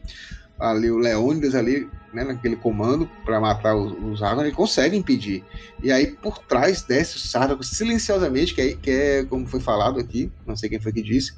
ali 0.60 0.90
o 0.90 0.98
Leônidas 0.98 1.56
ali, 1.56 1.90
né, 2.14 2.24
naquele 2.24 2.56
comando 2.56 3.10
para 3.26 3.40
matar 3.40 3.76
os, 3.76 3.92
os 4.04 4.22
Argon, 4.22 4.44
ele 4.44 4.52
consegue 4.52 4.96
impedir. 4.96 5.44
E 5.82 5.92
aí 5.92 6.08
por 6.08 6.40
trás 6.40 6.84
desce 6.84 7.18
os 7.18 7.32
Sardaukar 7.32 7.66
silenciosamente, 7.66 8.54
que 8.54 8.62
é, 8.62 8.74
que 8.76 8.92
é 8.92 9.26
como 9.26 9.48
foi 9.48 9.60
falado 9.60 10.00
aqui, 10.00 10.32
não 10.46 10.56
sei 10.56 10.70
quem 10.70 10.80
foi 10.80 10.94
que 10.94 11.02
disse, 11.02 11.34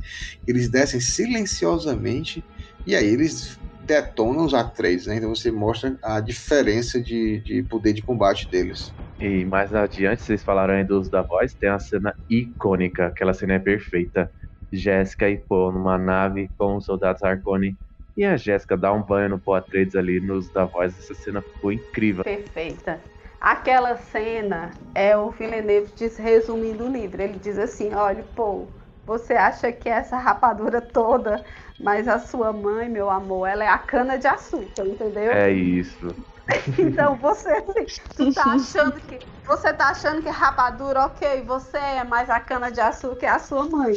eles 0.47 0.69
descem 0.69 0.99
silenciosamente 0.99 2.43
e 2.85 2.95
aí 2.95 3.07
eles 3.07 3.57
detonam 3.85 4.45
os 4.45 4.53
Atreides, 4.53 5.07
né? 5.07 5.17
Então 5.17 5.33
você 5.33 5.51
mostra 5.51 5.95
a 6.03 6.19
diferença 6.19 6.99
de, 6.99 7.39
de 7.41 7.63
poder 7.63 7.93
de 7.93 8.01
combate 8.01 8.49
deles. 8.49 8.91
E 9.19 9.45
mais 9.45 9.73
adiante, 9.73 10.21
vocês 10.21 10.43
falaram 10.43 10.73
aí 10.73 10.83
dos 10.83 11.07
da 11.07 11.21
voz, 11.21 11.53
tem 11.53 11.69
a 11.69 11.79
cena 11.79 12.13
icônica, 12.29 13.07
aquela 13.07 13.33
cena 13.33 13.53
é 13.53 13.59
perfeita. 13.59 14.29
Jéssica 14.71 15.29
e 15.29 15.37
Poe 15.37 15.73
numa 15.73 15.97
nave 15.97 16.49
com 16.57 16.75
os 16.75 16.85
soldados 16.85 17.23
Harkonnen 17.23 17.77
e 18.17 18.23
a 18.23 18.37
Jéssica 18.37 18.77
dá 18.77 18.93
um 18.93 19.01
banho 19.01 19.29
no 19.29 19.39
Paul 19.39 19.57
Atreides 19.57 19.95
ali 19.95 20.19
nos 20.19 20.49
da 20.49 20.65
voz. 20.65 20.97
Essa 20.97 21.13
cena 21.13 21.41
ficou 21.41 21.71
incrível. 21.71 22.23
Perfeita. 22.23 23.01
Aquela 23.41 23.97
cena 23.97 24.71
é 24.95 25.15
o 25.17 25.29
Villeneuve 25.31 25.91
diz, 25.95 26.17
resumindo 26.17 26.85
o 26.85 26.91
livro. 26.91 27.21
Ele 27.21 27.37
diz 27.37 27.59
assim: 27.59 27.93
olha, 27.93 28.23
pô, 28.35 28.67
você 29.05 29.33
acha 29.33 29.71
que 29.71 29.89
essa 29.89 30.17
rapadura 30.17 30.81
toda, 30.81 31.43
mas 31.79 32.07
a 32.07 32.17
sua 32.17 32.51
mãe, 32.53 32.89
meu 32.89 33.09
amor, 33.09 33.47
ela 33.47 33.63
é 33.63 33.67
a 33.67 33.77
cana 33.77 34.17
de 34.17 34.27
açúcar, 34.27 34.85
entendeu? 34.85 35.31
É 35.31 35.51
isso. 35.51 36.15
então 36.79 37.15
você 37.17 37.49
assim, 37.49 38.33
tá 38.33 38.53
achando 38.53 38.99
que 39.01 39.19
você 39.45 39.73
tá 39.73 39.89
achando 39.89 40.23
que 40.23 40.29
rapadura, 40.29 41.05
ok, 41.05 41.43
você 41.43 41.77
é, 41.77 42.03
mas 42.03 42.29
a 42.29 42.39
cana 42.39 42.71
de 42.71 42.79
açúcar 42.79 43.25
é 43.25 43.29
a 43.29 43.39
sua 43.39 43.65
mãe. 43.65 43.93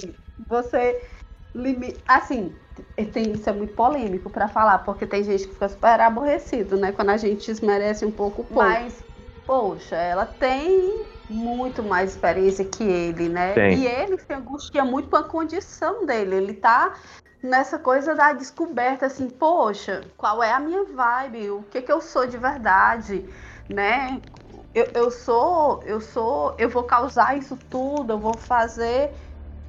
Você 0.49 1.01
assim, 2.07 2.55
isso 2.97 3.49
é 3.49 3.53
muito 3.53 3.75
polêmico 3.75 4.31
para 4.31 4.49
falar, 4.49 4.79
porque 4.79 5.07
tem 5.07 5.23
gente 5.23 5.47
que 5.47 5.53
fica 5.53 5.69
super 5.69 6.01
aborrecido, 6.01 6.77
né? 6.77 6.93
Quando 6.93 7.11
a 7.11 7.17
gente 7.17 7.47
desmerece 7.47 8.05
um 8.05 8.11
pouco 8.11 8.43
o. 8.43 8.55
Mas, 8.55 9.05
poxa, 9.47 9.97
ela 9.97 10.27
tem 10.27 11.07
muito 11.29 11.83
mais 11.83 12.13
experiência 12.13 12.65
que 12.65 12.83
ele, 12.83 13.29
né? 13.29 13.55
Tem. 13.55 13.79
E 13.79 13.87
ele 13.87 14.19
se 14.19 14.33
angustia 14.33 14.85
muito 14.85 15.11
com 15.11 15.17
a 15.17 15.25
condição 15.25 16.07
dele. 16.07 16.37
Ele 16.37 16.55
tá 16.55 16.95
nessa 17.43 17.79
coisa 17.79 18.15
da 18.15 18.33
descoberta, 18.33 19.07
assim, 19.07 19.29
poxa, 19.29 20.05
qual 20.17 20.43
é 20.43 20.53
a 20.53 20.61
minha 20.61 20.85
vibe? 20.85 21.51
O 21.51 21.63
que 21.65 21.83
que 21.83 21.93
eu 21.93 22.01
sou 22.01 22.27
de 22.27 22.39
verdade, 22.39 23.29
né? 23.69 24.21
Eu, 24.75 24.91
eu 24.95 25.11
sou, 25.11 25.83
eu 25.85 26.01
sou, 26.01 26.55
eu 26.59 26.69
vou 26.69 26.85
causar 26.85 27.37
isso 27.37 27.57
tudo, 27.69 28.13
eu 28.13 28.19
vou 28.19 28.37
fazer, 28.37 29.13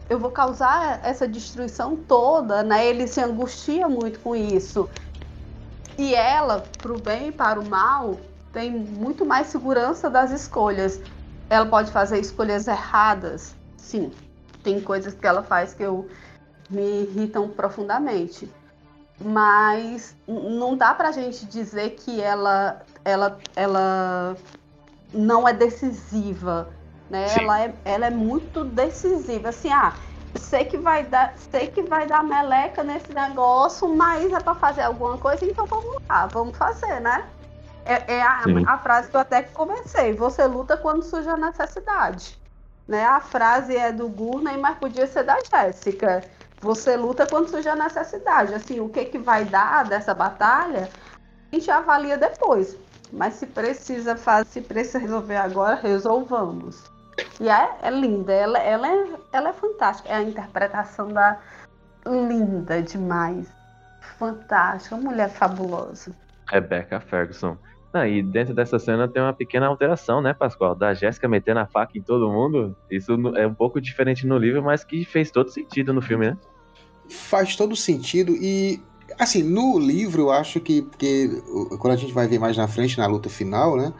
eu 0.09 0.17
vou 0.17 0.31
causar 0.31 0.99
essa 1.03 1.27
destruição 1.27 1.95
toda, 1.95 2.63
né? 2.63 2.85
Ele 2.85 3.07
se 3.07 3.21
angustia 3.21 3.87
muito 3.87 4.19
com 4.19 4.35
isso. 4.35 4.89
E 5.97 6.15
ela, 6.15 6.63
pro 6.79 6.99
bem 6.99 7.27
e 7.27 7.31
para 7.31 7.59
o 7.59 7.69
mal, 7.69 8.19
tem 8.51 8.71
muito 8.71 9.23
mais 9.25 9.47
segurança 9.47 10.09
das 10.09 10.31
escolhas. 10.31 10.99
Ela 11.49 11.65
pode 11.65 11.91
fazer 11.91 12.19
escolhas 12.19 12.67
erradas, 12.67 13.55
sim. 13.77 14.11
Tem 14.63 14.81
coisas 14.81 15.13
que 15.13 15.27
ela 15.27 15.43
faz 15.43 15.73
que 15.73 15.83
eu 15.83 16.07
me 16.69 17.03
irritam 17.03 17.47
profundamente. 17.47 18.51
Mas 19.21 20.15
não 20.27 20.75
dá 20.75 20.93
pra 20.93 21.11
gente 21.11 21.45
dizer 21.45 21.91
que 21.91 22.19
ela, 22.19 22.81
ela, 23.03 23.37
ela 23.55 24.37
não 25.13 25.47
é 25.47 25.53
decisiva, 25.53 26.69
né? 27.09 27.27
Ela 27.37 27.61
é, 27.61 27.73
ela 27.85 28.05
é 28.07 28.09
muito 28.09 28.63
decisiva. 28.63 29.49
Assim, 29.49 29.71
ah, 29.71 29.93
sei 30.35 30.65
que 30.65 30.77
vai 30.77 31.03
dar, 31.03 31.33
sei 31.51 31.67
que 31.67 31.81
vai 31.81 32.07
dar 32.07 32.23
meleca 32.23 32.83
nesse 32.83 33.13
negócio, 33.13 33.87
mas 33.87 34.31
é 34.31 34.39
para 34.39 34.55
fazer 34.55 34.81
alguma 34.81 35.17
coisa, 35.17 35.45
então 35.45 35.65
vamos 35.65 35.97
lá, 36.07 36.27
vamos 36.27 36.57
fazer, 36.57 36.99
né? 36.99 37.27
É, 37.85 38.17
é 38.17 38.21
a, 38.21 38.43
a, 38.67 38.77
frase 38.77 39.09
que 39.09 39.15
eu 39.15 39.21
até 39.21 39.41
comecei. 39.41 40.13
Você 40.13 40.45
luta 40.45 40.77
quando 40.77 41.01
surge 41.01 41.27
a 41.27 41.37
necessidade. 41.37 42.37
Né? 42.87 43.03
A 43.03 43.19
frase 43.19 43.75
é 43.75 43.91
do 43.91 44.07
Gurney, 44.07 44.57
mas 44.57 44.77
podia 44.77 45.07
ser 45.07 45.23
da 45.23 45.37
Jéssica. 45.39 46.23
Você 46.61 46.95
luta 46.95 47.25
quando 47.25 47.47
surge 47.47 47.67
a 47.67 47.75
necessidade. 47.75 48.53
Assim, 48.53 48.79
o 48.79 48.89
que, 48.89 49.05
que 49.05 49.17
vai 49.17 49.45
dar 49.45 49.85
dessa 49.85 50.13
batalha, 50.13 50.89
a 51.51 51.55
gente 51.55 51.71
avalia 51.71 52.17
depois. 52.17 52.77
Mas 53.11 53.35
se 53.35 53.47
precisa 53.47 54.15
fazer, 54.15 54.49
se 54.49 54.61
precisa 54.61 54.99
resolver 54.99 55.37
agora, 55.37 55.75
resolvamos. 55.75 56.83
E 57.39 57.49
é, 57.49 57.69
é 57.81 57.91
linda, 57.91 58.33
ela, 58.33 58.59
ela, 58.59 58.87
é, 58.87 59.07
ela 59.31 59.49
é 59.49 59.53
fantástica. 59.53 60.09
É 60.09 60.15
a 60.15 60.23
interpretação 60.23 61.07
da 61.07 61.39
linda 62.05 62.81
demais. 62.81 63.51
Fantástica, 64.17 64.95
uma 64.95 65.11
mulher 65.11 65.29
fabulosa. 65.29 66.11
Rebecca 66.47 66.99
Ferguson. 66.99 67.57
Ah, 67.91 68.07
e 68.07 68.21
dentro 68.21 68.53
dessa 68.53 68.77
cena 68.77 69.07
tem 69.07 69.21
uma 69.21 69.33
pequena 69.33 69.65
alteração, 69.65 70.21
né, 70.21 70.33
Pascoal? 70.33 70.75
Da 70.75 70.93
Jéssica 70.93 71.27
metendo 71.27 71.59
a 71.59 71.65
faca 71.65 71.97
em 71.97 72.01
todo 72.01 72.29
mundo. 72.29 72.75
Isso 72.89 73.11
é 73.35 73.47
um 73.47 73.53
pouco 73.53 73.81
diferente 73.81 74.27
no 74.27 74.37
livro, 74.37 74.63
mas 74.63 74.83
que 74.83 75.03
fez 75.05 75.31
todo 75.31 75.49
sentido 75.49 75.91
no 75.91 76.01
filme, 76.01 76.27
né? 76.27 76.37
Faz 77.09 77.55
todo 77.55 77.75
sentido 77.75 78.33
e 78.35 78.79
assim, 79.17 79.41
no 79.41 79.79
livro 79.79 80.23
eu 80.23 80.31
acho 80.31 80.59
que, 80.59 80.83
que 80.97 81.41
quando 81.79 81.93
a 81.93 81.95
gente 81.95 82.13
vai 82.13 82.27
ver 82.27 82.37
mais 82.37 82.55
na 82.55 82.67
frente 82.67 82.99
na 82.99 83.07
luta 83.07 83.27
final, 83.27 83.75
né? 83.75 83.91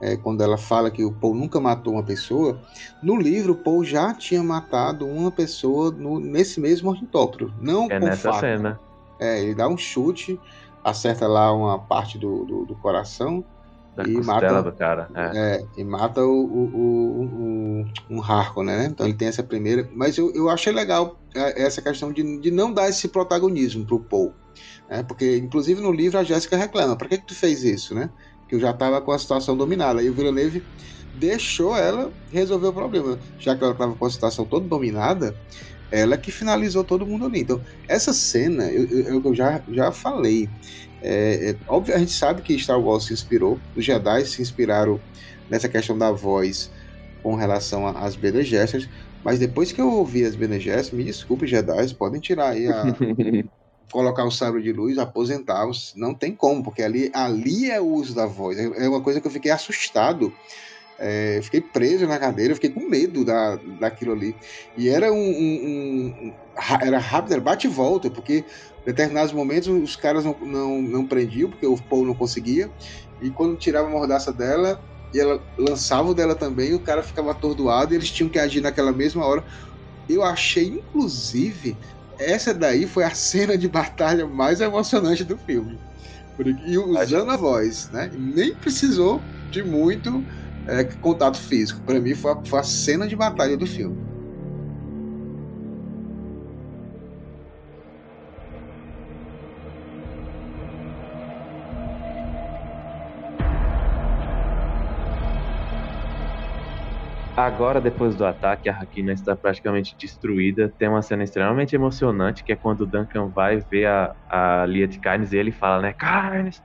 É, 0.00 0.16
quando 0.16 0.42
ela 0.42 0.56
fala 0.56 0.90
que 0.90 1.04
o 1.04 1.12
Paul 1.12 1.34
nunca 1.34 1.60
matou 1.60 1.94
uma 1.94 2.02
pessoa, 2.02 2.60
no 3.02 3.16
livro 3.16 3.52
o 3.52 3.56
Paul 3.56 3.84
já 3.84 4.14
tinha 4.14 4.42
matado 4.42 5.06
uma 5.06 5.30
pessoa 5.30 5.90
no, 5.90 6.18
nesse 6.18 6.58
mesmo 6.60 6.88
ornitóptero, 6.90 7.52
não 7.60 7.90
é 7.90 8.00
com 8.00 8.06
nessa 8.06 8.32
faca. 8.32 8.40
cena. 8.40 8.80
É, 9.18 9.42
ele 9.42 9.54
dá 9.54 9.68
um 9.68 9.76
chute, 9.76 10.40
acerta 10.82 11.26
lá 11.28 11.52
uma 11.52 11.78
parte 11.78 12.18
do, 12.18 12.44
do, 12.46 12.64
do 12.66 12.74
coração 12.76 13.44
Da 13.94 14.04
e 14.04 14.14
costela 14.14 14.62
mata 14.62 14.62
do 14.62 14.72
cara. 14.76 15.10
É. 15.14 15.56
é, 15.56 15.66
e 15.76 15.84
mata 15.84 16.22
o, 16.24 16.44
o, 16.44 16.64
o, 16.74 17.82
o- 17.82 17.86
um 18.08 18.22
Harkonnen, 18.22 18.76
né? 18.76 18.86
Então 18.86 19.06
ele 19.06 19.14
tem 19.16 19.28
essa 19.28 19.42
primeira. 19.42 19.88
Mas 19.94 20.16
eu, 20.16 20.32
eu 20.34 20.48
achei 20.48 20.72
legal 20.72 21.18
é, 21.34 21.62
essa 21.62 21.82
questão 21.82 22.12
de, 22.12 22.40
de 22.40 22.50
não 22.50 22.72
dar 22.72 22.88
esse 22.88 23.08
protagonismo 23.08 23.84
pro 23.84 24.00
Paul. 24.00 24.32
Né? 24.88 25.02
Porque, 25.02 25.36
inclusive, 25.38 25.80
no 25.80 25.92
livro 25.92 26.18
a 26.18 26.24
Jéssica 26.24 26.56
reclama: 26.56 26.96
pra 26.96 27.08
que, 27.08 27.18
que 27.18 27.26
tu 27.26 27.34
fez 27.34 27.62
isso, 27.64 27.94
né? 27.94 28.10
Que 28.50 28.58
já 28.58 28.72
tava 28.72 29.00
com 29.00 29.12
a 29.12 29.18
situação 29.18 29.56
dominada. 29.56 30.02
E 30.02 30.10
o 30.10 30.12
Villeneuve 30.12 30.62
deixou 31.14 31.76
ela 31.76 32.12
resolver 32.32 32.66
o 32.66 32.72
problema. 32.72 33.16
Já 33.38 33.56
que 33.56 33.62
ela 33.62 33.74
tava 33.74 33.94
com 33.94 34.04
a 34.04 34.10
situação 34.10 34.44
toda 34.44 34.66
dominada, 34.66 35.34
ela 35.90 36.16
que 36.16 36.32
finalizou 36.32 36.82
todo 36.82 37.06
mundo 37.06 37.26
ali. 37.26 37.40
Então, 37.40 37.60
essa 37.86 38.12
cena, 38.12 38.64
eu, 38.64 39.22
eu, 39.22 39.34
já, 39.34 39.62
já 39.68 39.92
falei. 39.92 40.48
É, 41.00 41.50
é, 41.50 41.56
óbvio, 41.68 41.94
a 41.94 41.98
gente 41.98 42.12
sabe 42.12 42.42
que 42.42 42.58
Star 42.58 42.80
Wars 42.80 43.04
se 43.04 43.12
inspirou, 43.12 43.58
os 43.76 43.84
Jedi 43.84 44.24
se 44.26 44.42
inspiraram 44.42 45.00
nessa 45.48 45.68
questão 45.68 45.96
da 45.96 46.10
voz 46.10 46.70
com 47.22 47.36
relação 47.36 47.86
às 47.86 48.16
Bene 48.16 48.42
Gesserit, 48.42 48.90
mas 49.24 49.38
depois 49.38 49.72
que 49.72 49.80
eu 49.80 49.88
ouvi 49.88 50.24
as 50.24 50.34
Bene 50.34 50.58
Gesserit, 50.58 50.94
me 50.94 51.04
desculpe, 51.04 51.46
Jedi, 51.46 51.94
podem 51.94 52.20
tirar 52.20 52.50
aí 52.50 52.66
a. 52.66 52.84
colocar 53.92 54.24
o 54.24 54.30
sabre 54.30 54.62
de 54.62 54.72
luz, 54.72 54.98
aposentar, 54.98 55.66
os- 55.68 55.92
não 55.96 56.14
tem 56.14 56.34
como, 56.34 56.62
porque 56.62 56.82
ali, 56.82 57.10
ali 57.14 57.70
é 57.70 57.80
o 57.80 57.86
uso 57.88 58.14
da 58.14 58.26
voz. 58.26 58.58
É 58.58 58.64
é 58.86 58.88
uma 58.88 59.02
coisa 59.02 59.20
que 59.20 59.26
eu 59.26 59.30
fiquei 59.30 59.50
assustado. 59.50 60.38
É, 60.98 61.40
fiquei 61.42 61.60
preso 61.62 62.06
na 62.06 62.18
cadeira, 62.18 62.54
fiquei 62.54 62.70
com 62.70 62.88
medo 62.88 63.24
da, 63.24 63.56
daquilo 63.78 64.12
ali. 64.12 64.38
E 64.76 64.88
era 64.88 65.12
um, 65.12 65.16
um- 65.18 66.06
um- 66.08 66.38
ra- 66.56 66.78
era 66.82 66.98
rápido, 66.98 67.32
era 67.32 67.40
bate 67.42 67.66
e 67.66 67.70
volta, 67.70 68.10
porque 68.10 68.40
em 68.40 68.46
determinados 68.84 69.32
momentos 69.32 69.68
os 69.68 69.96
caras 69.96 70.24
não, 70.24 70.38
não, 70.40 70.82
não 70.82 71.08
prendiam, 71.08 71.48
porque 71.50 71.66
o 71.66 71.76
Paul 71.82 72.06
não 72.06 72.14
conseguia, 72.14 72.72
e 73.20 73.30
quando 73.32 73.56
tirava 73.56 73.88
a 73.88 73.90
mordaça 73.90 74.32
dela, 74.32 74.82
e 75.12 75.18
ela 75.18 75.42
lançava 75.58 76.08
o 76.10 76.14
dela 76.14 76.34
também, 76.36 76.74
o 76.74 76.82
cara 76.82 77.02
ficava 77.02 77.30
atordoado 77.32 77.92
e 77.94 77.96
eles 77.96 78.10
tinham 78.12 78.30
que 78.30 78.38
agir 78.38 78.60
naquela 78.60 78.92
mesma 78.92 79.24
hora. 79.26 79.44
Eu 80.08 80.22
achei, 80.24 80.68
inclusive, 80.68 81.78
essa 82.20 82.54
daí 82.54 82.86
foi 82.86 83.04
a 83.04 83.14
cena 83.14 83.56
de 83.58 83.68
batalha 83.68 84.26
mais 84.26 84.60
emocionante 84.60 85.24
do 85.24 85.38
filme. 85.38 85.80
E 86.66 86.78
usando 86.78 87.30
a 87.30 87.36
voz, 87.36 87.90
né? 87.90 88.10
Nem 88.14 88.56
precisou 88.58 89.30
de 89.50 89.62
muito 89.62 90.26
é, 90.66 90.84
contato 90.84 91.38
físico. 91.38 91.82
Para 91.84 92.00
mim, 92.00 92.14
foi 92.14 92.32
a, 92.32 92.42
foi 92.46 92.60
a 92.60 92.62
cena 92.62 93.06
de 93.08 93.16
batalha 93.16 93.56
do 93.56 93.66
filme. 93.66 94.09
Agora, 107.46 107.80
depois 107.80 108.16
do 108.16 108.24
ataque, 108.26 108.68
a 108.68 108.78
Hakina 108.78 109.12
está 109.12 109.36
praticamente 109.36 109.96
destruída. 109.98 110.72
Tem 110.78 110.88
uma 110.88 111.00
cena 111.02 111.24
extremamente 111.24 111.74
emocionante, 111.74 112.44
que 112.44 112.52
é 112.52 112.56
quando 112.56 112.82
o 112.82 112.86
Duncan 112.86 113.30
vai 113.30 113.60
ver 113.60 113.86
a, 113.86 114.14
a 114.28 114.66
Lia 114.66 114.86
de 114.88 115.00
Carnes 115.00 115.32
e 115.32 115.36
ele 115.38 115.52
fala, 115.52 115.80
né? 115.82 115.92
Carnes, 115.94 116.60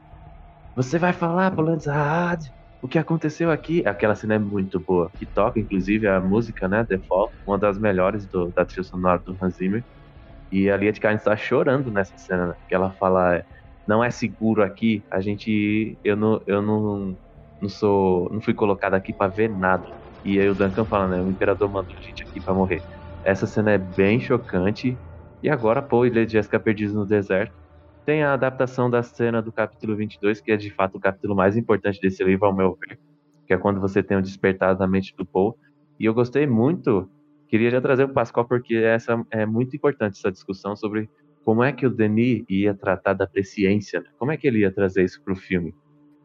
você 0.75 0.99
vai 0.99 1.13
falar 1.13 1.51
pro 1.51 1.63
Lanzahad 1.63 2.41
o 2.81 2.87
que 2.89 2.99
aconteceu 2.99 3.51
aqui? 3.51 3.83
Aquela 3.87 4.15
cena 4.15 4.35
é 4.35 4.39
muito 4.39 4.79
boa, 4.79 5.11
que 5.17 5.25
toca, 5.27 5.59
inclusive, 5.59 6.07
a 6.07 6.21
música, 6.21 6.67
né? 6.67 6.85
Default, 6.85 7.33
uma 7.45 7.57
das 7.59 7.79
melhores 7.79 8.27
do- 8.27 8.51
da 8.53 8.65
trilha 8.65 8.83
sonora 8.85 9.21
do 9.25 9.37
Hans 9.41 9.55
Zimmer. 9.57 9.85
E 10.51 10.69
a 10.69 10.77
Lia 10.77 10.91
de 10.93 10.99
Carnes 10.99 11.21
está 11.21 11.35
chorando 11.37 11.91
nessa 11.91 12.17
cena, 12.17 12.47
né? 12.49 12.55
Que 12.67 12.75
ela 12.75 12.91
fala, 12.93 13.43
não 13.87 14.03
é 14.03 14.11
seguro 14.11 14.63
aqui, 14.63 15.05
a 15.11 15.21
gente... 15.21 15.99
Eu 16.03 16.15
não, 16.17 16.41
eu 16.47 16.61
não, 16.61 17.17
não 17.61 17.69
sou... 17.69 18.29
Não 18.31 18.41
fui 18.41 18.53
colocado 18.53 18.93
aqui 18.95 19.13
para 19.13 19.31
ver 19.31 19.49
nada. 19.49 19.85
E 20.25 20.39
aí 20.39 20.49
o 20.49 20.55
Duncan 20.55 20.83
fala, 20.85 21.07
né? 21.07 21.21
O 21.21 21.29
Imperador 21.29 21.69
mandou 21.69 21.95
a 21.95 22.01
gente 22.01 22.23
aqui 22.23 22.41
pra 22.41 22.51
morrer. 22.51 22.81
Essa 23.23 23.45
cena 23.45 23.71
é 23.71 23.77
bem 23.77 24.19
chocante. 24.19 24.97
E 25.43 25.49
agora, 25.49 25.83
pô, 25.83 26.03
Ilha 26.03 26.25
de 26.25 26.33
Jéssica 26.33 26.59
Perdidos 26.59 26.95
no 26.95 27.05
Deserto. 27.05 27.53
Tem 28.03 28.23
a 28.23 28.33
adaptação 28.33 28.89
da 28.89 29.03
cena 29.03 29.39
do 29.39 29.51
capítulo 29.51 29.95
22, 29.95 30.41
que 30.41 30.51
é 30.51 30.57
de 30.57 30.71
fato 30.71 30.97
o 30.97 30.99
capítulo 30.99 31.35
mais 31.35 31.55
importante 31.55 32.01
desse 32.01 32.23
livro, 32.23 32.47
ao 32.47 32.55
meu 32.55 32.75
ver. 32.75 32.99
Que 33.45 33.53
é 33.53 33.57
quando 33.57 33.79
você 33.79 34.01
tem 34.01 34.17
o 34.17 34.21
despertar 34.21 34.75
da 34.75 34.87
mente 34.87 35.15
do 35.15 35.23
Paul. 35.23 35.55
E 35.99 36.05
eu 36.05 36.13
gostei 36.13 36.47
muito. 36.47 37.07
Queria 37.47 37.69
já 37.69 37.79
trazer 37.79 38.05
o 38.05 38.09
Pascoal, 38.09 38.47
porque 38.47 38.75
essa 38.75 39.23
é 39.29 39.45
muito 39.45 39.75
importante 39.75 40.17
essa 40.17 40.31
discussão 40.31 40.75
sobre 40.75 41.07
como 41.43 41.63
é 41.63 41.71
que 41.71 41.85
o 41.85 41.89
Denis 41.91 42.43
ia 42.49 42.73
tratar 42.73 43.13
da 43.13 43.27
presciência. 43.27 43.99
Né? 43.99 44.07
Como 44.17 44.31
é 44.31 44.37
que 44.37 44.47
ele 44.47 44.59
ia 44.59 44.71
trazer 44.71 45.03
isso 45.03 45.21
pro 45.23 45.35
filme. 45.35 45.75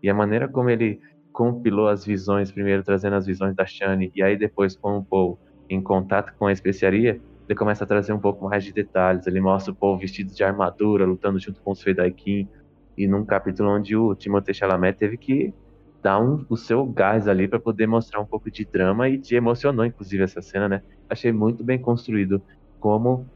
E 0.03 0.09
a 0.09 0.15
maneira 0.15 0.49
como 0.49 0.70
ele 0.70 0.99
compilou 1.33 1.89
as 1.89 2.05
visões, 2.05 2.50
primeiro 2.50 2.83
trazendo 2.83 3.17
as 3.17 3.26
visões 3.26 3.55
da 3.55 3.67
Shani, 3.67 4.10
e 4.15 4.23
aí 4.23 4.36
depois 4.36 4.76
com 4.76 4.99
o 4.99 5.05
Paul 5.05 5.39
em 5.68 5.81
contato 5.81 6.34
com 6.36 6.47
a 6.47 6.52
especiaria, 6.52 7.20
ele 7.49 7.59
começa 7.59 7.84
a 7.84 7.86
trazer 7.86 8.12
um 8.12 8.18
pouco 8.18 8.49
mais 8.49 8.65
de 8.65 8.73
detalhes. 8.73 9.26
Ele 9.26 9.41
mostra 9.41 9.73
o 9.73 9.75
Paul 9.75 9.99
vestido 9.99 10.33
de 10.33 10.42
armadura, 10.42 11.05
lutando 11.05 11.39
junto 11.39 11.60
com 11.60 11.73
os 11.73 11.83
Fedaikin, 11.83 12.49
e 12.97 13.07
num 13.07 13.25
capítulo 13.25 13.70
onde 13.70 13.97
o 13.97 14.15
Timothée 14.15 14.55
Chalamet 14.55 14.99
teve 14.99 15.17
que 15.17 15.55
dar 16.02 16.20
um, 16.20 16.44
o 16.49 16.57
seu 16.57 16.84
gás 16.86 17.28
ali 17.28 17.47
para 17.47 17.60
poder 17.60 17.86
mostrar 17.86 18.20
um 18.20 18.26
pouco 18.26 18.50
de 18.50 18.65
drama 18.65 19.09
e 19.09 19.18
te 19.18 19.34
emocionou, 19.34 19.84
inclusive, 19.84 20.23
essa 20.23 20.41
cena, 20.41 20.68
né? 20.68 20.83
Achei 21.09 21.33
muito 21.33 21.62
bem 21.62 21.78
construído 21.78 22.42
como 22.78 23.26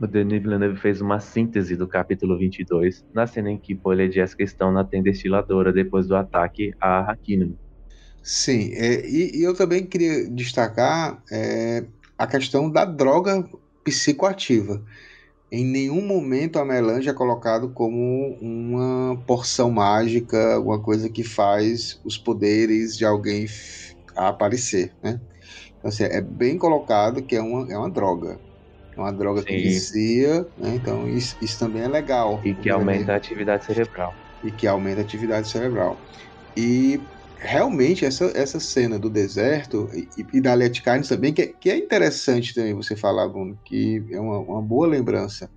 O 0.00 0.06
Denis 0.06 0.40
Villeneuve 0.40 0.78
fez 0.78 1.00
uma 1.00 1.18
síntese 1.18 1.74
do 1.74 1.88
capítulo 1.88 2.38
22, 2.38 3.04
na 3.12 3.26
cena 3.26 3.50
em 3.50 3.58
que 3.58 3.74
Paul 3.74 4.00
e 4.00 4.10
Jessica 4.10 4.44
estão 4.44 4.70
na 4.70 4.84
tenda 4.84 5.10
destiladora 5.10 5.72
depois 5.72 6.06
do 6.06 6.14
ataque 6.14 6.72
a 6.80 7.10
Hakim. 7.10 7.56
Sim, 8.22 8.72
é, 8.74 9.04
e, 9.08 9.38
e, 9.38 9.42
eu 9.42 9.54
também 9.54 9.84
queria 9.84 10.28
destacar 10.30 11.20
é, 11.32 11.84
a 12.16 12.26
questão 12.28 12.70
da 12.70 12.84
droga 12.84 13.44
psicoativa. 13.82 14.84
Em 15.50 15.64
nenhum 15.64 16.06
momento 16.06 16.58
a 16.58 16.64
melange 16.64 17.08
é 17.08 17.12
colocado 17.12 17.70
como 17.70 18.36
uma 18.40 19.16
porção 19.26 19.70
mágica, 19.70 20.54
alguma 20.54 20.78
coisa 20.80 21.08
que 21.08 21.24
faz 21.24 22.00
os 22.04 22.16
poderes 22.16 22.96
de 22.96 23.04
alguém 23.04 23.46
aparecer, 24.14 24.92
né? 25.02 25.20
Então, 25.78 25.88
assim, 25.88 26.04
é 26.04 26.20
bem 26.20 26.58
colocado 26.58 27.22
que 27.22 27.34
é 27.34 27.40
uma, 27.40 27.72
é 27.72 27.78
uma 27.78 27.90
droga. 27.90 28.38
É 28.98 29.00
uma 29.00 29.12
droga 29.12 29.42
Sim. 29.42 29.46
que 29.46 29.56
vicia, 29.58 30.42
né? 30.56 30.74
Então 30.74 31.08
isso, 31.08 31.36
isso, 31.40 31.56
também 31.56 31.82
é 31.82 31.88
legal. 31.88 32.42
E 32.44 32.52
que 32.52 32.68
aumenta 32.68 33.12
a 33.12 33.16
atividade 33.16 33.64
cerebral. 33.64 34.16
E 34.42 34.50
que 34.50 34.66
aumenta 34.66 35.00
a 35.00 35.04
atividade 35.04 35.48
cerebral. 35.48 36.02
E 36.56 37.00
realmente 37.36 38.04
essa, 38.04 38.24
essa 38.34 38.58
cena 38.58 38.98
do 38.98 39.08
deserto 39.08 39.88
e, 39.94 40.08
e 40.36 40.40
da 40.40 40.52
Let 40.52 40.82
Carnes 40.82 41.08
também, 41.08 41.32
que 41.32 41.42
é, 41.42 41.46
que 41.46 41.70
é 41.70 41.78
interessante 41.78 42.52
também 42.52 42.74
você 42.74 42.96
falar, 42.96 43.28
Bruno, 43.28 43.56
que 43.64 44.04
é 44.10 44.18
uma, 44.18 44.40
uma 44.40 44.62
boa 44.62 44.88
lembrança. 44.88 45.48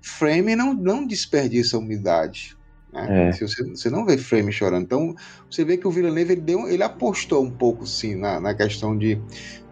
Frame 0.00 0.56
não, 0.56 0.72
não 0.72 1.06
desperdiça 1.06 1.76
umidade. 1.76 2.56
Né? 2.92 3.28
É. 3.28 3.32
Se 3.32 3.46
você, 3.46 3.62
você 3.64 3.90
não 3.90 4.04
vê 4.04 4.16
Frame 4.16 4.52
chorando. 4.52 4.84
Então, 4.84 5.14
você 5.50 5.64
vê 5.64 5.76
que 5.76 5.86
o 5.86 5.90
Villeneuve 5.90 6.32
ele, 6.32 6.40
deu, 6.40 6.68
ele 6.68 6.82
apostou 6.82 7.44
um 7.44 7.50
pouco 7.50 7.86
sim 7.86 8.14
na, 8.14 8.40
na 8.40 8.54
questão 8.54 8.96
de, 8.96 9.20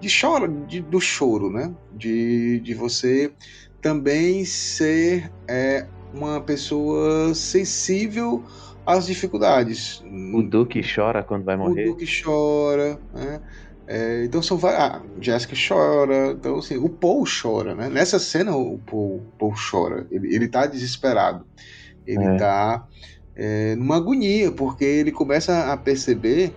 de 0.01 0.09
choro, 0.09 0.65
de, 0.67 0.81
do 0.81 1.01
choro, 1.01 1.51
né? 1.51 1.75
De, 1.93 2.61
de 2.61 2.75
você 2.75 3.33
também 3.81 4.45
ser 4.45 5.31
é, 5.49 5.87
uma 6.13 6.41
pessoa 6.41 7.35
sensível 7.35 8.45
as 8.85 9.07
dificuldades. 9.07 10.03
O 10.33 10.43
Duke 10.43 10.81
chora 10.83 11.23
quando 11.23 11.45
vai 11.45 11.57
morrer. 11.57 11.89
O 11.89 11.93
Duke 11.93 12.07
chora, 12.23 12.99
né? 13.13 13.41
É, 13.89 14.25
então 14.25 14.43
são 14.43 14.57
várias. 14.57 14.81
Ah, 14.81 15.03
Jessica 15.21 15.55
chora. 15.57 16.33
Então, 16.33 16.59
assim, 16.59 16.77
o 16.77 16.89
Paul 16.89 17.25
chora, 17.25 17.75
né? 17.75 17.89
Nessa 17.89 18.19
cena 18.19 18.57
o 18.57 18.79
Paul, 18.79 19.25
Paul 19.39 19.55
chora. 19.71 20.07
Ele, 20.11 20.35
ele 20.35 20.49
tá 20.49 20.67
desesperado. 20.67 21.47
Ele 22.07 22.25
é. 22.25 22.37
tá 22.37 22.87
é, 23.35 23.75
numa 23.77 23.97
agonia, 23.97 24.51
porque 24.53 24.85
ele 24.85 25.13
começa 25.13 25.73
a 25.73 25.77
perceber 25.77 26.55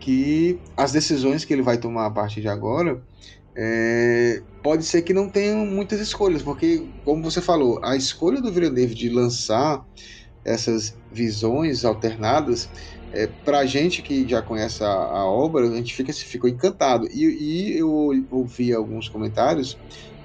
que 0.00 0.58
as 0.76 0.92
decisões 0.92 1.44
que 1.44 1.52
ele 1.52 1.62
vai 1.62 1.78
tomar 1.78 2.06
a 2.06 2.10
partir 2.10 2.40
de 2.40 2.48
agora 2.48 3.00
é, 3.54 4.42
pode 4.62 4.84
ser 4.84 5.02
que 5.02 5.12
não 5.12 5.28
tenham 5.28 5.64
muitas 5.66 6.00
escolhas, 6.00 6.42
porque, 6.42 6.86
como 7.04 7.22
você 7.22 7.40
falou, 7.40 7.80
a 7.84 7.96
escolha 7.96 8.40
do 8.40 8.52
Villeneuve 8.52 8.94
de 8.94 9.08
lançar 9.08 9.84
essas 10.44 10.96
visões 11.10 11.84
alternadas, 11.84 12.68
é, 13.12 13.26
para 13.26 13.58
a 13.58 13.66
gente 13.66 14.02
que 14.02 14.26
já 14.26 14.40
conhece 14.40 14.82
a, 14.82 14.88
a, 14.88 15.26
obra, 15.26 15.68
a 15.68 15.76
gente 15.76 15.94
fica, 15.94 16.12
ficou 16.12 16.48
encantado. 16.48 17.06
E, 17.12 17.24
e 17.24 17.78
eu 17.78 18.26
ouvi 18.30 18.72
alguns 18.72 19.08
comentários 19.08 19.78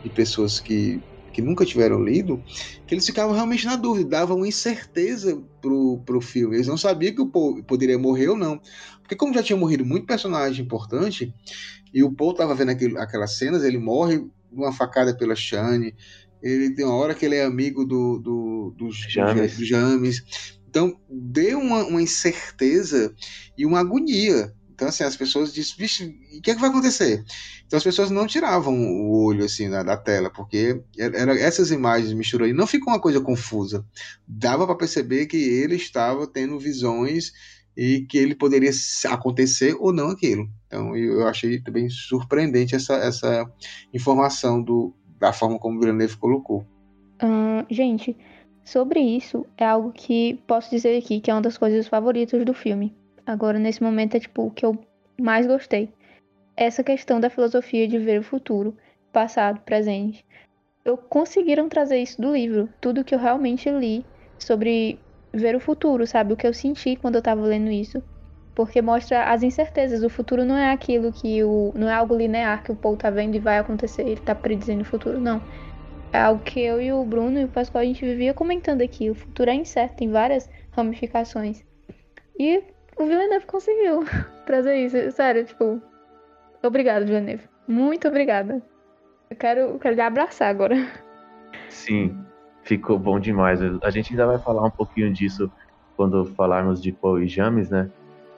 de 0.04 0.10
pessoas 0.10 0.60
que, 0.60 1.02
que 1.38 1.42
nunca 1.44 1.64
tiveram 1.64 2.04
lido, 2.04 2.44
que 2.88 2.96
eles 2.96 3.06
ficavam 3.06 3.32
realmente 3.32 3.64
na 3.64 3.76
dúvida, 3.76 4.10
davam 4.10 4.44
incerteza 4.44 5.40
pro, 5.62 6.02
pro 6.04 6.20
filme. 6.20 6.56
Eles 6.56 6.66
não 6.66 6.78
sabiam 6.78 7.14
que 7.14 7.22
o 7.22 7.28
Paul 7.28 7.62
poderia 7.62 8.00
morrer 8.00 8.30
ou 8.30 8.36
não. 8.36 8.60
Porque 9.04 9.16
como 9.16 9.36
já 9.36 9.44
tinha 9.44 9.56
morrido 9.56 9.86
muito 9.86 10.08
personagem 10.08 10.66
importante, 10.66 11.32
e 11.94 12.04
o 12.04 12.12
Paul 12.12 12.32
estava 12.32 12.56
vendo 12.56 12.72
aquele, 12.72 12.98
aquelas 12.98 13.38
cenas, 13.38 13.64
ele 13.64 13.78
morre 13.78 14.26
uma 14.52 14.74
facada 14.74 15.16
pela 15.16 15.36
Shane, 15.36 15.94
ele 16.42 16.74
tem 16.74 16.84
uma 16.84 16.96
hora 16.96 17.14
que 17.14 17.24
ele 17.24 17.36
é 17.36 17.46
amigo 17.46 17.86
do, 17.86 18.18
do, 18.18 18.74
do, 18.76 18.92
James. 18.92 19.58
do 19.58 19.64
James. 19.64 20.24
Então, 20.68 21.00
deu 21.08 21.60
uma, 21.60 21.84
uma, 21.84 22.02
incerteza 22.02 23.14
e 23.56 23.64
uma 23.64 23.80
agonia. 23.80 24.52
Então, 24.78 24.90
assim, 24.90 25.04
as 25.04 25.18
pessoas 25.18 25.52
dizem, 25.52 25.74
vixe, 25.76 26.06
o 26.38 26.40
que 26.40 26.52
é 26.52 26.54
que 26.54 26.62
vai 26.62 26.70
acontecer? 26.70 27.26
Então, 27.66 27.78
as 27.78 27.84
pessoas 27.84 28.12
não 28.12 28.28
tiravam 28.28 28.76
o 28.80 29.26
olho, 29.26 29.44
assim, 29.44 29.68
da, 29.68 29.82
da 29.82 29.98
tela, 29.98 30.30
porque 30.30 30.80
era, 30.96 31.34
essas 31.40 31.72
imagens 31.72 32.14
misturando, 32.14 32.54
não 32.54 32.68
ficou 32.68 32.94
uma 32.94 33.02
coisa 33.02 33.20
confusa. 33.20 33.84
Dava 34.28 34.68
para 34.68 34.76
perceber 34.76 35.26
que 35.26 35.36
ele 35.36 35.76
estava 35.76 36.28
tendo 36.28 36.60
visões 36.60 37.34
e 37.76 38.02
que 38.02 38.20
ele 38.20 38.36
poderia 38.36 38.70
acontecer 39.08 39.76
ou 39.80 39.92
não 39.92 40.10
aquilo. 40.10 40.48
Então, 40.68 40.96
eu 40.96 41.28
achei 41.28 41.60
também 41.60 41.90
surpreendente 41.90 42.76
essa, 42.76 42.98
essa 42.98 43.52
informação 43.92 44.62
do, 44.62 44.94
da 45.20 45.34
forma 45.34 45.58
como 45.58 45.78
o 45.78 45.80
Villeneuve 45.80 46.18
colocou. 46.18 46.64
Hum, 47.24 47.66
gente, 47.68 48.16
sobre 48.64 49.00
isso, 49.00 49.44
é 49.58 49.66
algo 49.66 49.92
que 49.92 50.40
posso 50.46 50.70
dizer 50.70 51.00
aqui 51.00 51.20
que 51.20 51.32
é 51.32 51.34
uma 51.34 51.42
das 51.42 51.58
coisas 51.58 51.88
favoritas 51.88 52.46
do 52.46 52.54
filme. 52.54 52.96
Agora, 53.28 53.60
nesse 53.60 53.84
momento, 53.84 54.16
é 54.16 54.22
tipo 54.22 54.44
o 54.44 54.52
que 54.52 54.66
eu 54.66 54.80
mais 55.20 55.46
gostei. 55.46 55.90
Essa 56.56 56.82
questão 56.82 57.20
da 57.20 57.30
filosofia 57.30 57.86
de 57.86 57.98
ver 57.98 58.22
o 58.22 58.24
futuro, 58.24 58.74
passado, 59.12 59.60
presente. 59.66 60.26
Eu 60.86 60.98
conseguiram 60.98 61.68
trazer 61.68 61.98
isso 61.98 62.22
do 62.22 62.32
livro, 62.32 62.70
tudo 62.80 63.04
que 63.04 63.14
eu 63.14 63.20
realmente 63.20 63.70
li 63.70 64.06
sobre 64.40 64.98
ver 65.34 65.58
o 65.58 65.60
futuro, 65.60 66.08
sabe? 66.08 66.32
O 66.32 66.38
que 66.38 66.48
eu 66.48 66.54
senti 66.54 66.96
quando 66.96 67.16
eu 67.16 67.22
tava 67.22 67.42
lendo 67.42 67.70
isso. 67.70 68.02
Porque 68.56 68.82
mostra 68.82 69.26
as 69.26 69.44
incertezas. 69.44 70.04
O 70.04 70.10
futuro 70.10 70.46
não 70.46 70.56
é 70.56 70.72
aquilo 70.72 71.12
que 71.12 71.44
o. 71.44 71.74
não 71.76 71.90
é 71.90 71.94
algo 71.94 72.16
linear 72.16 72.64
que 72.64 72.72
o 72.72 72.76
Paul 72.78 72.96
tá 72.96 73.10
vendo 73.10 73.36
e 73.36 73.40
vai 73.40 73.60
acontecer. 73.60 74.04
Ele 74.04 74.22
tá 74.22 74.34
predizendo 74.34 74.84
o 74.84 74.86
futuro, 74.86 75.20
não. 75.20 75.42
É 76.14 76.20
algo 76.20 76.42
que 76.42 76.62
eu 76.62 76.82
e 76.82 76.94
o 76.94 77.04
Bruno 77.04 77.38
e 77.38 77.44
o 77.44 77.50
Pascoal 77.50 77.82
a 77.82 77.86
gente 77.86 78.06
vivia 78.06 78.34
comentando 78.34 78.82
aqui. 78.82 79.10
O 79.10 79.16
futuro 79.16 79.50
é 79.50 79.54
incerto, 79.54 79.98
tem 79.98 80.10
várias 80.10 80.50
ramificações. 80.72 81.64
E 82.40 82.64
o 82.98 83.06
Villeneuve 83.06 83.46
conseguiu 83.46 84.06
trazer 84.46 84.76
isso. 84.76 85.12
Sério, 85.12 85.46
tipo. 85.46 85.82
Obrigado, 86.64 87.06
Villeneuve. 87.06 87.44
Muito 87.68 88.08
obrigada. 88.08 88.62
Eu 89.30 89.36
quero, 89.36 89.60
eu 89.62 89.80
quero 89.80 89.96
lhe 89.96 90.02
abraçar 90.02 90.50
agora. 90.50 90.76
Sim, 91.70 92.18
ficou 92.64 92.98
bom 92.98 93.20
demais. 93.20 93.60
A 93.84 93.90
gente 93.90 94.12
ainda 94.12 94.26
vai 94.26 94.40
falar 94.40 94.66
um 94.66 94.72
pouquinho 94.72 95.12
disso 95.12 95.52
quando 95.96 96.26
falarmos 96.26 96.82
de 96.82 96.92
Paul 96.92 97.22
e 97.22 97.28
James, 97.28 97.70
né? 97.70 97.90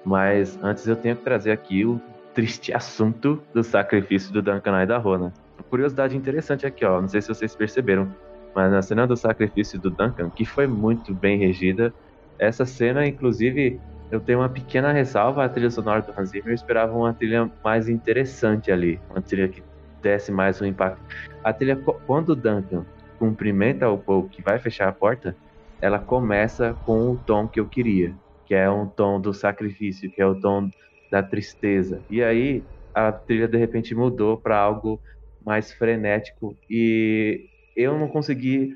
Mas 0.03 0.57
antes 0.63 0.87
eu 0.87 0.95
tenho 0.95 1.15
que 1.15 1.23
trazer 1.23 1.51
aqui 1.51 1.85
o 1.85 2.01
triste 2.33 2.73
assunto 2.73 3.41
do 3.53 3.63
sacrifício 3.63 4.31
do 4.31 4.41
Duncan 4.41 4.81
e 4.81 4.85
da 4.85 4.97
Rona. 4.97 5.33
Curiosidade 5.69 6.15
interessante 6.15 6.65
aqui, 6.65 6.85
ó. 6.85 7.01
Não 7.01 7.07
sei 7.07 7.21
se 7.21 7.27
vocês 7.27 7.55
perceberam, 7.55 8.11
mas 8.55 8.71
na 8.71 8.81
cena 8.81 9.05
do 9.05 9.15
sacrifício 9.15 9.79
do 9.79 9.89
Duncan, 9.89 10.29
que 10.29 10.45
foi 10.45 10.65
muito 10.65 11.13
bem 11.13 11.37
regida, 11.37 11.93
essa 12.39 12.65
cena, 12.65 13.05
inclusive, 13.05 13.79
eu 14.11 14.19
tenho 14.19 14.39
uma 14.39 14.49
pequena 14.49 14.91
ressalva 14.91 15.43
à 15.43 15.49
trilha 15.49 15.69
sonora 15.69 16.01
do 16.01 16.11
Hans 16.11 16.29
Zimmer. 16.29 16.49
Eu 16.49 16.53
esperava 16.53 16.93
uma 16.95 17.13
trilha 17.13 17.51
mais 17.63 17.87
interessante 17.87 18.71
ali, 18.71 18.99
uma 19.09 19.21
trilha 19.21 19.47
que 19.47 19.63
desse 20.01 20.31
mais 20.31 20.61
um 20.61 20.65
impacto. 20.65 21.03
A 21.43 21.51
trilha, 21.53 21.75
quando 22.07 22.29
o 22.29 22.35
Duncan 22.35 22.85
cumprimenta 23.17 23.89
o 23.89 23.97
Paul 23.97 24.29
que 24.29 24.41
vai 24.41 24.59
fechar 24.59 24.87
a 24.87 24.93
porta, 24.93 25.35
ela 25.81 25.99
começa 25.99 26.73
com 26.85 27.11
o 27.11 27.17
tom 27.17 27.47
que 27.47 27.59
eu 27.59 27.67
queria 27.67 28.15
que 28.49 28.55
é 28.55 28.67
um 28.67 28.89
tom 28.89 29.21
do 29.21 29.31
sacrifício, 29.31 30.09
que 30.09 30.19
é 30.19 30.25
o 30.25 30.33
tom 30.33 30.71
da 31.11 31.21
tristeza. 31.21 32.03
E 32.09 32.23
aí 32.23 32.65
a 32.95 33.11
trilha 33.11 33.47
de 33.47 33.57
repente 33.59 33.93
mudou 33.93 34.41
para 34.41 34.57
algo 34.57 34.99
mais 35.45 35.71
frenético 35.71 36.57
e 36.67 37.45
eu 37.75 37.97
não 37.97 38.07
consegui 38.07 38.73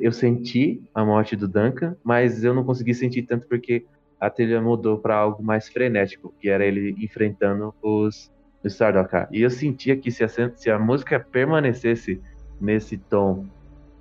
eu 0.00 0.10
senti 0.10 0.82
a 0.94 1.04
morte 1.04 1.36
do 1.36 1.46
Duncan, 1.46 1.94
mas 2.02 2.42
eu 2.42 2.54
não 2.54 2.64
consegui 2.64 2.94
sentir 2.94 3.22
tanto 3.22 3.46
porque 3.46 3.84
a 4.20 4.30
trilha 4.30 4.60
mudou 4.60 4.98
para 4.98 5.16
algo 5.16 5.42
mais 5.42 5.68
frenético, 5.68 6.34
que 6.40 6.48
era 6.48 6.64
ele 6.64 6.94
enfrentando 6.98 7.74
os, 7.82 8.32
Sardaukar. 8.66 9.28
E 9.30 9.42
eu 9.42 9.50
sentia 9.50 9.94
que 9.96 10.10
se 10.10 10.24
a, 10.24 10.28
se 10.28 10.70
a 10.70 10.78
música 10.78 11.20
permanecesse 11.20 12.20
nesse 12.60 12.96
tom 12.96 13.46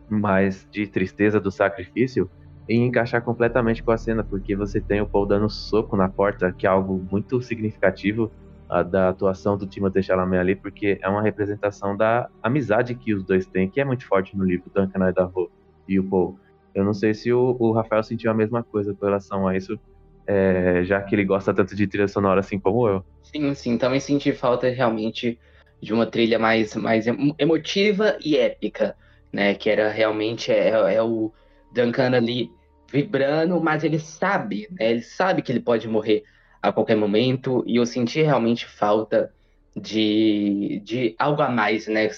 mais 0.09 0.67
de 0.72 0.88
tristeza 0.88 1.40
do 1.40 1.51
sacrifício, 1.51 2.30
e 2.67 2.75
encaixar 2.75 3.22
completamente 3.22 3.83
com 3.83 3.92
a 3.92 3.98
cena, 3.98 4.24
porque 4.24 4.56
você 4.56 4.80
tem 4.80 5.01
o 5.01 5.08
Paul 5.08 5.25
dando 5.25 5.50
soco 5.50 5.95
na 5.95 6.08
porta, 6.08 6.51
que 6.51 6.66
é 6.66 6.69
algo 6.69 7.06
muito 7.11 7.42
significativo 7.42 8.32
uh, 8.69 8.83
da 8.83 9.09
atuação 9.09 9.58
do 9.58 9.67
Timothée 9.67 10.01
Chalamet 10.01 10.40
ali, 10.40 10.56
porque 10.56 10.98
é 11.01 11.09
uma 11.09 11.22
representação 11.22 11.95
da 11.95 12.30
amizade 12.42 12.95
que 12.95 13.14
os 13.14 13.24
dois 13.24 13.45
têm, 13.45 13.69
que 13.69 13.82
é 13.82 13.85
muito 13.85 14.06
forte 14.08 14.38
no 14.38 14.45
livro 14.45 14.72
Duncan 14.74 15.09
Idaho 15.09 15.51
e 15.88 16.00
o 16.00 16.03
Paul. 16.03 16.40
Eu 16.74 16.83
não 16.83 16.93
sei 16.93 17.14
se 17.14 17.32
o, 17.32 17.56
o, 17.59 17.72
Rafael 17.72 18.01
sentiu 18.01 18.32
a 18.32 18.33
mesma 18.33 18.64
coisa 18.64 18.93
com 18.93 19.06
relação 19.06 19.48
a 19.48 19.56
isso, 19.56 19.77
é, 20.25 20.83
já 20.83 21.01
que 21.01 21.15
ele 21.15 21.25
gosta 21.25 21.53
tanto 21.53 21.75
de 21.75 21.87
trilha 21.87 22.07
sonora 22.07 22.39
assim 22.39 22.59
como 22.59 22.87
eu. 22.87 23.03
Sim, 23.23 23.53
sim, 23.53 23.77
também 23.77 23.99
senti 23.99 24.31
falta 24.31 24.69
realmente 24.69 25.39
de 25.81 25.93
uma 25.93 26.05
trilha 26.05 26.39
mais, 26.39 26.75
mais 26.75 27.05
emotiva 27.37 28.17
e 28.23 28.37
épica, 28.37 28.95
né? 29.31 29.53
Que 29.53 29.69
era 29.69 29.89
realmente 29.89 30.51
é, 30.51 30.69
é 30.69 31.01
o 31.01 31.31
Duncan 31.73 32.15
ali 32.15 32.49
vibrando, 32.91 33.59
mas 33.59 33.83
ele 33.83 33.99
sabe, 33.99 34.67
né? 34.71 34.91
Ele 34.91 35.01
sabe 35.01 35.41
que 35.41 35.51
ele 35.51 35.59
pode 35.59 35.87
morrer 35.87 36.23
a 36.61 36.71
qualquer 36.71 36.95
momento, 36.95 37.61
e 37.67 37.75
eu 37.75 37.85
senti 37.85 38.21
realmente 38.21 38.65
falta 38.65 39.33
de, 39.75 40.81
de 40.85 41.15
algo 41.19 41.41
a 41.41 41.49
mais, 41.49 41.87
né? 41.87 42.09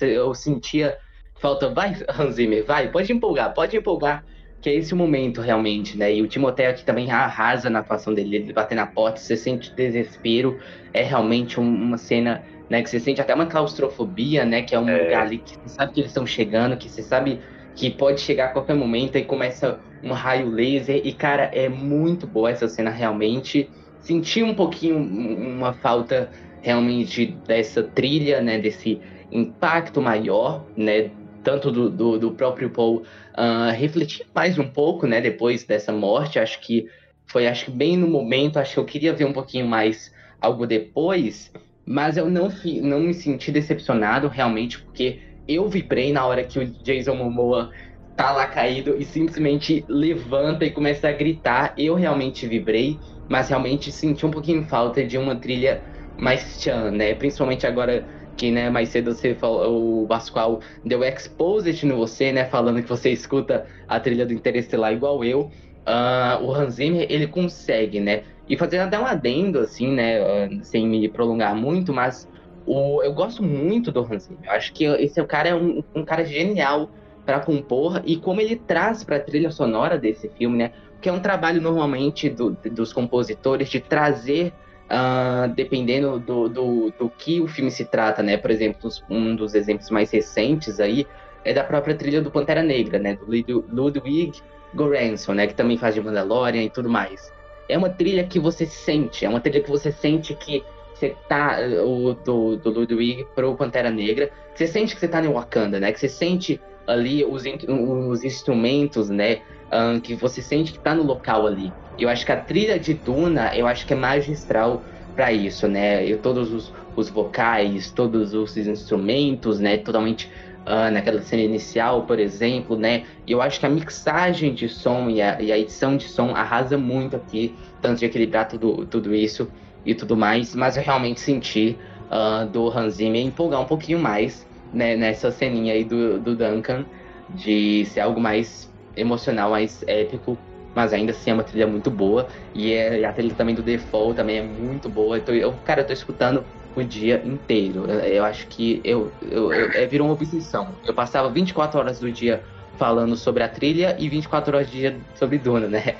Eu 0.00 0.34
sentia 0.34 0.96
falta, 1.40 1.68
vai, 1.68 1.96
Hans 2.08 2.36
Zimmer, 2.36 2.64
vai, 2.64 2.90
pode 2.90 3.12
empolgar, 3.12 3.52
pode 3.54 3.76
empolgar, 3.76 4.24
que 4.60 4.68
é 4.68 4.74
esse 4.74 4.92
o 4.92 4.96
momento 4.96 5.40
realmente, 5.40 5.96
né? 5.96 6.12
E 6.14 6.22
o 6.22 6.26
Timoteo 6.26 6.70
aqui 6.70 6.84
também 6.84 7.10
arrasa 7.10 7.70
na 7.70 7.78
atuação 7.78 8.12
dele, 8.12 8.36
ele 8.36 8.52
bater 8.52 8.74
na 8.74 8.86
porta, 8.86 9.20
você 9.20 9.36
sente 9.36 9.72
desespero, 9.74 10.58
é 10.92 11.02
realmente 11.02 11.60
um, 11.60 11.64
uma 11.64 11.96
cena, 11.96 12.44
né, 12.68 12.82
que 12.82 12.90
você 12.90 12.98
sente 12.98 13.20
até 13.20 13.34
uma 13.34 13.46
claustrofobia, 13.46 14.44
né, 14.44 14.62
que 14.62 14.74
é 14.74 14.80
um 14.80 14.88
é. 14.88 15.04
lugar 15.04 15.26
ali 15.26 15.38
que 15.38 15.56
você 15.56 15.68
sabe 15.68 15.92
que 15.92 16.00
eles 16.00 16.10
estão 16.10 16.26
chegando, 16.26 16.76
que 16.76 16.88
você 16.88 17.02
sabe 17.02 17.40
que 17.74 17.90
pode 17.90 18.20
chegar 18.20 18.46
a 18.46 18.48
qualquer 18.48 18.74
momento 18.74 19.16
e 19.16 19.24
começa 19.24 19.78
um 20.02 20.12
raio 20.12 20.50
laser, 20.50 21.00
e 21.04 21.12
cara, 21.12 21.44
é 21.52 21.68
muito 21.68 22.26
boa 22.26 22.50
essa 22.50 22.66
cena 22.66 22.90
realmente, 22.90 23.70
senti 24.00 24.42
um 24.42 24.54
pouquinho 24.54 24.98
uma 24.98 25.72
falta 25.72 26.30
realmente 26.60 27.26
dessa 27.46 27.84
trilha, 27.84 28.40
né, 28.40 28.58
desse 28.58 29.00
impacto 29.30 30.02
maior, 30.02 30.64
né, 30.76 31.10
tanto 31.44 31.70
do, 31.70 31.88
do, 31.88 32.18
do 32.18 32.30
próprio 32.32 32.70
Paul 32.70 33.04
uh, 33.38 33.70
refletir 33.72 34.26
mais 34.34 34.58
um 34.58 34.68
pouco, 34.68 35.06
né, 35.06 35.20
depois 35.20 35.64
dessa 35.64 35.92
morte, 35.92 36.38
acho 36.38 36.60
que 36.60 36.86
foi, 37.26 37.46
acho 37.46 37.66
que 37.66 37.70
bem 37.70 37.96
no 37.96 38.08
momento, 38.08 38.58
acho 38.58 38.74
que 38.74 38.80
eu 38.80 38.84
queria 38.84 39.12
ver 39.12 39.24
um 39.24 39.32
pouquinho 39.32 39.66
mais 39.66 40.10
algo 40.40 40.66
depois, 40.66 41.50
mas 41.86 42.16
eu 42.16 42.28
não, 42.28 42.48
não 42.82 43.00
me 43.00 43.14
senti 43.14 43.52
decepcionado 43.52 44.28
realmente, 44.28 44.82
porque 44.82 45.20
eu 45.46 45.68
vibrei 45.68 46.12
na 46.12 46.26
hora 46.26 46.44
que 46.44 46.58
o 46.58 46.66
Jason 46.82 47.14
Momoa 47.14 47.70
tá 48.16 48.32
lá 48.32 48.46
caído 48.46 48.96
e 49.00 49.04
simplesmente 49.04 49.86
levanta 49.88 50.64
e 50.64 50.70
começa 50.70 51.08
a 51.08 51.12
gritar, 51.12 51.74
eu 51.78 51.94
realmente 51.94 52.46
vibrei, 52.46 52.98
mas 53.28 53.48
realmente 53.48 53.92
senti 53.92 54.26
um 54.26 54.30
pouquinho 54.30 54.66
falta 54.66 55.04
de 55.06 55.16
uma 55.16 55.36
trilha 55.36 55.84
mais 56.16 56.58
chan, 56.60 56.90
né, 56.90 57.14
principalmente 57.14 57.66
agora 57.66 58.08
que 58.38 58.52
né, 58.52 58.70
mais 58.70 58.88
cedo 58.90 59.12
você 59.12 59.34
falou, 59.34 60.04
o 60.04 60.06
Pascoal 60.06 60.60
deu 60.84 61.02
exposit 61.02 61.84
no 61.84 61.96
você, 61.96 62.32
né, 62.32 62.44
falando 62.44 62.80
que 62.80 62.88
você 62.88 63.10
escuta 63.10 63.66
a 63.86 63.98
trilha 63.98 64.24
do 64.24 64.32
Interestelar 64.32 64.92
igual 64.92 65.24
eu. 65.24 65.50
Uh, 65.86 66.44
o 66.44 66.54
Hans 66.54 66.74
Zimmer, 66.74 67.06
ele 67.10 67.26
consegue, 67.26 67.98
né? 67.98 68.22
E 68.48 68.56
fazendo 68.56 68.82
até 68.82 68.98
um 68.98 69.04
adendo, 69.04 69.58
assim, 69.58 69.92
né, 69.92 70.20
uh, 70.20 70.64
sem 70.64 70.86
me 70.86 71.08
prolongar 71.08 71.54
muito, 71.54 71.92
mas 71.92 72.28
o, 72.64 73.02
eu 73.02 73.12
gosto 73.12 73.42
muito 73.42 73.90
do 73.90 74.00
Hans 74.00 74.24
Zimmer. 74.24 74.44
Eu 74.44 74.52
acho 74.52 74.72
que 74.72 74.84
esse 74.84 75.22
cara 75.24 75.48
é 75.48 75.54
um, 75.54 75.82
um 75.94 76.04
cara 76.04 76.24
genial 76.24 76.90
para 77.26 77.40
compor 77.40 78.00
e 78.04 78.16
como 78.16 78.40
ele 78.40 78.56
traz 78.56 79.02
para 79.02 79.16
a 79.16 79.20
trilha 79.20 79.50
sonora 79.50 79.98
desse 79.98 80.28
filme, 80.28 80.56
né? 80.56 80.72
Que 81.00 81.08
é 81.08 81.12
um 81.12 81.20
trabalho 81.20 81.60
normalmente 81.60 82.30
do, 82.30 82.56
dos 82.72 82.92
compositores 82.92 83.68
de 83.68 83.80
trazer 83.80 84.52
uh, 84.90 85.48
dependendo 85.54 86.18
do, 86.18 86.48
do, 86.48 86.92
do, 86.98 87.10
que 87.10 87.40
o 87.40 87.46
filme 87.46 87.70
se 87.70 87.84
trata, 87.84 88.22
né? 88.22 88.36
Por 88.36 88.50
exemplo, 88.50 88.90
um 89.08 89.36
dos 89.36 89.54
exemplos 89.54 89.90
mais 89.90 90.10
recentes 90.10 90.80
aí 90.80 91.06
é 91.44 91.52
da 91.52 91.62
própria 91.62 91.94
trilha 91.94 92.20
do 92.20 92.30
Pantera 92.30 92.62
Negra, 92.62 92.98
né? 92.98 93.16
Do 93.16 93.64
Ludwig 93.70 94.40
Göransson, 94.74 95.34
né? 95.34 95.46
Que 95.46 95.54
também 95.54 95.76
faz 95.76 95.94
de 95.94 96.00
Mandalorian 96.00 96.62
e 96.62 96.70
tudo 96.70 96.88
mais. 96.88 97.32
É 97.68 97.76
uma 97.76 97.90
trilha 97.90 98.24
que 98.24 98.38
você 98.38 98.64
sente, 98.66 99.24
é 99.24 99.28
uma 99.28 99.40
trilha 99.40 99.62
que 99.62 99.70
você 99.70 99.92
sente 99.92 100.34
que 100.34 100.64
você 100.94 101.14
tá 101.28 101.58
o, 101.84 102.14
do, 102.14 102.56
do 102.56 102.70
Ludwig 102.70 103.26
pro 103.34 103.54
Pantera 103.54 103.90
Negra, 103.90 104.30
você 104.52 104.66
sente 104.66 104.94
que 104.94 105.00
você 105.00 105.06
tá 105.06 105.24
em 105.24 105.28
Wakanda, 105.28 105.78
né? 105.78 105.92
Que 105.92 106.00
você 106.00 106.08
sente 106.08 106.60
ali 106.86 107.24
os, 107.24 107.44
os 107.68 108.24
instrumentos, 108.24 109.08
né? 109.08 109.40
Um, 109.70 110.00
que 110.00 110.14
você 110.14 110.40
sente 110.40 110.72
que 110.72 110.78
tá 110.78 110.94
no 110.94 111.02
local 111.02 111.46
ali. 111.46 111.70
Eu 111.98 112.08
acho 112.08 112.24
que 112.24 112.32
a 112.32 112.36
trilha 112.40 112.78
de 112.78 112.94
Duna, 112.94 113.54
eu 113.54 113.66
acho 113.66 113.86
que 113.86 113.92
é 113.92 113.96
magistral 113.96 114.82
para 115.14 115.32
isso, 115.32 115.66
né? 115.68 116.06
Eu, 116.06 116.18
todos 116.18 116.52
os, 116.52 116.72
os, 116.96 117.10
vocais, 117.10 117.90
todos 117.90 118.32
os 118.32 118.56
instrumentos, 118.56 119.58
né? 119.60 119.76
Totalmente 119.76 120.30
uh, 120.60 120.90
naquela 120.92 121.20
cena 121.20 121.42
inicial, 121.42 122.04
por 122.04 122.18
exemplo, 122.18 122.78
né? 122.78 123.04
Eu 123.26 123.42
acho 123.42 123.58
que 123.58 123.66
a 123.66 123.68
mixagem 123.68 124.54
de 124.54 124.68
som 124.68 125.10
e 125.10 125.20
a, 125.20 125.40
e 125.42 125.50
a 125.50 125.58
edição 125.58 125.96
de 125.96 126.04
som 126.04 126.30
arrasa 126.30 126.78
muito 126.78 127.16
aqui, 127.16 127.54
tanto 127.82 127.98
de 127.98 128.06
equilibrar 128.06 128.48
tudo, 128.48 128.86
tudo 128.86 129.14
isso 129.14 129.50
e 129.84 129.94
tudo 129.94 130.16
mais. 130.16 130.54
Mas 130.54 130.76
eu 130.76 130.82
realmente 130.82 131.20
senti 131.20 131.76
uh, 132.10 132.46
do 132.46 132.68
Hans 132.70 132.94
Zimmer 132.94 133.26
empolgar 133.26 133.60
um 133.60 133.66
pouquinho 133.66 133.98
mais 133.98 134.46
né, 134.72 134.96
nessa 134.96 135.30
ceninha 135.30 135.74
aí 135.74 135.84
do, 135.84 136.18
do 136.20 136.36
Duncan, 136.36 136.84
de 137.30 137.84
ser 137.86 138.00
algo 138.00 138.20
mais 138.20 138.67
emocional, 138.98 139.50
mais 139.50 139.82
épico 139.86 140.38
mas 140.74 140.92
ainda 140.92 141.10
assim 141.10 141.30
é 141.30 141.34
uma 141.34 141.42
trilha 141.42 141.66
muito 141.66 141.90
boa. 141.90 142.28
E, 142.54 142.72
é, 142.72 143.04
a 143.04 143.12
trilha 143.12 143.34
também 143.34 143.52
do 143.52 143.62
Default 143.64 144.14
também 144.14 144.38
é 144.38 144.42
muito 144.42 144.88
boa. 144.88 145.18
Então, 145.18 145.34
eu, 145.34 145.52
cara, 145.64 145.80
eu 145.80 145.86
tô 145.86 145.92
escutando 145.92 146.44
o 146.76 146.82
dia 146.84 147.20
inteiro. 147.24 147.84
Eu, 147.90 147.98
eu 147.98 148.24
acho 148.24 148.46
que 148.46 148.80
eu, 148.84 149.12
eu, 149.20 149.52
eu, 149.52 149.72
é, 149.72 149.86
virou 149.86 150.06
uma 150.06 150.14
obsessão. 150.14 150.76
Eu 150.86 150.94
passava 150.94 151.28
24 151.30 151.80
horas 151.80 151.98
do 151.98 152.12
dia 152.12 152.44
falando 152.76 153.16
sobre 153.16 153.42
a 153.42 153.48
trilha 153.48 153.96
e 153.98 154.08
24 154.08 154.54
horas 154.54 154.68
do 154.68 154.72
dia 154.72 155.00
sobre 155.16 155.38
Duna, 155.38 155.66
né? 155.66 155.96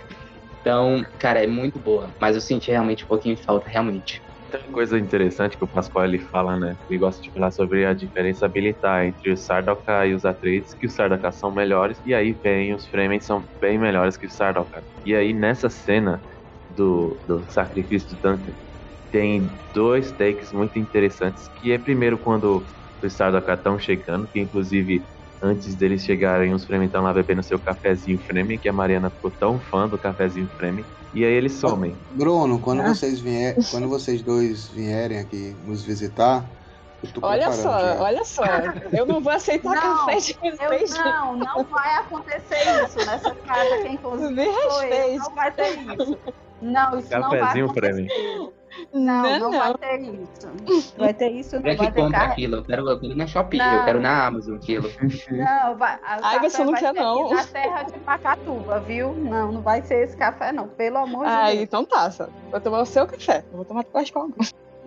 Então, 0.61 1.05
cara, 1.19 1.43
é 1.43 1.47
muito 1.47 1.79
boa. 1.81 2.11
Mas 2.21 2.37
eu 2.37 2.41
senti 2.41 2.71
realmente 2.71 3.05
um 3.05 3.09
pouquinho 3.09 3.35
de 3.35 3.43
falta, 3.43 3.69
realmente. 3.69 4.23
Tem 4.51 4.71
coisa 4.73 4.99
interessante 4.99 5.59
que 5.59 5.65
o 5.65 5.69
Pascoal 5.69 6.07
ele 6.07 6.19
fala, 6.19 6.59
né? 6.59 6.79
Ele 6.89 6.99
gosta 6.99 7.21
de 7.21 7.31
falar 7.31 7.51
sobre 7.51 7.85
a 7.85 7.93
diferença 7.93 8.47
habilitar 8.47 9.05
entre 9.05 9.31
os 9.31 9.45
Sardaukar 9.45 10.09
e 10.09 10.15
os 10.15 10.25
Atreides, 10.25 10.73
que 10.75 10.87
os 10.87 10.95
Sardaukar 10.95 11.33
são 11.35 11.53
melhores, 11.53 12.01
e 12.05 12.15
aí 12.15 12.33
vem 12.33 12.75
os 12.75 12.87
Fremen 12.87 13.21
são 13.21 13.47
bem 13.61 13.79
melhores 13.79 14.17
que 14.17 14.25
os 14.27 14.35
Sardaukar. 14.35 14.85
E 15.05 15.15
aí 15.15 15.35
nessa 15.35 15.69
cena 15.69 16.25
do, 16.69 17.23
do 17.27 17.45
sacrifício 17.51 18.09
do 18.11 18.17
Duncan, 18.23 18.55
tem 19.11 19.61
dois 19.75 20.13
takes 20.13 20.53
muito 20.53 20.79
interessantes, 20.79 21.49
que 21.49 21.73
é 21.73 21.79
primeiro 21.79 22.19
quando 22.19 22.67
os 23.03 23.13
Sardaukar 23.15 23.59
estão 23.59 23.79
chegando, 23.79 24.29
que 24.29 24.41
inclusive 24.41 25.07
antes 25.43 25.75
deles 25.75 26.03
chegarem, 26.03 26.53
os 26.53 26.65
Fremen 26.65 26.87
estão 26.87 27.03
lá 27.03 27.13
bebendo 27.13 27.43
seu 27.43 27.59
cafezinho 27.59 28.19
Fremen, 28.19 28.59
que 28.59 28.69
a 28.69 28.73
Mariana 28.73 29.11
ficou 29.11 29.31
tão 29.31 29.59
fã 29.59 29.89
do 29.89 29.99
cafezinho 29.99 30.49
Fremen. 30.57 30.85
E 31.15 31.25
aí 31.25 31.33
eles 31.33 31.53
somem. 31.53 31.97
Bruno, 32.13 32.59
quando 32.59 32.81
ah. 32.81 32.95
vocês 32.95 33.21
vier, 33.21 33.57
quando 33.71 33.89
vocês 33.89 34.23
dois 34.23 34.69
vierem 34.69 35.19
aqui 35.19 35.57
nos 35.65 35.83
visitar, 35.83 36.45
olha 37.23 37.51
só, 37.53 37.81
já. 37.81 38.03
olha 38.03 38.25
só. 38.25 38.45
Eu 38.93 39.07
não 39.07 39.21
vou 39.21 39.33
aceitar 39.33 39.75
não, 39.75 40.07
café 40.07 40.17
de 40.17 40.35
vocês. 40.35 40.91
Não, 40.95 41.37
não 41.37 41.65
vai 41.65 41.95
acontecer 41.97 42.85
isso 42.85 42.99
nessa 43.07 43.35
casa. 43.35 43.83
Quem 43.83 43.95
inclusive 43.95 44.33
Me 44.35 44.45
respeite. 44.45 45.19
Não 45.19 45.35
vai 45.35 45.53
ter 45.53 45.79
isso. 45.79 46.19
Não, 46.61 46.99
isso 46.99 47.09
Cafézinho 47.09 47.67
não 47.67 47.75
vai 47.75 47.91
acontecer. 47.91 48.53
Não, 48.93 49.23
não, 49.23 49.51
não, 49.51 49.59
vai 49.59 49.75
ter 49.75 50.01
isso. 50.01 50.95
Vai 50.97 51.15
ter 51.15 51.31
isso, 51.31 51.57
não 51.57 51.63
vai 51.63 51.77
ter 51.77 51.93
compra 51.93 52.19
car... 52.19 52.31
aquilo. 52.31 52.57
Eu 52.57 52.65
quero, 52.65 52.89
eu 52.89 53.01
quero 53.01 53.17
na 53.17 53.27
Shopee, 53.27 53.59
não. 53.59 53.75
eu 53.75 53.85
quero 53.85 54.01
na 54.01 54.27
Amazon 54.27 54.59
quilo. 54.59 54.89
Não, 55.31 55.77
vai. 55.77 55.99
Ai, 56.03 56.41
você 56.41 56.65
não 56.65 56.75
quer 56.75 56.93
não. 56.93 57.31
Na 57.31 57.45
terra 57.45 57.83
de 57.85 57.99
Pacatuba, 58.01 58.81
viu? 58.81 59.13
Não, 59.13 59.53
não 59.53 59.61
vai 59.61 59.83
ser 59.83 60.05
esse 60.05 60.17
café 60.17 60.53
não, 60.53 60.69
pelo 60.69 60.99
amor 60.99 61.25
de 61.25 61.31
Ai, 61.31 61.53
Deus. 61.53 61.65
então 61.65 61.85
tá, 61.85 62.11
só. 62.11 62.29
Vou 62.51 62.61
tomar 62.61 62.81
o 62.81 62.87
seu 62.87 63.07
café. 63.07 63.45
Eu 63.51 63.57
vou 63.57 63.65
tomar 63.65 63.85
com 63.85 63.99
as 63.99 64.11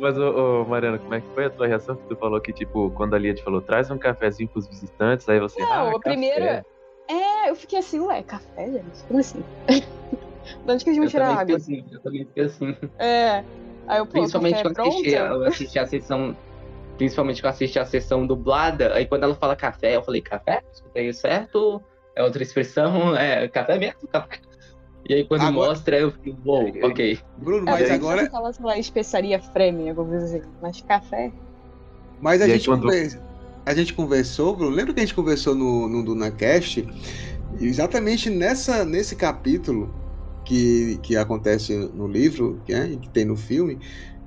mas, 0.02 0.18
ô, 0.18 0.64
ô, 0.64 0.66
Mariana, 0.66 0.98
como 0.98 1.14
é 1.14 1.22
que 1.22 1.28
foi 1.30 1.46
a 1.46 1.50
tua 1.52 1.68
reação? 1.68 1.96
Que 1.96 2.08
tu 2.08 2.16
falou 2.16 2.42
que, 2.42 2.52
tipo, 2.52 2.90
quando 2.92 3.14
a 3.14 3.20
Lia 3.20 3.36
te 3.36 3.44
falou, 3.44 3.62
traz 3.62 3.92
um 3.92 4.00
cafezinho 4.00 4.50
pros 4.50 4.68
visitantes, 4.68 5.30
aí 5.30 5.40
você. 5.40 5.60
Não, 5.60 5.72
ah, 5.72 5.96
a 5.96 6.00
primeira. 6.00 6.66
É, 7.08 7.50
eu 7.50 7.56
fiquei 7.56 7.80
assim, 7.80 8.00
ué, 8.00 8.24
café, 8.24 8.72
gente? 8.72 9.04
Como 9.08 9.20
assim? 9.20 9.44
de 9.68 10.72
onde 10.72 10.84
que 10.84 10.90
a 10.90 10.94
gente 10.94 11.02
vai 11.02 11.10
tirar 11.10 11.38
água? 11.38 11.56
Assim, 11.56 11.86
eu 11.92 12.02
também 12.02 12.26
fiquei 12.26 12.46
assim. 12.46 12.76
É. 12.98 13.44
Aí 13.88 14.00
eu, 14.00 14.06
pô, 14.06 14.14
Principalmente 14.14 14.62
quando 14.62 14.80
assisti, 14.80 15.12
eu 15.12 15.44
assisti 15.46 15.80
a 15.80 15.88
sessão. 15.88 16.38
Principalmente 16.98 17.42
quando 17.42 17.46
eu 17.46 17.56
assisti 17.56 17.80
a 17.80 17.86
sessão 17.86 18.28
dublada, 18.28 18.94
aí 18.94 19.06
quando 19.06 19.24
ela 19.24 19.36
fala 19.36 19.56
café, 19.56 19.96
eu 19.96 20.04
falei, 20.04 20.22
café? 20.22 20.62
Escutei 20.72 21.12
certo? 21.14 21.82
É 22.16 22.24
outra 22.24 22.44
expressão? 22.44 23.16
É 23.18 23.48
café 23.48 23.78
mesmo? 23.78 24.08
Café. 24.12 24.40
E 25.10 25.16
aí 25.16 25.26
quando 25.26 25.42
agora... 25.42 25.70
mostra, 25.70 25.98
eu 25.98 26.12
fico, 26.12 26.38
uou, 26.46 26.64
wow, 26.64 26.90
ok. 26.90 27.20
Bruno, 27.38 27.66
mas 27.66 27.90
é, 27.90 27.94
agora. 27.94 28.30
Fala, 28.30 28.54
sei 28.54 28.66
lá, 28.66 28.78
especiaria 28.78 29.40
Fremen, 29.40 29.90
alguma 29.90 30.10
coisa 30.10 30.26
assim. 30.26 30.48
Mas 30.62 30.82
café. 30.82 31.32
Mas 32.22 32.42
a, 32.42 32.48
gente, 32.48 32.68
quando... 32.68 32.84
conversa... 32.84 33.22
a 33.66 33.74
gente 33.74 33.94
conversou, 33.94 34.56
Bruno, 34.56 34.76
lembra 34.76 34.94
que 34.94 35.00
a 35.00 35.04
gente 35.04 35.16
conversou 35.16 35.56
no, 35.56 35.90
no 35.90 36.04
DunaCast? 36.04 36.88
Exatamente 37.60 38.30
nessa, 38.30 38.86
nesse 38.86 39.16
capítulo, 39.16 39.94
que, 40.44 41.00
que 41.04 41.16
acontece 41.16 41.76
no 41.94 42.08
livro, 42.08 42.62
né, 42.68 42.98
que 43.02 43.10
tem 43.10 43.26
no 43.26 43.36
filme, 43.36 43.80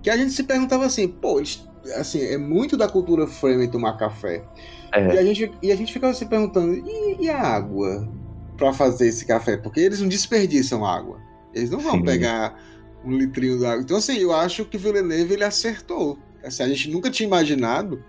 que 0.03 0.11
a 0.11 0.17
gente 0.17 0.33
se 0.33 0.45
perguntava 0.45 0.85
assim, 0.85 1.09
pô, 1.09 1.39
eles, 1.39 1.67
assim, 1.97 2.21
é 2.21 2.39
muito 2.39 2.77
da 2.77 2.89
cultura 2.89 3.27
Fremen 3.27 3.71
tomar 3.71 3.97
café. 3.97 4.45
É. 4.93 5.15
E, 5.15 5.19
a 5.19 5.25
gente, 5.25 5.51
e 5.63 5.73
a 5.73 5.77
gente 5.77 5.93
ficava 5.93 6.15
se 6.15 6.27
perguntando, 6.27 6.75
e, 6.75 7.25
e 7.25 7.31
a 7.31 7.41
água 7.41 8.09
para 8.57 8.73
fazer 8.73 9.09
esse 9.09 9.25
café? 9.25 9.57
Porque 9.57 9.81
eles 9.81 10.01
não 10.01 10.09
desperdiçam 10.09 10.85
água. 10.85 11.21
Eles 11.53 11.71
não 11.71 11.81
vão 11.81 11.97
Sim. 11.97 12.05
pegar 12.05 12.59
um 13.05 13.17
litrinho 13.17 13.59
d'água. 13.61 13.83
Então, 13.83 13.97
assim, 13.97 14.17
eu 14.17 14.33
acho 14.33 14.65
que 14.65 14.79
Villeneuve 14.79 15.35
ele 15.35 15.45
acertou. 15.45 16.19
Assim, 16.43 16.63
a 16.63 16.69
gente 16.69 16.91
nunca 16.91 17.11
tinha 17.11 17.27
imaginado. 17.27 18.03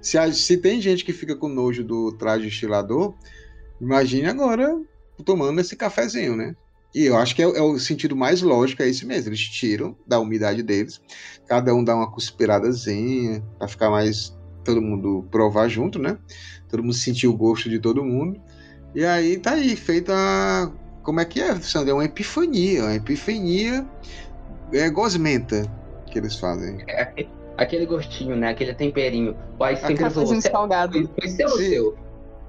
Se, 0.00 0.18
a, 0.18 0.32
se 0.32 0.56
tem 0.56 0.80
gente 0.80 1.04
que 1.04 1.12
fica 1.12 1.36
com 1.36 1.48
nojo 1.48 1.84
do 1.84 2.12
traje 2.12 2.48
estilador, 2.48 3.14
imagine 3.80 4.26
agora 4.26 4.80
tomando 5.24 5.60
esse 5.60 5.76
cafezinho, 5.76 6.36
né? 6.36 6.56
E 6.94 7.04
eu 7.06 7.16
acho 7.16 7.34
que 7.34 7.42
é, 7.42 7.44
é, 7.46 7.62
o 7.62 7.78
sentido 7.78 8.14
mais 8.14 8.42
lógico, 8.42 8.82
é 8.82 8.88
esse 8.88 9.06
mesmo. 9.06 9.30
Eles 9.30 9.40
tiram 9.40 9.96
da 10.06 10.20
umidade 10.20 10.62
deles, 10.62 11.00
cada 11.46 11.74
um 11.74 11.82
dá 11.82 11.94
uma 11.96 12.10
cuspiradazinha 12.10 13.42
para 13.58 13.68
ficar 13.68 13.90
mais 13.90 14.36
todo 14.64 14.80
mundo 14.80 15.26
provar 15.30 15.68
junto, 15.68 15.98
né? 15.98 16.18
Todo 16.68 16.82
mundo 16.82 16.94
sentir 16.94 17.26
o 17.26 17.36
gosto 17.36 17.68
de 17.68 17.78
todo 17.78 18.04
mundo. 18.04 18.40
E 18.94 19.04
aí 19.04 19.38
tá 19.38 19.52
aí, 19.52 19.74
feita. 19.74 20.12
Como 21.02 21.18
é 21.18 21.24
que 21.24 21.40
é, 21.40 21.54
Sandra? 21.60 21.90
É 21.90 21.94
uma 21.94 22.04
epifania. 22.04 22.82
Uma 22.84 22.94
epifania 22.94 23.86
é 24.72 24.88
gosmenta 24.90 25.62
que 26.06 26.18
eles 26.18 26.36
fazem. 26.36 26.78
É, 26.88 27.26
aquele 27.56 27.86
gostinho, 27.86 28.36
né? 28.36 28.50
Aquele 28.50 28.74
temperinho. 28.74 29.34
O 29.58 29.66
Ice 29.66 29.82
Aquele 29.82 29.98
pensou, 29.98 30.22
cafezinho 30.22 30.42
"Você- 30.42 30.50
salgado." 30.50 31.10
Foi 31.18 31.28
seu 31.28 31.48
ou 31.48 31.56
Sim. 31.56 31.68
seu? 31.70 31.98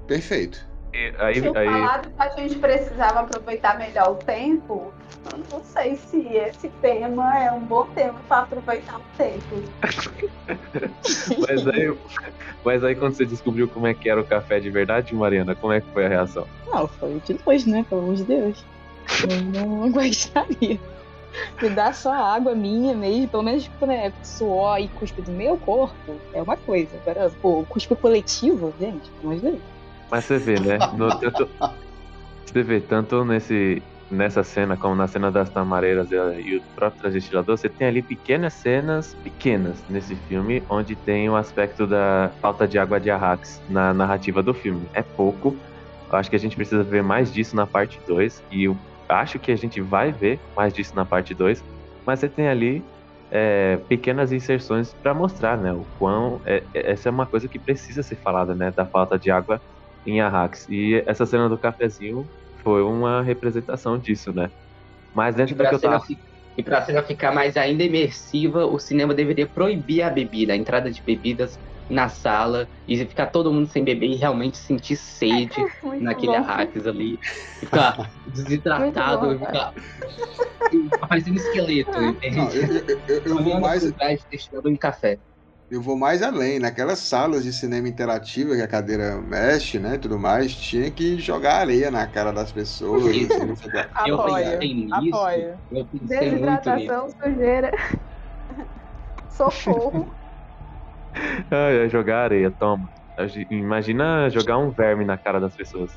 Perfeito. 0.06 0.73
Aí, 1.18 1.42
Tinha 1.42 1.58
aí, 1.58 1.66
falado 1.66 2.10
que 2.12 2.22
a 2.22 2.30
gente 2.30 2.56
precisava 2.60 3.22
aproveitar 3.22 3.80
melhor 3.80 4.12
o 4.12 4.16
tempo. 4.16 4.94
Eu 5.32 5.40
não 5.52 5.64
sei 5.64 5.96
se 5.96 6.20
esse 6.28 6.70
tema 6.82 7.36
é 7.40 7.52
um 7.52 7.62
bom 7.62 7.88
tema 7.96 8.20
para 8.28 8.44
aproveitar 8.44 9.00
o 9.00 9.04
tempo. 9.18 9.64
mas, 11.40 11.68
aí, 11.68 11.98
mas 12.64 12.84
aí 12.84 12.96
quando 12.96 13.16
você 13.16 13.26
descobriu 13.26 13.68
como 13.68 13.88
é 13.88 13.94
que 13.96 14.08
era 14.08 14.22
o 14.22 14.26
café 14.26 14.60
de 14.60 14.70
verdade, 14.70 15.16
Mariana, 15.16 15.56
como 15.56 15.74
é 15.74 15.82
que 15.82 15.90
foi 15.92 16.06
a 16.06 16.10
reação? 16.10 16.48
Não, 16.72 16.88
foi 16.88 17.20
de 17.26 17.40
nojo, 17.44 17.70
né? 17.72 17.84
Pelo 17.90 18.02
amor 18.02 18.16
de 18.16 18.24
Deus. 18.26 18.64
Eu 19.28 19.42
não 19.42 19.90
gostaria. 19.92 20.80
Me 21.60 21.70
dá 21.70 21.92
só 21.92 22.14
água 22.14 22.54
minha 22.54 22.94
mesmo, 22.94 23.30
pelo 23.30 23.42
menos 23.42 23.68
quando 23.80 23.92
é 23.92 24.14
suor 24.22 24.80
e 24.80 24.88
cuspe 24.90 25.24
do 25.24 25.32
meu 25.32 25.58
corpo, 25.58 26.16
é 26.32 26.40
uma 26.40 26.56
coisa. 26.56 26.96
Agora, 27.02 27.32
pô, 27.42 27.66
cuspe 27.68 27.96
coletivo, 27.96 28.72
gente, 28.80 29.10
pelo 29.10 29.34
amor 29.34 29.36
de 29.36 29.42
Deus. 29.42 29.73
Mas 30.14 30.26
você 30.26 30.38
vê, 30.38 30.60
né? 30.60 30.78
no- 30.96 31.10
você 32.46 32.62
vê, 32.62 32.80
tanto 32.80 33.26
nesse, 33.26 33.82
nessa 34.12 34.44
cena 34.44 34.78
como 34.78 34.94
na 34.94 35.08
cena 35.08 35.32
das 35.32 35.50
tamareiras 35.50 36.12
e, 36.12 36.56
o 36.56 36.76
próprio 36.76 37.02
transestilador, 37.02 37.58
você 37.58 37.68
tem 37.68 37.88
ali 37.88 38.04
pequenas 38.04 38.54
cenas, 38.54 39.16
pequenas, 39.24 39.84
nesse 39.90 40.16
filme, 40.16 40.64
onde 40.70 40.96
tem 40.96 41.28
o 41.32 41.36
aspecto 41.36 41.88
da 41.88 42.32
falta 42.44 42.68
de 42.68 42.78
água 42.78 43.00
de 43.00 43.10
Arrax 43.10 43.60
na 43.68 43.92
narrativa 43.92 44.44
do 44.44 44.54
filme. 44.54 44.88
É 44.94 45.02
pouco. 45.02 45.58
Eu 46.12 46.16
acho 46.20 46.30
que 46.30 46.36
a 46.36 46.40
gente 46.40 46.56
precisa 46.56 46.84
ver 46.84 47.02
mais 47.02 47.34
disso 47.34 47.56
na 47.56 47.66
parte 47.66 48.00
2. 48.08 48.40
E 48.52 48.66
eu 48.66 48.78
acho 49.10 49.40
que 49.40 49.52
a 49.52 49.56
gente 49.56 49.82
vai 49.82 50.12
ver 50.12 50.40
mais 50.56 50.76
disso 50.76 50.96
na 50.96 51.06
parte 51.06 51.34
2. 51.34 51.66
Mas 52.06 52.20
você 52.20 52.30
tem 52.30 52.48
ali 52.50 52.86
é, 53.32 53.78
pequenas 53.90 54.32
inserções 54.32 54.94
para 54.94 55.12
mostrar, 55.12 55.58
né? 55.58 55.74
O 55.74 55.88
quão. 55.98 56.40
é- 56.46 56.64
é- 56.76 56.92
essa 56.92 57.10
é 57.10 57.12
uma 57.12 57.26
coisa 57.26 57.50
que 57.50 57.58
precisa 57.58 58.04
ser 58.04 58.18
falada, 58.18 58.54
né? 58.54 58.72
Da 58.78 58.86
falta 58.86 59.18
de 59.18 59.32
água 59.32 59.60
em 60.06 60.22
Arrax. 60.22 60.68
E 60.70 61.04
essa 61.08 61.26
cena 61.26 61.50
do 61.50 61.58
cafezinho 61.60 62.30
foi 62.64 62.82
uma 62.84 63.22
representação 63.22 63.98
disso, 64.00 64.34
né? 64.34 64.50
Mas 65.14 65.36
dentro 65.36 65.56
do 65.56 65.64
que 65.68 65.74
eu 65.76 65.80
tava. 65.80 66.00
fi- 66.06 66.20
e 66.58 66.64
pra 66.64 66.82
cena 66.84 67.02
ficar 67.04 67.32
mais 67.34 67.58
ainda 67.58 67.84
imersiva, 67.84 68.66
o 68.66 68.78
cinema 68.80 69.14
deveria 69.14 69.50
proibir 69.50 70.04
a 70.04 70.10
bebida, 70.10 70.54
a 70.54 70.56
entrada 70.56 70.92
de 70.92 71.02
bebidas 71.04 71.58
na 71.90 72.10
sala 72.10 72.70
e 72.88 72.98
ficar 73.06 73.28
todo 73.28 73.52
mundo 73.52 73.68
sem 73.68 73.84
beber 73.84 74.08
e 74.08 74.16
realmente 74.16 74.58
sentir 74.58 74.96
sede 74.96 75.56
Muito 75.84 76.04
naquele 76.04 76.36
arraques 76.36 76.86
ali. 76.88 77.18
Ficar 77.60 78.12
desidratado, 78.26 79.32
ficar, 79.40 79.72
ficar 80.72 81.08
parecendo 81.08 81.36
um 81.38 81.42
esqueleto? 81.42 81.92
Não, 81.92 82.54
eu, 82.54 82.62
eu- 82.62 82.86
eu- 83.08 83.22
eu 83.26 83.44
vou 83.44 83.60
mais, 83.60 83.92
trás, 83.94 84.26
destilando 84.30 84.70
em 84.70 84.76
café. 84.78 85.20
Eu 85.70 85.82
vou 85.82 85.98
mais 85.98 86.22
além. 86.22 86.60
Naquelas 86.60 87.00
salas 87.00 87.44
de 87.44 87.52
cinema 87.54 87.88
interativa 87.88 88.56
que 88.56 88.62
a 88.62 88.68
cadeira 88.68 89.22
mexe, 89.22 89.80
né? 89.80 89.98
Tudo 89.98 90.20
mais, 90.20 90.56
tinha 90.56 90.92
que 90.92 91.18
jogar 91.20 91.56
areia 91.62 91.90
na 91.90 92.06
cara 92.08 92.32
das 92.32 92.52
pessoas. 92.52 93.16
Isso. 93.16 93.34
assim, 93.34 93.48
não 93.48 93.56
sei 93.56 93.70
o 93.70 93.72
quê. 93.72 93.90
Eu 94.08 94.16
Apoio, 94.16 94.46
pensei 94.46 94.74
nisso. 94.76 94.94
apoio. 94.94 95.60
Eu 95.72 95.88
pensei 95.88 96.32
muito 96.32 96.70
nisso. 96.72 96.96
Desidratação, 96.96 97.10
sujeira. 97.10 97.72
Socorro. 99.30 100.16
Ai, 101.52 101.82
ai, 101.82 101.90
jogar 101.90 102.24
areia, 102.26 102.52
toma. 102.58 102.90
Imagina 103.50 104.30
jogar 104.30 104.58
um 104.58 104.72
verme 104.74 105.06
na 105.06 105.18
cara 105.18 105.40
das 105.40 105.56
pessoas. 105.56 105.92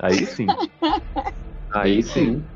Aí 0.00 0.26
sim. 0.26 0.46
Aí 1.74 2.02
sim. 2.02 2.46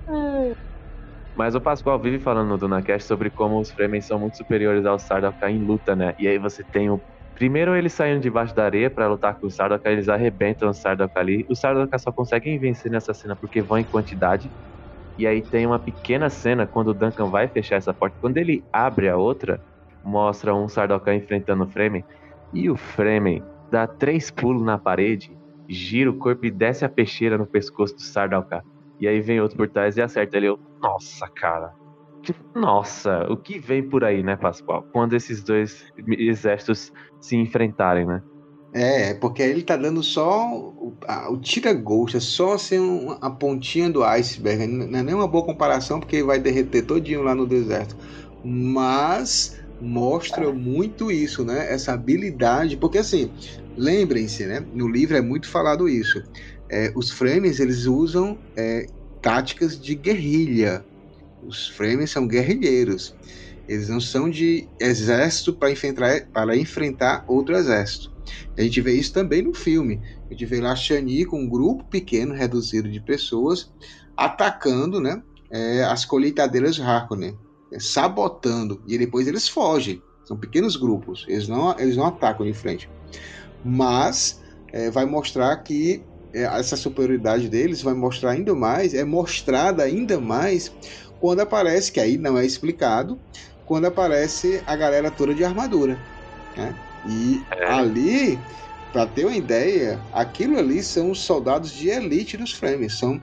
Mas 1.36 1.54
o 1.54 1.60
Pascoal 1.60 2.00
vive 2.00 2.18
falando 2.18 2.48
no 2.48 2.58
DunaCast 2.58 3.06
sobre 3.06 3.30
como 3.30 3.60
os 3.60 3.70
Fremen 3.70 4.00
são 4.00 4.18
muito 4.18 4.38
superiores 4.38 4.86
aos 4.86 5.02
Sardaukar 5.02 5.50
em 5.50 5.58
luta, 5.58 5.94
né? 5.94 6.14
E 6.18 6.26
aí 6.26 6.38
você 6.38 6.64
tem 6.64 6.90
o. 6.90 7.00
Primeiro 7.34 7.76
eles 7.76 7.92
saem 7.92 8.18
debaixo 8.18 8.54
da 8.54 8.64
areia 8.64 8.90
pra 8.90 9.06
lutar 9.06 9.38
com 9.38 9.46
os 9.46 9.54
Sardaukar, 9.54 9.92
eles 9.92 10.08
arrebentam 10.08 10.70
os 10.70 10.80
Sardaukar 10.80 11.22
ali. 11.22 11.44
Os 11.50 11.60
Sardaukar 11.60 12.00
só 12.00 12.10
conseguem 12.10 12.58
vencer 12.58 12.90
nessa 12.90 13.12
cena 13.12 13.36
porque 13.36 13.60
vão 13.62 13.76
em 13.78 13.84
quantidade. 13.84 14.50
E 15.18 15.26
aí 15.26 15.42
tem 15.42 15.66
uma 15.66 15.78
pequena 15.78 16.30
cena 16.30 16.66
quando 16.66 16.88
o 16.88 16.94
Duncan 16.94 17.28
vai 17.30 17.48
fechar 17.48 17.76
essa 17.76 17.92
porta. 17.92 18.16
Quando 18.20 18.38
ele 18.38 18.64
abre 18.72 19.08
a 19.08 19.16
outra, 19.18 19.60
mostra 20.02 20.54
um 20.54 20.68
Sardaukar 20.68 21.14
enfrentando 21.14 21.64
o 21.64 21.68
Fremen. 21.68 22.04
E 22.52 22.70
o 22.70 22.76
Fremen 22.76 23.42
dá 23.70 23.86
três 23.86 24.30
pulos 24.30 24.62
na 24.62 24.78
parede, 24.78 25.36
gira 25.68 26.10
o 26.10 26.16
corpo 26.18 26.46
e 26.46 26.50
desce 26.50 26.84
a 26.84 26.88
peixeira 26.88 27.36
no 27.36 27.46
pescoço 27.46 27.94
do 27.94 28.00
Sardaukar. 28.02 28.62
E 28.98 29.06
aí 29.06 29.20
vem 29.20 29.40
outro 29.40 29.58
por 29.58 29.68
trás 29.68 29.96
e 29.96 30.02
acerta 30.02 30.36
ele. 30.38 30.56
Nossa, 30.86 31.28
cara. 31.36 31.74
Nossa, 32.54 33.24
o 33.32 33.36
que 33.40 33.58
vem 33.58 33.88
por 33.88 34.04
aí, 34.04 34.22
né, 34.22 34.36
Pascoal? 34.36 34.86
Quando 34.92 35.14
esses 35.16 35.44
dois 35.44 35.74
exércitos 36.18 36.90
se 37.20 37.36
enfrentarem, 37.36 38.06
né? 38.06 38.22
É, 38.72 39.14
porque 39.14 39.42
ele 39.42 39.62
tá 39.62 39.76
dando 39.76 40.02
só 40.02 40.50
o, 40.52 40.98
a- 41.06 41.30
o 41.30 41.40
tira-gosto, 41.40 42.16
é 42.18 42.20
só 42.20 42.54
assim 42.54 42.78
um- 42.78 43.12
a 43.22 43.30
pontinha 43.30 43.88
do 43.88 44.04
iceberg. 44.04 44.66
Não 44.66 44.98
é 44.98 45.02
nem 45.02 45.14
uma 45.14 45.26
boa 45.28 45.46
comparação, 45.46 45.98
porque 46.00 46.22
vai 46.22 46.38
derreter 46.40 46.82
todinho 46.86 47.22
lá 47.22 47.34
no 47.34 47.46
deserto. 47.46 47.96
Mas 48.42 49.52
mostra 49.80 50.52
muito 50.52 51.10
isso, 51.10 51.44
né? 51.44 51.72
Essa 51.72 51.92
habilidade, 51.94 52.76
porque 52.76 52.98
assim, 52.98 53.32
lembrem-se, 53.76 54.44
né? 54.46 54.60
No 54.72 54.88
livro 54.88 55.16
é 55.16 55.20
muito 55.22 55.48
falado 55.50 55.88
isso. 55.88 56.20
É, 56.70 56.92
os 56.96 57.10
frames 57.12 57.60
eles 57.60 57.86
usam 57.86 58.42
é, 58.58 58.86
táticas 59.26 59.80
de 59.80 59.96
guerrilha. 59.96 60.84
Os 61.44 61.66
frames 61.66 62.12
são 62.12 62.28
guerrilheiros. 62.28 63.12
Eles 63.66 63.88
não 63.88 63.98
são 63.98 64.30
de 64.30 64.68
exército 64.78 65.52
para 65.52 65.72
enfrentar, 65.72 66.28
para 66.32 66.56
enfrentar 66.56 67.24
outro 67.26 67.56
exército. 67.56 68.14
A 68.56 68.62
gente 68.62 68.80
vê 68.80 68.92
isso 68.92 69.12
também 69.12 69.42
no 69.42 69.52
filme. 69.52 70.00
A 70.26 70.32
gente 70.32 70.46
vê 70.46 70.60
lá 70.60 70.76
Shani 70.76 71.24
com 71.24 71.40
um 71.40 71.48
grupo 71.48 71.82
pequeno, 71.86 72.34
reduzido 72.34 72.88
de 72.88 73.00
pessoas, 73.00 73.72
atacando 74.16 75.00
né, 75.00 75.20
é, 75.50 75.82
as 75.82 76.04
colheitadeiras 76.04 76.78
Harkonnen, 76.78 77.36
é, 77.72 77.80
sabotando. 77.80 78.80
E 78.86 78.96
depois 78.96 79.26
eles 79.26 79.48
fogem. 79.48 80.00
São 80.24 80.36
pequenos 80.36 80.76
grupos. 80.76 81.24
Eles 81.26 81.48
não, 81.48 81.76
eles 81.80 81.96
não 81.96 82.06
atacam 82.06 82.46
de 82.46 82.52
frente. 82.52 82.88
Mas 83.64 84.40
é, 84.72 84.88
vai 84.88 85.04
mostrar 85.04 85.56
que 85.64 86.00
essa 86.42 86.76
superioridade 86.76 87.48
deles 87.48 87.82
vai 87.82 87.94
mostrar 87.94 88.32
ainda 88.32 88.54
mais, 88.54 88.94
é 88.94 89.04
mostrada 89.04 89.82
ainda 89.82 90.20
mais 90.20 90.72
quando 91.18 91.40
aparece, 91.40 91.90
que 91.90 92.00
aí 92.00 92.18
não 92.18 92.36
é 92.36 92.44
explicado, 92.44 93.18
quando 93.64 93.86
aparece 93.86 94.62
a 94.66 94.76
galera 94.76 95.10
toda 95.10 95.34
de 95.34 95.44
armadura. 95.44 95.98
Né? 96.56 96.74
E 97.08 97.42
ali, 97.66 98.38
para 98.92 99.06
ter 99.06 99.24
uma 99.24 99.36
ideia, 99.36 100.00
aquilo 100.12 100.58
ali 100.58 100.82
são 100.82 101.10
os 101.10 101.20
soldados 101.20 101.72
de 101.72 101.88
elite 101.88 102.36
dos 102.36 102.52
Fremen, 102.52 102.88
são, 102.88 103.20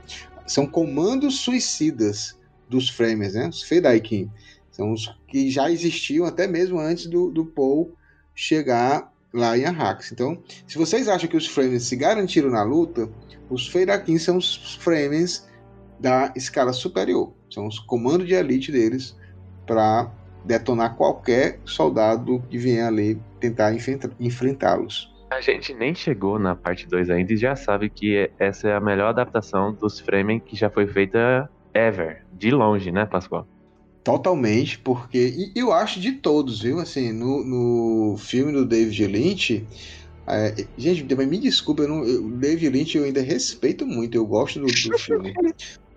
são 0.48 0.66
comandos 0.66 1.40
suicidas 1.40 2.36
dos 2.68 2.90
Fremen, 2.90 3.32
né? 3.32 3.48
os 3.48 3.62
Fedaikin. 3.62 4.30
São 4.72 4.92
os 4.92 5.16
que 5.28 5.52
já 5.52 5.70
existiam 5.70 6.26
até 6.26 6.48
mesmo 6.48 6.80
antes 6.80 7.06
do, 7.06 7.30
do 7.30 7.46
Paul 7.46 7.96
chegar 8.34 9.13
lá 9.34 9.58
em 9.58 9.66
Arrax. 9.66 10.12
Então, 10.12 10.38
se 10.68 10.78
vocês 10.78 11.08
acham 11.08 11.28
que 11.28 11.38
os 11.38 11.48
Fremen 11.48 11.80
se 11.80 11.96
garantiram 11.96 12.50
na 12.50 12.64
luta, 12.64 13.10
os 13.50 13.68
Fedaikin 13.68 14.18
são 14.18 14.38
os 14.38 14.76
Fremen 14.76 15.26
da 16.00 16.32
escala 16.36 16.72
superior. 16.72 17.34
São 17.50 17.68
os 17.68 17.80
comandos 17.80 18.28
de 18.28 18.34
elite 18.34 18.72
deles 18.72 19.18
para 19.66 20.12
detonar 20.46 20.96
qualquer 20.96 21.60
soldado 21.66 22.44
que 22.50 22.58
venha 22.58 22.88
ali 22.88 23.20
tentar 23.40 23.74
enfrentá-los. 24.20 25.12
A 25.32 25.42
gente 25.42 25.74
nem 25.74 25.96
chegou 25.96 26.38
na 26.38 26.56
parte 26.56 26.88
2 26.88 27.10
ainda 27.10 27.34
e 27.34 27.38
já 27.38 27.56
sabe 27.56 27.90
que 27.90 28.30
essa 28.38 28.68
é 28.68 28.76
a 28.76 28.80
melhor 28.80 29.10
adaptação 29.10 29.74
dos 29.74 30.00
Fremen 30.00 30.40
que 30.40 30.56
já 30.56 30.70
foi 30.70 30.86
feita 30.86 31.50
ever. 31.74 32.24
De 32.34 32.52
longe, 32.52 32.92
né, 32.92 33.06
Pascoal? 33.06 33.48
Totalmente, 34.04 34.80
porque. 34.80 35.52
E 35.56 35.60
eu 35.60 35.72
acho 35.72 36.00
de 36.00 36.14
todos, 36.20 36.62
viu? 36.62 36.80
Assim, 36.80 37.14
no, 37.14 37.44
no 37.46 38.18
filme 38.18 38.52
do 38.52 38.66
David 38.68 39.08
Lynch. 39.08 39.68
é, 40.28 40.56
gente, 40.78 41.04
me 41.16 41.40
desculpa, 41.40 41.84
eu 41.84 41.88
não, 41.90 42.40
David 42.40 42.70
Lynch 42.70 42.98
eu 42.98 43.06
ainda 43.06 43.22
respeito 43.22 43.86
muito, 43.88 44.16
eu 44.16 44.26
gosto 44.28 44.60
do, 44.60 44.66
do 44.68 44.94
filme. 44.98 45.40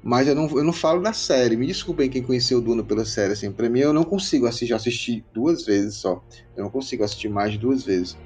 Mas 0.02 0.28
eu 0.28 0.34
não, 0.36 0.48
eu 0.58 0.64
não 0.64 0.72
falo 0.72 1.02
da 1.02 1.12
série. 1.12 1.56
Me 1.56 1.66
desculpem 1.66 2.10
quem 2.10 2.22
conheceu 2.22 2.58
o 2.58 2.62
Duna 2.62 2.84
pela 2.86 3.04
série. 3.04 3.32
Assim, 3.34 3.52
pra 3.52 3.68
mim, 3.70 3.80
eu 3.80 3.92
não 3.92 4.04
consigo 4.04 4.46
assistir. 4.46 4.66
Já 4.68 4.76
assisti 4.76 5.26
duas 5.34 5.64
vezes 5.64 6.00
só. 6.00 6.22
Eu 6.56 6.64
não 6.64 6.70
consigo 6.70 7.04
assistir 7.04 7.28
mais 7.28 7.52
de 7.52 7.58
duas 7.58 7.84
vezes. 7.84 8.16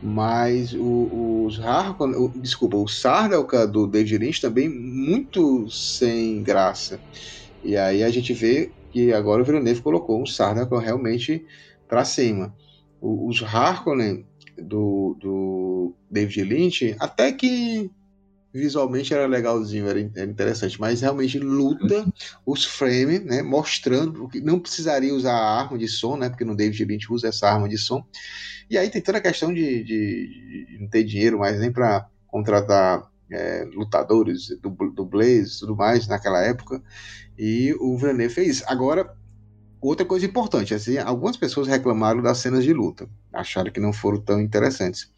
Mas 0.00 0.72
os 0.78 1.58
Harkonnen, 1.60 2.16
o- 2.18 2.32
desculpa, 2.40 2.76
o 2.76 2.86
Sardaukar 2.88 3.70
do 3.70 3.86
David 3.86 4.18
Lynch 4.18 4.40
também 4.40 4.68
muito 4.68 5.66
sem 5.70 6.42
graça. 6.42 7.02
E 7.62 7.76
aí 7.76 8.02
a 8.02 8.10
gente 8.10 8.32
vê 8.34 8.74
que 8.94 9.12
agora 9.12 9.42
o 9.42 9.46
Villeneuve 9.46 9.82
colocou 9.82 10.22
um 10.22 10.26
Sardaukar 10.26 10.80
realmente 10.80 11.44
para 11.88 12.04
cima. 12.04 12.54
O- 13.00 13.28
os 13.28 13.42
Harkonnen 13.42 14.26
do, 14.58 15.16
do 15.20 15.94
David 16.10 16.44
Lynch, 16.44 16.96
até 17.00 17.32
que 17.32 17.90
visualmente 18.52 19.12
era 19.12 19.26
legalzinho, 19.26 19.88
era, 19.88 20.00
era 20.16 20.30
interessante, 20.30 20.80
mas 20.80 21.00
realmente 21.00 21.38
luta 21.40 22.06
os 22.46 22.64
frames, 22.64 23.24
né, 23.24 23.42
mostrando 23.42 24.28
que 24.28 24.40
não 24.40 24.60
precisaria 24.60 25.14
usar 25.14 25.34
a 25.34 25.60
arma 25.60 25.76
de 25.78 25.88
som, 25.88 26.16
né, 26.16 26.28
porque 26.28 26.44
no 26.44 26.56
David 26.56 26.84
Lynch 26.84 27.12
usa 27.12 27.28
essa 27.28 27.48
arma 27.50 27.68
de 27.68 27.78
som. 27.78 28.04
E 28.70 28.78
aí 28.78 28.90
tem 28.90 29.02
toda 29.02 29.18
a 29.18 29.20
questão 29.22 29.52
de, 29.52 29.84
de, 29.84 30.66
de 30.68 30.78
não 30.80 30.88
ter 30.88 31.04
dinheiro 31.04 31.38
mais 31.38 31.60
nem 31.60 31.72
para 31.72 32.08
contratar 32.28 33.10
é, 33.30 33.64
lutadores, 33.72 34.48
dublês 34.94 35.56
e 35.56 35.60
tudo 35.60 35.76
mais 35.76 36.06
naquela 36.06 36.42
época, 36.42 36.82
e 37.38 37.74
o 37.80 37.96
Villeneuve 37.96 38.34
fez. 38.34 38.62
Agora, 38.66 39.16
outra 39.80 40.04
coisa 40.04 40.26
importante, 40.26 40.74
assim, 40.74 40.98
algumas 40.98 41.36
pessoas 41.36 41.66
reclamaram 41.66 42.22
das 42.22 42.38
cenas 42.38 42.64
de 42.64 42.72
luta, 42.72 43.08
acharam 43.32 43.70
que 43.70 43.80
não 43.80 43.92
foram 43.92 44.20
tão 44.20 44.40
interessantes. 44.40 45.10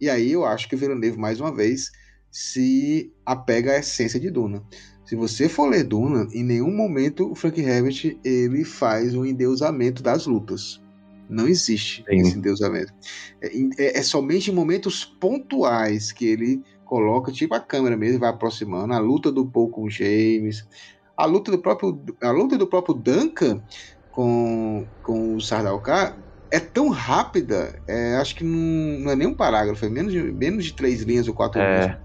E 0.00 0.10
aí 0.10 0.32
eu 0.32 0.44
acho 0.44 0.68
que 0.68 0.74
o 0.74 0.78
Villeneuve, 0.78 1.18
mais 1.18 1.40
uma 1.40 1.54
vez, 1.54 1.92
se 2.30 3.12
apega 3.24 3.72
à 3.72 3.78
essência 3.78 4.18
de 4.18 4.30
Duna. 4.30 4.62
Se 5.04 5.14
você 5.14 5.48
for 5.48 5.68
ler 5.68 5.84
Duna, 5.84 6.26
em 6.32 6.42
nenhum 6.42 6.74
momento 6.74 7.30
o 7.30 7.34
Frank 7.34 7.60
Herbert 7.60 8.18
ele 8.24 8.64
faz 8.64 9.14
um 9.14 9.26
endeusamento 9.26 10.02
das 10.02 10.26
lutas. 10.26 10.80
Não 11.28 11.46
existe 11.46 12.04
Sim. 12.08 12.16
esse 12.16 12.38
endeusamento. 12.38 12.92
É, 13.40 13.48
é, 13.78 13.98
é, 13.98 14.02
somente 14.02 14.50
em 14.50 14.54
momentos 14.54 15.04
pontuais 15.04 16.12
que 16.12 16.26
ele 16.26 16.62
coloca, 16.92 17.32
tipo 17.32 17.54
a 17.54 17.60
câmera 17.60 17.96
mesmo, 17.96 18.20
vai 18.20 18.28
aproximando. 18.28 18.92
A 18.92 18.98
luta 18.98 19.32
do 19.32 19.46
Paul 19.46 19.70
com 19.70 19.84
o 19.84 19.90
James, 19.90 20.68
a 21.16 21.24
luta 21.24 21.50
do 21.50 21.56
próprio, 21.56 21.98
a 22.22 22.30
luta 22.30 22.58
do 22.58 22.66
próprio 22.66 22.94
Duncan 22.94 23.62
com, 24.10 24.86
com 25.02 25.36
o 25.36 25.40
Sardaukar 25.40 26.18
é 26.50 26.60
tão 26.60 26.90
rápida, 26.90 27.80
é, 27.88 28.16
acho 28.16 28.36
que 28.36 28.44
não, 28.44 29.00
não, 29.00 29.10
é 29.10 29.16
nem 29.16 29.26
um 29.26 29.32
parágrafo, 29.32 29.82
é 29.86 29.88
menos 29.88 30.12
de, 30.12 30.20
menos 30.20 30.66
de 30.66 30.74
três 30.74 31.00
linhas 31.00 31.26
ou 31.26 31.32
quatro 31.32 31.62
é. 31.62 31.80
linhas 31.80 31.98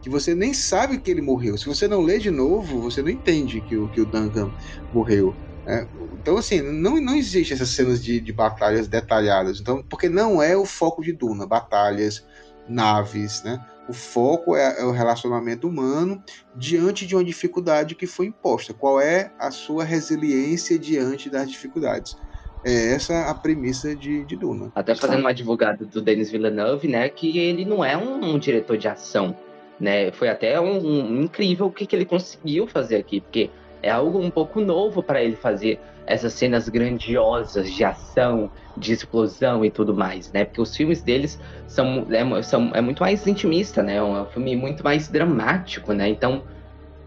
que 0.00 0.08
você 0.08 0.34
nem 0.34 0.54
sabe 0.54 0.96
que 0.96 1.10
ele 1.10 1.20
morreu. 1.20 1.58
Se 1.58 1.66
você 1.66 1.86
não 1.86 2.00
lê 2.00 2.18
de 2.18 2.30
novo, 2.30 2.80
você 2.80 3.02
não 3.02 3.10
entende 3.10 3.60
que 3.60 3.76
o, 3.76 3.88
que 3.88 4.00
o 4.00 4.06
Duncan 4.06 4.50
morreu. 4.94 5.36
Né? 5.66 5.86
Então, 6.14 6.38
assim, 6.38 6.62
não, 6.62 6.98
não 6.98 7.14
existe 7.14 7.52
essas 7.52 7.68
cenas 7.68 8.02
de, 8.02 8.18
de 8.18 8.32
batalhas 8.32 8.88
detalhadas. 8.88 9.60
Então, 9.60 9.82
porque 9.82 10.08
não 10.08 10.42
é 10.42 10.56
o 10.56 10.64
foco 10.64 11.02
de 11.02 11.12
Duna, 11.12 11.46
batalhas, 11.46 12.26
naves, 12.66 13.42
né? 13.42 13.62
O 13.88 13.92
foco 13.92 14.54
é, 14.54 14.80
é, 14.80 14.84
o 14.84 14.90
relacionamento 14.90 15.66
humano 15.66 16.22
diante 16.54 17.06
de 17.06 17.14
uma 17.14 17.24
dificuldade 17.24 17.94
que 17.94 18.06
foi 18.06 18.26
imposta. 18.26 18.72
Qual 18.72 19.00
é 19.00 19.32
a 19.38 19.50
sua 19.50 19.84
resiliência 19.84 20.78
diante 20.78 21.28
das 21.28 21.50
dificuldades? 21.50 22.16
É 22.64 22.92
essa 22.92 23.30
a 23.30 23.34
premissa 23.34 23.96
de, 23.96 24.24
de 24.24 24.36
Duna. 24.36 24.70
Até 24.74 24.94
fazendo 24.94 25.20
uma 25.20 25.30
advogada 25.30 25.84
do 25.84 26.02
Denis 26.02 26.30
Villeneuve, 26.30 26.88
né? 26.88 27.08
Que 27.08 27.38
ele 27.38 27.64
não 27.64 27.84
é 27.84 27.96
um, 27.96 28.34
um 28.34 28.38
diretor 28.38 28.76
de 28.76 28.86
ação 28.86 29.34
né? 29.80 30.12
Foi 30.12 30.28
até 30.28 30.60
um, 30.60 30.86
um 30.86 31.22
incrível 31.22 31.66
o 31.66 31.72
que, 31.72 31.86
que 31.86 31.96
ele 31.96 32.04
conseguiu 32.04 32.66
fazer 32.66 32.96
aqui, 32.96 33.20
porque 33.20 33.50
é 33.82 33.90
algo 33.90 34.20
um 34.20 34.30
pouco 34.30 34.60
novo 34.60 35.02
para 35.02 35.22
ele 35.22 35.34
fazer 35.34 35.80
essas 36.10 36.32
cenas 36.32 36.68
grandiosas 36.68 37.70
de 37.72 37.84
ação, 37.84 38.50
de 38.76 38.92
explosão 38.92 39.64
e 39.64 39.70
tudo 39.70 39.94
mais, 39.94 40.32
né? 40.32 40.44
Porque 40.44 40.60
os 40.60 40.76
filmes 40.76 41.02
deles 41.02 41.40
são 41.66 42.06
é, 42.10 42.42
são, 42.42 42.72
é 42.74 42.80
muito 42.80 43.00
mais 43.00 43.26
intimista, 43.26 43.82
né? 43.82 43.96
É 43.96 44.02
um 44.02 44.26
filme 44.26 44.56
muito 44.56 44.82
mais 44.82 45.08
dramático, 45.08 45.92
né? 45.92 46.08
Então, 46.08 46.42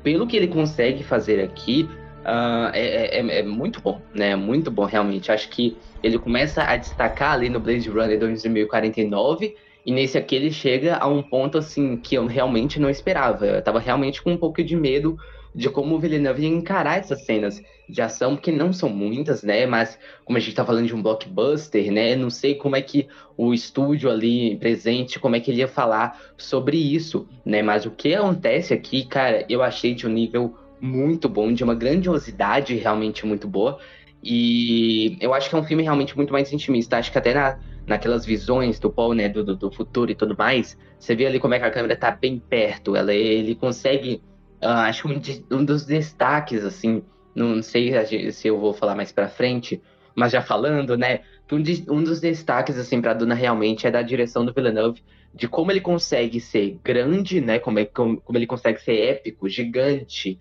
pelo 0.02 0.26
que 0.26 0.38
ele 0.38 0.48
consegue 0.48 1.04
fazer 1.04 1.42
aqui, 1.42 1.88
uh, 2.22 2.72
é, 2.74 3.20
é, 3.20 3.40
é, 3.40 3.44
muito 3.44 3.82
bom, 3.82 4.02
né? 4.14 4.36
Muito 4.36 4.72
bom, 4.72 4.86
realmente. 4.86 5.32
Acho 5.32 5.50
que 5.50 5.78
ele 6.02 6.18
começa 6.18 6.64
a 6.64 6.78
destacar 6.78 7.34
ali 7.34 7.50
no 7.50 7.60
Blade 7.60 7.90
Runner 7.90 8.18
2049 8.18 9.56
e 9.86 9.92
nesse 9.92 10.18
aqui 10.18 10.36
ele 10.36 10.52
chega 10.52 10.96
a 10.96 11.08
um 11.08 11.22
ponto 11.22 11.58
assim 11.58 11.98
que 11.98 12.16
eu 12.16 12.26
realmente 12.26 12.80
não 12.80 12.90
esperava. 12.90 13.46
Eu 13.46 13.62
tava 13.62 13.80
realmente 13.80 14.22
com 14.22 14.32
um 14.32 14.38
pouco 14.38 14.64
de 14.64 14.78
medo 14.78 15.18
de 15.54 15.70
como 15.70 15.96
o 15.96 16.00
Villeneuve 16.00 16.44
ia 16.44 16.50
encarar 16.50 17.00
essas 17.00 17.26
cenas 17.26 17.62
de 17.88 18.02
ação, 18.02 18.36
porque 18.36 18.52
não 18.52 18.72
são 18.72 18.90
muitas, 18.90 19.44
né? 19.44 19.66
Mas 19.66 20.00
como 20.26 20.38
a 20.38 20.42
gente 20.42 20.56
tá 20.56 20.66
falando 20.66 20.88
de 20.88 20.96
um 20.96 21.02
blockbuster, 21.02 21.92
né? 21.92 22.16
Não 22.16 22.30
sei 22.30 22.56
como 22.56 22.76
é 22.76 22.82
que 22.82 23.08
o 23.38 23.54
estúdio 23.54 24.10
ali 24.10 24.56
presente, 24.58 25.20
como 25.20 25.36
é 25.36 25.40
que 25.40 25.52
ele 25.52 25.60
ia 25.60 25.68
falar 25.68 26.20
sobre 26.38 26.78
isso, 26.78 27.28
né? 27.46 27.62
Mas 27.62 27.86
o 27.86 27.92
que 27.92 28.16
acontece 28.16 28.74
aqui, 28.74 29.06
cara, 29.06 29.46
eu 29.50 29.62
achei 29.62 29.94
de 29.94 30.08
um 30.08 30.10
nível 30.10 30.56
muito 30.80 31.30
bom, 31.30 31.54
de 31.54 31.64
uma 31.64 31.76
grandiosidade 31.76 32.76
realmente 32.76 33.26
muito 33.26 33.48
boa. 33.48 33.80
E 34.24 35.18
eu 35.20 35.34
acho 35.34 35.50
que 35.50 35.56
é 35.56 35.58
um 35.58 35.64
filme 35.64 35.84
realmente 35.84 36.16
muito 36.16 36.32
mais 36.32 36.52
intimista. 36.52 36.98
Acho 36.98 37.12
que 37.12 37.18
até 37.18 37.34
na, 37.34 37.60
naquelas 37.86 38.26
visões 38.26 38.80
do 38.80 38.90
Paul, 38.90 39.14
né, 39.14 39.28
do, 39.28 39.44
do, 39.56 39.72
futuro 39.72 40.12
e 40.12 40.16
tudo 40.16 40.36
mais, 40.38 40.78
você 40.98 41.16
vê 41.16 41.26
ali 41.26 41.40
como 41.40 41.54
é 41.54 41.60
que 41.60 41.66
a 41.66 41.72
câmera 41.72 41.96
tá 41.96 42.12
bem 42.12 42.40
perto, 42.40 42.96
ela, 42.96 43.14
ele 43.14 43.56
consegue, 43.56 44.22
uh, 44.64 44.88
acho 44.88 45.08
um, 45.08 45.22
um, 45.52 45.66
dos 45.66 45.86
destaques, 45.86 46.64
assim, 46.64 47.04
não 47.36 47.62
sei 47.62 48.32
se 48.32 48.48
eu 48.48 48.60
vou 48.60 48.74
falar 48.74 48.96
mais 48.96 49.12
pra 49.12 49.28
frente, 49.28 49.82
mas 50.16 50.32
já 50.32 50.42
falando, 50.42 50.98
né, 50.98 51.22
um, 51.52 51.62
de, 51.62 51.86
um 51.90 52.04
dos 52.04 52.20
destaques, 52.20 52.78
assim, 52.78 53.02
pra 53.02 53.14
Duna 53.14 53.36
realmente 53.36 53.86
é 53.86 53.92
da 53.92 54.02
direção 54.02 54.46
do 54.46 54.54
Villeneuve, 54.54 55.04
de 55.34 55.48
como 55.48 55.72
ele 55.72 55.82
consegue 55.82 56.40
ser 56.40 56.80
grande, 56.84 57.42
né, 57.42 57.60
como, 57.60 57.80
é, 57.80 57.86
como, 57.86 58.22
como 58.22 58.38
ele 58.38 58.48
consegue 58.48 58.80
ser 58.80 59.00
épico, 59.00 59.50
gigante, 59.50 60.40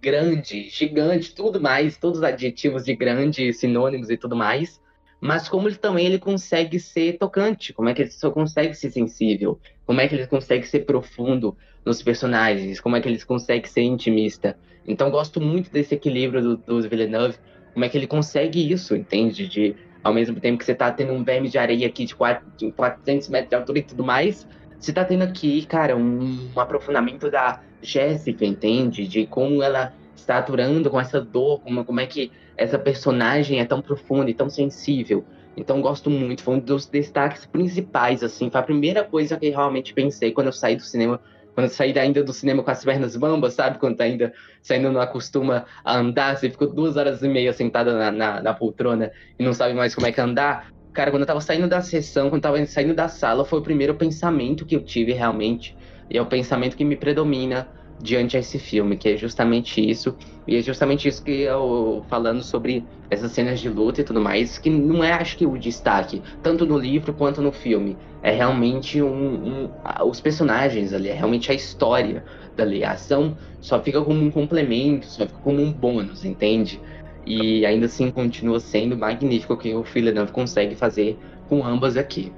grande, 0.00 0.68
gigante, 0.68 1.34
tudo 1.34 1.60
mais, 1.60 1.96
todos 1.96 2.18
os 2.18 2.24
adjetivos 2.24 2.84
de 2.84 2.94
grande, 2.94 3.52
sinônimos 3.52 4.10
e 4.10 4.16
tudo 4.16 4.36
mais, 4.36 4.80
mas 5.20 5.48
como 5.48 5.66
ele 5.66 5.76
também 5.76 6.04
ele 6.04 6.18
consegue 6.18 6.78
ser 6.78 7.16
tocante, 7.16 7.72
como 7.72 7.88
é 7.88 7.94
que 7.94 8.02
ele 8.02 8.10
só 8.10 8.30
consegue 8.30 8.74
ser 8.74 8.90
sensível, 8.90 9.58
como 9.86 10.00
é 10.00 10.06
que 10.06 10.14
ele 10.14 10.26
consegue 10.26 10.66
ser 10.66 10.80
profundo 10.80 11.56
nos 11.84 12.02
personagens, 12.02 12.80
como 12.80 12.96
é 12.96 13.00
que 13.00 13.08
ele 13.08 13.22
consegue 13.24 13.68
ser 13.68 13.82
intimista. 13.82 14.56
Então 14.86 15.10
gosto 15.10 15.40
muito 15.40 15.70
desse 15.70 15.94
equilíbrio 15.94 16.42
do, 16.42 16.56
do 16.56 16.88
Villeneuve, 16.88 17.36
como 17.72 17.84
é 17.84 17.88
que 17.88 17.98
ele 17.98 18.06
consegue 18.06 18.72
isso, 18.72 18.94
entende? 18.94 19.46
De 19.48 19.76
ao 20.02 20.12
mesmo 20.12 20.38
tempo 20.38 20.58
que 20.58 20.64
você 20.64 20.74
tá 20.74 20.90
tendo 20.92 21.12
um 21.12 21.24
verme 21.24 21.48
de 21.48 21.56
areia 21.56 21.86
aqui 21.86 22.04
de, 22.04 22.14
4, 22.14 22.46
de 22.56 22.72
400 22.72 23.28
metros 23.28 23.48
de 23.48 23.56
altura 23.56 23.78
e 23.78 23.82
tudo 23.82 24.04
mais, 24.04 24.46
você 24.78 24.92
tá 24.92 25.02
tendo 25.02 25.22
aqui, 25.22 25.64
cara, 25.64 25.96
um, 25.96 26.50
um 26.54 26.60
aprofundamento 26.60 27.30
da 27.30 27.60
Jéssica, 27.80 28.44
entende? 28.44 29.08
De 29.08 29.26
como 29.26 29.62
ela 29.62 29.94
está 30.14 30.38
aturando 30.38 30.90
com 30.90 31.00
essa 31.00 31.20
dor, 31.20 31.60
como, 31.60 31.84
como 31.84 32.00
é 32.00 32.06
que 32.06 32.30
essa 32.56 32.78
personagem 32.78 33.60
é 33.60 33.64
tão 33.64 33.80
profunda 33.80 34.30
e 34.30 34.34
tão 34.34 34.48
sensível. 34.48 35.24
Então 35.56 35.80
gosto 35.80 36.10
muito, 36.10 36.42
foi 36.42 36.56
um 36.56 36.58
dos 36.58 36.86
destaques 36.86 37.46
principais, 37.46 38.22
assim, 38.22 38.50
foi 38.50 38.60
a 38.60 38.64
primeira 38.64 39.04
coisa 39.04 39.36
que 39.36 39.46
eu 39.46 39.52
realmente 39.52 39.94
pensei 39.94 40.32
quando 40.32 40.48
eu 40.48 40.52
saí 40.52 40.76
do 40.76 40.82
cinema, 40.82 41.20
quando 41.54 41.68
saí 41.68 41.96
ainda 41.98 42.22
do 42.22 42.32
cinema 42.32 42.62
com 42.62 42.70
as 42.70 42.84
pernas 42.84 43.16
bambas, 43.16 43.54
sabe? 43.54 43.78
Quando 43.78 44.00
ainda 44.00 44.32
saindo 44.62 44.90
não 44.90 45.00
acostuma 45.00 45.64
a 45.84 45.96
andar, 45.96 46.36
você 46.36 46.50
ficou 46.50 46.72
duas 46.72 46.96
horas 46.96 47.22
e 47.22 47.28
meia 47.28 47.52
sentada 47.52 47.96
na, 47.96 48.10
na, 48.10 48.42
na 48.42 48.54
poltrona 48.54 49.10
e 49.38 49.44
não 49.44 49.54
sabe 49.54 49.74
mais 49.74 49.94
como 49.94 50.06
é 50.06 50.12
que 50.12 50.20
andar. 50.20 50.68
Cara, 50.92 51.10
quando 51.10 51.22
eu 51.22 51.26
tava 51.26 51.40
saindo 51.40 51.68
da 51.68 51.80
sessão, 51.80 52.28
quando 52.28 52.44
eu 52.44 52.52
tava 52.52 52.66
saindo 52.66 52.94
da 52.94 53.08
sala, 53.08 53.44
foi 53.44 53.58
o 53.58 53.62
primeiro 53.62 53.94
pensamento 53.94 54.66
que 54.66 54.76
eu 54.76 54.84
tive 54.84 55.12
realmente. 55.12 55.76
E 56.10 56.18
é 56.18 56.22
o 56.22 56.26
pensamento 56.26 56.76
que 56.76 56.84
me 56.84 56.96
predomina 56.96 57.68
diante 58.00 58.36
a 58.36 58.40
esse 58.40 58.58
filme, 58.58 58.96
que 58.96 59.08
é 59.10 59.16
justamente 59.16 59.80
isso. 59.80 60.16
E 60.46 60.56
é 60.56 60.62
justamente 60.62 61.08
isso 61.08 61.22
que 61.22 61.42
eu 61.42 62.04
falando 62.08 62.42
sobre 62.42 62.84
essas 63.10 63.32
cenas 63.32 63.60
de 63.60 63.68
luta 63.68 64.00
e 64.00 64.04
tudo 64.04 64.20
mais, 64.20 64.58
que 64.58 64.68
não 64.68 65.02
é, 65.02 65.12
acho 65.12 65.36
que, 65.36 65.46
o 65.46 65.58
destaque, 65.58 66.22
tanto 66.42 66.66
no 66.66 66.78
livro 66.78 67.14
quanto 67.14 67.40
no 67.40 67.52
filme. 67.52 67.96
É 68.24 68.32
realmente 68.32 69.00
um, 69.00 69.66
um 69.66 69.70
os 70.08 70.20
personagens 70.20 70.92
ali, 70.92 71.10
é 71.10 71.12
realmente 71.12 71.52
a 71.52 71.54
história 71.54 72.24
dali. 72.56 72.82
A 72.82 72.92
ação 72.92 73.36
só 73.60 73.80
fica 73.80 74.02
como 74.02 74.20
um 74.20 74.30
complemento, 74.30 75.06
só 75.06 75.26
fica 75.26 75.38
como 75.40 75.60
um 75.62 75.70
bônus, 75.70 76.24
entende? 76.24 76.80
E 77.24 77.64
ainda 77.64 77.86
assim 77.86 78.10
continua 78.10 78.58
sendo 78.58 78.96
magnífico 78.96 79.52
o 79.52 79.56
que 79.56 79.72
o 79.74 79.82
Villeneuve 79.82 80.32
consegue 80.32 80.74
fazer 80.74 81.18
com 81.48 81.64
ambas 81.64 81.96
aqui. 81.96 82.32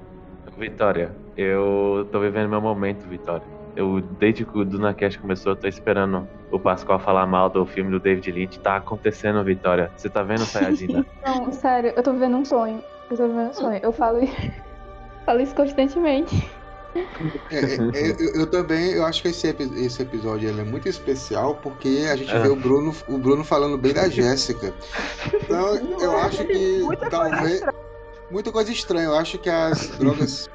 Vitória, 0.59 1.13
eu 1.37 2.09
tô 2.13 2.21
vivendo 2.21 2.49
meu 2.49 2.61
momento, 2.61 3.09
Vitória 3.09 3.57
eu, 3.77 4.01
desde 4.19 4.45
que 4.45 4.59
o 4.59 4.65
DunaCast 4.65 5.19
começou, 5.19 5.53
eu 5.53 5.57
tô 5.57 5.69
esperando 5.69 6.27
o 6.51 6.59
Pascoal 6.59 6.99
falar 6.99 7.27
mal 7.27 7.51
do 7.51 7.65
filme 7.67 7.91
do 7.91 8.01
David 8.01 8.33
Lynch. 8.33 8.59
Tá 8.59 8.77
acontecendo, 8.77 9.45
Vitória. 9.45 9.93
Você 9.95 10.09
tá 10.09 10.23
vendo, 10.23 10.41
Sayajina? 10.41 11.05
Não, 11.25 11.53
sério, 11.53 11.93
eu 11.95 12.03
tô 12.03 12.13
vivendo 12.13 12.39
um 12.39 12.45
sonho. 12.45 12.83
Eu 13.11 13.17
tô 13.17 13.29
vivendo 13.29 13.51
um 13.51 13.53
sonho. 13.53 13.81
Eu 13.83 13.93
falo, 13.93 14.21
falo 15.27 15.41
isso 15.41 15.55
constantemente. 15.55 16.49
É, 17.51 17.59
é, 17.59 17.75
é, 17.93 18.11
eu, 18.19 18.35
eu, 18.37 18.47
também, 18.47 18.93
eu 18.93 19.05
acho 19.05 19.21
que 19.21 19.29
esse, 19.29 19.47
esse 19.49 20.01
episódio 20.01 20.49
é 20.49 20.65
muito 20.65 20.89
especial 20.89 21.57
porque 21.57 22.07
a 22.11 22.17
gente 22.17 22.33
vê 22.39 22.49
o 22.49 22.57
Bruno, 22.57 22.95
o 23.07 23.19
Bruno 23.19 23.45
falando 23.45 23.77
bem 23.77 23.93
da 23.93 24.09
Jéssica. 24.09 24.73
Então 25.35 25.77
eu 26.01 26.17
acho 26.17 26.43
que 26.47 26.81
muita 26.83 27.11
talvez. 27.11 27.61
Coisa 27.61 27.87
muita 28.31 28.53
coisa 28.53 28.73
estranha. 28.73 29.07
Eu 29.07 29.17
acho 29.17 29.39
que 29.39 29.51
as 29.51 29.89
drogas 29.99 30.49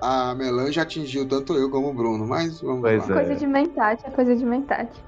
a 0.00 0.34
Melan 0.34 0.70
já 0.70 0.82
atingiu 0.82 1.26
tanto 1.26 1.54
eu 1.54 1.70
como 1.70 1.88
o 1.88 1.94
Bruno, 1.94 2.26
mas 2.26 2.60
vamos 2.60 2.82
pois 2.82 3.08
lá. 3.08 3.14
É. 3.14 3.24
Coisa 3.24 3.36
de 3.36 3.46
mentate, 3.46 4.06
é 4.06 4.10
coisa 4.10 4.36
de 4.36 4.44
mentate. 4.44 5.02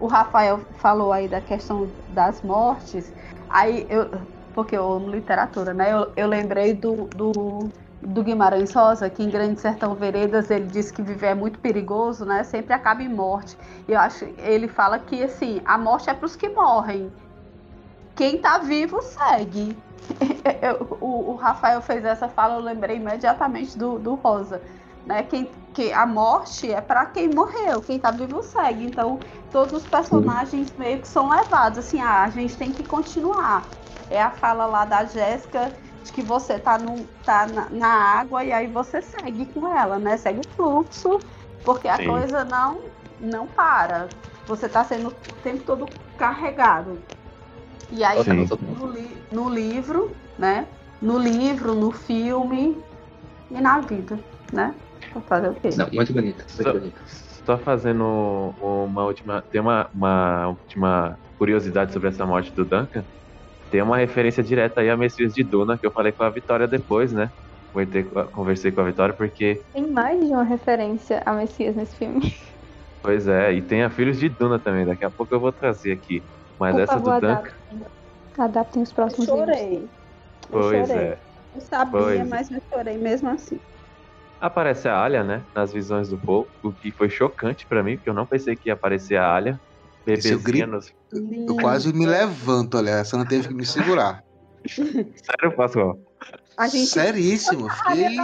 o 0.00 0.06
Rafael 0.06 0.60
falou 0.78 1.12
aí 1.12 1.28
da 1.28 1.40
questão 1.40 1.88
das 2.08 2.42
mortes. 2.42 3.12
Aí 3.48 3.86
eu. 3.88 4.10
Porque 4.54 4.76
eu 4.76 4.92
amo 4.92 5.10
literatura, 5.10 5.72
né? 5.72 5.94
Eu, 5.94 6.12
eu 6.14 6.28
lembrei 6.28 6.74
do, 6.74 7.06
do 7.16 7.70
do 8.02 8.22
Guimarães 8.22 8.72
Rosa, 8.74 9.08
que 9.08 9.22
em 9.22 9.30
Grande 9.30 9.60
Sertão 9.60 9.94
Veredas 9.94 10.50
ele 10.50 10.66
diz 10.66 10.90
que 10.90 11.00
viver 11.00 11.28
é 11.28 11.34
muito 11.34 11.58
perigoso, 11.60 12.24
né? 12.24 12.42
Sempre 12.42 12.74
acaba 12.74 13.02
em 13.02 13.08
morte. 13.08 13.56
Eu 13.88 13.98
acho, 13.98 14.24
ele 14.38 14.66
fala 14.66 14.98
que 14.98 15.22
assim, 15.22 15.62
a 15.64 15.78
morte 15.78 16.10
é 16.10 16.14
para 16.14 16.26
os 16.26 16.34
que 16.34 16.48
morrem. 16.48 17.12
Quem 18.16 18.38
tá 18.38 18.58
vivo 18.58 19.00
segue. 19.00 19.76
Eu, 20.60 20.98
o, 21.00 21.30
o, 21.30 21.36
Rafael 21.36 21.80
fez 21.80 22.04
essa 22.04 22.28
fala, 22.28 22.54
eu 22.54 22.60
lembrei 22.60 22.96
imediatamente 22.96 23.78
do, 23.78 23.98
do 23.98 24.14
Rosa. 24.14 24.60
Né? 25.06 25.22
Quem, 25.22 25.48
que 25.72 25.92
a 25.92 26.04
morte 26.04 26.72
é 26.72 26.80
para 26.80 27.06
quem 27.06 27.28
morreu, 27.28 27.80
quem 27.80 27.98
tá 27.98 28.10
vivo 28.10 28.42
segue. 28.42 28.84
Então, 28.84 29.20
todos 29.50 29.72
os 29.72 29.86
personagens 29.86 30.72
meio 30.76 31.00
que 31.00 31.08
são 31.08 31.28
levados, 31.28 31.78
assim, 31.78 32.00
ah, 32.00 32.24
a 32.24 32.30
gente 32.30 32.56
tem 32.56 32.72
que 32.72 32.82
continuar. 32.82 33.64
É 34.10 34.20
a 34.20 34.30
fala 34.30 34.66
lá 34.66 34.84
da 34.84 35.04
Jéssica 35.04 35.72
de 36.02 36.12
que 36.12 36.22
você 36.22 36.58
tá, 36.58 36.78
no, 36.78 37.04
tá 37.24 37.46
na, 37.46 37.70
na, 37.70 37.88
água 37.88 38.44
e 38.44 38.52
aí 38.52 38.66
você 38.66 39.00
segue 39.00 39.46
com 39.46 39.66
ela, 39.68 39.98
né? 39.98 40.16
Segue 40.16 40.40
o 40.40 40.44
fluxo, 40.56 41.20
porque 41.64 41.88
a 41.88 41.96
Sim. 41.96 42.06
coisa 42.06 42.44
não, 42.44 42.80
não 43.20 43.46
para. 43.46 44.08
Você 44.48 44.68
tá 44.68 44.84
sendo 44.84 45.08
o 45.08 45.12
tempo 45.42 45.62
todo 45.64 45.88
carregado. 46.18 46.98
E 47.90 48.02
aí, 48.02 48.18
no, 48.24 48.90
li 48.90 49.16
no 49.30 49.48
livro, 49.48 50.16
né? 50.38 50.66
No 51.00 51.18
livro, 51.18 51.74
no 51.74 51.92
filme 51.92 52.82
e 53.50 53.60
na 53.60 53.80
vida, 53.80 54.18
né? 54.52 54.74
Pra 55.12 55.20
fazer 55.22 55.48
o 55.50 55.54
quê? 55.54 55.70
Não, 55.76 55.88
muito 55.92 56.12
bonito, 56.12 56.38
muito 56.38 56.62
só, 56.62 56.72
bonito. 56.72 57.02
Só 57.44 57.58
fazendo 57.58 58.04
uma 58.60 59.04
última. 59.04 59.42
Tem 59.50 59.60
uma, 59.60 59.88
uma 59.92 60.48
última 60.48 61.18
curiosidade 61.38 61.92
sobre 61.92 62.08
essa 62.08 62.24
morte 62.24 62.52
do 62.54 62.64
Duncan. 62.64 63.04
Tem 63.72 63.80
uma 63.80 63.96
referência 63.96 64.42
direta 64.42 64.82
aí 64.82 64.90
a 64.90 64.96
Messias 64.98 65.32
de 65.32 65.42
Duna, 65.42 65.78
que 65.78 65.86
eu 65.86 65.90
falei 65.92 66.12
com 66.12 66.22
a 66.22 66.28
Vitória 66.28 66.68
depois, 66.68 67.10
né? 67.10 67.30
Conversei 68.34 68.70
com 68.70 68.82
a 68.82 68.84
Vitória 68.84 69.14
porque. 69.16 69.62
Tem 69.72 69.90
mais 69.90 70.20
de 70.20 70.26
uma 70.26 70.44
referência 70.44 71.22
a 71.24 71.32
Messias 71.32 71.74
nesse 71.74 71.96
filme. 71.96 72.34
Pois 73.02 73.26
é, 73.26 73.50
e 73.50 73.62
tem 73.62 73.82
a 73.82 73.88
Filhos 73.88 74.18
de 74.18 74.28
Duna 74.28 74.60
também, 74.60 74.84
daqui 74.84 75.06
a 75.06 75.10
pouco 75.10 75.34
eu 75.34 75.40
vou 75.40 75.50
trazer 75.50 75.92
aqui. 75.92 76.22
Mas 76.60 76.74
Por 76.74 76.82
essa 76.82 76.92
favor, 76.92 77.18
do 77.18 77.26
Duncan. 77.26 77.50
Adaptem 78.38 78.82
os 78.82 78.92
próximos 78.92 79.26
eu 79.26 79.36
chorei. 79.38 79.70
livros. 79.70 79.90
Pois 80.50 80.88
chorei. 80.88 81.02
é. 81.04 81.18
Eu 81.54 81.60
sabia, 81.62 81.90
pois. 81.90 82.28
Mas 82.28 82.50
eu 82.50 82.60
chorei 82.70 82.98
mesmo 82.98 83.30
assim. 83.30 83.58
Aparece 84.38 84.86
a 84.86 85.02
Alia, 85.02 85.24
né? 85.24 85.46
Nas 85.54 85.72
visões 85.72 86.10
do 86.10 86.18
Paul, 86.18 86.46
o 86.62 86.72
que 86.74 86.92
foi 86.92 87.08
chocante 87.08 87.66
para 87.66 87.82
mim, 87.82 87.96
porque 87.96 88.10
eu 88.10 88.14
não 88.14 88.26
pensei 88.26 88.54
que 88.54 88.68
ia 88.68 88.74
aparecer 88.74 89.16
a 89.16 89.34
Alia. 89.34 89.58
Bebezinha 90.04 90.38
grito, 90.38 90.66
nos... 90.66 90.92
Eu 91.12 91.56
quase 91.56 91.92
me 91.92 92.06
levanto, 92.06 92.76
olha, 92.76 92.90
essa 92.90 93.16
não 93.16 93.24
teve 93.24 93.48
que 93.48 93.54
me 93.54 93.64
segurar. 93.64 94.24
Sério, 94.66 95.56
Pascoal? 95.56 95.98
Gente... 96.70 96.86
Seríssimo, 96.86 97.68
fiquei. 97.68 98.16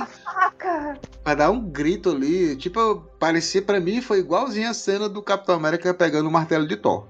Pra 1.24 1.34
dar 1.34 1.50
um 1.50 1.60
grito 1.60 2.10
ali. 2.10 2.56
Tipo, 2.56 3.02
parecia 3.18 3.62
para 3.62 3.80
mim, 3.80 4.00
foi 4.00 4.18
igualzinho 4.18 4.68
a 4.68 4.74
cena 4.74 5.08
do 5.08 5.22
Capitão 5.22 5.56
América 5.56 5.92
pegando 5.94 6.28
o 6.28 6.32
martelo 6.32 6.66
de 6.66 6.76
Thor. 6.76 7.06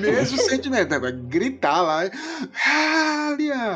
Mesmo 0.00 0.38
sentimento, 0.38 0.88
né? 0.88 1.12
Gritar 1.24 1.82
lá. 1.82 2.02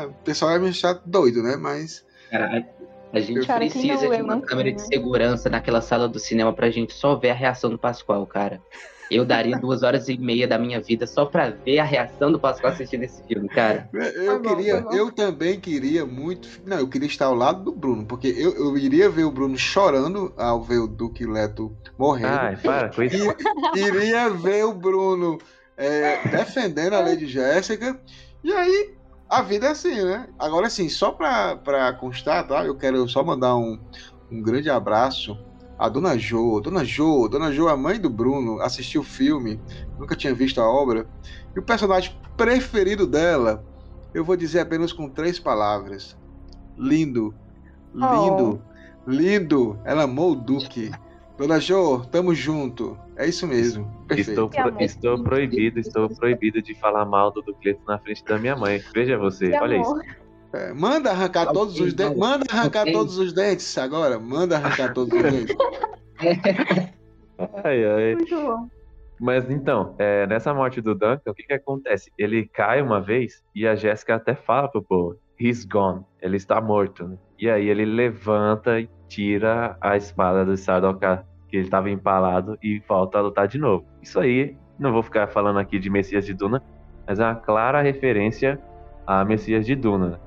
O 0.07 0.13
pessoal 0.23 0.51
vai 0.51 0.59
me 0.59 0.69
achar 0.69 0.99
doido, 1.05 1.43
né? 1.43 1.55
Mas. 1.57 2.05
Cara, 2.31 2.65
a 3.13 3.19
gente 3.19 3.45
cara, 3.45 3.59
precisa 3.59 4.09
de 4.09 4.21
uma 4.21 4.41
câmera 4.41 4.71
de 4.71 4.81
segurança 4.81 5.49
naquela 5.49 5.81
sala 5.81 6.07
do 6.07 6.19
cinema 6.19 6.53
pra 6.53 6.69
gente 6.69 6.93
só 6.93 7.15
ver 7.15 7.31
a 7.31 7.35
reação 7.35 7.69
do 7.69 7.77
Pascoal, 7.77 8.25
cara. 8.25 8.61
Eu 9.09 9.23
daria 9.23 9.57
duas 9.57 9.83
horas 9.83 10.09
e 10.09 10.17
meia 10.17 10.47
da 10.47 10.57
minha 10.57 10.81
vida 10.81 11.05
só 11.05 11.25
pra 11.25 11.49
ver 11.49 11.79
a 11.79 11.83
reação 11.83 12.31
do 12.31 12.39
Pascoal 12.39 12.73
assistindo 12.73 13.03
esse 13.03 13.23
filme, 13.23 13.47
cara. 13.47 13.87
Eu 13.93 14.41
queria, 14.41 14.85
eu 14.91 15.11
também 15.11 15.59
queria 15.59 16.05
muito. 16.05 16.47
Não, 16.65 16.79
eu 16.79 16.87
queria 16.87 17.07
estar 17.07 17.25
ao 17.25 17.35
lado 17.35 17.63
do 17.63 17.71
Bruno, 17.71 18.05
porque 18.05 18.27
eu, 18.27 18.55
eu 18.55 18.77
iria 18.77 19.09
ver 19.09 19.23
o 19.23 19.31
Bruno 19.31 19.57
chorando 19.57 20.33
ao 20.37 20.61
ver 20.61 20.79
o 20.79 20.87
Duque 20.87 21.25
Leto 21.25 21.75
morrendo. 21.97 22.39
Ai, 22.39 22.57
para 22.57 22.89
com 22.89 23.03
isso. 23.03 23.15
Iria 23.75 24.29
ver 24.29 24.65
o 24.65 24.73
Bruno 24.73 25.37
é, 25.77 26.27
defendendo 26.29 26.93
a 26.93 26.99
Lady 26.99 27.27
Jéssica. 27.27 27.99
E 28.43 28.51
aí, 28.51 28.95
a 29.29 29.41
vida 29.41 29.67
é 29.67 29.71
assim, 29.71 30.03
né? 30.03 30.27
Agora, 30.39 30.67
assim, 30.67 30.89
só 30.89 31.11
pra, 31.11 31.55
pra 31.57 31.93
constar, 31.93 32.47
tá? 32.47 32.65
Eu 32.65 32.75
quero 32.75 33.07
só 33.07 33.23
mandar 33.23 33.55
um, 33.55 33.79
um 34.31 34.41
grande 34.41 34.69
abraço 34.69 35.37
à 35.77 35.89
Dona 35.89 36.17
Jo. 36.17 36.59
Dona 36.59 36.83
Jo, 36.83 37.27
Dona 37.27 37.51
Jo, 37.51 37.67
a 37.67 37.77
mãe 37.77 37.99
do 37.99 38.09
Bruno, 38.09 38.61
assistiu 38.61 39.01
o 39.01 39.03
filme, 39.03 39.59
nunca 39.99 40.15
tinha 40.15 40.33
visto 40.33 40.59
a 40.59 40.69
obra. 40.69 41.07
E 41.55 41.59
o 41.59 41.63
personagem 41.63 42.15
preferido 42.37 43.07
dela, 43.07 43.63
eu 44.13 44.23
vou 44.23 44.35
dizer 44.35 44.61
apenas 44.61 44.91
com 44.91 45.09
três 45.09 45.39
palavras: 45.39 46.17
lindo, 46.77 47.33
lindo, 47.93 48.61
oh. 48.61 49.09
lindo. 49.09 49.79
Ela 49.83 50.03
amou 50.03 50.31
o 50.31 50.35
Duque. 50.35 50.91
Dona 51.37 51.59
Jo, 51.59 52.05
tamo 52.05 52.33
junto. 52.33 52.97
É 53.17 53.27
isso 53.27 53.45
mesmo. 53.45 53.89
Estou, 54.09 54.49
pro, 54.49 54.81
estou 54.81 55.23
proibido, 55.23 55.79
estou 55.79 56.09
proibido 56.09 56.61
de 56.61 56.73
falar 56.75 57.05
mal 57.05 57.31
do 57.31 57.41
Ducleto 57.41 57.81
na 57.87 57.97
frente 57.97 58.23
da 58.23 58.37
minha 58.37 58.55
mãe. 58.55 58.81
Veja 58.93 59.17
você, 59.17 59.49
que 59.49 59.57
olha 59.57 59.81
amor. 59.81 60.01
isso. 60.01 60.24
É, 60.55 60.73
manda 60.73 61.11
arrancar 61.11 61.51
todos 61.51 61.79
os 61.79 61.93
dentes. 61.93 62.17
Manda 62.17 62.45
arrancar 62.49 62.85
todos 62.91 63.17
os 63.17 63.33
dentes 63.33 63.77
agora. 63.77 64.19
Manda 64.19 64.55
arrancar 64.55 64.93
todos 64.93 65.13
os 65.13 65.21
dentes. 65.21 65.55
ai, 67.63 67.85
ai. 67.85 68.15
Muito 68.15 68.35
bom. 68.35 68.69
Mas 69.19 69.49
então, 69.49 69.95
é, 69.97 70.27
nessa 70.27 70.53
morte 70.53 70.81
do 70.81 70.93
Duncan, 70.93 71.31
o 71.31 71.33
que 71.33 71.43
que 71.43 71.53
acontece? 71.53 72.11
Ele 72.17 72.47
cai 72.47 72.81
uma 72.81 72.99
vez 72.99 73.43
e 73.53 73.65
a 73.65 73.75
Jéssica 73.75 74.15
até 74.15 74.35
fala 74.35 74.67
pro 74.67 74.83
povo, 74.83 75.17
he's 75.39 75.65
gone, 75.65 76.03
ele 76.21 76.35
está 76.35 76.59
morto. 76.59 77.07
Né? 77.07 77.17
E 77.39 77.49
aí 77.49 77.69
ele 77.69 77.85
levanta 77.85 78.79
e 78.79 78.89
tira 79.07 79.77
a 79.79 79.95
espada 79.95 80.43
do 80.43 80.57
Sardaukar, 80.57 81.25
que 81.47 81.57
ele 81.57 81.65
estava 81.65 81.89
empalado, 81.89 82.57
e 82.61 82.79
volta 82.87 83.17
a 83.17 83.21
lutar 83.21 83.47
de 83.47 83.57
novo. 83.57 83.85
Isso 84.01 84.19
aí, 84.19 84.57
não 84.77 84.91
vou 84.91 85.03
ficar 85.03 85.27
falando 85.27 85.59
aqui 85.59 85.79
de 85.79 85.89
Messias 85.89 86.25
de 86.25 86.33
Duna, 86.33 86.61
mas 87.07 87.19
é 87.19 87.23
uma 87.23 87.35
clara 87.35 87.81
referência 87.81 88.59
a 89.07 89.23
Messias 89.23 89.65
de 89.65 89.75
Duna. 89.75 90.19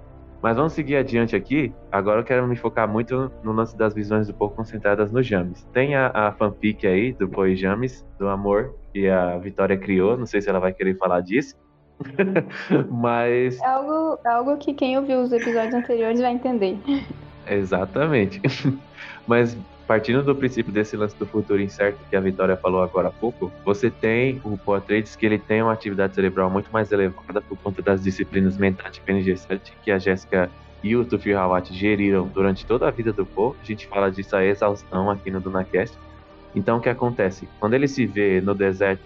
Mas 0.42 0.57
vamos 0.57 0.73
seguir 0.73 0.97
adiante 0.97 1.34
aqui. 1.34 1.73
Agora 1.91 2.20
eu 2.20 2.25
quero 2.25 2.47
me 2.47 2.55
focar 2.55 2.89
muito 2.89 3.31
no 3.42 3.52
lance 3.52 3.76
das 3.76 3.92
visões 3.92 4.26
do 4.26 4.34
pouco 4.34 4.55
concentradas 4.55 5.10
no 5.10 5.23
James. 5.23 5.65
Tem 5.73 5.97
a, 5.97 6.10
a 6.15 6.33
fanfic 6.33 6.86
aí 6.86 7.12
do 7.12 7.28
Poe 7.28 7.57
James, 7.57 8.07
do 8.18 8.28
amor, 8.28 8.75
que 8.92 9.08
a 9.08 9.36
Vitória 9.39 9.76
criou. 9.76 10.17
Não 10.17 10.26
sei 10.26 10.41
se 10.41 10.49
ela 10.49 10.60
vai 10.60 10.73
querer 10.73 10.97
falar 10.97 11.20
disso. 11.23 11.57
Mas. 12.89 13.60
É 13.60 13.67
algo, 13.67 14.18
é 14.25 14.28
algo 14.28 14.57
que 14.58 14.73
quem 14.75 14.97
ouviu 14.97 15.20
os 15.20 15.33
episódios 15.33 15.75
anteriores 15.75 16.20
vai 16.20 16.33
entender. 16.33 16.78
Exatamente. 17.47 18.41
Mas 19.26 19.57
partindo 19.89 20.23
do 20.23 20.36
princípio 20.36 20.70
desse 20.70 20.99
lance 20.99 21.17
do 21.17 21.25
futuro 21.25 21.62
incerto 21.62 21.99
que 22.10 22.15
a 22.15 22.20
Vitória 22.20 22.55
falou 22.58 22.83
agora 22.83 23.08
há 23.08 23.10
pouco, 23.10 23.50
você 23.65 23.91
tem 23.91 24.39
o 24.44 24.58
Poitras 24.58 25.17
que 25.17 25.25
ele 25.25 25.39
tem 25.39 25.62
uma 25.62 25.73
atividade 25.73 26.15
cerebral 26.15 26.50
muito 26.50 26.70
mais 26.70 26.92
elevada 26.92 27.41
por 27.41 27.57
conta 27.57 27.81
das 27.81 28.02
disciplinas 28.02 28.58
mentais 28.58 28.92
de 28.92 29.00
PNG7 29.00 29.73
que 29.83 29.91
a 29.91 29.99
Jéssica 29.99 30.50
e 30.84 30.94
o 30.94 31.07
Tufi 31.07 31.33
Hawat 31.33 31.73
geriram 31.73 32.28
durante 32.28 32.67
toda 32.67 32.86
a 32.86 32.91
vida 32.91 33.15
do 33.15 33.25
Poe. 33.25 33.57
A 33.62 33.65
gente 33.65 33.86
fala 33.86 34.10
disso 34.10 34.36
a 34.36 34.44
exaustão 34.44 35.10
aqui 35.10 35.31
no 35.31 35.41
DunaCast. 35.41 35.97
Então 36.55 36.76
o 36.76 36.81
que 36.83 36.91
acontece? 36.91 37.49
Quando 37.58 37.73
ele 37.73 37.89
se 37.89 38.05
vê 38.05 38.42
no 38.42 38.55
deserto, 38.55 39.02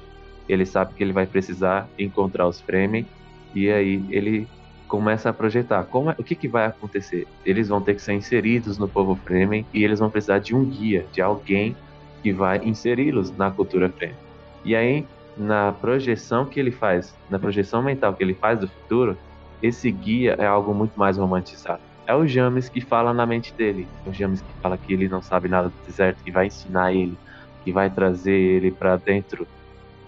ele 0.48 0.66
sabe 0.66 0.94
que 0.94 1.04
ele 1.04 1.12
vai 1.12 1.26
precisar 1.26 1.88
encontrar 1.96 2.48
os 2.48 2.60
Fremen 2.60 3.06
e 3.54 3.70
aí 3.70 4.04
ele 4.10 4.48
começa 4.92 5.30
a 5.30 5.32
projetar 5.32 5.84
como 5.84 6.10
é, 6.10 6.14
o 6.18 6.22
que, 6.22 6.34
que 6.34 6.46
vai 6.46 6.66
acontecer. 6.66 7.26
Eles 7.46 7.70
vão 7.70 7.80
ter 7.80 7.94
que 7.94 8.02
ser 8.02 8.12
inseridos 8.12 8.76
no 8.76 8.86
povo 8.86 9.16
Fremen 9.16 9.64
e 9.72 9.82
eles 9.82 10.00
vão 10.00 10.10
precisar 10.10 10.38
de 10.38 10.54
um 10.54 10.62
guia, 10.66 11.06
de 11.10 11.22
alguém 11.22 11.74
que 12.22 12.30
vai 12.30 12.60
inseri-los 12.62 13.34
na 13.34 13.50
cultura 13.50 13.88
Fremen. 13.88 14.14
E 14.62 14.76
aí, 14.76 15.06
na 15.34 15.72
projeção 15.72 16.44
que 16.44 16.60
ele 16.60 16.70
faz, 16.70 17.16
na 17.30 17.38
projeção 17.38 17.82
mental 17.82 18.12
que 18.12 18.22
ele 18.22 18.34
faz 18.34 18.60
do 18.60 18.68
futuro, 18.68 19.16
esse 19.62 19.90
guia 19.90 20.36
é 20.38 20.44
algo 20.44 20.74
muito 20.74 20.92
mais 20.94 21.16
romantizado. 21.16 21.80
É 22.06 22.14
o 22.14 22.26
James 22.26 22.68
que 22.68 22.82
fala 22.82 23.14
na 23.14 23.24
mente 23.24 23.54
dele. 23.54 23.88
É 24.04 24.10
o 24.10 24.12
James 24.12 24.42
que 24.42 24.52
fala 24.60 24.76
que 24.76 24.92
ele 24.92 25.08
não 25.08 25.22
sabe 25.22 25.48
nada 25.48 25.70
do 25.70 25.86
deserto, 25.86 26.22
que 26.22 26.30
vai 26.30 26.48
ensinar 26.48 26.92
ele, 26.92 27.16
que 27.64 27.72
vai 27.72 27.88
trazer 27.88 28.38
ele 28.38 28.70
para 28.70 28.96
dentro 28.96 29.48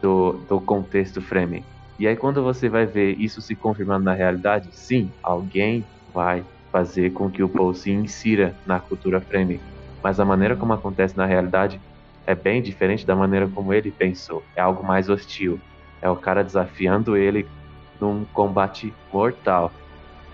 do, 0.03 0.33
do 0.47 0.61
contexto 0.61 1.23
Fremen. 1.23 1.65
E 1.99 2.07
aí, 2.09 2.17
quando 2.17 2.43
você 2.43 2.69
vai 2.69 2.87
ver 2.87 3.17
isso 3.19 3.41
se 3.41 3.55
confirmando 3.57 4.05
na 4.05 4.15
realidade, 4.15 4.69
sim, 4.73 5.13
alguém 5.23 5.85
vai 6.13 6.45
fazer 6.73 7.11
com 7.13 7.31
que 7.31 7.43
o 7.43 7.49
Paul 7.49 7.73
se 7.75 7.91
insira 7.91 8.57
na 8.67 8.81
cultura 8.81 9.21
Fremen. 9.21 9.61
Mas 10.03 10.19
a 10.19 10.25
maneira 10.25 10.57
como 10.57 10.73
acontece 10.73 11.17
na 11.17 11.25
realidade 11.27 11.81
é 12.27 12.35
bem 12.35 12.61
diferente 12.63 13.07
da 13.07 13.15
maneira 13.15 13.49
como 13.49 13.73
ele 13.73 13.93
pensou. 13.93 14.43
É 14.57 14.61
algo 14.61 14.85
mais 14.85 15.09
hostil. 15.09 15.61
É 16.03 16.11
o 16.11 16.17
cara 16.17 16.43
desafiando 16.43 17.17
ele 17.17 17.49
num 18.01 18.25
combate 18.27 18.93
mortal. 19.13 19.73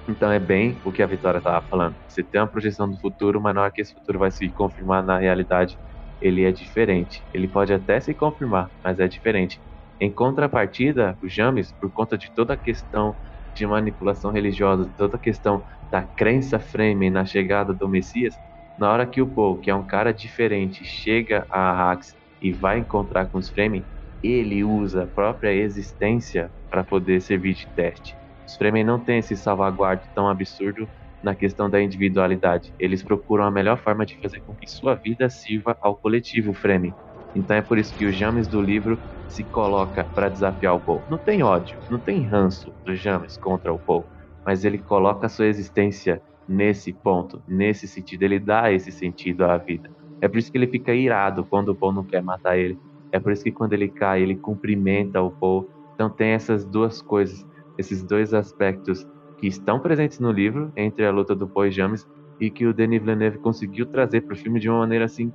Então 0.09 0.31
é 0.33 0.39
bem 0.39 0.81
o 0.85 0.93
que 0.93 1.03
a 1.03 1.07
Vitória 1.07 1.39
estava 1.39 1.65
falando. 1.69 1.97
Você 2.09 2.23
tem 2.25 2.41
uma 2.41 2.49
projeção 2.51 2.91
do 2.91 2.99
futuro, 3.01 3.41
mas 3.41 3.55
na 3.55 3.63
hora 3.63 3.73
que 3.73 3.81
esse 3.81 3.95
futuro 3.95 4.19
vai 4.19 4.31
se 4.31 4.51
confirmar 4.53 5.05
na 5.05 5.19
realidade, 5.19 5.79
ele 6.21 6.45
é 6.45 6.53
diferente. 6.53 7.25
Ele 7.33 7.49
pode 7.49 7.73
até 7.73 8.01
se 8.01 8.15
confirmar, 8.15 8.69
mas 8.85 8.99
é 8.99 9.07
diferente. 9.09 9.61
Em 10.01 10.13
contrapartida, 10.13 11.17
o 11.23 11.29
James, 11.29 11.73
por 11.73 11.93
conta 11.93 12.17
de 12.17 12.33
toda 12.33 12.55
a 12.55 12.57
questão 12.57 13.17
de 13.55 13.67
manipulação 13.67 14.31
religiosa, 14.33 14.91
toda 14.97 15.17
a 15.17 15.21
questão 15.21 15.65
da 15.91 16.03
crença 16.07 16.59
Fremen 16.59 17.11
na 17.11 17.25
chegada 17.25 17.75
do 17.75 17.89
Messias, 17.89 18.39
na 18.79 18.91
hora 18.91 19.07
que 19.07 19.21
o 19.21 19.31
Paul, 19.31 19.61
que 19.61 19.71
é 19.71 19.75
um 19.75 19.87
cara 19.87 20.13
diferente, 20.13 20.85
chega 20.85 21.47
a 21.51 21.71
Arrakis 21.71 22.15
e 22.41 22.53
vai 22.53 22.79
encontrar 22.79 23.27
com 23.29 23.39
os 23.39 23.51
Fremen, 23.51 23.87
ele 24.23 24.65
usa 24.65 25.05
a 25.05 25.09
própria 25.09 25.53
existência 25.53 26.53
para 26.71 26.85
poder 26.85 27.21
servir 27.21 27.55
de 27.55 27.69
teste. 27.75 28.17
Os 28.49 28.57
Fremen 28.57 28.85
não 28.85 29.03
têm 29.05 29.19
esse 29.19 29.37
salvaguardo 29.37 30.05
tão 30.15 30.29
absurdo 30.29 30.91
na 31.23 31.35
questão 31.37 31.69
da 31.69 31.83
individualidade. 31.83 32.73
Eles 32.79 33.03
procuram 33.03 33.45
a 33.45 33.51
melhor 33.51 33.77
forma 33.79 34.07
de 34.07 34.19
fazer 34.21 34.41
com 34.47 34.57
que 34.57 34.67
sua 34.67 34.95
vida 34.95 35.29
sirva 35.29 35.77
ao 35.83 35.97
coletivo 35.97 36.55
Fremen. 36.55 36.97
Então 37.35 37.57
é 37.57 37.63
por 37.63 37.79
isso 37.79 37.95
que 37.95 38.07
o 38.07 38.13
James 38.13 38.49
do 38.49 38.61
livro 38.61 39.01
se 39.29 39.45
coloca 39.45 40.05
para 40.05 40.29
desafiar 40.29 40.75
o 40.75 40.81
Paul. 40.81 41.05
Não 41.09 41.19
tem 41.19 41.43
ódio, 41.43 41.79
não 41.89 42.01
tem 42.01 42.27
ranço 42.27 42.75
do 42.85 42.95
James 42.95 43.37
contra 43.39 43.73
o 43.73 43.79
Paul, 43.79 44.05
mas 44.45 44.65
ele 44.65 44.79
coloca 44.79 45.29
sua 45.29 45.47
existência 45.47 46.21
nesse 46.49 46.93
ponto, 46.93 47.43
nesse 47.47 47.87
sentido. 47.87 48.23
Ele 48.25 48.41
dá 48.41 48.73
esse 48.73 48.91
sentido 48.91 49.45
à 49.45 49.57
vida. 49.57 49.89
É 50.21 50.29
por 50.29 50.39
isso 50.39 50.51
que 50.51 50.59
ele 50.59 50.67
fica 50.67 50.93
irado 50.93 51.47
quando 51.47 51.69
o 51.71 51.77
Paul 51.77 51.93
não 51.93 52.05
quer 52.05 52.23
matar 52.23 52.59
ele. 52.59 52.77
É 53.13 53.21
por 53.21 53.33
isso 53.33 53.45
que 53.45 53.53
quando 53.53 53.73
ele 53.73 53.89
cai, 53.89 54.23
ele 54.23 54.37
cumprimenta 54.37 55.23
o 55.23 55.31
Paul. 55.31 55.69
Então 55.95 56.11
tem 56.11 56.31
essas 56.31 56.65
duas 56.67 57.01
coisas, 57.01 57.45
esses 57.79 58.03
dois 58.05 58.35
aspectos 58.35 59.07
que 59.39 59.47
estão 59.47 59.81
presentes 59.81 60.19
no 60.19 60.31
livro, 60.33 60.73
entre 60.77 61.05
a 61.07 61.11
luta 61.11 61.35
do 61.35 61.49
Paul 61.49 61.67
e 61.67 61.71
James, 61.71 62.05
e 62.39 62.51
que 62.51 62.67
o 62.67 62.75
Denis 62.75 63.01
Villeneuve 63.01 63.39
conseguiu 63.39 63.87
trazer 63.87 64.23
para 64.23 64.35
o 64.35 64.37
filme 64.39 64.61
de 64.61 64.69
uma 64.69 64.81
maneira 64.81 65.05
assim 65.05 65.33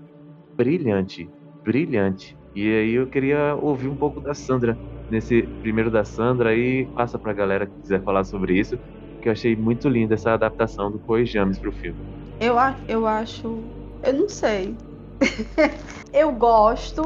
brilhante, 0.58 1.32
brilhante. 1.66 2.38
E 2.54 2.68
aí 2.68 2.92
eu 2.94 3.10
queria 3.10 3.56
ouvir 3.56 3.90
um 3.90 3.98
pouco 3.98 4.22
da 4.22 4.34
Sandra 4.34 4.78
nesse 5.10 5.48
primeiro 5.62 5.92
da 5.92 6.06
Sandra 6.06 6.56
e 6.56 6.88
passa 6.96 7.20
para 7.20 7.32
a 7.32 7.36
galera 7.36 7.68
que 7.68 7.74
quiser 7.82 8.04
falar 8.04 8.24
sobre 8.24 8.58
isso, 8.58 8.78
que 9.22 9.28
eu 9.28 9.34
achei 9.34 9.56
muito 9.56 9.90
linda 9.90 10.14
essa 10.14 10.34
adaptação 10.34 10.92
do 10.92 11.00
Poe 11.00 11.26
James 11.26 11.60
para 11.60 11.70
o 11.70 11.74
filme. 11.74 11.98
Eu, 12.40 12.56
eu 12.88 13.08
acho, 13.08 13.72
eu 14.04 14.14
não 14.14 14.30
sei. 14.30 14.78
eu 16.14 16.32
gosto, 16.34 17.04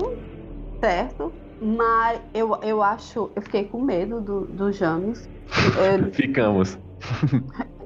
certo? 0.83 1.33
Mas 1.61 2.21
eu, 2.33 2.57
eu 2.63 2.81
acho, 2.81 3.31
eu 3.35 3.41
fiquei 3.41 3.65
com 3.65 3.83
medo 3.83 4.21
do, 4.21 4.45
do 4.47 4.71
James. 4.71 5.27
Ficamos. 6.13 6.77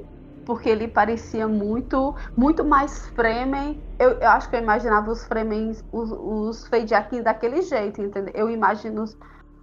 porque 0.45 0.69
ele 0.69 0.87
parecia 0.87 1.47
muito 1.47 2.15
muito 2.35 2.63
mais 2.65 3.07
Fremen. 3.09 3.81
Eu, 3.99 4.11
eu 4.19 4.29
acho 4.29 4.49
que 4.49 4.55
eu 4.55 4.61
imaginava 4.61 5.11
os 5.11 5.23
Fremen, 5.25 5.71
os, 5.91 6.11
os 6.11 6.67
Feidiakins 6.67 7.23
daquele 7.23 7.61
jeito, 7.61 8.01
entendeu? 8.01 8.33
Eu 8.35 8.49
imagino 8.49 9.03
os 9.03 9.15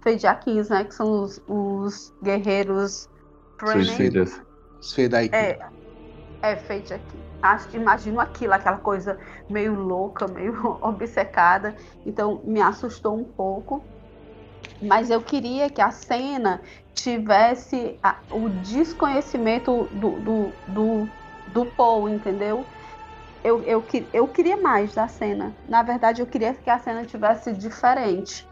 Feidiakins, 0.03 0.69
né? 0.69 0.83
Que 0.83 0.93
são 0.93 1.23
os, 1.23 1.39
os 1.47 2.13
guerreiros 2.23 3.07
Fremen. 3.59 4.11
Os 4.79 4.93
Feidaiki. 4.93 5.35
É, 5.35 5.59
é 6.41 6.55
Feidiakin. 6.55 7.23
Acho, 7.41 7.75
imagino 7.75 8.19
aquilo, 8.19 8.53
aquela 8.53 8.77
coisa 8.77 9.19
meio 9.49 9.73
louca, 9.75 10.27
meio 10.27 10.53
obcecada. 10.81 11.75
Então 12.05 12.41
me 12.43 12.61
assustou 12.61 13.17
um 13.17 13.23
pouco. 13.33 13.85
Mas 14.81 15.09
eu 15.11 15.21
queria 15.21 15.69
que 15.69 15.81
a 15.81 15.91
cena 15.91 16.59
tivesse 16.93 17.99
a, 18.01 18.15
o 18.31 18.49
desconhecimento 18.49 19.87
do, 19.91 20.19
do, 20.19 20.53
do, 20.67 21.09
do 21.47 21.65
Paul, 21.67 22.09
entendeu? 22.09 22.65
Eu, 23.43 23.61
eu, 23.63 23.85
eu 24.11 24.27
queria 24.27 24.57
mais 24.57 24.93
da 24.93 25.07
cena. 25.07 25.55
Na 25.67 25.83
verdade, 25.83 26.21
eu 26.21 26.27
queria 26.27 26.53
que 26.53 26.69
a 26.69 26.79
cena 26.79 27.05
tivesse 27.05 27.53
diferente. 27.53 28.47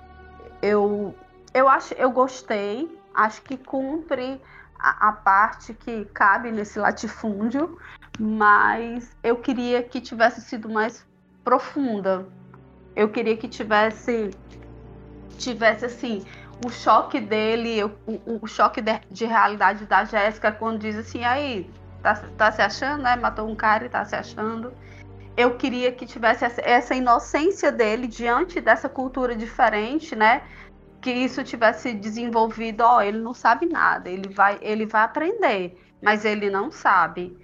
Eu, 0.61 1.15
eu 1.53 1.67
acho, 1.67 1.93
eu 1.95 2.11
gostei. 2.11 2.87
Acho 3.13 3.41
que 3.41 3.57
cumpre 3.57 4.39
a, 4.79 5.09
a 5.09 5.11
parte 5.11 5.73
que 5.73 6.05
cabe 6.05 6.51
nesse 6.51 6.79
latifúndio, 6.79 7.77
mas 8.19 9.11
eu 9.23 9.35
queria 9.37 9.83
que 9.83 9.99
tivesse 9.99 10.41
sido 10.41 10.69
mais 10.69 11.05
profunda. 11.43 12.25
Eu 12.95 13.09
queria 13.09 13.35
que 13.35 13.47
tivesse 13.47 14.31
tivesse 15.39 15.85
assim 15.85 16.23
o 16.65 16.69
choque 16.69 17.19
dele, 17.19 17.83
o, 17.83 17.91
o 18.41 18.47
choque 18.47 18.81
de, 18.81 18.99
de, 19.09 19.25
realidade 19.25 19.85
da 19.85 20.03
Jéssica 20.03 20.51
quando 20.51 20.79
diz 20.79 20.97
assim, 20.97 21.23
aí, 21.23 21.69
tá, 22.01 22.15
tá 22.37 22.51
se 22.51 22.61
achando, 22.61 23.03
né? 23.03 23.15
Matou 23.15 23.47
um 23.47 23.55
cara 23.55 23.85
e 23.85 23.89
tá 23.89 24.03
se 24.03 24.15
achando. 24.15 24.73
Eu 25.37 25.55
queria 25.55 25.91
que 25.91 26.05
tivesse 26.05 26.45
essa, 26.61 26.93
inocência 26.93 27.71
dele 27.71 28.07
diante 28.07 28.59
dessa 28.59 28.89
cultura 28.89 29.35
diferente, 29.35 30.15
né? 30.15 30.41
Que 31.01 31.11
isso 31.11 31.43
tivesse 31.45 31.93
desenvolvido, 31.93 32.81
ó, 32.81 33.01
ele 33.01 33.19
não 33.19 33.33
sabe 33.33 33.65
nada, 33.65 34.09
ele 34.09 34.27
vai, 34.27 34.59
ele 34.61 34.85
vai 34.85 35.03
aprender, 35.03 35.81
mas 36.01 36.25
ele 36.25 36.49
não 36.49 36.69
sabe. 36.69 37.37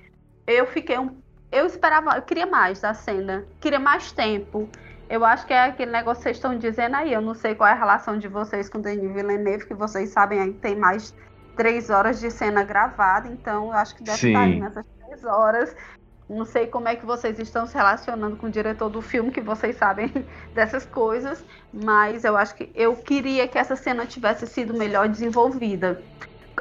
Eu 0.46 0.68
fiquei 0.68 1.00
um. 1.00 1.18
Eu 1.50 1.66
esperava, 1.66 2.18
eu 2.18 2.22
queria 2.22 2.46
mais 2.46 2.82
da 2.82 2.94
cena, 2.94 3.46
queria 3.62 3.80
mais 3.80 4.12
tempo. 4.12 4.70
Eu 5.10 5.24
acho 5.24 5.46
que 5.46 5.54
é 5.54 5.66
aquele 5.66 5.92
negócio 5.92 6.18
que 6.18 6.24
vocês 6.24 6.38
estão 6.38 6.58
dizendo 6.58 6.96
aí. 6.96 7.14
Eu 7.14 7.22
não 7.22 7.36
sei 7.36 7.54
qual 7.54 7.68
é 7.70 7.74
a 7.74 7.76
relação 7.76 8.18
de 8.18 8.28
vocês 8.28 8.70
com 8.70 8.80
o 8.80 8.82
Denis 8.82 9.14
Villeneuve, 9.14 9.66
que 9.66 9.74
vocês 9.74 10.10
sabem 10.10 10.40
aí 10.40 10.54
que 10.54 10.60
tem 10.60 10.76
mais 10.76 11.14
três 11.56 11.90
horas 11.90 12.20
de 12.20 12.30
cena 12.30 12.64
gravada, 12.64 13.28
então 13.28 13.68
eu 13.68 13.74
acho 13.74 13.96
que 13.96 14.04
deve 14.04 14.18
Sim. 14.18 14.28
estar 14.28 14.42
aí 14.42 14.60
nessas 14.60 14.86
três 15.06 15.24
horas. 15.24 15.76
Não 16.28 16.44
sei 16.44 16.66
como 16.66 16.88
é 16.88 16.96
que 16.96 17.06
vocês 17.06 17.38
estão 17.38 17.68
se 17.68 17.76
relacionando 17.76 18.36
com 18.36 18.48
o 18.48 18.50
diretor 18.50 18.90
do 18.90 19.02
filme, 19.02 19.32
que 19.32 19.42
vocês 19.42 19.78
sabem 19.78 20.12
dessas 20.56 20.86
coisas, 20.86 21.46
mas 21.72 22.24
eu 22.24 22.36
acho 22.36 22.56
que 22.56 22.72
eu 22.74 22.96
queria 22.96 23.48
que 23.48 23.58
essa 23.58 23.76
cena 23.76 24.06
tivesse 24.06 24.48
sido 24.48 24.74
melhor 24.74 25.08
desenvolvida 25.08 26.02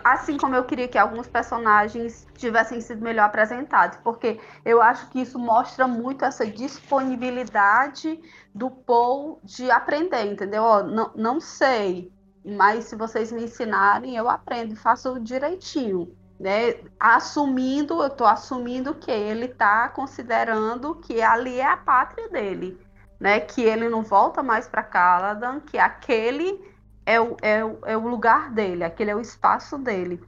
assim 0.03 0.37
como 0.37 0.55
eu 0.55 0.65
queria 0.65 0.89
que 0.89 0.99
alguns 0.99 1.27
personagens 1.27 2.27
tivessem 2.35 2.81
sido 2.81 3.03
melhor 3.03 3.25
apresentados, 3.25 3.99
porque 4.03 4.41
eu 4.65 4.83
acho 4.83 5.09
que 5.11 5.21
isso 5.21 5.39
mostra 5.39 5.87
muito 5.87 6.25
essa 6.25 6.47
disponibilidade 6.47 8.21
do 8.55 8.71
Paul 8.71 9.41
de 9.45 9.71
aprender, 9.71 10.25
entendeu? 10.25 10.63
Ó, 10.63 10.83
não, 10.83 11.11
não 11.15 11.41
sei, 11.41 12.13
mas 12.45 12.85
se 12.85 12.97
vocês 12.97 13.33
me 13.33 13.45
ensinarem, 13.45 14.17
eu 14.17 14.29
aprendo 14.29 14.77
faço 14.77 15.19
direitinho. 15.21 16.15
Né? 16.39 16.75
Assumindo, 16.99 18.03
eu 18.03 18.09
estou 18.09 18.27
assumindo 18.27 18.95
que 18.95 19.11
ele 19.11 19.47
está 19.47 19.89
considerando 19.89 20.97
que 20.97 21.23
ali 21.23 21.61
é 21.61 21.67
a 21.67 21.77
pátria 21.77 22.29
dele, 22.29 22.79
né? 23.21 23.39
Que 23.39 23.63
ele 23.63 23.89
não 23.89 24.03
volta 24.03 24.43
mais 24.43 24.67
para 24.67 24.83
Caladan, 24.83 25.61
que 25.61 25.79
aquele 25.79 26.74
é 27.07 27.21
o, 27.21 27.37
é, 27.43 27.65
o, 27.65 27.79
é 27.85 27.97
o 27.97 28.09
lugar 28.09 28.51
dele, 28.53 28.85
aquele 28.85 29.11
é 29.11 29.17
o 29.17 29.21
espaço 29.21 29.79
dele. 29.79 30.21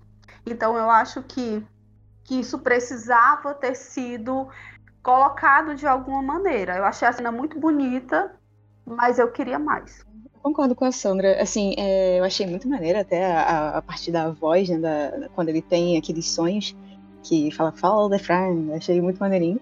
Então 0.45 0.77
eu 0.77 0.91
acho 0.91 1.23
que, 1.23 1.65
que 2.25 2.41
isso 2.41 2.59
precisava 2.59 3.55
ter 3.55 3.75
sido 3.75 4.49
colocado 5.03 5.75
de 5.75 5.87
alguma 5.87 6.23
maneira. 6.23 6.77
Eu 6.77 6.85
achei 6.85 7.07
a 7.07 7.13
cena 7.13 7.33
muito 7.33 7.59
bonita, 7.59 8.33
mas 8.85 9.19
eu 9.19 9.31
queria 9.31 9.59
mais. 9.59 10.05
Concordo 10.43 10.75
com 10.75 10.85
a 10.85 10.93
Sandra. 10.93 11.43
Assim, 11.43 11.75
é, 11.77 12.21
eu 12.21 12.25
achei 12.25 12.47
muito 12.47 12.69
maneira 12.69 13.01
até 13.01 13.35
a, 13.35 13.79
a 13.79 13.83
partir 13.83 14.13
da 14.13 14.31
voz, 14.31 14.69
né, 14.69 14.79
da, 14.79 15.29
quando 15.35 15.49
ele 15.49 15.63
tem 15.63 15.97
aqueles 15.97 16.27
sonhos 16.27 16.77
que 17.23 17.51
fala 17.51 17.73
Follow 17.73 18.09
the 18.09 18.19
Friend. 18.19 18.73
Achei 18.73 19.01
muito 19.01 19.19
maneirinho. 19.19 19.61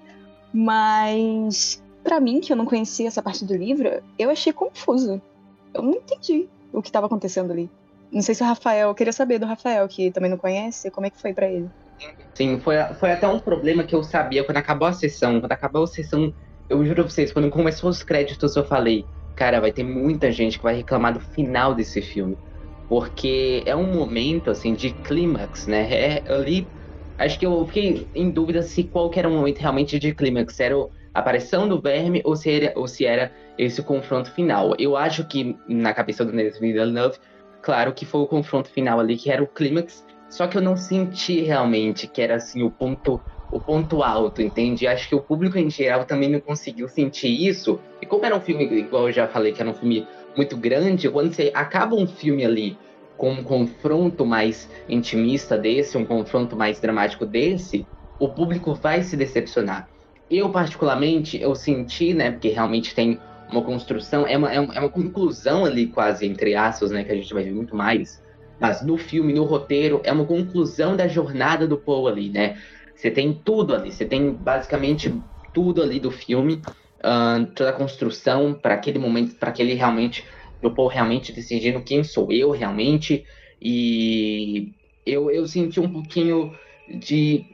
Mas, 0.53 1.83
para 2.03 2.21
mim, 2.21 2.41
que 2.41 2.53
eu 2.53 2.57
não 2.57 2.67
conhecia 2.67 3.09
essa 3.09 3.23
parte 3.23 3.45
do 3.45 3.57
livro, 3.57 4.03
eu 4.19 4.31
achei 4.31 4.53
confuso. 4.53 5.21
Eu 5.73 5.83
não 5.83 5.93
entendi 5.93 6.49
o 6.75 6.83
que 6.83 6.89
estava 6.89 7.07
acontecendo 7.07 7.53
ali. 7.53 7.71
Não 8.13 8.23
sei 8.23 8.35
se 8.35 8.43
o 8.43 8.47
Rafael, 8.47 8.89
eu 8.89 8.95
queria 8.95 9.13
saber 9.13 9.39
do 9.39 9.47
Rafael, 9.47 9.89
que 9.89 10.11
também 10.11 10.31
não 10.31 10.39
conhece, 10.39 10.91
como 10.91 11.07
é 11.07 11.11
que 11.11 11.21
foi 11.21 11.33
para 11.33 11.49
ele. 11.49 11.69
Sim, 12.35 12.59
foi, 12.61 12.77
foi 12.99 13.13
até 13.13 13.27
um 13.27 13.39
problema 13.39 13.85
que 13.85 13.95
eu 13.95 14.03
sabia 14.03 14.45
quando 14.45 14.59
acabou 14.59 14.89
a 14.89 14.93
sessão. 14.93 15.41
Quando 15.41 15.53
acabou 15.53 15.85
a 15.85 15.87
sessão, 15.87 16.33
eu 16.69 16.85
juro 16.85 17.03
pra 17.03 17.11
vocês, 17.11 17.33
quando 17.33 17.51
começou 17.51 17.91
os 17.91 18.03
créditos, 18.03 18.57
eu 18.57 18.65
falei, 18.65 19.05
cara, 19.35 19.61
vai 19.61 19.73
ter 19.73 19.83
muita 19.85 20.31
gente 20.31 20.59
que 20.59 20.65
vai 20.65 20.75
reclamar 20.75 21.15
do 21.15 21.21
final 21.21 21.75
desse 21.75 22.03
filme. 22.03 22.37
Porque 22.89 23.63
é 23.67 23.75
um 23.75 23.93
momento, 23.93 24.51
assim, 24.51 24.75
de 24.75 24.93
clímax, 24.93 25.67
né? 25.67 25.89
É 25.93 26.33
ali. 26.33 26.67
Acho 27.17 27.39
que 27.39 27.47
eu 27.47 27.67
fiquei 27.67 28.09
em 28.15 28.31
dúvida 28.31 28.63
se 28.63 28.85
qual 28.85 29.09
que 29.09 29.19
era 29.19 29.29
o 29.29 29.33
momento 29.33 29.59
realmente 29.59 29.99
de 29.99 30.15
clímax. 30.15 30.59
Era 30.61 30.75
a 30.77 30.89
aparição 31.15 31.69
do 31.69 31.81
verme 31.81 32.21
ou 32.25 32.35
se 32.35 32.51
era, 32.51 32.73
ou 32.77 32.89
se 32.89 33.07
era 33.07 33.33
esse 33.57 33.83
confronto 33.83 34.31
final. 34.33 34.75
Eu 34.79 34.97
acho 34.97 35.25
que 35.25 35.57
na 35.69 35.95
cabeça 35.95 36.25
do 36.25 36.33
Denis 36.33 36.59
Villeneuve, 36.59 37.19
claro 37.63 37.95
que 37.95 38.05
foi 38.05 38.21
o 38.21 38.27
confronto 38.27 38.69
final 38.69 38.99
ali 38.99 39.17
que 39.17 39.31
era 39.31 39.43
o 39.43 39.47
clímax, 39.47 40.05
só 40.29 40.49
que 40.49 40.59
eu 40.59 40.63
não 40.63 40.77
senti 40.77 41.41
realmente 41.41 42.09
que 42.09 42.21
era 42.21 42.35
assim 42.35 42.63
o 42.63 42.71
ponto 42.71 43.23
o 43.51 43.61
ponto 43.61 44.03
alto, 44.03 44.43
entende? 44.43 44.85
Acho 44.85 45.09
que 45.09 45.15
o 45.15 45.21
público 45.21 45.57
em 45.57 45.71
geral 45.71 46.05
também 46.05 46.29
não 46.29 46.41
conseguiu 46.41 46.89
sentir 46.89 47.29
isso. 47.29 47.79
E 48.03 48.07
como 48.07 48.27
era 48.27 48.37
um 48.37 48.41
filme, 48.41 48.65
igual 48.65 49.07
eu 49.07 49.13
já 49.13 49.29
falei, 49.29 49.53
que 49.53 49.61
era 49.61 49.71
um 49.71 49.75
filme 49.75 50.05
muito 50.37 50.57
grande, 50.57 51.09
quando 51.09 51.33
você 51.33 51.53
acaba 51.55 51.95
um 51.95 52.05
filme 52.05 52.45
ali 52.45 52.77
com 53.17 53.31
um 53.31 53.45
confronto 53.45 54.27
mais 54.27 54.69
intimista 54.89 55.57
desse, 55.57 55.97
um 55.97 56.05
confronto 56.05 56.57
mais 56.57 56.81
dramático 56.81 57.25
desse, 57.25 57.87
o 58.19 58.29
público 58.29 58.75
vai 58.75 59.03
se 59.03 59.17
decepcionar. 59.17 59.89
Eu, 60.37 60.51
particularmente, 60.51 61.41
eu 61.41 61.55
senti, 61.55 62.13
né, 62.13 62.33
porque 62.33 62.49
realmente 62.49 62.95
tem 62.95 63.21
uma 63.51 63.63
construção, 63.63 64.27
é 64.27 64.37
uma, 64.37 64.53
é 64.53 64.61
uma 64.61 64.89
conclusão 64.89 65.65
ali, 65.65 65.87
quase, 65.87 66.27
entre 66.27 66.55
aspas, 66.57 66.91
né? 66.91 67.05
Que 67.05 67.13
a 67.13 67.15
gente 67.15 67.33
vai 67.33 67.45
ver 67.45 67.53
muito 67.53 67.77
mais. 67.77 68.21
Mas 68.61 68.85
no 68.85 68.97
filme, 68.97 69.33
no 69.33 69.45
roteiro, 69.45 70.01
é 70.05 70.13
uma 70.13 70.25
conclusão 70.25 70.97
da 70.97 71.07
jornada 71.07 71.67
do 71.67 71.79
Paul 71.79 72.09
ali, 72.09 72.31
né? 72.31 72.57
Você 72.95 73.11
tem 73.11 73.33
tudo 73.33 73.75
ali, 73.75 73.93
você 73.93 74.05
tem 74.05 74.33
basicamente 74.33 75.23
tudo 75.53 75.83
ali 75.83 76.01
do 76.01 76.11
filme, 76.11 76.63
uh, 77.01 77.47
toda 77.55 77.71
a 77.71 77.75
construção 77.75 78.55
para 78.55 78.75
aquele 78.75 78.99
momento, 78.99 79.37
para 79.37 79.51
aquele 79.51 79.75
realmente, 79.75 80.25
o 80.63 80.71
Paul 80.71 80.89
realmente 80.89 81.33
decidindo 81.33 81.83
quem 81.83 82.03
sou 82.03 82.33
eu 82.33 82.51
realmente, 82.51 83.25
e 83.61 84.73
eu, 85.05 85.31
eu 85.31 85.47
senti 85.47 85.79
um 85.79 85.93
pouquinho 85.93 86.53
de, 86.89 87.45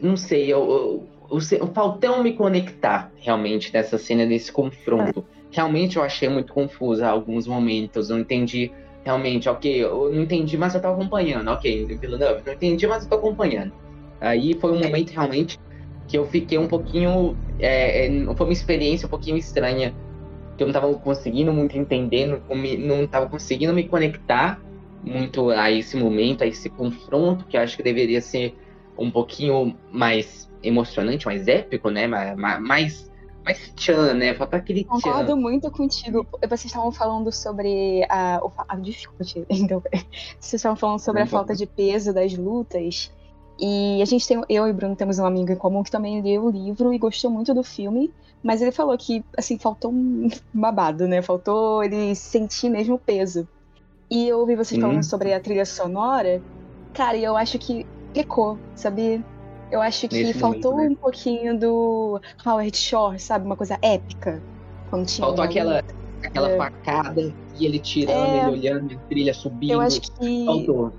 não 0.00 0.16
sei, 0.16 0.52
eu, 0.52 0.58
eu, 0.70 1.17
eu, 1.30 1.66
faltou 1.68 2.22
me 2.22 2.32
conectar 2.32 3.12
realmente 3.16 3.72
nessa 3.72 3.98
cena, 3.98 4.24
nesse 4.24 4.50
confronto. 4.50 5.24
Realmente 5.50 5.96
eu 5.96 6.02
achei 6.02 6.28
muito 6.28 6.52
confusa 6.52 7.08
alguns 7.08 7.46
momentos, 7.46 8.08
não 8.08 8.20
entendi 8.20 8.70
realmente, 9.04 9.48
ok, 9.48 9.84
eu 9.84 10.12
não 10.12 10.22
entendi, 10.22 10.58
mas 10.58 10.74
eu 10.74 10.82
tô 10.82 10.88
acompanhando, 10.88 11.48
ok, 11.50 11.86
Villeneuve, 11.86 12.42
não 12.44 12.52
entendi, 12.52 12.86
mas 12.86 13.04
eu 13.04 13.08
tô 13.08 13.16
acompanhando. 13.16 13.72
Aí 14.20 14.54
foi 14.60 14.72
um 14.72 14.78
momento 14.78 15.10
realmente 15.10 15.58
que 16.06 16.18
eu 16.18 16.26
fiquei 16.26 16.58
um 16.58 16.66
pouquinho, 16.66 17.36
é, 17.58 18.06
é 18.06 18.34
foi 18.34 18.46
uma 18.46 18.52
experiência 18.52 19.06
um 19.06 19.08
pouquinho 19.08 19.36
estranha, 19.36 19.94
que 20.56 20.62
eu 20.62 20.66
não 20.66 20.74
tava 20.74 20.92
conseguindo 20.94 21.52
muito 21.52 21.78
entender, 21.78 22.26
não, 22.26 22.40
não 22.98 23.06
tava 23.06 23.28
conseguindo 23.28 23.72
me 23.72 23.84
conectar 23.84 24.60
muito 25.02 25.50
a 25.50 25.70
esse 25.70 25.96
momento, 25.96 26.42
a 26.42 26.46
esse 26.46 26.68
confronto, 26.68 27.46
que 27.46 27.56
eu 27.56 27.60
acho 27.60 27.76
que 27.76 27.82
deveria 27.82 28.20
ser 28.20 28.58
um 28.98 29.10
pouquinho 29.10 29.74
mais 29.92 30.47
emocionante, 30.62 31.26
mais 31.26 31.46
épico, 31.46 31.90
né, 31.90 32.06
mais, 32.06 33.10
mais 33.44 33.72
tchan, 33.74 34.14
né? 34.14 34.34
Falta 34.34 34.56
aquele 34.56 34.84
tchan. 34.84 34.90
Concordo 34.90 35.36
muito 35.36 35.70
contigo. 35.70 36.26
Vocês 36.42 36.66
estavam 36.66 36.92
falando 36.92 37.32
sobre 37.32 38.04
a. 38.08 38.40
a 38.68 38.76
desculpa, 38.76 39.24
então, 39.48 39.82
vocês 40.38 40.54
estavam 40.54 40.76
falando 40.76 40.98
sobre 40.98 41.22
a 41.22 41.26
falta 41.26 41.54
de 41.54 41.66
peso 41.66 42.12
das 42.12 42.36
lutas. 42.36 43.10
E 43.60 44.00
a 44.00 44.04
gente 44.04 44.26
tem, 44.26 44.40
eu 44.48 44.68
e 44.68 44.70
o 44.70 44.74
Bruno 44.74 44.94
temos 44.94 45.18
um 45.18 45.26
amigo 45.26 45.50
em 45.50 45.56
comum 45.56 45.82
que 45.82 45.90
também 45.90 46.22
leu 46.22 46.44
o 46.44 46.50
livro 46.50 46.92
e 46.92 46.98
gostou 46.98 47.28
muito 47.28 47.52
do 47.52 47.64
filme, 47.64 48.12
mas 48.40 48.62
ele 48.62 48.70
falou 48.70 48.96
que, 48.96 49.24
assim, 49.36 49.58
faltou 49.58 49.90
um 49.90 50.28
babado, 50.54 51.08
né? 51.08 51.22
Faltou 51.22 51.82
ele 51.82 52.14
sentir 52.14 52.70
mesmo 52.70 52.94
o 52.94 52.98
peso. 52.98 53.48
E 54.10 54.28
eu 54.28 54.38
ouvi 54.38 54.54
vocês 54.54 54.80
falando 54.80 55.02
sobre 55.02 55.34
a 55.34 55.40
trilha 55.40 55.66
sonora, 55.66 56.40
cara, 56.94 57.16
e 57.16 57.24
eu 57.24 57.36
acho 57.36 57.58
que 57.58 57.84
pecou, 58.14 58.58
sabe? 58.74 59.22
Eu 59.70 59.82
acho 59.82 60.08
que 60.08 60.22
Nesse 60.22 60.38
faltou 60.38 60.72
momento, 60.72 60.88
né? 60.88 60.94
um 60.94 60.96
pouquinho 60.96 61.58
do 61.58 62.20
Howard 62.44 62.76
Shore, 62.76 63.18
sabe? 63.18 63.44
Uma 63.44 63.56
coisa 63.56 63.78
épica. 63.82 64.42
Faltou 64.90 65.44
aquela, 65.44 65.84
aquela 66.22 66.50
é. 66.50 66.56
facada 66.56 67.34
e 67.58 67.66
ele 67.66 67.78
tirando, 67.78 68.16
é... 68.16 68.38
ele 68.38 68.50
olhando, 68.50 68.94
a 68.94 68.98
trilha 69.08 69.34
subindo. 69.34 69.72
Eu 69.72 69.80
acho 69.80 70.00
que. 70.00 70.44
Faltou. 70.46 70.92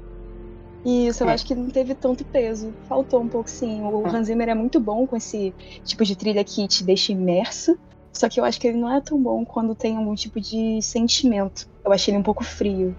Isso, 0.86 1.24
eu 1.24 1.30
é. 1.30 1.34
acho 1.34 1.46
que 1.46 1.56
não 1.56 1.70
teve 1.70 1.96
tanto 1.96 2.24
peso. 2.24 2.74
Faltou 2.88 3.22
um 3.22 3.28
pouco, 3.28 3.50
sim. 3.50 3.82
O 3.82 4.06
ah. 4.06 4.10
Hans 4.10 4.28
Zimmer 4.28 4.50
é 4.50 4.54
muito 4.54 4.80
bom 4.80 5.06
com 5.06 5.16
esse 5.16 5.54
tipo 5.84 6.06
de 6.06 6.16
trilha 6.16 6.44
que 6.44 6.68
te 6.68 6.84
deixa 6.84 7.12
imerso. 7.12 7.78
Só 8.14 8.30
que 8.30 8.40
eu 8.40 8.46
acho 8.46 8.60
que 8.60 8.68
ele 8.68 8.78
não 8.78 8.92
é 8.92 9.02
tão 9.02 9.22
bom 9.22 9.46
quando 9.46 9.76
tem 9.76 9.98
algum 9.98 10.16
tipo 10.16 10.40
de 10.40 10.82
sentimento. 10.82 11.68
Eu 11.84 11.92
achei 11.92 12.14
ele 12.14 12.20
um 12.20 12.24
pouco 12.24 12.44
frio. 12.44 12.96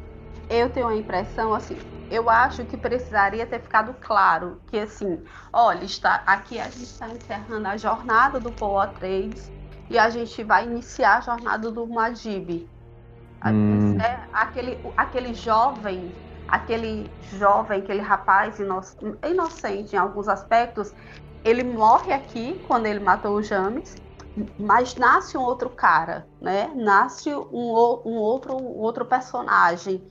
Eu 0.49 0.69
tenho 0.69 0.89
a 0.89 0.97
impressão, 0.97 1.55
assim, 1.55 1.77
eu 2.11 2.29
acho 2.29 2.65
que 2.65 2.77
precisaria 2.77 3.47
ter 3.47 3.61
ficado 3.61 3.95
claro 4.01 4.61
que 4.67 4.79
assim, 4.79 5.23
olha, 5.53 5.85
está 5.85 6.23
aqui 6.27 6.59
a 6.59 6.65
gente 6.65 6.83
está 6.83 7.09
encerrando 7.09 7.69
a 7.69 7.77
jornada 7.77 8.41
do 8.41 8.51
Paul 8.51 8.81
Atreides 8.81 9.51
e 9.89 9.97
a 9.99 10.11
gente 10.11 10.43
vai 10.43 10.67
iniciar 10.67 11.19
a 11.19 11.21
jornada 11.21 11.71
do 11.71 11.87
Majib. 11.87 12.69
Hum. 13.47 13.99
É, 14.01 14.29
aquele, 14.33 14.79
aquele 14.97 15.35
jovem, 15.35 16.13
aquele 16.49 17.11
jovem, 17.39 17.81
aquele 17.81 18.03
rapaz 18.03 18.59
inocente 18.59 19.95
em 19.95 19.99
alguns 19.99 20.29
aspectos, 20.29 20.93
ele 21.45 21.63
morre 21.63 22.13
aqui 22.13 22.61
quando 22.67 22.87
ele 22.87 23.01
matou 23.01 23.37
o 23.37 23.43
James, 23.43 23.95
mas 24.59 24.95
nasce 24.97 25.39
um 25.39 25.43
outro 25.43 25.71
cara, 25.71 26.27
né? 26.41 26.71
Nasce 26.75 27.35
um, 27.35 28.01
um 28.05 28.17
outro, 28.17 28.57
um 28.57 28.79
outro 28.79 29.05
personagem 29.05 30.07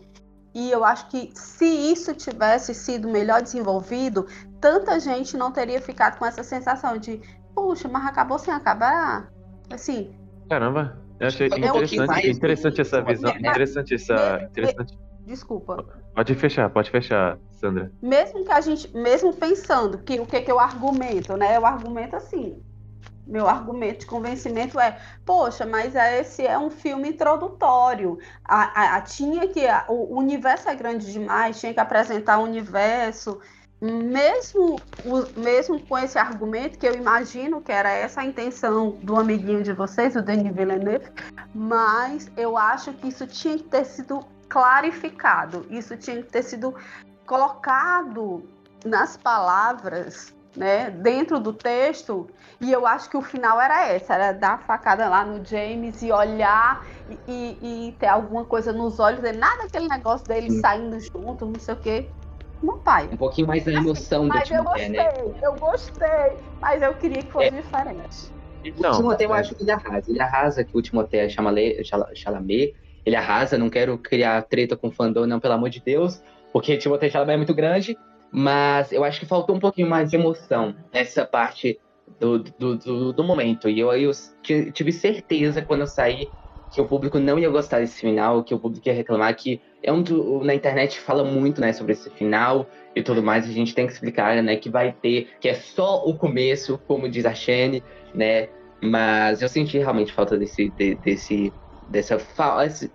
e 0.59 0.71
eu 0.71 0.83
acho 0.83 1.07
que 1.07 1.31
se 1.33 1.65
isso 1.65 2.13
tivesse 2.13 2.73
sido 2.73 3.07
melhor 3.07 3.41
desenvolvido, 3.41 4.27
tanta 4.59 4.99
gente 4.99 5.37
não 5.37 5.53
teria 5.53 5.79
ficado 5.81 6.19
com 6.19 6.25
essa 6.25 6.43
sensação 6.43 6.97
de, 6.97 7.21
puxa, 7.55 7.87
mas 7.87 8.05
acabou 8.05 8.37
sem 8.37 8.53
acabar. 8.53 9.31
Assim. 9.71 10.13
Caramba, 10.49 10.99
eu 11.17 11.27
achei 11.27 11.47
é 11.47 11.57
interessante, 11.57 12.29
interessante 12.29 12.81
essa 12.81 13.01
visão, 13.01 13.31
interessante 13.37 13.93
essa, 13.93 14.41
interessante. 14.43 14.97
Desculpa. 15.25 15.85
Pode 16.13 16.35
fechar, 16.35 16.69
pode 16.69 16.89
fechar, 16.91 17.37
Sandra. 17.51 17.89
Mesmo 18.01 18.43
que 18.43 18.51
a 18.51 18.59
gente, 18.59 18.93
mesmo 18.93 19.31
pensando 19.31 19.99
que 19.99 20.19
o 20.19 20.25
que, 20.25 20.41
que 20.41 20.51
eu 20.51 20.59
argumento, 20.59 21.37
né? 21.37 21.55
Eu 21.55 21.65
argumento 21.65 22.17
assim, 22.17 22.61
meu 23.29 23.47
argumento 23.47 23.99
de 23.99 24.05
convencimento 24.07 24.79
é, 24.79 24.99
poxa, 25.23 25.65
mas 25.65 25.95
esse 25.95 26.45
é 26.45 26.57
um 26.57 26.69
filme 26.69 27.09
introdutório. 27.09 28.17
A, 28.43 28.63
a, 28.81 28.95
a 28.97 29.01
tinha 29.01 29.47
que 29.47 29.67
a, 29.67 29.85
o 29.87 30.17
universo 30.17 30.67
é 30.67 30.75
grande 30.75 31.11
demais, 31.11 31.59
tinha 31.59 31.73
que 31.73 31.79
apresentar 31.79 32.39
o 32.39 32.43
universo. 32.43 33.39
Mesmo, 33.81 34.75
o, 35.05 35.39
mesmo 35.39 35.79
com 35.85 35.97
esse 35.97 36.17
argumento, 36.17 36.77
que 36.77 36.85
eu 36.85 36.95
imagino 36.95 37.61
que 37.61 37.71
era 37.71 37.89
essa 37.89 38.19
a 38.19 38.25
intenção 38.25 38.97
do 39.03 39.15
amiguinho 39.15 39.63
de 39.63 39.71
vocês, 39.71 40.17
o 40.17 40.21
Denis 40.21 40.53
Villeneuve, 40.53 41.09
mas 41.55 42.29
eu 42.35 42.57
acho 42.57 42.91
que 42.93 43.07
isso 43.07 43.25
tinha 43.25 43.57
que 43.57 43.63
ter 43.63 43.85
sido 43.85 44.25
clarificado, 44.49 45.65
isso 45.69 45.95
tinha 45.95 46.17
que 46.21 46.29
ter 46.29 46.43
sido 46.43 46.75
colocado 47.25 48.43
nas 48.83 49.15
palavras 49.15 50.35
né, 50.55 50.89
dentro 50.89 51.39
do 51.39 51.53
texto, 51.53 52.27
e 52.61 52.71
eu 52.71 52.85
acho 52.85 53.09
que 53.09 53.15
o 53.15 53.21
final 53.21 53.59
era 53.59 53.87
essa, 53.87 54.15
era 54.15 54.31
dar 54.33 54.53
a 54.53 54.57
facada 54.57 55.07
lá 55.07 55.23
no 55.23 55.43
James 55.45 56.01
e 56.01 56.11
olhar 56.11 56.85
e, 57.09 57.31
e, 57.31 57.87
e 57.87 57.91
ter 57.93 58.07
alguma 58.07 58.43
coisa 58.43 58.73
nos 58.73 58.99
olhos 58.99 59.21
dele, 59.21 59.37
nada 59.37 59.63
aquele 59.63 59.87
negócio 59.87 60.27
dele 60.27 60.51
Sim. 60.51 60.59
saindo 60.59 60.99
junto, 60.99 61.45
não 61.45 61.59
sei 61.59 61.73
o 61.73 61.77
quê. 61.77 62.07
Meu 62.61 62.77
pai. 62.77 63.09
Um 63.11 63.15
pouquinho 63.17 63.47
mais 63.47 63.63
da 63.63 63.71
emoção 63.71 64.23
assim, 64.23 64.27
Mas 64.27 64.51
eu 64.51 64.63
gostei, 64.63 64.89
né? 64.89 65.13
eu 65.41 65.55
gostei, 65.55 66.37
mas 66.59 66.81
eu 66.81 66.93
queria 66.95 67.23
que 67.23 67.31
fosse 67.31 67.47
é. 67.47 67.51
diferente. 67.51 68.31
Então, 68.65 68.91
o 68.91 68.97
Timothée 68.97 69.25
eu 69.25 69.33
é. 69.33 69.39
acho 69.39 69.55
que 69.55 69.63
ele 69.63 69.71
arrasa. 69.71 70.11
Ele 70.11 70.21
arrasa 70.21 70.63
que 70.65 70.77
o 70.77 70.81
Timothée 70.81 71.29
Chalamet, 71.29 72.75
ele 73.05 73.15
arrasa, 73.15 73.57
não 73.57 73.69
quero 73.69 73.97
criar 73.97 74.41
treta 74.41 74.75
com 74.75 74.89
o 74.89 74.91
fandom, 74.91 75.25
não, 75.25 75.39
pelo 75.39 75.53
amor 75.53 75.69
de 75.69 75.79
Deus, 75.79 76.21
porque 76.51 76.75
o 76.75 76.77
Timothée 76.77 77.09
Chalamet 77.09 77.35
é 77.35 77.37
muito 77.37 77.53
grande, 77.53 77.97
mas 78.29 78.91
eu 78.91 79.05
acho 79.05 79.21
que 79.21 79.25
faltou 79.25 79.55
um 79.55 79.59
pouquinho 79.59 79.89
mais 79.89 80.09
de 80.09 80.17
emoção 80.17 80.75
nessa 80.93 81.25
parte 81.25 81.79
do, 82.19 82.39
do, 82.39 82.77
do, 82.77 83.13
do 83.13 83.23
momento. 83.23 83.69
E 83.69 83.79
eu, 83.79 83.91
eu 83.93 84.11
tive 84.73 84.91
certeza 84.91 85.61
quando 85.61 85.81
eu 85.81 85.87
saí 85.87 86.29
que 86.71 86.79
o 86.79 86.85
público 86.85 87.17
não 87.17 87.39
ia 87.39 87.49
gostar 87.49 87.79
desse 87.79 87.99
final, 87.99 88.43
que 88.43 88.53
o 88.53 88.59
público 88.59 88.87
ia 88.87 88.93
reclamar, 88.93 89.35
que 89.35 89.59
é 89.81 89.91
um 89.91 90.03
do, 90.03 90.43
na 90.43 90.53
internet 90.53 90.99
fala 90.99 91.23
muito, 91.23 91.59
né, 91.59 91.73
sobre 91.73 91.93
esse 91.93 92.09
final 92.11 92.67
e 92.95 93.01
tudo 93.01 93.23
mais, 93.23 93.45
a 93.45 93.51
gente 93.51 93.73
tem 93.73 93.87
que 93.87 93.93
explicar, 93.93 94.41
né, 94.43 94.55
que 94.55 94.69
vai 94.69 94.91
ter, 94.91 95.29
que 95.39 95.49
é 95.49 95.55
só 95.55 96.03
o 96.05 96.15
começo, 96.15 96.79
como 96.85 97.09
diz 97.09 97.25
a 97.25 97.33
Shane, 97.33 97.83
né, 98.13 98.49
mas 98.83 99.41
eu 99.41 99.49
senti 99.49 99.79
realmente 99.79 100.13
falta 100.13 100.37
desse, 100.37 100.69
de, 100.69 100.93
desse, 100.95 101.51
dessa, 101.89 102.21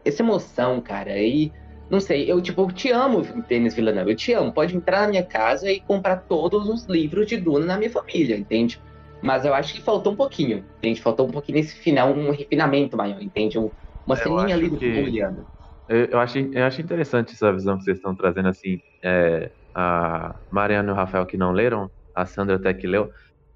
essa 0.05 0.23
emoção, 0.23 0.81
cara, 0.81 1.19
e 1.19 1.51
não 1.91 2.01
sei, 2.01 2.31
eu 2.31 2.41
tipo, 2.41 2.63
eu 2.63 2.73
te 2.73 2.91
amo, 2.91 3.23
Denis 3.49 3.75
Villeneuve, 3.75 4.13
eu 4.13 4.17
te 4.17 4.33
amo. 4.33 4.53
Pode 4.53 4.75
entrar 4.75 5.03
na 5.03 5.09
minha 5.09 5.23
casa 5.23 5.71
e 5.71 5.81
comprar 5.81 6.17
todos 6.17 6.69
os 6.69 6.87
livros 6.87 7.27
de 7.27 7.37
Duna 7.37 7.67
na 7.67 7.77
minha 7.77 7.91
família, 7.91 8.37
entende? 8.37 8.81
Mas 9.25 9.47
eu 9.47 9.55
acho 9.55 9.73
que 9.73 9.81
faltou 9.81 10.13
um 10.13 10.17
pouquinho, 10.17 10.65
entende? 10.79 11.01
Faltou 11.01 11.27
um 11.27 11.31
pouquinho 11.31 11.57
nesse 11.57 11.77
final, 11.77 12.13
um 12.13 12.31
refinamento 12.31 12.95
maior, 12.95 13.23
entende? 13.23 13.59
Uma 14.07 14.17
ceninha 14.17 14.55
ali 14.55 14.69
do 14.69 14.77
que... 14.77 14.87
olhando. 14.87 15.47
Eu, 15.89 16.05
eu, 16.07 16.19
acho, 16.19 16.39
eu 16.39 16.65
acho 16.65 16.81
interessante 16.83 17.33
essa 17.33 17.51
visão 17.51 17.79
que 17.79 17.85
vocês 17.85 17.97
estão 17.97 18.15
trazendo, 18.15 18.49
assim, 18.49 18.79
é, 19.03 19.51
a 19.75 20.39
Mariana 20.51 20.91
e 20.91 20.93
o 20.93 20.95
Rafael 20.95 21.25
que 21.25 21.39
não 21.39 21.53
leram, 21.53 21.91
a 22.15 22.27
Sandra 22.27 22.57
até 22.57 22.75
que 22.75 22.87
leu, 22.87 23.11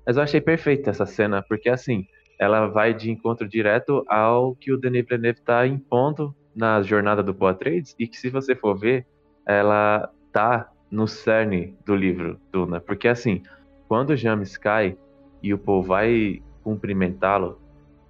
mas 0.07 0.17
eu 0.17 0.23
achei 0.23 0.41
perfeita 0.41 0.89
essa 0.89 1.05
cena, 1.05 1.45
porque 1.47 1.69
assim, 1.69 2.07
ela 2.41 2.67
vai 2.67 2.95
de 2.95 3.11
encontro 3.11 3.47
direto 3.47 4.03
ao 4.09 4.55
que 4.55 4.73
o 4.73 4.79
Denis 4.79 5.05
Villeneuve 5.07 5.39
está 5.39 5.67
impondo 5.67 6.35
na 6.57 6.81
jornada 6.81 7.23
do 7.23 7.35
Paul 7.35 7.51
Atreides 7.51 7.95
e 7.99 8.09
que 8.09 8.17
se 8.17 8.31
você 8.31 8.57
for 8.57 8.79
ver, 8.79 9.07
ela 9.47 10.11
tá 10.33 10.71
no 10.91 11.07
cerne 11.07 11.77
do 11.85 11.95
livro 11.95 12.41
Duna, 12.51 12.81
porque 12.81 13.07
assim, 13.07 13.43
quando 13.87 14.11
o 14.11 14.17
James 14.17 14.57
cai 14.57 14.97
e 15.43 15.53
o 15.53 15.59
Paul 15.59 15.83
vai 15.83 16.43
cumprimentá-lo, 16.63 17.61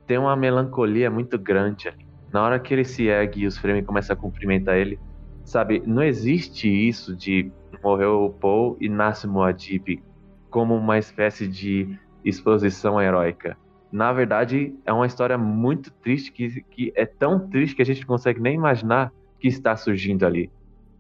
tem 0.07 0.19
uma 0.19 0.37
melancolia 0.37 1.11
muito 1.11 1.39
grande 1.39 1.89
ali. 1.89 2.07
Na 2.33 2.43
hora 2.43 2.59
que 2.59 2.75
ele 2.75 2.85
se 2.85 3.07
ergue 3.07 3.43
e 3.43 3.47
os 3.47 3.57
Fremen 3.57 3.85
começam 3.85 4.15
a 4.15 4.19
cumprimentar 4.19 4.77
ele, 4.77 4.99
sabe, 5.45 5.83
não 5.87 6.03
existe 6.03 6.69
isso 6.69 7.15
de 7.15 7.51
morreu 7.83 8.25
o 8.25 8.31
Paul 8.31 8.77
e 8.81 8.89
nasce 8.89 9.27
Muad'Dib 9.27 10.03
como 10.51 10.75
uma 10.75 10.99
espécie 10.99 11.47
de 11.47 11.97
exposição 12.25 13.01
heróica 13.01 13.57
na 13.91 14.13
verdade, 14.13 14.75
é 14.85 14.93
uma 14.93 15.07
história 15.07 15.39
muito 15.39 15.91
triste, 15.91 16.31
que, 16.31 16.63
que 16.63 16.93
é 16.95 17.07
tão 17.07 17.49
triste 17.49 17.75
que 17.75 17.83
a 17.83 17.85
gente 17.85 18.01
não 18.01 18.09
consegue 18.09 18.41
nem 18.41 18.55
imaginar 18.55 19.13
que 19.41 19.49
está 19.49 19.75
surgindo 19.77 20.27
ali. 20.27 20.51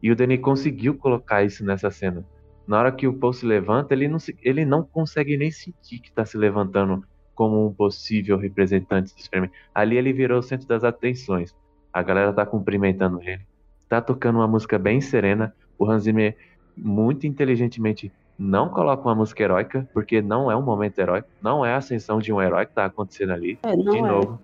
E 0.02 0.10
o 0.10 0.16
Denis 0.16 0.40
conseguiu 0.40 0.96
colocar 0.96 1.42
isso 1.42 1.64
nessa 1.64 1.90
cena. 1.90 2.24
Na 2.68 2.78
hora 2.78 2.92
que 2.92 3.08
o 3.08 3.14
Paul 3.14 3.32
se 3.32 3.46
levanta, 3.46 3.94
ele 3.94 4.06
não, 4.06 4.18
se, 4.18 4.36
ele 4.42 4.66
não 4.66 4.82
consegue 4.82 5.38
nem 5.38 5.50
sentir 5.50 6.00
que 6.00 6.10
está 6.10 6.26
se 6.26 6.36
levantando 6.36 7.02
como 7.34 7.66
um 7.66 7.72
possível 7.72 8.36
representante 8.36 9.14
dos 9.14 9.26
Fremen. 9.26 9.50
Ali 9.74 9.96
ele 9.96 10.12
virou 10.12 10.38
o 10.38 10.42
centro 10.42 10.68
das 10.68 10.84
atenções. 10.84 11.56
A 11.90 12.02
galera 12.02 12.30
tá 12.30 12.44
cumprimentando 12.44 13.22
ele. 13.22 13.40
Tá 13.88 14.02
tocando 14.02 14.36
uma 14.36 14.46
música 14.46 14.78
bem 14.78 15.00
serena. 15.00 15.54
O 15.78 15.90
Hans 15.90 16.02
Zimmer, 16.02 16.36
muito 16.76 17.26
inteligentemente, 17.26 18.12
não 18.38 18.68
coloca 18.68 19.02
uma 19.02 19.14
música 19.14 19.42
heróica, 19.42 19.88
porque 19.94 20.20
não 20.20 20.50
é 20.50 20.56
um 20.56 20.60
momento 20.60 20.98
heróico. 20.98 21.28
Não 21.40 21.64
é 21.64 21.72
a 21.72 21.78
ascensão 21.78 22.18
de 22.18 22.30
um 22.34 22.42
herói 22.42 22.66
que 22.66 22.74
tá 22.74 22.84
acontecendo 22.84 23.32
ali. 23.32 23.58
É, 23.62 23.74
de 23.74 23.96
é. 23.96 24.02
novo. 24.02 24.38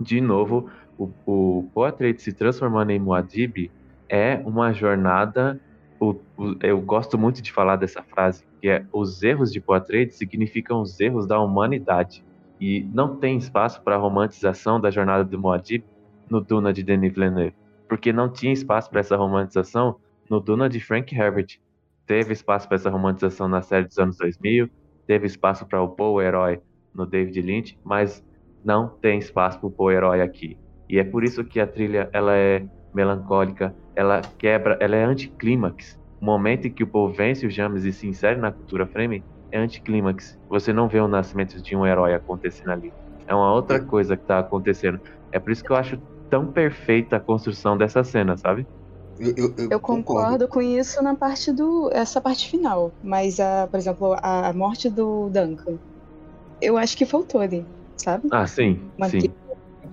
De 0.00 0.20
novo, 0.20 0.70
o, 0.96 1.68
o 1.74 1.82
Atreides 1.82 2.22
se 2.22 2.32
transformando 2.32 2.90
em 2.90 3.00
Muad'Dib 3.00 3.72
é 4.08 4.40
uma 4.44 4.72
jornada. 4.72 5.60
O, 6.00 6.12
o- 6.38 6.56
eu 6.62 6.80
gosto 6.80 7.18
muito 7.18 7.42
de 7.42 7.52
falar 7.52 7.76
dessa 7.76 8.02
frase, 8.02 8.46
que 8.60 8.68
é 8.70 8.86
os 8.92 9.22
erros 9.22 9.52
de 9.52 9.62
Atreides 9.68 10.16
significam 10.18 10.82
os 10.82 10.98
erros 11.00 11.26
da 11.26 11.40
humanidade. 11.40 12.24
E 12.60 12.84
não 12.92 13.16
tem 13.18 13.38
espaço 13.38 13.82
para 13.82 13.96
romantização 13.98 14.80
da 14.80 14.90
jornada 14.90 15.24
do 15.24 15.38
Muad'Dib 15.38 15.84
no 16.30 16.40
Duna 16.40 16.72
de 16.72 16.82
Denis 16.82 17.12
Villeneuve, 17.12 17.56
porque 17.88 18.12
não 18.12 18.32
tinha 18.32 18.52
espaço 18.52 18.90
para 18.90 19.00
essa 19.00 19.16
romantização 19.16 20.00
no 20.28 20.40
Duna 20.40 20.68
de 20.68 20.80
Frank 20.80 21.14
Herbert. 21.14 21.58
Teve 22.06 22.32
espaço 22.32 22.68
para 22.68 22.76
essa 22.76 22.90
romantização 22.90 23.48
na 23.48 23.62
série 23.62 23.86
dos 23.86 23.98
anos 23.98 24.16
2000, 24.16 24.68
teve 25.06 25.26
espaço 25.26 25.66
para 25.66 25.82
o 25.82 25.94
o 25.98 26.20
herói 26.22 26.60
no 26.94 27.06
David 27.06 27.40
Lynch, 27.42 27.78
mas 27.84 28.24
não 28.64 28.88
tem 28.88 29.18
espaço 29.18 29.58
para 29.60 29.68
o 29.68 29.72
Paul 29.72 29.92
herói 29.92 30.20
aqui. 30.22 30.58
E 30.88 30.98
é 30.98 31.04
por 31.04 31.24
isso 31.24 31.44
que 31.44 31.60
a 31.60 31.66
trilha 31.66 32.10
ela 32.12 32.36
é 32.36 32.66
melancólica, 32.94 33.74
ela 33.94 34.22
quebra, 34.38 34.78
ela 34.80 34.96
é 34.96 35.04
anticlímax. 35.04 35.96
O 36.20 36.24
momento 36.26 36.66
em 36.66 36.74
que 36.74 36.84
o 36.84 36.90
Paul 36.90 37.12
vence 37.12 37.46
o 37.46 37.50
James 37.50 37.84
e 37.84 37.92
se 37.92 38.06
insere 38.06 38.38
na 38.40 38.52
cultura 38.52 38.86
Fremen 38.86 39.24
é 39.50 39.58
anticlímax. 39.58 40.36
Você 40.48 40.72
não 40.72 40.88
vê 40.88 41.00
o 41.00 41.08
nascimento 41.08 41.60
de 41.62 41.76
um 41.76 41.86
herói 41.86 42.14
acontecendo 42.14 42.70
ali. 42.72 42.94
É 43.26 43.34
uma 43.34 43.52
outra 43.52 43.80
coisa 43.84 44.16
que 44.16 44.24
tá 44.24 44.38
acontecendo. 44.38 45.00
É 45.32 45.38
por 45.38 45.50
isso 45.52 45.62
que 45.62 45.72
eu 45.72 45.76
acho 45.76 46.00
tão 46.28 46.52
perfeita 46.52 47.16
a 47.16 47.20
construção 47.20 47.76
dessa 47.76 48.04
cena, 48.04 48.36
sabe? 48.36 48.66
Eu, 49.18 49.34
eu- 49.36 49.54
Eu 49.72 49.80
concordo 49.80 50.48
com 50.48 50.60
isso 50.62 51.02
na 51.02 51.14
parte 51.16 51.52
do. 51.52 51.90
essa 51.92 52.20
parte 52.20 52.48
final. 52.48 52.94
Mas, 53.02 53.38
a, 53.38 53.66
por 53.68 53.76
exemplo, 53.78 54.14
a, 54.22 54.48
a 54.48 54.52
morte 54.52 54.88
do 54.90 55.28
Duncan. 55.30 55.78
Eu 56.60 56.76
acho 56.78 56.96
que 56.96 57.06
faltou 57.06 57.40
ali, 57.40 57.66
sabe? 57.96 58.28
Ah, 58.30 58.46
sim, 58.46 58.92
Uma 58.98 59.08
sim. 59.08 59.20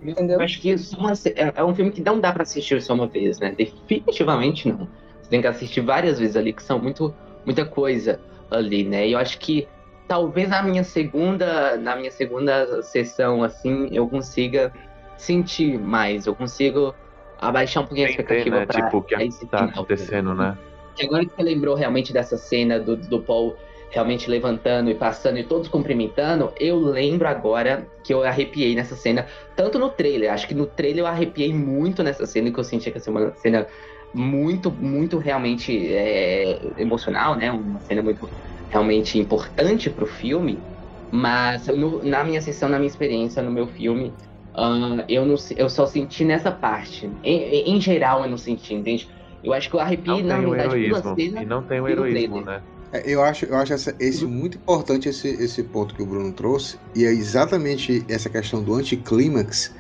Entendeu? 0.02 0.38
Eu 0.40 0.42
acho 0.46 0.62
que 0.62 0.76
uma- 0.98 1.14
é 1.36 1.54
é 1.56 1.64
um 1.64 1.74
filme 1.76 1.92
que 1.92 2.02
não 2.02 2.20
dá 2.20 2.32
pra 2.32 2.44
assistir 2.44 2.82
só 2.82 2.94
uma 2.94 3.08
vez, 3.08 3.40
né? 3.40 3.54
Definitivamente 3.58 4.68
não. 4.68 4.88
Você 5.22 5.30
tem 5.30 5.42
que 5.42 5.48
assistir 5.48 5.82
várias 5.82 6.20
vezes 6.20 6.36
ali, 6.36 6.54
que 6.54 6.64
são 6.64 6.80
muito, 6.80 7.14
muita 7.46 7.66
coisa 7.66 8.20
ali, 8.50 8.84
né? 8.84 9.08
E 9.08 9.12
eu 9.14 9.20
acho 9.20 9.38
que 9.40 9.68
talvez 10.08 10.50
na 10.50 10.62
minha 10.62 10.84
segunda, 10.84 11.76
na 11.78 11.96
minha 11.96 12.12
segunda 12.12 12.82
sessão, 12.84 13.44
assim, 13.44 13.90
eu 13.92 14.08
consiga 14.08 14.72
sentir 15.18 15.78
mais, 15.80 16.26
eu 16.28 16.36
consigo 16.36 16.96
abaixar 17.40 17.84
um 17.84 17.88
pouquinho 17.88 18.08
a 18.08 18.10
expectativa 18.10 18.60
né? 18.60 18.66
pra 18.66 18.84
Tipo, 18.86 18.98
o 18.98 19.02
que 19.04 19.16
esse 19.16 19.46
tá 19.48 19.60
final. 19.60 19.70
acontecendo, 19.72 20.34
né? 20.34 20.58
Agora 21.04 21.26
que 21.26 21.36
você 21.36 21.44
lembrou 21.44 21.76
realmente 21.76 22.12
dessa 22.14 22.38
cena 22.38 22.80
do, 22.80 22.96
do 22.98 23.22
Paul 23.22 23.56
realmente 23.90 24.30
levantando 24.30 24.90
e 24.92 24.96
passando 24.96 25.38
e 25.40 25.48
todos 25.48 25.70
cumprimentando, 25.70 26.54
eu 26.60 26.78
lembro 26.80 27.28
agora 27.28 27.90
que 28.04 28.14
eu 28.14 28.24
arrepiei 28.24 28.76
nessa 28.76 28.96
cena, 28.98 29.28
tanto 29.56 29.80
no 29.80 29.90
trailer, 29.92 30.32
acho 30.34 30.48
que 30.48 30.54
no 30.54 30.68
trailer 30.68 31.00
eu 31.04 31.08
arrepiei 31.08 31.54
muito 31.54 32.04
nessa 32.04 32.26
cena, 32.26 32.52
que 32.52 32.60
eu 32.60 32.64
sentia 32.64 32.92
que 32.92 32.98
ia 32.98 33.02
ser 33.02 33.10
uma 33.12 33.34
cena 33.36 33.68
muito, 34.14 34.72
muito 34.72 35.18
realmente 35.18 35.94
é, 35.94 36.82
emocional, 36.82 37.36
né? 37.36 37.52
Uma 37.52 37.80
cena 37.80 38.02
muito 38.02 38.30
realmente 38.70 39.18
importante 39.20 39.90
pro 39.90 40.06
filme, 40.06 40.66
mas 41.12 41.68
no- 41.68 42.04
na 42.04 42.24
minha 42.24 42.42
sessão, 42.42 42.70
na 42.70 42.78
minha 42.80 42.88
experiência, 42.90 43.42
no 43.42 43.52
meu 43.52 43.68
filme, 43.68 44.18
ah, 44.56 45.06
eu, 45.08 45.26
não, 45.26 45.36
eu 45.56 45.70
só 45.70 45.86
senti 45.86 46.26
nessa 46.26 46.52
parte. 46.52 47.18
Em, 47.24 47.76
em 47.76 47.82
geral, 47.82 48.24
eu 48.24 48.30
não 48.30 48.38
senti, 48.38 48.74
entende? 48.74 49.08
Eu 49.44 49.54
acho 49.54 49.70
que 49.70 49.76
eu 49.76 49.80
arrepiei, 49.80 50.24
Não 50.24 50.24
na 50.24 50.38
verdade, 50.38 50.78
heroísmo. 50.78 51.14
cena 51.16 51.42
E 51.42 51.46
não 51.46 51.64
tem 51.64 51.80
o 51.80 51.88
heroísmo, 51.88 52.42
né? 52.42 52.62
É, 52.92 53.04
Eu 53.14 53.22
acho, 53.24 53.46
eu 53.46 53.56
acho 53.56 53.74
essa- 53.74 53.96
esse 54.00 54.26
muito 54.26 54.58
importante 54.58 55.10
esse, 55.10 55.28
esse 55.28 55.64
ponto 55.64 55.94
que 55.94 56.02
o 56.02 56.06
Bruno 56.08 56.34
trouxe, 56.34 56.82
e 56.96 57.04
é 57.06 57.12
exatamente 57.12 58.06
essa 58.10 58.30
questão 58.30 58.64
do 58.64 58.74
anticlímax, 58.74 59.74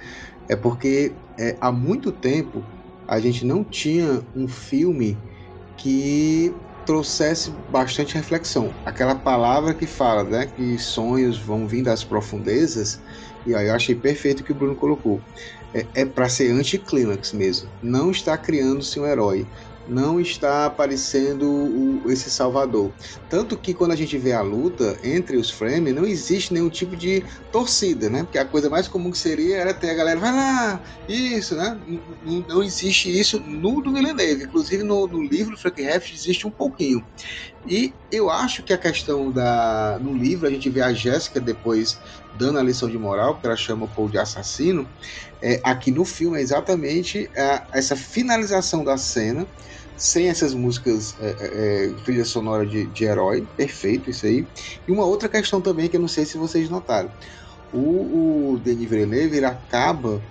é 0.49 0.55
porque 0.55 1.21
é, 1.39 1.57
há 1.61 1.71
muito 1.71 2.11
tempo 2.11 2.69
a 3.07 3.19
gente 3.19 3.45
não 3.45 3.63
tinha 3.65 4.27
um 4.35 4.47
filme 4.47 5.23
que 5.77 6.61
trouxesse 6.85 7.51
bastante 7.69 8.15
reflexão. 8.15 8.79
Aquela 8.85 9.15
palavra 9.15 9.75
que 9.75 9.87
fala, 9.87 10.23
né, 10.25 10.47
que 10.47 10.77
sonhos 10.79 11.39
vão 11.39 11.67
vir 11.67 11.83
das 11.83 12.03
profundezas, 12.05 12.99
e 13.45 13.53
aí 13.55 13.67
eu 13.67 13.75
achei 13.75 13.95
perfeito 13.95 14.41
o 14.41 14.43
que 14.45 14.51
o 14.53 14.55
Bruno 14.55 14.75
colocou. 14.75 15.27
É, 15.73 16.01
é 16.01 16.05
para 16.05 16.29
ser 16.29 16.51
anticlímax 16.51 17.33
mesmo. 17.33 17.71
Não 17.81 18.11
está 18.11 18.37
criando-se 18.37 18.99
um 18.99 19.05
herói 19.05 19.49
não 19.87 20.19
está 20.19 20.65
aparecendo 20.65 21.43
o- 21.49 22.11
esse 22.11 22.29
salvador. 22.31 22.95
Tanto 23.27 23.57
que 23.59 23.73
quando 23.73 23.91
a 23.93 23.95
gente 23.95 24.17
vê 24.17 24.33
a 24.33 24.41
luta 24.41 24.99
entre 25.03 25.37
os 25.37 25.49
Fremen, 25.49 25.93
não 25.93 26.05
existe 26.05 26.53
nenhum 26.53 26.69
tipo 26.69 26.95
de 26.95 27.25
torcida, 27.51 28.09
né? 28.09 28.23
Porque 28.23 28.37
a 28.37 28.45
coisa 28.45 28.69
mais 28.69 28.87
comum 28.87 29.11
que 29.11 29.17
seria 29.17 29.57
era 29.57 29.73
ter 29.73 29.89
a 29.89 29.93
galera, 29.95 30.19
vai 30.19 30.31
lá, 30.33 30.81
isso, 31.07 31.55
né? 31.55 31.79
N- 31.85 32.03
n- 32.21 32.45
Não 32.47 32.61
existe 32.63 33.09
isso 33.17 33.39
no 33.39 33.81
do 33.81 33.93
Villeneuve. 33.93 34.43
Inclusive 34.43 34.83
no, 34.83 35.07
no 35.07 35.21
livro 35.23 35.51
do 35.55 35.57
Frank 35.59 35.81
Heft 35.81 36.13
existe 36.13 36.45
um 36.47 36.51
pouquinho. 36.51 37.07
E 37.65 37.97
eu 38.09 38.29
acho 38.29 38.63
que 38.63 38.73
a 38.73 38.77
questão 38.77 39.31
da. 39.31 39.99
No 40.01 40.15
livro, 40.15 40.47
a 40.47 40.51
gente 40.51 40.69
vê 40.69 40.81
a 40.81 40.93
Jéssica 40.93 41.41
depois 41.41 41.99
dando 42.31 42.59
a 42.59 42.63
lição 42.63 42.89
de 42.89 42.97
moral, 42.97 43.33
porque 43.35 43.47
ela 43.47 43.55
chama 43.57 43.85
o 43.85 43.89
Paul 43.89 44.09
de 44.09 44.17
assassino. 44.17 44.91
É, 45.41 45.61
aqui 45.63 45.91
no 45.91 46.05
filme 46.05 46.37
é 46.39 46.41
exatamente 46.41 47.29
a- 47.35 47.67
essa 47.73 47.95
finalização 47.95 48.83
da 48.83 48.97
cena, 48.97 49.49
sem 49.97 50.29
essas 50.29 50.53
músicas, 50.53 51.15
é, 51.19 51.27
é, 51.27 51.87
é, 51.87 51.93
trilha 52.03 52.23
sonora 52.23 52.65
de, 52.65 52.85
de 52.85 53.03
herói, 53.03 53.45
perfeito 53.57 54.09
isso 54.09 54.25
aí. 54.25 54.47
E 54.87 54.91
uma 54.91 55.05
outra 55.05 55.27
questão 55.27 55.59
também 55.59 55.89
que 55.89 55.97
eu 55.97 56.01
não 56.01 56.07
sei 56.07 56.25
se 56.25 56.37
vocês 56.37 56.69
notaram. 56.69 57.11
O, 57.73 58.53
o 58.53 58.57
Denis 58.59 58.89
Villeneuve 58.89 59.43
acaba 59.43 60.21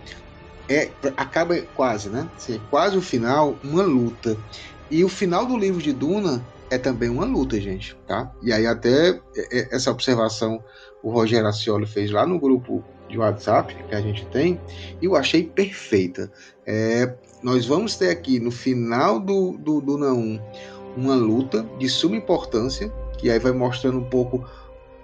é 0.69 0.91
acaba 1.17 1.61
quase, 1.75 2.09
né? 2.09 2.29
Assim, 2.37 2.61
quase 2.71 2.97
o 2.97 3.03
final, 3.03 3.59
uma 3.63 3.83
luta. 3.83 4.37
E 4.91 5.05
o 5.05 5.09
final 5.09 5.47
do 5.47 5.57
livro 5.57 5.83
de 5.83 5.93
Duna 5.93 6.45
é 6.71 6.79
também 6.79 7.09
uma 7.09 7.25
luta, 7.25 7.61
gente, 7.61 7.97
tá? 8.07 8.33
E 8.43 8.53
aí 8.53 8.67
até 8.67 9.11
é, 9.11 9.21
é, 9.37 9.69
essa 9.75 9.91
observação 9.91 10.63
o 11.03 11.11
Rogério 11.11 11.47
Acioli 11.47 11.87
fez 11.87 12.11
lá 12.11 12.27
no 12.27 12.39
grupo 12.39 12.83
de 13.09 13.19
WhatsApp 13.19 13.75
que 13.89 13.95
a 13.95 14.01
gente 14.01 14.27
tem, 14.27 14.61
e 15.01 15.05
eu 15.05 15.15
achei 15.15 15.45
perfeita. 15.45 16.31
É, 16.67 17.15
nós 17.43 17.67
vamos 17.67 17.97
ter 17.97 18.11
aqui 18.11 18.41
no 18.41 18.51
final 18.51 19.21
do, 19.21 19.53
do 19.59 19.81
Duna 19.81 20.13
1 20.13 20.41
uma 20.97 21.15
luta 21.15 21.69
de 21.79 21.89
suma 21.89 22.17
importância, 22.17 22.91
que 23.19 23.31
aí 23.31 23.39
vai 23.39 23.53
mostrando 23.53 23.99
um 23.99 24.05
pouco 24.05 24.45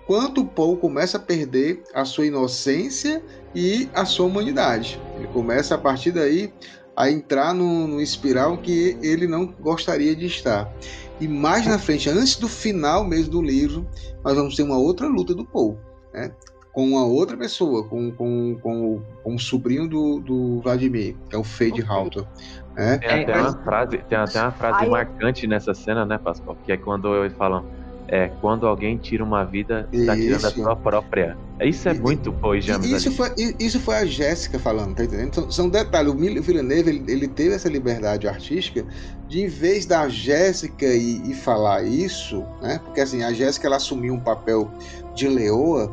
quanto 0.07 0.41
o 0.41 0.47
Paul 0.47 0.77
começa 0.77 1.17
a 1.17 1.21
perder 1.21 1.83
a 1.95 2.05
sua 2.05 2.27
inocência 2.27 3.23
e 3.55 3.89
a 3.95 4.05
sua 4.05 4.27
humanidade. 4.27 5.01
Ele 5.17 5.29
começa 5.29 5.75
a 5.75 5.79
partir 5.79 6.13
daí 6.13 6.53
a 6.97 7.11
entrar 7.11 7.55
no, 7.55 7.87
no 7.87 8.01
espiral 8.01 8.59
que 8.59 8.97
ele 9.03 9.27
não 9.27 9.47
gostaria 9.47 10.15
de 10.15 10.27
estar. 10.27 10.73
E 11.21 11.29
mais 11.29 11.67
na 11.67 11.79
frente, 11.79 12.09
antes 12.09 12.37
do 12.37 12.49
final 12.49 13.05
mesmo 13.05 13.33
do 13.33 13.43
livro, 13.43 13.87
nós 14.25 14.35
vamos 14.35 14.57
ter 14.57 14.63
uma 14.63 14.79
outra 14.79 15.07
luta 15.07 15.35
do 15.35 15.45
Paul, 15.45 15.79
né? 16.13 16.33
Com 16.73 16.87
uma 16.87 17.05
outra 17.05 17.37
pessoa, 17.37 17.85
com, 17.85 18.11
com, 18.13 18.59
com, 18.63 18.85
o- 18.95 19.03
com 19.23 19.35
o 19.35 19.39
sobrinho 19.39 19.87
do, 19.87 20.21
do 20.21 20.61
Vladimir, 20.63 21.15
que 21.29 21.37
é 21.37 21.39
o 21.39 21.45
Fade 21.45 21.83
Halter. 21.87 22.25
Né? 22.75 22.99
Tem 22.99 23.23
até 23.25 23.37
uma 23.39 23.53
frase, 23.63 23.99
tem 24.09 24.19
até 24.19 24.41
uma 24.41 24.53
frase 24.53 24.85
eu- 24.87 24.91
marcante 24.91 25.47
nessa 25.47 25.75
cena, 25.75 26.07
né, 26.07 26.17
Pascoal? 26.19 26.57
Que 26.65 26.73
é 26.73 26.77
quando 26.79 27.15
eles 27.15 27.37
falam, 27.37 27.65
é, 28.09 28.29
quando 28.41 28.67
alguém 28.67 28.97
tira 28.97 29.23
uma 29.23 29.45
vida, 29.45 29.87
está 29.93 30.15
tirando 30.17 30.47
a 30.47 30.51
sua 30.51 30.75
própria. 30.77 31.37
Isso 31.61 31.89
é 31.89 31.95
muito 31.95 32.35
e 32.57 32.61
James 32.61 32.87
E 32.91 32.95
Isso 32.97 33.09
ali. 33.09 33.17
foi, 33.17 33.57
isso 33.61 33.79
foi 33.79 33.95
a 33.97 34.05
Jéssica 34.07 34.59
falando, 34.59 34.97
tá 34.97 35.05
entendendo? 35.05 35.35
São, 35.35 35.51
são 35.51 35.69
detalhes. 35.69 36.11
O 36.13 36.17
Villeneuve 36.17 36.89
ele, 36.91 37.05
ele 37.13 37.29
teve 37.29 37.55
essa 37.55 37.69
liberdade 37.69 38.27
artística 38.27 38.85
de, 39.29 39.43
em 39.43 39.47
vez 39.47 39.87
da 39.87 40.09
Jéssica 40.09 40.87
ir, 40.87 41.25
ir 41.25 41.35
falar 41.35 41.85
isso, 41.85 42.45
né? 42.61 42.81
Porque 42.85 43.01
assim, 43.01 43.23
a 43.23 43.33
Jéssica 43.33 43.69
ela 43.69 43.77
assumiu 43.77 44.15
um 44.15 44.21
papel 44.21 44.69
de 45.15 45.29
leoa, 45.29 45.93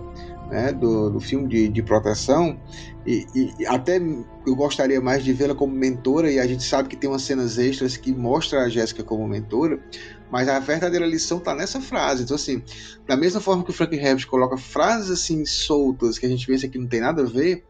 né? 0.49 0.71
Do, 0.73 1.09
do 1.09 1.19
filme 1.19 1.47
de, 1.47 1.67
de 1.69 1.81
proteção, 1.83 2.59
e, 3.05 3.25
e- 3.59 3.65
até 3.65 3.97
eu 3.97 4.55
gostaria 4.55 4.99
mais 5.01 5.23
de 5.23 5.31
vê-la 5.33 5.55
como 5.55 5.73
mentora, 5.73 6.31
e 6.31 6.39
a 6.39 6.47
gente 6.47 6.63
sabe 6.63 6.89
que 6.89 6.95
tem 6.95 7.09
umas 7.09 7.21
cenas 7.21 7.57
extras 7.57 7.95
que 7.97 8.11
mostram 8.13 8.61
a 8.61 8.69
Jéssica 8.69 9.03
como 9.03 9.27
mentora. 9.27 9.79
Mas 10.31 10.47
a 10.47 10.59
verdadeira 10.59 11.07
lição 11.07 11.39
tá 11.39 11.55
nessa 11.55 11.81
frase. 11.81 12.23
Então, 12.23 12.35
assim, 12.35 12.61
da 13.07 13.17
mesma 13.17 13.41
forma 13.41 13.63
que 13.63 13.71
o 13.71 13.73
Frank 13.73 13.95
Herbert 13.95 14.27
coloca 14.27 14.57
frases 14.57 15.09
assim 15.09 15.43
soltas 15.45 16.19
que 16.19 16.25
a 16.25 16.29
gente 16.29 16.45
pensa 16.45 16.67
que 16.67 16.77
não 16.77 16.87
tem 16.87 16.99
nada 17.01 17.23
a 17.23 17.25
ver, 17.25 17.63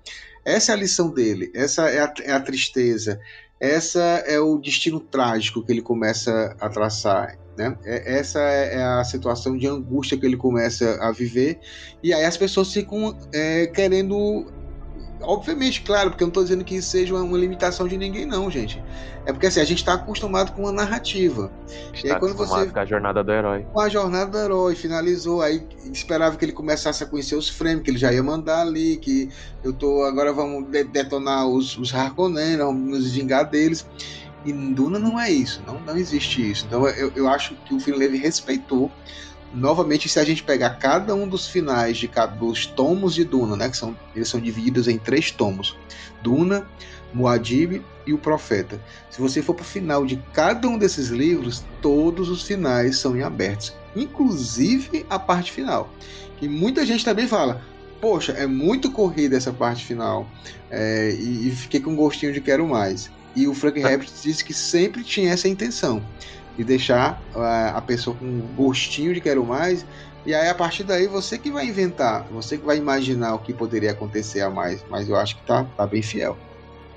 essa 0.44 0.72
é 0.74 0.76
a 0.76 0.78
lição 0.78 1.10
dele. 1.10 1.52
Essa 1.56 1.90
é 1.90 2.00
a, 2.02 2.14
é 2.22 2.32
a 2.34 2.40
tristeza. 2.42 3.20
essa 3.60 4.00
é 4.26 4.40
o 4.40 4.58
destino 4.58 5.00
trágico 5.00 5.64
que 5.66 5.72
ele 5.72 5.82
começa 5.82 6.56
a 6.60 6.70
traçar. 6.70 7.38
Né? 7.60 7.78
É, 7.84 8.20
essa 8.20 8.40
é 8.40 8.82
a 8.82 9.04
situação 9.04 9.58
de 9.58 9.68
angústia 9.68 10.18
que 10.18 10.26
ele 10.26 10.38
começa 10.38 10.98
a 11.02 11.12
viver, 11.12 11.60
e 12.02 12.14
aí 12.14 12.24
as 12.24 12.38
pessoas 12.38 12.72
ficam 12.72 13.14
é, 13.34 13.68
querendo 13.68 14.48
Obviamente, 15.22 15.82
claro, 15.82 16.12
porque 16.12 16.24
eu 16.24 16.28
não 16.28 16.30
estou 16.30 16.44
dizendo 16.44 16.64
que 16.64 16.76
isso 16.76 16.92
seja 16.92 17.14
uma, 17.14 17.38
limitação 17.38 17.88
de 17.88 17.98
ninguém, 17.98 18.26
não, 18.26 18.50
gente. 18.50 18.82
É 19.26 19.34
porque 19.34 19.48
assim, 19.48 19.60
a 19.60 19.66
gente 19.66 19.80
está 19.80 19.96
acostumado 19.96 20.54
com 20.54 20.62
uma 20.62 20.72
narrativa. 20.72 21.52
Está 21.94 22.08
e 22.08 22.12
aí, 22.12 22.20
quando 22.20 22.36
você. 22.36 22.68
Com 22.68 22.80
a 22.80 22.86
jornada 22.86 23.22
do 23.22 23.32
herói. 23.32 23.66
Com 23.74 23.82
a 23.82 23.90
jornada 23.90 24.32
do 24.32 24.38
herói, 24.38 24.76
finalizou. 24.76 25.42
Aí 25.42 25.62
esperava 25.92 26.38
que 26.38 26.46
ele 26.46 26.54
começasse 26.54 27.04
a 27.04 27.06
conhecer 27.06 27.36
os 27.36 27.50
frames, 27.50 27.84
que 27.84 27.92
ele 27.92 27.98
já 27.98 28.14
ia 28.14 28.24
mandar 28.24 28.62
ali, 28.62 28.96
que 28.96 29.30
eu 29.62 29.74
tô. 29.74 30.04
Agora 30.04 30.32
vamos 30.32 30.66
detonar 30.70 31.46
os, 31.46 31.78
os 31.78 31.94
Harkonnen, 31.94 32.58
vamos 32.58 32.90
nos 32.90 33.12
vingar 33.12 33.44
deles. 33.50 33.86
E 34.46 34.54
Duna 34.54 34.98
não 34.98 35.20
é 35.20 35.30
isso, 35.30 35.62
não, 35.68 35.80
não 35.82 35.98
existe 35.98 36.50
isso. 36.50 36.66
Então 36.66 36.88
eu, 36.88 37.12
eu 37.16 37.28
acho 37.28 37.56
que 37.66 37.74
o 37.74 37.98
Levy 37.98 38.18
respeitou 38.18 38.92
novamente, 39.54 40.08
se 40.08 40.20
a 40.20 40.24
gente 40.24 40.44
pegar 40.44 40.72
cada 40.72 41.16
um 41.16 41.28
dos 41.28 41.48
finais 41.48 41.98
de 41.98 42.10
dos 42.38 42.66
tomos 42.66 43.14
de 43.16 43.24
Duna, 43.24 43.56
né, 43.56 43.70
que 43.70 43.78
são, 43.78 43.96
eles 44.16 44.30
são 44.30 44.40
divididos 44.40 44.88
em 44.88 44.98
três 44.98 45.32
tomos: 45.32 45.76
Duna, 46.22 46.68
Muad'Dib 47.14 47.82
e 48.06 48.14
o 48.14 48.18
Profeta. 48.18 48.82
Se 49.10 49.20
você 49.20 49.42
for 49.42 49.54
para 49.54 49.64
o 49.64 49.66
final 49.66 50.06
de 50.06 50.22
cada 50.34 50.68
um 50.68 50.78
desses 50.78 51.10
livros, 51.10 51.64
todos 51.82 52.30
os 52.30 52.44
finais 52.44 52.98
são 52.98 53.16
em 53.16 53.24
abertos, 53.24 53.74
inclusive 53.96 55.06
a 55.10 55.18
parte 55.18 55.52
final. 55.52 55.90
E 56.42 56.48
muita 56.48 56.86
gente 56.86 57.04
também 57.04 57.28
fala: 57.28 57.62
Poxa, 58.00 58.32
é 58.34 58.48
muito 58.48 58.92
corrida 58.92 59.36
essa 59.36 59.52
parte 59.52 59.86
final, 59.86 60.28
é, 60.70 61.12
e, 61.12 61.50
e, 61.50 61.52
fiquei 61.52 61.80
com 61.80 61.92
um 61.92 61.96
gostinho 61.96 62.32
de 62.32 62.40
quero 62.40 62.68
mais. 62.68 63.12
E 63.36 63.48
o 63.48 63.54
Frank 63.54 63.80
Herbert 63.80 64.10
disse 64.22 64.44
que 64.44 64.54
sempre 64.54 65.04
tinha 65.04 65.32
essa 65.32 65.48
intenção 65.48 66.04
de 66.58 66.64
deixar 66.64 67.22
a, 67.36 67.78
a 67.78 67.82
pessoa 67.82 68.16
com 68.16 68.26
um 68.26 68.42
gostinho 68.56 69.14
de 69.14 69.22
quero 69.22 69.46
mais. 69.46 69.86
E 70.26 70.34
aí, 70.34 70.50
a 70.50 70.56
partir 70.56 70.84
daí, 70.84 71.08
você 71.08 71.38
que 71.38 71.50
vai 71.50 71.66
inventar, 71.66 72.26
você 72.32 72.58
que 72.58 72.66
vai 72.66 72.78
imaginar 72.78 73.34
o 73.36 73.40
que 73.40 73.54
poderia 73.54 73.92
acontecer 73.92 74.42
a 74.42 74.50
mais. 74.50 74.84
Mas 74.90 75.08
eu 75.08 75.16
acho 75.16 75.38
que 75.38 75.46
tá, 75.46 75.64
tá 75.64 75.88
bem 75.88 76.02
fiel. 76.02 76.38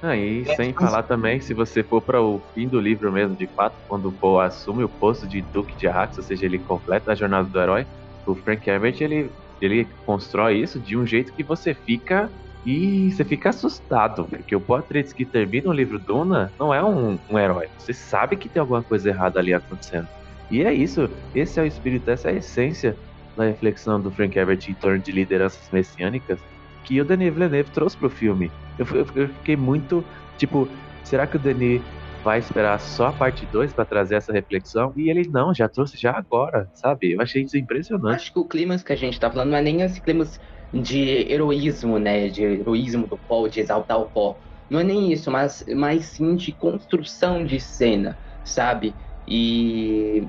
Ah, 0.02 0.17
e 0.17 0.43
é, 0.43 0.57
sem 0.57 0.75
mas... 0.75 0.85
falar 0.85 1.05
também, 1.05 1.41
se 1.41 1.55
você 1.55 1.83
for 1.83 2.02
para 2.02 2.20
o 2.20 2.43
fim 2.55 2.67
do 2.67 2.81
livro 2.81 3.12
mesmo, 3.12 3.36
de 3.36 3.47
fato, 3.47 3.77
quando 3.86 4.09
o 4.09 4.12
Poe 4.12 4.44
assume 4.44 4.83
o 4.83 4.89
posto 4.89 5.28
de 5.28 5.41
Duque 5.41 5.77
de 5.77 5.86
Arrakis, 5.86 6.19
ou 6.19 6.25
seja, 6.25 6.44
ele 6.44 6.59
completa 6.59 7.12
a 7.12 7.15
jornada 7.15 7.49
do 7.49 7.61
herói, 7.61 7.86
o 8.27 8.35
Frank 8.35 8.69
Herbert, 8.69 8.97
ele, 9.01 9.31
ele 9.61 9.86
constrói 10.05 10.59
isso 10.59 10.81
de 10.81 10.97
um 10.97 11.07
jeito 11.07 11.33
que 11.33 11.44
você 11.44 11.73
fica 11.73 12.28
e 12.65 13.11
você 13.11 13.25
fica 13.25 13.51
assustado, 13.51 14.25
porque 14.25 14.55
o 14.55 14.61
Poitras 14.61 15.13
que 15.13 15.25
termina 15.25 15.69
o 15.69 15.73
livro 15.73 15.99
Duna 15.99 16.53
não 16.59 16.73
é 16.73 16.83
um, 16.83 17.19
um 17.29 17.39
herói. 17.39 17.69
Você 17.79 17.93
sabe 17.93 18.37
que 18.37 18.49
tem 18.49 18.61
alguma 18.61 18.83
coisa 18.83 19.09
errada 19.09 19.41
ali 19.41 19.53
acontecendo. 19.53 20.09
E 20.51 20.63
é 20.63 20.73
isso, 20.73 21.11
esse 21.35 21.59
é 21.59 21.63
o 21.63 21.67
espírito, 21.67 22.09
essa 22.11 22.29
é 22.31 22.35
a 22.35 22.37
essência 22.37 22.97
da 23.37 23.45
reflexão 23.45 24.01
do 24.01 24.11
Frank 24.11 24.39
Herbert 24.39 24.61
em 24.69 24.75
torno 24.75 24.99
de 24.99 25.11
lideranças 25.11 25.69
messiânicas 25.73 26.39
que 26.85 27.01
o 27.01 27.05
Denis 27.05 27.33
Villeneuve 27.33 27.71
trouxe 27.71 27.97
pro 27.97 28.11
filme. 28.11 28.51
Eu, 28.79 28.87
eu, 28.95 29.07
eu 29.15 29.29
fiquei 29.29 29.57
muito, 29.57 30.05
tipo, 30.37 30.69
será 31.03 31.27
que 31.27 31.37
o 31.37 31.41
Denis 31.41 31.81
vai 32.23 32.39
esperar 32.39 32.79
só 32.79 33.09
a 33.09 33.13
parte 33.13 33.47
2 33.47 33.73
para 33.73 33.85
trazer 33.85 34.17
essa 34.17 34.33
reflexão? 34.33 34.93
E 34.97 35.11
ele 35.11 35.29
não, 35.29 35.55
já 35.55 35.69
trouxe 35.69 35.97
já 35.99 36.13
agora, 36.17 36.69
sabe? 36.75 37.13
Eu 37.13 37.21
achei 37.21 37.43
isso 37.43 37.57
impressionante. 37.57 38.17
Acho 38.17 38.33
que 38.33 38.39
o 38.39 38.45
clima 38.45 38.79
que 38.79 38.93
a 38.93 38.97
gente 38.97 39.19
tá 39.19 39.31
falando 39.31 39.51
não 39.51 39.59
é 39.59 39.63
nem 39.63 39.81
esse 39.83 40.01
clima 40.01 40.25
de 40.73 40.99
heroísmo, 41.33 41.99
né? 41.99 42.28
De 42.28 42.42
heroísmo 42.42 43.07
do 43.07 43.18
Paul, 43.18 43.49
de 43.49 43.60
exaltar 43.60 43.99
o 44.01 44.10
Paul. 44.10 44.39
Não 44.68 44.81
é 44.81 44.84
nem 44.84 45.12
isso, 45.12 45.31
mas, 45.31 45.65
mas 45.76 46.07
sim 46.07 46.34
de 46.36 46.55
construção 46.57 47.44
de 47.44 47.60
cena, 47.60 48.18
sabe? 48.44 48.97
E 49.26 50.28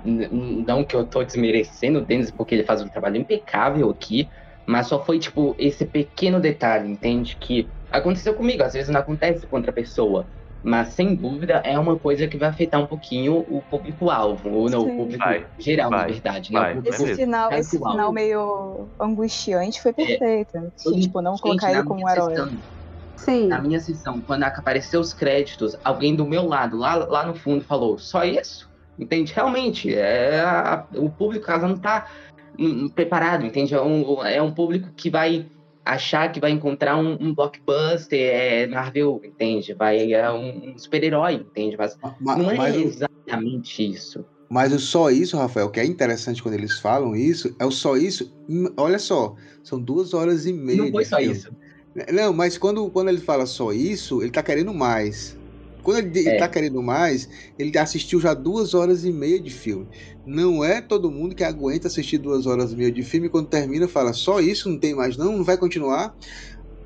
não 0.65 0.83
que 0.85 0.95
eu 0.95 1.07
tô 1.07 1.23
desmerecendo 1.23 1.99
o 1.99 2.05
Dennis, 2.05 2.31
porque 2.31 2.53
ele 2.55 2.63
faz 2.65 2.81
um 2.81 2.89
trabalho 2.89 3.17
impecável 3.17 3.89
aqui, 3.89 4.29
mas 4.67 4.87
só 4.87 5.03
foi, 5.03 5.19
tipo, 5.19 5.55
esse 5.59 5.85
pequeno 5.85 6.39
detalhe, 6.39 6.89
entende? 6.89 7.37
Que 7.37 7.73
aconteceu 7.89 8.35
comigo, 8.35 8.63
às 8.63 8.73
vezes 8.73 8.89
não 8.89 8.99
acontece 8.99 9.47
com 9.47 9.55
outra 9.57 9.73
pessoa. 9.73 10.29
Mas 10.63 10.93
sem 10.93 11.13
dúvida 11.13 11.61
é 11.65 11.77
uma 11.77 11.99
coisa 11.99 12.25
que 12.25 12.37
vai 12.37 12.47
afetar 12.47 12.81
um 12.81 12.87
pouquinho 12.87 13.45
o 13.49 13.61
público-alvo, 13.69 14.49
ou 14.49 14.69
não, 14.69 14.87
o 14.87 14.95
público 14.95 15.21
vai, 15.21 15.45
geral, 15.59 15.89
vai, 15.89 15.99
na 15.99 16.07
verdade. 16.07 16.53
Né? 16.53 16.81
Esse, 16.85 17.15
final, 17.15 17.51
esse 17.51 17.77
final 17.77 18.13
meio 18.13 18.87
angustiante 18.97 19.81
foi 19.81 19.91
perfeito. 19.91 20.55
É, 20.57 20.61
que, 20.77 21.01
tipo, 21.01 21.21
não 21.21 21.33
gente, 21.33 21.41
colocar 21.41 21.71
ele 21.71 21.83
como 21.83 22.05
um 22.05 22.09
herói. 22.09 22.35
Sessão, 22.35 22.57
Sim. 23.17 23.47
Na 23.47 23.61
minha 23.61 23.79
sessão, 23.79 24.21
quando 24.21 24.43
apareceu 24.43 24.99
os 24.99 25.13
créditos, 25.13 25.77
alguém 25.83 26.15
do 26.15 26.25
meu 26.25 26.45
lado, 26.45 26.77
lá, 26.77 26.95
lá 26.95 27.25
no 27.25 27.35
fundo, 27.35 27.63
falou: 27.63 27.97
só 27.97 28.23
isso? 28.23 28.69
Entende? 28.97 29.33
Realmente, 29.33 29.93
é 29.93 30.41
a, 30.41 30.85
o 30.95 31.09
público 31.09 31.45
casa 31.45 31.67
não 31.67 31.77
tá 31.77 32.07
hum, 32.59 32.89
preparado, 32.89 33.45
entende? 33.45 33.73
É 33.73 33.81
um, 33.81 34.25
é 34.25 34.41
um 34.41 34.53
público 34.53 34.89
que 34.95 35.09
vai 35.09 35.49
achar 35.85 36.31
que 36.31 36.39
vai 36.39 36.51
encontrar 36.51 36.97
um, 36.97 37.17
um 37.19 37.33
blockbuster 37.33 38.19
é, 38.19 38.67
Marvel, 38.67 39.21
entende? 39.23 39.73
Vai 39.73 40.13
é 40.13 40.31
um, 40.31 40.71
um 40.71 40.77
super-herói, 40.77 41.33
entende? 41.33 41.75
Mas, 41.77 41.97
mas 42.19 42.37
não 42.37 42.51
é 42.51 42.57
mas 42.57 42.75
exatamente 42.75 43.91
isso. 43.91 44.25
Mas 44.49 44.71
o 44.71 44.79
só 44.79 45.09
isso, 45.09 45.35
Rafael, 45.35 45.69
que 45.69 45.79
é 45.79 45.85
interessante 45.85 46.41
quando 46.41 46.55
eles 46.55 46.79
falam 46.79 47.15
isso, 47.15 47.55
é 47.59 47.65
o 47.65 47.71
só 47.71 47.97
isso. 47.97 48.31
Hum, 48.47 48.71
olha 48.77 48.99
só, 48.99 49.35
são 49.63 49.79
duas 49.79 50.13
horas 50.13 50.45
e 50.45 50.53
meia. 50.53 50.83
Não 50.83 50.91
foi 50.91 51.05
só 51.05 51.17
filme. 51.17 51.33
isso. 51.33 51.49
Não, 52.11 52.33
mas 52.33 52.57
quando, 52.57 52.89
quando 52.89 53.09
ele 53.09 53.19
fala 53.19 53.45
só 53.45 53.71
isso, 53.71 54.21
ele 54.21 54.31
tá 54.31 54.43
querendo 54.43 54.73
mais. 54.73 55.37
Quando 55.83 55.97
ele, 55.97 56.29
é. 56.29 56.37
tá 56.37 56.47
querendo 56.47 56.81
mais, 56.81 57.29
ele 57.59 57.77
assistiu 57.77 58.19
já 58.19 58.33
duas 58.33 58.73
horas 58.73 59.03
e 59.03 59.11
meia 59.11 59.39
de 59.39 59.49
filme. 59.49 59.87
Não 60.25 60.63
é 60.63 60.81
todo 60.81 61.11
mundo 61.11 61.35
que 61.35 61.43
aguenta 61.43 61.87
assistir 61.87 62.17
duas 62.17 62.45
horas 62.45 62.71
e 62.71 62.75
meia 62.75 62.91
de 62.91 63.03
filme 63.03 63.27
e 63.27 63.29
quando 63.29 63.47
termina 63.47 63.87
fala 63.87 64.13
só 64.13 64.39
isso, 64.39 64.69
não 64.69 64.79
tem 64.79 64.95
mais 64.95 65.17
não, 65.17 65.37
não 65.37 65.43
vai 65.43 65.57
continuar. 65.57 66.15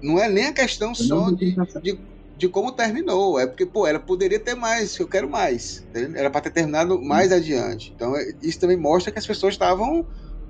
Não 0.01 0.19
é 0.19 0.27
nem 0.27 0.48
a 0.48 0.53
questão 0.53 0.93
só 0.93 1.32
de, 1.32 1.56
de, 1.82 2.00
de, 2.38 2.50
como 2.50 2.72
terminou, 2.72 3.40
é 3.40 3.48
porque, 3.48 3.66
pô, 3.66 3.88
ela 3.88 4.00
poderia 4.00 4.40
ter 4.40 4.56
mais, 4.56 4.98
eu 4.98 5.08
quero 5.08 5.30
mais. 5.30 5.88
Era 5.93 6.30
para 6.30 6.42
ter 6.42 6.51
terminado 6.51 7.01
mais 7.01 7.32
adiante. 7.32 7.93
Então, 7.95 8.16
é, 8.16 8.32
isso 8.42 8.59
também 8.59 8.77
mostra 8.77 9.11
que 9.11 9.17
as 9.17 9.26
pessoas 9.26 9.56
estavam, 9.56 10.06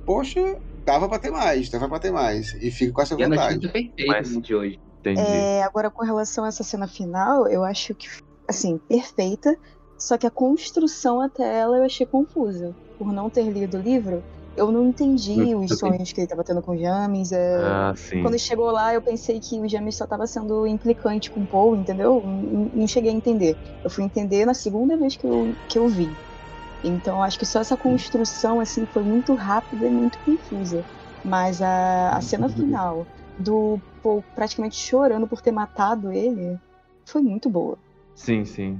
poxa, 0.06 0.58
dava 0.85 1.08
para 1.08 1.19
ter 1.19 1.32
mais, 1.32 1.69
dava 1.69 1.88
para 1.88 2.00
ter 2.00 2.11
mais. 2.11 2.53
E 2.61 2.72
fica 2.72 2.92
com 2.92 3.01
essa 3.01 3.14
e 3.14 3.24
vontade. 3.24 3.67
A 3.67 4.08
Mas, 4.08 4.42
de 4.42 4.56
hoje. 4.56 4.80
É, 5.06 5.64
agora, 5.64 5.90
com 5.90 6.03
relação 6.03 6.43
a 6.43 6.50
essa 6.50 6.64
cena 6.64 6.88
final, 6.88 7.48
eu 7.48 7.64
acho 7.64 7.95
que 7.95 8.09
assim, 8.48 8.77
perfeita, 8.77 9.58
só 9.98 10.17
que 10.17 10.27
a 10.27 10.32
construção 10.32 11.19
até 11.19 11.59
ela 11.59 11.77
eu 11.77 11.84
achei 11.84 12.06
confusa. 12.06 12.76
Por 12.98 13.11
não 13.11 13.30
ter 13.30 13.50
lido 13.50 13.77
o 13.77 13.82
livro, 13.82 14.24
eu 14.58 14.72
não 14.72 14.88
entendi 14.88 15.53
os 15.53 15.77
sonhos 15.77 16.11
que 16.11 16.19
ele 16.19 16.26
estava 16.26 16.43
tendo 16.43 16.64
com 16.64 16.72
o 16.72 16.77
James. 16.77 17.32
É... 17.32 17.58
Ah, 17.64 17.93
Quando 18.24 18.40
chegou 18.40 18.72
lá, 18.72 18.93
eu 18.93 19.01
pensei 19.01 19.40
que 19.40 19.59
o 19.59 19.69
James 19.69 19.95
só 19.95 20.06
estava 20.06 20.26
sendo 20.26 20.66
implicante 20.66 21.30
com 21.30 21.42
o 21.42 21.45
Paul, 21.45 21.76
entendeu? 21.76 22.22
Não, 22.26 22.72
não, 22.74 22.88
cheguei 22.88 23.11
a 23.11 23.14
entender. 23.14 23.56
Eu 23.84 23.90
fui 23.90 24.03
entender 24.03 24.45
na 24.45 24.56
segunda 24.56 24.98
vez 24.98 25.16
que 25.16 25.26
eu, 25.26 25.53
que 25.69 25.77
eu 25.77 25.88
vi. 25.88 26.09
Então, 26.84 27.22
acho 27.22 27.38
que 27.38 27.45
só 27.45 27.59
essa 27.59 27.77
construção 27.77 28.59
assim 28.59 28.85
foi 28.88 29.03
muito 29.03 29.35
rápida 29.35 29.85
e 29.85 29.92
muito 29.92 30.17
confusa. 30.19 30.84
Mas 31.24 31.61
a, 31.61 32.09
a 32.16 32.22
cena 32.22 32.50
final 32.50 33.06
do 33.38 33.80
Paul 34.01 34.24
praticamente 34.34 34.76
chorando 34.76 35.27
por 35.27 35.42
ter 35.42 35.51
matado 35.51 36.11
ele 36.11 36.58
foi 37.06 37.22
muito 37.22 37.50
boa. 37.50 37.77
Sim, 38.17 38.43
sim. 38.45 38.79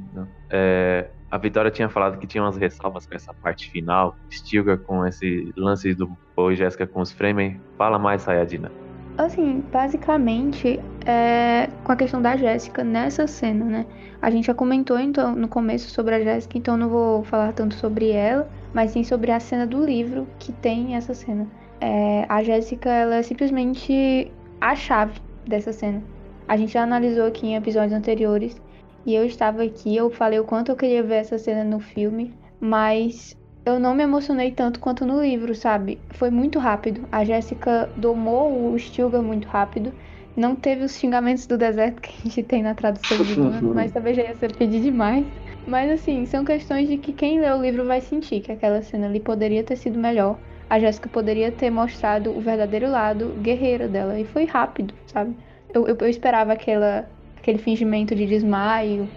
É, 0.50 1.08
a 1.30 1.38
Vitória 1.38 1.70
tinha 1.70 1.88
falado 1.88 2.18
que 2.18 2.26
tinha 2.26 2.44
umas 2.44 2.58
ressalvas 2.58 3.06
com 3.06 3.16
essa 3.16 3.34
parte 3.36 3.70
final, 3.70 4.18
Stilgar 4.32 4.80
com 4.80 5.06
esse 5.06 5.54
lance 5.56 5.94
do 5.94 6.10
Poe 6.36 6.54
e 6.54 6.58
Jéssica 6.58 6.88
com 6.88 7.00
os 7.00 7.12
Fremen. 7.12 7.62
Fala 7.78 8.00
mais, 8.00 8.24
Sayadina. 8.24 8.72
Assim, 9.16 9.64
basicamente, 9.72 10.80
é, 11.06 11.70
com 11.84 11.92
a 11.92 11.96
questão 11.96 12.20
da 12.20 12.36
Jéssica 12.36 12.84
nessa 12.84 13.28
cena, 13.28 13.64
né? 13.64 13.86
A 14.22 14.32
gente 14.32 14.48
já 14.48 14.56
comentou 14.56 15.00
então 15.00 15.36
no 15.36 15.48
começo 15.48 15.92
sobre 15.92 16.16
a 16.16 16.20
Jéssica, 16.20 16.58
então 16.58 16.76
não 16.76 16.90
vou 16.90 17.24
falar 17.24 17.54
tanto 17.54 17.76
sobre 17.76 18.10
ela, 18.10 18.50
mas 18.74 18.92
sim 18.92 19.04
sobre 19.04 19.32
a 19.32 19.40
cena 19.40 19.68
do 19.68 19.86
livro 19.86 20.28
que 20.40 20.52
tem 20.52 20.96
essa 20.96 21.14
cena. 21.14 21.48
É, 21.80 22.26
a 22.28 22.42
Jéssica, 22.42 22.90
ela 22.90 23.18
é 23.18 23.22
simplesmente 23.22 24.32
a 24.60 24.76
chave 24.76 25.22
dessa 25.46 25.72
cena. 25.72 26.02
A 26.48 26.58
gente 26.58 26.74
já 26.74 26.82
analisou 26.82 27.28
aqui 27.28 27.48
em 27.48 27.56
episódios 27.56 27.94
anteriores 27.94 28.60
e 29.08 29.16
eu 29.16 29.26
estava 29.26 29.64
aqui, 29.64 29.96
eu 29.96 30.12
falei 30.12 30.38
o 30.40 30.46
quanto 30.46 30.70
eu 30.72 30.76
queria 30.76 31.02
ver 31.02 31.16
essa 31.16 31.38
cena 31.38 31.64
no 31.64 31.80
filme, 31.80 32.38
mas 32.60 33.34
eu 33.66 33.80
não 33.80 33.96
me 33.96 34.04
emocionei 34.04 34.52
tanto 34.54 34.80
quanto 34.82 35.06
no 35.06 35.22
livro, 35.22 35.56
sabe? 35.56 36.06
Foi 36.14 36.30
muito 36.30 36.60
rápido. 36.60 37.08
A 37.12 37.24
Jéssica 37.24 37.92
domou 37.96 38.72
o 38.72 38.78
Stilgar 38.78 39.24
muito 39.24 39.48
rápido. 39.48 39.96
Não 40.36 40.56
teve 40.56 40.84
os 40.84 40.98
xingamentos 40.98 41.48
do 41.48 41.58
deserto 41.58 42.02
que 42.02 42.10
a 42.10 42.22
gente 42.30 42.44
tem 42.44 42.62
na 42.62 42.76
tradução 42.76 43.24
de 43.24 43.36
Duna, 43.38 43.66
mas 43.74 43.92
talvez 43.94 44.16
já 44.18 44.24
ia 44.24 44.36
ser 44.36 44.56
pedir 44.56 44.82
demais. 44.82 45.26
Mas 45.66 45.90
assim, 45.92 46.26
são 46.26 46.44
questões 46.46 46.88
de 46.90 46.98
que 46.98 47.14
quem 47.14 47.40
lê 47.40 47.50
o 47.52 47.62
livro 47.62 47.86
vai 47.86 48.02
sentir 48.02 48.42
que 48.42 48.52
aquela 48.52 48.82
cena 48.82 49.08
ali 49.08 49.20
poderia 49.22 49.64
ter 49.64 49.76
sido 49.78 49.98
melhor. 50.00 50.42
A 50.70 50.80
Jéssica 50.80 51.10
poderia 51.10 51.52
ter 51.52 51.70
mostrado 51.72 52.36
o 52.38 52.42
verdadeiro 52.42 52.90
lado 52.90 53.36
guerreiro 53.38 53.90
dela. 53.90 54.20
E 54.20 54.26
foi 54.26 54.46
rápido, 54.46 54.94
sabe? 55.06 55.38
Eu, 55.74 55.88
eu, 55.88 55.98
eu 56.00 56.08
esperava 56.10 56.54
aquela 56.54 57.10
aquele 57.48 57.60
fingimento 57.60 58.14
de 58.14 58.26
desmaio, 58.26 59.10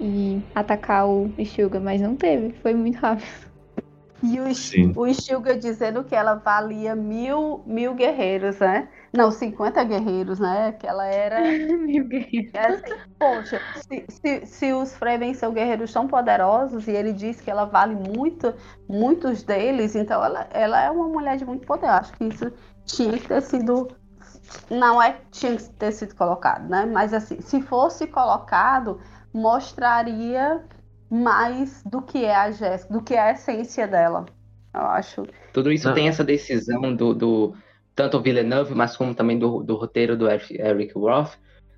e 0.00 0.42
atacar 0.54 1.08
o 1.08 1.32
Ishuga, 1.38 1.80
mas 1.80 2.00
não 2.00 2.16
teve, 2.16 2.52
foi 2.60 2.74
muito 2.74 2.98
rápido. 2.98 3.54
E 4.22 4.40
o, 4.40 5.00
o 5.00 5.06
Ishuga 5.06 5.54
dizendo 5.54 6.02
que 6.02 6.14
ela 6.14 6.34
valia 6.34 6.96
mil, 6.96 7.62
mil 7.66 7.94
guerreiros, 7.94 8.58
né? 8.58 8.88
Não, 9.12 9.30
50 9.30 9.84
guerreiros, 9.84 10.40
né? 10.40 10.72
Que 10.72 10.86
ela 10.86 11.06
era. 11.06 11.40
mil 11.76 12.08
guerreiros. 12.08 12.54
É 12.54 12.66
assim, 12.68 12.94
poxa, 13.18 13.60
se, 13.76 14.04
se, 14.08 14.46
se 14.46 14.72
os 14.72 14.96
Fremen 14.96 15.34
são 15.34 15.52
guerreiros 15.52 15.92
tão 15.92 16.08
poderosos 16.08 16.88
e 16.88 16.92
ele 16.92 17.12
diz 17.12 17.38
que 17.40 17.50
ela 17.50 17.66
vale 17.66 17.94
muito, 17.94 18.54
muitos 18.88 19.42
deles, 19.42 19.94
então 19.94 20.24
ela, 20.24 20.48
ela 20.52 20.82
é 20.82 20.90
uma 20.90 21.06
mulher 21.06 21.36
de 21.36 21.44
muito 21.44 21.66
poder. 21.66 21.88
Acho 21.88 22.14
que 22.14 22.24
isso 22.24 22.50
tinha 22.86 23.18
que 23.18 23.28
ter 23.28 23.42
sido. 23.42 23.88
Não 24.70 25.02
é 25.02 25.12
que 25.12 25.20
tinha 25.30 25.56
que 25.56 25.64
ter 25.70 25.92
sido 25.92 26.14
colocado, 26.14 26.68
né? 26.68 26.86
Mas 26.86 27.12
assim, 27.12 27.40
se 27.40 27.60
fosse 27.62 28.06
colocado, 28.06 29.00
mostraria 29.32 30.62
mais 31.10 31.82
do 31.84 32.02
que 32.02 32.24
é 32.24 32.34
a 32.34 32.50
Jéssica, 32.50 32.92
do 32.92 33.02
que 33.02 33.14
é 33.14 33.20
a 33.20 33.32
essência 33.32 33.86
dela. 33.86 34.26
Eu 34.72 34.80
acho. 34.80 35.22
Tudo 35.52 35.70
isso 35.70 35.86
Não. 35.88 35.94
tem 35.94 36.08
essa 36.08 36.24
decisão 36.24 36.94
do, 36.94 37.14
do 37.14 37.54
tanto 37.94 38.16
o 38.16 38.20
Villeneuve, 38.20 38.74
mas 38.74 38.96
como 38.96 39.14
também 39.14 39.38
do, 39.38 39.62
do 39.62 39.76
roteiro 39.76 40.16
do 40.16 40.28
Eric 40.28 40.92
Roth, 40.94 41.34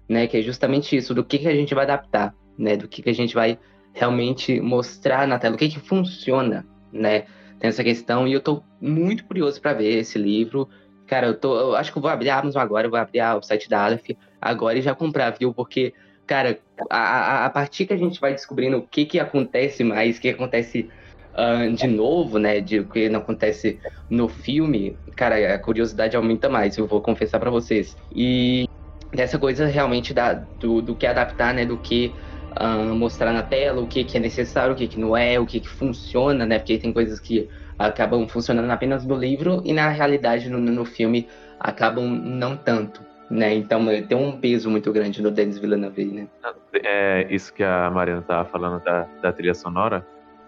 né? 0.09 0.27
Que 0.27 0.39
é 0.39 0.43
justamente 0.43 0.97
isso, 0.97 1.15
do 1.15 1.25
que, 1.25 1.39
que 1.39 1.49
a 1.49 1.55
gente 1.55 1.75
vai 1.75 1.85
adaptar, 1.85 2.35
né? 2.57 2.77
Do 2.77 2.89
que, 2.89 3.03
que 3.03 3.11
a 3.11 3.15
gente 3.15 3.35
vai 3.35 3.59
realmente 3.93 4.61
mostrar 4.61 5.27
na 5.27 5.39
tela, 5.39 5.55
o 5.55 5.59
que 5.59 5.69
que 5.69 5.81
funciona, 5.81 6.67
né? 6.93 7.27
Tem 7.59 7.69
essa 7.69 7.85
questão 7.85 8.27
e 8.27 8.33
eu 8.33 8.41
tô 8.41 8.63
muito 8.81 9.25
curioso 9.25 9.61
para 9.61 9.75
ver 9.75 9.99
esse 9.99 10.19
livro. 10.19 10.69
Cara, 11.07 11.29
eu 11.29 11.39
tô, 11.39 11.59
eu 11.59 11.77
acho 11.77 11.93
que 11.93 11.99
eu 11.99 12.03
vou 12.03 12.11
abrir 12.11 12.31
a 12.31 12.39
Amazon 12.39 12.63
agora, 12.63 12.89
vou 12.89 12.99
abrir 12.99 13.23
o 13.23 13.43
site 13.43 13.69
da 13.69 13.85
Aleph 13.85 14.11
agora 14.41 14.79
e 14.79 14.83
já 14.83 14.95
comprar, 14.95 15.31
viu? 15.31 15.55
Porque 15.55 15.95
cara, 16.27 16.59
a, 16.91 16.99
a, 16.99 17.47
a, 17.47 17.51
partir 17.51 17.87
que 17.87 17.93
a 17.93 17.97
gente 17.97 18.21
vai 18.21 18.33
descobrindo 18.33 18.79
o 18.79 18.83
que 18.83 19.07
que 19.07 19.21
acontece 19.21 19.85
mais, 19.85 20.19
o 20.19 20.21
que 20.21 20.31
acontece 20.31 20.91
uh, 21.35 21.73
de 21.73 21.87
novo, 21.87 22.39
né, 22.39 22.61
de 22.61 22.81
o 22.81 22.89
que 22.89 23.09
não 23.09 23.21
acontece 23.21 23.81
no 24.11 24.29
filme, 24.29 24.99
cara, 25.15 25.55
a 25.55 25.59
curiosidade 25.59 26.17
aumenta 26.17 26.49
mais, 26.49 26.77
eu 26.77 26.87
vou 26.87 27.01
confessar 27.01 27.39
para 27.39 27.51
vocês. 27.51 27.97
E 28.15 28.67
dessa 29.13 29.39
coisa 29.39 29.67
realmente 29.67 30.13
da, 30.13 30.35
do, 30.59 30.83
do 30.83 30.97
que 30.97 31.07
adaptar, 31.07 31.55
né, 31.55 31.65
do 31.65 31.79
que 31.79 32.13
uh, 32.61 32.95
mostrar 32.95 33.33
na 33.33 33.43
tela, 33.43 33.81
o 33.81 33.87
que 33.87 34.05
que 34.05 34.17
é 34.17 34.21
necessário, 34.21 34.75
o 34.75 34.77
que 34.77 34.89
que 34.89 34.99
não 34.99 35.17
é, 35.17 35.39
o 35.39 35.47
que 35.47 35.61
que 35.61 35.69
funciona, 35.69 36.45
né, 36.45 36.59
porque 36.59 36.79
tem 36.79 36.93
coisas 36.93 37.21
que 37.21 37.49
acabam 37.79 38.27
funcionando 38.29 38.71
apenas 38.71 39.05
no 39.05 39.17
livro 39.17 39.63
e 39.65 39.73
na 39.73 39.89
realidade 39.89 40.49
no, 40.49 40.59
no 40.59 40.85
filme 40.85 41.29
acabam 41.61 42.07
não 42.07 42.57
tanto 42.57 43.05
né? 43.31 43.55
Então 43.55 43.85
tem 44.07 44.17
um 44.17 44.39
peso 44.39 44.71
muito 44.71 44.93
grande 44.93 45.23
no 45.23 45.31
Denis 45.31 45.59
Villeneuve, 45.59 46.05
né? 46.05 46.29
É 46.75 47.27
isso 47.31 47.53
que 47.53 47.63
a 47.63 47.91
Mariana 47.91 48.23
tava 48.23 48.49
falando 48.49 48.83
da, 48.83 49.07
da 49.21 49.33
trilha 49.33 49.55
sonora. 49.55 50.07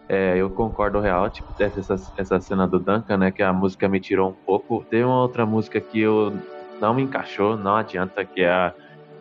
É, 0.08 0.36
eu 0.38 0.48
concordo 0.48 1.00
real, 1.00 1.28
tipo, 1.28 1.52
essa, 1.58 1.96
essa 2.16 2.40
cena 2.40 2.66
do 2.66 2.78
Duncan, 2.78 3.18
né? 3.18 3.30
Que 3.30 3.42
a 3.42 3.52
música 3.52 3.88
me 3.88 4.00
tirou 4.00 4.30
um 4.30 4.32
pouco. 4.32 4.84
Tem 4.88 5.04
uma 5.04 5.20
outra 5.20 5.44
música 5.44 5.80
que 5.80 6.00
eu 6.00 6.32
não 6.80 6.94
me 6.94 7.02
encaixou, 7.02 7.56
não 7.56 7.76
adianta, 7.76 8.24
que 8.24 8.42
é 8.42 8.50
a, 8.50 8.72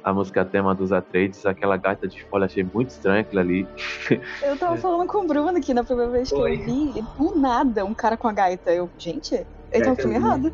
a 0.08 0.14
música 0.14 0.46
tema 0.46 0.74
dos 0.74 0.94
Atreides, 0.94 1.46
aquela 1.46 1.76
gaita 1.76 2.08
de 2.08 2.24
folha, 2.24 2.46
achei 2.46 2.64
muito 2.64 2.92
estranho 2.92 3.20
aquilo 3.20 3.42
ali. 3.42 3.68
Eu 4.42 4.58
tava 4.58 4.78
falando 4.80 5.06
com 5.06 5.18
o 5.18 5.28
Bruno 5.28 5.58
aqui 5.58 5.74
na 5.74 5.84
primeira 5.84 6.10
vez 6.10 6.30
que 6.30 6.36
Oi. 6.36 6.54
eu 6.54 6.64
vi, 6.64 7.06
do 7.18 7.36
nada, 7.38 7.84
um 7.84 7.94
cara 7.94 8.16
com 8.16 8.26
a 8.26 8.32
gaita. 8.32 8.72
Eu, 8.72 8.90
gente, 8.98 9.46
ele 9.70 9.84
tá 9.84 9.90
no 9.90 9.96
filme 9.98 10.16
errado. 10.16 10.54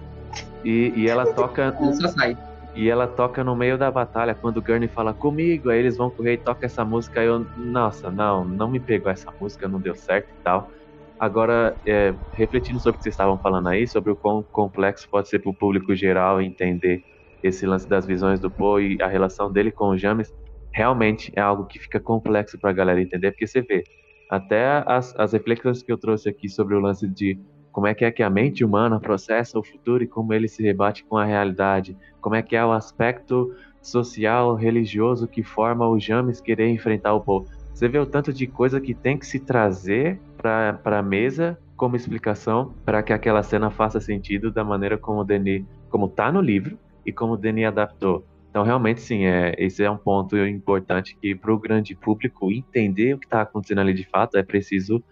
E, 0.66 0.92
e 0.96 1.08
ela 1.08 1.28
toca. 1.36 1.72
Só 2.02 2.08
sai. 2.08 2.36
E 2.74 2.90
ela 2.90 3.06
toca 3.06 3.44
no 3.44 3.56
meio 3.56 3.78
da 3.78 3.92
batalha, 3.92 4.34
quando 4.34 4.58
o 4.58 4.62
Gurney 4.62 4.88
fala 4.88 5.14
comigo, 5.14 5.70
aí 5.70 5.78
eles 5.78 5.98
vão 5.98 6.10
correr 6.10 6.34
e 6.34 6.38
toca 6.38 6.66
essa 6.66 6.84
música, 6.84 7.20
aí 7.20 7.28
eu, 7.28 7.46
nossa, 7.56 8.10
não, 8.10 8.44
não 8.44 8.68
me 8.68 8.80
pegou 8.80 9.12
essa 9.12 9.32
música, 9.40 9.68
não 9.68 9.80
deu 9.80 9.94
certo 9.94 10.30
e 10.30 10.44
tal. 10.44 10.72
Agora, 11.20 11.78
é, 11.86 12.12
refletindo 12.32 12.80
sobre 12.80 12.96
o 12.96 12.98
que 12.98 13.04
vocês 13.04 13.14
estavam 13.14 13.38
falando 13.38 13.68
aí, 13.70 13.88
sobre 13.88 14.12
o 14.12 14.16
quão 14.16 14.42
complexo 14.42 15.08
pode 15.08 15.30
ser 15.30 15.38
para 15.38 15.52
o 15.52 15.54
público 15.54 15.94
geral 15.94 16.42
entender 16.42 17.04
esse 17.44 17.66
lance 17.66 17.88
das 17.88 18.06
visões 18.06 18.40
do 18.40 18.50
Poe 18.50 18.96
e 18.96 19.04
a 19.04 19.08
relação 19.08 19.52
dele 19.52 19.72
com 19.72 19.90
o 19.90 19.98
James, 19.98 20.34
realmente 20.72 21.32
é 21.36 21.42
algo 21.42 21.66
que 21.66 21.78
fica 21.78 22.00
complexo 22.00 22.58
para 22.58 22.72
a 22.72 22.74
galera 22.74 23.02
entender, 23.02 23.32
porque 23.32 23.46
você 23.46 23.62
vê, 23.62 23.84
até 24.30 24.84
as, 24.88 25.14
as 25.20 25.34
reflexões 25.34 25.84
que 25.84 25.92
eu 25.92 25.98
trouxe 25.98 26.30
aqui 26.30 26.50
sobre 26.50 26.74
o 26.76 26.80
lance 26.80 27.08
de 27.08 27.38
como 27.72 27.88
é 27.88 27.94
que 27.94 28.06
é 28.06 28.12
que 28.12 28.24
a 28.24 28.30
mente 28.30 28.64
humana 28.64 29.00
processa 29.00 29.60
o 29.60 29.64
futuro 29.64 30.04
e 30.04 30.08
como 30.08 30.34
ele 30.34 30.48
se 30.48 30.64
rebate 30.64 31.04
com 31.06 31.18
a 31.18 31.26
realidade, 31.26 31.98
como 32.22 32.36
é 32.36 32.42
que 32.42 32.56
é 32.56 32.64
o 32.66 32.72
aspecto 32.72 33.54
social, 33.82 34.56
religioso 34.56 35.28
que 35.28 35.44
forma 35.44 35.88
o 35.88 36.00
James 36.00 36.40
querer 36.40 36.70
enfrentar 36.70 37.14
o 37.14 37.22
povo. 37.22 37.48
Você 37.74 37.88
vê 37.88 37.98
o 37.98 38.06
tanto 38.06 38.32
de 38.32 38.48
coisa 38.48 38.80
que 38.80 38.94
tem 38.94 39.18
que 39.18 39.26
se 39.26 39.40
trazer 39.40 40.20
para 40.38 40.80
a 40.86 41.02
mesa 41.02 41.58
como 41.76 41.96
explicação 41.96 42.74
para 42.86 43.02
que 43.02 43.12
aquela 43.12 43.42
cena 43.42 43.72
faça 43.72 44.00
sentido 44.00 44.52
da 44.52 44.64
maneira 44.64 44.98
como 44.98 45.22
o 45.22 45.24
Denis, 45.24 45.66
como 45.90 46.08
tá 46.08 46.32
no 46.32 46.40
livro 46.40 46.78
e 47.06 47.12
como 47.12 47.34
o 47.34 47.38
Denis 47.38 47.66
adaptou. 47.66 48.26
Então, 48.50 48.64
realmente, 48.64 49.02
sim, 49.02 49.26
é, 49.26 49.56
esse 49.58 49.84
é 49.84 49.90
um 49.90 49.98
ponto 49.98 50.38
importante 50.38 51.18
que 51.20 51.34
para 51.34 51.52
o 51.52 51.58
grande 51.58 51.96
público 51.96 52.52
entender 52.52 53.16
o 53.16 53.20
que 53.20 53.26
está 53.26 53.42
acontecendo 53.42 53.82
ali 53.82 53.94
de 53.94 54.08
fato 54.08 54.38
é 54.38 54.44
preciso 54.44 55.04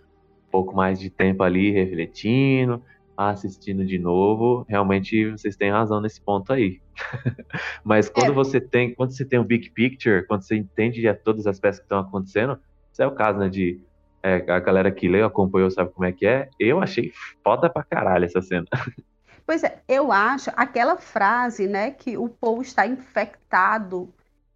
pouco 0.52 0.76
mais 0.76 1.00
de 1.00 1.10
tempo 1.10 1.42
ali 1.42 1.72
refletindo, 1.72 2.84
assistindo 3.16 3.86
de 3.86 3.98
novo, 3.98 4.66
realmente 4.68 5.32
vocês 5.32 5.56
têm 5.56 5.72
razão 5.72 6.02
nesse 6.02 6.22
ponto 6.22 6.52
aí. 6.52 6.82
Mas 7.84 8.10
quando 8.10 8.32
é. 8.32 8.36
você 8.36 8.60
tem, 8.60 8.94
quando 8.94 9.16
você 9.16 9.26
tem 9.26 9.40
um 9.40 9.44
big 9.44 9.72
picture, 9.72 10.26
quando 10.28 10.44
você 10.44 10.56
entende 10.56 11.08
a 11.08 11.16
todos 11.16 11.42
os 11.42 11.48
aspectos 11.48 11.80
que 11.80 11.86
estão 11.86 12.00
acontecendo, 12.00 12.60
isso 12.92 13.02
é 13.02 13.08
o 13.08 13.12
caso, 13.12 13.40
né, 13.40 13.50
de 13.50 13.80
é, 14.22 14.36
a 14.52 14.60
galera 14.60 14.92
que 14.92 15.08
leu, 15.08 15.26
acompanhou, 15.26 15.72
sabe 15.72 15.92
como 15.92 16.06
é 16.06 16.12
que 16.12 16.26
é. 16.26 16.50
Eu 16.60 16.82
achei 16.82 17.12
foda 17.44 17.70
pra 17.70 17.84
caralho 17.84 18.26
essa 18.26 18.42
cena. 18.42 18.66
Pois 19.52 19.66
é, 19.66 19.82
eu 19.86 20.14
acho 20.14 20.50
aquela 20.56 20.96
frase, 20.96 21.68
né, 21.68 21.92
que 21.92 22.18
o 22.18 22.30
povo 22.30 22.62
está 22.62 22.88
infectado 22.88 24.08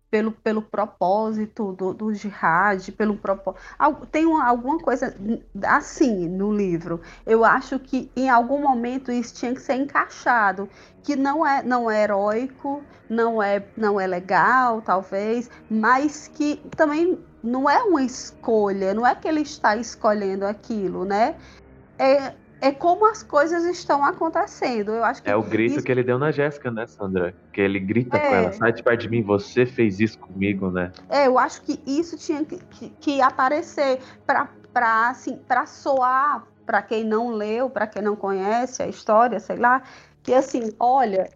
pelo, 0.09 0.31
pelo 0.31 0.61
propósito 0.61 1.73
do, 1.73 1.93
do 1.93 2.13
jihad, 2.13 2.93
pelo 2.93 3.17
propósito. 3.17 3.61
Tem 4.09 4.25
uma, 4.25 4.45
alguma 4.47 4.79
coisa 4.79 5.13
assim 5.63 6.29
no 6.29 6.49
livro. 6.49 7.01
Eu 7.25 7.43
acho 7.43 7.77
que 7.77 8.09
em 8.15 8.29
algum 8.29 8.61
momento 8.61 9.11
isso 9.11 9.33
tinha 9.33 9.53
que 9.53 9.61
ser 9.61 9.75
encaixado, 9.75 10.69
que 11.03 11.17
não 11.17 11.45
é, 11.45 11.61
não 11.61 11.91
é 11.91 12.03
heróico, 12.03 12.81
não 13.09 13.43
é, 13.43 13.65
não 13.75 13.99
é 13.99 14.07
legal, 14.07 14.81
talvez, 14.81 15.51
mas 15.69 16.29
que 16.29 16.55
também 16.77 17.19
não 17.43 17.69
é 17.69 17.83
uma 17.83 18.01
escolha, 18.01 18.93
não 18.93 19.05
é 19.05 19.13
que 19.13 19.27
ele 19.27 19.41
está 19.41 19.75
escolhendo 19.75 20.45
aquilo, 20.45 21.03
né? 21.03 21.35
É, 21.99 22.33
é 22.61 22.71
como 22.71 23.05
as 23.05 23.21
coisas 23.21 23.63
estão 23.65 24.03
acontecendo. 24.03 24.91
Eu 24.91 25.03
acho 25.03 25.21
que 25.21 25.29
é 25.29 25.35
o 25.35 25.43
grito 25.43 25.75
isso... 25.75 25.83
que 25.83 25.91
ele 25.91 26.03
deu 26.03 26.17
na 26.17 26.31
Jéssica, 26.31 26.71
né, 26.71 26.87
Sandra? 26.87 27.33
Que 27.51 27.61
ele 27.61 27.79
grita 27.79 28.17
é... 28.17 28.19
com 28.19 28.35
ela, 28.35 28.53
sai 28.53 28.73
de 28.73 28.83
perto 28.83 29.01
de 29.01 29.09
mim, 29.09 29.21
você 29.21 29.65
fez 29.65 29.99
isso 29.99 30.17
comigo, 30.19 30.71
né? 30.71 30.91
É, 31.09 31.27
eu 31.27 31.37
acho 31.37 31.61
que 31.61 31.79
isso 31.85 32.17
tinha 32.17 32.43
que, 32.43 32.57
que, 32.57 32.89
que 32.99 33.21
aparecer 33.21 33.99
para 34.25 34.49
para 34.73 35.09
assim, 35.09 35.37
para 35.37 35.65
soar 35.65 36.43
para 36.65 36.81
quem 36.81 37.03
não 37.03 37.29
leu, 37.29 37.69
para 37.69 37.87
quem 37.87 38.01
não 38.01 38.15
conhece 38.15 38.81
a 38.81 38.87
história, 38.87 39.39
sei 39.39 39.55
lá, 39.55 39.83
que 40.23 40.33
assim, 40.33 40.73
olha, 40.79 41.29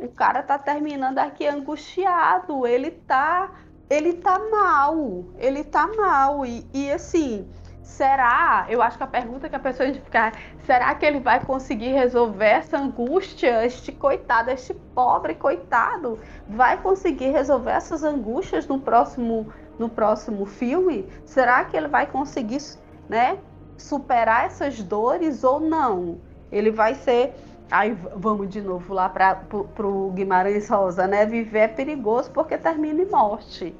o 0.00 0.08
cara 0.08 0.42
tá 0.42 0.56
terminando 0.58 1.18
aqui 1.18 1.46
angustiado, 1.46 2.66
ele 2.66 2.90
tá 2.92 3.50
ele 3.90 4.14
tá 4.14 4.38
mal, 4.38 5.24
ele 5.36 5.64
tá 5.64 5.86
mal 5.86 6.46
e, 6.46 6.66
e 6.72 6.90
assim, 6.90 7.46
será? 7.82 8.66
Eu 8.68 8.80
acho 8.80 8.96
que 8.96 9.04
a 9.04 9.06
pergunta 9.06 9.48
que 9.48 9.56
a 9.56 9.58
pessoa 9.58 9.90
que 9.90 10.00
ficar, 10.00 10.32
será 10.64 10.94
que 10.94 11.04
ele 11.04 11.20
vai 11.20 11.44
conseguir 11.44 11.92
resolver 11.92 12.46
essa 12.46 12.78
angústia? 12.78 13.64
Este 13.64 13.92
coitado, 13.92 14.50
este 14.50 14.72
pobre 14.72 15.34
coitado, 15.34 16.18
vai 16.48 16.80
conseguir 16.80 17.30
resolver 17.30 17.72
essas 17.72 18.04
angústias 18.04 18.66
no 18.66 18.78
próximo, 18.78 19.52
no 19.78 19.88
próximo 19.88 20.46
filme? 20.46 21.08
Será 21.24 21.64
que 21.64 21.76
ele 21.76 21.88
vai 21.88 22.06
conseguir, 22.06 22.60
né, 23.08 23.38
superar 23.76 24.46
essas 24.46 24.82
dores 24.82 25.44
ou 25.44 25.60
não? 25.60 26.18
Ele 26.50 26.70
vai 26.70 26.94
ser 26.94 27.34
Aí 27.70 27.96
vamos 28.16 28.50
de 28.50 28.60
novo 28.60 28.92
lá 28.92 29.08
para 29.08 29.46
o 29.56 30.10
Guimarães 30.10 30.68
Rosa, 30.68 31.06
né? 31.06 31.24
Viver 31.24 31.58
é 31.58 31.68
perigoso 31.68 32.30
porque 32.30 32.58
termina 32.58 33.00
em 33.00 33.06
morte. 33.06 33.74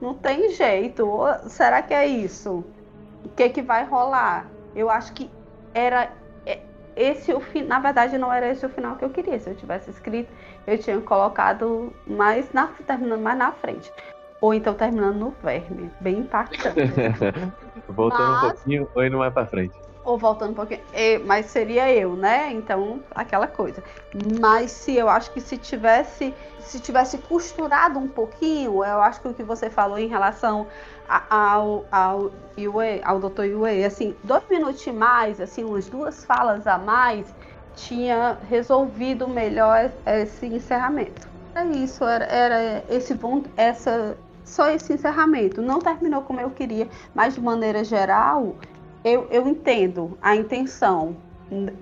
Não 0.00 0.12
tem 0.12 0.50
jeito. 0.50 1.08
Será 1.46 1.80
que 1.80 1.94
é 1.94 2.04
isso? 2.04 2.64
O 3.24 3.28
que 3.28 3.48
que 3.48 3.62
vai 3.62 3.84
rolar. 3.84 4.46
Eu 4.74 4.90
acho 4.90 5.12
que 5.12 5.30
era 5.74 6.12
é, 6.46 6.60
esse 6.96 7.32
o 7.32 7.40
fim, 7.40 7.62
na 7.62 7.78
verdade 7.78 8.18
não 8.18 8.32
era 8.32 8.48
esse 8.48 8.64
o 8.64 8.68
final 8.68 8.96
que 8.96 9.04
eu 9.04 9.10
queria. 9.10 9.38
Se 9.38 9.50
eu 9.50 9.54
tivesse 9.54 9.90
escrito, 9.90 10.32
eu 10.66 10.78
tinha 10.78 11.00
colocado 11.00 11.92
mais 12.06 12.52
na 12.52 12.68
terminando 12.86 13.20
mais 13.20 13.38
na 13.38 13.52
frente. 13.52 13.92
Ou 14.40 14.54
então 14.54 14.74
terminando 14.74 15.16
no 15.16 15.30
verme, 15.42 15.90
bem 16.00 16.18
impactante. 16.18 16.80
Voltando 17.88 18.32
Mas, 18.32 18.44
um 18.44 18.50
pouquinho 18.50 18.88
ou 18.94 19.04
indo 19.04 19.18
mais 19.18 19.32
para 19.32 19.46
frente. 19.46 19.87
Ou 20.08 20.16
voltando 20.16 20.52
um 20.52 20.54
pouquinho, 20.54 20.80
mas 21.26 21.46
seria 21.46 21.92
eu, 21.92 22.16
né? 22.16 22.50
Então, 22.52 23.00
aquela 23.14 23.46
coisa. 23.46 23.84
Mas 24.40 24.70
se 24.70 24.96
eu 24.96 25.08
acho 25.08 25.30
que 25.32 25.40
se 25.40 25.58
tivesse, 25.58 26.34
se 26.60 26.80
tivesse 26.80 27.18
costurado 27.18 27.98
um 27.98 28.08
pouquinho, 28.08 28.82
eu 28.82 29.02
acho 29.02 29.20
que 29.20 29.28
o 29.28 29.34
que 29.34 29.42
você 29.42 29.68
falou 29.68 29.98
em 29.98 30.08
relação 30.08 30.66
ao, 31.06 31.84
ao, 31.92 32.30
Yue, 32.58 33.02
ao 33.04 33.20
Dr. 33.20 33.44
Yue, 33.44 33.84
assim, 33.84 34.16
dois 34.24 34.42
minutos 34.48 34.86
mais, 34.86 35.42
assim, 35.42 35.62
umas 35.62 35.86
duas 35.90 36.24
falas 36.24 36.66
a 36.66 36.78
mais, 36.78 37.26
tinha 37.74 38.38
resolvido 38.48 39.28
melhor 39.28 39.90
esse 40.06 40.46
encerramento. 40.46 41.28
É 41.54 41.64
isso, 41.64 42.02
era, 42.04 42.24
era 42.24 42.84
esse 42.88 43.14
ponto, 43.14 43.50
essa 43.56 44.16
só 44.42 44.70
esse 44.70 44.94
encerramento. 44.94 45.60
Não 45.60 45.78
terminou 45.78 46.22
como 46.22 46.40
eu 46.40 46.50
queria, 46.50 46.88
mas 47.14 47.34
de 47.34 47.40
maneira 47.42 47.84
geral, 47.84 48.56
eu, 49.08 49.26
eu 49.30 49.48
entendo 49.48 50.18
a 50.20 50.34
intenção. 50.34 51.16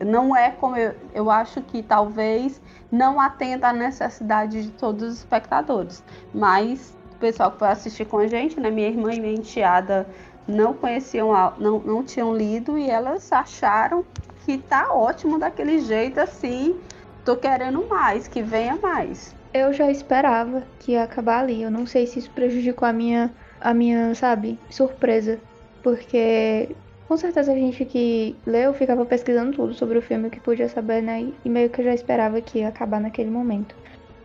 Não 0.04 0.36
é 0.36 0.50
como 0.52 0.76
eu, 0.76 0.94
eu 1.12 1.30
acho 1.30 1.60
que 1.60 1.82
talvez 1.82 2.60
não 2.90 3.20
atenda 3.20 3.68
à 3.68 3.72
necessidade 3.72 4.62
de 4.62 4.70
todos 4.70 5.02
os 5.02 5.18
espectadores. 5.18 6.04
Mas 6.32 6.96
o 7.14 7.16
pessoal 7.18 7.50
que 7.50 7.58
foi 7.58 7.68
assistir 7.68 8.04
com 8.04 8.18
a 8.18 8.26
gente, 8.26 8.60
né, 8.60 8.70
minha 8.70 8.88
irmã 8.88 9.12
e 9.12 9.20
minha 9.20 9.34
enteada 9.34 10.06
não 10.46 10.74
conheciam, 10.74 11.32
não, 11.58 11.80
não 11.80 12.04
tinham 12.04 12.36
lido 12.36 12.78
e 12.78 12.88
elas 12.88 13.32
acharam 13.32 14.04
que 14.44 14.58
tá 14.58 14.92
ótimo 14.92 15.38
daquele 15.38 15.80
jeito 15.80 16.20
assim. 16.20 16.78
Tô 17.24 17.36
querendo 17.36 17.84
mais, 17.88 18.28
que 18.28 18.42
venha 18.42 18.76
mais. 18.76 19.34
Eu 19.52 19.72
já 19.72 19.90
esperava 19.90 20.62
que 20.78 20.92
ia 20.92 21.02
acabar 21.02 21.40
ali. 21.40 21.62
Eu 21.62 21.70
não 21.70 21.86
sei 21.86 22.06
se 22.06 22.20
isso 22.20 22.30
prejudicou 22.30 22.86
a 22.86 22.92
minha, 22.92 23.34
a 23.60 23.74
minha, 23.74 24.14
sabe, 24.14 24.58
surpresa. 24.70 25.40
Porque 25.82 26.76
com 27.08 27.16
certeza 27.16 27.52
a 27.52 27.54
gente 27.54 27.84
que 27.84 28.36
leu 28.46 28.74
ficava 28.74 29.06
pesquisando 29.06 29.56
tudo 29.56 29.74
sobre 29.74 29.98
o 29.98 30.02
filme 30.02 30.30
que 30.30 30.40
podia 30.40 30.68
saber, 30.68 31.02
né? 31.02 31.32
E 31.44 31.48
meio 31.48 31.70
que 31.70 31.80
eu 31.80 31.84
já 31.84 31.94
esperava 31.94 32.40
que 32.40 32.58
ia 32.58 32.68
acabar 32.68 33.00
naquele 33.00 33.30
momento. 33.30 33.74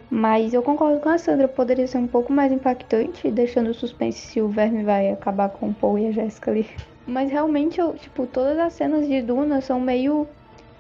Mas 0.10 0.54
eu 0.54 0.62
concordo 0.62 1.00
com 1.00 1.10
a 1.10 1.18
Sandra, 1.18 1.48
poderia 1.48 1.88
ser 1.88 1.98
um 1.98 2.08
pouco 2.08 2.34
mais 2.34 2.52
impactante, 2.52 3.32
deixando 3.32 3.70
o 3.70 3.74
suspense 3.74 4.20
se 4.20 4.42
o 4.42 4.50
verme 4.50 4.84
vai 4.84 5.12
acabar 5.12 5.50
com 5.50 5.70
o 5.70 5.74
Paul 5.74 5.98
e 6.00 6.08
a 6.08 6.12
Jéssica 6.12 6.52
ali. 6.52 6.68
Mas 7.06 7.32
realmente, 7.32 7.80
eu, 7.80 7.94
tipo, 7.94 8.28
todas 8.28 8.58
as 8.58 8.74
cenas 8.74 9.08
de 9.08 9.22
Duna 9.22 9.62
são 9.62 9.80
meio. 9.80 10.28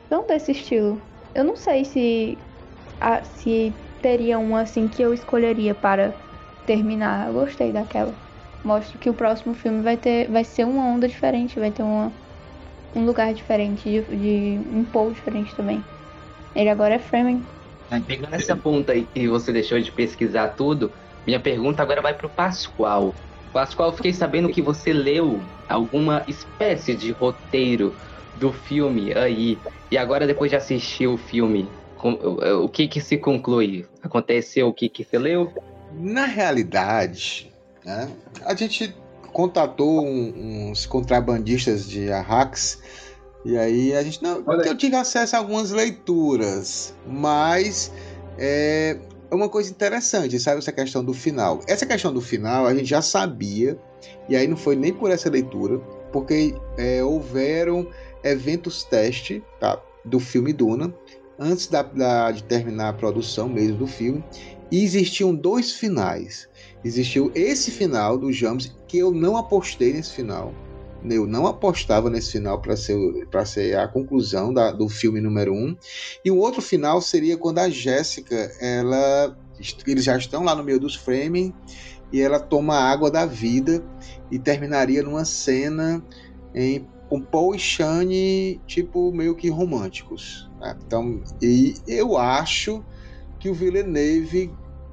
são 0.10 0.26
desse 0.28 0.52
estilo. 0.52 1.02
Eu 1.34 1.44
não 1.44 1.56
sei 1.56 1.86
se. 1.86 2.38
A, 3.00 3.24
se 3.24 3.74
teria 4.02 4.38
uma 4.38 4.62
assim 4.62 4.88
que 4.88 5.02
eu 5.02 5.14
escolheria 5.14 5.74
para 5.74 6.14
terminar. 6.66 7.28
Eu 7.28 7.34
gostei 7.34 7.72
daquela. 7.72 8.31
Mostra 8.64 8.98
que 8.98 9.10
o 9.10 9.14
próximo 9.14 9.54
filme 9.54 9.82
vai 9.82 9.98
ter, 9.98 10.30
vai 10.30 10.44
ser 10.44 10.66
uma 10.66 10.86
onda 10.86 11.08
diferente, 11.08 11.60
vai 11.60 11.72
ter 11.72 11.84
uma, 11.84 12.14
um 12.96 13.06
lugar 13.06 13.34
diferente, 13.34 13.90
de, 13.90 14.02
de 14.02 14.60
um 14.70 14.86
Paul 14.86 15.12
diferente 15.12 15.56
também. 15.56 15.84
Ele 16.56 16.70
agora 16.70 16.96
é 16.96 17.00
Fremen. 17.00 17.46
Pegando 18.06 18.36
essa 18.36 18.56
ponta 18.56 18.94
aí 18.94 19.06
que 19.06 19.28
você 19.28 19.52
deixou 19.52 19.80
de 19.80 19.92
pesquisar 19.92 20.50
tudo, 20.50 20.94
minha 21.26 21.40
pergunta 21.40 21.82
agora 21.82 22.02
vai 22.02 22.14
pro 22.14 22.30
Pascoal. 22.30 23.16
Pascoal, 23.52 23.92
fiquei 23.94 24.14
sabendo 24.14 24.50
que 24.50 24.62
você 24.62 24.94
leu 24.94 25.44
alguma 25.68 26.24
espécie 26.28 26.96
de 26.96 27.12
roteiro 27.12 27.98
do 28.36 28.54
filme 28.54 29.14
aí. 29.14 29.62
E 29.92 29.98
agora, 29.98 30.26
depois 30.26 30.50
de 30.50 30.56
assistir 30.56 31.08
o 31.08 31.18
filme, 31.18 31.70
o 32.02 32.70
que 32.70 32.88
que 32.88 33.02
se 33.02 33.18
conclui? 33.18 33.86
Aconteceu 34.02 34.70
o 34.70 34.74
que 34.74 34.88
que 34.88 35.04
você 35.04 35.20
leu? 35.20 35.52
Na 35.92 36.26
realidade, 36.26 37.51
né, 37.86 38.10
a 38.46 38.56
gente 38.56 38.96
contatou 39.32 40.06
uns 40.06 40.86
contrabandistas 40.86 41.88
de 41.88 42.12
Arrax 42.12 42.80
e 43.44 43.58
aí 43.58 43.94
a 43.96 44.04
gente 44.04 44.22
não, 44.22 44.44
eu 44.64 44.78
tive 44.78 44.96
acesso 44.96 45.36
a 45.36 45.40
algumas 45.40 45.72
leituras, 45.72 46.94
mas 47.08 47.92
é, 48.38 48.98
é 49.32 49.36
uma 49.36 49.50
coisa 49.50 49.72
interessante, 49.72 50.40
sabe 50.40 50.60
essa 50.60 50.72
questão 50.72 51.04
do 51.04 51.14
final. 51.14 51.62
Essa 51.68 51.86
questão 51.86 52.14
do 52.14 52.22
final 52.22 52.68
a 52.68 52.76
gente 52.76 52.86
já 52.86 53.02
sabia 53.02 53.80
e 54.30 54.36
aí 54.36 54.48
não 54.48 54.58
foi 54.58 54.76
nem 54.76 54.94
por 54.94 55.10
essa 55.10 55.30
leitura, 55.30 55.80
porque 56.12 56.54
é, 56.78 57.04
houveram 57.04 57.88
eventos 58.24 58.84
teste 58.84 59.44
tá, 59.60 59.82
do 60.06 60.20
filme 60.20 60.54
Duna 60.54 60.94
antes 61.40 61.68
da, 61.68 61.82
da, 61.82 62.32
de 62.32 62.44
terminar 62.44 62.90
a 62.90 62.94
produção 62.94 63.50
mesmo 63.50 63.78
do 63.78 63.88
filme. 63.88 64.24
E 64.72 64.84
existiam 64.84 65.36
dois 65.36 65.72
finais. 65.72 66.48
Existiu 66.84 67.32
esse 67.36 67.72
final 67.72 68.18
do 68.18 68.32
James, 68.32 68.76
que 68.88 68.98
eu 68.98 69.12
não 69.12 69.38
apostei 69.38 69.94
nesse 69.94 70.14
final. 70.14 70.54
Eu 71.04 71.26
não 71.26 71.48
apostava 71.48 72.10
nesse 72.10 72.34
final 72.34 72.62
para 72.62 72.76
ser, 72.76 72.98
ser 73.46 73.78
a 73.78 73.88
conclusão 73.88 74.54
da, 74.54 74.72
do 74.72 74.88
filme 74.88 75.20
número 75.20 75.54
um. 75.54 75.76
E 76.24 76.30
o 76.30 76.38
outro 76.38 76.62
final 76.62 77.02
seria 77.02 77.38
quando 77.38 77.60
a 77.60 77.70
Jéssica, 77.70 78.52
ela, 78.60 79.36
eles 79.88 80.04
já 80.04 80.18
estão 80.18 80.44
lá 80.44 80.56
no 80.56 80.64
meio 80.64 80.80
dos 80.80 80.96
framing 80.96 81.54
e 82.12 82.22
ela 82.22 82.40
toma 82.40 82.76
a 82.76 82.92
água 82.92 83.10
da 83.10 83.26
vida 83.26 83.84
e 84.30 84.38
terminaria 84.38 85.02
numa 85.02 85.26
cena 85.26 86.04
em 86.54 86.88
com 87.12 87.20
Paul 87.20 87.54
e 87.54 87.60
Shane, 87.60 88.62
tipo, 88.66 89.12
meio 89.12 89.36
que 89.36 89.50
românticos. 89.50 90.50
Né? 90.62 90.78
Então, 90.88 91.22
e 91.42 91.76
eu 91.86 92.18
acho 92.18 92.82
que 93.38 93.50
o 93.50 93.54
Villeneuve 93.54 94.50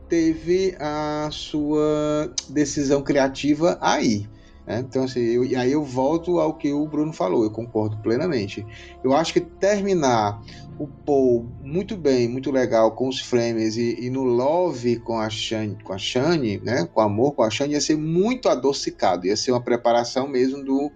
teve 0.09 0.75
a 0.78 1.28
sua 1.31 2.33
decisão 2.49 3.03
criativa 3.03 3.78
aí. 3.81 4.27
Né? 4.67 4.81
Então, 4.81 5.05
assim, 5.05 5.20
eu, 5.20 5.43
aí 5.59 5.73
eu 5.73 5.83
volto 5.83 6.39
ao 6.39 6.55
que 6.55 6.73
o 6.73 6.87
Bruno 6.87 7.12
falou, 7.12 7.43
eu 7.43 7.51
concordo 7.51 7.97
plenamente. 7.99 8.65
Eu 9.03 9.15
acho 9.15 9.33
que 9.33 9.41
terminar 9.41 10.43
o 10.78 10.87
Paul 10.87 11.49
muito 11.62 11.97
bem, 11.97 12.28
muito 12.28 12.51
legal 12.51 12.93
com 12.93 13.09
os 13.09 13.19
frames 13.19 13.77
e, 13.77 13.97
e 13.99 14.11
no 14.11 14.23
Love 14.23 15.01
com 15.01 15.19
a 15.19 15.28
Shane, 15.28 15.77
com 15.83 15.93
a 15.93 15.99
Shane, 15.99 16.59
né? 16.59 16.87
Com 16.93 17.01
amor 17.01 17.33
com 17.33 17.43
a 17.43 17.51
Shane 17.51 17.73
ia 17.73 17.81
ser 17.81 17.97
muito 17.97 18.49
adocicado, 18.49 19.27
ia 19.27 19.37
ser 19.37 19.53
uma 19.53 19.62
preparação 19.62 20.28
mesmo 20.28 20.62
do 20.62 20.93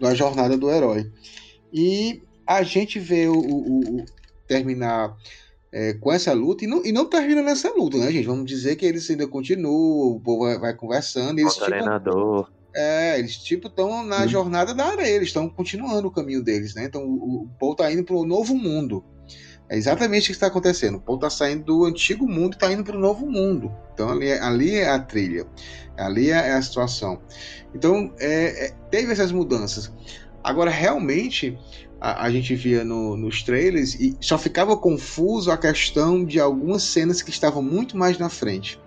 da 0.00 0.14
jornada 0.14 0.56
do 0.56 0.70
herói. 0.70 1.10
E 1.72 2.22
a 2.46 2.62
gente 2.62 2.98
vê 2.98 3.26
o, 3.26 3.36
o, 3.36 4.00
o 4.00 4.04
terminar 4.46 5.16
é, 5.72 5.94
com 5.94 6.12
essa 6.12 6.32
luta 6.32 6.64
e 6.64 6.66
não, 6.66 6.84
e 6.84 6.92
não 6.92 7.04
termina 7.04 7.42
nessa 7.42 7.72
luta, 7.74 7.98
né, 7.98 8.10
gente? 8.10 8.26
Vamos 8.26 8.46
dizer 8.46 8.76
que 8.76 8.86
eles 8.86 9.08
ainda 9.10 9.26
continuam, 9.26 10.16
o 10.16 10.20
povo 10.20 10.44
vai, 10.44 10.58
vai 10.58 10.74
conversando. 10.74 11.38
Eles, 11.38 11.52
o 11.52 11.54
tipo, 11.54 11.66
treinador. 11.66 12.50
É, 12.74 13.18
eles 13.18 13.38
tipo 13.38 13.68
estão 13.68 14.04
na 14.04 14.24
hum. 14.24 14.28
jornada 14.28 14.74
da 14.74 14.86
areia, 14.86 15.16
eles 15.16 15.28
estão 15.28 15.48
continuando 15.48 16.08
o 16.08 16.10
caminho 16.10 16.42
deles, 16.42 16.74
né? 16.74 16.84
Então 16.84 17.02
o, 17.04 17.42
o 17.42 17.48
Paul 17.58 17.74
tá 17.74 17.90
indo 17.90 18.04
para 18.04 18.16
o 18.16 18.26
novo 18.26 18.54
mundo. 18.54 19.04
É 19.68 19.76
exatamente 19.76 20.24
o 20.24 20.26
que 20.26 20.32
está 20.32 20.46
acontecendo. 20.46 20.96
O 20.96 21.00
Paul 21.00 21.18
tá 21.18 21.28
saindo 21.28 21.64
do 21.64 21.84
antigo 21.84 22.28
mundo 22.28 22.54
e 22.54 22.58
tá 22.58 22.72
indo 22.72 22.84
para 22.84 22.96
o 22.96 23.00
novo 23.00 23.26
mundo. 23.26 23.72
Então 23.92 24.10
ali, 24.10 24.28
é, 24.28 24.40
ali 24.40 24.76
é 24.76 24.88
a 24.88 24.98
trilha, 24.98 25.46
ali 25.96 26.30
é, 26.30 26.34
é 26.36 26.52
a 26.52 26.62
situação. 26.62 27.20
Então 27.74 28.12
é, 28.20 28.66
é, 28.66 28.74
teve 28.90 29.12
essas 29.12 29.32
mudanças. 29.32 29.92
Agora 30.44 30.70
realmente 30.70 31.58
a, 32.00 32.24
a 32.24 32.30
gente 32.30 32.54
via 32.54 32.84
no, 32.84 33.16
nos 33.16 33.42
trailers 33.42 33.94
e 33.94 34.16
só 34.20 34.38
ficava 34.38 34.76
confuso 34.76 35.50
a 35.50 35.56
questão 35.56 36.24
de 36.24 36.38
algumas 36.38 36.82
cenas 36.82 37.22
que 37.22 37.30
estavam 37.30 37.62
muito 37.62 37.96
mais 37.96 38.18
na 38.18 38.28
frente. 38.28 38.78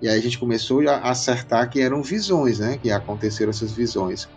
E 0.00 0.08
aí 0.08 0.18
a 0.18 0.22
gente 0.22 0.38
começou 0.38 0.86
a 0.88 0.98
acertar 1.10 1.70
que 1.70 1.80
eram 1.80 2.02
visões, 2.02 2.58
né? 2.58 2.78
Que 2.82 2.90
aconteceram 2.90 3.50
essas 3.50 3.72
visões. 3.72 4.28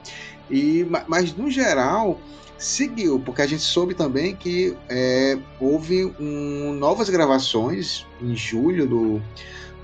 E, 0.50 0.88
mas 1.08 1.36
no 1.36 1.50
geral 1.50 2.20
seguiu, 2.58 3.20
porque 3.20 3.42
a 3.42 3.48
gente 3.48 3.62
soube 3.62 3.94
também 3.94 4.36
que 4.36 4.76
é, 4.90 5.38
houve 5.60 6.06
um, 6.20 6.74
novas 6.74 7.10
gravações 7.10 8.06
em 8.22 8.36
julho 8.36 8.88
do, 8.88 9.22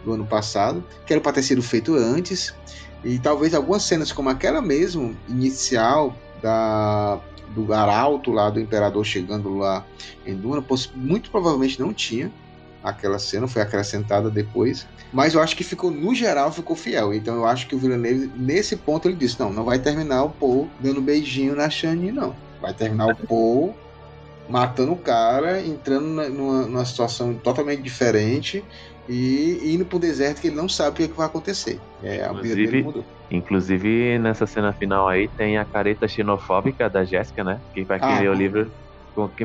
do 0.03 0.13
ano 0.13 0.25
passado, 0.25 0.83
que 1.05 1.13
era 1.13 1.21
para 1.21 1.33
ter 1.33 1.43
sido 1.43 1.61
feito 1.61 1.95
antes, 1.95 2.53
e 3.03 3.19
talvez 3.19 3.53
algumas 3.53 3.83
cenas 3.83 4.11
como 4.11 4.29
aquela 4.29 4.61
mesmo, 4.61 5.15
inicial, 5.29 6.15
da, 6.41 7.21
do 7.49 7.71
arauto 7.73 8.31
lá 8.31 8.49
do 8.49 8.59
imperador 8.59 9.05
chegando 9.05 9.57
lá 9.57 9.85
em 10.25 10.35
Duna, 10.35 10.63
muito 10.95 11.29
provavelmente 11.29 11.79
não 11.79 11.93
tinha, 11.93 12.31
aquela 12.83 13.17
cena, 13.17 13.47
foi 13.47 13.61
acrescentada 13.61 14.29
depois. 14.29 14.85
Mas 15.11 15.33
eu 15.33 15.41
acho 15.41 15.55
que 15.55 15.63
ficou, 15.63 15.89
no 15.89 16.13
geral, 16.13 16.51
ficou 16.51 16.75
fiel. 16.75 17.13
Então 17.13 17.35
eu 17.35 17.45
acho 17.45 17.67
que 17.67 17.75
o 17.75 17.79
Villeneuve, 17.79 18.29
nesse 18.35 18.75
ponto, 18.75 19.07
ele 19.07 19.15
disse: 19.15 19.39
não, 19.39 19.53
não 19.53 19.63
vai 19.63 19.79
terminar 19.79 20.23
o 20.23 20.29
Paul 20.29 20.69
dando 20.79 21.01
beijinho 21.01 21.55
na 21.55 21.69
Shani, 21.69 22.11
não. 22.11 22.35
Vai 22.61 22.73
terminar 22.73 23.07
o 23.07 23.15
Paul 23.15 23.75
matando 24.49 24.91
o 24.91 24.97
cara, 24.97 25.61
entrando 25.61 26.05
numa, 26.07 26.63
numa 26.63 26.85
situação 26.85 27.33
totalmente 27.35 27.81
diferente 27.81 28.63
e 29.07 29.73
indo 29.73 29.85
pro 29.85 29.99
deserto 29.99 30.41
que 30.41 30.47
ele 30.47 30.55
não 30.55 30.69
sabe 30.69 30.91
o 30.91 30.93
que, 30.93 31.03
é 31.03 31.07
que 31.07 31.17
vai 31.17 31.27
acontecer. 31.27 31.79
É, 32.01 32.27
mudou. 32.81 33.05
Inclusive, 33.29 34.19
nessa 34.19 34.45
cena 34.45 34.71
final 34.73 35.07
aí, 35.07 35.27
tem 35.27 35.57
a 35.57 35.65
careta 35.65 36.07
xenofóbica 36.07 36.89
da 36.89 37.03
Jéssica, 37.03 37.43
né? 37.43 37.59
Que 37.73 37.83
pra 37.83 37.99
quem 37.99 38.09
ah, 38.09 38.19
lê 38.19 38.27
o 38.27 38.33
livro 38.33 38.71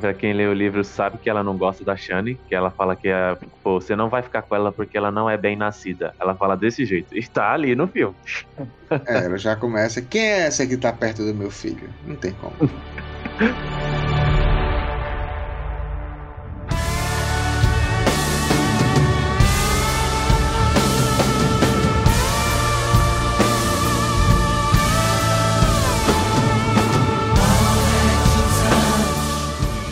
Pra 0.00 0.14
quem 0.14 0.32
lê 0.32 0.46
o 0.46 0.54
livro 0.54 0.82
sabe 0.82 1.18
que 1.18 1.28
ela 1.28 1.44
não 1.44 1.56
gosta 1.56 1.84
da 1.84 1.94
Shani, 1.94 2.40
que 2.48 2.54
ela 2.54 2.70
fala 2.70 2.96
que 2.96 3.08
é, 3.08 3.36
pô, 3.62 3.78
você 3.78 3.94
não 3.94 4.08
vai 4.08 4.22
ficar 4.22 4.40
com 4.40 4.54
ela 4.54 4.72
porque 4.72 4.96
ela 4.96 5.10
não 5.10 5.28
é 5.28 5.36
bem 5.36 5.56
nascida. 5.56 6.14
Ela 6.18 6.34
fala 6.34 6.56
desse 6.56 6.86
jeito. 6.86 7.14
E 7.14 7.22
tá 7.28 7.52
ali 7.52 7.74
no 7.74 7.86
filme. 7.86 8.16
É, 9.06 9.26
ela 9.26 9.36
já 9.36 9.54
começa. 9.54 10.00
Quem 10.00 10.22
é 10.22 10.46
essa 10.46 10.66
que 10.66 10.76
tá 10.76 10.90
perto 10.90 11.22
do 11.22 11.34
meu 11.34 11.50
filho? 11.50 11.90
Não 12.06 12.16
tem 12.16 12.32
como. 12.32 12.54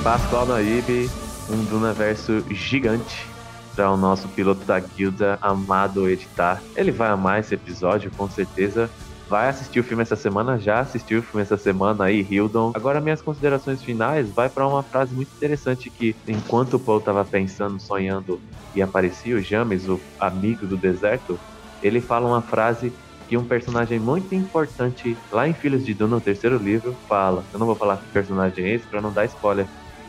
Pascoal 0.06 0.46
Naib, 0.46 1.10
um 1.50 1.64
Dunaverso 1.64 2.40
gigante 2.48 3.26
para 3.74 3.90
o 3.90 3.96
nosso 3.96 4.28
piloto 4.28 4.64
da 4.64 4.78
guilda 4.78 5.36
amado 5.42 6.08
editar. 6.08 6.62
Ele 6.76 6.92
vai 6.92 7.08
amar 7.08 7.40
esse 7.40 7.56
episódio, 7.56 8.08
com 8.16 8.30
certeza. 8.30 8.88
Vai 9.28 9.48
assistir 9.48 9.80
o 9.80 9.82
filme 9.82 10.04
essa 10.04 10.14
semana, 10.14 10.60
já 10.60 10.78
assistiu 10.78 11.18
o 11.18 11.22
filme 11.22 11.42
essa 11.42 11.56
semana 11.56 12.04
aí, 12.04 12.20
Hildon. 12.20 12.70
Agora 12.76 13.00
minhas 13.00 13.20
considerações 13.20 13.82
finais 13.82 14.30
vai 14.30 14.48
para 14.48 14.64
uma 14.68 14.80
frase 14.80 15.12
muito 15.12 15.32
interessante 15.34 15.90
que 15.90 16.14
enquanto 16.28 16.74
o 16.74 16.78
Paul 16.78 16.98
estava 16.98 17.24
pensando, 17.24 17.80
sonhando 17.80 18.40
e 18.76 18.82
aparecia 18.82 19.34
o 19.34 19.40
James, 19.42 19.88
o 19.88 19.98
amigo 20.20 20.68
do 20.68 20.76
deserto, 20.76 21.36
ele 21.82 22.00
fala 22.00 22.28
uma 22.28 22.42
frase 22.42 22.92
que 23.28 23.36
um 23.36 23.44
personagem 23.44 23.98
muito 23.98 24.32
importante 24.36 25.16
lá 25.32 25.48
em 25.48 25.52
Filhos 25.52 25.84
de 25.84 25.92
Duna, 25.94 26.14
no 26.14 26.20
terceiro 26.20 26.58
livro, 26.58 26.94
fala. 27.08 27.42
Eu 27.52 27.58
não 27.58 27.66
vou 27.66 27.74
falar 27.74 27.96
que 27.96 28.06
personagem 28.12 28.66
é 28.66 28.74
esse 28.74 28.86
para 28.86 29.00
não 29.00 29.12
dar 29.12 29.24
spoiler, 29.24 29.66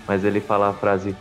mas 0.07 0.23
ele 0.23 0.41
fala 0.41 0.69
a 0.69 0.73
frase: 0.75 1.19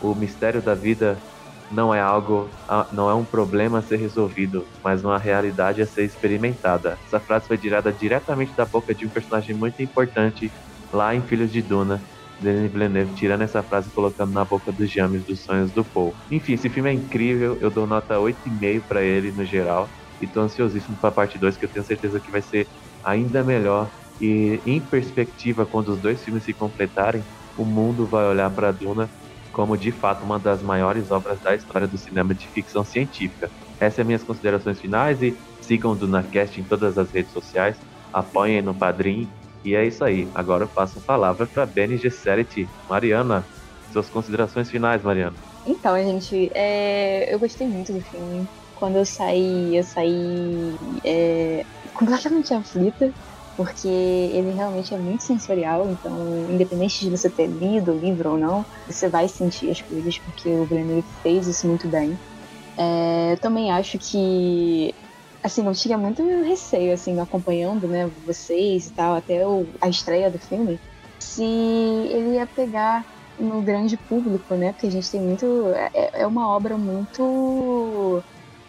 "O 0.00 0.14
mistério 0.14 0.62
da 0.62 0.74
vida 0.74 1.24
não 1.70 1.94
é 1.94 2.00
algo, 2.00 2.58
não 2.92 3.10
é 3.10 3.14
um 3.14 3.26
problema 3.26 3.78
a 3.78 3.82
ser 3.82 3.96
resolvido, 3.96 4.66
mas 4.82 5.04
uma 5.04 5.18
realidade 5.18 5.82
a 5.82 5.86
ser 5.86 6.04
experimentada. 6.04 6.98
Essa 7.04 7.20
frase 7.20 7.46
foi 7.46 7.58
tirada 7.58 7.92
diretamente 7.92 8.54
da 8.54 8.64
boca 8.64 8.94
de 8.94 9.06
um 9.06 9.10
personagem 9.10 9.54
muito 9.56 9.82
importante 9.82 10.54
lá 10.92 11.14
em 11.14 11.22
Filhos 11.22 11.52
de 11.52 11.60
Duna, 11.62 12.06
Denis 12.38 12.70
Villeneuve 12.72 13.12
tirando 13.14 13.42
essa 13.42 13.62
frase 13.62 13.90
e 13.90 13.92
colocando 13.92 14.32
na 14.32 14.44
boca 14.44 14.72
dos 14.72 14.90
James 14.90 15.24
dos 15.26 15.42
sonhos 15.44 15.72
do 15.72 15.84
Paul. 15.84 16.16
Enfim, 16.30 16.54
esse 16.54 16.70
filme 16.70 16.88
é 16.90 16.92
incrível, 16.94 17.58
eu 17.60 17.70
dou 17.70 17.86
nota 17.86 18.18
8,5 18.18 18.86
para 18.88 19.02
ele 19.02 19.32
no 19.32 19.44
geral 19.44 19.92
e 20.20 20.26
tô 20.28 20.40
ansiosíssimo 20.40 20.98
para 20.98 21.10
a 21.10 21.12
parte 21.12 21.38
2 21.38 21.56
que 21.58 21.64
eu 21.66 21.70
tenho 21.70 21.84
certeza 21.84 22.20
que 22.22 22.30
vai 22.30 22.40
ser 22.42 22.68
ainda 23.04 23.44
melhor 23.44 23.92
e 24.20 24.62
em 24.64 24.88
perspectiva 24.88 25.66
quando 25.66 25.88
os 25.90 26.00
dois 26.00 26.24
filmes 26.24 26.44
se 26.44 26.54
completarem, 26.54 27.24
o 27.58 27.64
mundo 27.64 28.06
vai 28.06 28.24
olhar 28.24 28.48
para 28.50 28.70
Duna 28.70 29.10
como 29.52 29.76
de 29.76 29.90
fato 29.90 30.24
uma 30.24 30.38
das 30.38 30.62
maiores 30.62 31.10
obras 31.10 31.40
da 31.40 31.54
história 31.54 31.88
do 31.88 31.98
cinema 31.98 32.32
de 32.32 32.46
ficção 32.46 32.84
científica. 32.84 33.50
Essas 33.80 33.96
são 33.96 34.04
minhas 34.04 34.22
considerações 34.22 34.80
finais 34.80 35.20
e 35.20 35.36
sigam 35.60 35.92
o 35.92 35.94
DunaCast 35.96 36.60
em 36.60 36.64
todas 36.64 36.96
as 36.96 37.10
redes 37.10 37.32
sociais, 37.32 37.76
apoiem 38.12 38.62
no 38.62 38.72
Padrim 38.72 39.28
e 39.64 39.74
é 39.74 39.84
isso 39.84 40.04
aí. 40.04 40.28
Agora 40.34 40.64
eu 40.64 40.68
passo 40.68 40.98
a 40.98 41.02
palavra 41.02 41.46
para 41.46 41.66
Benny 41.66 41.96
Gesserit. 41.96 42.68
Mariana, 42.88 43.44
suas 43.92 44.08
considerações 44.08 44.70
finais, 44.70 45.02
Mariana. 45.02 45.34
Então, 45.66 45.96
gente, 45.96 46.50
é... 46.54 47.32
eu 47.32 47.38
gostei 47.38 47.66
muito 47.66 47.92
do 47.92 48.00
filme. 48.00 48.46
Quando 48.76 48.96
eu 48.96 49.04
saí, 49.04 49.76
eu 49.76 49.82
saí 49.82 50.76
é... 51.04 51.64
completamente 51.94 52.54
aflita 52.54 53.12
porque 53.58 53.88
ele 53.88 54.52
realmente 54.52 54.94
é 54.94 54.96
muito 54.96 55.24
sensorial, 55.24 55.90
então, 55.90 56.48
independente 56.48 57.00
de 57.00 57.10
você 57.10 57.28
ter 57.28 57.48
lido 57.48 57.92
o 57.92 57.98
livro 57.98 58.30
ou 58.30 58.38
não, 58.38 58.64
você 58.86 59.08
vai 59.08 59.26
sentir 59.26 59.68
as 59.68 59.82
coisas, 59.82 60.16
porque 60.20 60.48
o 60.48 60.64
Villeneuve 60.64 61.08
fez 61.24 61.48
isso 61.48 61.66
muito 61.66 61.88
bem. 61.88 62.16
É, 62.78 63.32
eu 63.32 63.40
também 63.40 63.72
acho 63.72 63.98
que, 63.98 64.94
assim, 65.42 65.66
eu 65.66 65.72
tinha 65.72 65.98
muito 65.98 66.22
receio, 66.44 66.94
assim, 66.94 67.18
acompanhando, 67.18 67.88
né, 67.88 68.06
vocês 68.24 68.86
e 68.86 68.94
tal, 68.94 69.16
até 69.16 69.44
o, 69.44 69.66
a 69.80 69.88
estreia 69.88 70.30
do 70.30 70.38
filme, 70.38 70.78
se 71.18 71.42
ele 71.42 72.36
ia 72.36 72.46
pegar 72.46 73.04
no 73.40 73.60
grande 73.60 73.96
público, 73.96 74.54
né, 74.54 74.70
porque 74.72 74.86
a 74.86 74.90
gente 74.90 75.10
tem 75.10 75.20
muito, 75.20 75.66
é, 75.70 76.22
é 76.22 76.26
uma 76.28 76.48
obra 76.48 76.78
muito 76.78 78.22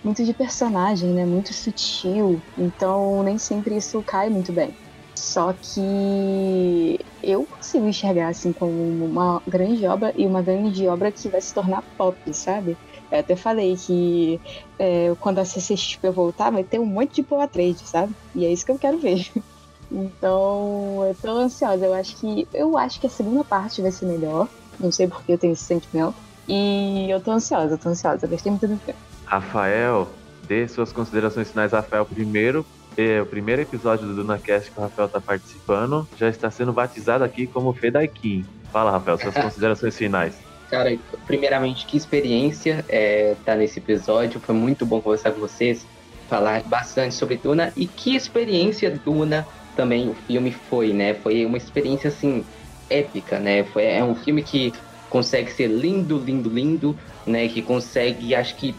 muito 0.04 0.24
de 0.24 0.34
personagem, 0.34 1.14
né? 1.14 1.26
Muito 1.26 1.54
sutil. 1.54 2.42
Então 2.58 3.24
nem 3.24 3.38
sempre 3.38 3.78
isso 3.78 4.02
cai 4.04 4.30
muito 4.30 4.52
bem. 4.52 4.74
Só 5.16 5.54
que 5.54 7.00
eu 7.22 7.46
consigo 7.46 7.86
enxergar 7.86 8.30
assim 8.30 8.54
como 8.54 8.72
uma 9.06 9.42
grande 9.46 9.86
obra 9.86 10.14
e 10.16 10.26
uma 10.26 10.42
grande 10.42 10.88
obra 10.88 11.12
que 11.12 11.28
vai 11.28 11.42
se 11.42 11.54
tornar 11.54 11.84
pop, 11.98 12.18
sabe? 12.34 12.78
Eu 13.12 13.20
até 13.20 13.36
falei 13.36 13.76
que 13.76 14.40
é, 14.78 15.14
quando 15.20 15.40
a 15.40 15.46
CCXP 15.46 16.10
voltar 16.12 16.52
vai 16.52 16.64
ter 16.64 16.80
um 16.80 16.86
monte 16.86 17.16
de 17.16 17.24
Poa 17.24 17.48
Trade, 17.48 17.80
sabe? 17.86 18.16
E 18.34 18.46
é 18.46 18.52
isso 18.52 18.66
que 18.66 18.72
eu 18.72 18.80
quero 18.80 18.98
ver. 19.00 19.30
Então, 19.92 21.04
eu 21.08 21.16
tô 21.16 21.32
ansiosa. 21.32 21.84
Eu 21.84 21.96
acho 21.96 22.16
que 22.18 22.48
eu 22.54 22.78
acho 22.78 23.02
que 23.02 23.08
a 23.08 23.10
segunda 23.10 23.44
parte 23.44 23.82
vai 23.82 23.92
ser 23.92 24.06
melhor. 24.06 24.48
Não 24.80 24.92
sei 24.92 25.08
porque 25.08 25.34
eu 25.34 25.38
tenho 25.38 25.54
esse 25.54 25.64
sentimento. 25.64 26.14
E 26.48 27.10
eu 27.10 27.20
tô 27.20 27.32
ansiosa, 27.32 27.74
eu 27.74 27.78
tô 27.80 27.90
ansiosa. 27.90 28.26
Eu 28.26 28.30
gostei 28.30 28.52
muito 28.52 28.68
do 28.68 28.78
filme. 28.78 29.09
Rafael, 29.30 30.10
dê 30.48 30.68
suas 30.68 30.92
considerações 30.92 31.52
finais, 31.52 31.72
Rafael, 31.72 32.04
primeiro. 32.04 32.66
É, 32.98 33.22
o 33.22 33.26
primeiro 33.28 33.62
episódio 33.62 34.08
do 34.08 34.16
DunaCast 34.16 34.72
que 34.72 34.80
o 34.80 34.82
Rafael 34.82 35.06
está 35.06 35.22
participando 35.22 36.08
já 36.18 36.28
está 36.28 36.50
sendo 36.50 36.74
batizado 36.74 37.24
aqui 37.24 37.46
como 37.46 37.72
Fedaikin. 37.72 38.44
Fala, 38.74 38.90
Rafael, 38.90 39.20
suas 39.20 39.36
considerações 39.38 39.96
finais. 39.96 40.36
Cara, 40.72 40.98
primeiramente, 41.28 41.86
que 41.86 41.96
experiência 41.96 42.84
é, 42.90 43.36
tá 43.46 43.56
nesse 43.56 43.78
episódio. 43.78 44.40
Foi 44.40 44.56
muito 44.56 44.84
bom 44.84 45.00
conversar 45.00 45.32
com 45.32 45.40
vocês, 45.40 45.86
falar 46.28 46.64
bastante 46.64 47.14
sobre 47.14 47.38
Duna. 47.38 47.72
E 47.76 47.86
que 47.86 48.16
experiência 48.16 48.90
Duna 48.90 49.48
também 49.76 50.10
o 50.10 50.16
filme 50.26 50.52
foi, 50.52 50.92
né? 50.92 51.14
Foi 51.14 51.46
uma 51.46 51.58
experiência, 51.58 52.08
assim, 52.08 52.44
épica, 52.90 53.40
né? 53.40 53.64
Foi, 53.64 53.86
é 53.86 54.04
um 54.04 54.16
filme 54.16 54.42
que 54.42 54.74
consegue 55.08 55.52
ser 55.52 55.68
lindo, 55.68 56.18
lindo, 56.18 56.50
lindo, 56.50 56.98
né? 57.28 57.48
Que 57.48 57.62
consegue, 57.62 58.34
acho 58.34 58.56
que 58.56 58.76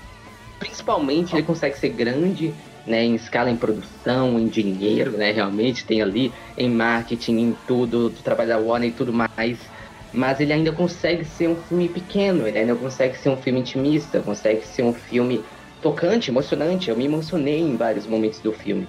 principalmente 0.61 1.35
ele 1.35 1.43
consegue 1.43 1.77
ser 1.77 1.91
grande, 1.91 2.55
né, 2.87 3.03
em 3.03 3.15
escala 3.15 3.51
em 3.51 3.57
produção, 3.57 4.39
em 4.39 4.49
dinheiro, 4.49 5.17
né, 5.17 5.33
realmente 5.33 5.87
tem 5.87 6.03
ali 6.03 6.35
em 6.57 6.71
marketing, 6.71 7.39
em 7.39 7.55
tudo, 7.67 8.11
do 8.11 8.23
trabalho 8.23 8.51
da 8.51 8.59
Warner 8.59 8.91
e 8.91 8.95
tudo 8.95 9.13
mais. 9.13 9.73
Mas 10.13 10.41
ele 10.41 10.53
ainda 10.53 10.73
consegue 10.73 11.25
ser 11.25 11.49
um 11.49 11.57
filme 11.57 11.89
pequeno, 11.89 12.47
ele 12.47 12.59
ainda 12.59 12.77
consegue 12.77 13.17
ser 13.17 13.31
um 13.31 13.37
filme 13.41 13.61
intimista, 13.61 14.23
consegue 14.23 14.63
ser 14.63 14.83
um 14.83 14.93
filme 14.95 15.47
tocante, 15.81 16.31
emocionante. 16.31 16.91
Eu 16.91 16.97
me 16.97 17.05
emocionei 17.07 17.61
em 17.61 17.77
vários 17.77 18.07
momentos 18.07 18.41
do 18.43 18.53
filme. 18.53 18.89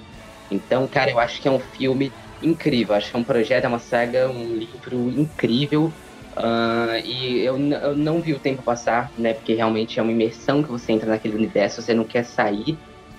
Então, 0.50 0.88
cara, 0.88 1.12
eu 1.12 1.20
acho 1.20 1.42
que 1.42 1.48
é 1.48 1.52
um 1.52 1.60
filme 1.60 2.12
incrível. 2.42 2.96
Acho 2.96 3.12
que 3.12 3.16
é 3.16 3.20
um 3.20 3.24
projeto, 3.24 3.66
é 3.66 3.68
uma 3.68 3.80
saga, 3.80 4.30
um 4.30 4.56
livro 4.56 5.10
incrível. 5.12 5.94
Uh, 6.38 7.06
e 7.06 7.40
eu, 7.40 7.58
eu 7.58 7.96
não 7.96 8.22
vi 8.22 8.34
o 8.34 8.40
tempo 8.40 8.64
passar, 8.64 9.12
né? 9.18 9.34
Porque 9.34 9.54
realmente 9.54 10.00
é 10.00 10.04
uma 10.04 10.12
imersão 10.12 10.64
que 10.64 10.70
você 10.70 10.94
entra 10.94 11.10
naquele 11.10 11.36
universo, 11.36 11.82
você 11.82 11.94
não 11.94 12.06
quer 12.06 12.24
sair. 12.24 12.78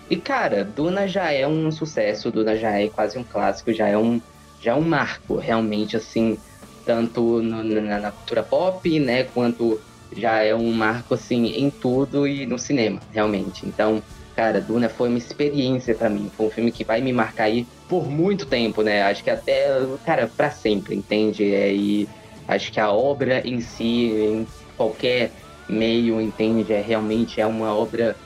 E 0.09 0.17
cara, 0.17 0.65
Duna 0.65 1.07
já 1.07 1.31
é 1.31 1.47
um 1.47 1.71
sucesso, 1.71 2.31
Duna 2.31 2.57
já 2.57 2.79
é 2.79 2.89
quase 2.89 3.19
um 3.19 3.25
clássico, 3.25 3.73
já 3.73 3.89
é 3.89 3.97
um, 3.97 4.21
já 4.61 4.73
é 4.73 4.75
um 4.75 4.83
marco, 4.83 5.37
realmente, 5.37 5.97
assim, 5.97 6.39
tanto 6.85 7.43
no, 7.43 7.63
na, 7.63 7.99
na 7.99 8.11
cultura 8.11 8.43
pop, 8.43 9.01
né? 9.01 9.25
Quanto 9.25 9.81
já 10.15 10.43
é 10.43 10.55
um 10.55 10.73
marco, 10.73 11.15
assim, 11.15 11.47
em 11.47 11.71
tudo 11.71 12.27
e 12.27 12.47
no 12.47 12.59
cinema, 12.59 13.01
realmente. 13.11 13.67
Então, 13.67 14.03
cara, 14.35 14.61
Duna 14.61 14.89
foi 14.89 15.09
uma 15.09 15.19
experiência 15.19 15.95
para 15.95 16.11
mim. 16.11 16.31
Foi 16.35 16.47
um 16.47 16.51
filme 16.51 16.73
que 16.73 16.85
vai 16.85 17.01
me 17.01 17.13
marcar 17.13 17.45
aí 17.45 17.67
por 17.89 18.09
muito 18.09 18.47
tempo, 18.47 18.83
né? 18.83 19.03
Acho 19.03 19.23
que 19.23 19.31
até, 19.31 19.67
cara, 20.05 20.31
para 20.35 20.51
sempre, 20.51 20.97
entende? 20.97 21.55
É, 21.55 21.73
e 21.75 22.09
Acho 22.49 22.73
que 22.73 22.81
a 22.81 22.91
obra 22.91 23.47
em 23.47 23.61
si, 23.61 24.11
em 24.11 24.47
qualquer 24.77 25.33
meio, 25.69 26.21
entende, 26.21 26.73
é 26.73 26.81
realmente 26.81 27.41
é 27.41 27.47
uma 27.47 27.75
obra 27.75 28.17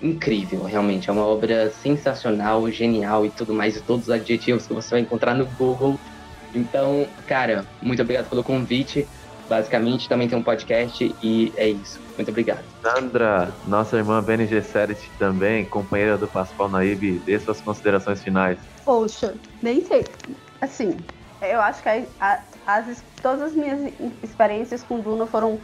incrível, 0.00 0.64
realmente. 0.64 1.08
É 1.08 1.12
uma 1.12 1.26
obra 1.26 1.70
sensacional, 1.70 2.70
genial 2.70 3.24
e 3.24 3.30
tudo 3.30 3.54
mais, 3.54 3.76
e 3.76 3.82
todos 3.82 4.04
os 4.04 4.10
adjetivos 4.10 4.66
que 4.66 4.74
você 4.74 4.90
vai 4.90 5.00
encontrar 5.00 5.34
no 5.34 5.46
Google. 5.46 5.98
Então, 6.54 7.06
cara, 7.26 7.66
muito 7.82 8.02
obrigado 8.02 8.28
pelo 8.28 8.42
convite. 8.42 9.06
Basicamente, 9.48 10.08
também 10.08 10.28
tem 10.28 10.36
um 10.36 10.42
podcast 10.42 11.14
e 11.22 11.52
é 11.56 11.68
isso. 11.68 12.00
Muito 12.16 12.30
obrigado. 12.30 12.64
Sandra, 12.82 13.52
nossa 13.66 13.96
irmã 13.96 14.20
BNG 14.22 14.60
Serit 14.62 15.10
também, 15.18 15.64
companheira 15.66 16.18
do 16.18 16.26
Pascoal 16.26 16.68
Naib, 16.68 17.20
dê 17.24 17.38
suas 17.38 17.60
considerações 17.60 18.22
finais. 18.22 18.58
Poxa, 18.84 19.34
nem 19.62 19.84
sei. 19.84 20.04
Assim, 20.60 20.96
eu 21.42 21.60
acho 21.60 21.82
que 21.82 21.88
a, 21.88 22.06
a, 22.18 22.42
as, 22.66 23.02
todas 23.22 23.42
as 23.42 23.52
minhas 23.52 23.92
experiências 24.22 24.82
com 24.82 25.00
Duna 25.00 25.26
foram 25.26 25.60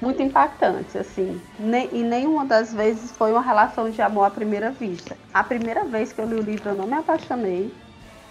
muito 0.00 0.22
impactantes, 0.22 0.94
assim. 0.94 1.40
Ne, 1.58 1.88
e 1.92 2.02
nenhuma 2.02 2.44
das 2.44 2.72
vezes 2.72 3.10
foi 3.10 3.32
uma 3.32 3.42
relação 3.42 3.90
de 3.90 4.00
amor 4.00 4.24
à 4.24 4.30
primeira 4.30 4.70
vista. 4.70 5.16
A 5.32 5.42
primeira 5.42 5.84
vez 5.84 6.12
que 6.12 6.20
eu 6.20 6.26
li 6.26 6.34
o 6.34 6.42
livro 6.42 6.70
eu 6.70 6.74
não 6.74 6.86
me 6.86 6.94
apaixonei, 6.94 7.72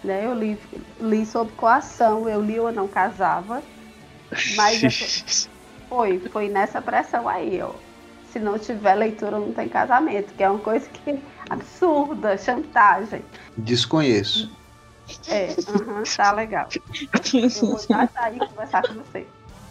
né? 0.03 0.25
Eu 0.25 0.33
li, 0.33 0.57
li 1.01 1.25
sob 1.25 1.51
coação, 1.53 2.29
eu 2.29 2.41
li 2.41 2.59
ou 2.59 2.71
não 2.71 2.87
casava. 2.87 3.61
Mas 4.55 5.49
foi, 5.89 6.19
foi 6.19 6.49
nessa 6.49 6.81
pressão 6.81 7.27
aí, 7.27 7.61
ó. 7.61 7.71
Se 8.31 8.39
não 8.39 8.57
tiver 8.57 8.95
leitura, 8.95 9.37
não 9.37 9.53
tem 9.53 9.69
casamento, 9.69 10.33
que 10.33 10.43
é 10.43 10.49
uma 10.49 10.59
coisa 10.59 10.89
que 10.89 11.19
absurda, 11.49 12.35
chantagem. 12.37 13.21
Desconheço. 13.55 14.49
É, 15.27 15.55
uhum, 15.69 16.03
tá 16.15 16.31
legal. 16.31 16.67
Eu 17.33 17.69
vou 17.69 17.79
já 17.79 18.07
sair 18.07 18.37
e 18.37 18.47
conversar 18.47 18.81
com 18.87 18.93
você. 18.95 19.27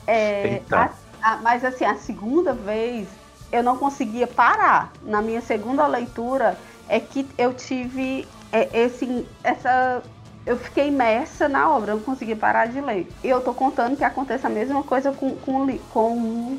É, 0.07 0.63
a, 0.71 0.91
a, 1.23 1.37
mas 1.39 1.65
assim, 1.65 1.85
a 1.85 1.95
segunda 1.95 2.53
vez 2.53 3.09
eu 3.53 3.63
não 3.63 3.77
conseguia 3.77 4.27
parar. 4.27 4.93
Na 5.03 5.21
minha 5.21 5.41
segunda 5.41 5.87
leitura 5.87 6.59
é 6.89 6.99
que 6.99 7.29
eu 7.37 7.53
tive 7.55 8.27
é, 8.51 8.69
esse, 8.85 9.27
essa. 9.45 10.03
Eu 10.45 10.57
fiquei 10.57 10.89
imersa 10.89 11.49
na 11.49 11.71
obra, 11.71 11.93
eu 11.93 11.97
não 11.97 12.03
conseguia 12.03 12.35
parar 12.35 12.67
de 12.67 12.81
ler. 12.81 13.13
E 13.23 13.29
eu 13.29 13.41
tô 13.41 13.55
contando 13.55 13.97
que 13.97 14.03
acontece 14.03 14.47
a 14.47 14.51
mesma 14.51 14.83
coisa 14.83 15.13
com, 15.13 15.37
com, 15.37 15.79
com, 15.91 16.59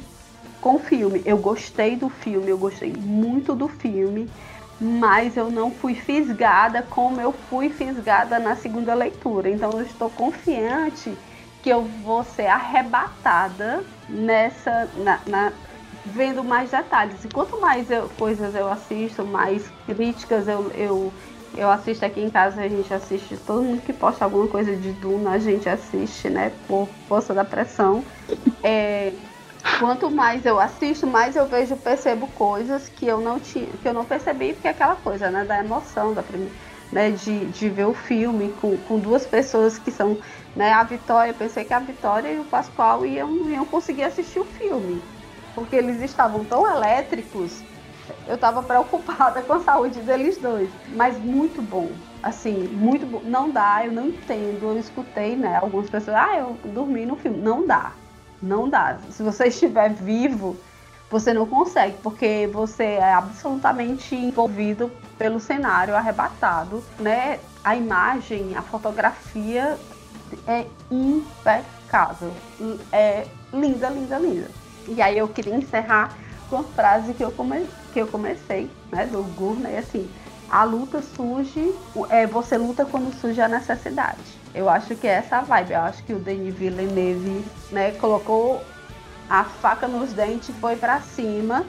com 0.62 0.76
o 0.76 0.80
filme. 0.80 1.22
Eu 1.26 1.38
gostei 1.38 1.98
do 1.98 2.08
filme, 2.08 2.50
eu 2.50 2.58
gostei 2.58 2.94
muito 2.94 3.54
do 3.54 3.68
filme 3.68 4.30
mas 4.80 5.38
eu 5.38 5.50
não 5.50 5.72
fui 5.72 5.96
fisgada 5.96 6.84
como 6.84 7.22
eu 7.22 7.32
fui 7.34 7.70
fisgada 7.70 8.40
na 8.40 8.56
segunda 8.56 8.94
leitura. 8.94 9.50
Então 9.50 9.72
eu 9.80 9.86
estou 9.86 10.10
confiante 10.12 11.22
que 11.62 11.70
eu 11.70 11.86
vou 11.86 12.24
ser 12.24 12.48
arrebatada 12.48 13.86
nessa, 14.08 14.86
na, 14.94 15.24
na 15.26 15.60
vendo 16.04 16.44
mais 16.44 16.72
detalhes. 16.72 17.24
E 17.24 17.30
quanto 17.30 17.60
mais 17.62 17.90
eu, 17.90 18.10
coisas 18.10 18.54
eu 18.56 18.68
assisto, 18.70 19.26
mais 19.26 19.70
críticas 19.86 20.48
eu, 20.48 20.70
eu, 20.72 21.16
eu 21.54 21.70
assisto 21.70 22.04
aqui 22.06 22.20
em 22.22 22.30
casa, 22.30 22.62
a 22.62 22.68
gente 22.68 22.94
assiste, 22.94 23.38
todo 23.38 23.64
mundo 23.64 23.82
que 23.82 23.94
posta 23.94 24.26
alguma 24.26 24.48
coisa 24.50 24.76
de 24.78 24.92
Duna, 24.94 25.32
a 25.32 25.40
gente 25.40 25.70
assiste, 25.70 26.30
né? 26.30 26.50
Por 26.68 26.94
força 27.08 27.34
da 27.34 27.46
pressão. 27.46 28.06
É, 28.64 29.20
quanto 29.80 30.12
mais 30.12 30.46
eu 30.46 30.60
assisto, 30.60 31.08
mais 31.08 31.36
eu 31.36 31.48
vejo, 31.48 31.78
percebo 31.78 32.28
coisas 32.28 32.90
que 32.90 33.08
eu 33.08 33.22
não 33.22 33.40
tinha, 33.40 33.68
que 33.68 33.88
eu 33.88 33.94
não 33.94 34.04
percebi, 34.04 34.54
porque 34.54 34.68
é 34.68 34.72
aquela 34.72 34.96
coisa, 34.96 35.32
né, 35.32 35.46
da 35.46 35.60
emoção, 35.60 36.14
da 36.14 36.24
né, 36.92 37.12
de, 37.12 37.46
de 37.46 37.70
ver 37.70 37.86
o 37.86 37.94
filme 37.94 38.54
com, 38.54 38.78
com 38.78 39.00
duas 39.00 39.26
pessoas 39.26 39.80
que 39.80 39.90
são, 39.90 40.20
né, 40.56 40.72
a 40.72 40.84
Vitória, 40.84 41.32
eu 41.32 41.36
pensei 41.36 41.64
que 41.64 41.74
a 41.74 41.80
Vitória 41.80 42.30
e 42.30 42.40
o 42.40 42.46
Pascoal 42.46 43.06
iam, 43.06 43.50
iam 43.50 43.66
conseguir 43.66 44.04
assistir 44.04 44.40
o 44.40 44.46
filme, 44.46 45.02
porque 45.56 45.76
eles 45.76 46.02
estavam 46.02 46.44
tão 46.44 46.70
elétricos, 46.70 47.64
eu 48.28 48.36
estava 48.36 48.62
preocupada 48.62 49.42
com 49.44 49.54
a 49.54 49.60
saúde 49.62 50.02
deles 50.02 50.38
dois, 50.38 50.70
mas 50.90 51.18
muito 51.20 51.62
bom, 51.62 51.90
assim, 52.22 52.68
muito 52.68 53.06
bom, 53.06 53.22
não 53.24 53.50
dá, 53.50 53.86
eu 53.86 53.94
não 53.94 54.08
entendo, 54.08 54.72
eu 54.72 54.78
escutei, 54.78 55.38
né, 55.38 55.58
algumas 55.58 55.90
pessoas, 55.90 56.18
ah, 56.18 56.38
eu 56.38 56.58
dormi 56.66 57.06
no 57.06 57.16
filme, 57.16 57.38
não 57.38 57.66
dá, 57.66 57.94
não 58.44 58.70
dá. 58.70 58.98
Se 59.10 59.24
você 59.24 59.46
estiver 59.48 59.94
vivo, 59.94 60.58
você 61.10 61.34
não 61.34 61.46
consegue, 61.46 61.98
porque 62.04 62.50
você 62.52 62.84
é 62.84 63.14
absolutamente 63.14 64.16
envolvido 64.16 64.92
pelo 65.18 65.40
cenário 65.40 65.96
arrebatado, 65.96 66.84
né? 67.00 67.40
A 67.64 67.76
imagem, 67.76 68.56
a 68.56 68.62
fotografia 68.62 69.78
é 70.48 70.66
impecável. 70.92 72.34
É 72.92 73.26
linda, 73.54 73.90
linda, 73.90 74.18
linda. 74.18 74.50
E 74.88 75.02
aí 75.02 75.18
eu 75.18 75.28
queria 75.28 75.56
encerrar 75.56 76.18
com 76.50 76.58
a 76.58 76.64
frase 76.64 77.14
que 77.14 77.24
eu, 77.24 77.32
come, 77.32 77.66
que 77.94 78.00
eu 78.00 78.08
comecei, 78.08 78.70
né? 78.92 79.06
Do 79.06 79.24
Gurney, 79.36 79.78
assim. 79.78 80.10
A 80.50 80.64
luta 80.64 81.02
surge, 81.02 81.74
é, 82.10 82.28
você 82.28 82.58
luta 82.58 82.86
quando 82.86 83.14
surge 83.14 83.40
a 83.40 83.48
necessidade. 83.48 84.43
Eu 84.54 84.70
acho 84.70 84.96
que 84.96 85.08
é 85.08 85.12
essa 85.12 85.38
a 85.38 85.42
vibe. 85.42 85.74
Eu 85.74 85.82
acho 85.82 86.04
que 86.04 86.14
o 86.14 86.20
Denis 86.20 86.54
Villeneuve, 86.54 87.46
né, 87.72 87.92
colocou 87.94 88.62
a 89.30 89.44
faca 89.44 89.88
nos 89.88 90.14
dentes, 90.14 90.56
foi 90.58 90.76
para 90.76 91.02
cima 91.02 91.66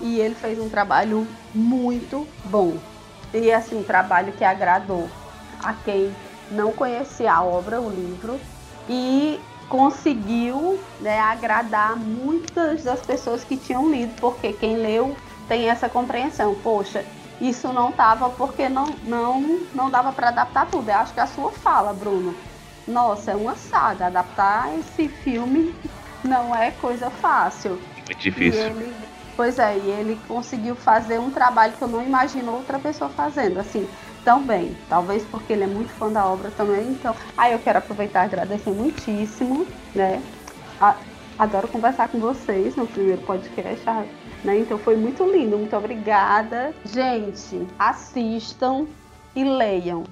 e 0.00 0.18
ele 0.20 0.34
fez 0.34 0.58
um 0.58 0.68
trabalho 0.68 1.26
muito 1.54 2.26
bom. 2.44 2.76
E 3.32 3.52
assim, 3.52 3.76
um 3.76 3.82
trabalho 3.82 4.32
que 4.32 4.44
agradou 4.44 5.08
a 5.62 5.72
quem 5.72 6.14
não 6.50 6.72
conhecia 6.72 7.32
a 7.32 7.44
obra, 7.44 7.80
o 7.80 7.90
livro, 7.90 8.40
e 8.88 9.40
conseguiu 9.68 10.78
né, 11.00 11.18
agradar 11.18 11.96
muitas 11.96 12.84
das 12.84 13.00
pessoas 13.00 13.44
que 13.44 13.56
tinham 13.56 13.90
lido, 13.90 14.14
porque 14.20 14.52
quem 14.52 14.76
leu 14.76 15.16
tem 15.48 15.68
essa 15.68 15.88
compreensão. 15.88 16.54
Poxa, 16.54 17.04
isso 17.40 17.72
não 17.72 17.92
tava 17.92 18.30
porque 18.30 18.68
não 18.68 18.86
não 19.04 19.60
não 19.74 19.90
dava 19.90 20.12
para 20.12 20.28
adaptar 20.28 20.66
tudo. 20.66 20.88
Eu 20.88 20.96
acho 20.96 21.12
que 21.12 21.20
a 21.20 21.26
sua 21.26 21.50
fala, 21.52 21.92
Bruno. 21.92 22.34
Nossa, 22.86 23.32
é 23.32 23.36
uma 23.36 23.56
saga. 23.56 24.06
Adaptar 24.06 24.70
esse 24.78 25.08
filme 25.08 25.74
não 26.24 26.54
é 26.54 26.70
coisa 26.70 27.10
fácil. 27.10 27.80
É 28.08 28.14
difícil. 28.14 28.60
Ele, 28.60 28.94
pois 29.36 29.58
é, 29.58 29.76
e 29.76 29.90
ele 29.90 30.18
conseguiu 30.28 30.74
fazer 30.76 31.18
um 31.18 31.30
trabalho 31.30 31.72
que 31.72 31.82
eu 31.82 31.88
não 31.88 32.02
imagino 32.02 32.52
outra 32.52 32.78
pessoa 32.78 33.10
fazendo, 33.10 33.58
assim, 33.58 33.88
tão 34.24 34.42
bem. 34.42 34.76
Talvez 34.88 35.24
porque 35.24 35.52
ele 35.52 35.64
é 35.64 35.66
muito 35.66 35.90
fã 35.94 36.10
da 36.10 36.24
obra 36.24 36.50
também. 36.52 36.88
Então, 36.90 37.14
aí 37.36 37.52
eu 37.52 37.58
quero 37.58 37.78
aproveitar 37.78 38.22
e 38.22 38.26
agradecer 38.26 38.70
muitíssimo, 38.70 39.66
né? 39.94 40.22
Adoro 41.38 41.68
conversar 41.68 42.08
com 42.08 42.18
vocês 42.18 42.76
no 42.76 42.86
primeiro 42.86 43.22
podcast. 43.22 43.84
Né? 44.44 44.58
Então 44.60 44.78
foi 44.78 44.96
muito 44.96 45.24
lindo, 45.24 45.58
muito 45.58 45.76
obrigada. 45.76 46.74
Gente, 46.84 47.66
assistam 47.78 48.86
e 49.34 49.44
leiam. 49.44 50.04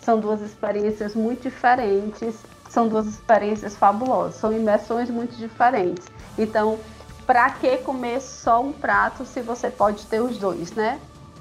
São 0.00 0.18
duas 0.18 0.40
experiências 0.40 1.14
muito 1.14 1.42
diferentes, 1.42 2.42
são 2.68 2.88
duas 2.88 3.06
experiências 3.06 3.76
fabulosas, 3.76 4.36
são 4.36 4.52
imersões 4.52 5.10
muito 5.10 5.36
diferentes. 5.36 6.06
Então, 6.36 6.78
para 7.26 7.50
que 7.50 7.76
comer 7.78 8.20
só 8.20 8.62
um 8.62 8.72
prato 8.72 9.24
se 9.26 9.42
você 9.42 9.70
pode 9.70 10.06
ter 10.06 10.20
os 10.20 10.38
dois, 10.38 10.72
né? 10.72 10.98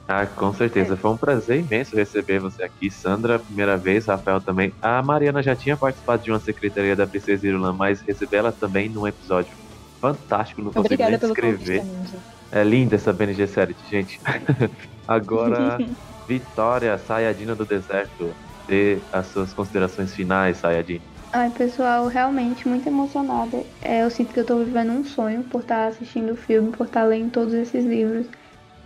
Ah, 0.07 0.25
com 0.25 0.53
certeza. 0.53 0.93
É. 0.93 0.97
Foi 0.97 1.11
um 1.11 1.17
prazer 1.17 1.59
imenso 1.59 1.95
receber 1.95 2.39
você 2.39 2.63
aqui, 2.63 2.89
Sandra, 2.89 3.39
primeira 3.39 3.77
vez, 3.77 4.05
Rafael 4.05 4.39
também. 4.39 4.73
A 4.81 5.01
Mariana 5.01 5.43
já 5.43 5.55
tinha 5.55 5.75
participado 5.75 6.23
de 6.23 6.31
uma 6.31 6.39
secretaria 6.39 6.95
da 6.95 7.05
Princesa 7.05 7.45
Irlanda, 7.47 7.73
mas 7.73 8.01
receber 8.01 8.37
ela 8.37 8.51
também 8.51 8.89
num 8.89 9.05
episódio 9.05 9.57
fantástico, 9.99 10.61
não 10.61 10.71
consigo 10.71 10.89
Obrigada 10.93 11.11
nem 11.11 11.19
descrever. 11.19 11.81
É 12.51 12.63
linda 12.63 12.95
essa 12.95 13.11
BNG 13.11 13.47
série, 13.47 13.75
gente. 13.89 14.19
Agora, 15.07 15.77
Vitória, 16.27 16.97
Sayadina 16.97 17.55
do 17.55 17.65
Deserto, 17.65 18.35
dê 18.67 19.05
as 19.11 19.27
suas 19.27 19.53
considerações 19.53 20.13
finais, 20.13 20.57
Sayadina. 20.57 21.01
Ai, 21.31 21.51
pessoal, 21.51 22.07
realmente 22.07 22.67
muito 22.67 22.87
emocionada. 22.87 23.65
É, 23.81 24.03
eu 24.03 24.09
sinto 24.09 24.33
que 24.33 24.39
eu 24.39 24.45
tô 24.45 24.63
vivendo 24.63 24.91
um 24.91 25.03
sonho 25.03 25.43
por 25.43 25.61
estar 25.61 25.87
assistindo 25.87 26.31
o 26.33 26.35
filme, 26.35 26.71
por 26.71 26.87
estar 26.87 27.03
lendo 27.03 27.31
todos 27.31 27.53
esses 27.53 27.85
livros. 27.85 28.29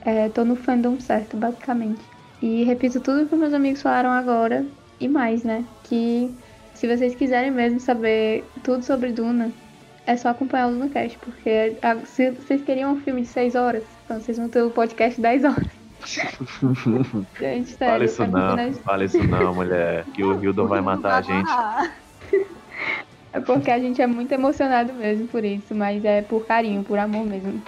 É, 0.01 0.29
tô 0.29 0.43
no 0.45 0.55
fandom 0.55 0.99
certo, 0.99 1.37
basicamente. 1.37 2.09
E 2.41 2.63
repito 2.63 3.01
tudo 3.01 3.29
que 3.29 3.35
meus 3.35 3.53
amigos 3.53 3.81
falaram 3.81 4.11
agora 4.11 4.71
e 4.99 5.07
mais, 5.07 5.43
né? 5.43 5.69
Que 5.83 6.37
se 6.73 6.87
vocês 6.87 7.15
quiserem 7.15 7.51
mesmo 7.51 7.79
saber 7.79 8.51
tudo 8.63 8.83
sobre 8.83 9.13
Duna, 9.13 9.60
é 10.11 10.17
só 10.17 10.29
acompanhar 10.29 10.67
o 10.67 10.71
Lunacast, 10.71 11.17
porque 11.19 11.77
a, 11.81 11.95
se 12.05 12.31
vocês 12.31 12.61
queriam 12.61 12.93
um 12.93 13.01
filme 13.01 13.21
de 13.21 13.27
6 13.27 13.55
horas, 13.55 13.83
então 14.05 14.19
vocês 14.19 14.37
vão 14.37 14.49
ter 14.49 14.61
o 14.61 14.69
podcast 14.69 15.15
de 15.15 15.21
10 15.21 15.43
horas. 15.45 15.67
gente, 17.39 17.71
sério. 17.71 17.77
Fala 17.77 18.05
isso 18.05 18.27
não, 18.27 18.55
né? 18.55 18.73
fala 18.83 19.05
isso 19.05 19.23
não, 19.23 19.53
mulher, 19.55 20.05
que 20.13 20.23
o 20.23 20.43
Hildon 20.43 20.67
vai 20.67 20.81
matar 20.81 21.17
a 21.17 21.21
gente. 21.21 21.49
É 23.33 23.39
porque 23.39 23.71
a 23.71 23.79
gente 23.79 24.01
é 24.01 24.07
muito 24.07 24.31
emocionado 24.33 24.91
mesmo 24.93 25.27
por 25.27 25.45
isso, 25.45 25.73
mas 25.73 26.03
é 26.03 26.21
por 26.21 26.45
carinho, 26.45 26.83
por 26.83 26.99
amor 26.99 27.25
mesmo. 27.25 27.61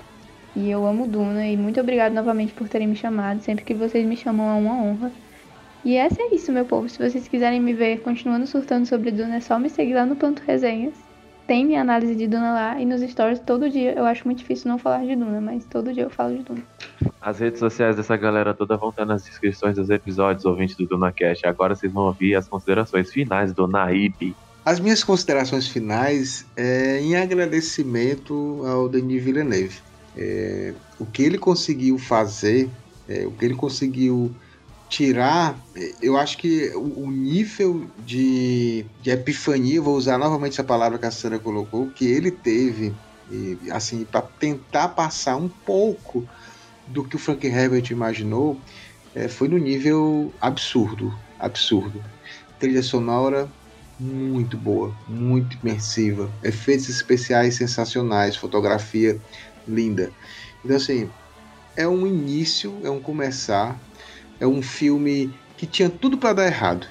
E 0.56 0.70
eu 0.70 0.86
amo 0.86 1.08
Duna 1.08 1.48
e 1.48 1.56
muito 1.56 1.80
obrigado 1.80 2.12
novamente 2.12 2.54
por 2.54 2.68
terem 2.68 2.88
me 2.88 2.96
chamado. 2.96 3.42
Sempre 3.42 3.64
que 3.64 3.74
vocês 3.74 4.06
me 4.06 4.18
chamam 4.18 4.50
é 4.50 4.60
uma 4.60 4.76
honra. 4.84 5.12
E 5.86 5.96
essa 5.96 6.22
é 6.22 6.36
isso, 6.36 6.52
meu 6.52 6.66
povo. 6.66 6.90
Se 6.90 6.98
vocês 6.98 7.28
quiserem 7.28 7.62
me 7.62 7.74
ver 7.74 8.02
continuando 8.02 8.46
surtando 8.46 8.86
sobre 8.86 9.10
Duna, 9.12 9.38
é 9.38 9.40
só 9.40 9.58
me 9.58 9.70
seguir 9.70 9.94
lá 9.94 10.06
no 10.06 10.18
Planto 10.18 10.44
Resenhas 10.46 11.03
tem 11.48 11.66
minha 11.66 11.82
análise 11.82 12.16
de 12.16 12.28
Duna 12.28 12.54
lá 12.54 12.82
e 12.82 12.86
nos 12.86 13.02
stories 13.02 13.40
todo 13.40 13.70
dia. 13.70 13.94
Eu 13.94 14.06
acho 14.06 14.26
muito 14.26 14.40
difícil 14.40 14.70
não 14.70 14.78
falar 14.78 15.06
de 15.06 15.16
Duna, 15.16 15.42
mas 15.42 15.66
todo 15.66 15.94
dia 15.94 16.04
eu 16.04 16.10
falo 16.10 16.38
de 16.38 16.44
Duna. 16.44 16.64
As 17.22 17.40
redes 17.40 17.60
sociais 17.60 17.96
dessa 17.96 18.16
galera 18.18 18.54
toda 18.54 18.78
vão 18.78 18.90
estar 18.90 19.06
nas 19.06 19.24
descrições 19.24 19.76
dos 19.76 19.90
episódios 19.90 20.46
ouvintes 20.46 20.76
do 20.76 20.86
Duna 20.86 21.12
Cash. 21.12 21.42
Agora 21.46 21.76
vocês 21.76 21.92
vão 21.92 22.06
ouvir 22.06 22.36
as 22.36 22.48
considerações 22.48 23.12
finais 23.12 23.54
do 23.54 23.68
Naib. 23.68 24.36
As 24.66 24.80
minhas 24.80 25.04
considerações 25.04 25.68
finais 25.68 26.46
é 26.56 27.00
em 27.02 27.16
agradecimento 27.16 28.62
ao 28.66 28.88
Denis 28.88 29.24
Villeneuve. 29.24 29.80
É, 30.16 30.74
o 31.00 31.06
que 31.06 31.24
ele 31.24 31.38
conseguiu 31.38 31.98
fazer, 31.98 32.70
é, 33.10 33.26
o 33.26 33.32
que 33.32 33.44
ele 33.44 33.56
conseguiu 33.56 34.34
tirar, 34.94 35.58
eu 36.00 36.16
acho 36.16 36.38
que 36.38 36.72
o, 36.76 37.10
nível 37.10 37.88
de, 38.06 38.86
de 39.02 39.10
epifania, 39.10 39.82
vou 39.82 39.96
usar 39.96 40.20
novamente 40.20 40.54
essa 40.54 40.64
palavra 40.64 41.00
que 41.00 41.06
a 41.08 41.10
Sandra 41.10 41.40
colocou, 41.40 41.90
que 41.90 42.06
ele 42.06 42.30
teve, 42.30 42.94
e, 43.32 43.58
assim, 43.72 44.06
para 44.06 44.22
tentar 44.22 44.90
passar 44.90 45.36
um 45.36 45.50
pouco 45.50 46.30
do 46.86 47.04
que 47.04 47.16
o 47.16 47.20
Frank 47.20 47.44
Herbert 47.48 47.90
imaginou, 47.90 48.56
é, 49.16 49.28
foi 49.28 49.48
no 49.48 49.58
nível 49.58 50.32
absurdo, 50.40 51.12
absurdo. 51.40 52.00
Trilha 52.60 52.84
sonora 52.84 53.50
muito 54.00 54.56
boa, 54.58 54.96
muito 55.08 55.58
imersiva, 55.64 56.30
efeitos 56.44 56.88
especiais 56.88 57.56
sensacionais, 57.56 58.36
fotografia 58.36 59.20
linda. 59.68 60.12
Então 60.64 60.78
assim, 60.78 61.10
é 61.76 61.88
um 61.88 62.06
início, 62.06 62.78
é 62.84 62.92
um 62.92 63.00
começar 63.00 63.76
é 64.44 64.48
um 64.48 64.62
filme 64.62 65.34
que 65.56 65.66
tinha 65.66 65.90
tudo 65.90 66.18
para 66.18 66.34
dar 66.34 66.46
errado. 66.46 66.86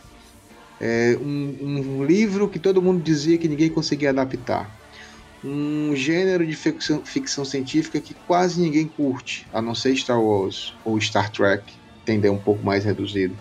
É 0.81 1.19
um, 1.21 1.57
um 1.61 2.05
livro 2.05 2.49
que 2.49 2.59
todo 2.59 2.81
mundo 2.81 3.03
dizia 3.03 3.37
que 3.37 3.47
ninguém 3.47 3.69
conseguia 3.69 4.09
adaptar. 4.09 4.75
Um 5.45 5.95
gênero 5.95 6.47
de 6.47 6.57
ficção, 6.57 7.05
ficção 7.05 7.45
científica 7.45 8.01
que 8.01 8.15
quase 8.27 8.59
ninguém 8.59 8.87
curte, 8.87 9.47
a 9.53 9.61
não 9.61 9.75
ser 9.75 9.95
Star 9.97 10.19
Wars 10.19 10.75
ou 10.83 10.99
Star 10.99 11.31
Trek, 11.31 11.63
tender 12.07 12.33
um 12.33 12.39
pouco 12.39 12.65
mais 12.65 12.87
reduzido. 12.87 13.37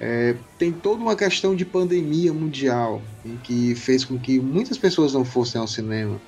É, 0.00 0.34
tem 0.58 0.72
toda 0.72 1.00
uma 1.00 1.14
questão 1.14 1.54
de 1.54 1.64
pandemia 1.64 2.32
mundial 2.32 3.00
em 3.24 3.36
que 3.36 3.76
fez 3.76 4.04
com 4.04 4.18
que 4.18 4.40
muitas 4.40 4.76
pessoas 4.76 5.14
não 5.14 5.24
fossem 5.24 5.60
ao 5.60 5.68
cinema. 5.68 6.20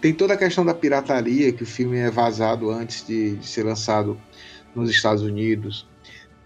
Tem 0.00 0.14
toda 0.14 0.34
a 0.34 0.36
questão 0.36 0.64
da 0.64 0.74
pirataria, 0.74 1.52
que 1.52 1.64
o 1.64 1.66
filme 1.66 1.98
é 1.98 2.10
vazado 2.10 2.70
antes 2.70 3.04
de, 3.04 3.34
de 3.34 3.46
ser 3.48 3.64
lançado 3.64 4.16
nos 4.76 4.88
Estados 4.88 5.22
Unidos. 5.24 5.90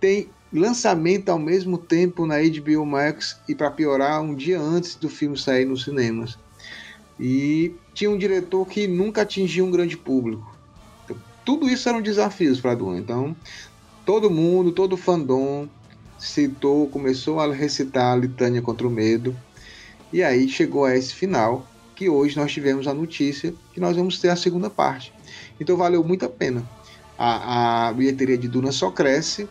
Tem 0.06 0.28
lançamento 0.52 1.30
ao 1.30 1.38
mesmo 1.40 1.76
tempo 1.76 2.26
na 2.26 2.36
HBO 2.36 2.86
Max 2.86 3.40
e, 3.48 3.56
para 3.56 3.72
piorar, 3.72 4.22
um 4.22 4.36
dia 4.36 4.60
antes 4.60 4.94
do 4.94 5.08
filme 5.08 5.36
sair 5.36 5.64
nos 5.64 5.82
cinemas. 5.82 6.38
E 7.18 7.74
tinha 7.92 8.08
um 8.08 8.16
diretor 8.16 8.64
que 8.68 8.86
nunca 8.86 9.22
atingiu 9.22 9.64
um 9.66 9.70
grande 9.72 9.96
público. 9.96 10.48
Então, 11.04 11.16
tudo 11.44 11.68
isso 11.68 11.88
eram 11.88 12.00
desafios 12.00 12.60
para 12.60 12.76
Duna. 12.76 13.00
Então, 13.00 13.34
todo 14.04 14.30
mundo, 14.30 14.70
todo 14.70 14.96
fandom 14.96 15.68
citou, 16.20 16.86
começou 16.86 17.40
a 17.40 17.52
recitar 17.52 18.12
a 18.12 18.16
litânia 18.16 18.62
contra 18.62 18.86
o 18.86 18.90
medo. 18.90 19.36
E 20.12 20.22
aí 20.22 20.48
chegou 20.48 20.84
a 20.84 20.96
esse 20.96 21.12
final, 21.12 21.66
que 21.96 22.08
hoje 22.08 22.36
nós 22.36 22.52
tivemos 22.52 22.86
a 22.86 22.94
notícia 22.94 23.52
que 23.74 23.80
nós 23.80 23.96
vamos 23.96 24.20
ter 24.20 24.28
a 24.28 24.36
segunda 24.36 24.70
parte. 24.70 25.12
Então 25.58 25.76
valeu 25.76 26.04
muito 26.04 26.24
a 26.24 26.28
pena. 26.28 26.62
A, 27.18 27.88
a 27.88 27.92
bilheteria 27.92 28.38
de 28.38 28.46
Duna 28.46 28.70
só 28.70 28.88
cresce 28.92 29.48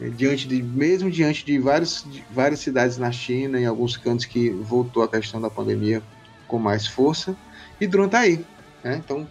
diante 0.00 0.46
de 0.46 0.62
mesmo 0.62 1.10
diante 1.10 1.44
de 1.44 1.58
várias, 1.58 2.04
de 2.08 2.24
várias 2.30 2.60
cidades 2.60 2.98
na 2.98 3.10
China, 3.10 3.60
em 3.60 3.66
alguns 3.66 3.96
cantos 3.96 4.24
que 4.24 4.50
voltou 4.50 5.02
a 5.02 5.08
questão 5.08 5.40
da 5.40 5.50
pandemia 5.50 6.02
com 6.46 6.58
mais 6.58 6.86
força. 6.86 7.36
E 7.80 7.86
Duna 7.86 8.06
está 8.06 8.20
aí. 8.20 8.44
Né? 8.82 9.00
Então 9.04 9.26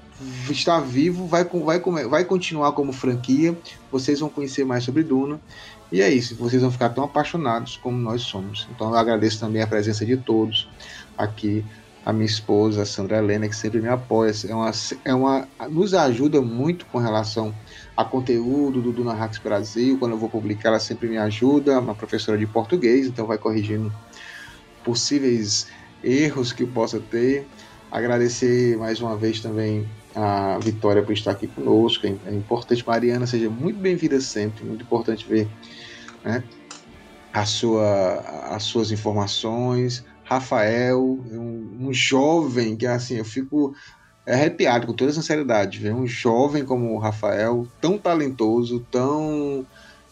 está 0.49 0.79
vivo, 0.79 1.25
vai, 1.25 1.43
vai, 1.43 1.79
vai 1.79 2.25
continuar 2.25 2.73
como 2.73 2.91
franquia. 2.91 3.57
Vocês 3.91 4.19
vão 4.19 4.29
conhecer 4.29 4.65
mais 4.65 4.83
sobre 4.83 5.03
Duna. 5.03 5.39
E 5.89 6.01
é 6.01 6.09
isso, 6.11 6.35
vocês 6.35 6.61
vão 6.61 6.69
ficar 6.69 6.89
tão 6.89 7.05
apaixonados 7.05 7.77
como 7.77 7.97
nós 7.97 8.21
somos. 8.21 8.67
Então 8.75 8.89
eu 8.89 8.95
agradeço 8.95 9.39
também 9.39 9.61
a 9.61 9.67
presença 9.67 10.05
de 10.05 10.17
todos 10.17 10.69
aqui, 11.17 11.63
a 12.05 12.11
minha 12.11 12.25
esposa, 12.25 12.81
a 12.81 12.85
Sandra 12.85 13.17
Helena, 13.19 13.47
que 13.47 13.55
sempre 13.55 13.79
me 13.79 13.87
apoia. 13.87 14.33
É 14.47 14.53
uma, 14.53 14.71
é 15.05 15.13
uma, 15.13 15.47
nos 15.69 15.93
ajuda 15.93 16.41
muito 16.41 16.85
com 16.87 16.97
relação 16.97 17.55
a 17.97 18.05
conteúdo 18.05 18.79
do 18.79 18.93
Duna 18.93 19.13
Hacks 19.13 19.39
Brasil. 19.39 19.97
Quando 19.97 20.11
eu 20.11 20.17
vou 20.19 20.29
publicar, 20.29 20.69
ela 20.69 20.79
sempre 20.79 21.09
me 21.09 21.17
ajuda, 21.17 21.79
uma 21.79 21.95
professora 21.95 22.37
de 22.37 22.45
português, 22.45 23.07
então 23.07 23.25
vai 23.25 23.39
corrigindo 23.39 23.91
possíveis 24.83 25.67
erros 26.03 26.53
que 26.53 26.61
eu 26.61 26.67
possa 26.67 26.99
ter. 26.99 27.47
Agradecer 27.91 28.77
mais 28.77 29.01
uma 29.01 29.17
vez 29.17 29.39
também 29.39 29.89
a 30.15 30.59
Vitória 30.59 31.01
por 31.01 31.13
estar 31.13 31.31
aqui 31.31 31.47
conosco. 31.47 32.05
É, 32.05 32.15
é 32.27 32.33
importante, 32.33 32.85
Mariana, 32.85 33.25
seja 33.25 33.49
muito 33.49 33.79
bem-vinda 33.79 34.21
sempre. 34.21 34.63
Muito 34.63 34.83
importante 34.83 35.27
ver 35.27 35.47
né, 36.23 36.43
a 37.33 37.45
sua, 37.45 38.19
as 38.51 38.63
suas 38.63 38.91
informações. 38.91 40.05
Rafael, 40.23 41.01
um, 41.01 41.87
um 41.87 41.93
jovem 41.93 42.75
que 42.75 42.85
assim, 42.85 43.15
eu 43.15 43.25
fico 43.25 43.73
arrepiado 44.33 44.87
com 44.87 44.93
toda 44.93 45.13
sinceridade, 45.13 45.79
ver 45.79 45.93
um 45.93 46.05
jovem 46.05 46.65
como 46.65 46.93
o 46.93 46.97
Rafael, 46.97 47.67
tão 47.79 47.97
talentoso, 47.97 48.85
tão 48.91 49.65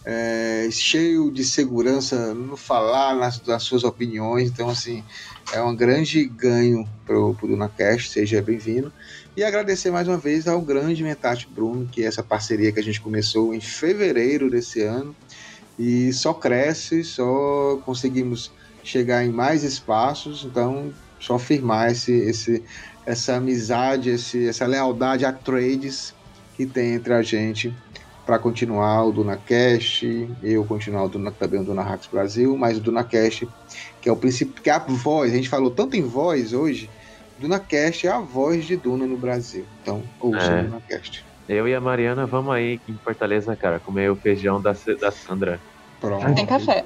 é, 0.05 0.69
cheio 0.71 1.31
de 1.31 1.43
segurança 1.43 2.33
no 2.33 2.55
falar, 2.55 3.15
nas, 3.15 3.41
nas, 3.43 3.63
suas 3.63 3.83
opiniões. 3.83 4.49
Então, 4.49 4.69
assim, 4.69 5.03
é 5.51 5.61
um 5.61 5.75
grande 5.75 6.23
ganho 6.25 6.87
para 7.05 7.19
o 7.19 7.33
DunaCast, 7.33 8.09
seja 8.09 8.41
bem-vindo. 8.41 8.93
E 9.35 9.43
agradecer 9.43 9.91
mais 9.91 10.07
uma 10.07 10.17
vez 10.17 10.47
ao 10.47 10.61
grande 10.61 11.03
Mentate 11.03 11.47
Bruno, 11.53 11.87
que 11.91 12.03
é 12.03 12.05
essa 12.05 12.23
parceria 12.23 12.71
que 12.71 12.79
a 12.79 12.83
gente 12.83 13.01
começou 13.01 13.53
em 13.53 13.59
fevereiro 13.59 14.49
desse 14.49 14.81
ano 14.81 15.13
e 15.77 16.13
só 16.13 16.33
cresce, 16.33 17.03
só 17.03 17.81
conseguimos 17.83 18.49
chegar 18.81 19.25
em 19.25 19.29
mais 19.29 19.63
espaços, 19.63 20.45
então 20.45 20.93
só 21.19 21.39
firmar 21.39 21.91
esse, 21.91 22.13
esse, 22.13 22.63
essa 23.05 23.35
amizade, 23.35 24.09
esse, 24.09 24.47
essa 24.47 24.65
lealdade 24.65 25.25
a 25.25 25.31
trades 25.31 26.13
que 26.55 26.65
tem 26.65 26.93
entre 26.93 27.13
a 27.13 27.21
gente 27.21 27.73
para 28.25 28.39
continuar 28.39 29.05
o 29.05 29.11
DunaCast, 29.11 30.29
eu 30.41 30.65
continuar 30.65 31.03
o 31.03 31.09
Duna, 31.09 31.31
também 31.31 31.59
o 31.59 31.63
Duna 31.63 31.83
Hacks 31.83 32.07
Brasil, 32.07 32.57
mas 32.57 32.77
o 32.77 32.81
DunaCast, 32.81 33.47
que 34.01 34.09
é 34.09 34.11
o 34.11 34.15
princípio, 34.15 34.63
que 34.63 34.69
é 34.69 34.73
a 34.73 34.79
voz, 34.79 35.31
a 35.31 35.35
gente 35.35 35.47
falou 35.47 35.69
tanto 35.69 35.95
em 35.95 36.01
voz 36.01 36.51
hoje, 36.51 36.89
DunaCast 37.37 38.07
é 38.07 38.11
a 38.11 38.19
voz 38.19 38.65
de 38.65 38.77
Duna 38.77 39.05
no 39.05 39.17
Brasil. 39.17 39.65
Então, 39.81 40.01
ouça 40.19 40.45
é. 40.45 40.61
o 40.61 40.63
DunaCast. 40.63 41.25
Eu 41.47 41.67
e 41.67 41.75
a 41.75 41.81
Mariana 41.81 42.25
vamos 42.25 42.55
aí 42.55 42.79
em 42.89 42.97
Fortaleza, 43.03 43.55
cara, 43.55 43.79
comer 43.79 44.09
o 44.09 44.15
feijão 44.15 44.59
da, 44.59 44.75
da 44.99 45.11
Sandra. 45.11 45.59
Pronto. 46.01 46.33
Tem 46.33 46.45
café. 46.45 46.83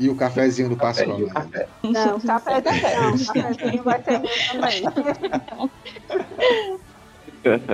E 0.00 0.08
o 0.08 0.16
cafezinho 0.16 0.68
do 0.68 0.76
Pascoal. 0.76 1.18
Né? 1.18 1.30
Café. 1.32 1.68
Não, 1.82 2.20
café 2.20 2.60
café. 2.60 3.00
Não, 3.00 3.12
cafezinho 3.18 3.82
vai 3.82 4.02
ter 4.02 4.20
também. 4.50 4.82